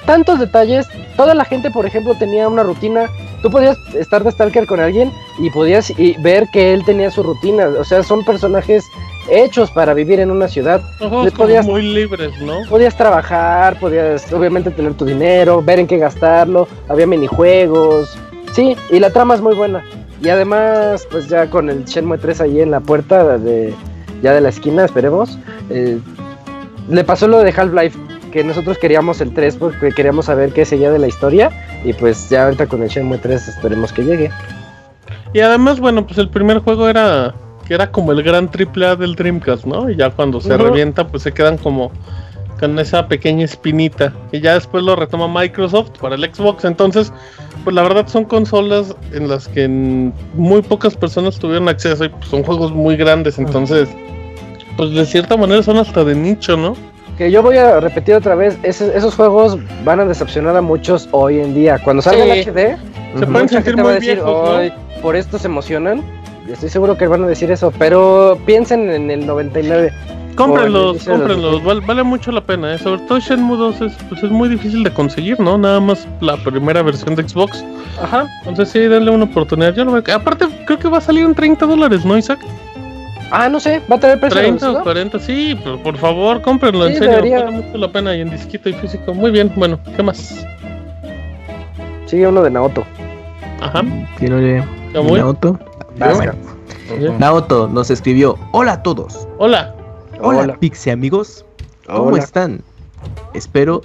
tantos 0.06 0.40
detalles. 0.40 0.88
Toda 1.16 1.36
la 1.36 1.46
gente, 1.46 1.70
por 1.70 1.86
ejemplo, 1.86 2.16
tenía 2.16 2.48
una 2.48 2.64
rutina. 2.64 3.08
Tú 3.44 3.52
podías 3.52 3.78
estar 3.94 4.24
de 4.24 4.32
Stalker 4.32 4.66
con 4.66 4.80
alguien 4.80 5.12
y 5.38 5.52
podías 5.52 5.92
y 5.92 6.16
ver 6.20 6.48
que 6.52 6.74
él 6.74 6.84
tenía 6.84 7.12
su 7.12 7.22
rutina. 7.22 7.68
O 7.68 7.84
sea, 7.84 8.02
son 8.02 8.26
personajes 8.26 8.84
hechos 9.32 9.72
para 9.72 9.94
vivir 9.94 10.20
en 10.20 10.32
una 10.32 10.48
ciudad. 10.48 10.82
Podías- 11.38 11.66
muy 11.66 11.82
libres, 11.82 12.32
¿no? 12.42 12.60
Podías 12.70 12.96
trabajar, 12.98 13.80
podías 13.80 14.32
obviamente 14.34 14.72
tener 14.72 14.94
tu 14.94 15.06
dinero, 15.06 15.62
ver 15.62 15.80
en 15.80 15.88
qué 15.88 15.98
gastarlo, 15.98 16.68
había 16.88 17.08
minijuegos. 17.08 18.18
Sí, 18.54 18.76
y 18.92 19.00
la 19.00 19.12
trama 19.12 19.36
es 19.36 19.42
muy 19.42 19.56
buena. 19.56 19.84
Y 20.22 20.30
además, 20.30 21.08
pues 21.10 21.28
ya 21.30 21.50
con 21.50 21.70
el 21.70 21.86
Shenmue 21.86 22.18
3 22.18 22.42
ahí 22.42 22.60
en 22.62 22.72
la 22.72 22.80
puerta 22.82 23.38
de 23.38 23.74
ya 24.22 24.34
de 24.34 24.42
la 24.42 24.50
esquina, 24.50 24.84
esperemos. 24.86 25.38
eh, 25.70 26.00
le 26.90 27.04
pasó 27.04 27.28
lo 27.28 27.40
de 27.40 27.54
Half-Life, 27.56 27.98
que 28.32 28.44
nosotros 28.44 28.78
queríamos 28.80 29.22
el 29.22 29.34
3 29.34 29.56
porque 29.58 29.92
queríamos 29.92 30.26
saber 30.26 30.52
qué 30.52 30.66
seguía 30.66 30.92
de 30.92 30.98
la 31.00 31.08
historia. 31.08 31.52
Y 31.86 31.94
pues 31.94 32.30
ya 32.30 32.46
ahorita 32.46 32.66
con 32.66 32.82
el 32.84 32.90
Shenmue 32.90 33.20
3 33.20 33.48
esperemos 33.48 33.94
que 33.94 34.04
llegue. 34.04 34.32
Y 35.34 35.40
además, 35.42 35.80
bueno, 35.80 36.06
pues 36.06 36.18
el 36.18 36.30
primer 36.30 36.58
juego 36.60 36.90
era 36.90 37.34
que 37.70 37.76
era 37.76 37.92
como 37.92 38.12
el 38.12 38.24
gran 38.24 38.50
triple 38.50 38.88
A 38.88 38.96
del 38.96 39.14
Dreamcast, 39.16 39.64
¿no? 39.66 39.92
Y 39.92 39.96
ya 39.96 40.10
cuando 40.10 40.42
se 40.42 40.58
revienta, 40.58 41.06
pues 41.08 41.22
se 41.22 41.32
quedan 41.32 41.56
como 41.60 41.92
con 42.60 42.80
esa 42.80 43.08
pequeña 43.08 43.46
espinita. 43.46 44.12
Y 44.32 44.42
ya 44.42 44.56
después 44.56 44.84
lo 44.84 44.96
retoma 44.96 45.28
Microsoft 45.28 45.92
para 46.02 46.16
el 46.16 46.24
Xbox. 46.34 46.66
Entonces, 46.66 47.14
pues 47.64 47.76
la 47.76 47.84
verdad 47.84 48.08
son 48.08 48.26
consolas 48.26 48.96
en 49.14 49.28
las 49.30 49.48
que 49.48 49.68
muy 50.34 50.64
pocas 50.64 50.98
personas 50.98 51.38
tuvieron 51.38 51.70
acceso 51.70 52.06
y 52.06 52.10
pues, 52.10 52.26
son 52.26 52.42
juegos 52.42 52.72
muy 52.74 52.98
grandes. 52.98 53.38
Entonces, 53.38 53.88
pues 54.76 54.90
de 54.92 55.06
cierta 55.06 55.38
manera 55.38 55.62
son 55.62 55.78
hasta 55.78 56.04
de 56.04 56.16
nicho, 56.16 56.58
¿no? 56.58 56.76
Que 57.20 57.30
yo 57.30 57.44
voy 57.44 57.58
a 57.58 57.80
repetir 57.80 58.16
otra 58.16 58.34
vez, 58.34 58.58
ese- 58.64 58.98
esos 58.98 59.14
juegos 59.14 59.60
van 59.86 60.00
a 60.00 60.06
decepcionar 60.06 60.56
a 60.58 60.62
muchos 60.62 61.08
hoy 61.12 61.40
en 61.40 61.54
día. 61.54 61.78
Cuando 61.84 62.02
salga 62.02 62.24
Sí. 62.24 62.32
el 62.32 62.40
HD, 62.48 62.78
Se 63.20 63.28
pueden 63.28 63.48
sentir 63.48 63.78
muy 63.78 63.94
decir, 63.94 64.16
viejos, 64.16 64.50
¿no? 64.50 64.56
"Ay, 64.56 64.74
por 65.04 65.16
esto 65.16 65.38
se 65.38 65.48
emocionan. 65.48 66.02
Estoy 66.52 66.70
seguro 66.70 66.98
que 66.98 67.08
van 67.08 67.24
a 67.24 67.28
decir 67.28 67.52
eso, 67.52 67.72
pero 67.78 68.38
piensen 68.46 68.90
en 68.90 69.12
el 69.12 69.26
99. 69.26 69.92
Cómprenlos, 70.36 71.04
de 71.06 71.12
cómprenlos, 71.12 71.64
val- 71.66 71.82
vale 71.82 72.02
mucho 72.04 72.32
la 72.32 72.40
pena, 72.40 72.74
¿eh? 72.74 72.78
sobre 72.78 73.02
todo 73.02 73.20
Shenmue 73.20 73.58
2 73.58 73.82
es, 73.82 73.94
pues 74.08 74.24
es 74.24 74.32
muy 74.32 74.48
difícil 74.48 74.84
de 74.84 74.92
conseguir, 74.94 75.38
¿no? 75.40 75.58
Nada 75.58 75.82
más 75.82 76.08
la 76.22 76.38
primera 76.38 76.82
versión 76.82 77.14
de 77.16 77.28
Xbox. 77.28 77.64
Ajá. 78.02 78.26
Entonces 78.46 78.70
sí, 78.70 78.80
denle 78.80 79.12
una 79.12 79.26
oportunidad. 79.26 79.76
Yo 79.76 79.84
lo 79.84 79.92
veo. 79.92 80.04
Aparte, 80.16 80.46
creo 80.66 80.80
que 80.80 80.88
va 80.88 81.00
a 81.00 81.02
salir 81.02 81.26
en 81.26 81.36
30 81.36 81.66
dólares, 81.66 82.06
¿no, 82.06 82.18
Isaac? 82.18 82.40
Ah, 83.32 83.50
no 83.50 83.60
sé, 83.60 83.82
va 83.92 83.98
a 83.98 84.00
tener 84.00 84.20
precio 84.20 84.40
30 84.40 84.66
o 84.66 84.70
reducido? 84.70 84.84
40, 84.84 85.20
sí, 85.20 85.60
pero 85.62 85.78
por 85.84 85.98
favor, 85.98 86.42
cómprenlo, 86.42 86.86
en 86.88 86.94
Sí, 86.94 87.00
serio, 87.00 87.16
debería. 87.18 87.44
vale 87.44 87.58
mucho 87.58 87.78
la 87.78 87.92
pena 87.92 88.16
y 88.16 88.22
en 88.22 88.30
disquito 88.32 88.70
y 88.70 88.74
físico. 88.74 89.14
Muy 89.14 89.32
bien, 89.32 89.52
bueno, 89.56 89.78
¿qué 89.96 90.02
más? 90.02 90.46
Sigue 92.06 92.28
uno 92.28 92.42
de 92.42 92.50
Naoto. 92.50 92.84
Ajá, 93.62 93.84
ya 94.22 95.02
muy. 95.02 95.20
Naoto. 95.20 95.60
Bien. 96.00 97.20
Naoto 97.20 97.68
nos 97.68 97.92
escribió: 97.92 98.38
Hola 98.52 98.74
a 98.74 98.84
todos. 98.84 99.28
Hola, 99.38 99.76
Hola, 100.22 100.40
Hola. 100.40 100.60
Pixie 100.60 100.92
amigos. 100.92 101.46
¿Cómo 101.86 102.10
Hola. 102.10 102.24
están? 102.24 102.62
Espero 103.34 103.82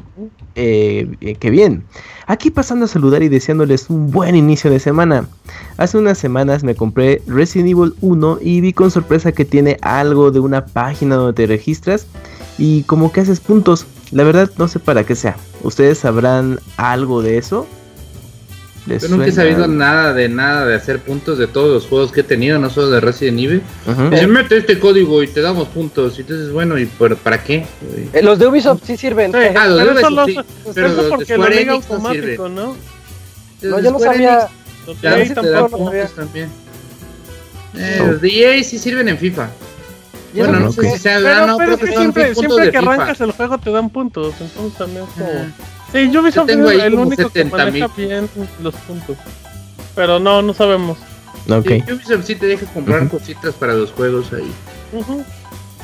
eh, 0.54 1.08
eh, 1.20 1.34
que 1.36 1.50
bien. 1.50 1.84
Aquí 2.26 2.50
pasando 2.50 2.86
a 2.86 2.88
saludar 2.88 3.22
y 3.22 3.28
deseándoles 3.28 3.90
un 3.90 4.10
buen 4.10 4.34
inicio 4.34 4.70
de 4.70 4.80
semana. 4.80 5.28
Hace 5.76 5.98
unas 5.98 6.18
semanas 6.18 6.64
me 6.64 6.74
compré 6.74 7.22
Resident 7.26 7.70
Evil 7.70 7.94
1 8.00 8.38
y 8.40 8.60
vi 8.60 8.72
con 8.72 8.90
sorpresa 8.90 9.32
que 9.32 9.44
tiene 9.44 9.76
algo 9.82 10.30
de 10.30 10.40
una 10.40 10.64
página 10.66 11.16
donde 11.16 11.34
te 11.34 11.46
registras 11.46 12.06
y 12.58 12.82
como 12.84 13.12
que 13.12 13.20
haces 13.20 13.40
puntos. 13.40 13.86
La 14.10 14.24
verdad 14.24 14.50
no 14.58 14.68
sé 14.68 14.78
para 14.78 15.04
qué 15.04 15.14
sea. 15.14 15.36
¿Ustedes 15.62 15.98
sabrán 15.98 16.58
algo 16.76 17.22
de 17.22 17.38
eso? 17.38 17.66
¿Les 18.86 19.02
Yo 19.02 19.08
nunca 19.08 19.26
he 19.26 19.32
sabido 19.32 19.66
nada 19.66 20.12
de 20.12 20.28
nada 20.28 20.66
de 20.66 20.74
hacer 20.74 20.98
puntos 21.00 21.38
de 21.38 21.46
todos 21.46 21.70
los 21.72 21.86
juegos 21.86 22.12
que 22.12 22.20
he 22.20 22.24
tenido, 22.24 22.58
no 22.58 22.68
solo 22.68 22.90
de 22.90 23.00
Resident 23.00 23.38
Evil. 23.38 23.62
Ujú. 23.86 24.10
Dice, 24.10 24.26
mete 24.26 24.58
este 24.58 24.78
código 24.78 25.22
y 25.22 25.26
te 25.28 25.40
damos 25.40 25.68
puntos. 25.68 26.18
Y 26.18 26.20
entonces, 26.20 26.50
bueno, 26.52 26.78
¿y 26.78 26.84
por, 26.84 27.16
para 27.16 27.42
qué? 27.42 27.64
Eh, 28.12 28.20
los 28.22 28.38
de 28.38 28.46
Ubisoft 28.46 28.82
sí 28.84 28.96
sirven. 28.98 29.32
Sí. 29.32 29.38
Ah, 29.56 29.66
los 29.68 29.78
de 29.78 29.84
pero 29.86 29.98
eso 29.98 30.08
Ubisoft 30.08 30.46
sí, 30.46 30.70
pero 30.74 30.86
eso 30.88 30.96
los 30.96 31.04
de 31.04 31.10
porque 31.16 31.36
lo 31.38 31.44
Square 31.44 31.64
no 31.64 31.72
automático, 31.72 32.22
sirven. 32.26 32.54
¿no? 32.54 32.66
No, 32.66 32.76
Los 33.62 33.70
yo 33.70 33.76
de 33.84 33.90
no 33.92 33.98
sabía. 33.98 34.48
Enix 34.86 34.86
Los 34.86 35.00
de 35.00 35.10
dan 35.10 35.34
tampoco 35.34 35.78
lo 35.78 35.84
sabía. 35.86 36.06
también. 36.08 36.48
Eh, 37.76 38.04
los 38.06 38.20
de 38.20 38.28
EA 38.58 38.62
sí 38.64 38.78
sirven 38.78 39.08
en 39.08 39.16
FIFA. 39.18 39.48
Bueno, 40.34 40.60
no 40.60 40.72
sé 40.72 40.90
si 40.90 40.98
sea 40.98 41.16
Pero, 41.18 41.28
grano, 41.28 41.56
pero 41.56 41.76
creo 41.78 41.86
es 41.88 41.90
que 41.94 41.96
siempre, 42.00 42.34
siempre 42.34 42.64
de 42.66 42.72
que 42.72 42.78
FIFA. 42.80 42.92
arrancas 42.92 43.20
el 43.20 43.30
juego 43.32 43.58
te 43.58 43.70
dan 43.70 43.88
puntos, 43.88 44.34
entonces 44.40 44.76
también 44.76 45.04
es 45.04 45.10
como... 45.10 45.46
Sí, 45.94 46.08
Ubisoft 46.18 46.34
Yo 46.34 46.44
tengo 46.46 46.68
ahí 46.68 46.80
el 46.80 46.94
único 46.94 47.28
que 47.30 47.44
70,000. 47.44 47.50
maneja 47.82 47.90
bien 47.96 48.28
los 48.62 48.74
puntos. 48.74 49.16
Pero 49.94 50.18
no, 50.18 50.42
no 50.42 50.52
sabemos. 50.52 50.98
Ok. 51.48 51.68
Sí, 51.68 51.92
Ubisoft 51.92 52.24
sí 52.26 52.34
te 52.34 52.46
deja 52.46 52.66
comprar 52.66 53.08
cositas 53.08 53.54
para 53.54 53.74
los 53.74 53.92
juegos 53.92 54.32
ahí. 54.32 54.50
Ujú. 54.92 55.24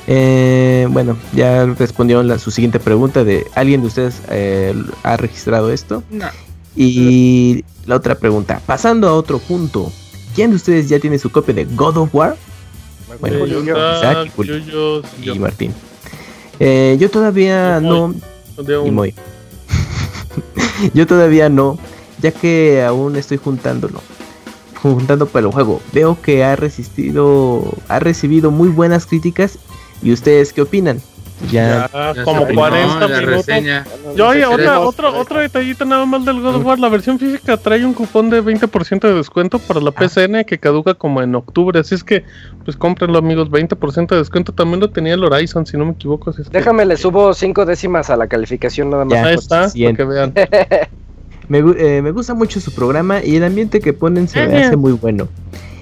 Eh, 0.07 0.89
bueno, 0.91 1.17
ya 1.33 1.65
respondieron 1.67 2.27
la- 2.27 2.39
su 2.39 2.51
siguiente 2.51 2.81
pregunta 2.81 3.23
de 3.23 3.47
¿alguien 3.55 3.83
de 3.83 3.87
ustedes 3.87 4.21
eh, 4.31 4.75
ha 5.05 5.17
registrado 5.17 5.71
esto? 5.71 6.03
No. 6.11 6.27
Y 6.75 7.65
la 7.87 7.97
otra 7.97 8.17
pregunta, 8.17 8.61
pasando 8.67 9.09
a 9.09 9.13
otro 9.15 9.39
punto, 9.39 9.93
¿quién 10.35 10.51
de 10.51 10.57
ustedes 10.57 10.89
ya 10.89 10.99
tiene 10.99 11.19
su 11.19 11.31
copia 11.31 11.55
de 11.55 11.65
God 11.67 11.97
of 11.99 12.15
War? 12.15 12.37
Bueno, 13.21 13.37
Eh, 13.37 13.41
Julio. 13.41 13.61
Isaac, 13.97 14.31
Y 15.19 15.25
yo. 15.25 15.37
Martín. 15.37 15.73
Eh, 16.59 16.97
yo 16.99 17.11
todavía 17.11 17.81
no, 17.81 18.15
y. 18.87 19.15
Yo 20.95 21.07
todavía 21.07 21.49
no, 21.49 21.79
ya 22.21 22.33
que 22.33 22.83
aún 22.83 23.17
estoy 23.17 23.39
juntándolo. 23.39 24.01
Juntando 24.83 25.27
para 25.27 25.47
el 25.47 25.53
juego. 25.53 25.81
Veo 25.93 26.21
que 26.21 26.43
ha 26.43 26.57
resistido, 26.57 27.75
ha 27.89 27.99
recibido 27.99 28.51
muy 28.51 28.69
buenas 28.69 29.07
críticas. 29.07 29.59
¿Y 30.03 30.13
ustedes 30.13 30.53
qué 30.53 30.63
opinan? 30.63 31.03
Ya, 31.51 31.89
Ya, 31.93 32.13
Ya 32.15 32.25
como 32.25 32.47
se 32.47 32.55
40 32.55 32.99
terminó 32.99 33.01
la 33.01 33.21
minutos. 33.21 33.47
reseña. 33.47 33.87
Yo, 34.15 34.29
oye, 34.29 34.45
otra, 34.45 34.81
otro, 34.81 35.19
otro 35.19 35.41
detallito 35.41 35.85
nada 35.85 36.05
más 36.05 36.25
del 36.25 36.41
God 36.41 36.57
of 36.57 36.65
War. 36.67 36.79
La 36.79 36.89
versión 36.89 37.19
física 37.19 37.57
trae 37.57 37.85
un 37.85 37.95
cupón 37.95 38.29
de 38.29 38.43
20% 38.43 39.01
de 39.09 39.15
descuento 39.15 39.59
para 39.59 39.81
la 39.81 39.91
PCN 39.91 40.45
que 40.45 40.59
caduca 40.59 40.95
como 40.95 41.23
en 41.23 41.35
octubre. 41.35 41.81
Así 41.81 41.95
es 41.95 42.05
que, 42.05 42.25
pues 42.65 42.77
cómprenlo, 42.77 43.19
amigos. 43.19 43.51
20% 43.51 44.09
de 44.09 44.19
descuento. 44.19 44.53
También 44.53 44.81
lo 44.81 44.91
tenía 44.91 45.15
el 45.15 45.25
Horizon, 45.25 45.65
si 45.65 45.77
no 45.79 45.87
me 45.87 45.93
equivoco. 45.93 46.31
así 46.31 46.43
es 46.43 46.49
que- 46.51 46.59
Déjame, 46.59 46.85
le 46.85 46.97
subo 46.97 47.33
cinco 47.33 47.65
décimas 47.65 48.11
a 48.11 48.17
la 48.17 48.27
calificación 48.27 48.91
nada 48.91 49.05
más. 49.07 49.15
Ya. 49.15 49.25
Ahí 49.27 49.35
está, 49.35 49.61
para 49.73 49.95
que 49.97 50.05
vean. 50.05 50.35
me, 51.49 51.59
eh, 51.79 52.03
me 52.03 52.11
gusta 52.13 52.35
mucho 52.35 52.61
su 52.61 52.73
programa 52.73 53.25
y 53.25 53.37
el 53.37 53.45
ambiente 53.45 53.81
que 53.81 53.93
ponen 53.93 54.29
se 54.29 54.47
me 54.47 54.59
Ajá. 54.59 54.67
hace 54.69 54.77
muy 54.77 54.93
bueno. 54.93 55.27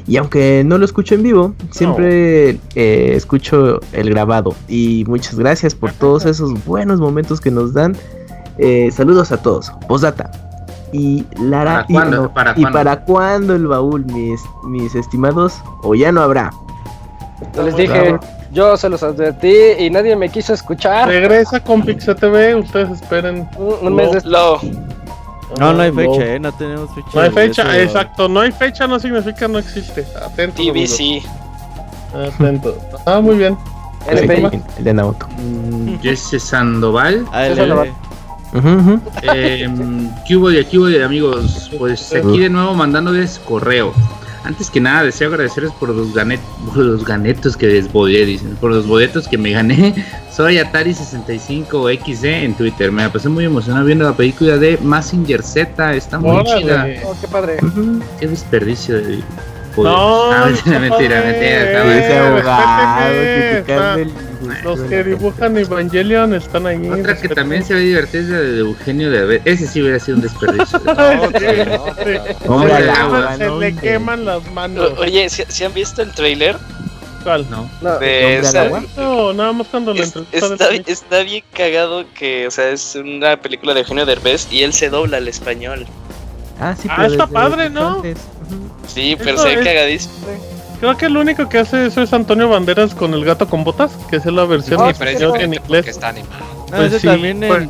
Y 0.09 0.17
aunque 0.17 0.63
no 0.65 0.79
lo 0.79 0.87
escucho 0.87 1.15
en 1.15 1.23
vivo, 1.23 1.55
siempre 1.71 2.59
eh, 2.75 3.13
escucho 3.15 3.79
el 3.93 4.09
grabado. 4.09 4.55
Y 4.67 5.05
muchas 5.07 5.39
gracias 5.39 5.75
por 5.75 5.93
todos 5.93 6.25
esos 6.25 6.65
buenos 6.65 6.99
momentos 6.99 7.43
que 7.43 7.51
nos 7.51 7.75
dan. 7.75 7.95
Eh, 8.57 8.91
saludos 8.91 9.33
a 9.33 9.43
todos. 9.43 9.71
Posdata. 9.87 10.31
Y 10.95 11.27
Lara. 11.39 11.73
¿Para 11.73 11.87
y, 11.89 11.93
cuándo? 11.93 12.23
no, 12.23 12.33
¿Para 12.33 12.51
¿y 12.53 12.55
cuándo? 12.63 12.79
para 12.79 13.05
cuándo 13.05 13.55
el 13.55 13.67
baúl, 13.67 14.07
mis, 14.07 14.41
mis 14.65 14.95
estimados? 14.95 15.61
O 15.83 15.95
ya 15.95 16.11
no 16.11 16.23
habrá. 16.23 16.53
Yo 17.55 17.63
les 17.65 17.77
dije, 17.77 18.19
yo 18.51 18.79
se 18.79 18.89
los 18.89 19.03
advertí 19.03 19.55
y 19.79 19.91
nadie 19.91 20.17
me 20.17 20.31
quiso 20.31 20.55
escuchar. 20.55 21.07
Regresa 21.07 21.61
con 21.61 21.83
Pixel 21.83 22.17
TV. 22.17 22.55
Ustedes 22.55 23.03
esperen. 23.03 23.47
Un, 23.59 23.89
un 23.89 23.95
mes 23.95 24.11
de 24.13 24.27
Lo, 24.27 24.59
No, 25.59 25.73
no 25.73 25.81
hay 25.83 25.91
Ah, 25.91 25.95
fecha, 25.95 26.27
eh, 26.35 26.41
no 26.41 26.53
tenemos 26.53 26.95
fecha. 26.95 27.09
No 27.15 27.21
hay 27.21 27.31
fecha, 27.31 27.63
eso. 27.77 27.81
exacto. 27.91 28.29
No 28.29 28.41
hay 28.41 28.53
fecha 28.53 28.87
no 28.87 28.99
significa 28.99 29.49
no 29.49 29.59
existe. 29.59 30.07
Amigos. 30.39 30.97
TBC. 30.97 31.23
Atentos. 32.15 32.75
Ah, 33.07 33.21
muy 33.21 33.37
bien. 33.37 33.57
El, 34.07 34.31
el 34.31 34.85
de 34.85 34.95
Nauto. 34.95 35.27
Mm, 35.39 35.99
Jesse 36.01 36.41
Sandoval. 36.43 37.25
No 37.25 37.77
va. 37.77 37.87
Ujú, 38.55 38.69
ujú. 38.69 39.01
Eh, 39.23 39.69
¿Qué 40.27 40.37
hubo 40.37 40.49
de 40.51 40.61
aquí 40.61 40.79
hubo 40.79 40.87
de 40.87 41.05
amigos? 41.05 41.71
Pues 41.79 42.15
aquí 42.15 42.39
de 42.41 42.49
nuevo 42.49 42.75
mandándoles 42.75 43.39
correo. 43.41 43.93
Antes 44.49 44.71
que 44.71 44.81
nada, 44.81 45.03
deseo 45.03 45.29
agradecerles 45.29 45.73
por 45.75 45.91
los, 45.91 46.15
ganet 46.15 46.41
por 46.65 46.79
los 46.79 47.05
ganetos 47.05 47.55
que 47.55 47.67
desboleé, 47.67 48.25
dicen, 48.25 48.57
por 48.57 48.71
los 48.71 48.87
boletos 48.87 49.29
que 49.29 49.37
me 49.37 49.51
gané. 49.51 49.95
Soy 50.35 50.57
Atari65XD 50.57 52.25
en 52.25 52.55
Twitter. 52.55 52.91
Me 52.91 53.03
la 53.03 53.13
pasé 53.13 53.29
muy 53.29 53.45
emocionado 53.45 53.85
viendo 53.85 54.07
la 54.07 54.17
película 54.17 54.57
de 54.57 54.79
Massinger 54.79 55.43
Z. 55.43 55.95
Está 55.95 56.19
muy 56.19 56.31
Órale. 56.31 56.63
chida. 56.63 56.87
Oh, 57.05 57.15
qué 57.21 57.29
padre. 57.29 57.57
Ujú. 57.63 58.01
Qué 58.19 58.27
desperdicio 58.27 58.95
de. 58.97 59.21
No, 59.85 60.33
Ah, 60.33 60.47
mentira, 60.47 60.79
mentira, 60.79 61.21
está- 63.59 63.95
el- 63.95 64.13
Los 64.65 64.81
que 64.83 65.05
dibujan 65.05 65.57
Evangelion 65.59 66.35
están 66.35 66.67
ahí. 66.67 66.89
Otra 66.89 67.17
que 67.21 67.29
también 67.29 67.65
se 67.65 67.75
ve 67.75 67.81
divertida 67.81 68.21
es 68.23 68.29
la 68.29 68.39
de 68.39 68.59
Eugenio 68.61 69.11
de. 69.11 69.43
Ese 69.45 69.67
sí 69.67 69.83
hubiera 69.83 69.99
sido 69.99 70.17
un 70.17 70.23
desperdicio. 70.23 70.79
Se, 70.81 70.95
le 72.83 72.91
agua, 72.91 73.37
queman- 73.81 74.19
se 74.21 74.25
las 74.25 74.53
manos. 74.53 74.93
Oye, 74.99 75.29
¿si, 75.29 75.65
han 75.65 75.75
visto 75.75 76.03
el 76.03 76.13
trailer? 76.13 76.57
¿Cuál? 77.25 77.47
No. 77.51 77.69
No, 77.83 77.99
De 77.99 78.25
¿Hombre 78.25 78.39
al 78.39 78.45
esa-? 78.45 78.83
No, 78.97 79.33
nada 79.33 79.53
más 79.53 79.67
cuando 79.67 79.93
lo 79.93 80.03
está, 80.03 80.21
está 80.87 81.23
bien 81.23 81.43
cagado 81.53 82.05
que, 82.15 82.47
o 82.47 82.51
sea, 82.51 82.71
es 82.71 82.95
una 82.95 83.37
película 83.41 83.75
de 83.75 83.81
Eugenio 83.81 84.07
Derbez 84.07 84.47
y 84.53 84.63
él 84.63 84.73
se 84.73 84.89
dobla 84.89 85.17
al 85.19 85.29
español. 85.29 85.85
Ah, 86.61 86.75
sí, 86.81 86.89
Ah, 86.91 86.95
pero 86.97 87.09
está 87.13 87.25
desde 87.27 87.35
padre, 87.35 87.71
¿no? 87.71 87.97
antes. 87.97 88.19
Sí, 88.87 89.15
pero 89.19 89.35
Eso 89.35 89.43
se 89.45 89.49
ve 89.55 89.61
es- 89.61 89.67
cagadísimo. 89.67 90.15
Creo 90.81 90.97
que 90.97 91.07
el 91.07 91.17
único 91.17 91.49
que 91.49 91.59
hace 91.59 91.87
eso 91.87 92.03
es 92.03 92.13
Antonio 92.13 92.49
Banderas 92.49 92.95
con 92.95 93.13
el 93.13 93.25
gato 93.25 93.49
con 93.49 93.65
botas, 93.65 93.91
que 94.09 94.17
es 94.17 94.25
la 94.27 94.45
versión 94.45 94.81
Ah, 94.81 94.89
en 94.91 94.95
sí, 94.95 94.99
pero 95.05 95.35
es 95.35 95.43
en 95.43 95.55
inglés. 95.55 95.87
está 95.89 96.09
animado. 96.09 96.35
Ah, 96.41 96.65
Pues 96.77 96.83
ese 96.89 97.01
sí, 97.01 97.07
también 97.09 97.43
en 97.43 97.49
pues, 97.49 97.69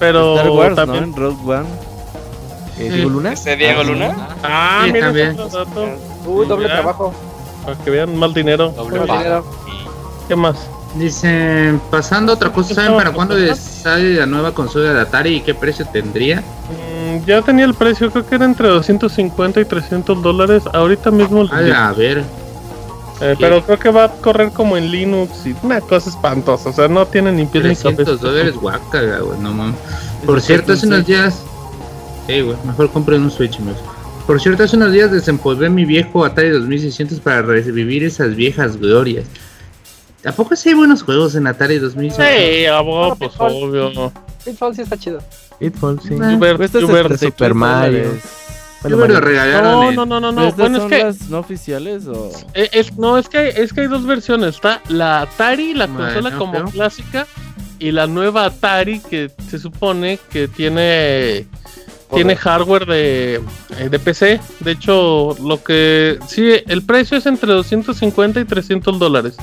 Pero 0.00 0.36
Star 0.36 0.50
Wars, 0.50 0.74
también. 0.76 1.00
¿no? 1.02 1.06
En 1.08 1.16
Rogue 1.16 1.52
One. 1.58 1.68
Eh, 2.78 2.90
¿Diego 2.90 3.10
Luna? 3.10 3.32
¿Este 3.32 3.56
Diego 3.56 3.82
Luna? 3.84 4.28
Ah, 4.42 4.82
Sí, 4.86 4.92
mira 4.92 5.06
también. 5.06 5.30
ese 5.30 5.40
otro 5.42 5.64
dato. 5.64 5.86
Uy, 6.26 6.46
doble 6.46 6.68
trabajo. 6.68 7.14
Para 7.64 7.76
que 7.78 7.90
vean 7.90 8.16
más 8.16 8.34
dinero. 8.34 8.70
Doble 8.70 9.00
pago. 9.00 9.18
dinero. 9.18 9.44
¿Qué 10.28 10.36
más? 10.36 10.56
Dice, 10.94 11.74
pasando 11.90 12.32
a 12.32 12.34
otra 12.36 12.50
cosa, 12.52 12.74
¿saben 12.74 12.96
para 12.96 13.10
cuándo 13.12 13.34
sale 13.56 14.14
la 14.14 14.26
nueva 14.26 14.52
consola 14.52 14.94
de 14.94 15.00
Atari 15.00 15.36
y 15.36 15.40
qué 15.42 15.54
precio 15.54 15.86
tendría? 15.86 16.42
Mm, 17.08 17.24
ya 17.26 17.42
tenía 17.42 17.64
el 17.64 17.74
precio, 17.74 18.10
creo 18.10 18.26
que 18.26 18.34
era 18.34 18.44
entre 18.44 18.68
250 18.68 19.60
y 19.60 19.64
300 19.64 20.22
dólares. 20.22 20.62
Ahorita 20.72 21.10
mismo. 21.10 21.46
A 21.50 21.92
ver, 21.92 22.22
Eh, 23.20 23.34
pero 23.40 23.64
creo 23.64 23.78
que 23.80 23.90
va 23.90 24.04
a 24.04 24.08
correr 24.12 24.52
como 24.52 24.76
en 24.76 24.92
Linux 24.92 25.44
y 25.44 25.52
una 25.64 25.80
cosa 25.80 26.08
espantosa. 26.10 26.68
O 26.68 26.72
sea, 26.72 26.86
no 26.86 27.04
tiene 27.06 27.32
ni 27.32 27.46
pies 27.46 27.64
ni 27.64 27.70
300 27.74 28.04
cabeza. 28.06 28.26
dólares, 28.26 28.54
guaca, 28.54 29.00
güey, 29.18 29.40
no 29.40 29.52
mames. 29.52 29.74
Por 30.24 30.40
cierto, 30.40 30.72
hace 30.74 30.86
unos 30.86 31.04
días... 31.04 31.42
Sí, 32.28 32.40
güey, 32.42 32.56
mejor 32.64 32.90
compren 32.92 33.22
un 33.22 33.30
Switch, 33.32 33.56
amigos. 33.58 33.80
Por 34.24 34.40
cierto, 34.40 34.62
hace 34.62 34.76
unos 34.76 34.92
días 34.92 35.10
desempolvé 35.10 35.68
mi 35.68 35.84
viejo 35.84 36.24
Atari 36.24 36.50
2600 36.50 37.18
para 37.18 37.42
revivir 37.42 38.04
esas 38.04 38.36
viejas 38.36 38.76
glorias. 38.76 39.24
¿A 40.24 40.30
poco 40.32 40.54
sí 40.54 40.68
hay 40.68 40.74
buenos 40.76 41.02
juegos 41.02 41.34
en 41.34 41.46
Atari 41.48 41.78
2600? 41.78 42.24
Sí, 42.24 42.66
Ah, 42.66 42.82
pues 43.18 43.30
Pitfall. 43.32 43.52
obvio. 43.64 44.12
Pitfall 44.44 44.76
sí 44.76 44.82
está 44.82 44.96
chido. 44.96 45.18
Pitfall, 45.58 46.00
sí. 46.00 46.14
Uber, 46.14 46.56
Cuesta 46.56 46.78
Uber. 46.78 47.02
76 47.08 47.32
Super 47.32 47.54
Mario. 47.54 48.18
Bueno, 48.82 49.08
lo 49.08 49.20
regalaron 49.20 49.94
No, 49.96 50.06
no, 50.06 50.20
no, 50.20 50.32
no, 50.32 50.36
¿Pero 50.36 50.50
no. 50.50 50.56
Bueno, 50.56 50.76
es 50.76 50.82
son 50.82 50.90
que 50.90 51.04
las 51.04 51.28
no 51.30 51.38
oficiales 51.40 52.06
o...? 52.06 52.30
Eh, 52.54 52.70
es, 52.72 52.96
no, 52.96 53.18
es 53.18 53.28
que, 53.28 53.48
es 53.48 53.72
que 53.72 53.80
hay 53.82 53.86
dos 53.88 54.06
versiones. 54.06 54.54
Está 54.54 54.80
la 54.88 55.22
Atari, 55.22 55.74
la 55.74 55.86
Bueno, 55.86 56.04
consola 56.04 56.36
como 56.36 56.52
pero- 56.52 56.68
clásica, 56.70 57.26
y 57.80 57.90
la 57.90 58.06
nueva 58.06 58.44
Atari 58.44 59.00
que 59.00 59.30
se 59.50 59.58
supone 59.58 60.18
que 60.30 60.46
tiene 60.48 61.46
tiene 62.14 62.36
hardware 62.36 62.86
de, 62.86 63.34
eh, 63.78 63.88
de 63.90 63.98
PC. 63.98 64.40
De 64.60 64.70
hecho, 64.72 65.36
lo 65.42 65.62
que 65.62 66.18
sí, 66.26 66.52
el 66.66 66.82
precio 66.82 67.18
es 67.18 67.26
entre 67.26 67.52
250 67.52 68.40
y 68.40 68.44
300 68.46 68.98
dólares. 68.98 69.36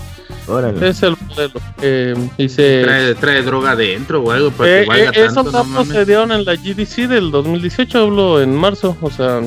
Órale. 0.48 0.88
Es 0.90 1.02
el 1.04 1.16
modelo. 1.28 1.60
Eh, 1.82 2.14
y 2.38 2.50
se- 2.50 2.84
Trae, 2.84 3.16
trae 3.16 3.42
droga 3.42 3.76
dentro 3.76 4.22
o 4.22 4.32
algo 4.32 4.52
para 4.52 4.70
eh, 4.70 4.82
que 4.84 4.88
valga 4.90 5.10
eh, 5.10 5.12
esos 5.26 5.34
tanto, 5.36 5.52
no 5.52 5.58
datos 5.58 5.68
mames. 5.70 5.88
se 5.94 6.06
dieron 6.06 6.32
en 6.32 6.46
la 6.46 6.56
GDC 6.56 7.08
del 7.08 7.32
2018, 7.32 8.00
hablo 8.00 8.42
en 8.42 8.56
marzo, 8.56 8.96
o 9.02 9.10
sea. 9.10 9.42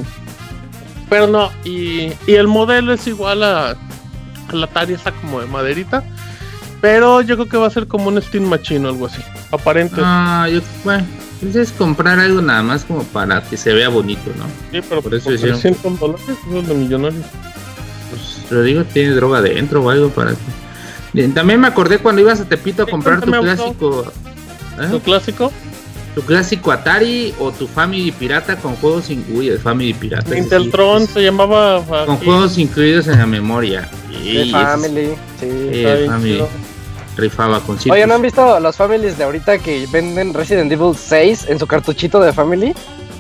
Pero 1.09 1.27
no, 1.27 1.51
y, 1.65 2.13
y 2.27 2.35
el 2.35 2.49
modelo 2.49 2.93
es 2.93 3.07
igual 3.07 3.43
a, 3.43 3.71
a 3.71 3.77
la 4.53 4.67
Atari, 4.67 4.95
está 4.95 5.13
como 5.13 5.41
de 5.41 5.47
maderita. 5.47 6.03
Pero 6.81 7.23
yo 7.23 7.37
creo 7.37 7.49
que 7.49 7.57
va 7.57 7.67
a 7.67 7.71
ser 7.71 7.87
como 7.89 8.09
un 8.09 8.21
Steam 8.23 8.45
Machine 8.45 8.87
o 8.87 8.91
algo 8.91 9.07
así, 9.07 9.21
aparente. 9.51 10.01
Ah, 10.05 10.49
yo, 10.53 10.61
bueno, 10.85 11.05
pues 11.41 11.57
es 11.57 11.73
comprar 11.73 12.19
algo 12.21 12.41
nada 12.41 12.63
más 12.63 12.85
como 12.85 13.03
para 13.05 13.43
que 13.43 13.57
se 13.57 13.73
vea 13.73 13.89
bonito, 13.89 14.31
¿no? 14.37 14.45
sí, 14.71 14.85
pero 14.89 15.03
por 15.03 15.13
eso 15.15 15.25
por 15.25 15.35
hicieron. 15.35 15.61
300 15.61 15.99
dólares, 15.99 16.23
eso 16.29 16.59
es 16.59 16.69
de 16.69 16.75
millonarios. 16.75 17.25
Pues 18.11 18.47
lo 18.51 18.63
digo, 18.63 18.85
tiene 18.85 19.11
droga 19.15 19.43
dentro 19.43 19.83
o 19.83 19.91
algo 19.91 20.09
para 20.11 20.31
que... 20.33 20.37
Bien, 21.19 21.35
También 21.35 21.61
me 21.61 21.67
acordé 21.67 21.99
cuando 21.99 22.21
ibas 22.23 22.41
a 22.41 22.45
Tepito 22.45 22.83
a 22.83 22.87
Sí, 22.87 22.91
comprar 22.93 23.21
tu 23.21 23.31
clásico... 23.31 24.05
¿eh? 24.81 24.87
¿Tu 24.91 25.01
clásico? 25.01 25.53
Tu 26.15 26.23
clásico 26.23 26.71
Atari 26.73 27.35
o 27.41 27.51
tu 27.51 27.67
Family 27.67 28.13
Pirata 28.13 28.57
con 28.57 28.77
juegos 28.77 29.11
incluidos. 29.11 29.57
El 29.57 29.63
Family 29.63 29.95
Pirata. 29.95 30.31
ese 30.31 30.39
Intel 30.39 30.65
sí, 30.65 30.71
Tron 30.71 31.07
se 31.07 31.23
llamaba. 31.23 31.83
Con 32.07 32.17
juegos 32.19 32.57
incluidos 32.59 33.09
en 33.09 33.19
la 33.19 33.27
memoria. 33.27 33.89
Family. 34.53 35.09
Sí. 35.41 35.47
sí, 35.51 35.69
está 35.73 35.95
bien 35.95 36.11
Family. 36.11 36.45
rifaba 37.17 37.61
con 37.61 37.79
Oye, 37.91 38.07
¿no 38.07 38.15
han 38.15 38.23
visto 38.23 38.61
los 38.61 38.77
families 38.77 39.19
de 39.19 39.25
ahorita 39.25 39.59
que 39.59 39.87
venden 39.93 40.35
Resident 40.35 40.71
Evil 40.71 40.95
6 40.97 41.47
en 41.49 41.59
su 41.59 41.67
cartuchito 41.67 42.21
de 42.21 42.33
Family? 42.33 42.75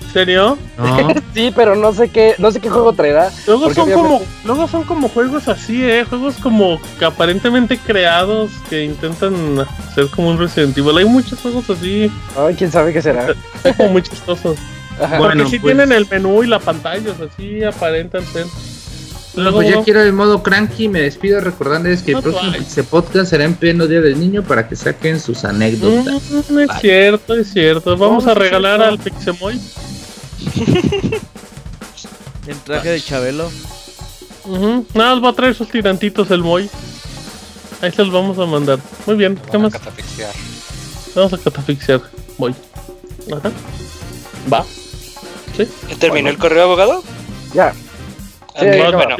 ¿En 0.08 0.12
serio? 0.14 0.58
No. 0.78 1.08
sí, 1.34 1.52
pero 1.54 1.76
no 1.76 1.92
sé 1.92 2.08
qué, 2.08 2.34
no 2.38 2.50
sé 2.50 2.60
qué 2.60 2.68
juego 2.70 2.92
traerá. 2.94 3.30
Luego 3.46 3.72
son 3.72 3.84
obviamente- 3.84 3.94
como, 3.94 4.22
luego 4.44 4.66
son 4.68 4.82
como 4.84 5.08
juegos 5.08 5.48
así, 5.48 5.84
eh, 5.84 6.04
juegos 6.08 6.36
como 6.42 6.80
que 6.98 7.04
aparentemente 7.04 7.76
creados 7.78 8.50
que 8.70 8.84
intentan 8.84 9.66
ser 9.94 10.08
como 10.08 10.30
un 10.30 10.38
Resident 10.38 10.76
Evil. 10.78 10.96
Hay 10.98 11.04
muchos 11.04 11.38
juegos 11.40 11.68
así, 11.70 12.10
Ay, 12.36 12.54
quién 12.54 12.72
sabe 12.72 12.92
qué 12.92 13.02
será. 13.02 13.34
como 13.76 13.90
muy 13.90 14.02
chistosos. 14.02 14.56
Ajá. 15.00 15.18
Porque 15.18 15.34
Bueno, 15.36 15.48
si 15.48 15.58
pues- 15.58 15.74
tienen 15.74 15.92
el 15.96 16.06
menú 16.10 16.42
y 16.42 16.46
la 16.46 16.58
pantalla, 16.58 17.10
o 17.12 17.14
sea, 17.16 17.26
sí 17.36 17.62
aparentan 17.62 18.24
ser. 18.26 18.46
Bueno, 19.34 19.52
pues 19.52 19.68
ya 19.68 19.82
quiero 19.84 20.02
el 20.02 20.12
modo 20.12 20.42
cranky. 20.42 20.88
Me 20.88 21.02
despido 21.02 21.40
recordándoles 21.40 22.02
que 22.02 22.10
el 22.10 22.16
No 22.16 22.22
próximo. 22.22 22.52
Pixel 22.54 22.84
Podcast 22.84 23.30
será 23.30 23.44
en 23.44 23.54
pleno 23.54 23.86
Día 23.86 24.00
del 24.00 24.18
Niño 24.18 24.42
para 24.42 24.66
que 24.66 24.74
saquen 24.74 25.20
sus 25.20 25.44
anécdotas. 25.44 26.22
Mm, 26.50 26.58
es 26.58 26.70
cierto, 26.80 27.34
es 27.36 27.52
cierto. 27.52 27.96
Vamos 27.96 28.24
No, 28.24 28.32
a 28.32 28.34
sí 28.34 28.40
regalar 28.40 28.78
cierto. 28.80 28.90
al 28.94 28.98
Pixemoy. 28.98 29.60
En 32.46 32.58
traje 32.60 32.88
de 32.88 33.00
Chabelo. 33.00 33.50
Ujú. 34.44 34.86
Nada 34.94 35.14
más 35.14 35.24
va 35.24 35.28
a 35.28 35.32
traer 35.34 35.54
sus 35.54 35.68
tirantitos 35.68 36.30
el 36.30 36.42
Moy. 36.42 36.70
Ahí 37.82 37.92
se 37.92 38.02
los 38.02 38.10
vamos 38.12 38.38
a 38.38 38.46
mandar. 38.46 38.78
Muy 39.06 39.16
bien, 39.16 39.36
¿qué 39.36 39.58
Van 39.58 39.60
a 39.60 39.64
más? 39.64 39.72
catafixiar. 39.74 40.32
Vamos 41.14 41.32
a 41.34 41.38
catafixiar. 41.38 42.00
Voy. 42.38 42.54
Ajá. 43.30 43.52
Va. 44.50 44.64
Sí. 45.56 45.68
¿Ya 45.90 45.96
terminó 45.96 46.30
el 46.30 46.38
correo, 46.38 46.64
abogado? 46.64 47.04
Ya. 47.52 47.74
Sí, 48.58 48.64
no. 48.64 48.92
bueno, 48.92 49.16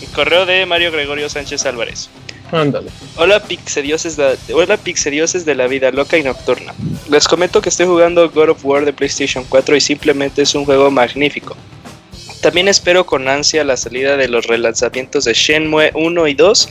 el 0.00 0.08
correo 0.14 0.46
de 0.46 0.64
Mario 0.64 0.92
Gregorio 0.92 1.28
Sánchez 1.28 1.66
Álvarez. 1.66 2.08
Ándale. 2.52 2.90
Hola 3.16 3.40
pixedioses, 3.42 4.16
de, 4.16 4.36
hola 4.52 4.76
pixedioses 4.76 5.44
de 5.44 5.54
la 5.54 5.66
vida 5.66 5.90
loca 5.90 6.18
y 6.18 6.22
nocturna. 6.22 6.74
Les 7.08 7.28
comento 7.28 7.60
que 7.60 7.68
estoy 7.68 7.86
jugando 7.86 8.28
God 8.30 8.50
of 8.50 8.64
War 8.64 8.84
de 8.84 8.92
PlayStation 8.92 9.44
4 9.48 9.76
y 9.76 9.80
simplemente 9.80 10.42
es 10.42 10.54
un 10.54 10.64
juego 10.64 10.90
magnífico. 10.90 11.56
También 12.40 12.68
espero 12.68 13.04
con 13.04 13.28
ansia 13.28 13.64
la 13.64 13.76
salida 13.76 14.16
de 14.16 14.28
los 14.28 14.46
relanzamientos 14.46 15.24
de 15.24 15.34
Shenmue 15.34 15.90
1 15.94 16.28
y 16.28 16.34
2, 16.34 16.68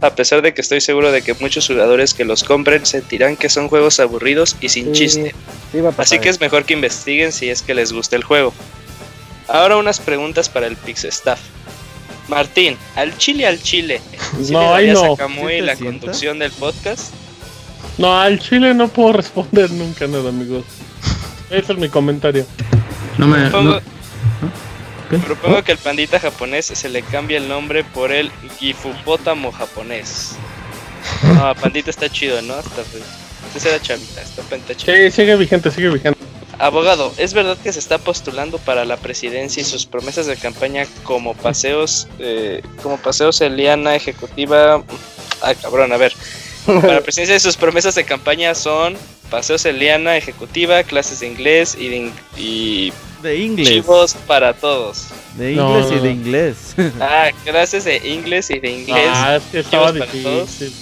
a 0.00 0.14
pesar 0.14 0.42
de 0.42 0.54
que 0.54 0.62
estoy 0.62 0.80
seguro 0.80 1.12
de 1.12 1.22
que 1.22 1.34
muchos 1.34 1.66
jugadores 1.68 2.14
que 2.14 2.24
los 2.24 2.42
compren 2.42 2.84
sentirán 2.86 3.36
que 3.36 3.48
son 3.48 3.68
juegos 3.68 4.00
aburridos 4.00 4.56
y 4.60 4.70
sin 4.70 4.86
Sí, 4.86 4.92
chiste. 5.06 5.34
sí. 5.70 5.78
Así 5.98 6.18
que 6.18 6.30
es 6.30 6.40
mejor 6.40 6.64
que 6.64 6.72
investiguen 6.72 7.30
si 7.30 7.50
es 7.50 7.62
que 7.62 7.74
les 7.74 7.92
gusta 7.92 8.16
el 8.16 8.24
juego. 8.24 8.52
Ahora 9.48 9.76
unas 9.76 10.00
preguntas 10.00 10.48
para 10.48 10.66
el 10.66 10.76
Pix 10.76 11.04
Staff. 11.04 11.40
Martín, 12.34 12.76
al 12.96 13.16
chile 13.18 13.46
al 13.46 13.62
chile. 13.62 14.00
¿sí 14.42 14.52
No, 14.52 14.60
le 14.60 14.66
ahí 14.88 14.90
no. 14.92 15.12
a 15.14 15.16
Kamui 15.16 15.52
¿Sí 15.54 15.58
te 15.60 15.62
la 15.62 15.76
sienta? 15.76 16.00
conducción 16.06 16.38
del 16.38 16.50
podcast? 16.52 17.12
No, 17.98 18.18
al 18.20 18.38
chile 18.40 18.74
no 18.74 18.88
puedo 18.88 19.12
responder 19.22 19.70
nunca 19.70 20.06
nada, 20.06 20.28
amigos. 20.30 20.64
Ese 21.50 21.72
es 21.72 21.78
mi 21.78 21.88
comentario. 21.88 22.46
No 23.18 23.26
me. 23.26 23.40
Propongo, 23.50 23.72
no- 23.74 23.80
¿Qué? 25.10 25.18
propongo 25.18 25.62
que 25.62 25.72
el 25.72 25.78
pandita 25.78 26.18
japonés 26.18 26.66
se 26.66 26.88
le 26.88 27.02
cambie 27.02 27.36
el 27.36 27.46
nombre 27.48 27.84
por 27.84 28.10
el 28.12 28.30
Gifupótamo 28.58 29.52
japonés. 29.52 30.36
No, 31.34 31.52
pandita 31.56 31.90
está 31.90 32.08
chido, 32.08 32.40
¿no? 32.42 32.54
Hasta 32.54 32.82
pues, 32.82 33.02
Ese 33.56 33.68
era 33.68 33.82
chavita, 33.82 34.22
está 34.22 34.42
penta 34.42 34.74
chido. 34.74 34.94
Sí, 34.96 35.10
sigue 35.10 35.34
vigente, 35.36 35.70
sigue 35.70 35.88
vigente. 35.90 36.18
Abogado, 36.62 37.12
¿es 37.18 37.34
verdad 37.34 37.58
que 37.58 37.72
se 37.72 37.80
está 37.80 37.98
postulando 37.98 38.58
para 38.58 38.84
la 38.84 38.96
presidencia 38.96 39.60
y 39.60 39.64
sus 39.64 39.84
promesas 39.84 40.26
de 40.26 40.36
campaña 40.36 40.86
como 41.02 41.34
paseos, 41.34 42.06
eh, 42.20 42.62
como 42.84 42.98
paseos 42.98 43.40
Eliana 43.40 43.96
ejecutiva? 43.96 44.84
Ah, 45.42 45.54
cabrón, 45.60 45.92
a 45.92 45.96
ver. 45.96 46.12
Para 46.64 46.94
la 46.94 47.00
presidencia 47.00 47.34
y 47.34 47.40
sus 47.40 47.56
promesas 47.56 47.96
de 47.96 48.04
campaña 48.04 48.54
son 48.54 48.96
paseos 49.28 49.64
Eliana 49.64 50.16
ejecutiva, 50.16 50.84
clases 50.84 51.18
de 51.18 51.26
inglés 51.26 51.76
y, 51.76 51.88
de 51.88 51.96
in- 51.96 52.12
y 52.38 52.92
De 53.22 53.36
inglés. 53.38 53.68
chivos 53.68 54.14
para 54.28 54.52
todos. 54.54 55.08
De 55.36 55.54
inglés 55.54 55.90
no, 55.90 55.96
y 55.96 55.98
de 56.00 56.10
inglés. 56.12 56.56
Ah, 57.00 57.30
clases 57.44 57.82
de 57.84 57.96
inglés 58.08 58.50
y 58.50 58.60
de 58.60 58.70
inglés. 58.70 59.08
Ah, 59.12 59.34
es 59.36 59.42
que 59.50 59.58
estaba 59.58 59.92
¿Chivos 59.92 60.06
para 60.06 60.22
todos? 60.22 60.58
difícil. 60.60 60.74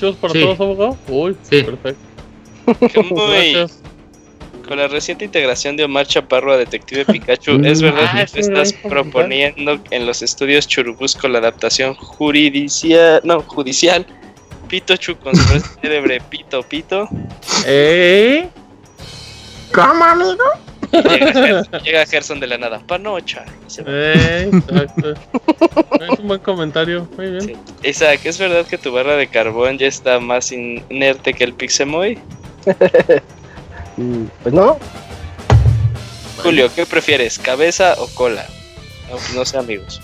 ¿Chivos 0.00 0.16
para 0.16 0.32
Sí. 0.32 0.40
todos, 0.40 0.60
abogado? 0.60 0.98
Uy, 1.06 1.36
Sí. 1.48 1.62
perfecto. 1.62 2.00
Muy- 3.14 3.52
Gracias. 3.52 3.77
Con 4.68 4.76
la 4.78 4.86
reciente 4.86 5.24
integración 5.24 5.76
de 5.76 5.84
Omar 5.84 6.06
Chaparro 6.06 6.52
a 6.52 6.58
Detective 6.58 7.04
Pikachu, 7.06 7.60
¿es 7.64 7.80
verdad 7.80 8.04
Ah, 8.12 8.26
que 8.30 8.40
estás 8.40 8.72
proponiendo 8.74 9.80
en 9.90 10.06
los 10.06 10.20
estudios 10.22 10.68
Churubusco 10.68 11.26
la 11.26 11.38
adaptación 11.38 11.94
juridicia, 11.94 13.20
no, 13.24 13.40
judicial? 13.42 14.04
Pitochu 14.68 15.16
con 15.16 15.34
su 15.34 15.60
célebre 15.80 16.20
Pito 16.28 16.62
Pito. 16.62 17.08
¿Eh? 17.66 18.46
Llega, 20.92 21.32
Ger- 21.32 21.82
llega 21.84 22.06
Gerson 22.06 22.38
de 22.40 22.46
la 22.46 22.58
nada. 22.58 22.80
Panocha. 22.86 23.44
Eh, 23.86 24.50
exacto. 24.52 25.12
es 26.12 26.18
un 26.18 26.28
buen 26.28 26.40
comentario. 26.40 27.08
Muy 27.16 27.30
bien. 27.30 27.40
Sí. 27.42 27.56
Isaac, 27.88 28.20
¿es 28.24 28.38
verdad 28.38 28.66
que 28.66 28.76
tu 28.78 28.92
barra 28.92 29.16
de 29.16 29.26
carbón 29.28 29.78
ya 29.78 29.86
está 29.86 30.20
más 30.20 30.52
inerte 30.52 31.32
que 31.34 31.44
el 31.44 31.54
Pixemoy? 31.54 32.18
Pues 34.42 34.54
no. 34.54 34.78
Julio, 36.42 36.70
¿qué 36.74 36.86
prefieres? 36.86 37.38
¿Cabeza 37.38 37.94
o 37.98 38.06
cola? 38.08 38.46
No, 39.10 39.16
pues 39.16 39.34
no 39.34 39.44
sé, 39.44 39.58
amigos. 39.58 40.00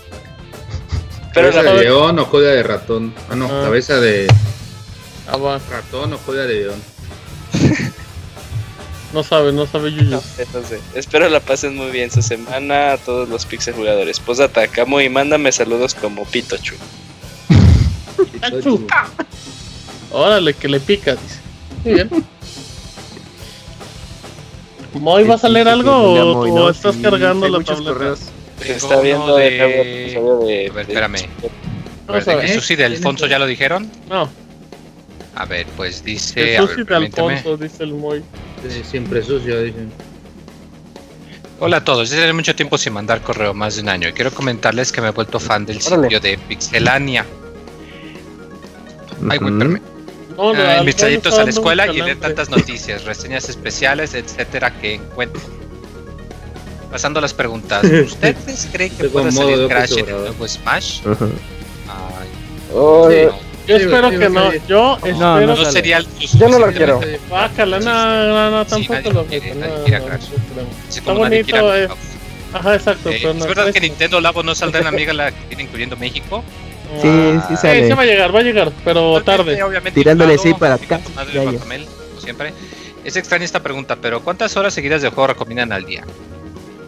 Pero 1.32 1.50
¿Cabeza 1.50 1.62
la 1.62 1.72
de 1.74 1.80
león 1.84 2.18
o 2.18 2.28
cola 2.30 2.48
de 2.50 2.62
ratón? 2.62 3.14
Ah, 3.30 3.36
no, 3.36 3.46
Ah. 3.46 3.62
cabeza 3.64 4.00
de 4.00 4.26
Ah, 5.28 5.36
va. 5.36 5.58
ratón 5.70 6.12
o 6.12 6.18
cola 6.18 6.42
de 6.42 6.54
león. 6.54 6.82
No 9.12 9.22
sabe, 9.22 9.52
no 9.52 9.64
sabe 9.64 9.92
No 9.92 9.96
Yuyu. 10.02 10.20
sé, 10.20 10.44
no 10.52 10.60
sé. 10.66 10.80
Espero 10.96 11.28
la 11.28 11.38
pasen 11.38 11.76
muy 11.76 11.92
bien 11.92 12.10
su 12.10 12.20
semana 12.20 12.94
a 12.94 12.98
todos 12.98 13.28
los 13.28 13.46
Pixel 13.46 13.74
jugadores. 13.74 14.18
Posdata, 14.18 14.66
Camo 14.66 15.00
y 15.00 15.08
mándame 15.08 15.52
saludos 15.52 15.94
como 15.94 16.24
Pitochu. 16.24 16.74
Achu. 18.42 18.84
Órale, 20.10 20.52
que 20.54 20.66
le 20.68 20.80
pica, 20.80 21.12
dice. 21.12 21.38
Muy 21.84 21.94
bien. 21.94 22.10
¿Moy 24.94 25.24
vas 25.24 25.44
a 25.44 25.48
leer 25.48 25.68
algo 25.68 25.92
o, 25.92 26.70
estás 26.70 26.94
Sí, 26.94 27.02
cargando 27.02 27.48
la 27.48 27.62
tableta? 27.62 27.92
correos. 27.92 28.20
Está 28.64 29.00
viendo 29.00 29.36
de 29.36 29.50
de- 29.50 29.58
nuevo 29.58 29.82
el 29.82 29.88
episodio 29.88 30.38
de. 30.46 30.66
A 30.68 30.72
ver, 30.72 30.86
de- 30.86 30.92
espérame. 30.92 31.16
A 32.06 32.12
ver. 32.12 32.44
¿El 32.44 32.48
sushi 32.60 32.76
de 32.76 32.84
Alfonso 32.84 33.26
ya 33.26 33.38
lo 33.38 33.46
dijeron? 33.46 33.90
No, 34.08 34.28
A 35.34 35.44
ver, 35.46 35.66
pues 35.76 36.04
dice. 36.04 36.56
sushi 36.58 36.82
ver, 36.82 36.86
de. 36.86 36.94
Alfonso, 36.94 37.56
dice 37.56 37.82
el 37.82 37.94
Moy. 37.94 38.18
Eh, 38.64 38.82
Siempre 38.88 39.22
sucio, 39.22 39.60
dicen. 39.62 39.90
Hola 41.60 41.78
a 41.78 41.84
todos, 41.84 42.10
desde 42.10 42.32
mucho 42.32 42.54
tiempo 42.54 42.76
sin 42.78 42.92
mandar 42.92 43.20
correo, 43.22 43.54
más 43.54 43.76
de 43.76 43.82
un 43.82 43.88
año. 43.88 44.08
Y 44.08 44.12
quiero 44.12 44.30
comentarles 44.32 44.90
que 44.92 45.00
me 45.00 45.08
he 45.08 45.10
vuelto 45.12 45.38
fan 45.40 45.64
del 45.66 45.80
sitio 45.80 46.20
de 46.20 46.38
Pixelania. 46.38 47.24
Ay, 49.28 49.38
güey, 49.38 49.52
espérame. 49.52 49.80
No, 50.36 50.52
no, 50.52 50.60
Ah, 50.60 50.82
está 50.86 51.06
a 51.06 51.44
la 51.44 51.50
escuela 51.50 51.84
y 51.84 51.88
calambre. 51.88 52.16
tantas 52.16 52.48
noticias, 52.50 53.04
reseñas 53.04 53.48
especiales, 53.48 54.14
etcétera, 54.14 54.70
que 54.80 54.94
encuentro. 54.94 55.40
Pasando 56.90 57.18
a 57.18 57.22
las 57.22 57.34
preguntas, 57.34 57.82
¿ustedes 58.06 58.68
creen 58.72 58.90
que 58.96 59.04
pueda 59.08 59.30
salir 59.30 59.68
Crash 59.68 59.92
en 59.98 60.08
el 60.08 60.16
nuevo 60.16 60.46
Smash? 60.48 61.00
Ajá. 61.06 61.24
Ay, 61.88 62.28
Oh, 62.72 63.08
Sí. 63.10 63.16
no. 63.26 63.54
Yo 63.66 63.78
Sí, 63.78 63.84
espero 63.84 64.10
sí, 64.10 64.18
que 64.18 64.26
sí, 64.26 64.32
no. 64.32 64.50
sí. 64.52 64.58
Yo 64.68 64.76
No, 64.76 64.94
espero. 65.06 65.40
no 65.46 65.46
No 65.56 65.70
sería 65.72 66.00
lo 66.00 66.04
Yo 66.06 66.48
no 66.48 66.58
lo 66.58 66.66
suficientemente- 66.66 67.20
Bácala, 67.30 67.80
no, 67.80 68.50
no, 68.50 68.66
tampoco 68.66 69.10
lo. 69.10 69.20
Así 69.22 69.40
Está 70.98 71.12
bonito, 71.12 71.74
eh. 71.76 71.88
Ajá, 72.52 72.74
exacto. 72.74 73.08
Eh, 73.10 73.18
pero 73.20 73.30
¿Es 73.30 73.36
no, 73.36 73.46
verdad 73.46 73.72
que 73.72 73.80
Nintendo 73.80 74.20
Labo 74.20 74.42
no 74.42 74.54
saldrá 74.54 74.80
en 74.80 74.84
la 74.84 74.90
amiga 74.90 75.12
la 75.14 75.32
que 75.32 75.44
tiene 75.48 75.62
incluyendo 75.64 75.96
México? 75.96 76.44
Sí, 77.00 77.08
ah, 77.08 77.46
sí 77.48 77.56
sale. 77.56 77.86
sí 77.86 77.92
va 77.92 78.02
a 78.02 78.06
llegar, 78.06 78.34
va 78.34 78.40
a 78.40 78.42
llegar, 78.42 78.72
pero 78.84 79.22
tarde. 79.22 79.62
Obviamente, 79.62 80.00
Tirándole 80.00 80.34
así 80.34 80.52
para 80.54 80.74
acá, 80.74 81.00
siempre. 82.18 82.52
Es 83.04 83.16
extraña 83.16 83.44
esta 83.44 83.62
pregunta, 83.62 83.96
pero 84.00 84.22
¿cuántas 84.22 84.56
horas 84.56 84.72
seguidas 84.72 85.02
de 85.02 85.08
juego 85.10 85.26
recomiendan 85.26 85.72
al 85.72 85.84
día? 85.84 86.04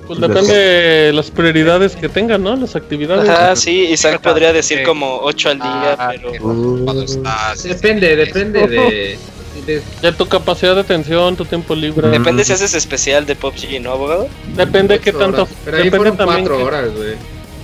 Pues 0.07 0.21
depende 0.21 0.55
de 0.55 1.13
las 1.13 1.31
prioridades 1.31 1.97
que 1.97 2.09
tengan, 2.09 2.43
¿no? 2.43 2.55
Las 2.57 2.77
actividades. 2.77 3.29
Ajá, 3.29 3.57
sí, 3.57 3.87
Isaac 3.91 4.21
podría 4.23 4.53
decir 4.53 4.79
eh, 4.79 4.83
como 4.85 5.19
8 5.19 5.51
al 5.51 5.57
día, 5.59 5.97
Ah, 5.99 6.13
pero. 6.13 6.31
Uh. 6.45 7.03
estás, 7.03 7.63
Depende, 7.65 8.15
depende 8.17 8.67
de, 8.69 9.19
de- 9.67 9.83
De 10.01 10.13
tu 10.13 10.27
capacidad 10.29 10.75
de 10.77 10.83
atención, 10.83 11.35
tu 11.37 11.45
tiempo 11.45 11.75
libre. 11.75 12.09
Depende 12.09 12.45
si 12.45 12.53
haces 12.53 12.73
especial 12.75 13.27
de 13.27 13.35
PUBG, 13.35 13.81
¿no, 13.83 13.93
abogado? 13.93 14.29
Depende 14.55 15.01
qué 15.01 15.13
tanto. 15.13 15.49
Pero 15.65 15.77
ahí 15.79 15.85
Depende 15.85 15.97
fueron 15.97 16.17
también. 16.17 16.41
cuatro 16.47 16.57
qué- 16.59 16.63
horas, 16.63 16.95
güey. 16.95 17.15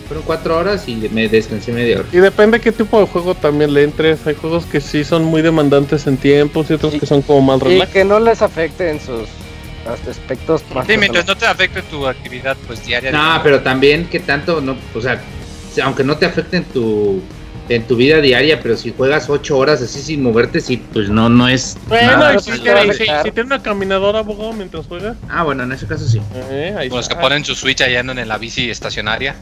Fueron 0.09 0.25
cuatro 0.25 0.59
horas 0.59 0.87
y 0.89 0.97
me 1.13 1.29
descansé 1.29 1.73
media 1.73 2.01
hora. 2.01 2.09
Y 2.13 2.17
depende 2.19 2.61
qué 2.61 2.73
tipo 2.73 3.01
de 3.01 3.07
juego 3.07 3.35
también 3.35 3.73
le 3.73 3.85
entres. 3.85 4.27
Hay 4.27 4.35
juegos 4.35 4.65
que 4.67 4.81
sí 4.81 5.05
son 5.05 5.25
muy 5.25 5.43
demandantes 5.43 6.07
en 6.07 6.17
tiempos 6.17 6.69
y 6.71 6.75
otros 6.75 6.95
Y- 6.95 7.01
que 7.01 7.07
son 7.07 7.23
como 7.23 7.41
más 7.41 7.61
Y 7.63 7.65
relax. 7.75 7.93
que 7.93 8.05
no 8.05 8.21
les 8.21 8.43
afecte 8.43 8.91
en 8.91 9.01
sus 9.01 9.29
aspectos 10.09 10.63
más 10.75 10.87
Sí, 10.87 10.97
mientras 10.97 11.27
no 11.27 11.37
te 11.37 11.47
afecte 11.47 11.83
tu 11.83 12.07
actividad 12.07 12.57
pues 12.67 12.85
diaria. 12.85 13.11
No, 13.11 13.41
pero 13.43 13.61
también 13.63 14.07
que 14.07 14.21
tanto, 14.21 14.61
no, 14.61 14.77
o 14.95 15.01
sea, 15.01 15.21
aunque 15.83 16.05
no 16.05 16.17
te 16.17 16.27
afecten 16.27 16.65
tu, 16.65 17.21
en 17.69 17.83
tu 17.85 17.97
vida 17.97 18.21
diaria, 18.21 18.61
pero 18.61 18.77
si 18.77 18.93
juegas 18.97 19.29
8 19.31 19.57
horas 19.57 19.81
así 19.83 20.01
sin 20.03 20.23
moverte, 20.23 20.61
sí, 20.61 20.83
pues 20.93 21.09
no, 21.09 21.29
no 21.29 21.49
es. 21.49 21.77
Bueno, 21.89 22.13
nada 22.13 22.35
y 22.35 22.39
si, 22.41 22.51
pues, 22.51 22.61
y 22.61 22.93
si- 22.93 23.11
si 23.25 23.31
tiene 23.31 23.47
una 23.47 23.63
caminadora, 23.63 24.19
abogado, 24.21 24.53
mientras 24.53 24.87
juega. 24.87 25.15
Ah, 25.29 25.43
bueno, 25.45 25.63
en 25.63 25.73
ese 25.73 25.87
caso 25.87 26.07
sí. 26.07 26.21
Eh, 26.51 26.75
ahí 26.79 26.89
Los 26.91 27.09
que 27.09 27.17
ponen 27.17 27.45
su 27.45 27.55
Switch 27.55 27.81
allá 27.81 28.01
en 28.01 28.11
en 28.19 28.29
la 28.29 28.39
bici 28.39 28.71
estacionaria. 28.71 29.37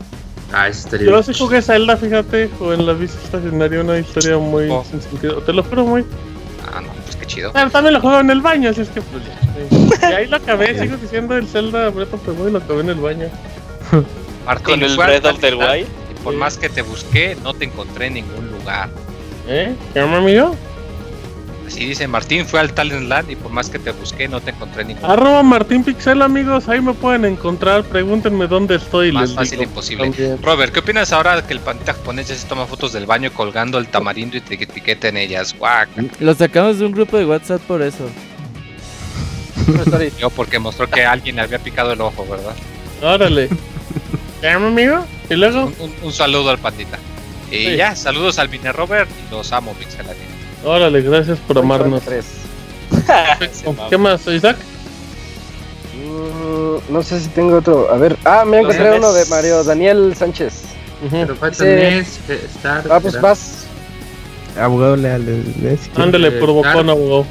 Ah, 0.53 0.69
eso 0.69 0.81
estaría 0.87 1.07
Yo 1.07 1.13
bien. 1.13 1.25
sí 1.25 1.35
jugué 1.39 1.63
Zelda, 1.63 1.97
fíjate, 1.97 2.51
o 2.61 2.73
en 2.73 2.85
la 2.87 2.93
bici 2.93 3.17
estacionaria, 3.23 3.81
una 3.81 3.99
historia 3.99 4.37
muy 4.39 4.69
Oh. 4.71 4.85
sin 4.89 5.01
sentido. 5.01 5.41
Te 5.43 5.53
lo 5.53 5.63
juro 5.63 5.85
muy. 5.85 6.05
Ah, 6.73 6.81
no, 6.81 6.89
pues 7.05 7.17
qué 7.17 7.27
chido. 7.27 7.53
Pero 7.53 7.71
también 7.71 7.95
lo 7.95 8.01
juego 8.01 8.21
en 8.21 8.31
el 8.31 8.41
baño, 8.41 8.71
así 8.71 8.81
es 8.83 8.89
que 8.89 9.01
pues 9.01 9.23
ya. 9.25 9.39
Y 10.11 10.13
ahí 10.13 10.27
lo 10.27 10.37
acabé, 10.37 10.79
sigo 10.79 10.97
diciendo 10.97 11.37
el 11.37 11.47
Zelda 11.47 11.91
Breath 11.91 12.15
of 12.15 12.25
the 12.25 12.31
Wild, 12.33 12.53
lo 12.53 12.59
acabé 12.59 12.81
en 12.81 12.89
el 12.91 12.95
baño. 13.01 13.29
Martín, 14.47 14.65
Con 14.65 14.83
el 14.83 14.97
Breath 14.97 15.25
of 15.27 15.41
the 15.41 15.55
Wild. 15.55 15.87
Por 16.25 16.35
más 16.35 16.57
que 16.59 16.69
te 16.69 16.83
busqué, 16.83 17.37
no 17.43 17.55
te 17.55 17.65
encontré 17.65 18.07
en 18.07 18.15
ningún 18.15 18.51
lugar. 18.51 18.89
¿Eh? 19.49 19.75
¿Qué 19.95 20.01
amigo? 20.01 20.55
Así 21.71 21.87
dice 21.87 22.09
Martín, 22.09 22.47
fue 22.47 22.59
al 22.59 22.73
Talent 22.75 23.07
Land 23.09 23.31
y 23.31 23.37
por 23.37 23.53
más 23.53 23.71
que 23.71 23.79
te 23.79 23.93
busqué, 23.93 24.27
no 24.27 24.41
te 24.41 24.51
encontré 24.51 24.83
en 24.83 24.89
ningún. 24.89 25.05
Arroba 25.09 25.43
Martín 25.45 25.85
Pixel, 25.85 26.21
amigos, 26.21 26.69
ahí 26.69 26.81
me 26.81 26.95
pueden 26.95 27.25
encontrar, 27.25 27.85
pregúntenme 27.85 28.49
dónde 28.49 28.75
estoy. 28.75 29.13
Más 29.13 29.29
les 29.31 29.37
fácil 29.37 29.59
digo 29.61 29.71
imposible. 29.71 30.05
también. 30.11 30.43
Robert, 30.43 30.73
¿qué 30.73 30.81
opinas 30.81 31.13
ahora 31.13 31.47
que 31.47 31.53
el 31.53 31.61
pandita 31.61 31.95
japonés 31.95 32.27
ya 32.29 32.35
se 32.35 32.47
toma 32.49 32.67
fotos 32.67 32.93
del 32.93 33.07
baño 33.07 33.33
colgando 33.33 33.79
el 33.79 33.87
tamarindo 33.87 34.37
y 34.37 34.41
te 34.41 34.55
etiqueta 34.55 35.09
en 35.09 35.17
ellas? 35.19 35.55
Guaca. 35.57 36.03
Lo 36.19 36.35
sacamos 36.35 36.81
de 36.81 36.87
un 36.87 36.93
grupo 36.93 37.17
de 37.17 37.25
WhatsApp 37.27 37.61
por 37.63 37.83
eso. 37.83 38.11
Yo 40.19 40.31
porque 40.31 40.59
mostró 40.59 40.89
que 40.91 41.05
alguien 41.05 41.37
le 41.37 41.43
había 41.43 41.59
picado 41.61 41.93
el 41.93 42.01
ojo, 42.01 42.27
¿verdad? 42.29 42.55
Órale. 43.03 43.49
¿Qué 44.41 44.47
llama 44.49 44.69
amigo? 44.69 45.05
Y 45.29 45.35
luego, 45.35 45.67
Un, 45.67 45.75
un- 45.79 45.95
un 46.03 46.13
saludo 46.13 46.51
al 46.51 46.59
pandita. 46.59 46.99
Y 47.51 47.57
Sí. 47.67 47.77
ya, 47.77 47.95
saludos 47.95 48.39
al 48.39 48.49
Vine 48.49 48.73
Robert 48.73 49.09
y 49.29 49.31
los 49.35 49.53
amo, 49.53 49.73
Pixelania. 49.75 50.15
Órale, 50.65 51.01
gracias 51.03 51.39
por 51.41 51.59
amarnos. 51.59 52.03
¿Qué 53.91 53.99
más, 53.99 54.27
Isaac? 54.27 54.57
Mm, 55.95 56.93
no 56.93 57.03
sé 57.03 57.21
si 57.21 57.29
tengo 57.29 57.57
otro. 57.59 57.91
A 57.93 57.97
ver. 57.97 58.17
Ah, 58.25 58.45
me 58.47 58.61
encontré 58.61 58.97
uno 58.97 59.13
de. 59.13 59.25
Mario 59.27 59.63
Daniel 59.65 60.15
Sánchez. 60.17 60.65
Pero 61.11 61.35
falta 61.37 61.57
Sí. 61.59 61.65
NES, 61.65 62.21
Star. 62.57 62.85
Ah, 62.91 63.01
pues 63.01 63.21
vas. 63.21 63.67
Abogado 64.61 64.97
leal. 64.97 65.25
de- 65.25 65.43
quiere. 65.53 65.79
Ándale, 65.97 66.29
Eh, 66.29 66.33
por 66.33 66.49
bocón, 66.51 66.87
Dark. 66.87 66.91
abogado. 66.91 67.27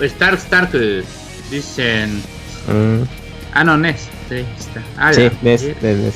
Stark, 0.00 0.38
Stark. 0.38 0.70
eh, 0.74 1.02
Dicen. 1.50 2.22
Mm, 2.66 3.02
Ah, 3.54 3.64
no, 3.64 3.76
NES. 3.76 4.08
Sí, 4.28 4.44
está. 4.58 4.82
Ah, 4.96 5.12
sí. 5.12 5.30
Nes, 5.42 5.62
Nes, 5.82 6.14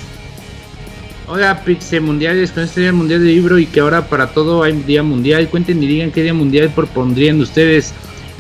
Nes. 1.26 1.28
Oiga, 1.28 1.62
Pixel 1.64 2.00
Mundiales, 2.02 2.52
con 2.52 2.62
este 2.64 2.80
día 2.82 2.92
mundial 2.92 3.20
de 3.20 3.26
libro 3.32 3.58
y 3.58 3.66
que 3.66 3.80
ahora 3.80 4.06
para 4.08 4.28
todo 4.28 4.62
hay 4.62 4.72
día 4.72 5.02
mundial. 5.02 5.48
Cuenten 5.48 5.82
y 5.82 5.86
digan 5.86 6.10
qué 6.12 6.22
día 6.22 6.34
mundial 6.34 6.70
propondrían 6.74 7.40
ustedes. 7.40 7.92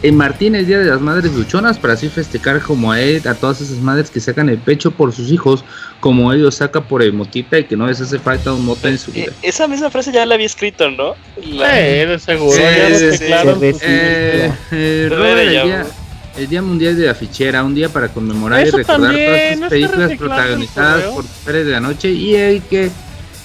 En 0.02 0.14
Martín 0.14 0.54
es 0.54 0.66
Día 0.66 0.78
de 0.78 0.84
las 0.84 1.00
Madres 1.00 1.32
Luchonas 1.32 1.78
para 1.78 1.94
así 1.94 2.08
festejar 2.10 2.60
como 2.60 2.92
a 2.92 3.00
él, 3.00 3.22
a 3.26 3.34
todas 3.34 3.62
esas 3.62 3.78
madres 3.78 4.10
que 4.10 4.20
sacan 4.20 4.50
el 4.50 4.58
pecho 4.58 4.90
por 4.90 5.10
sus 5.12 5.32
hijos, 5.32 5.64
como 6.00 6.32
él 6.34 6.42
lo 6.42 6.50
saca 6.50 6.82
por 6.82 7.02
el 7.02 7.14
motita 7.14 7.58
y 7.58 7.64
que 7.64 7.76
no 7.78 7.86
les 7.86 8.00
hace 8.02 8.18
falta 8.18 8.52
un 8.52 8.64
mote 8.66 8.88
en 8.88 8.98
su 8.98 9.10
vida. 9.10 9.24
Eh, 9.24 9.32
esa 9.42 9.66
misma 9.66 9.90
frase 9.90 10.12
ya 10.12 10.26
la 10.26 10.34
había 10.34 10.46
escrito, 10.46 10.90
¿no? 10.90 11.14
La- 11.42 11.80
Eh, 11.80 12.06
de 12.06 12.18
seguro, 12.18 12.52
Sí, 12.52 12.62
ya 13.28 13.42
lo 13.44 13.54
sí, 13.58 13.72
sí. 13.72 13.78
sí. 13.78 13.84
Eh, 13.88 14.52
eh, 14.72 15.84
el, 16.36 16.48
día, 16.48 16.58
el 16.60 16.64
Mundial 16.64 16.96
de 16.96 17.06
la 17.06 17.14
Fichera, 17.14 17.62
un 17.64 17.74
día 17.74 17.88
para 17.88 18.08
conmemorar 18.08 18.60
Eso 18.66 18.76
y 18.78 18.82
recordar 18.82 19.06
también, 19.10 19.26
todas 19.26 19.38
¿no 19.38 19.44
esas 19.46 19.52
está 19.62 19.68
películas 19.68 20.10
el 20.10 20.18
protagonizadas 20.18 21.02
por 21.04 21.24
mujeres 21.24 21.66
de 21.66 21.72
la 21.72 21.80
noche 21.80 22.10
y 22.12 22.34
el 22.34 22.62
que 22.62 22.90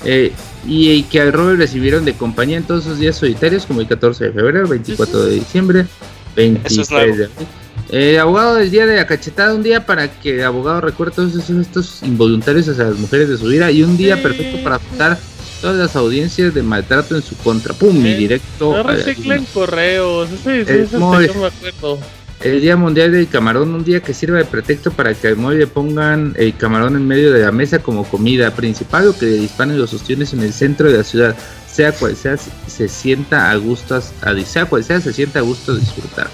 eh, 0.05 0.31
y 0.67 0.91
el 0.99 1.05
que 1.07 1.21
al 1.21 1.33
Robert 1.33 1.57
recibieron 1.59 2.05
de 2.05 2.13
compañía 2.13 2.57
en 2.57 2.63
todos 2.63 2.85
esos 2.85 2.99
días 2.99 3.15
solitarios 3.15 3.65
como 3.65 3.81
el 3.81 3.87
14 3.87 4.25
de 4.25 4.31
febrero, 4.31 4.67
24 4.67 5.25
de 5.25 5.33
diciembre, 5.35 5.85
23 6.35 6.91
nuevo. 6.91 7.05
de 7.17 7.23
abril. 7.25 7.29
Eh, 7.93 8.19
abogado 8.19 8.55
del 8.55 8.71
día 8.71 8.85
de 8.85 8.95
la 8.95 9.05
cachetada, 9.05 9.53
un 9.53 9.63
día 9.63 9.85
para 9.85 10.09
que 10.09 10.35
el 10.35 10.43
abogado 10.45 10.79
recuerde 10.81 11.13
todos 11.15 11.35
esos, 11.35 11.49
estos 11.49 12.03
involuntarios 12.03 12.67
hacia 12.69 12.85
las 12.85 12.97
mujeres 12.97 13.27
de 13.29 13.37
su 13.37 13.45
vida 13.47 13.69
y 13.71 13.83
un 13.83 13.97
día 13.97 14.15
Sí. 14.17 14.21
perfecto 14.23 14.63
para 14.63 14.75
afrontar 14.77 15.19
todas 15.61 15.75
las 15.77 15.95
audiencias 15.95 16.53
de 16.53 16.63
maltrato 16.63 17.15
en 17.15 17.21
su 17.21 17.35
contra. 17.37 17.73
Pum, 17.73 17.97
y 18.05 18.11
Sí. 18.11 18.15
directo. 18.15 18.77
No 18.77 18.83
reciclen 18.83 19.45
correos, 19.53 20.29
ese, 20.31 20.61
ese, 20.61 20.83
ese 20.83 20.97
muy- 20.97 21.27
yo 21.27 21.33
me 21.35 21.47
acuerdo. 21.47 21.99
El 22.43 22.59
Día 22.59 22.75
Mundial 22.75 23.11
del 23.11 23.27
Camarón, 23.27 23.75
un 23.75 23.83
día 23.83 23.99
que 23.99 24.15
sirva 24.15 24.39
de 24.39 24.45
pretexto 24.45 24.89
para 24.89 25.13
que 25.13 25.27
al 25.27 25.37
móvil 25.37 25.59
le 25.59 25.67
pongan 25.67 26.33
el 26.37 26.55
camarón 26.57 26.95
en 26.95 27.05
medio 27.05 27.31
de 27.31 27.41
la 27.43 27.51
mesa 27.51 27.83
como 27.83 28.03
comida 28.03 28.49
principal 28.49 29.07
o 29.07 29.17
que 29.17 29.27
le 29.27 29.77
los 29.77 29.93
ostiones 29.93 30.33
en 30.33 30.39
el 30.39 30.51
centro 30.51 30.91
de 30.91 30.97
la 30.97 31.03
ciudad, 31.03 31.35
sea 31.71 31.91
cual 31.91 32.15
sea, 32.15 32.37
se 32.37 32.87
sienta 32.87 33.51
a 33.51 33.55
gusto, 33.57 33.95
a, 33.95 34.35
sea 34.43 34.65
cual 34.65 34.83
sea, 34.83 34.99
se 34.99 35.13
sienta 35.13 35.37
a 35.37 35.43
gusto 35.43 35.75
disfrutar. 35.75 36.29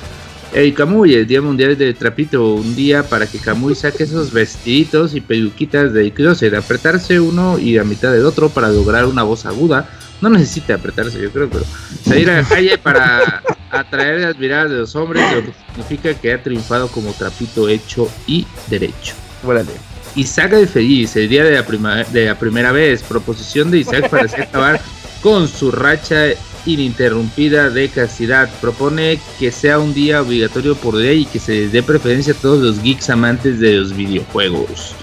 El 0.53 0.73
Camuy, 0.73 1.13
el 1.13 1.27
Día 1.27 1.41
Mundial 1.41 1.77
del 1.77 1.93
Trapito, 1.93 2.53
un 2.53 2.73
día 2.73 3.03
para 3.03 3.27
que 3.27 3.37
Camuy 3.37 3.75
saque 3.75 4.03
esos 4.03 4.31
vestiditos 4.31 5.13
y 5.13 5.19
peluquitas 5.19 5.91
del 5.91 6.13
closet, 6.13 6.53
apretarse 6.53 7.19
uno 7.19 7.59
y 7.59 7.73
la 7.75 7.83
mitad 7.83 8.13
del 8.13 8.25
otro 8.25 8.47
para 8.47 8.69
lograr 8.69 9.05
una 9.07 9.23
voz 9.23 9.45
aguda. 9.45 9.89
No 10.21 10.29
necesita 10.29 10.75
apretarse, 10.75 11.21
yo 11.21 11.31
creo, 11.31 11.49
pero 11.49 11.63
salir 12.03 12.29
a 12.31 12.41
la 12.41 12.47
calle 12.47 12.77
para 12.77 13.43
atraer 13.69 14.21
las 14.21 14.37
miradas 14.37 14.71
de 14.71 14.77
los 14.77 14.95
hombres, 14.95 15.23
lo 15.31 15.41
que 15.43 15.53
significa 15.69 16.13
que 16.15 16.33
ha 16.33 16.41
triunfado 16.41 16.87
como 16.87 17.13
trapito 17.13 17.69
hecho 17.69 18.09
y 18.25 18.45
derecho. 18.67 19.13
Órale. 19.45 19.71
Isaac 20.15 20.53
el 20.53 20.67
Feliz, 20.67 21.15
el 21.15 21.29
día 21.29 21.43
de 21.43 21.51
la, 21.51 21.65
prima- 21.65 22.03
de 22.05 22.25
la 22.25 22.39
primera 22.39 22.71
vez, 22.71 23.03
proposición 23.03 23.69
de 23.69 23.79
Isaac 23.79 24.09
para 24.09 24.23
así 24.25 24.41
acabar 24.41 24.81
con 25.21 25.47
su 25.47 25.69
racha 25.69 26.29
ininterrumpida 26.65 27.69
de 27.69 27.89
castidad. 27.89 28.49
Propone 28.59 29.19
que 29.39 29.51
sea 29.51 29.77
un 29.79 29.93
día 29.93 30.21
obligatorio 30.21 30.75
por 30.75 30.95
ley 30.95 31.21
y 31.21 31.25
que 31.25 31.39
se 31.39 31.51
les 31.61 31.71
dé 31.71 31.83
preferencia 31.83 32.33
a 32.33 32.37
todos 32.37 32.61
los 32.63 32.81
geeks 32.81 33.09
amantes 33.11 33.59
de 33.59 33.73
los 33.73 33.95
videojuegos. 33.95 34.95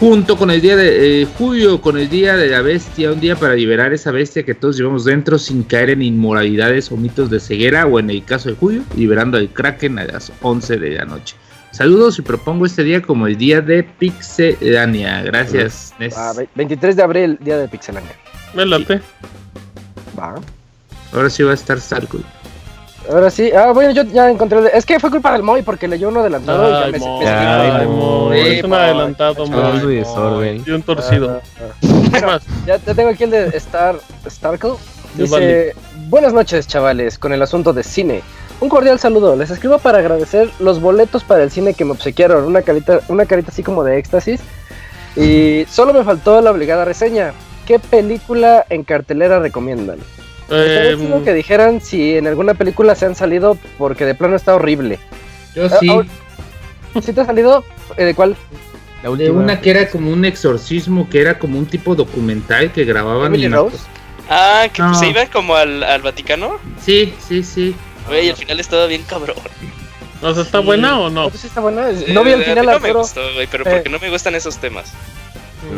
Junto 0.00 0.38
con 0.38 0.50
el 0.50 0.62
día 0.62 0.76
de 0.76 1.22
eh, 1.22 1.26
julio, 1.36 1.82
con 1.82 1.98
el 1.98 2.08
día 2.08 2.34
de 2.34 2.48
la 2.48 2.62
bestia, 2.62 3.12
un 3.12 3.20
día 3.20 3.36
para 3.36 3.54
liberar 3.54 3.92
esa 3.92 4.10
bestia 4.10 4.42
que 4.44 4.54
todos 4.54 4.78
llevamos 4.78 5.04
dentro 5.04 5.38
sin 5.38 5.62
caer 5.62 5.90
en 5.90 6.00
inmoralidades 6.00 6.90
o 6.90 6.96
mitos 6.96 7.28
de 7.28 7.38
ceguera, 7.38 7.84
o 7.84 7.98
en 8.00 8.08
el 8.08 8.24
caso 8.24 8.48
de 8.48 8.54
julio, 8.56 8.82
liberando 8.96 9.36
al 9.36 9.50
Kraken 9.50 9.98
a 9.98 10.04
las 10.06 10.32
11 10.40 10.78
de 10.78 10.90
la 10.94 11.04
noche. 11.04 11.36
Saludos 11.72 12.18
y 12.18 12.22
propongo 12.22 12.64
este 12.64 12.82
día 12.82 13.02
como 13.02 13.26
el 13.26 13.36
día 13.36 13.60
de 13.60 13.82
Pixelania. 13.84 15.22
Gracias, 15.22 15.92
Nes. 15.98 16.14
Ah, 16.16 16.32
ve- 16.34 16.48
23 16.54 16.96
de 16.96 17.02
abril, 17.02 17.38
día 17.38 17.58
de 17.58 17.68
Pixelania. 17.68 18.12
Me 18.54 18.64
late. 18.64 19.02
Va. 20.18 20.34
Ahora 21.12 21.28
sí 21.28 21.42
va 21.42 21.50
a 21.50 21.54
estar 21.54 21.78
Starkul. 21.78 22.24
Ahora 23.08 23.30
sí. 23.30 23.50
Ah, 23.52 23.72
bueno, 23.72 23.92
yo 23.92 24.02
ya 24.04 24.30
encontré. 24.30 24.58
Es 24.72 24.84
que 24.84 25.00
fue 25.00 25.10
culpa 25.10 25.32
del 25.32 25.42
Moy 25.42 25.62
porque 25.62 25.88
leyó 25.88 26.08
uno 26.08 26.20
adelantado 26.20 26.68
y 26.68 26.70
ya 26.70 26.84
Ay, 26.84 26.92
me, 26.92 26.98
Moy, 26.98 27.26
Ay. 27.26 27.86
Moy, 27.86 28.38
es 28.40 28.64
un 28.64 28.74
adelantado, 28.74 29.44
Ay, 29.44 29.50
Moy. 29.50 30.62
Y 30.66 30.70
un 30.70 30.82
torcido. 30.82 31.40
Ah, 31.40 31.72
ah. 31.82 32.10
¿Qué 32.20 32.26
más? 32.26 32.42
Ya, 32.66 32.76
ya 32.76 32.94
tengo 32.94 33.10
aquí 33.10 33.24
el 33.24 33.30
de 33.30 33.56
Star 33.56 33.96
Starkle. 34.28 34.74
Dice: 35.14 35.32
vale. 35.32 35.74
Buenas 36.08 36.32
noches, 36.32 36.66
chavales, 36.66 37.18
con 37.18 37.32
el 37.32 37.40
asunto 37.42 37.72
de 37.72 37.82
cine. 37.82 38.22
Un 38.60 38.68
cordial 38.68 38.98
saludo. 38.98 39.36
Les 39.36 39.50
escribo 39.50 39.78
para 39.78 39.98
agradecer 39.98 40.50
los 40.58 40.80
boletos 40.80 41.24
para 41.24 41.42
el 41.42 41.50
cine 41.50 41.72
que 41.74 41.84
me 41.84 41.92
obsequiaron. 41.92 42.44
Una 42.44 42.62
carita, 42.62 43.00
una 43.08 43.24
carita 43.24 43.50
así 43.50 43.62
como 43.62 43.84
de 43.84 43.96
éxtasis. 43.98 44.40
Y 45.16 45.64
solo 45.68 45.92
me 45.92 46.04
faltó 46.04 46.40
la 46.40 46.50
obligada 46.50 46.84
reseña. 46.84 47.32
¿Qué 47.66 47.78
película 47.78 48.66
en 48.68 48.84
cartelera 48.84 49.38
recomiendan? 49.38 49.98
Eh, 50.50 50.96
que 51.24 51.34
dijeran 51.34 51.80
si 51.80 52.16
en 52.16 52.26
alguna 52.26 52.54
película 52.54 52.94
se 52.94 53.06
han 53.06 53.14
salido 53.14 53.56
porque 53.78 54.04
de 54.06 54.14
plano 54.14 54.36
está 54.36 54.54
horrible. 54.54 54.98
Yo 55.54 55.66
Ah, 55.66 55.76
sí. 55.80 55.88
ah, 55.90 57.00
¿Sí 57.02 57.12
te 57.12 57.20
ha 57.20 57.24
salido? 57.26 57.64
Eh, 57.96 58.04
¿De 58.04 58.14
cuál? 58.14 58.36
La 59.02 59.08
De 59.08 59.08
última. 59.10 59.38
una 59.40 59.60
que 59.60 59.70
era 59.70 59.88
como 59.88 60.10
un 60.10 60.24
exorcismo, 60.24 61.08
que 61.08 61.20
era 61.20 61.38
como 61.38 61.58
un 61.58 61.66
tipo 61.66 61.94
documental 61.94 62.72
que 62.72 62.84
grababan. 62.84 63.26
¿Emily 63.28 63.46
en- 63.46 63.52
Rose? 63.52 63.78
Ah, 64.28 64.66
que 64.72 64.82
No. 64.82 64.94
se 64.94 65.08
iban 65.08 65.26
como 65.28 65.54
al, 65.56 65.82
al 65.82 66.02
Vaticano. 66.02 66.58
Sí, 66.80 67.14
sí, 67.26 67.42
sí. 67.42 67.74
Güey, 68.06 68.28
al 68.30 68.36
final 68.36 68.60
estaba 68.60 68.86
bien 68.86 69.02
cabrón. 69.08 69.36
o 70.22 70.34
sea, 70.34 70.42
¿está 70.42 70.58
buena 70.60 70.98
o 71.00 71.08
no? 71.10 71.24
¿No? 71.24 71.30
sí 71.30 71.46
está 71.46 71.60
buena. 71.60 71.88
No 72.08 72.24
vi 72.24 72.30
Eh, 72.30 72.34
el 72.34 72.40
a 72.42 72.44
final, 72.44 72.66
mí 72.66 72.72
no 72.72 72.78
me 72.78 72.80
pero 72.80 72.98
gustó, 73.00 73.20
güey, 73.34 73.46
pero 73.50 73.64
eh, 73.66 73.70
porque 73.72 73.88
no 73.88 73.98
me 73.98 74.10
gustan 74.10 74.34
esos 74.34 74.58
temas. 74.58 74.92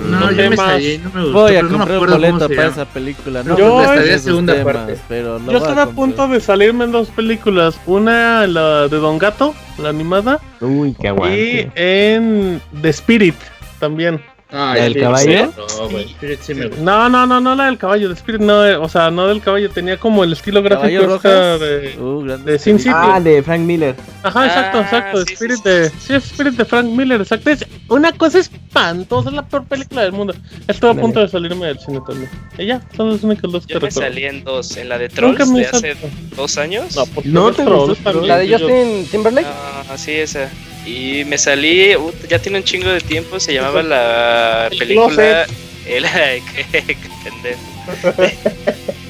No, 0.09 0.20
No 0.20 0.31
yo 0.31 0.36
me 0.36 0.51
temas. 0.51 0.59
salí, 0.59 0.99
no 0.99 1.11
me 1.11 1.23
gustó. 1.23 1.33
Voy 1.33 1.57
a 1.57 1.62
no 1.62 1.69
comprar 1.69 1.99
un 1.99 2.05
cómo 2.05 2.17
boleto 2.17 2.49
para 2.49 2.69
esa 2.69 2.85
película. 2.85 3.43
No, 3.43 3.51
No, 3.51 3.59
yo 3.59 3.94
me 3.94 4.19
segunda 4.19 4.55
temas, 4.55 4.75
parte. 4.75 4.99
Pero 5.09 5.39
Yo 5.47 5.59
estuve 5.59 5.81
a 5.81 5.86
punto 5.86 6.28
de 6.28 6.41
salirme 6.41 6.85
en 6.85 6.93
dos 6.93 7.09
películas. 7.09 7.78
Una, 7.86 8.47
la 8.47 8.89
de 8.89 8.97
Don 8.97 9.19
Gato, 9.19 9.55
la 9.78 9.89
animada. 9.89 10.41
Uy, 10.61 10.94
qué 11.01 11.09
Y 11.09 11.70
en 11.75 12.61
The 12.81 12.89
Spirit 12.91 13.36
también. 13.78 14.20
Ah, 14.55 14.75
¿La 14.77 14.85
del 14.85 14.99
caballo? 15.01 15.53
No, 15.57 15.89
güey, 15.89 16.05
Spirit 16.05 16.41
sí 16.43 16.55
me 16.55 16.67
gusta. 16.67 16.83
No, 16.83 17.09
no, 17.09 17.27
no, 17.27 17.41
no 17.41 17.55
la 17.55 17.65
del 17.67 17.79
caballo, 17.79 18.09
de 18.09 18.15
Spirit, 18.15 18.41
no, 18.43 18.65
eh, 18.67 18.77
o 18.77 18.87
sea, 18.89 19.11
no 19.11 19.27
del 19.27 19.41
caballo, 19.41 19.71
tenía 19.71 19.97
como 19.99 20.25
el 20.25 20.33
estilo 20.35 20.63
gráfico 20.63 20.89
esta 20.89 21.07
Rojas. 21.07 21.61
de, 21.61 21.97
Uh, 21.99 22.23
de 22.45 22.59
Sin 22.59 22.79
City. 22.79 22.91
Ah, 22.95 23.19
de 23.19 23.43
Frank 23.43 23.61
Miller. 23.63 23.95
Ajá, 24.23 24.47
exacto, 24.47 24.79
Ah, 24.79 24.83
exacto, 24.83 25.19
de 25.21 25.25
sí, 25.25 25.29
sí, 25.29 25.35
Spirit 25.35 25.57
sí, 25.63 25.69
de, 25.71 25.91
sí. 25.91 26.15
Spirit 26.15 26.55
de 26.55 26.65
Frank 26.67 26.85
Miller, 26.87 27.21
exacto, 27.23 27.49
es 27.51 27.65
una 27.89 28.13
cosa 28.13 28.39
espantosa, 28.41 29.31
es 29.31 29.35
la 29.35 29.47
peor 29.49 29.65
película 29.65 30.03
del 30.03 30.13
mundo. 30.13 30.35
Estuve 30.69 30.91
a 30.91 30.95
punto 30.95 31.21
de 31.21 31.29
salirme 31.29 31.67
del 31.69 31.79
cine 31.79 32.01
también. 32.07 32.31
Y 32.59 32.67
ya, 32.67 32.83
son 32.97 33.09
los 33.09 33.23
únicos 33.25 33.51
dos 33.51 33.67
que 33.67 33.73
Yo 33.75 33.81
me 33.81 33.89
recuerdo. 33.89 34.09
salí 34.11 34.25
en 34.25 34.45
dos. 34.45 34.77
En 34.77 34.89
la 34.91 34.99
de 34.99 35.09
Trolls 35.09 35.51
de 35.55 35.67
hace 35.67 35.97
dos 36.37 36.59
años. 36.59 36.95
No, 36.95 37.05
¿No 37.25 37.53
te 37.53 37.65
trolls 37.65 37.89
gustó 37.89 38.05
también, 38.05 38.29
La 38.29 38.39
de 38.39 38.49
yo- 38.49 38.59
Justin 38.59 39.07
Timberlake. 39.11 39.47
Ah, 39.49 39.97
sí, 39.97 40.13
esa. 40.13 40.51
Y 40.85 41.25
me 41.27 41.39
salí, 41.39 41.94
uh, 41.97 42.12
ya 42.28 42.39
tiene 42.41 42.59
un 42.59 42.65
chingo 42.65 42.89
de 42.89 43.01
tiempo, 43.01 43.39
se 43.39 43.55
llamaba 43.55 43.83
la 43.85 44.69
El 44.70 44.78
película... 44.78 45.47
El. 45.86 46.07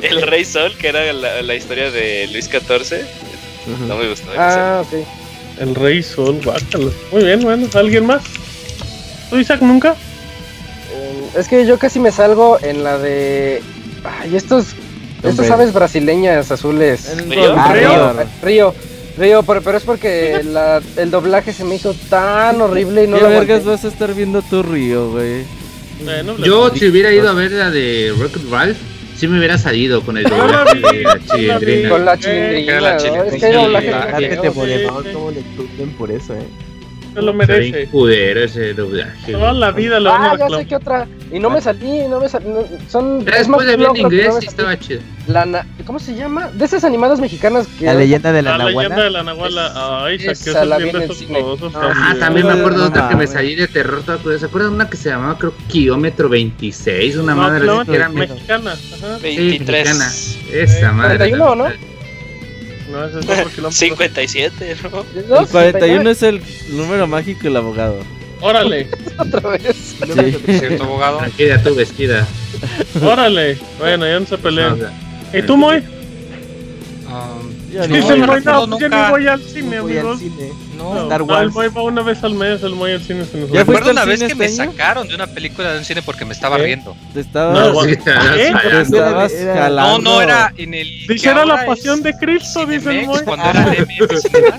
El 0.02 0.22
Rey 0.22 0.44
Sol, 0.44 0.74
que 0.78 0.88
era 0.88 1.12
la, 1.12 1.42
la 1.42 1.54
historia 1.54 1.90
de 1.90 2.28
Luis 2.32 2.46
XIV. 2.46 3.04
No 3.86 3.96
me 3.96 4.08
gustó. 4.08 4.30
Ah, 4.36 4.82
ok. 4.84 5.06
El 5.60 5.74
Rey 5.74 6.02
Sol, 6.02 6.40
guácalo. 6.42 6.92
Muy 7.12 7.24
bien, 7.24 7.40
bueno, 7.40 7.68
¿alguien 7.74 8.06
más? 8.06 8.22
¿Tú, 9.30 9.38
Isaac, 9.38 9.60
nunca? 9.60 9.94
Eh, 10.92 11.38
es 11.38 11.48
que 11.48 11.66
yo 11.66 11.78
casi 11.78 12.00
me 12.00 12.10
salgo 12.10 12.58
en 12.62 12.82
la 12.82 12.98
de. 12.98 13.62
Ay, 14.04 14.34
estos. 14.34 14.68
Estas 15.22 15.50
aves 15.50 15.72
brasileñas 15.72 16.50
azules. 16.50 17.08
En 17.10 17.30
¿Río? 17.30 17.54
Ah, 17.56 17.72
Río. 17.72 18.14
Río. 18.42 18.74
Río. 19.16 19.24
Río, 19.24 19.42
pero, 19.42 19.62
pero 19.62 19.78
es 19.78 19.84
porque 19.84 20.42
la- 20.44 20.80
el 20.96 21.10
doblaje 21.10 21.52
se 21.52 21.64
me 21.64 21.74
hizo 21.76 21.94
tan 22.08 22.60
horrible 22.60 23.04
y 23.04 23.06
no 23.06 23.16
¿Qué 23.16 23.22
lo 23.22 23.28
vergas 23.28 23.64
vas 23.64 23.84
a 23.84 23.88
estar 23.88 24.14
viendo 24.14 24.42
tu 24.42 24.62
río, 24.62 25.10
güey? 25.10 25.44
Bueno, 26.04 26.36
Yo, 26.38 26.68
la- 26.68 26.74
si 26.74 26.86
hubiera 26.88 27.12
ido 27.12 27.28
a 27.28 27.32
ver 27.34 27.52
la 27.52 27.70
de 27.70 28.12
Rocket 28.18 28.42
Ralph, 28.50 28.76
sí 29.16 29.28
me 29.28 29.38
hubiera 29.38 29.56
salido 29.58 30.02
con 30.02 30.16
el 30.16 30.24
doblaje 30.24 30.78
de 30.92 31.02
la 31.02 31.18
chilindrina. 31.24 31.88
Con 31.88 32.04
la 32.04 32.14
Eh, 32.14 32.18
chilindrina. 32.18 32.96
Es 32.96 33.02
que 33.40 33.46
hay 33.46 34.24
Fíjate, 34.28 34.48
sí. 34.50 34.54
cómo 35.14 35.30
le 35.30 35.42
tunden 35.56 35.90
por 35.96 36.10
eso, 36.10 36.34
eh. 36.34 36.46
Se 37.14 37.22
lo 37.22 37.32
merece. 37.34 37.86
culero 37.86 38.44
ese 38.44 38.74
doblaje. 38.74 39.32
Toda 39.32 39.52
la 39.52 39.70
vida 39.70 40.00
lo 40.00 40.12
Ah, 40.12 40.36
ya 40.38 40.48
sé 40.48 40.66
que 40.66 40.76
otra. 40.76 41.06
Y 41.30 41.38
no 41.38 41.50
me 41.50 41.60
salí, 41.60 42.06
no 42.08 42.20
me 42.20 42.28
salí. 42.28 42.48
no- 42.48 42.64
son. 42.88 43.24
Ya 43.24 43.32
es 43.36 43.48
más 43.48 43.60
después 43.60 43.66
de 43.66 43.74
en 43.74 43.80
no 43.80 43.96
inglés 43.96 44.34
salí. 44.34 44.46
estaba 44.46 44.78
chido. 44.78 45.00
La 45.26 45.46
na- 45.46 45.66
¿Cómo 45.86 45.98
se 45.98 46.14
llama? 46.14 46.50
De 46.50 46.64
esas 46.64 46.84
animadas 46.84 47.20
mexicanas 47.20 47.66
que. 47.78 47.84
La 47.86 47.94
leyenda 47.94 48.32
de 48.32 48.42
la, 48.42 48.58
La 48.58 48.64
leyenda 48.64 48.88
Nahuala. 48.88 49.04
de 49.04 49.10
la 49.10 49.22
Nahuala. 49.22 50.04
Ay, 50.04 50.16
Esa 50.16 50.34
saqué 50.34 50.66
la 50.66 50.76
esos 50.76 50.82
vi 50.84 50.88
en 50.90 51.02
el 51.02 51.08
de 51.08 51.14
cine. 51.14 51.38
esos 51.38 51.72
Ah, 51.76 52.16
también 52.18 52.46
me 52.46 52.52
No, 52.54 52.58
acuerdo 52.60 52.80
de 52.82 52.88
otra 52.88 53.08
que 53.08 53.16
me 53.16 53.26
salí 53.26 53.54
de 53.54 53.68
terror. 53.68 54.02
¿Se 54.38 54.46
acuerdan 54.46 54.72
una 54.74 54.90
que 54.90 54.96
se 54.96 55.10
llamaba, 55.10 55.38
creo, 55.38 55.54
Kilómetro 55.68 56.28
26? 56.28 57.16
Una 57.16 57.34
No, 57.34 57.40
madre 57.42 57.64
no, 57.66 57.80
así 57.80 57.90
que 57.90 57.96
era 57.96 58.08
me- 58.08 58.26
mexicana. 58.26 58.72
Ajá. 58.72 59.18
sí, 59.18 59.36
23. 59.36 59.98
mexicana. 59.98 60.62
Esa 60.62 60.92
madre. 60.92 61.16
41, 61.18 61.54
¿no? 61.54 61.91
No, 62.92 63.06
ese 63.06 63.20
es 63.20 63.24
otro 63.24 63.50
kilómetro. 63.50 63.72
57, 63.72 64.76
¿no? 65.28 65.40
El 65.40 65.46
41 65.48 66.10
es 66.10 66.22
el 66.22 66.42
número 66.70 67.06
mágico 67.06 67.44
del 67.44 67.56
abogado. 67.56 68.00
Órale, 68.42 68.88
otra 69.18 69.50
vez. 69.50 69.94
Sí. 69.98 70.38
¿Cierto, 70.58 70.84
abogado? 70.84 71.18
Tranquila 71.18 71.62
tú, 71.62 71.74
vestida. 71.74 72.26
órale. 73.02 73.56
Bueno, 73.78 74.06
ya 74.06 74.20
no 74.20 74.26
se 74.26 74.36
sea, 74.36 74.92
¿Y 75.32 75.42
tú, 75.42 75.56
Moy? 75.56 75.78
Um, 77.06 77.51
Ya 77.72 77.86
Dice 77.86 78.00
no, 78.00 78.34
el 78.34 78.44
no 78.44 78.78
yo 78.78 78.88
ni 78.88 78.96
voy 79.10 79.26
al 79.26 79.42
cine, 79.42 79.80
Voy 79.80 79.92
al 79.92 79.98
amigos. 80.00 80.18
cine. 80.20 80.52
no, 80.76 80.94
No, 80.94 81.02
Star 81.04 81.24
no, 81.26 81.40
el 81.40 81.50
Moy 81.50 81.68
va 81.68 81.82
una 81.82 82.02
vez 82.02 82.22
al 82.22 82.34
mes, 82.34 82.62
el 82.62 82.74
Moy 82.74 82.92
al 82.92 83.02
cine 83.02 83.24
se 83.24 83.38
nos 83.38 83.50
¿Ya 83.50 83.60
Recuerdo 83.60 83.90
al 83.90 83.96
una 83.96 84.04
vez 84.04 84.22
que 84.22 84.34
me 84.34 84.44
este 84.44 84.62
año? 84.62 84.72
sacaron 84.72 85.08
de 85.08 85.14
una 85.14 85.26
película 85.26 85.72
de 85.72 85.78
un 85.78 85.84
cine 85.84 86.02
porque 86.02 86.24
me 86.26 86.34
estaba 86.34 86.58
¿Eh? 86.58 86.64
riendo. 86.64 86.94
Te 87.14 87.20
estabas, 87.20 87.72
No, 87.72 87.82
sí, 87.84 87.90
¿eh? 87.92 87.98
te 88.04 88.80
estabas 88.82 89.32
Era- 89.32 89.54
jalando. 89.54 89.98
No, 90.02 90.16
no, 90.16 90.22
era 90.22 90.52
en 90.56 90.74
el. 90.74 90.86
Dice, 91.08 91.30
era 91.30 91.46
la 91.46 91.64
pasión 91.64 92.02
de 92.02 92.12
Cristo, 92.14 92.66
dice 92.66 92.90
el 93.00 93.06
Moy. 93.06 93.20
Cuando 93.24 93.48
era 93.48 93.70
de 93.70 93.76
Cinemas, 93.86 94.58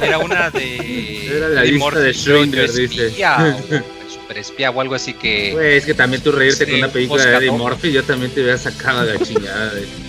Era 0.00 0.18
una 0.18 0.50
de. 0.50 1.36
Era 1.36 1.48
la 1.50 1.62
Eddie 1.62 1.72
lista 1.74 2.00
de 2.00 2.12
yo 2.12 2.32
Schrödinger, 2.32 2.72
dice. 2.72 3.06
espía, 3.06 3.56
o 3.56 4.08
super 4.12 4.38
espía 4.38 4.70
o 4.70 4.80
algo 4.80 4.94
así 4.96 5.14
que. 5.14 5.52
Güey, 5.52 5.76
es 5.76 5.84
que 5.86 5.94
también 5.94 6.22
tú 6.22 6.32
reírte 6.32 6.64
Sí, 6.64 6.70
con 6.72 6.80
una 6.80 6.88
película 6.88 7.24
de 7.24 7.36
Eddie. 7.36 7.50
Murphy, 7.52 7.92
yo 7.92 8.02
también 8.02 8.32
te 8.32 8.40
hubiera 8.42 8.58
sacado 8.58 9.04
de 9.04 9.14
la 9.14 9.24
chingada. 9.24 9.70
de- 9.74 10.05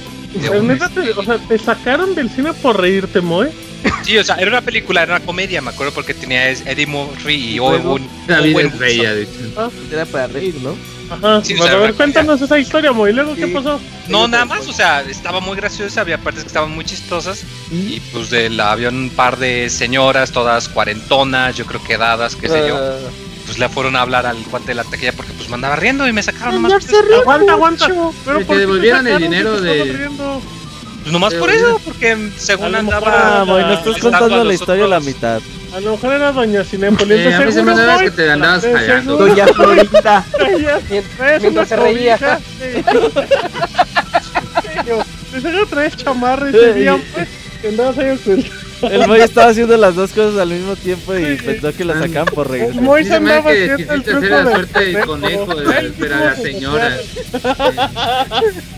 o 1.15 1.23
sea, 1.23 1.37
te 1.37 1.57
sacaron 1.57 2.15
del 2.15 2.29
cine 2.29 2.53
por 2.53 2.79
reírte, 2.79 3.21
Moy. 3.21 3.47
Sí, 4.03 4.17
o 4.17 4.23
sea, 4.23 4.35
era 4.35 4.49
una 4.49 4.61
película, 4.61 5.03
era 5.03 5.15
una 5.17 5.25
comedia, 5.25 5.61
me 5.61 5.69
acuerdo 5.69 5.93
porque 5.93 6.13
tenía 6.13 6.49
Eddie 6.49 6.87
Murphy 6.87 7.33
y 7.55 7.59
Owen. 7.59 7.85
Wilson. 7.87 8.79
dice. 8.79 9.29
Era 9.91 10.05
para 10.05 10.27
reír, 10.27 10.55
¿no? 10.61 10.75
Ajá. 11.09 11.41
Sí, 11.43 11.53
o 11.53 11.63
sea, 11.63 11.73
a 11.73 11.77
ver, 11.77 11.93
cuéntanos 11.93 12.41
esa 12.41 12.59
historia, 12.59 12.91
Moy. 12.91 13.13
Luego, 13.13 13.33
¿qué 13.35 13.45
Sí. 13.45 13.51
pasó? 13.53 13.79
No, 14.09 14.27
nada 14.27 14.45
más, 14.45 14.67
o 14.67 14.73
sea, 14.73 15.01
estaba 15.01 15.39
muy 15.39 15.55
graciosa, 15.55 16.01
había 16.01 16.17
partes 16.17 16.43
que 16.43 16.47
estaban 16.47 16.71
muy 16.71 16.83
chistosas 16.85 17.43
y 17.71 17.99
pues 18.11 18.29
de 18.29 18.49
la, 18.49 18.71
había 18.71 18.89
un 18.89 19.09
par 19.15 19.37
de 19.37 19.69
señoras, 19.69 20.31
todas 20.31 20.67
cuarentonas, 20.67 21.55
yo 21.55 21.65
creo 21.65 21.81
que 21.83 21.97
dadas, 21.97 22.35
qué 22.35 22.49
sé 22.49 22.67
yo, 22.67 22.75
Ah, 22.77 22.97
pues 23.45 23.57
le 23.59 23.69
fueron 23.69 23.95
a 23.95 24.01
hablar 24.01 24.25
al 24.25 24.35
cuate 24.43 24.67
de 24.67 24.73
la 24.75 24.83
taquilla 24.83 25.13
porque 25.13 25.31
pues 25.31 25.47
me 25.47 25.55
andaba 25.55 25.77
riendo 25.77 26.05
y 26.05 26.11
me 26.11 26.21
sacaron 26.21 26.65
eso. 26.65 26.77
Aguanta, 27.21 27.53
aguanta. 27.53 27.87
Pero 27.87 28.39
Que 28.39 28.45
¿por 28.45 28.47
qué 28.47 28.53
te 28.55 28.59
devolvieran 28.59 29.07
el 29.07 29.17
dinero 29.19 29.61
de-? 29.61 30.09
Pues 31.07 31.13
nomás 31.13 31.33
por 31.35 31.49
eso, 31.49 31.79
porque 31.85 32.31
según 32.35 32.75
andaba. 32.75 33.39
Ah, 33.39 33.45
Moy, 33.45 33.63
no 33.63 33.75
estás 33.75 33.97
contando 33.99 34.41
a 34.41 34.43
la 34.43 34.53
historia 34.53 34.83
a 34.83 34.87
la 34.89 34.99
mitad. 34.99 35.41
A 35.73 35.79
lo 35.79 35.91
mejor 35.91 36.13
era 36.13 36.33
Doña 36.33 36.65
Cinépolis. 36.65 37.17
Eh, 37.19 37.33
a 37.33 37.39
mí 37.39 37.51
se 37.53 37.63
me 37.63 37.71
andaba 37.71 37.99
que 37.99 38.11
te 38.11 38.29
andabas 38.29 38.65
callando. 38.65 39.15
Doña 39.15 39.45
traes 39.45 41.41
Mientras 41.41 41.69
se 41.69 41.75
reía. 41.77 42.17
cobija, 42.17 42.39
sí. 42.59 42.83
De 45.31 45.41
seguro 45.41 45.65
traes 45.67 45.95
chamarra 45.95 46.49
ese 46.49 46.73
día, 46.73 46.99
pues. 47.13 47.29
Que 47.61 47.69
andabas 47.69 47.97
ahí 47.99 48.09
oculto. 48.09 48.51
El 48.81 49.07
Moy 49.07 49.19
estaba 49.21 49.49
haciendo 49.49 49.75
las 49.77 49.95
dos 49.95 50.11
cosas 50.11 50.37
al 50.39 50.49
mismo 50.49 50.75
tiempo 50.75 51.15
y 51.15 51.35
pensó 51.37 51.73
que 51.73 51.83
la 51.85 51.99
sacaban 51.99 52.33
por 52.33 52.49
reír. 52.49 52.73
Moy 52.81 53.03
se 53.05 53.15
andaba 53.15 53.49
hace 53.49 53.65
que 53.65 53.71
haciendo 53.73 53.93
el 53.93 54.03
truco 54.03 54.17
hacer 54.25 54.31
la 54.45 54.51
suerte 54.51 54.85
del 54.85 55.05
conejo. 55.05 55.47
pero 55.99 56.15
a 56.15 56.19
la 56.19 56.35
señora. 56.35 56.97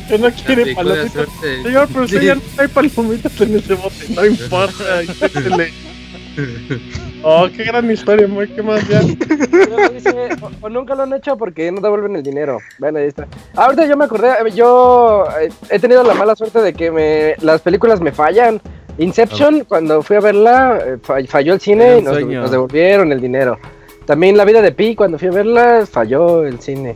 Que 0.07 0.17
no 0.17 0.31
quiere 0.31 0.75
palomitas. 0.75 1.11
suerte. 1.13 1.63
Señor, 1.63 1.87
pero 1.93 2.07
Sí. 2.07 2.15
usted 2.15 2.27
ya 2.27 2.35
no 2.35 2.41
hay 2.57 2.67
palomitas 2.67 3.41
en 3.41 3.55
ese 3.57 3.73
bote. 3.75 4.05
No 4.15 4.25
importa. 4.25 4.83
Oh, 7.21 7.49
qué 7.53 7.65
gran 7.65 7.91
historia, 7.91 8.25
Moy. 8.29 8.47
¿Qué 8.47 8.63
más 8.63 8.87
ya? 8.87 9.01
Dice, 9.01 10.29
o, 10.41 10.51
o 10.61 10.69
nunca 10.69 10.95
lo 10.95 11.03
han 11.03 11.11
hecho 11.11 11.35
porque 11.35 11.69
no 11.69 11.81
devuelven 11.81 12.15
el 12.15 12.23
dinero. 12.23 12.59
Bueno, 12.77 12.99
ahí 12.99 13.07
está. 13.07 13.27
Ah, 13.57 13.65
Ahorita 13.65 13.85
yo 13.87 13.97
me 13.97 14.05
acordé, 14.05 14.29
eh, 14.29 14.51
yo 14.55 15.25
eh, 15.41 15.49
he 15.69 15.79
tenido 15.79 16.01
la 16.03 16.13
mala 16.13 16.33
suerte 16.37 16.61
de 16.61 16.71
que 16.73 16.89
me, 16.91 17.35
las 17.41 17.59
películas 17.59 17.99
me 17.99 18.13
fallan. 18.13 18.61
Inception, 18.99 19.63
cuando 19.65 20.01
fui 20.03 20.17
a 20.17 20.19
verla, 20.19 20.79
eh, 20.85 20.97
fa- 21.01 21.23
falló 21.27 21.53
el 21.53 21.59
cine 21.61 21.99
y 21.99 22.01
nos, 22.01 22.51
devolvieron 22.51 23.11
el 23.11 23.19
dinero. 23.21 23.57
También 24.05 24.35
La 24.37 24.45
vida 24.45 24.61
de 24.61 24.71
Pi, 24.71 24.95
cuando 24.95 25.17
fui 25.19 25.27
a 25.27 25.31
verla, 25.31 25.85
falló 25.89 26.43
el 26.45 26.59
cine. 26.59 26.95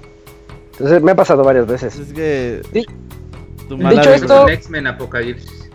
Entonces 0.74 1.02
me 1.02 1.12
ha 1.12 1.16
pasado 1.16 1.44
varias 1.44 1.68
veces. 1.68 1.98
Es 1.98 2.14
que. 2.14 2.62
Sí. 2.74 2.86
Tu 3.70 3.78
Dicho 3.78 4.14
esto- 4.14 4.48
X-Men 4.50 4.88
Apocalipsis. 4.88 5.70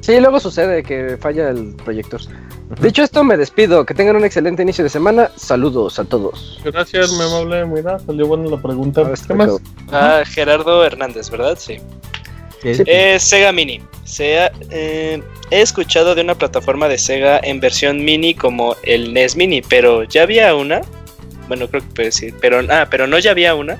Sí, 0.00 0.18
luego 0.20 0.40
sucede 0.40 0.82
que 0.82 1.16
falla 1.18 1.50
el 1.50 1.74
proyector. 1.84 2.20
Dicho 2.80 3.02
esto, 3.02 3.22
me 3.22 3.36
despido. 3.36 3.84
Que 3.86 3.94
tengan 3.94 4.16
un 4.16 4.24
excelente 4.24 4.62
inicio 4.62 4.82
de 4.82 4.90
semana. 4.90 5.30
Saludos 5.36 5.98
a 6.00 6.04
todos. 6.04 6.60
Gracias, 6.64 7.12
mi 7.12 7.22
amable 7.22 7.64
mira. 7.66 7.98
Salió 8.00 8.26
buena 8.26 8.48
la 8.50 8.60
pregunta. 8.60 9.02
Ah, 9.04 9.14
¿Qué 9.26 9.34
más? 9.34 9.50
Ah, 9.92 10.22
Gerardo 10.26 10.84
Hernández, 10.84 11.30
¿verdad? 11.30 11.56
Sí. 11.58 11.76
Sí. 12.62 12.82
Eh, 12.86 13.18
Sega 13.18 13.52
Mini. 13.52 13.80
Sea, 14.04 14.52
eh, 14.70 15.22
he 15.50 15.60
escuchado 15.60 16.14
de 16.14 16.22
una 16.22 16.34
plataforma 16.34 16.88
de 16.88 16.98
Sega 16.98 17.40
en 17.42 17.60
versión 17.60 18.04
mini 18.04 18.34
como 18.34 18.76
el 18.84 19.12
NES 19.12 19.36
Mini, 19.36 19.62
pero 19.62 20.04
ya 20.04 20.22
había 20.22 20.54
una. 20.54 20.80
Bueno, 21.48 21.68
creo 21.68 21.82
que 21.82 21.88
puede 21.88 22.08
decir, 22.08 22.34
pero 22.40 22.60
ah, 22.70 22.86
pero 22.90 23.06
no 23.06 23.18
ya 23.18 23.32
había 23.32 23.54
una. 23.54 23.78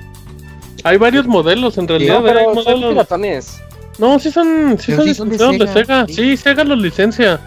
Hay 0.83 0.97
varios 0.97 1.25
modelos 1.25 1.77
en 1.77 1.87
realidad. 1.87 2.19
No, 2.19 2.27
hay 2.27 2.33
pero 2.33 2.63
son 2.63 2.89
piratones. 2.89 3.61
No, 3.99 4.17
sí 4.19 4.31
son, 4.31 4.77
sí 4.79 4.93
son 4.95 5.05
sí 5.05 5.13
son 5.13 5.29
de 5.29 5.35
licenciados 5.35 5.59
de 5.59 5.67
Sega, 5.67 6.05
Sega. 6.05 6.07
sí. 6.07 6.13
Sí, 6.13 6.37
Sega 6.37 6.63
los 6.63 6.79
licencia. 6.79 7.39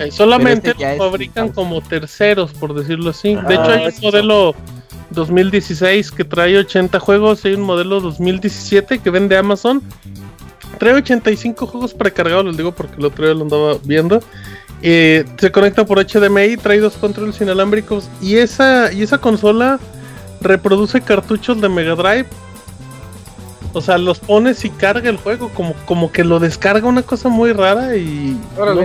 Eh, 0.00 0.10
solamente 0.10 0.70
este 0.70 0.82
los 0.82 0.92
es 0.92 0.98
fabrican 0.98 1.48
como 1.50 1.80
terceros, 1.82 2.52
por 2.52 2.74
decirlo 2.74 3.10
así. 3.10 3.34
Ah, 3.34 3.46
de 3.46 3.54
hecho, 3.54 3.70
hay 3.70 3.86
un 3.86 3.92
sí, 3.92 4.02
modelo 4.02 4.54
2016 5.10 6.10
que 6.10 6.24
trae 6.24 6.56
80 6.56 6.98
juegos. 7.00 7.44
Hay 7.44 7.54
un 7.54 7.62
modelo 7.62 8.00
2017 8.00 8.98
que 8.98 9.10
vende 9.10 9.36
Amazon. 9.36 9.82
Trae 10.78 10.94
85 10.94 11.66
juegos 11.66 11.94
precargados, 11.94 12.44
les 12.44 12.56
digo 12.56 12.72
porque 12.72 12.96
el 12.98 13.04
otro 13.04 13.24
día 13.24 13.34
lo 13.34 13.42
andaba 13.42 13.76
viendo. 13.84 14.20
Eh, 14.82 15.24
se 15.38 15.50
conecta 15.50 15.84
por 15.86 15.98
HDMI, 15.98 16.56
trae 16.58 16.78
dos 16.78 16.94
controles 16.94 17.40
inalámbricos. 17.40 18.08
Y 18.20 18.36
esa, 18.36 18.92
y 18.92 19.02
esa 19.02 19.18
consola 19.18 19.78
reproduce 20.40 21.00
cartuchos 21.00 21.60
de 21.60 21.68
Mega 21.68 21.94
Drive. 21.94 22.26
O 23.72 23.80
sea, 23.80 23.98
los 23.98 24.20
pones 24.20 24.64
y 24.64 24.70
carga 24.70 25.08
el 25.10 25.16
juego, 25.16 25.48
como, 25.48 25.74
como 25.84 26.12
que 26.12 26.22
lo 26.22 26.38
descarga 26.38 26.86
una 26.86 27.02
cosa 27.02 27.28
muy 27.28 27.52
rara 27.52 27.96
y... 27.96 28.38
No- 28.74 28.80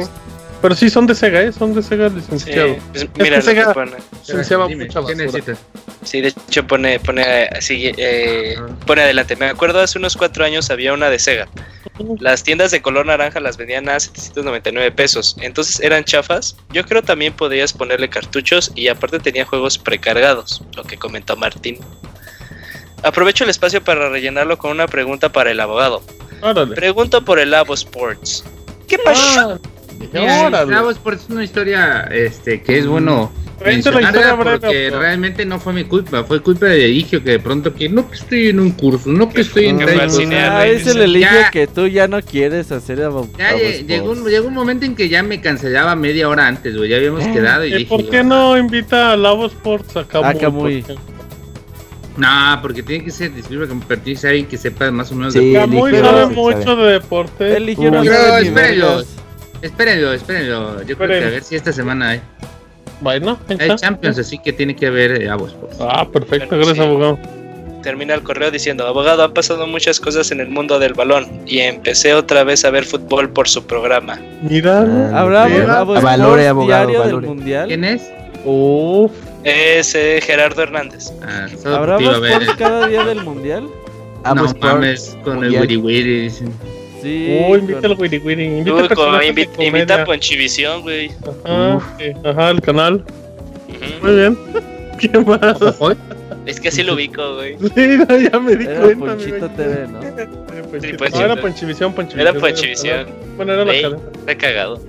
pero 0.61 0.75
sí 0.75 0.89
son 0.89 1.07
de 1.07 1.15
Sega, 1.15 1.41
¿eh? 1.41 1.51
Son 1.51 1.73
de 1.73 1.81
Sega 1.83 2.09
Sí, 2.09 2.15
licenciados. 2.15 2.77
pues, 2.91 3.07
mira 3.17 3.39
que 3.41 3.45
lo 3.47 3.53
que 3.53 3.61
Sega- 3.61 3.73
pone. 3.73 3.91
Licenciaba 4.27 4.67
Dime, 4.67 4.85
mucha 4.85 4.99
¿qué 4.99 5.05
basura. 5.05 5.25
necesitas? 5.25 5.59
Sí, 6.03 6.21
de 6.21 6.29
hecho 6.29 6.65
pone, 6.67 6.99
pone, 6.99 7.23
así, 7.55 7.91
eh, 7.97 8.55
pone 8.85 9.01
adelante. 9.03 9.35
Me 9.35 9.47
acuerdo 9.47 9.79
hace 9.81 9.97
unos 9.99 10.15
cuatro 10.15 10.45
años 10.45 10.69
había 10.69 10.93
una 10.93 11.09
de 11.09 11.19
Sega. 11.19 11.47
Las 12.19 12.43
tiendas 12.43 12.71
de 12.71 12.81
color 12.81 13.05
naranja 13.05 13.39
las 13.41 13.57
vendían 13.57 13.89
a 13.89 13.99
799 13.99 14.91
pesos. 14.91 15.35
Entonces 15.41 15.79
eran 15.81 16.03
chafas. 16.05 16.55
Yo 16.71 16.83
creo 16.85 17.01
también 17.03 17.33
podías 17.33 17.73
ponerle 17.73 18.09
cartuchos 18.09 18.71
y 18.75 18.87
aparte 18.87 19.19
tenía 19.19 19.45
juegos 19.45 19.77
precargados, 19.77 20.61
lo 20.75 20.83
que 20.83 20.97
comentó 20.97 21.35
Martín. 21.35 21.79
Aprovecho 23.03 23.43
el 23.43 23.49
espacio 23.49 23.83
para 23.83 24.09
rellenarlo 24.09 24.57
con 24.57 24.71
una 24.71 24.87
pregunta 24.87 25.29
para 25.31 25.51
el 25.51 25.59
abogado. 25.59 26.01
Órale. 26.41 26.75
Pregunto 26.75 27.23
por 27.23 27.39
el 27.39 27.51
Labo 27.51 27.73
Sports. 27.73 28.43
¿Qué 28.87 28.97
pasó? 28.97 29.59
Mira. 29.99 30.65
Bravo 30.65 30.91
Sports 30.91 31.23
es 31.25 31.29
una 31.29 31.43
historia 31.43 32.01
este, 32.11 32.61
que 32.61 32.79
es 32.79 32.87
bueno 32.87 33.31
mencionarla 33.63 34.37
porque 34.37 34.89
realmente 34.89 35.45
no 35.45 35.59
fue 35.59 35.73
mi 35.73 35.83
culpa, 35.83 36.23
fue 36.23 36.41
culpa 36.41 36.67
de 36.67 36.85
Eligio 36.85 37.23
que 37.23 37.31
de 37.31 37.39
pronto 37.39 37.73
que 37.73 37.89
no 37.89 38.09
que 38.09 38.15
estoy 38.15 38.47
en 38.47 38.59
un 38.59 38.71
curso, 38.71 39.09
no 39.09 39.29
que 39.29 39.41
estoy 39.41 39.65
en 39.67 39.79
Que 39.79 39.85
tal 39.85 40.07
cosa". 40.07 40.57
Ah, 40.57 40.65
es 40.67 40.87
el 40.87 41.01
eligio 41.01 41.29
que 41.51 41.67
tú 41.67 41.87
ya 41.87 42.07
no 42.07 42.21
quieres 42.21 42.71
hacer 42.71 43.01
a 43.01 43.09
Ya 43.37 43.51
lle- 43.53 43.85
llegó 43.85 44.11
un, 44.11 44.23
llegó 44.25 44.47
un 44.47 44.53
momento 44.53 44.85
en 44.85 44.95
que 44.95 45.09
ya 45.09 45.23
me 45.23 45.41
cancelaba 45.41 45.95
media 45.95 46.29
hora 46.29 46.47
antes, 46.47 46.75
güey, 46.77 46.89
ya 46.89 46.97
habíamos 46.97 47.25
quedado 47.27 47.65
y 47.65 47.73
¿Y 47.73 47.77
dije, 47.79 47.89
por 47.89 48.09
qué 48.09 48.23
no 48.23 48.57
invita 48.57 49.11
a 49.11 49.17
Lavo 49.17 49.47
Sports 49.47 49.97
a 49.97 50.05
Camuy? 50.05 50.39
Camuy. 50.39 50.85
No, 52.17 52.59
porque 52.61 52.83
tiene 52.83 53.05
que 53.05 53.11
ser 53.11 53.33
disculpa 53.33 53.67
que 53.67 53.73
me 53.73 53.85
pertenece 53.85 54.27
a 54.27 54.29
alguien 54.31 54.47
que 54.47 54.57
sepa 54.57 54.91
más 54.91 55.11
o 55.11 55.15
menos 55.15 55.33
Sí, 55.33 55.51
de 55.51 55.59
Camuy 55.59 55.91
ligero, 55.91 56.09
sabe 56.09 56.25
mucho 56.27 56.75
de 56.75 56.91
deporte. 56.93 57.57
Eligio 57.57 57.91
no 57.91 58.03
sabe 58.03 58.51
Espérenlo. 59.61 60.13
Espérenlo. 60.13 60.81
Yo 60.83 60.97
creo 60.97 61.09
que 61.09 61.25
a 61.25 61.29
ver 61.29 61.43
si 61.43 61.55
esta 61.55 61.71
semana 61.71 62.09
hay, 62.09 62.21
Bueno, 63.01 63.37
ahí 63.47 63.57
hay 63.59 63.69
está. 63.71 63.75
Champions, 63.87 64.17
así 64.19 64.37
que 64.39 64.53
tiene 64.53 64.75
que 64.75 64.87
haber 64.87 65.21
eh, 65.21 65.29
Avo 65.29 65.47
Sports. 65.47 65.77
Ah, 65.79 66.07
perfecto, 66.11 66.55
gracias, 66.55 66.77
sí. 66.77 66.83
abogado. 66.83 67.19
Termina 67.83 68.13
el 68.13 68.23
correo 68.23 68.51
diciendo, 68.51 68.85
abogado, 68.85 69.23
han 69.23 69.33
pasado 69.33 69.65
muchas 69.65 70.01
cosas 70.01 70.31
en 70.31 70.41
el 70.41 70.49
mundo 70.49 70.79
del 70.79 70.93
balón 70.93 71.27
y 71.45 71.59
empecé 71.59 72.13
otra 72.13 72.43
vez 72.43 72.65
a 72.65 72.71
ver 72.71 72.83
fútbol 72.83 73.29
por 73.29 73.47
su 73.47 73.65
programa. 73.65 74.19
Mira, 74.41 74.81
Ah, 75.13 75.21
¿Habrá 75.21 75.43
valore, 76.01 76.47
abogado, 76.49 76.65
diario 76.67 76.99
valore. 76.99 77.15
del 77.27 77.35
mundial? 77.35 77.67
¿Quién 77.67 77.83
es? 77.85 78.01
Uf, 78.43 79.11
Es 79.45 79.95
eh, 79.95 80.19
Gerardo 80.21 80.61
Hernández. 80.61 81.13
Ah, 81.23 81.47
solo 81.61 81.75
¿Habrá 81.77 81.93
porque 81.95 82.03
iba 82.05 82.15
a 82.15 82.19
Bravo 82.19 82.33
ver. 82.39 82.41
Sports 82.49 82.59
cada 82.59 82.87
día 82.87 83.05
del 83.05 83.23
mundial? 83.23 83.67
Amo 84.25 84.43
no 84.43 84.53
mames, 84.59 85.17
con 85.23 85.35
el 85.35 85.39
Mundial. 85.43 85.61
Wiri 85.61 85.77
Wiri. 85.77 86.21
dicen. 86.23 86.51
Sí. 87.01 87.45
uy, 87.49 87.59
invita 87.59 87.87
al 87.87 87.97
Wiri 87.97 88.17
Wiri. 88.19 88.45
Invita 88.45 88.73
Uy, 88.73 88.79
a 88.79 88.89
como 88.89 88.95
personajes 89.11 89.35
de 89.35 89.41
invi- 89.43 89.49
comedia. 89.55 89.67
invita 89.69 90.01
a 90.01 90.05
Ponchivisión, 90.05 90.81
güey. 90.81 91.11
Ajá, 91.45 91.79
sí, 91.97 92.05
ajá, 92.23 92.49
el 92.51 92.61
canal. 92.61 93.03
Ujú. 93.67 94.05
Muy 94.07 94.15
bien. 94.15 94.37
¿Qué 94.99 95.19
más? 95.19 95.57
Es 96.45 96.59
que 96.59 96.69
así 96.69 96.83
lo 96.83 96.93
ubico, 96.95 97.35
güey. 97.35 97.55
Sí, 97.75 97.97
no, 98.07 98.17
ya 98.17 98.39
me 98.39 98.55
di 98.55 98.65
Era 98.65 98.81
cuenta. 98.81 99.05
Ponchito. 99.05 99.49
TV, 99.51 99.87
¿no? 99.87 99.99
Ponchito. 99.99 100.81
Sí, 100.81 100.93
pues, 100.97 101.11
no, 101.13 101.21
era 101.21 101.35
Ponchivisión, 101.35 101.93
Ponchivisión. 101.93 102.27
Era 102.35 102.39
Ponchivisión. 102.39 103.07
Bueno, 103.37 103.53
era 103.53 103.65
la 103.65 103.73
Ey. 103.73 103.81
cadena. 103.83 104.01
Está 104.19 104.35
cagado. 104.37 104.79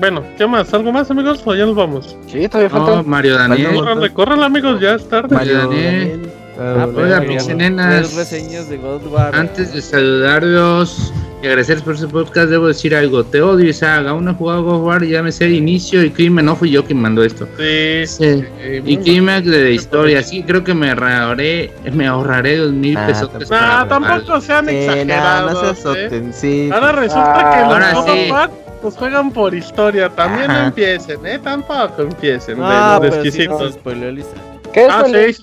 Bueno, 0.00 0.22
¿qué 0.38 0.46
más? 0.46 0.72
¿Algo 0.72 0.92
más, 0.92 1.10
amigos? 1.10 1.42
¿O 1.44 1.54
ya 1.56 1.66
nos 1.66 1.74
vamos? 1.74 2.16
Sí, 2.28 2.48
todavía 2.48 2.70
No, 2.78 2.86
falta. 2.86 3.02
Mario 3.02 3.34
Daniel. 3.36 3.74
Córranle, 3.74 4.10
córranle, 4.12 4.44
amigos, 4.46 4.80
ya 4.80 4.94
es 4.94 5.08
tarde. 5.08 5.34
Mario 5.34 5.58
Daniel. 5.58 6.10
Daniel. 6.10 6.20
Ah, 6.60 6.74
Ah, 6.80 6.88
Oiga, 6.96 7.16
como 7.18 7.28
pinche 7.28 7.54
nenas. 7.54 8.14
Reseñas 8.14 8.68
de 8.68 8.76
God 8.78 9.06
War. 9.12 9.34
Antes 9.34 9.72
de 9.74 9.82
saludarlos 9.82 11.12
y 11.42 11.46
agradecerles 11.46 11.84
por 11.84 11.96
su 11.96 12.08
podcast, 12.08 12.48
debo 12.50 12.66
decir 12.66 12.94
algo. 12.96 13.22
Te 13.24 13.40
odio, 13.40 13.68
Isaac. 13.68 14.06
Aún 14.06 14.24
no 14.24 14.32
he 14.32 14.34
jugado 14.34 14.62
God 14.64 14.74
of 14.74 14.82
War 14.86 15.02
y 15.04 15.10
ya 15.10 15.22
me 15.22 15.30
sé 15.30 15.44
el 15.44 15.54
inicio. 15.54 16.02
Y 16.02 16.10
Crimen, 16.10 16.44
no 16.46 16.56
fui 16.56 16.70
yo 16.70 16.84
quien 16.84 17.00
mandó 17.00 17.22
esto. 17.22 17.46
Sí. 17.56 18.06
Sí. 18.06 18.42
sí, 18.42 18.44
Y 18.76 18.80
muy 18.80 18.96
Climax 18.98 19.46
de 19.46 19.72
historia. 19.72 20.22
Sí, 20.22 20.42
creo 20.42 20.64
que 20.64 20.74
me 20.74 20.90
ahorraré, 20.90 21.70
me 21.92 22.06
ahorraré 22.06 22.56
dos 22.56 22.72
mil 22.72 22.96
Ah, 22.96 23.06
pesos. 23.06 23.30
tampoco. 23.30 23.54
No, 23.54 23.86
tampoco 23.88 24.40
sean 24.40 24.66
Sí, 24.66 24.72
no, 24.74 24.86
no 24.86 24.92
exagerados. 24.92 25.96
¿eh? 25.96 26.22
sí. 26.32 26.70
Ahora 26.72 26.92
resulta 26.92 27.34
Ah, 27.36 27.50
que 27.54 27.60
los 27.62 27.72
ahora 27.72 27.92
God 27.94 28.08
of 28.08 28.14
sí. 28.16 28.30
War, 28.32 28.50
pues 28.82 28.94
juegan 28.96 29.30
por 29.32 29.54
historia. 29.54 30.08
También 30.08 30.48
no 30.48 30.52
Ajá. 30.54 30.66
empiecen, 30.66 31.24
¿eh? 31.26 31.38
Tampoco 31.38 32.02
empiecen. 32.02 32.58
Ah, 32.60 32.98
de 33.00 33.06
los 33.08 33.16
pero 33.16 33.22
sí 33.22 33.28
exquisitos. 33.42 33.60
nos 33.60 34.57
spoileó 34.68 34.68
Lisa. 34.68 34.72
¿Qué 34.72 34.84
es 34.84 34.90
Ah, 34.90 35.04
sí, 35.06 35.32
sí, 35.32 35.42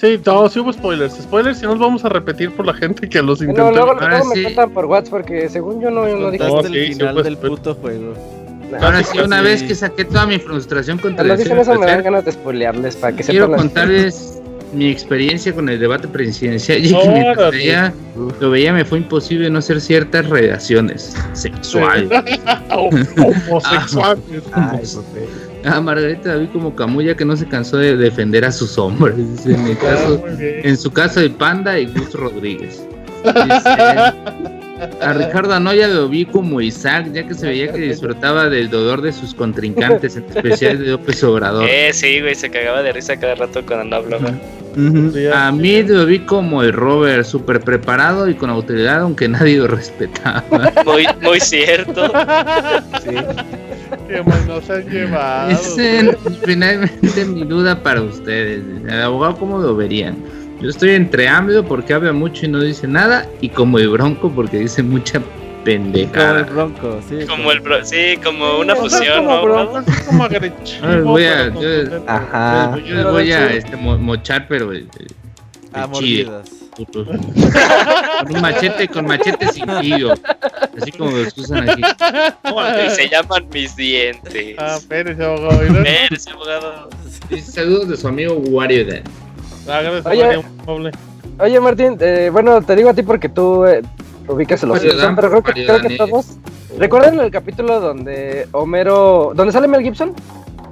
sí. 0.00 0.16
Sí, 0.16 0.20
no, 0.26 0.48
sí 0.48 0.60
hubo 0.60 0.72
spoilers. 0.72 1.14
Spoilers, 1.14 1.58
si 1.58 1.64
nos 1.66 1.78
vamos 1.78 2.04
a 2.04 2.08
repetir 2.08 2.50
por 2.52 2.66
la 2.66 2.74
gente 2.74 3.08
que 3.08 3.22
los 3.22 3.40
No, 3.40 3.48
intentó. 3.50 3.70
luego, 3.72 3.92
Ahora 3.92 4.08
luego 4.10 4.24
me 4.26 4.34
sí. 4.34 4.42
cuentan 4.42 4.70
por 4.70 4.84
WhatsApp 4.86 5.10
porque 5.10 5.48
según 5.48 5.80
yo 5.80 5.90
no, 5.90 6.06
no 6.06 6.30
dije 6.30 6.44
No, 6.46 6.60
sí, 6.62 6.66
el 6.66 6.72
sí, 6.88 6.92
final 6.94 7.14
pues, 7.14 7.24
del 7.24 7.36
pero- 7.38 7.56
puto 7.56 7.74
juego. 7.74 8.14
Ahora 8.80 9.02
sí, 9.04 9.18
una 9.20 9.38
Sí. 9.38 9.44
vez 9.44 9.62
que 9.62 9.74
saqué 9.76 10.04
toda 10.04 10.26
mi 10.26 10.38
frustración 10.40 10.98
contra 10.98 11.24
el 11.24 11.36
dicen 11.38 11.56
eso 11.56 11.78
me 11.78 11.86
dan 11.86 12.02
ganas 12.02 12.24
de 12.24 12.32
spoilearles 12.32 12.96
para 12.96 13.16
que 13.16 13.22
quiero 13.22 13.44
sepan 13.46 13.50
las- 13.52 13.60
contarles 13.60 14.40
mi 14.74 14.90
experiencia 14.90 15.54
con 15.54 15.68
el 15.68 15.78
debate 15.78 16.08
presidencial. 16.08 16.84
Y 16.84 16.92
que 16.92 17.08
mientras 17.08 17.52
veía, 17.52 17.94
lo 18.40 18.50
veía, 18.50 18.72
me 18.72 18.84
fue 18.84 18.98
imposible 18.98 19.48
no 19.48 19.60
hacer 19.60 19.80
ciertas 19.80 20.28
relaciones 20.28 21.14
sexuales. 21.32 22.10
Homosexuales. 22.70 24.20
Pepe. 25.66 25.76
Ah, 25.76 25.80
Margarita 25.80 26.36
vi 26.36 26.46
como 26.46 26.74
Camuya 26.74 27.16
que 27.16 27.24
no 27.24 27.36
se 27.36 27.46
cansó 27.46 27.78
de 27.78 27.96
defender 27.96 28.44
a 28.44 28.52
sus 28.52 28.78
hombres. 28.78 29.16
Dice, 29.16 29.54
en, 29.54 29.66
el 29.66 29.78
caso, 29.78 30.18
Muy 30.18 30.36
bien. 30.36 30.60
en 30.62 30.76
su 30.76 30.92
caso, 30.92 31.20
el 31.20 31.32
Panda 31.32 31.78
y 31.78 31.86
Gus 31.86 32.12
Rodríguez. 32.12 32.86
Dice, 33.24 34.12
a 35.00 35.12
Ricardo 35.14 35.54
Anoya 35.54 35.88
lo 35.88 36.08
vi 36.08 36.26
como 36.26 36.60
Isaac, 36.60 37.10
ya 37.12 37.26
que 37.26 37.34
se 37.34 37.46
veía 37.46 37.72
que 37.72 37.78
disfrutaba 37.78 38.48
del 38.48 38.68
dolor 38.68 39.00
de 39.00 39.12
sus 39.12 39.34
contrincantes, 39.34 40.16
en 40.16 40.24
especial 40.24 40.78
de 40.78 40.90
López 40.90 41.22
Obrador. 41.24 41.66
Eh, 41.68 41.92
sí, 41.92 42.20
güey, 42.20 42.34
se 42.34 42.50
cagaba 42.50 42.82
de 42.82 42.92
risa 42.92 43.16
cada 43.18 43.34
rato 43.34 43.64
cuando. 43.64 44.04
Sí, 44.74 45.22
ya. 45.22 45.48
A 45.48 45.52
mí 45.52 45.82
lo 45.82 46.04
vi 46.04 46.20
como 46.20 46.62
el 46.62 46.72
Robert, 46.72 47.24
súper 47.24 47.60
preparado 47.60 48.28
y 48.28 48.34
con 48.34 48.50
autoridad, 48.50 49.00
aunque 49.00 49.28
nadie 49.28 49.56
lo 49.56 49.66
respetaba. 49.66 50.44
Muy, 50.84 51.06
muy 51.22 51.40
cierto. 51.40 52.12
Qué 53.02 53.65
mal 54.24 54.46
nos 54.46 54.68
han 54.70 54.88
llevado. 54.88 55.50
Ese, 55.50 56.16
finalmente 56.44 57.24
mi 57.24 57.44
duda 57.44 57.82
para 57.82 58.02
ustedes. 58.02 58.62
El 58.88 59.02
abogado, 59.02 59.36
¿cómo 59.36 59.58
lo 59.58 59.74
verían? 59.76 60.16
Yo 60.60 60.70
estoy 60.70 60.90
entre 60.90 61.28
AMLO 61.28 61.64
porque 61.64 61.92
habla 61.92 62.12
mucho 62.12 62.46
y 62.46 62.48
no 62.48 62.60
dice 62.60 62.86
nada, 62.88 63.26
y 63.40 63.48
como 63.50 63.78
el 63.78 63.88
Bronco 63.90 64.30
porque 64.30 64.58
dice 64.58 64.82
mucha 64.82 65.20
Como 65.20 65.32
el 65.34 65.64
pendejada. 65.64 66.42
Bronco, 66.44 67.00
sí. 67.08 67.26
Como 67.26 67.50
el 67.52 67.60
bro, 67.60 67.84
sí, 67.84 68.16
como 68.22 68.58
una 68.60 68.72
O 68.74 68.88
sea, 68.88 68.98
fusión, 69.00 69.24
como 69.26 69.36
¿no? 69.36 69.42
bronco, 69.42 69.90
como 70.06 70.24
agresivo, 70.24 71.02
voy 71.02 71.24
a- 71.24 71.48
yo- 71.52 72.02
Ajá. 72.06 72.78
Yo 72.78 72.94
les 72.94 73.04
voy 73.04 73.32
a 73.32 73.52
este, 73.52 73.76
mo- 73.76 73.98
mochar, 73.98 74.46
pero 74.48 74.70
el, 74.72 74.88
el- 74.98 75.14
A 75.74 75.86
mordidas. 75.88 76.50
Puto. 76.76 77.04
con 77.04 78.34
un 78.36 78.40
machete, 78.40 78.88
con 78.88 79.06
machete 79.06 79.48
sin 79.52 79.68
filo. 79.80 80.14
Así 80.80 80.92
como 80.92 81.10
los 81.10 81.36
usan 81.38 81.68
aquí. 81.68 81.82
Y 82.86 82.90
se 82.90 83.08
llaman 83.08 83.46
mis 83.52 83.74
dientes. 83.76 84.56
Ah, 84.58 84.76
espérese, 84.76 85.24
abogado. 85.24 85.62
luego- 85.62 85.78
Espérese, 85.84 86.30
abogado. 86.30 86.88
Dice 87.30 87.52
saludos 87.52 87.88
de 87.88 87.96
su 87.96 88.08
amigo 88.08 88.34
Wario 88.34 88.86
Dan. 88.86 89.02
Ah, 89.68 89.80
gracias, 89.80 90.06
Oye. 90.06 90.24
Mario. 90.66 90.90
Oye, 91.38 91.60
Martín, 91.60 91.96
eh, 92.00 92.30
bueno, 92.32 92.62
te 92.62 92.76
digo 92.76 92.90
a 92.90 92.94
ti 92.94 93.02
porque 93.02 93.28
tú 93.28 93.64
eh, 93.66 93.82
ubicas 94.28 94.62
a 94.62 94.66
los 94.66 94.76
Mario 94.76 94.90
Simpson, 94.92 95.06
Dan, 95.08 95.16
pero 95.16 95.28
creo 95.28 95.42
que, 95.42 95.52
creo 95.86 96.06
todos. 96.06 96.36
¿Recuerdan 96.78 97.18
el 97.20 97.30
capítulo 97.30 97.80
donde 97.80 98.48
Homero. 98.52 99.32
donde 99.34 99.52
sale 99.52 99.66
Mel 99.68 99.82
Gibson? 99.82 100.14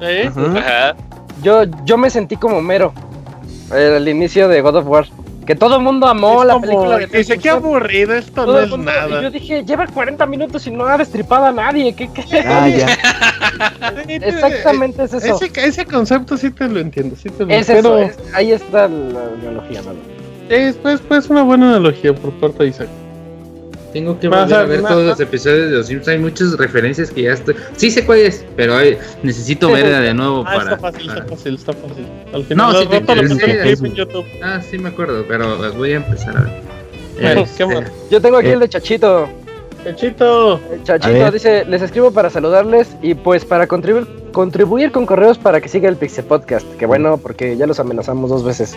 ¿Eh? 0.01 0.29
Ajá. 0.29 0.59
Ajá. 0.59 0.97
Yo, 1.43 1.65
yo 1.85 1.97
me 1.99 2.09
sentí 2.11 2.37
como 2.37 2.59
Homero 2.59 2.93
al 3.71 4.07
inicio 4.09 4.49
de 4.49 4.61
God 4.61 4.77
of 4.77 4.87
War. 4.87 5.07
Que 5.47 5.55
todo 5.55 5.77
el 5.77 5.83
mundo 5.83 6.07
amó 6.07 6.41
Es 6.43 6.47
la 6.49 6.55
como, 6.55 6.67
película 6.67 6.99
de 6.99 7.07
Dice, 7.07 7.39
qué 7.39 7.51
aburrido, 7.51 8.15
esto 8.15 8.45
Todo 8.45 8.55
no 8.55 8.59
es 8.61 8.71
mundo- 8.71 8.91
Y 8.91 8.95
nada. 9.11 9.23
yo 9.23 9.31
dije, 9.31 9.65
lleva 9.65 9.87
40 9.87 10.25
minutos 10.27 10.67
y 10.67 10.71
no 10.71 10.87
ha 10.87 10.97
destripado 10.97 11.45
a 11.47 11.53
nadie. 11.53 11.95
¿Qué, 11.95 12.09
qué? 12.13 12.23
Ah, 12.47 12.69
ya. 12.69 12.87
Exactamente 14.09 15.05
es 15.05 15.15
eso. 15.15 15.37
Ese, 15.43 15.67
ese 15.67 15.85
concepto 15.87 16.37
sí 16.37 16.51
te 16.51 16.69
lo 16.69 16.81
entiendo, 16.81 17.17
sí 17.17 17.29
te 17.31 17.45
lo 17.45 17.51
Es 17.53 17.69
entiendo. 17.69 17.99
eso, 17.99 18.11
es- 18.27 18.35
ahí 18.35 18.53
está 18.53 18.89
la 18.89 19.21
analogía, 19.43 19.83
¿no? 19.83 19.93
Es 20.49 20.77
pues, 20.77 21.01
pues 21.01 21.29
una 21.31 21.43
buena 21.43 21.71
analogía 21.71 22.15
por 22.15 22.31
parte 22.35 22.65
de 22.65 22.69
Isaac. 22.71 22.89
Tengo 23.95 24.19
que 24.21 24.29
volver 24.29 24.53
a- 24.55 24.61
a 24.61 24.65
ver 24.65 24.83
todos 24.83 25.05
los 25.07 25.21
episodios 25.21 25.71
de 25.71 25.77
los 25.77 25.87
Simpsons. 25.87 26.09
Hay 26.09 26.19
muchas 26.19 26.53
referencias 26.59 27.11
que 27.11 27.23
ya 27.23 27.33
estoy. 27.33 27.55
Sí 27.77 27.91
sé 27.91 28.05
cuál 28.05 28.19
es, 28.19 28.45
pero 28.57 28.77
hay- 28.77 28.99
necesito 29.23 29.71
verla 29.71 30.01
de 30.01 30.13
nuevo 30.13 30.41
Ah, 30.47 30.53
para. 30.57 30.63
está 30.75 30.79
fácil, 30.79 31.07
para- 31.07 31.21
está 31.21 31.37
fácil, 31.37 31.55
está 31.55 31.73
fácil. 31.73 32.07
Al 32.35 32.41
No, 32.43 32.45
final, 32.47 32.71
si 32.73 32.77
al 32.83 32.89
te 32.89 33.01
lo 33.01 33.07
pongo 33.07 33.21
en 33.23 33.33
es- 33.33 33.79
clip 33.81 33.85
en 33.87 33.95
YouTube. 33.95 34.25
Ah, 34.43 34.61
sí 34.69 34.79
me 34.79 34.91
acuerdo, 34.91 35.25
pero 35.27 35.57
las 35.63 35.75
voy 35.77 35.93
a 35.93 35.97
empezar 35.97 36.37
a 36.37 36.41
ver. 36.43 36.53
Bueno, 37.21 37.41
Este, 37.43 37.57
¿qué 37.65 37.67
más? 37.81 37.93
Yo 38.11 38.21
tengo 38.21 38.37
aquí 38.37 38.49
Eh. 38.49 38.53
el 38.55 38.61
de 38.61 38.69
Chachito. 38.69 39.29
Pechito. 39.85 40.61
El 40.73 40.81
A 40.81 40.85
Chachito 40.85 41.31
dice, 41.31 41.65
les 41.67 41.83
escribo 41.83 42.11
para 42.11 42.31
saludarles 42.31 42.97
y 43.03 43.15
pues 43.15 43.45
para 43.45 43.67
contribuir, 43.67 44.07
contribuir 44.33 44.91
con 44.91 45.05
correos 45.07 45.37
para 45.39 45.61
que 45.61 45.69
siga 45.69 45.89
el 45.89 45.97
Pixel 45.97 46.25
Podcast. 46.25 46.67
Que 46.79 46.87
bueno, 46.87 47.19
porque 47.19 47.57
ya 47.57 47.67
los 47.67 47.79
amenazamos 47.79 48.31
dos 48.31 48.45
veces. 48.45 48.75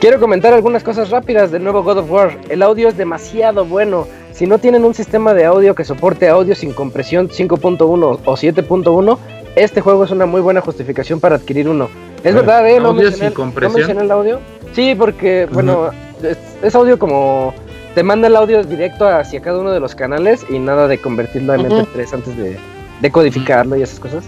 Quiero 0.00 0.20
comentar 0.20 0.52
algunas 0.52 0.82
cosas 0.84 1.08
rápidas 1.10 1.50
del 1.50 1.64
nuevo 1.64 1.82
God 1.82 1.98
of 1.98 2.10
War. 2.10 2.38
El 2.50 2.62
audio 2.62 2.88
es 2.88 2.96
demasiado 2.96 3.64
bueno. 3.64 4.06
Si 4.34 4.46
no 4.46 4.58
tienen 4.58 4.84
un 4.84 4.94
sistema 4.94 5.32
de 5.32 5.44
audio 5.44 5.74
que 5.74 5.84
soporte 5.84 6.28
audio 6.28 6.54
sin 6.54 6.72
compresión 6.72 7.28
5.1 7.28 8.18
o 8.24 8.36
7.1, 8.36 9.18
este 9.54 9.80
juego 9.80 10.04
es 10.04 10.10
una 10.10 10.26
muy 10.26 10.40
buena 10.40 10.60
justificación 10.60 11.20
para 11.20 11.36
adquirir 11.36 11.68
uno. 11.68 11.88
Es 12.24 12.34
verdad, 12.34 12.68
¿eh? 12.68 12.80
No 12.80 12.88
¿audio 12.88 13.02
mencioné, 13.02 13.16
sin 13.16 13.24
el- 13.26 13.30
no 13.30 13.36
compresión? 13.36 13.74
mencioné 13.78 14.00
el 14.02 14.10
audio. 14.10 14.40
Sí, 14.72 14.94
porque, 14.98 15.46
bueno, 15.52 15.90
es, 16.22 16.36
es 16.62 16.74
audio 16.74 16.98
como. 16.98 17.54
Te 17.94 18.02
manda 18.02 18.26
el 18.26 18.34
audio 18.34 18.64
directo 18.64 19.06
hacia 19.06 19.40
cada 19.40 19.60
uno 19.60 19.70
de 19.70 19.78
los 19.78 19.94
canales 19.94 20.44
y 20.50 20.58
nada 20.58 20.88
de 20.88 20.98
convertirlo 21.00 21.52
a 21.52 21.56
Ujú. 21.56 21.66
MP3 21.66 22.12
antes 22.14 22.36
de, 22.36 22.56
de 23.00 23.10
codificarlo 23.12 23.76
y 23.76 23.82
esas 23.82 24.00
cosas. 24.00 24.24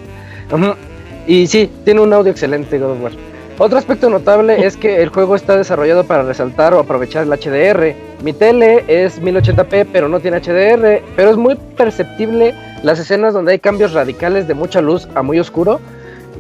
Y 1.27 1.49
sí, 1.49 1.69
tiene 1.85 2.01
un 2.01 2.13
audio 2.13 2.31
excelente 2.31 2.79
God 2.79 2.93
of 2.93 3.03
War. 3.03 3.13
Otro 3.59 3.79
aspecto 3.79 4.11
notable 4.11 4.67
es 4.67 4.77
que 4.77 5.03
el 5.03 5.09
juego 5.09 5.35
está 5.35 5.57
desarrollado 5.57 6.05
para 6.05 6.23
resaltar 6.23 6.75
o 6.75 6.79
aprovechar 6.79 7.23
el 7.23 7.31
HDR. 7.31 7.95
Mi 8.23 8.35
tele 8.35 8.85
es 8.87 9.23
1080p, 9.23 9.87
pero 9.91 10.09
no 10.09 10.21
tiene 10.21 10.41
HDR, 10.41 11.03
pero 11.17 11.31
es 11.31 11.39
muy 11.39 11.55
perceptible 11.55 12.55
las 12.83 12.99
escenas 12.99 13.33
donde 13.33 13.53
hay 13.53 13.59
cambios 13.59 13.95
radicales 13.95 14.47
de 14.47 14.53
mucha 14.53 14.83
luz 14.83 15.09
a 15.15 15.23
muy 15.23 15.41
oscuro. 15.41 15.81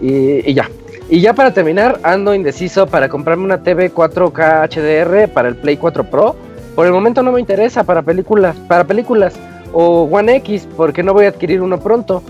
Y, 0.03 0.53
ya. 0.53 0.69
Y 1.09 1.20
ya 1.20 1.33
para 1.33 1.55
terminar, 1.55 2.01
ando 2.03 2.35
indeciso 2.35 2.86
para 2.86 3.09
comprarme 3.09 3.45
una 3.45 3.62
TV 3.62 3.91
4K 3.95 4.69
HDR 4.69 5.33
para 5.33 5.49
el 5.49 5.57
Play 5.57 5.78
4 5.78 6.05
Pro. 6.05 6.36
Por 6.75 6.85
el 6.85 6.93
momento 6.93 7.23
no 7.23 7.33
me 7.33 7.41
interesa 7.41 7.83
para 7.85 8.03
películas, 8.03 8.57
para 8.69 8.85
películas 8.85 9.35
o 9.73 10.03
One 10.03 10.36
X, 10.36 10.69
porque 10.77 11.03
no 11.03 11.15
voy 11.15 11.25
a 11.25 11.28
adquirir 11.28 11.62
uno 11.62 11.81
pronto. 11.81 12.23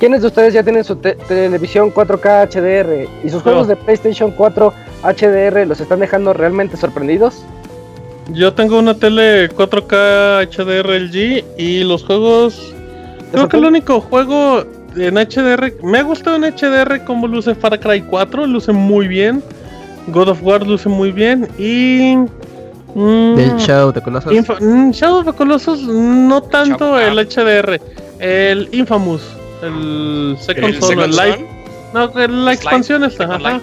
¿Quiénes 0.00 0.22
de 0.22 0.28
ustedes 0.28 0.54
ya 0.54 0.62
tienen 0.62 0.82
su 0.82 0.96
te- 0.96 1.14
televisión 1.14 1.92
4K 1.92 2.48
HDR 2.48 3.06
y 3.22 3.28
sus 3.28 3.42
juegos 3.42 3.68
de 3.68 3.76
PlayStation 3.76 4.30
4 4.32 4.72
HDR 5.04 5.66
los 5.66 5.78
están 5.80 6.00
dejando 6.00 6.32
realmente 6.32 6.76
sorprendidos? 6.76 7.44
Yo 8.32 8.52
tengo 8.54 8.78
una 8.78 8.94
tele 8.94 9.50
4K 9.50 10.48
HDR 10.48 10.90
LG 11.00 11.44
y 11.58 11.84
los 11.84 12.04
juegos. 12.04 12.72
Creo 13.32 13.48
que 13.48 13.56
el 13.58 13.64
único 13.66 14.00
juego 14.00 14.64
en 14.96 15.14
HDR. 15.16 15.74
Me 15.82 15.98
ha 15.98 16.02
gustado 16.02 16.36
en 16.36 16.44
HDR 16.44 17.04
como 17.04 17.26
luce 17.28 17.54
Far 17.54 17.78
Cry 17.78 18.00
4, 18.02 18.46
luce 18.46 18.72
muy 18.72 19.06
bien. 19.06 19.42
God 20.08 20.28
of 20.30 20.42
War 20.42 20.66
luce 20.66 20.88
muy 20.88 21.12
bien. 21.12 21.46
Y. 21.58 22.16
mm, 22.94 23.34
Del 23.36 23.56
Shadow 23.58 23.92
de 23.92 24.00
Colossus. 24.00 24.32
Infa- 24.32 24.58
mm, 24.60 24.90
Shadow 24.92 25.18
of 25.20 25.26
the 25.26 25.32
Colossus, 25.34 25.82
no 25.82 26.42
tanto 26.42 26.98
el 26.98 27.18
HDR. 27.18 27.80
El 28.18 28.68
Infamous. 28.72 29.22
El 29.62 30.36
Second 30.40 30.66
¿El 30.66 30.80
Son, 30.82 31.00
el 31.00 31.16
Light. 31.16 31.36
Son? 31.36 31.46
No, 31.92 32.26
la 32.44 32.52
expansión 32.52 33.04
está. 33.04 33.24
Ajá. 33.34 33.60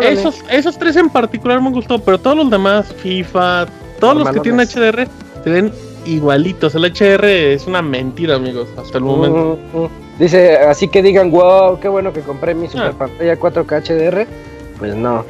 Esos, 0.00 0.42
esos 0.50 0.78
tres 0.78 0.96
en 0.96 1.10
particular 1.10 1.60
me 1.60 1.70
gustó, 1.70 1.98
pero 1.98 2.18
todos 2.18 2.36
los 2.36 2.50
demás, 2.50 2.92
FIFA, 3.02 3.66
todos 4.00 4.16
los 4.16 4.30
que 4.30 4.40
tienen. 4.40 4.66
HDR, 4.66 5.06
se 5.44 5.50
ven 5.50 5.72
igualitos. 6.06 6.74
El 6.74 6.84
HDR 6.90 7.24
es 7.26 7.66
una 7.66 7.82
mentira, 7.82 8.36
amigos, 8.36 8.68
hasta 8.78 8.98
el 8.98 9.04
momento. 9.04 9.58
Mm, 9.72 9.78
mm. 9.82 9.88
Dice, 10.18 10.56
así 10.56 10.88
que 10.88 11.02
digan, 11.02 11.30
wow, 11.30 11.78
qué 11.78 11.88
bueno 11.88 12.12
que 12.12 12.20
compré 12.20 12.54
mi 12.54 12.68
super 12.68 12.88
Ah. 12.88 12.98
pantalla 12.98 13.36
4K 13.38 13.82
HDR. 13.82 14.26
Pues 14.78 14.94
no. 14.94 15.24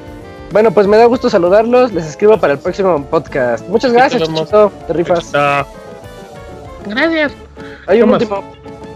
Bueno, 0.52 0.70
pues 0.70 0.86
me 0.86 0.96
da 0.96 1.06
gusto 1.06 1.28
saludarlos. 1.30 1.92
Les 1.92 2.06
escribo 2.06 2.38
para 2.38 2.52
el 2.54 2.58
próximo 2.58 3.04
podcast. 3.06 3.66
Muchas 3.68 3.92
gracias. 3.92 4.22
Chichito. 4.22 4.70
Te 4.86 4.92
rifas. 4.92 5.32
Gracias. 6.86 7.32
Hay 7.86 7.98
¿Qué 7.98 8.04
un 8.04 8.10
último. 8.10 8.44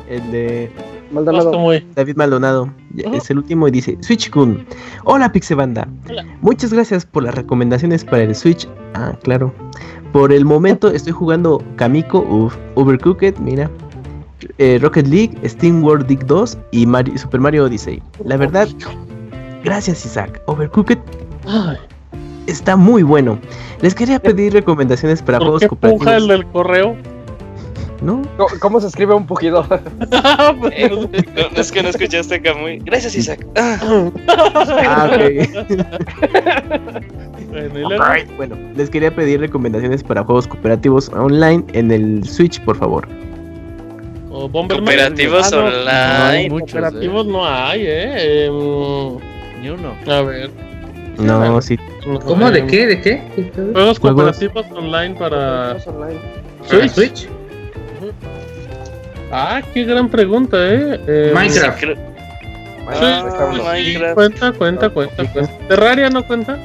El 0.08 0.30
de 0.30 0.70
Maldonado. 1.16 1.58
Muy. 1.58 1.86
David 1.94 2.16
Maldonado. 2.16 2.70
Es 3.12 3.30
el 3.30 3.38
último 3.38 3.66
y 3.68 3.70
dice: 3.72 3.96
Switch 4.00 4.30
Kun. 4.30 4.64
Hola 5.04 5.32
Pixebanda. 5.32 5.88
Hola. 6.08 6.24
Muchas 6.40 6.72
gracias 6.72 7.04
por 7.04 7.24
las 7.24 7.34
recomendaciones 7.34 8.04
para 8.04 8.22
el 8.22 8.34
Switch. 8.34 8.68
Ah, 8.94 9.14
claro. 9.22 9.52
Por 10.12 10.32
el 10.32 10.44
momento 10.44 10.88
estoy 10.88 11.12
jugando 11.12 11.62
Kamiko, 11.76 12.20
uf, 12.20 12.56
Overcooked, 12.76 13.38
mira. 13.38 13.70
eh, 14.58 14.78
Rocket 14.80 15.06
League, 15.08 15.36
Steam 15.48 15.82
World 15.82 16.06
Dig 16.06 16.24
2 16.26 16.56
y 16.70 16.86
Mario- 16.86 17.18
Super 17.18 17.40
Mario 17.40 17.64
Odyssey. 17.64 18.00
La 18.24 18.36
verdad, 18.36 18.68
gracias 19.64 20.04
Isaac. 20.06 20.40
Overcooked 20.46 20.98
Ay, 21.46 21.76
está 22.46 22.76
muy 22.76 23.02
bueno. 23.02 23.38
Les 23.82 23.94
quería 23.94 24.18
pedir 24.20 24.52
recomendaciones 24.52 25.20
para 25.22 25.38
¿Por 25.38 25.58
juegos 25.58 25.60
qué 26.04 26.16
el 26.16 26.28
del 26.28 26.46
correo? 26.46 26.96
¿No? 28.02 28.22
¿Cómo, 28.36 28.48
cómo 28.60 28.80
se 28.80 28.88
escribe 28.88 29.14
un 29.14 29.26
pujido? 29.26 29.66
Eh, 30.72 30.88
no, 30.90 31.50
no 31.50 31.60
es 31.60 31.72
que 31.72 31.82
no 31.82 31.88
escuchaste 31.88 32.40
Camuy. 32.42 32.78
Gracias, 32.84 33.14
Isaac. 33.16 33.46
Ah, 33.56 35.10
ok. 35.12 35.22
Bueno, 37.72 37.88
Bueno, 38.36 38.56
les 38.76 38.90
quería 38.90 39.14
pedir 39.14 39.40
recomendaciones 39.40 40.02
para 40.02 40.22
juegos 40.24 40.46
cooperativos 40.46 41.08
online 41.10 41.64
en 41.72 41.90
el 41.90 42.24
Switch, 42.28 42.60
por 42.60 42.76
favor. 42.76 43.08
o 44.30 44.48
Bomberman. 44.48 44.84
Cooperativos 44.84 45.52
Ah, 45.52 45.56
no, 45.56 45.64
online. 45.66 46.50
Muchos, 46.50 46.72
Cooperativos 46.72 47.26
no 47.26 47.46
hay, 47.46 47.80
eh. 47.86 48.46
Em, 48.46 49.18
Ni 49.62 49.70
uno. 49.70 49.94
a 50.06 50.20
ver. 50.22 50.50
No, 51.18 51.62
sí. 51.62 51.78
¿Cómo? 52.26 52.50
¿De 52.50 52.58
Em, 52.60 52.66
qué? 52.66 52.86
¿De 52.86 53.00
qué? 53.00 53.22
Juegos 53.72 53.98
cooperativos 54.00 54.66
online 54.72 55.14
para 55.14 55.76
Online. 55.86 56.20
¿Para 56.68 56.88
Switch? 56.90 57.26
Ah, 59.32 59.60
qué 59.74 59.84
gran 59.84 60.08
pregunta, 60.08 60.56
eh. 60.58 61.00
Eh, 61.06 61.32
Minecraft. 61.34 61.80
Sí, 61.80 61.86
sí, 62.94 63.62
Minecraft. 63.62 64.14
cuenta, 64.14 64.52
cuenta, 64.52 64.88
cuenta, 64.90 65.32
cuenta. 65.32 65.52
Terraria 65.68 66.10
no 66.10 66.26
cuenta. 66.26 66.58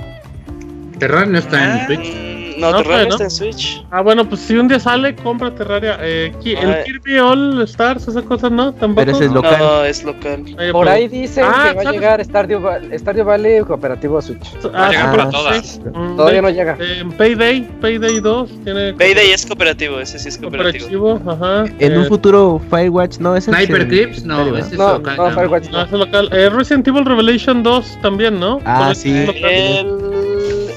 Terraria 1.00 1.32
no 1.32 1.38
está 1.40 1.64
en 1.64 1.72
Ah, 1.72 1.86
Switch. 1.88 2.14
mm, 2.14 2.41
No, 2.58 2.72
No, 2.72 2.78
Terraria 2.78 3.04
pero 3.04 3.10
está 3.12 3.24
en 3.26 3.32
Switch. 3.32 3.86
Ah, 3.92 4.02
bueno, 4.02 4.28
pues 4.28 4.42
si 4.42 4.56
un 4.58 4.68
día 4.68 4.80
sale, 4.80 5.16
compra 5.16 5.54
Terraria. 5.54 5.98
Eh, 6.02 6.32
el 6.46 6.72
Ah. 6.72 6.84
Kirby 6.86 7.18
All 7.20 7.62
Stars, 7.64 8.08
esa 8.08 8.22
cosa 8.22 8.50
no, 8.50 8.74
tampoco. 8.74 9.06
Pero 9.06 9.12
ese 9.18 9.26
es 9.26 9.32
local. 9.32 9.56
No, 9.60 9.84
es 9.86 10.04
local. 10.04 10.44
Por 10.72 10.86
pues, 10.86 10.90
ahí 10.90 11.08
dicen 11.08 11.44
Ah, 11.48 11.70
que 11.78 11.84
va 11.84 11.90
a 11.90 11.94
llegar 11.94 12.24
Stardew, 12.26 12.62
Stardew 12.98 13.26
Valley 13.26 13.62
cooperativo 13.62 14.18
a 14.18 14.22
Switch. 14.22 14.46
Va 14.74 14.88
a 14.88 14.90
llegar 14.90 15.08
Ah, 15.08 15.12
para 15.12 15.26
sí. 15.26 15.32
todas. 15.32 15.82
mm, 15.94 16.16
Todavía 16.18 16.36
de- 16.38 16.42
no 16.42 16.50
llega. 16.50 16.78
eh, 16.80 17.04
Payday, 17.18 17.62
Payday 17.82 18.20
2 18.20 18.50
tiene 18.64 18.94
Payday 18.94 19.32
es 19.32 19.46
cooperativo, 19.46 20.00
ese 20.00 20.20
sí 20.20 20.30
es 20.30 20.38
cooperativo. 20.38 20.88
cooperativo, 20.88 21.32
ajá. 21.32 21.66
En 21.80 21.98
un 21.98 22.04
eh, 22.06 22.08
futuro 22.08 22.62
Firewatch, 22.70 23.18
no, 23.20 23.36
ese 23.36 23.52
es 23.52 23.58
Sniper 23.58 23.82
el- 23.82 23.88
Clips, 23.88 24.24
no, 24.26 24.38
¿verdad? 24.46 24.60
ese 24.60 24.72
es 24.74 24.78
No, 24.78 24.94
local. 24.94 25.18
no, 25.18 25.30
no. 25.30 25.36
Firewatch 25.36 25.66
No, 25.70 25.78
no. 25.80 25.84
es 25.86 25.92
local. 25.92 26.30
Eh, 26.32 26.50
Resident 26.50 26.88
Evil 26.88 27.06
Revelation 27.06 27.64
2 27.64 27.98
también, 28.02 28.40
¿no? 28.40 28.60
Ah, 28.66 28.86
Por 28.88 28.96
sí. 28.96 29.12
es. 29.16 29.30
El, 29.42 29.88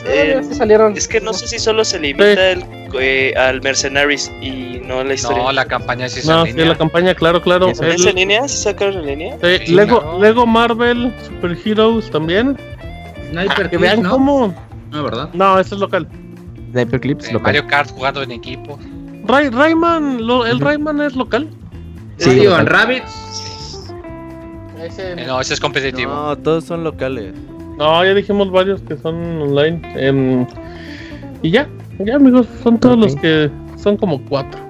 Eh, 0.07 0.41
sí 0.49 0.55
salieron. 0.55 0.97
es 0.97 1.09
que 1.09 1.21
no 1.21 1.33
sé 1.33 1.47
si 1.49 1.59
solo 1.59 1.85
se 1.85 1.99
limita 1.99 2.51
el, 2.51 2.65
eh, 3.01 3.33
al 3.37 3.63
Mercenaries 3.63 4.31
y 4.41 4.81
no 4.85 5.03
la 5.03 5.15
historia. 5.15 5.43
No, 5.43 5.53
la 5.53 5.65
campaña 5.65 6.09
sí 6.09 6.21
es 6.21 6.27
No, 6.27 6.41
en 6.41 6.47
sí, 6.47 6.53
línea. 6.53 6.67
la 6.73 6.79
campaña, 6.79 7.15
claro, 7.15 7.41
claro. 7.41 7.69
Eso. 7.69 7.83
El- 7.85 7.93
¿Es 7.93 8.05
en 8.07 8.17
línea? 8.17 8.47
¿Sí 8.49 8.59
sacaron 8.59 8.95
en 8.99 9.07
línea? 9.07 9.37
sí, 9.43 9.67
Sí, 9.67 9.75
Lego, 9.75 10.01
claro. 10.01 10.21
Lego 10.21 10.47
Marvel 10.47 11.15
Super 11.25 11.57
Heroes 11.65 12.11
también. 12.11 12.57
Sniper 13.31 13.71
Que 13.71 13.77
Clips, 13.77 13.83
vean 13.83 14.03
¿no? 14.03 14.11
cómo. 14.11 14.55
No, 14.91 15.03
¿verdad? 15.03 15.31
No, 15.33 15.59
ese 15.59 15.75
es 15.75 15.81
local. 15.81 16.07
Sniper 16.73 17.01
Clips 17.01 17.29
Eh, 17.29 17.33
local. 17.33 17.45
Mario 17.47 17.67
Kart 17.67 17.91
jugando 17.91 18.23
en 18.23 18.31
equipo. 18.33 18.79
Ray, 19.27 19.49
Rayman, 19.49 20.27
lo- 20.27 20.45
el. 20.45 20.61
Rayman 20.61 21.01
es 21.01 21.17
local. 21.17 21.49
Sí, 22.19 22.29
Mario 22.29 22.45
local. 22.51 22.61
and 22.61 22.69
Rabbids. 22.69 23.91
Eh, 24.99 25.25
no, 25.27 25.41
ese 25.41 25.55
es 25.55 25.61
competitivo. 25.61 26.13
No, 26.13 26.37
todos 26.37 26.65
son 26.65 26.85
locales. 26.85 27.33
No, 27.79 28.05
ya 28.05 28.15
dijimos 28.15 28.51
varios 28.51 28.81
que 28.83 28.97
son 28.97 29.15
online. 29.43 29.81
Em, 29.97 30.47
y 31.43 31.51
ya, 31.51 31.69
ya 31.99 32.17
amigos, 32.17 32.47
son 32.63 32.79
todos 32.79 32.97
los 32.99 33.17
que 33.17 33.51
son 33.77 33.97
como 33.97 34.21
cuatro. 34.27 34.61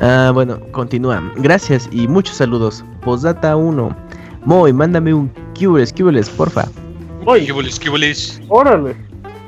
Ah, 0.00 0.30
bueno, 0.34 0.58
continúa. 0.72 1.22
Gracias 1.36 1.88
y 1.92 2.06
muchos 2.08 2.36
saludos. 2.36 2.84
Posdata 3.02 3.56
1. 3.56 3.94
Moy, 4.44 4.72
mándame 4.72 5.12
un 5.14 5.30
Cubles, 5.58 5.92
Cubles, 5.92 6.28
porfa. 6.30 6.66
Voy, 7.24 7.44
Kibulis, 7.44 7.78
kibulis. 7.80 8.40
órale. 8.48 8.94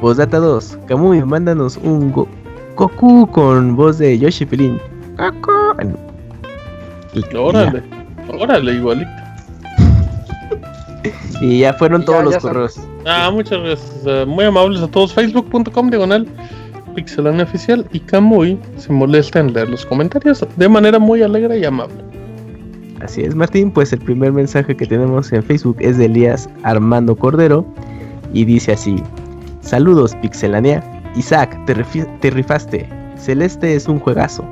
Posdata 0.01 0.39
2. 0.39 0.79
Kamui, 0.87 1.23
mándanos 1.25 1.77
un 1.79 2.11
Go- 2.13 2.29
Goku 2.77 3.27
con 3.31 3.77
voz 3.77 3.99
de 3.99 4.19
Yoshi 4.19 4.45
Pelín. 4.47 4.79
Goku. 5.17 5.51
Órale, 7.37 7.83
órale, 8.39 8.73
igualito. 8.75 9.11
Y 11.41 11.61
ya 11.61 11.73
fueron 11.75 12.05
todos 12.05 12.25
los 12.25 12.35
ya 12.35 12.41
son. 12.41 12.51
correos. 12.53 12.81
Ah, 13.07 13.31
muchas 13.33 13.61
gracias. 13.63 14.27
muy 14.27 14.45
amables 14.45 14.83
a 14.83 14.89
todos. 14.89 15.13
Facebook.com 15.15 15.91
diagonal 15.91 16.27
Pixelania 16.95 17.45
Oficial 17.45 17.87
y 17.93 18.01
Kamui 18.01 18.59
se 18.77 18.93
molesta 18.93 19.39
en 19.39 19.53
leer 19.53 19.69
los 19.69 19.87
comentarios 19.87 20.45
de 20.57 20.69
manera 20.69 20.99
muy 20.99 21.23
alegre 21.23 21.59
y 21.59 21.65
amable. 21.65 21.95
Así 23.01 23.23
es, 23.23 23.35
Martín. 23.35 23.71
Pues 23.71 23.93
el 23.93 24.01
primer 24.01 24.33
mensaje 24.33 24.77
que 24.77 24.85
tenemos 24.85 25.33
en 25.33 25.43
Facebook 25.45 25.77
es 25.79 25.97
de 25.99 26.07
Elías 26.07 26.49
Armando 26.65 27.15
Cordero. 27.15 27.65
Y 28.35 28.45
dice 28.45 28.73
así: 28.73 29.03
Saludos, 29.61 30.17
Pixelania. 30.23 30.83
Isaac, 31.15 31.57
te 31.67 32.31
rifaste. 32.31 32.89
Celeste 33.17 33.75
es 33.75 33.87
un 33.89 34.01
juegazo. 34.01 34.45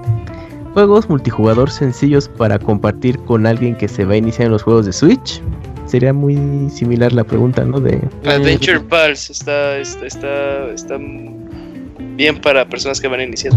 Juegos 0.74 1.08
multijugador 1.08 1.70
sencillos 1.70 2.28
para 2.28 2.58
compartir 2.58 3.18
con 3.20 3.46
alguien 3.46 3.74
que 3.76 3.88
se 3.88 4.04
va 4.04 4.14
a 4.14 4.18
iniciar 4.18 4.46
en 4.46 4.52
los 4.52 4.62
juegos 4.62 4.86
de 4.86 4.92
Switch. 4.92 5.42
Sería 5.86 6.12
muy 6.12 6.68
similar 6.70 7.12
la 7.12 7.24
pregunta, 7.24 7.64
¿no? 7.64 7.80
De 7.80 8.00
Adventure 8.24 8.80
Pulse 8.80 9.32
está, 9.32 9.78
está, 9.78 10.06
está, 10.06 10.70
está 10.72 10.98
bien 12.16 12.40
para 12.40 12.68
personas 12.68 13.00
que 13.00 13.08
van 13.08 13.20
a 13.20 13.24
iniciar. 13.24 13.52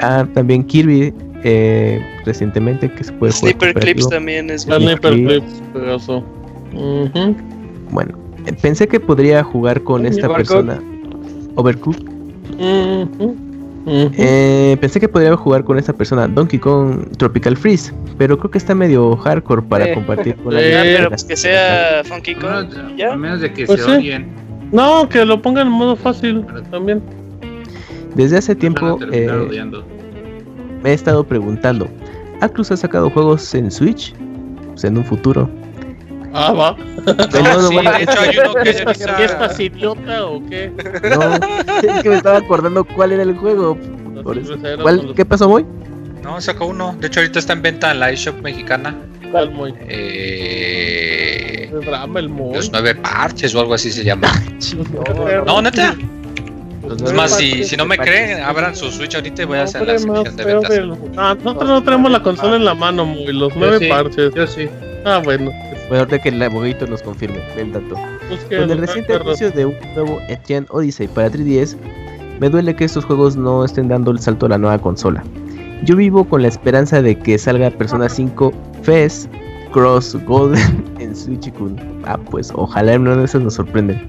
ah, 0.00 0.26
también 0.34 0.64
Kirby 0.64 1.14
eh, 1.44 2.00
recientemente 2.24 2.90
que 2.90 3.04
se 3.04 3.12
puede 3.12 3.32
jugar 3.32 3.52
Sniper 3.52 3.74
Clips 3.74 4.04
cooperativo. 4.04 4.08
también 4.08 4.50
es 4.50 4.66
bien. 4.66 4.82
Sniper. 4.82 5.12
Clips, 5.12 5.62
pedazo. 5.72 6.24
Ujú. 6.74 7.36
Bueno, 7.90 8.18
eh, 8.46 8.52
pensé 8.60 8.88
que 8.88 8.98
podría 8.98 9.44
jugar 9.44 9.82
con 9.82 10.04
¿Y 10.04 10.08
esta 10.08 10.28
persona. 10.34 10.82
Overcooked. 11.54 12.02
Eh, 13.90 14.76
pensé 14.80 15.00
que 15.00 15.08
podría 15.08 15.36
jugar 15.36 15.64
con 15.64 15.78
esta 15.78 15.92
persona 15.92 16.28
Donkey 16.28 16.58
Kong 16.58 17.06
Tropical 17.16 17.56
Freeze, 17.56 17.92
pero 18.18 18.38
creo 18.38 18.50
que 18.50 18.58
está 18.58 18.74
medio 18.74 19.16
hardcore 19.16 19.62
para 19.62 19.86
Eh. 19.90 19.94
compartir 19.94 20.36
con 20.36 20.56
Eh, 20.56 20.70
Ya, 20.70 20.80
alguien. 20.80 20.96
pero 20.98 21.08
pues 21.10 21.24
que 21.24 21.36
sea 21.36 22.02
Funky 22.04 22.32
A 22.32 22.38
Kong. 22.38 22.68
menos, 22.74 22.96
¿Ya? 22.96 23.12
a 23.12 23.16
menos 23.16 23.40
de 23.40 23.52
que 23.52 23.64
Pues 23.66 23.82
se 23.82 24.00
sí. 24.00 24.12
No, 24.72 25.08
que 25.08 25.24
lo 25.24 25.40
pongan 25.40 25.68
en 25.68 25.72
modo 25.72 25.96
fácil 25.96 26.44
también. 26.70 27.02
Desde 28.14 28.36
hace 28.38 28.52
a 28.52 28.54
tiempo 28.54 28.98
eh, 29.12 29.28
me 30.82 30.90
he 30.90 30.92
estado 30.94 31.24
preguntando, 31.24 31.88
¿Atlus 32.40 32.70
ha 32.70 32.76
sacado 32.76 33.10
juegos 33.10 33.54
en 33.54 33.70
Switch? 33.70 34.14
Pues 34.70 34.84
en 34.84 34.98
un 34.98 35.04
futuro. 35.04 35.48
Ah, 36.40 36.52
va. 36.52 36.76
Pero 37.04 37.42
no, 37.42 37.62
no 37.62 37.68
sí, 37.68 37.76
van 37.76 37.86
a- 37.88 37.92
de 37.98 38.02
hecho 38.04 38.20
hay 38.20 38.36
uno 38.38 38.54
que 38.54 38.72
ya 38.72 38.84
¿Qué 38.84 38.90
está- 38.92 39.24
estás 39.24 39.60
idiota 39.60 40.26
o 40.26 40.46
qué? 40.48 40.70
no, 40.70 41.34
es 41.96 42.02
que 42.02 42.08
me 42.10 42.16
estaba 42.16 42.38
acordando 42.38 42.84
cuál 42.84 43.12
era 43.12 43.22
el 43.22 43.36
juego. 43.36 43.76
Por 44.22 44.38
eso. 44.38 44.54
¿Cuál- 44.82 45.12
¿Qué 45.16 45.24
pasó, 45.24 45.48
Moy? 45.48 45.64
No, 46.22 46.40
sacó 46.40 46.66
uno. 46.66 46.96
De 47.00 47.06
hecho, 47.06 47.20
ahorita 47.20 47.38
está 47.38 47.52
en 47.54 47.62
venta 47.62 47.90
en 47.92 48.00
la 48.00 48.10
eShop 48.10 48.40
mexicana. 48.42 48.94
¿Cuál, 49.30 49.50
muy? 49.50 49.74
Eh, 49.88 51.70
El 51.72 51.80
drama, 51.84 52.20
el 52.20 52.26
los 52.28 52.70
nueve 52.72 52.94
parches 52.94 53.54
o 53.54 53.60
algo 53.60 53.74
así 53.74 53.90
se 53.90 54.04
llama. 54.04 54.28
No, 55.46 55.62
neta. 55.62 55.94
Es 57.04 57.12
más, 57.12 57.36
si, 57.36 57.64
si 57.64 57.76
no 57.76 57.84
me 57.84 57.98
creen, 57.98 58.40
abran 58.42 58.74
su 58.74 58.90
Switch 58.90 59.14
ahorita 59.14 59.42
y 59.42 59.44
voy 59.44 59.58
a 59.58 59.64
hacer 59.64 59.86
la 59.86 59.98
sección 59.98 60.36
de 60.36 60.44
ventas. 60.44 60.80
Ah, 61.18 61.36
nosotros 61.44 61.68
no 61.68 61.82
tenemos 61.82 62.10
la 62.10 62.22
consola 62.22 62.56
en 62.56 62.64
la 62.64 62.74
mano, 62.74 63.04
muy. 63.04 63.26
Los 63.32 63.54
nueve 63.56 63.78
sí. 63.80 63.88
parches. 63.88 64.32
Yo 64.34 64.46
sí. 64.46 64.68
Ah, 65.04 65.20
bueno. 65.22 65.50
Bueno, 65.88 66.00
ahorita 66.04 66.18
que 66.20 66.28
el 66.28 66.42
abogadito 66.42 66.86
nos 66.86 67.02
confirme 67.02 67.38
el 67.56 67.72
dato. 67.72 67.94
Con 68.50 68.70
el 68.70 68.78
reciente 68.78 69.14
anuncio 69.14 69.50
de 69.50 69.66
un 69.66 69.74
nuevo 69.94 70.20
Etienne 70.28 70.66
Odyssey 70.70 71.08
para 71.08 71.30
3DS, 71.30 71.76
me 72.40 72.50
duele 72.50 72.76
que 72.76 72.84
estos 72.84 73.04
juegos 73.04 73.36
no 73.36 73.64
estén 73.64 73.88
dando 73.88 74.10
el 74.10 74.18
salto 74.18 74.46
a 74.46 74.50
la 74.50 74.58
nueva 74.58 74.78
consola. 74.78 75.24
Yo 75.84 75.96
vivo 75.96 76.24
con 76.24 76.42
la 76.42 76.48
esperanza 76.48 77.00
de 77.02 77.16
que 77.18 77.38
salga 77.38 77.70
Persona 77.70 78.08
5 78.08 78.52
FES 78.82 79.28
Cross 79.72 80.16
Golden 80.26 80.84
en 80.98 81.14
Switch 81.16 81.46
y 81.46 81.50
Kun. 81.52 81.76
Ah, 82.04 82.18
pues 82.30 82.52
ojalá 82.54 82.94
en 82.94 83.02
una 83.02 83.16
de 83.16 83.24
esas 83.24 83.42
nos 83.42 83.54
sorprenden. 83.54 84.08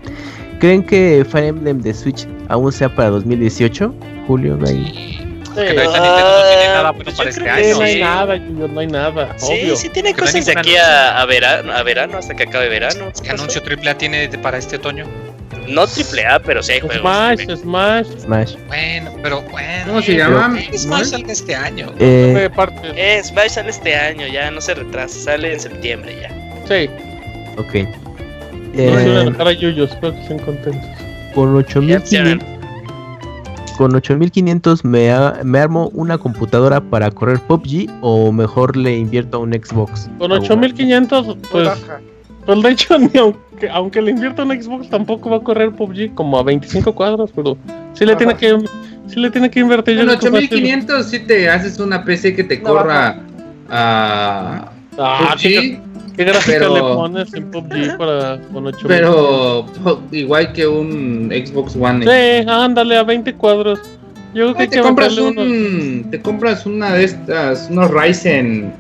¿Creen 0.60 0.84
que 0.84 1.26
Fire 1.30 1.46
Emblem 1.46 1.80
de 1.82 1.94
Switch 1.94 2.28
aún 2.50 2.72
sea 2.72 2.94
para 2.94 3.10
2018? 3.12 3.94
Julio, 4.28 4.58
hay- 4.66 5.19
Sí, 5.50 5.56
porque 5.56 5.70
ahorita 5.82 6.00
Nintendo 6.00 6.32
no 6.40 6.48
tiene 6.50 6.66
nada 6.68 6.92
bueno 6.92 7.04
pues 7.04 7.16
yo 7.16 7.18
para 7.18 7.30
este 7.30 7.50
año. 7.50 7.76
no 7.78 7.82
hay 7.84 7.94
Sí. 7.94 8.00
nada, 8.00 8.38
no 8.38 8.80
hay 8.80 8.88
nada. 8.88 9.34
Sí, 9.38 9.46
obvio. 9.46 9.76
sí 9.76 9.90
tiene 9.90 10.14
Que 10.14 10.22
no 10.22 10.28
hay 10.28 10.32
cosas 10.34 10.46
de 10.46 10.60
aquí 10.60 10.76
a, 10.78 11.22
a 11.22 11.26
verano, 11.26 11.74
a 11.74 11.84
verano, 11.84 12.18
hasta 12.18 12.36
que 12.36 12.44
acabe 12.44 12.70
verano. 12.70 13.12
¿Qué 13.24 13.30
anuncio 13.32 13.62
AAA 13.62 13.98
tiene 13.98 14.28
para 14.42 14.58
este 14.58 14.76
otoño? 14.78 15.06
No 15.68 15.86
triple 15.88 16.26
A, 16.26 16.40
pero 16.40 16.64
sí 16.64 16.74
hay 16.74 16.80
juegos. 16.80 17.00
Smash, 17.02 17.58
Smash. 17.58 18.08
Smash. 18.22 18.56
Bueno, 18.68 19.12
pero 19.22 19.42
bueno. 19.44 19.84
¿Cómo 19.88 20.02
se 20.02 20.16
llama? 20.16 20.56
Más, 20.88 21.10
salga 21.10 21.32
este 21.32 21.56
año. 21.56 21.94
Eh. 22.00 22.50
Eh, 22.96 23.22
Smash 23.24 23.50
sale 23.52 23.70
este 23.70 23.96
año, 23.96 24.26
ya 24.28 24.50
no 24.50 24.62
se 24.62 24.74
retrasa, 24.74 25.20
sale 25.20 25.54
en 25.54 25.60
septiembre 25.60 26.16
ya. 26.22 26.30
Sí. 26.68 26.90
ok. 27.58 27.74
No 28.74 28.84
se 28.84 28.90
van 28.90 28.98
a 28.98 29.02
Eh, 29.02 29.22
enojar 29.22 29.48
a 29.48 29.52
Yuyos, 29.52 29.92
espero 29.92 30.14
que 30.14 30.22
estén 30.22 30.40
contentos. 30.40 30.90
con 31.36 31.54
Ya, 31.54 31.60
8500 31.60 32.59
con 33.80 33.96
8500 33.96 34.84
me, 34.84 35.10
a- 35.10 35.40
me 35.46 35.58
armo 35.58 35.88
una 35.94 36.18
computadora 36.18 36.82
para 36.82 37.10
correr 37.12 37.40
PUBG 37.40 37.88
o 38.02 38.30
mejor 38.34 38.76
le 38.76 38.98
invierto 38.98 39.38
a 39.38 39.40
un 39.40 39.54
Xbox. 39.54 40.10
Con 40.18 40.34
8500, 40.34 41.38
pues. 41.50 41.70
Pues 42.46 42.62
de 42.62 42.70
hecho, 42.72 43.00
ni 43.00 43.18
aunque, 43.18 43.70
aunque 43.72 44.02
le 44.02 44.12
invierta 44.12 44.44
un 44.44 44.52
Xbox, 44.62 44.90
tampoco 44.90 45.30
va 45.30 45.38
a 45.38 45.40
correr 45.40 45.72
PUBG 45.72 46.14
como 46.14 46.38
a 46.38 46.44
25 46.44 46.94
cuadros, 46.94 47.32
pero 47.34 47.56
sí 47.94 48.06
le 48.06 48.18
tiene 48.18 48.36
que. 48.36 48.58
Sí 49.08 49.18
le 49.22 49.32
tiene 49.32 49.50
que 49.50 49.62
invertir. 49.62 49.96
yo 49.96 50.06
Con 50.06 50.18
creo 50.18 50.20
que 50.34 50.42
fácil. 50.42 50.58
8500 50.58 51.06
si 51.06 51.20
te 51.20 51.50
haces 51.50 51.80
una 51.80 52.04
PC 52.04 52.36
que 52.36 52.44
te 52.44 52.58
No, 52.58 52.64
corra 52.66 53.18
a 53.70 54.72
Ah, 55.00 55.36
¿qué, 55.40 55.80
PUBG, 55.82 56.16
qué 56.18 56.24
gráfica 56.26 56.58
pero- 56.60 56.74
le 56.76 56.82
pones 56.82 57.34
en 57.34 57.52
PUBG 57.52 57.98
para 57.98 58.40
con 58.54 58.68
8000? 58.68 58.88
pero 58.88 59.66
igual 60.12 60.52
que 60.54 60.68
un 60.68 61.32
Xbox 61.32 61.76
One. 61.76 62.06
Sí, 62.06 62.48
ándale, 62.50 62.98
a 62.98 63.04
20 63.04 63.34
cuadros. 63.36 63.80
Yo 64.34 64.44
creo 64.44 64.54
que 64.56 64.62
Ay, 64.64 64.68
te 64.68 64.76
que 64.78 64.82
compras 64.84 65.16
meterle 65.16 65.32
unos- 65.32 65.46
un 66.04 66.12
te 66.12 66.22
compras 66.22 66.66
una 66.68 66.94
de 66.94 67.04
estas 67.06 67.68
unos 67.72 67.90
Ryzen 67.90 68.74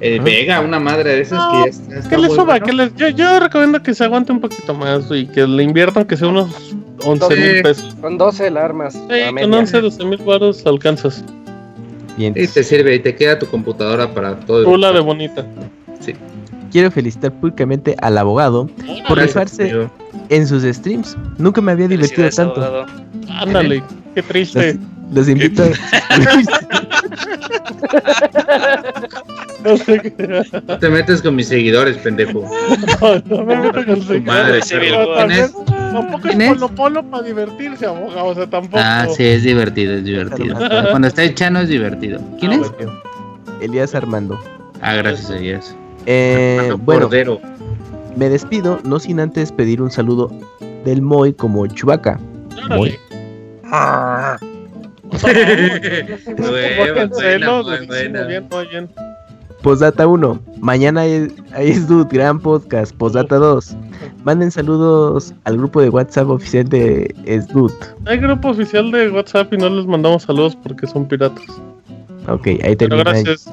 eh. 0.00 0.20
Vega 0.22 0.60
una 0.60 0.78
madre 0.78 1.16
de 1.16 1.20
esas 1.22 1.38
que 1.52 1.58
ya 1.58 1.64
está, 1.66 1.94
está 1.98 2.10
Que 2.10 2.18
le 2.18 2.28
suba, 2.28 2.44
bueno. 2.44 2.64
que 2.66 2.72
les, 2.72 2.94
yo, 2.96 3.08
yo 3.10 3.40
recomiendo 3.40 3.82
que 3.82 3.94
se 3.94 4.04
aguante 4.04 4.30
un 4.32 4.40
poquito 4.40 4.72
más 4.74 5.04
y 5.10 5.26
que 5.26 5.46
le 5.46 5.62
inviertan 5.62 6.04
que 6.06 6.16
sea 6.16 6.28
unos 6.28 6.50
11 7.04 7.34
mil 7.36 7.62
pesos. 7.62 7.94
Con 8.00 8.16
12 8.16 8.50
la 8.50 8.64
armas. 8.64 8.92
Sí, 8.94 9.00
con 9.24 9.34
media. 9.34 9.58
11, 9.58 9.80
12 9.82 10.04
mil 10.04 10.18
baros 10.18 10.64
alcanzas. 10.66 11.22
Bien. 12.16 12.32
y 12.36 12.46
te 12.46 12.62
sirve 12.64 12.94
y 12.94 12.98
te 13.00 13.14
queda 13.14 13.38
tu 13.38 13.46
computadora 13.46 14.12
para 14.14 14.36
todo 14.40 14.60
el- 14.60 14.64
Chula 14.66 14.92
de 14.92 15.00
bonita. 15.00 15.46
Quiero 16.72 16.90
felicitar 16.90 17.32
públicamente 17.32 17.94
al 18.02 18.18
abogado 18.18 18.68
por 19.08 19.18
rifarse 19.18 19.88
en 20.28 20.46
sus 20.46 20.62
streams. 20.64 21.16
Nunca 21.38 21.60
me 21.60 21.72
había 21.72 21.88
divertido 21.88 22.28
tanto. 22.30 22.62
abogado. 22.62 22.86
Ándale, 23.30 23.82
qué 24.16 24.22
triste. 24.22 24.78
Los 25.12 25.28
invito. 25.28 25.62
No 29.62 29.76
sé 29.76 30.00
qué. 30.00 30.42
No 30.66 30.78
te 30.78 30.88
metes 30.90 31.22
con 31.22 31.34
mis 31.36 31.48
seguidores, 31.48 31.96
pendejo. 31.98 32.44
No, 33.00 33.36
no 33.36 33.44
me 33.44 33.56
meto 33.56 33.84
con 33.84 34.00
Tu 34.00 34.20
madre, 34.22 34.62
Sí, 34.62 34.74
perro. 34.74 34.82
Virgo. 34.84 35.14
¿Quién 35.16 35.30
es? 35.32 35.52
Tampoco 35.92 36.22
¿Quién 36.22 36.40
es 36.42 36.48
polo 36.54 36.68
polo 36.68 37.02
para 37.04 37.22
divertirse, 37.22 37.86
abogado. 37.86 38.26
O 38.26 38.34
sea, 38.34 38.46
tampoco. 38.48 38.78
Ah, 38.84 39.06
sí, 39.14 39.24
es 39.24 39.42
divertido, 39.42 39.94
es 39.94 40.04
divertido. 40.04 40.56
Cuando 40.90 41.08
está 41.08 41.22
echando 41.24 41.60
es 41.60 41.68
divertido. 41.68 42.20
¿Quién 42.40 42.52
Ah, 42.52 42.60
es? 42.62 42.72
Elías 43.62 43.94
Armando. 43.94 44.38
Ah, 44.80 44.94
gracias 44.94 45.38
Dios. 45.40 45.74
Eh, 46.06 46.56
Armando 46.60 46.78
bueno, 46.78 47.02
Cordero. 47.02 47.40
me 48.16 48.28
despido, 48.28 48.80
no 48.84 48.98
sin 48.98 49.20
antes 49.20 49.52
pedir 49.52 49.80
un 49.82 49.90
saludo 49.90 50.30
del 50.84 51.02
Moy 51.02 51.32
como 51.32 51.66
Chubaca. 51.66 52.18
Órale. 52.66 52.98
Bien. 58.70 58.88
Postdata 59.62 60.06
1. 60.06 60.40
Mañana 60.60 61.00
hay, 61.02 61.34
hay 61.52 61.74
Sdud, 61.74 62.06
gran 62.10 62.38
podcast. 62.38 62.94
Postdata 62.94 63.36
2. 63.36 63.76
Manden 64.24 64.50
saludos 64.50 65.34
al 65.44 65.56
grupo 65.56 65.80
de 65.80 65.88
WhatsApp 65.88 66.28
oficial 66.28 66.68
de 66.68 67.14
Sdud. 67.26 67.72
Hay 68.04 68.18
grupo 68.18 68.50
oficial 68.50 68.90
de 68.92 69.10
WhatsApp 69.10 69.52
y 69.52 69.56
no 69.56 69.68
les 69.68 69.86
mandamos 69.86 70.22
saludos 70.24 70.56
porque 70.62 70.86
son 70.86 71.08
piratas. 71.08 71.44
Ok, 72.28 72.46
ahí 72.46 72.76
Pero 72.76 72.76
termina 72.76 73.10
gracias. 73.10 73.52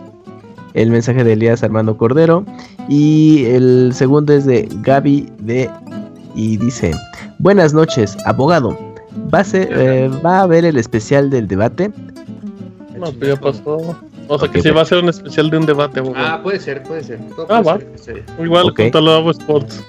el 0.74 0.90
mensaje 0.92 1.24
de 1.24 1.33
Elías 1.33 1.64
Armando 1.64 1.98
Cordero. 1.98 2.45
Y 2.90 3.45
el 3.45 3.92
segundo 3.93 4.33
es 4.33 4.45
de 4.45 4.67
Gaby 4.82 5.32
de 5.40 5.69
y 6.35 6.58
dice: 6.58 6.92
Buenas 7.40 7.74
noches, 7.74 8.17
abogado. 8.25 8.77
¿Va 9.33 9.40
a, 9.40 9.43
ser- 9.43 9.69
eh, 9.72 10.09
¿Va 10.25 10.40
a 10.40 10.42
haber 10.43 10.66
el 10.66 10.77
especial 10.77 11.30
del 11.30 11.48
debate? 11.48 11.92
No, 12.98 13.11
pues 13.11 13.27
ya 13.30 13.35
pasó. 13.40 13.98
O 14.27 14.40
sea 14.40 14.50
que 14.50 14.61
sí 14.61 14.69
va 14.69 14.82
a 14.82 14.85
ser 14.85 15.03
un 15.03 15.09
especial 15.09 15.50
de 15.50 15.58
un 15.58 15.66
debate. 15.66 16.01
Ah, 16.16 16.40
puede 16.42 16.59
ser, 16.59 16.82
puede 16.83 17.03
ser. 17.03 17.19
Todo 17.35 17.48
Ah, 17.50 17.61
puede 17.61 17.85
va. 17.85 17.98
ser, 17.98 18.16
sí, 18.16 18.43
Igual 18.43 18.69
ok. 18.69 18.75
con 18.77 18.92
Talabo 18.92 19.32
Sports. 19.32 19.83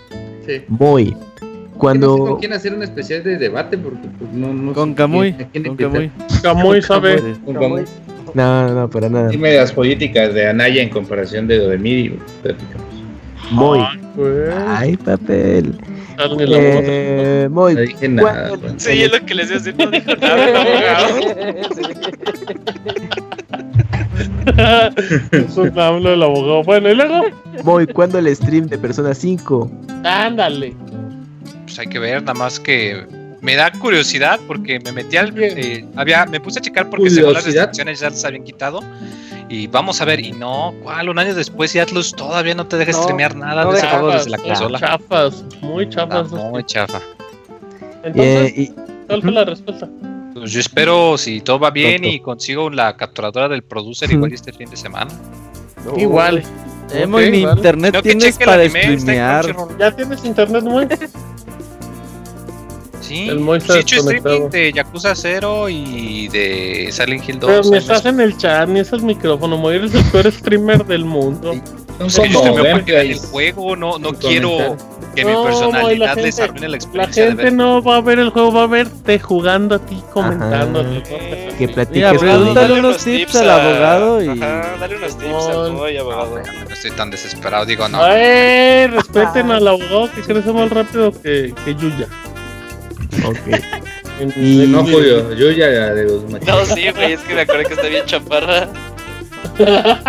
sí. 0.46 0.62
Muy. 0.68 1.10
No 1.12 1.18
sé 1.20 1.78
Cuando. 1.78 2.16
con 2.18 2.38
quién 2.38 2.52
hacer 2.52 2.72
un 2.74 2.82
especial 2.82 3.22
de 3.24 3.36
debate 3.36 3.76
porque 3.78 4.06
pues, 4.18 4.32
no, 4.32 4.52
no 4.54 4.72
Con 4.72 4.94
Camuy. 4.94 5.32
Con. 5.32 5.76
Camuy. 5.76 6.10
Camuy 6.42 6.82
sabe. 6.82 7.20
Con 7.44 7.54
Camuy. 7.54 7.84
No, 8.34 8.68
no, 8.68 8.74
no, 8.74 8.90
para 8.90 9.08
nada. 9.08 9.28
Dime 9.28 9.54
las 9.54 9.72
políticas 9.72 10.34
de 10.34 10.48
Anaya 10.48 10.82
en 10.82 10.88
comparación 10.90 11.46
de 11.46 11.58
lo 11.58 11.68
de 11.68 11.78
Miri. 11.78 12.18
platicamos. 12.42 12.86
Muy. 13.50 13.78
Ay. 13.80 14.00
Ay, 14.66 14.96
papel. 14.96 15.76
Eh, 16.18 17.48
muy. 17.50 17.74
No 17.74 17.80
dije 17.80 18.08
nada. 18.08 18.48
¿Cuándo- 18.48 18.58
güey. 18.68 18.74
Sí, 18.80 19.02
es 19.02 19.12
lo 19.12 19.24
que 19.26 19.34
les 19.34 19.46
iba 19.50 19.56
a 19.56 19.58
decir, 19.58 19.74
no 19.78 19.90
dijo 19.90 20.14
nada 20.16 20.48
el 20.48 20.56
abogado. 20.56 22.24
es 25.32 25.56
un 25.56 25.78
hablo 25.78 26.10
del 26.10 26.22
abogado. 26.22 26.62
Bueno, 26.64 26.90
y 26.90 26.94
luego. 26.94 27.20
Muy, 27.64 27.86
¿cuándo 27.86 28.18
el 28.18 28.34
stream 28.34 28.66
de 28.66 28.78
Persona 28.78 29.14
5? 29.14 29.70
Ándale. 30.04 30.74
Pues 31.64 31.78
hay 31.78 31.86
que 31.86 31.98
ver, 31.98 32.20
nada 32.22 32.34
más 32.34 32.60
que 32.60 33.04
me 33.40 33.56
da 33.56 33.70
curiosidad 33.72 34.38
porque 34.46 34.80
me 34.80 34.92
metí 34.92 35.16
al. 35.16 35.32
eh, 35.36 35.84
había, 35.96 36.26
me 36.26 36.40
puse 36.40 36.58
a 36.58 36.62
checar 36.62 36.88
porque 36.90 37.10
según 37.10 37.32
las 37.34 37.44
restricciones 37.44 38.00
ya 38.00 38.10
las 38.10 38.24
habían 38.24 38.44
quitado. 38.44 38.80
Y 39.48 39.66
vamos 39.66 40.00
a 40.00 40.04
ver, 40.06 40.20
y 40.20 40.32
no, 40.32 40.74
¿cuál? 40.82 41.08
Un 41.10 41.18
año 41.18 41.34
después 41.34 41.74
y 41.74 41.78
Atlus 41.78 42.12
todavía 42.14 42.54
no 42.54 42.66
te 42.66 42.76
deja 42.78 42.92
No, 42.92 43.02
streamear 43.02 43.36
nada 43.36 43.64
no 43.64 43.72
de 43.72 43.78
ese 43.78 43.86
juego 43.88 44.10
desde 44.12 44.30
la 44.30 44.38
consola. 44.38 44.78
Chafas, 44.80 45.44
muy 45.60 45.84
Está 45.84 46.08
chafas. 46.08 46.30
muy 46.32 46.64
chafa. 46.64 47.00
Entonces, 48.02 48.52
Eh, 48.52 48.54
y- 48.56 48.72
¿cuál 49.06 49.22
fue 49.22 49.32
la 49.32 49.44
respuesta? 49.44 49.88
Pues 50.34 50.50
yo 50.50 50.60
espero, 50.60 51.16
si 51.18 51.40
todo 51.40 51.58
va 51.60 51.70
bien 51.70 52.04
y 52.04 52.20
consigo 52.20 52.68
la 52.70 52.96
capturadora 52.96 53.48
del 53.48 53.62
producer 53.62 54.10
igual 54.10 54.32
este 54.32 54.52
fin 54.52 54.68
de 54.68 54.76
semana. 54.76 55.10
Igual. 55.96 56.38
Eh, 56.92 57.02
Ok, 57.04 57.08
muy 57.08 57.30
ni 57.30 57.44
vale. 57.44 57.56
internet 57.58 58.00
tienes 58.02 58.38
para 58.38 58.64
en 58.64 58.70
streamear. 58.70 59.54
¿Ya 59.78 59.90
tienes 59.94 60.24
internet, 60.24 60.64
muy? 60.64 60.88
Sí, 63.06 63.28
he 63.28 63.78
hecho 63.80 63.96
streaming 63.96 64.48
de 64.50 64.72
Yakuza 64.72 65.14
0 65.14 65.68
y 65.68 66.28
de 66.28 66.88
Silent 66.90 67.28
Hill 67.28 67.38
2. 67.40 67.50
Pero 67.50 67.72
ahí 67.74 67.78
estás 67.78 68.04
me- 68.04 68.10
en 68.10 68.20
el 68.20 68.36
chat, 68.38 68.68
ni 68.68 68.80
es 68.80 68.92
el 68.92 69.02
micrófono. 69.02 69.56
Moy 69.56 69.76
eres 69.76 69.94
el 69.94 70.04
peor 70.04 70.32
streamer 70.32 70.84
del 70.86 71.04
mundo. 71.04 71.52
Es 72.06 72.18
que 72.18 72.28
yo 72.28 72.56
el 72.98 73.18
juego, 73.18 73.76
no, 73.76 73.98
no 73.98 74.12
quiero 74.14 74.76
que 75.14 75.24
mi 75.24 75.30
No, 75.30 75.44
la 75.44 75.50
personalidad 75.50 76.16
les 76.16 76.24
gente- 76.24 76.42
arruine 76.42 76.60
la 76.62 76.68
La 76.70 76.76
experiencia 76.76 77.22
de 77.24 77.30
gente 77.30 77.50
no 77.52 77.82
va 77.82 77.96
a 77.96 78.00
ver 78.00 78.18
el 78.18 78.30
juego, 78.30 78.52
va 78.52 78.64
a 78.64 78.66
verte 78.66 79.18
jugando 79.20 79.76
a 79.76 79.78
ti 79.78 80.02
comentando. 80.12 80.82
Que 80.82 81.54
Mira, 81.60 81.72
platiques 81.72 82.08
con 82.10 82.18
pregúntale 82.18 82.68
Dale 82.68 82.80
unos 82.80 83.04
tips 83.04 83.36
al 83.36 83.50
abogado 83.50 84.22
y- 84.24 84.28
Ajá, 84.28 84.76
dale 84.80 84.96
unos 84.96 85.16
tips 85.18 85.30
No, 85.30 85.84
al 85.84 85.96
abogado. 85.98 86.42
No 86.68 86.74
estoy 86.74 86.90
tan 86.92 87.10
desesperado, 87.10 87.64
digo, 87.64 87.86
no. 87.88 88.02
Ay, 88.02 88.88
respeten 88.88 89.52
al 89.52 89.68
abogado 89.68 90.10
que 90.12 90.22
crece 90.22 90.52
más 90.52 90.70
rápido 90.70 91.12
que, 91.12 91.54
que 91.64 91.74
Yuya. 91.76 92.08
Ok. 93.24 93.36
Y- 94.36 94.66
No, 94.68 94.82
Julio, 94.84 95.32
yo 95.34 95.50
ya 95.50 95.66
de 95.92 96.04
los 96.04 96.30
machos. 96.30 96.46
No, 96.48 96.64
sí, 96.74 96.88
güey, 96.94 97.12
es 97.14 97.20
que 97.22 97.34
me 97.34 97.40
acordé 97.42 97.64
que 97.64 97.74
está 97.74 97.86
bien 97.88 98.04
chaparra. 98.06 98.68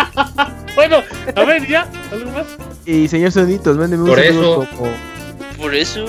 Bueno, 0.76 0.98
a 1.34 1.44
ver, 1.44 1.66
ya, 1.66 1.88
algo 2.12 2.30
más. 2.32 2.44
Y 2.84 3.08
señor 3.08 3.32
Sonitos, 3.32 3.78
mándeme 3.78 4.02
un 4.02 4.10
Por 4.10 4.22
saludo 4.22 4.62
eso. 4.64 4.88
Por 5.56 5.74
eso. 5.74 6.04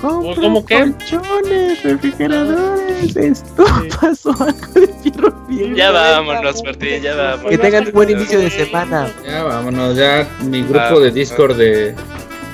Compra 0.00 0.34
¿Cómo 0.40 0.64
qué? 0.64 0.78
colchones, 0.78 1.82
refrigeradores, 1.82 3.16
estufas 3.16 4.24
o 4.26 4.30
algo 4.30 4.72
de 4.80 4.94
fierro 5.02 5.46
viejo. 5.48 5.74
Ya 5.74 5.90
vámonos, 5.90 6.62
Martín, 6.64 7.02
ya 7.02 7.16
vámonos. 7.16 7.50
Que 7.50 7.58
tengan 7.58 7.86
un 7.88 7.92
buen 7.92 8.10
inicio 8.10 8.38
de 8.38 8.48
semana. 8.50 9.10
Ya 9.26 9.42
vámonos, 9.42 9.96
ya 9.96 10.28
mi 10.44 10.62
grupo 10.62 10.78
Ah, 10.78 11.00
de 11.00 11.10
Discord 11.10 11.56
de. 11.56 11.94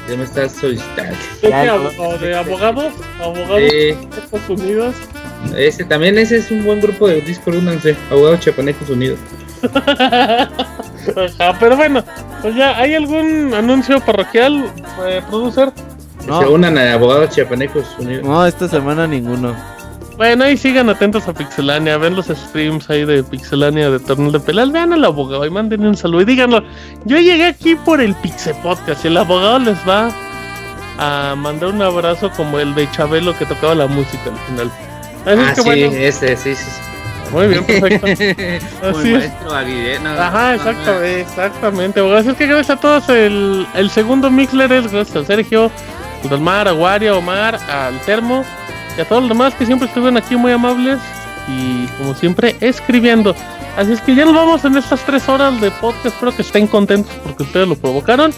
Ya 0.09 0.17
me 0.17 0.25
está 0.25 0.49
solicitando. 0.49 1.15
¿De 1.43 1.49
Ya, 1.51 1.61
qué 1.63 1.67
no. 1.67 1.73
abogado? 1.75 2.19
¿De 2.19 2.37
abogados? 2.37 2.93
¿Abogados 3.21 3.49
de 3.61 3.91
Estados 3.91 4.49
Unidos? 4.49 4.95
ese 5.57 5.85
también 5.85 6.19
ese 6.19 6.39
es 6.39 6.51
un 6.51 6.65
buen 6.65 6.81
grupo 6.81 7.07
de 7.09 7.21
Discord, 7.21 7.57
únanse. 7.57 7.97
Abogados 8.11 8.41
Chapanecos 8.41 8.89
Unidos. 8.91 9.19
Ajá, 9.75 10.49
pero 11.61 11.77
bueno, 11.77 12.03
pues 12.43 12.55
ya, 12.57 12.77
¿hay 12.79 12.95
algún 12.95 13.53
anuncio 13.55 14.01
parroquial, 14.01 14.71
eh, 15.07 15.23
producer? 15.29 15.73
No. 16.27 16.41
Se 16.41 16.47
unan 16.49 16.77
a 16.79 16.93
Abogados 16.95 17.31
Chapanecos 17.35 17.87
Unidos. 17.99 18.25
No, 18.25 18.45
esta 18.47 18.69
semana 18.69 19.07
ninguno. 19.07 19.55
Bueno, 20.17 20.45
ahí 20.45 20.57
sigan 20.57 20.89
atentos 20.89 21.29
a 21.29 21.35
Pixelania, 21.35 21.99
ven 21.99 22.17
los 22.17 22.27
streams 22.27 22.89
ahí 22.89 23.05
de 23.05 23.23
Pixelania 23.23 23.91
de 23.91 23.99
Torneo 23.99 24.31
de 24.31 24.41
Peleas, 24.41 24.73
vean 24.73 24.93
al 24.95 25.05
abogado 25.05 25.45
y 25.45 25.51
mándenle 25.51 25.89
un 25.89 25.97
saludo 25.97 26.23
y 26.23 26.25
díganlo. 26.25 26.63
Yo 27.05 27.19
llegué 27.19 27.45
aquí 27.47 27.75
por 27.75 28.01
el 28.01 28.15
Pixe 28.15 28.55
Podcast 28.55 29.05
y 29.05 29.09
el 29.09 29.17
abogado 29.19 29.59
les 29.59 29.77
va 29.87 30.11
a 30.99 31.35
mandar 31.37 31.69
un 31.69 31.83
abrazo 31.83 32.31
como 32.31 32.59
el 32.59 32.75
de 32.75 32.91
Chabelo 32.93 33.37
que 33.39 33.45
tocaba 33.45 33.75
la 33.75 33.87
música 33.87 34.31
al 34.31 34.39
final. 34.49 34.71
Así 35.27 35.41
Ah, 35.41 35.51
es 35.51 35.55
que 35.57 35.63
sí, 35.63 35.69
bueno, 35.69 35.93
ese, 35.97 36.37
sí, 36.39 36.55
sí. 36.55 36.71
muy 37.33 37.49
bien, 37.49 37.65
perfecto. 37.67 38.07
Así 38.87 39.15
es. 39.15 39.31
no, 40.03 40.09
Ajá, 40.11 40.49
no, 40.49 40.55
exacto, 40.55 41.03
exactamente. 41.03 42.01
abogado. 42.01 42.21
Así 42.21 42.31
es 42.31 42.37
que 42.37 42.47
gracias 42.47 42.79
a 42.79 42.81
todos. 42.81 43.09
El, 43.11 43.67
el 43.75 43.91
segundo 43.91 44.31
Mixler 44.31 44.73
es 44.73 44.91
gracias 44.91 45.15
a 45.17 45.27
Sergio, 45.27 45.71
a 46.25 46.29
Dalmar, 46.29 46.69
a 46.69 46.73
Waria, 46.73 47.11
a 47.11 47.17
Omar, 47.17 47.57
al 47.71 48.01
Termo 48.07 48.45
y 48.97 49.01
a 49.01 49.05
todos 49.05 49.23
los 49.23 49.29
demás 49.31 49.55
que 49.55 49.67
siempre 49.67 49.89
estuvieron 49.89 50.17
aquí 50.17 50.37
muy 50.37 50.53
amables 50.53 50.99
y 51.49 51.87
como 51.99 52.15
siempre 52.15 52.57
escribiendo. 52.61 53.35
Así 53.77 53.93
es 53.93 54.01
que 54.01 54.15
ya 54.15 54.25
nos 54.25 54.35
vamos 54.35 54.65
en 54.65 54.77
estas 54.77 55.05
tres 55.05 55.29
horas 55.29 55.61
de 55.61 55.71
podcast. 55.71 56.07
Espero 56.07 56.35
que 56.35 56.43
estén 56.43 56.67
contentos 56.67 57.13
porque 57.23 57.43
ustedes 57.43 57.69
lo 57.69 57.77
provocaron. 57.77 58.33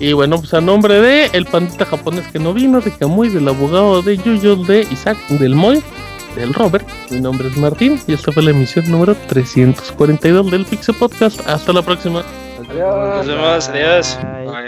Y 0.00 0.12
bueno, 0.12 0.38
pues 0.38 0.54
a 0.54 0.60
nombre 0.60 1.00
de 1.00 1.26
el 1.32 1.44
pandita 1.44 1.84
japonés 1.84 2.26
que 2.28 2.38
no 2.38 2.54
vino, 2.54 2.80
de 2.80 2.92
Kamui, 2.92 3.28
del 3.28 3.48
abogado 3.48 4.00
de 4.00 4.16
Yuyo, 4.16 4.56
de 4.56 4.82
Isaac, 4.90 5.18
del 5.28 5.54
Moy, 5.54 5.82
del 6.36 6.54
Robert. 6.54 6.88
Mi 7.10 7.20
nombre 7.20 7.48
es 7.48 7.56
Martín 7.56 8.00
y 8.06 8.14
esta 8.14 8.32
fue 8.32 8.42
la 8.44 8.50
emisión 8.50 8.90
número 8.90 9.16
342 9.28 10.50
del 10.50 10.64
Pixel 10.64 10.94
Podcast. 10.94 11.46
Hasta 11.48 11.72
la 11.72 11.82
próxima. 11.82 12.22
Nos 12.58 13.26
vemos, 13.26 13.68
adiós. 13.68 14.18
Bye. 14.46 14.67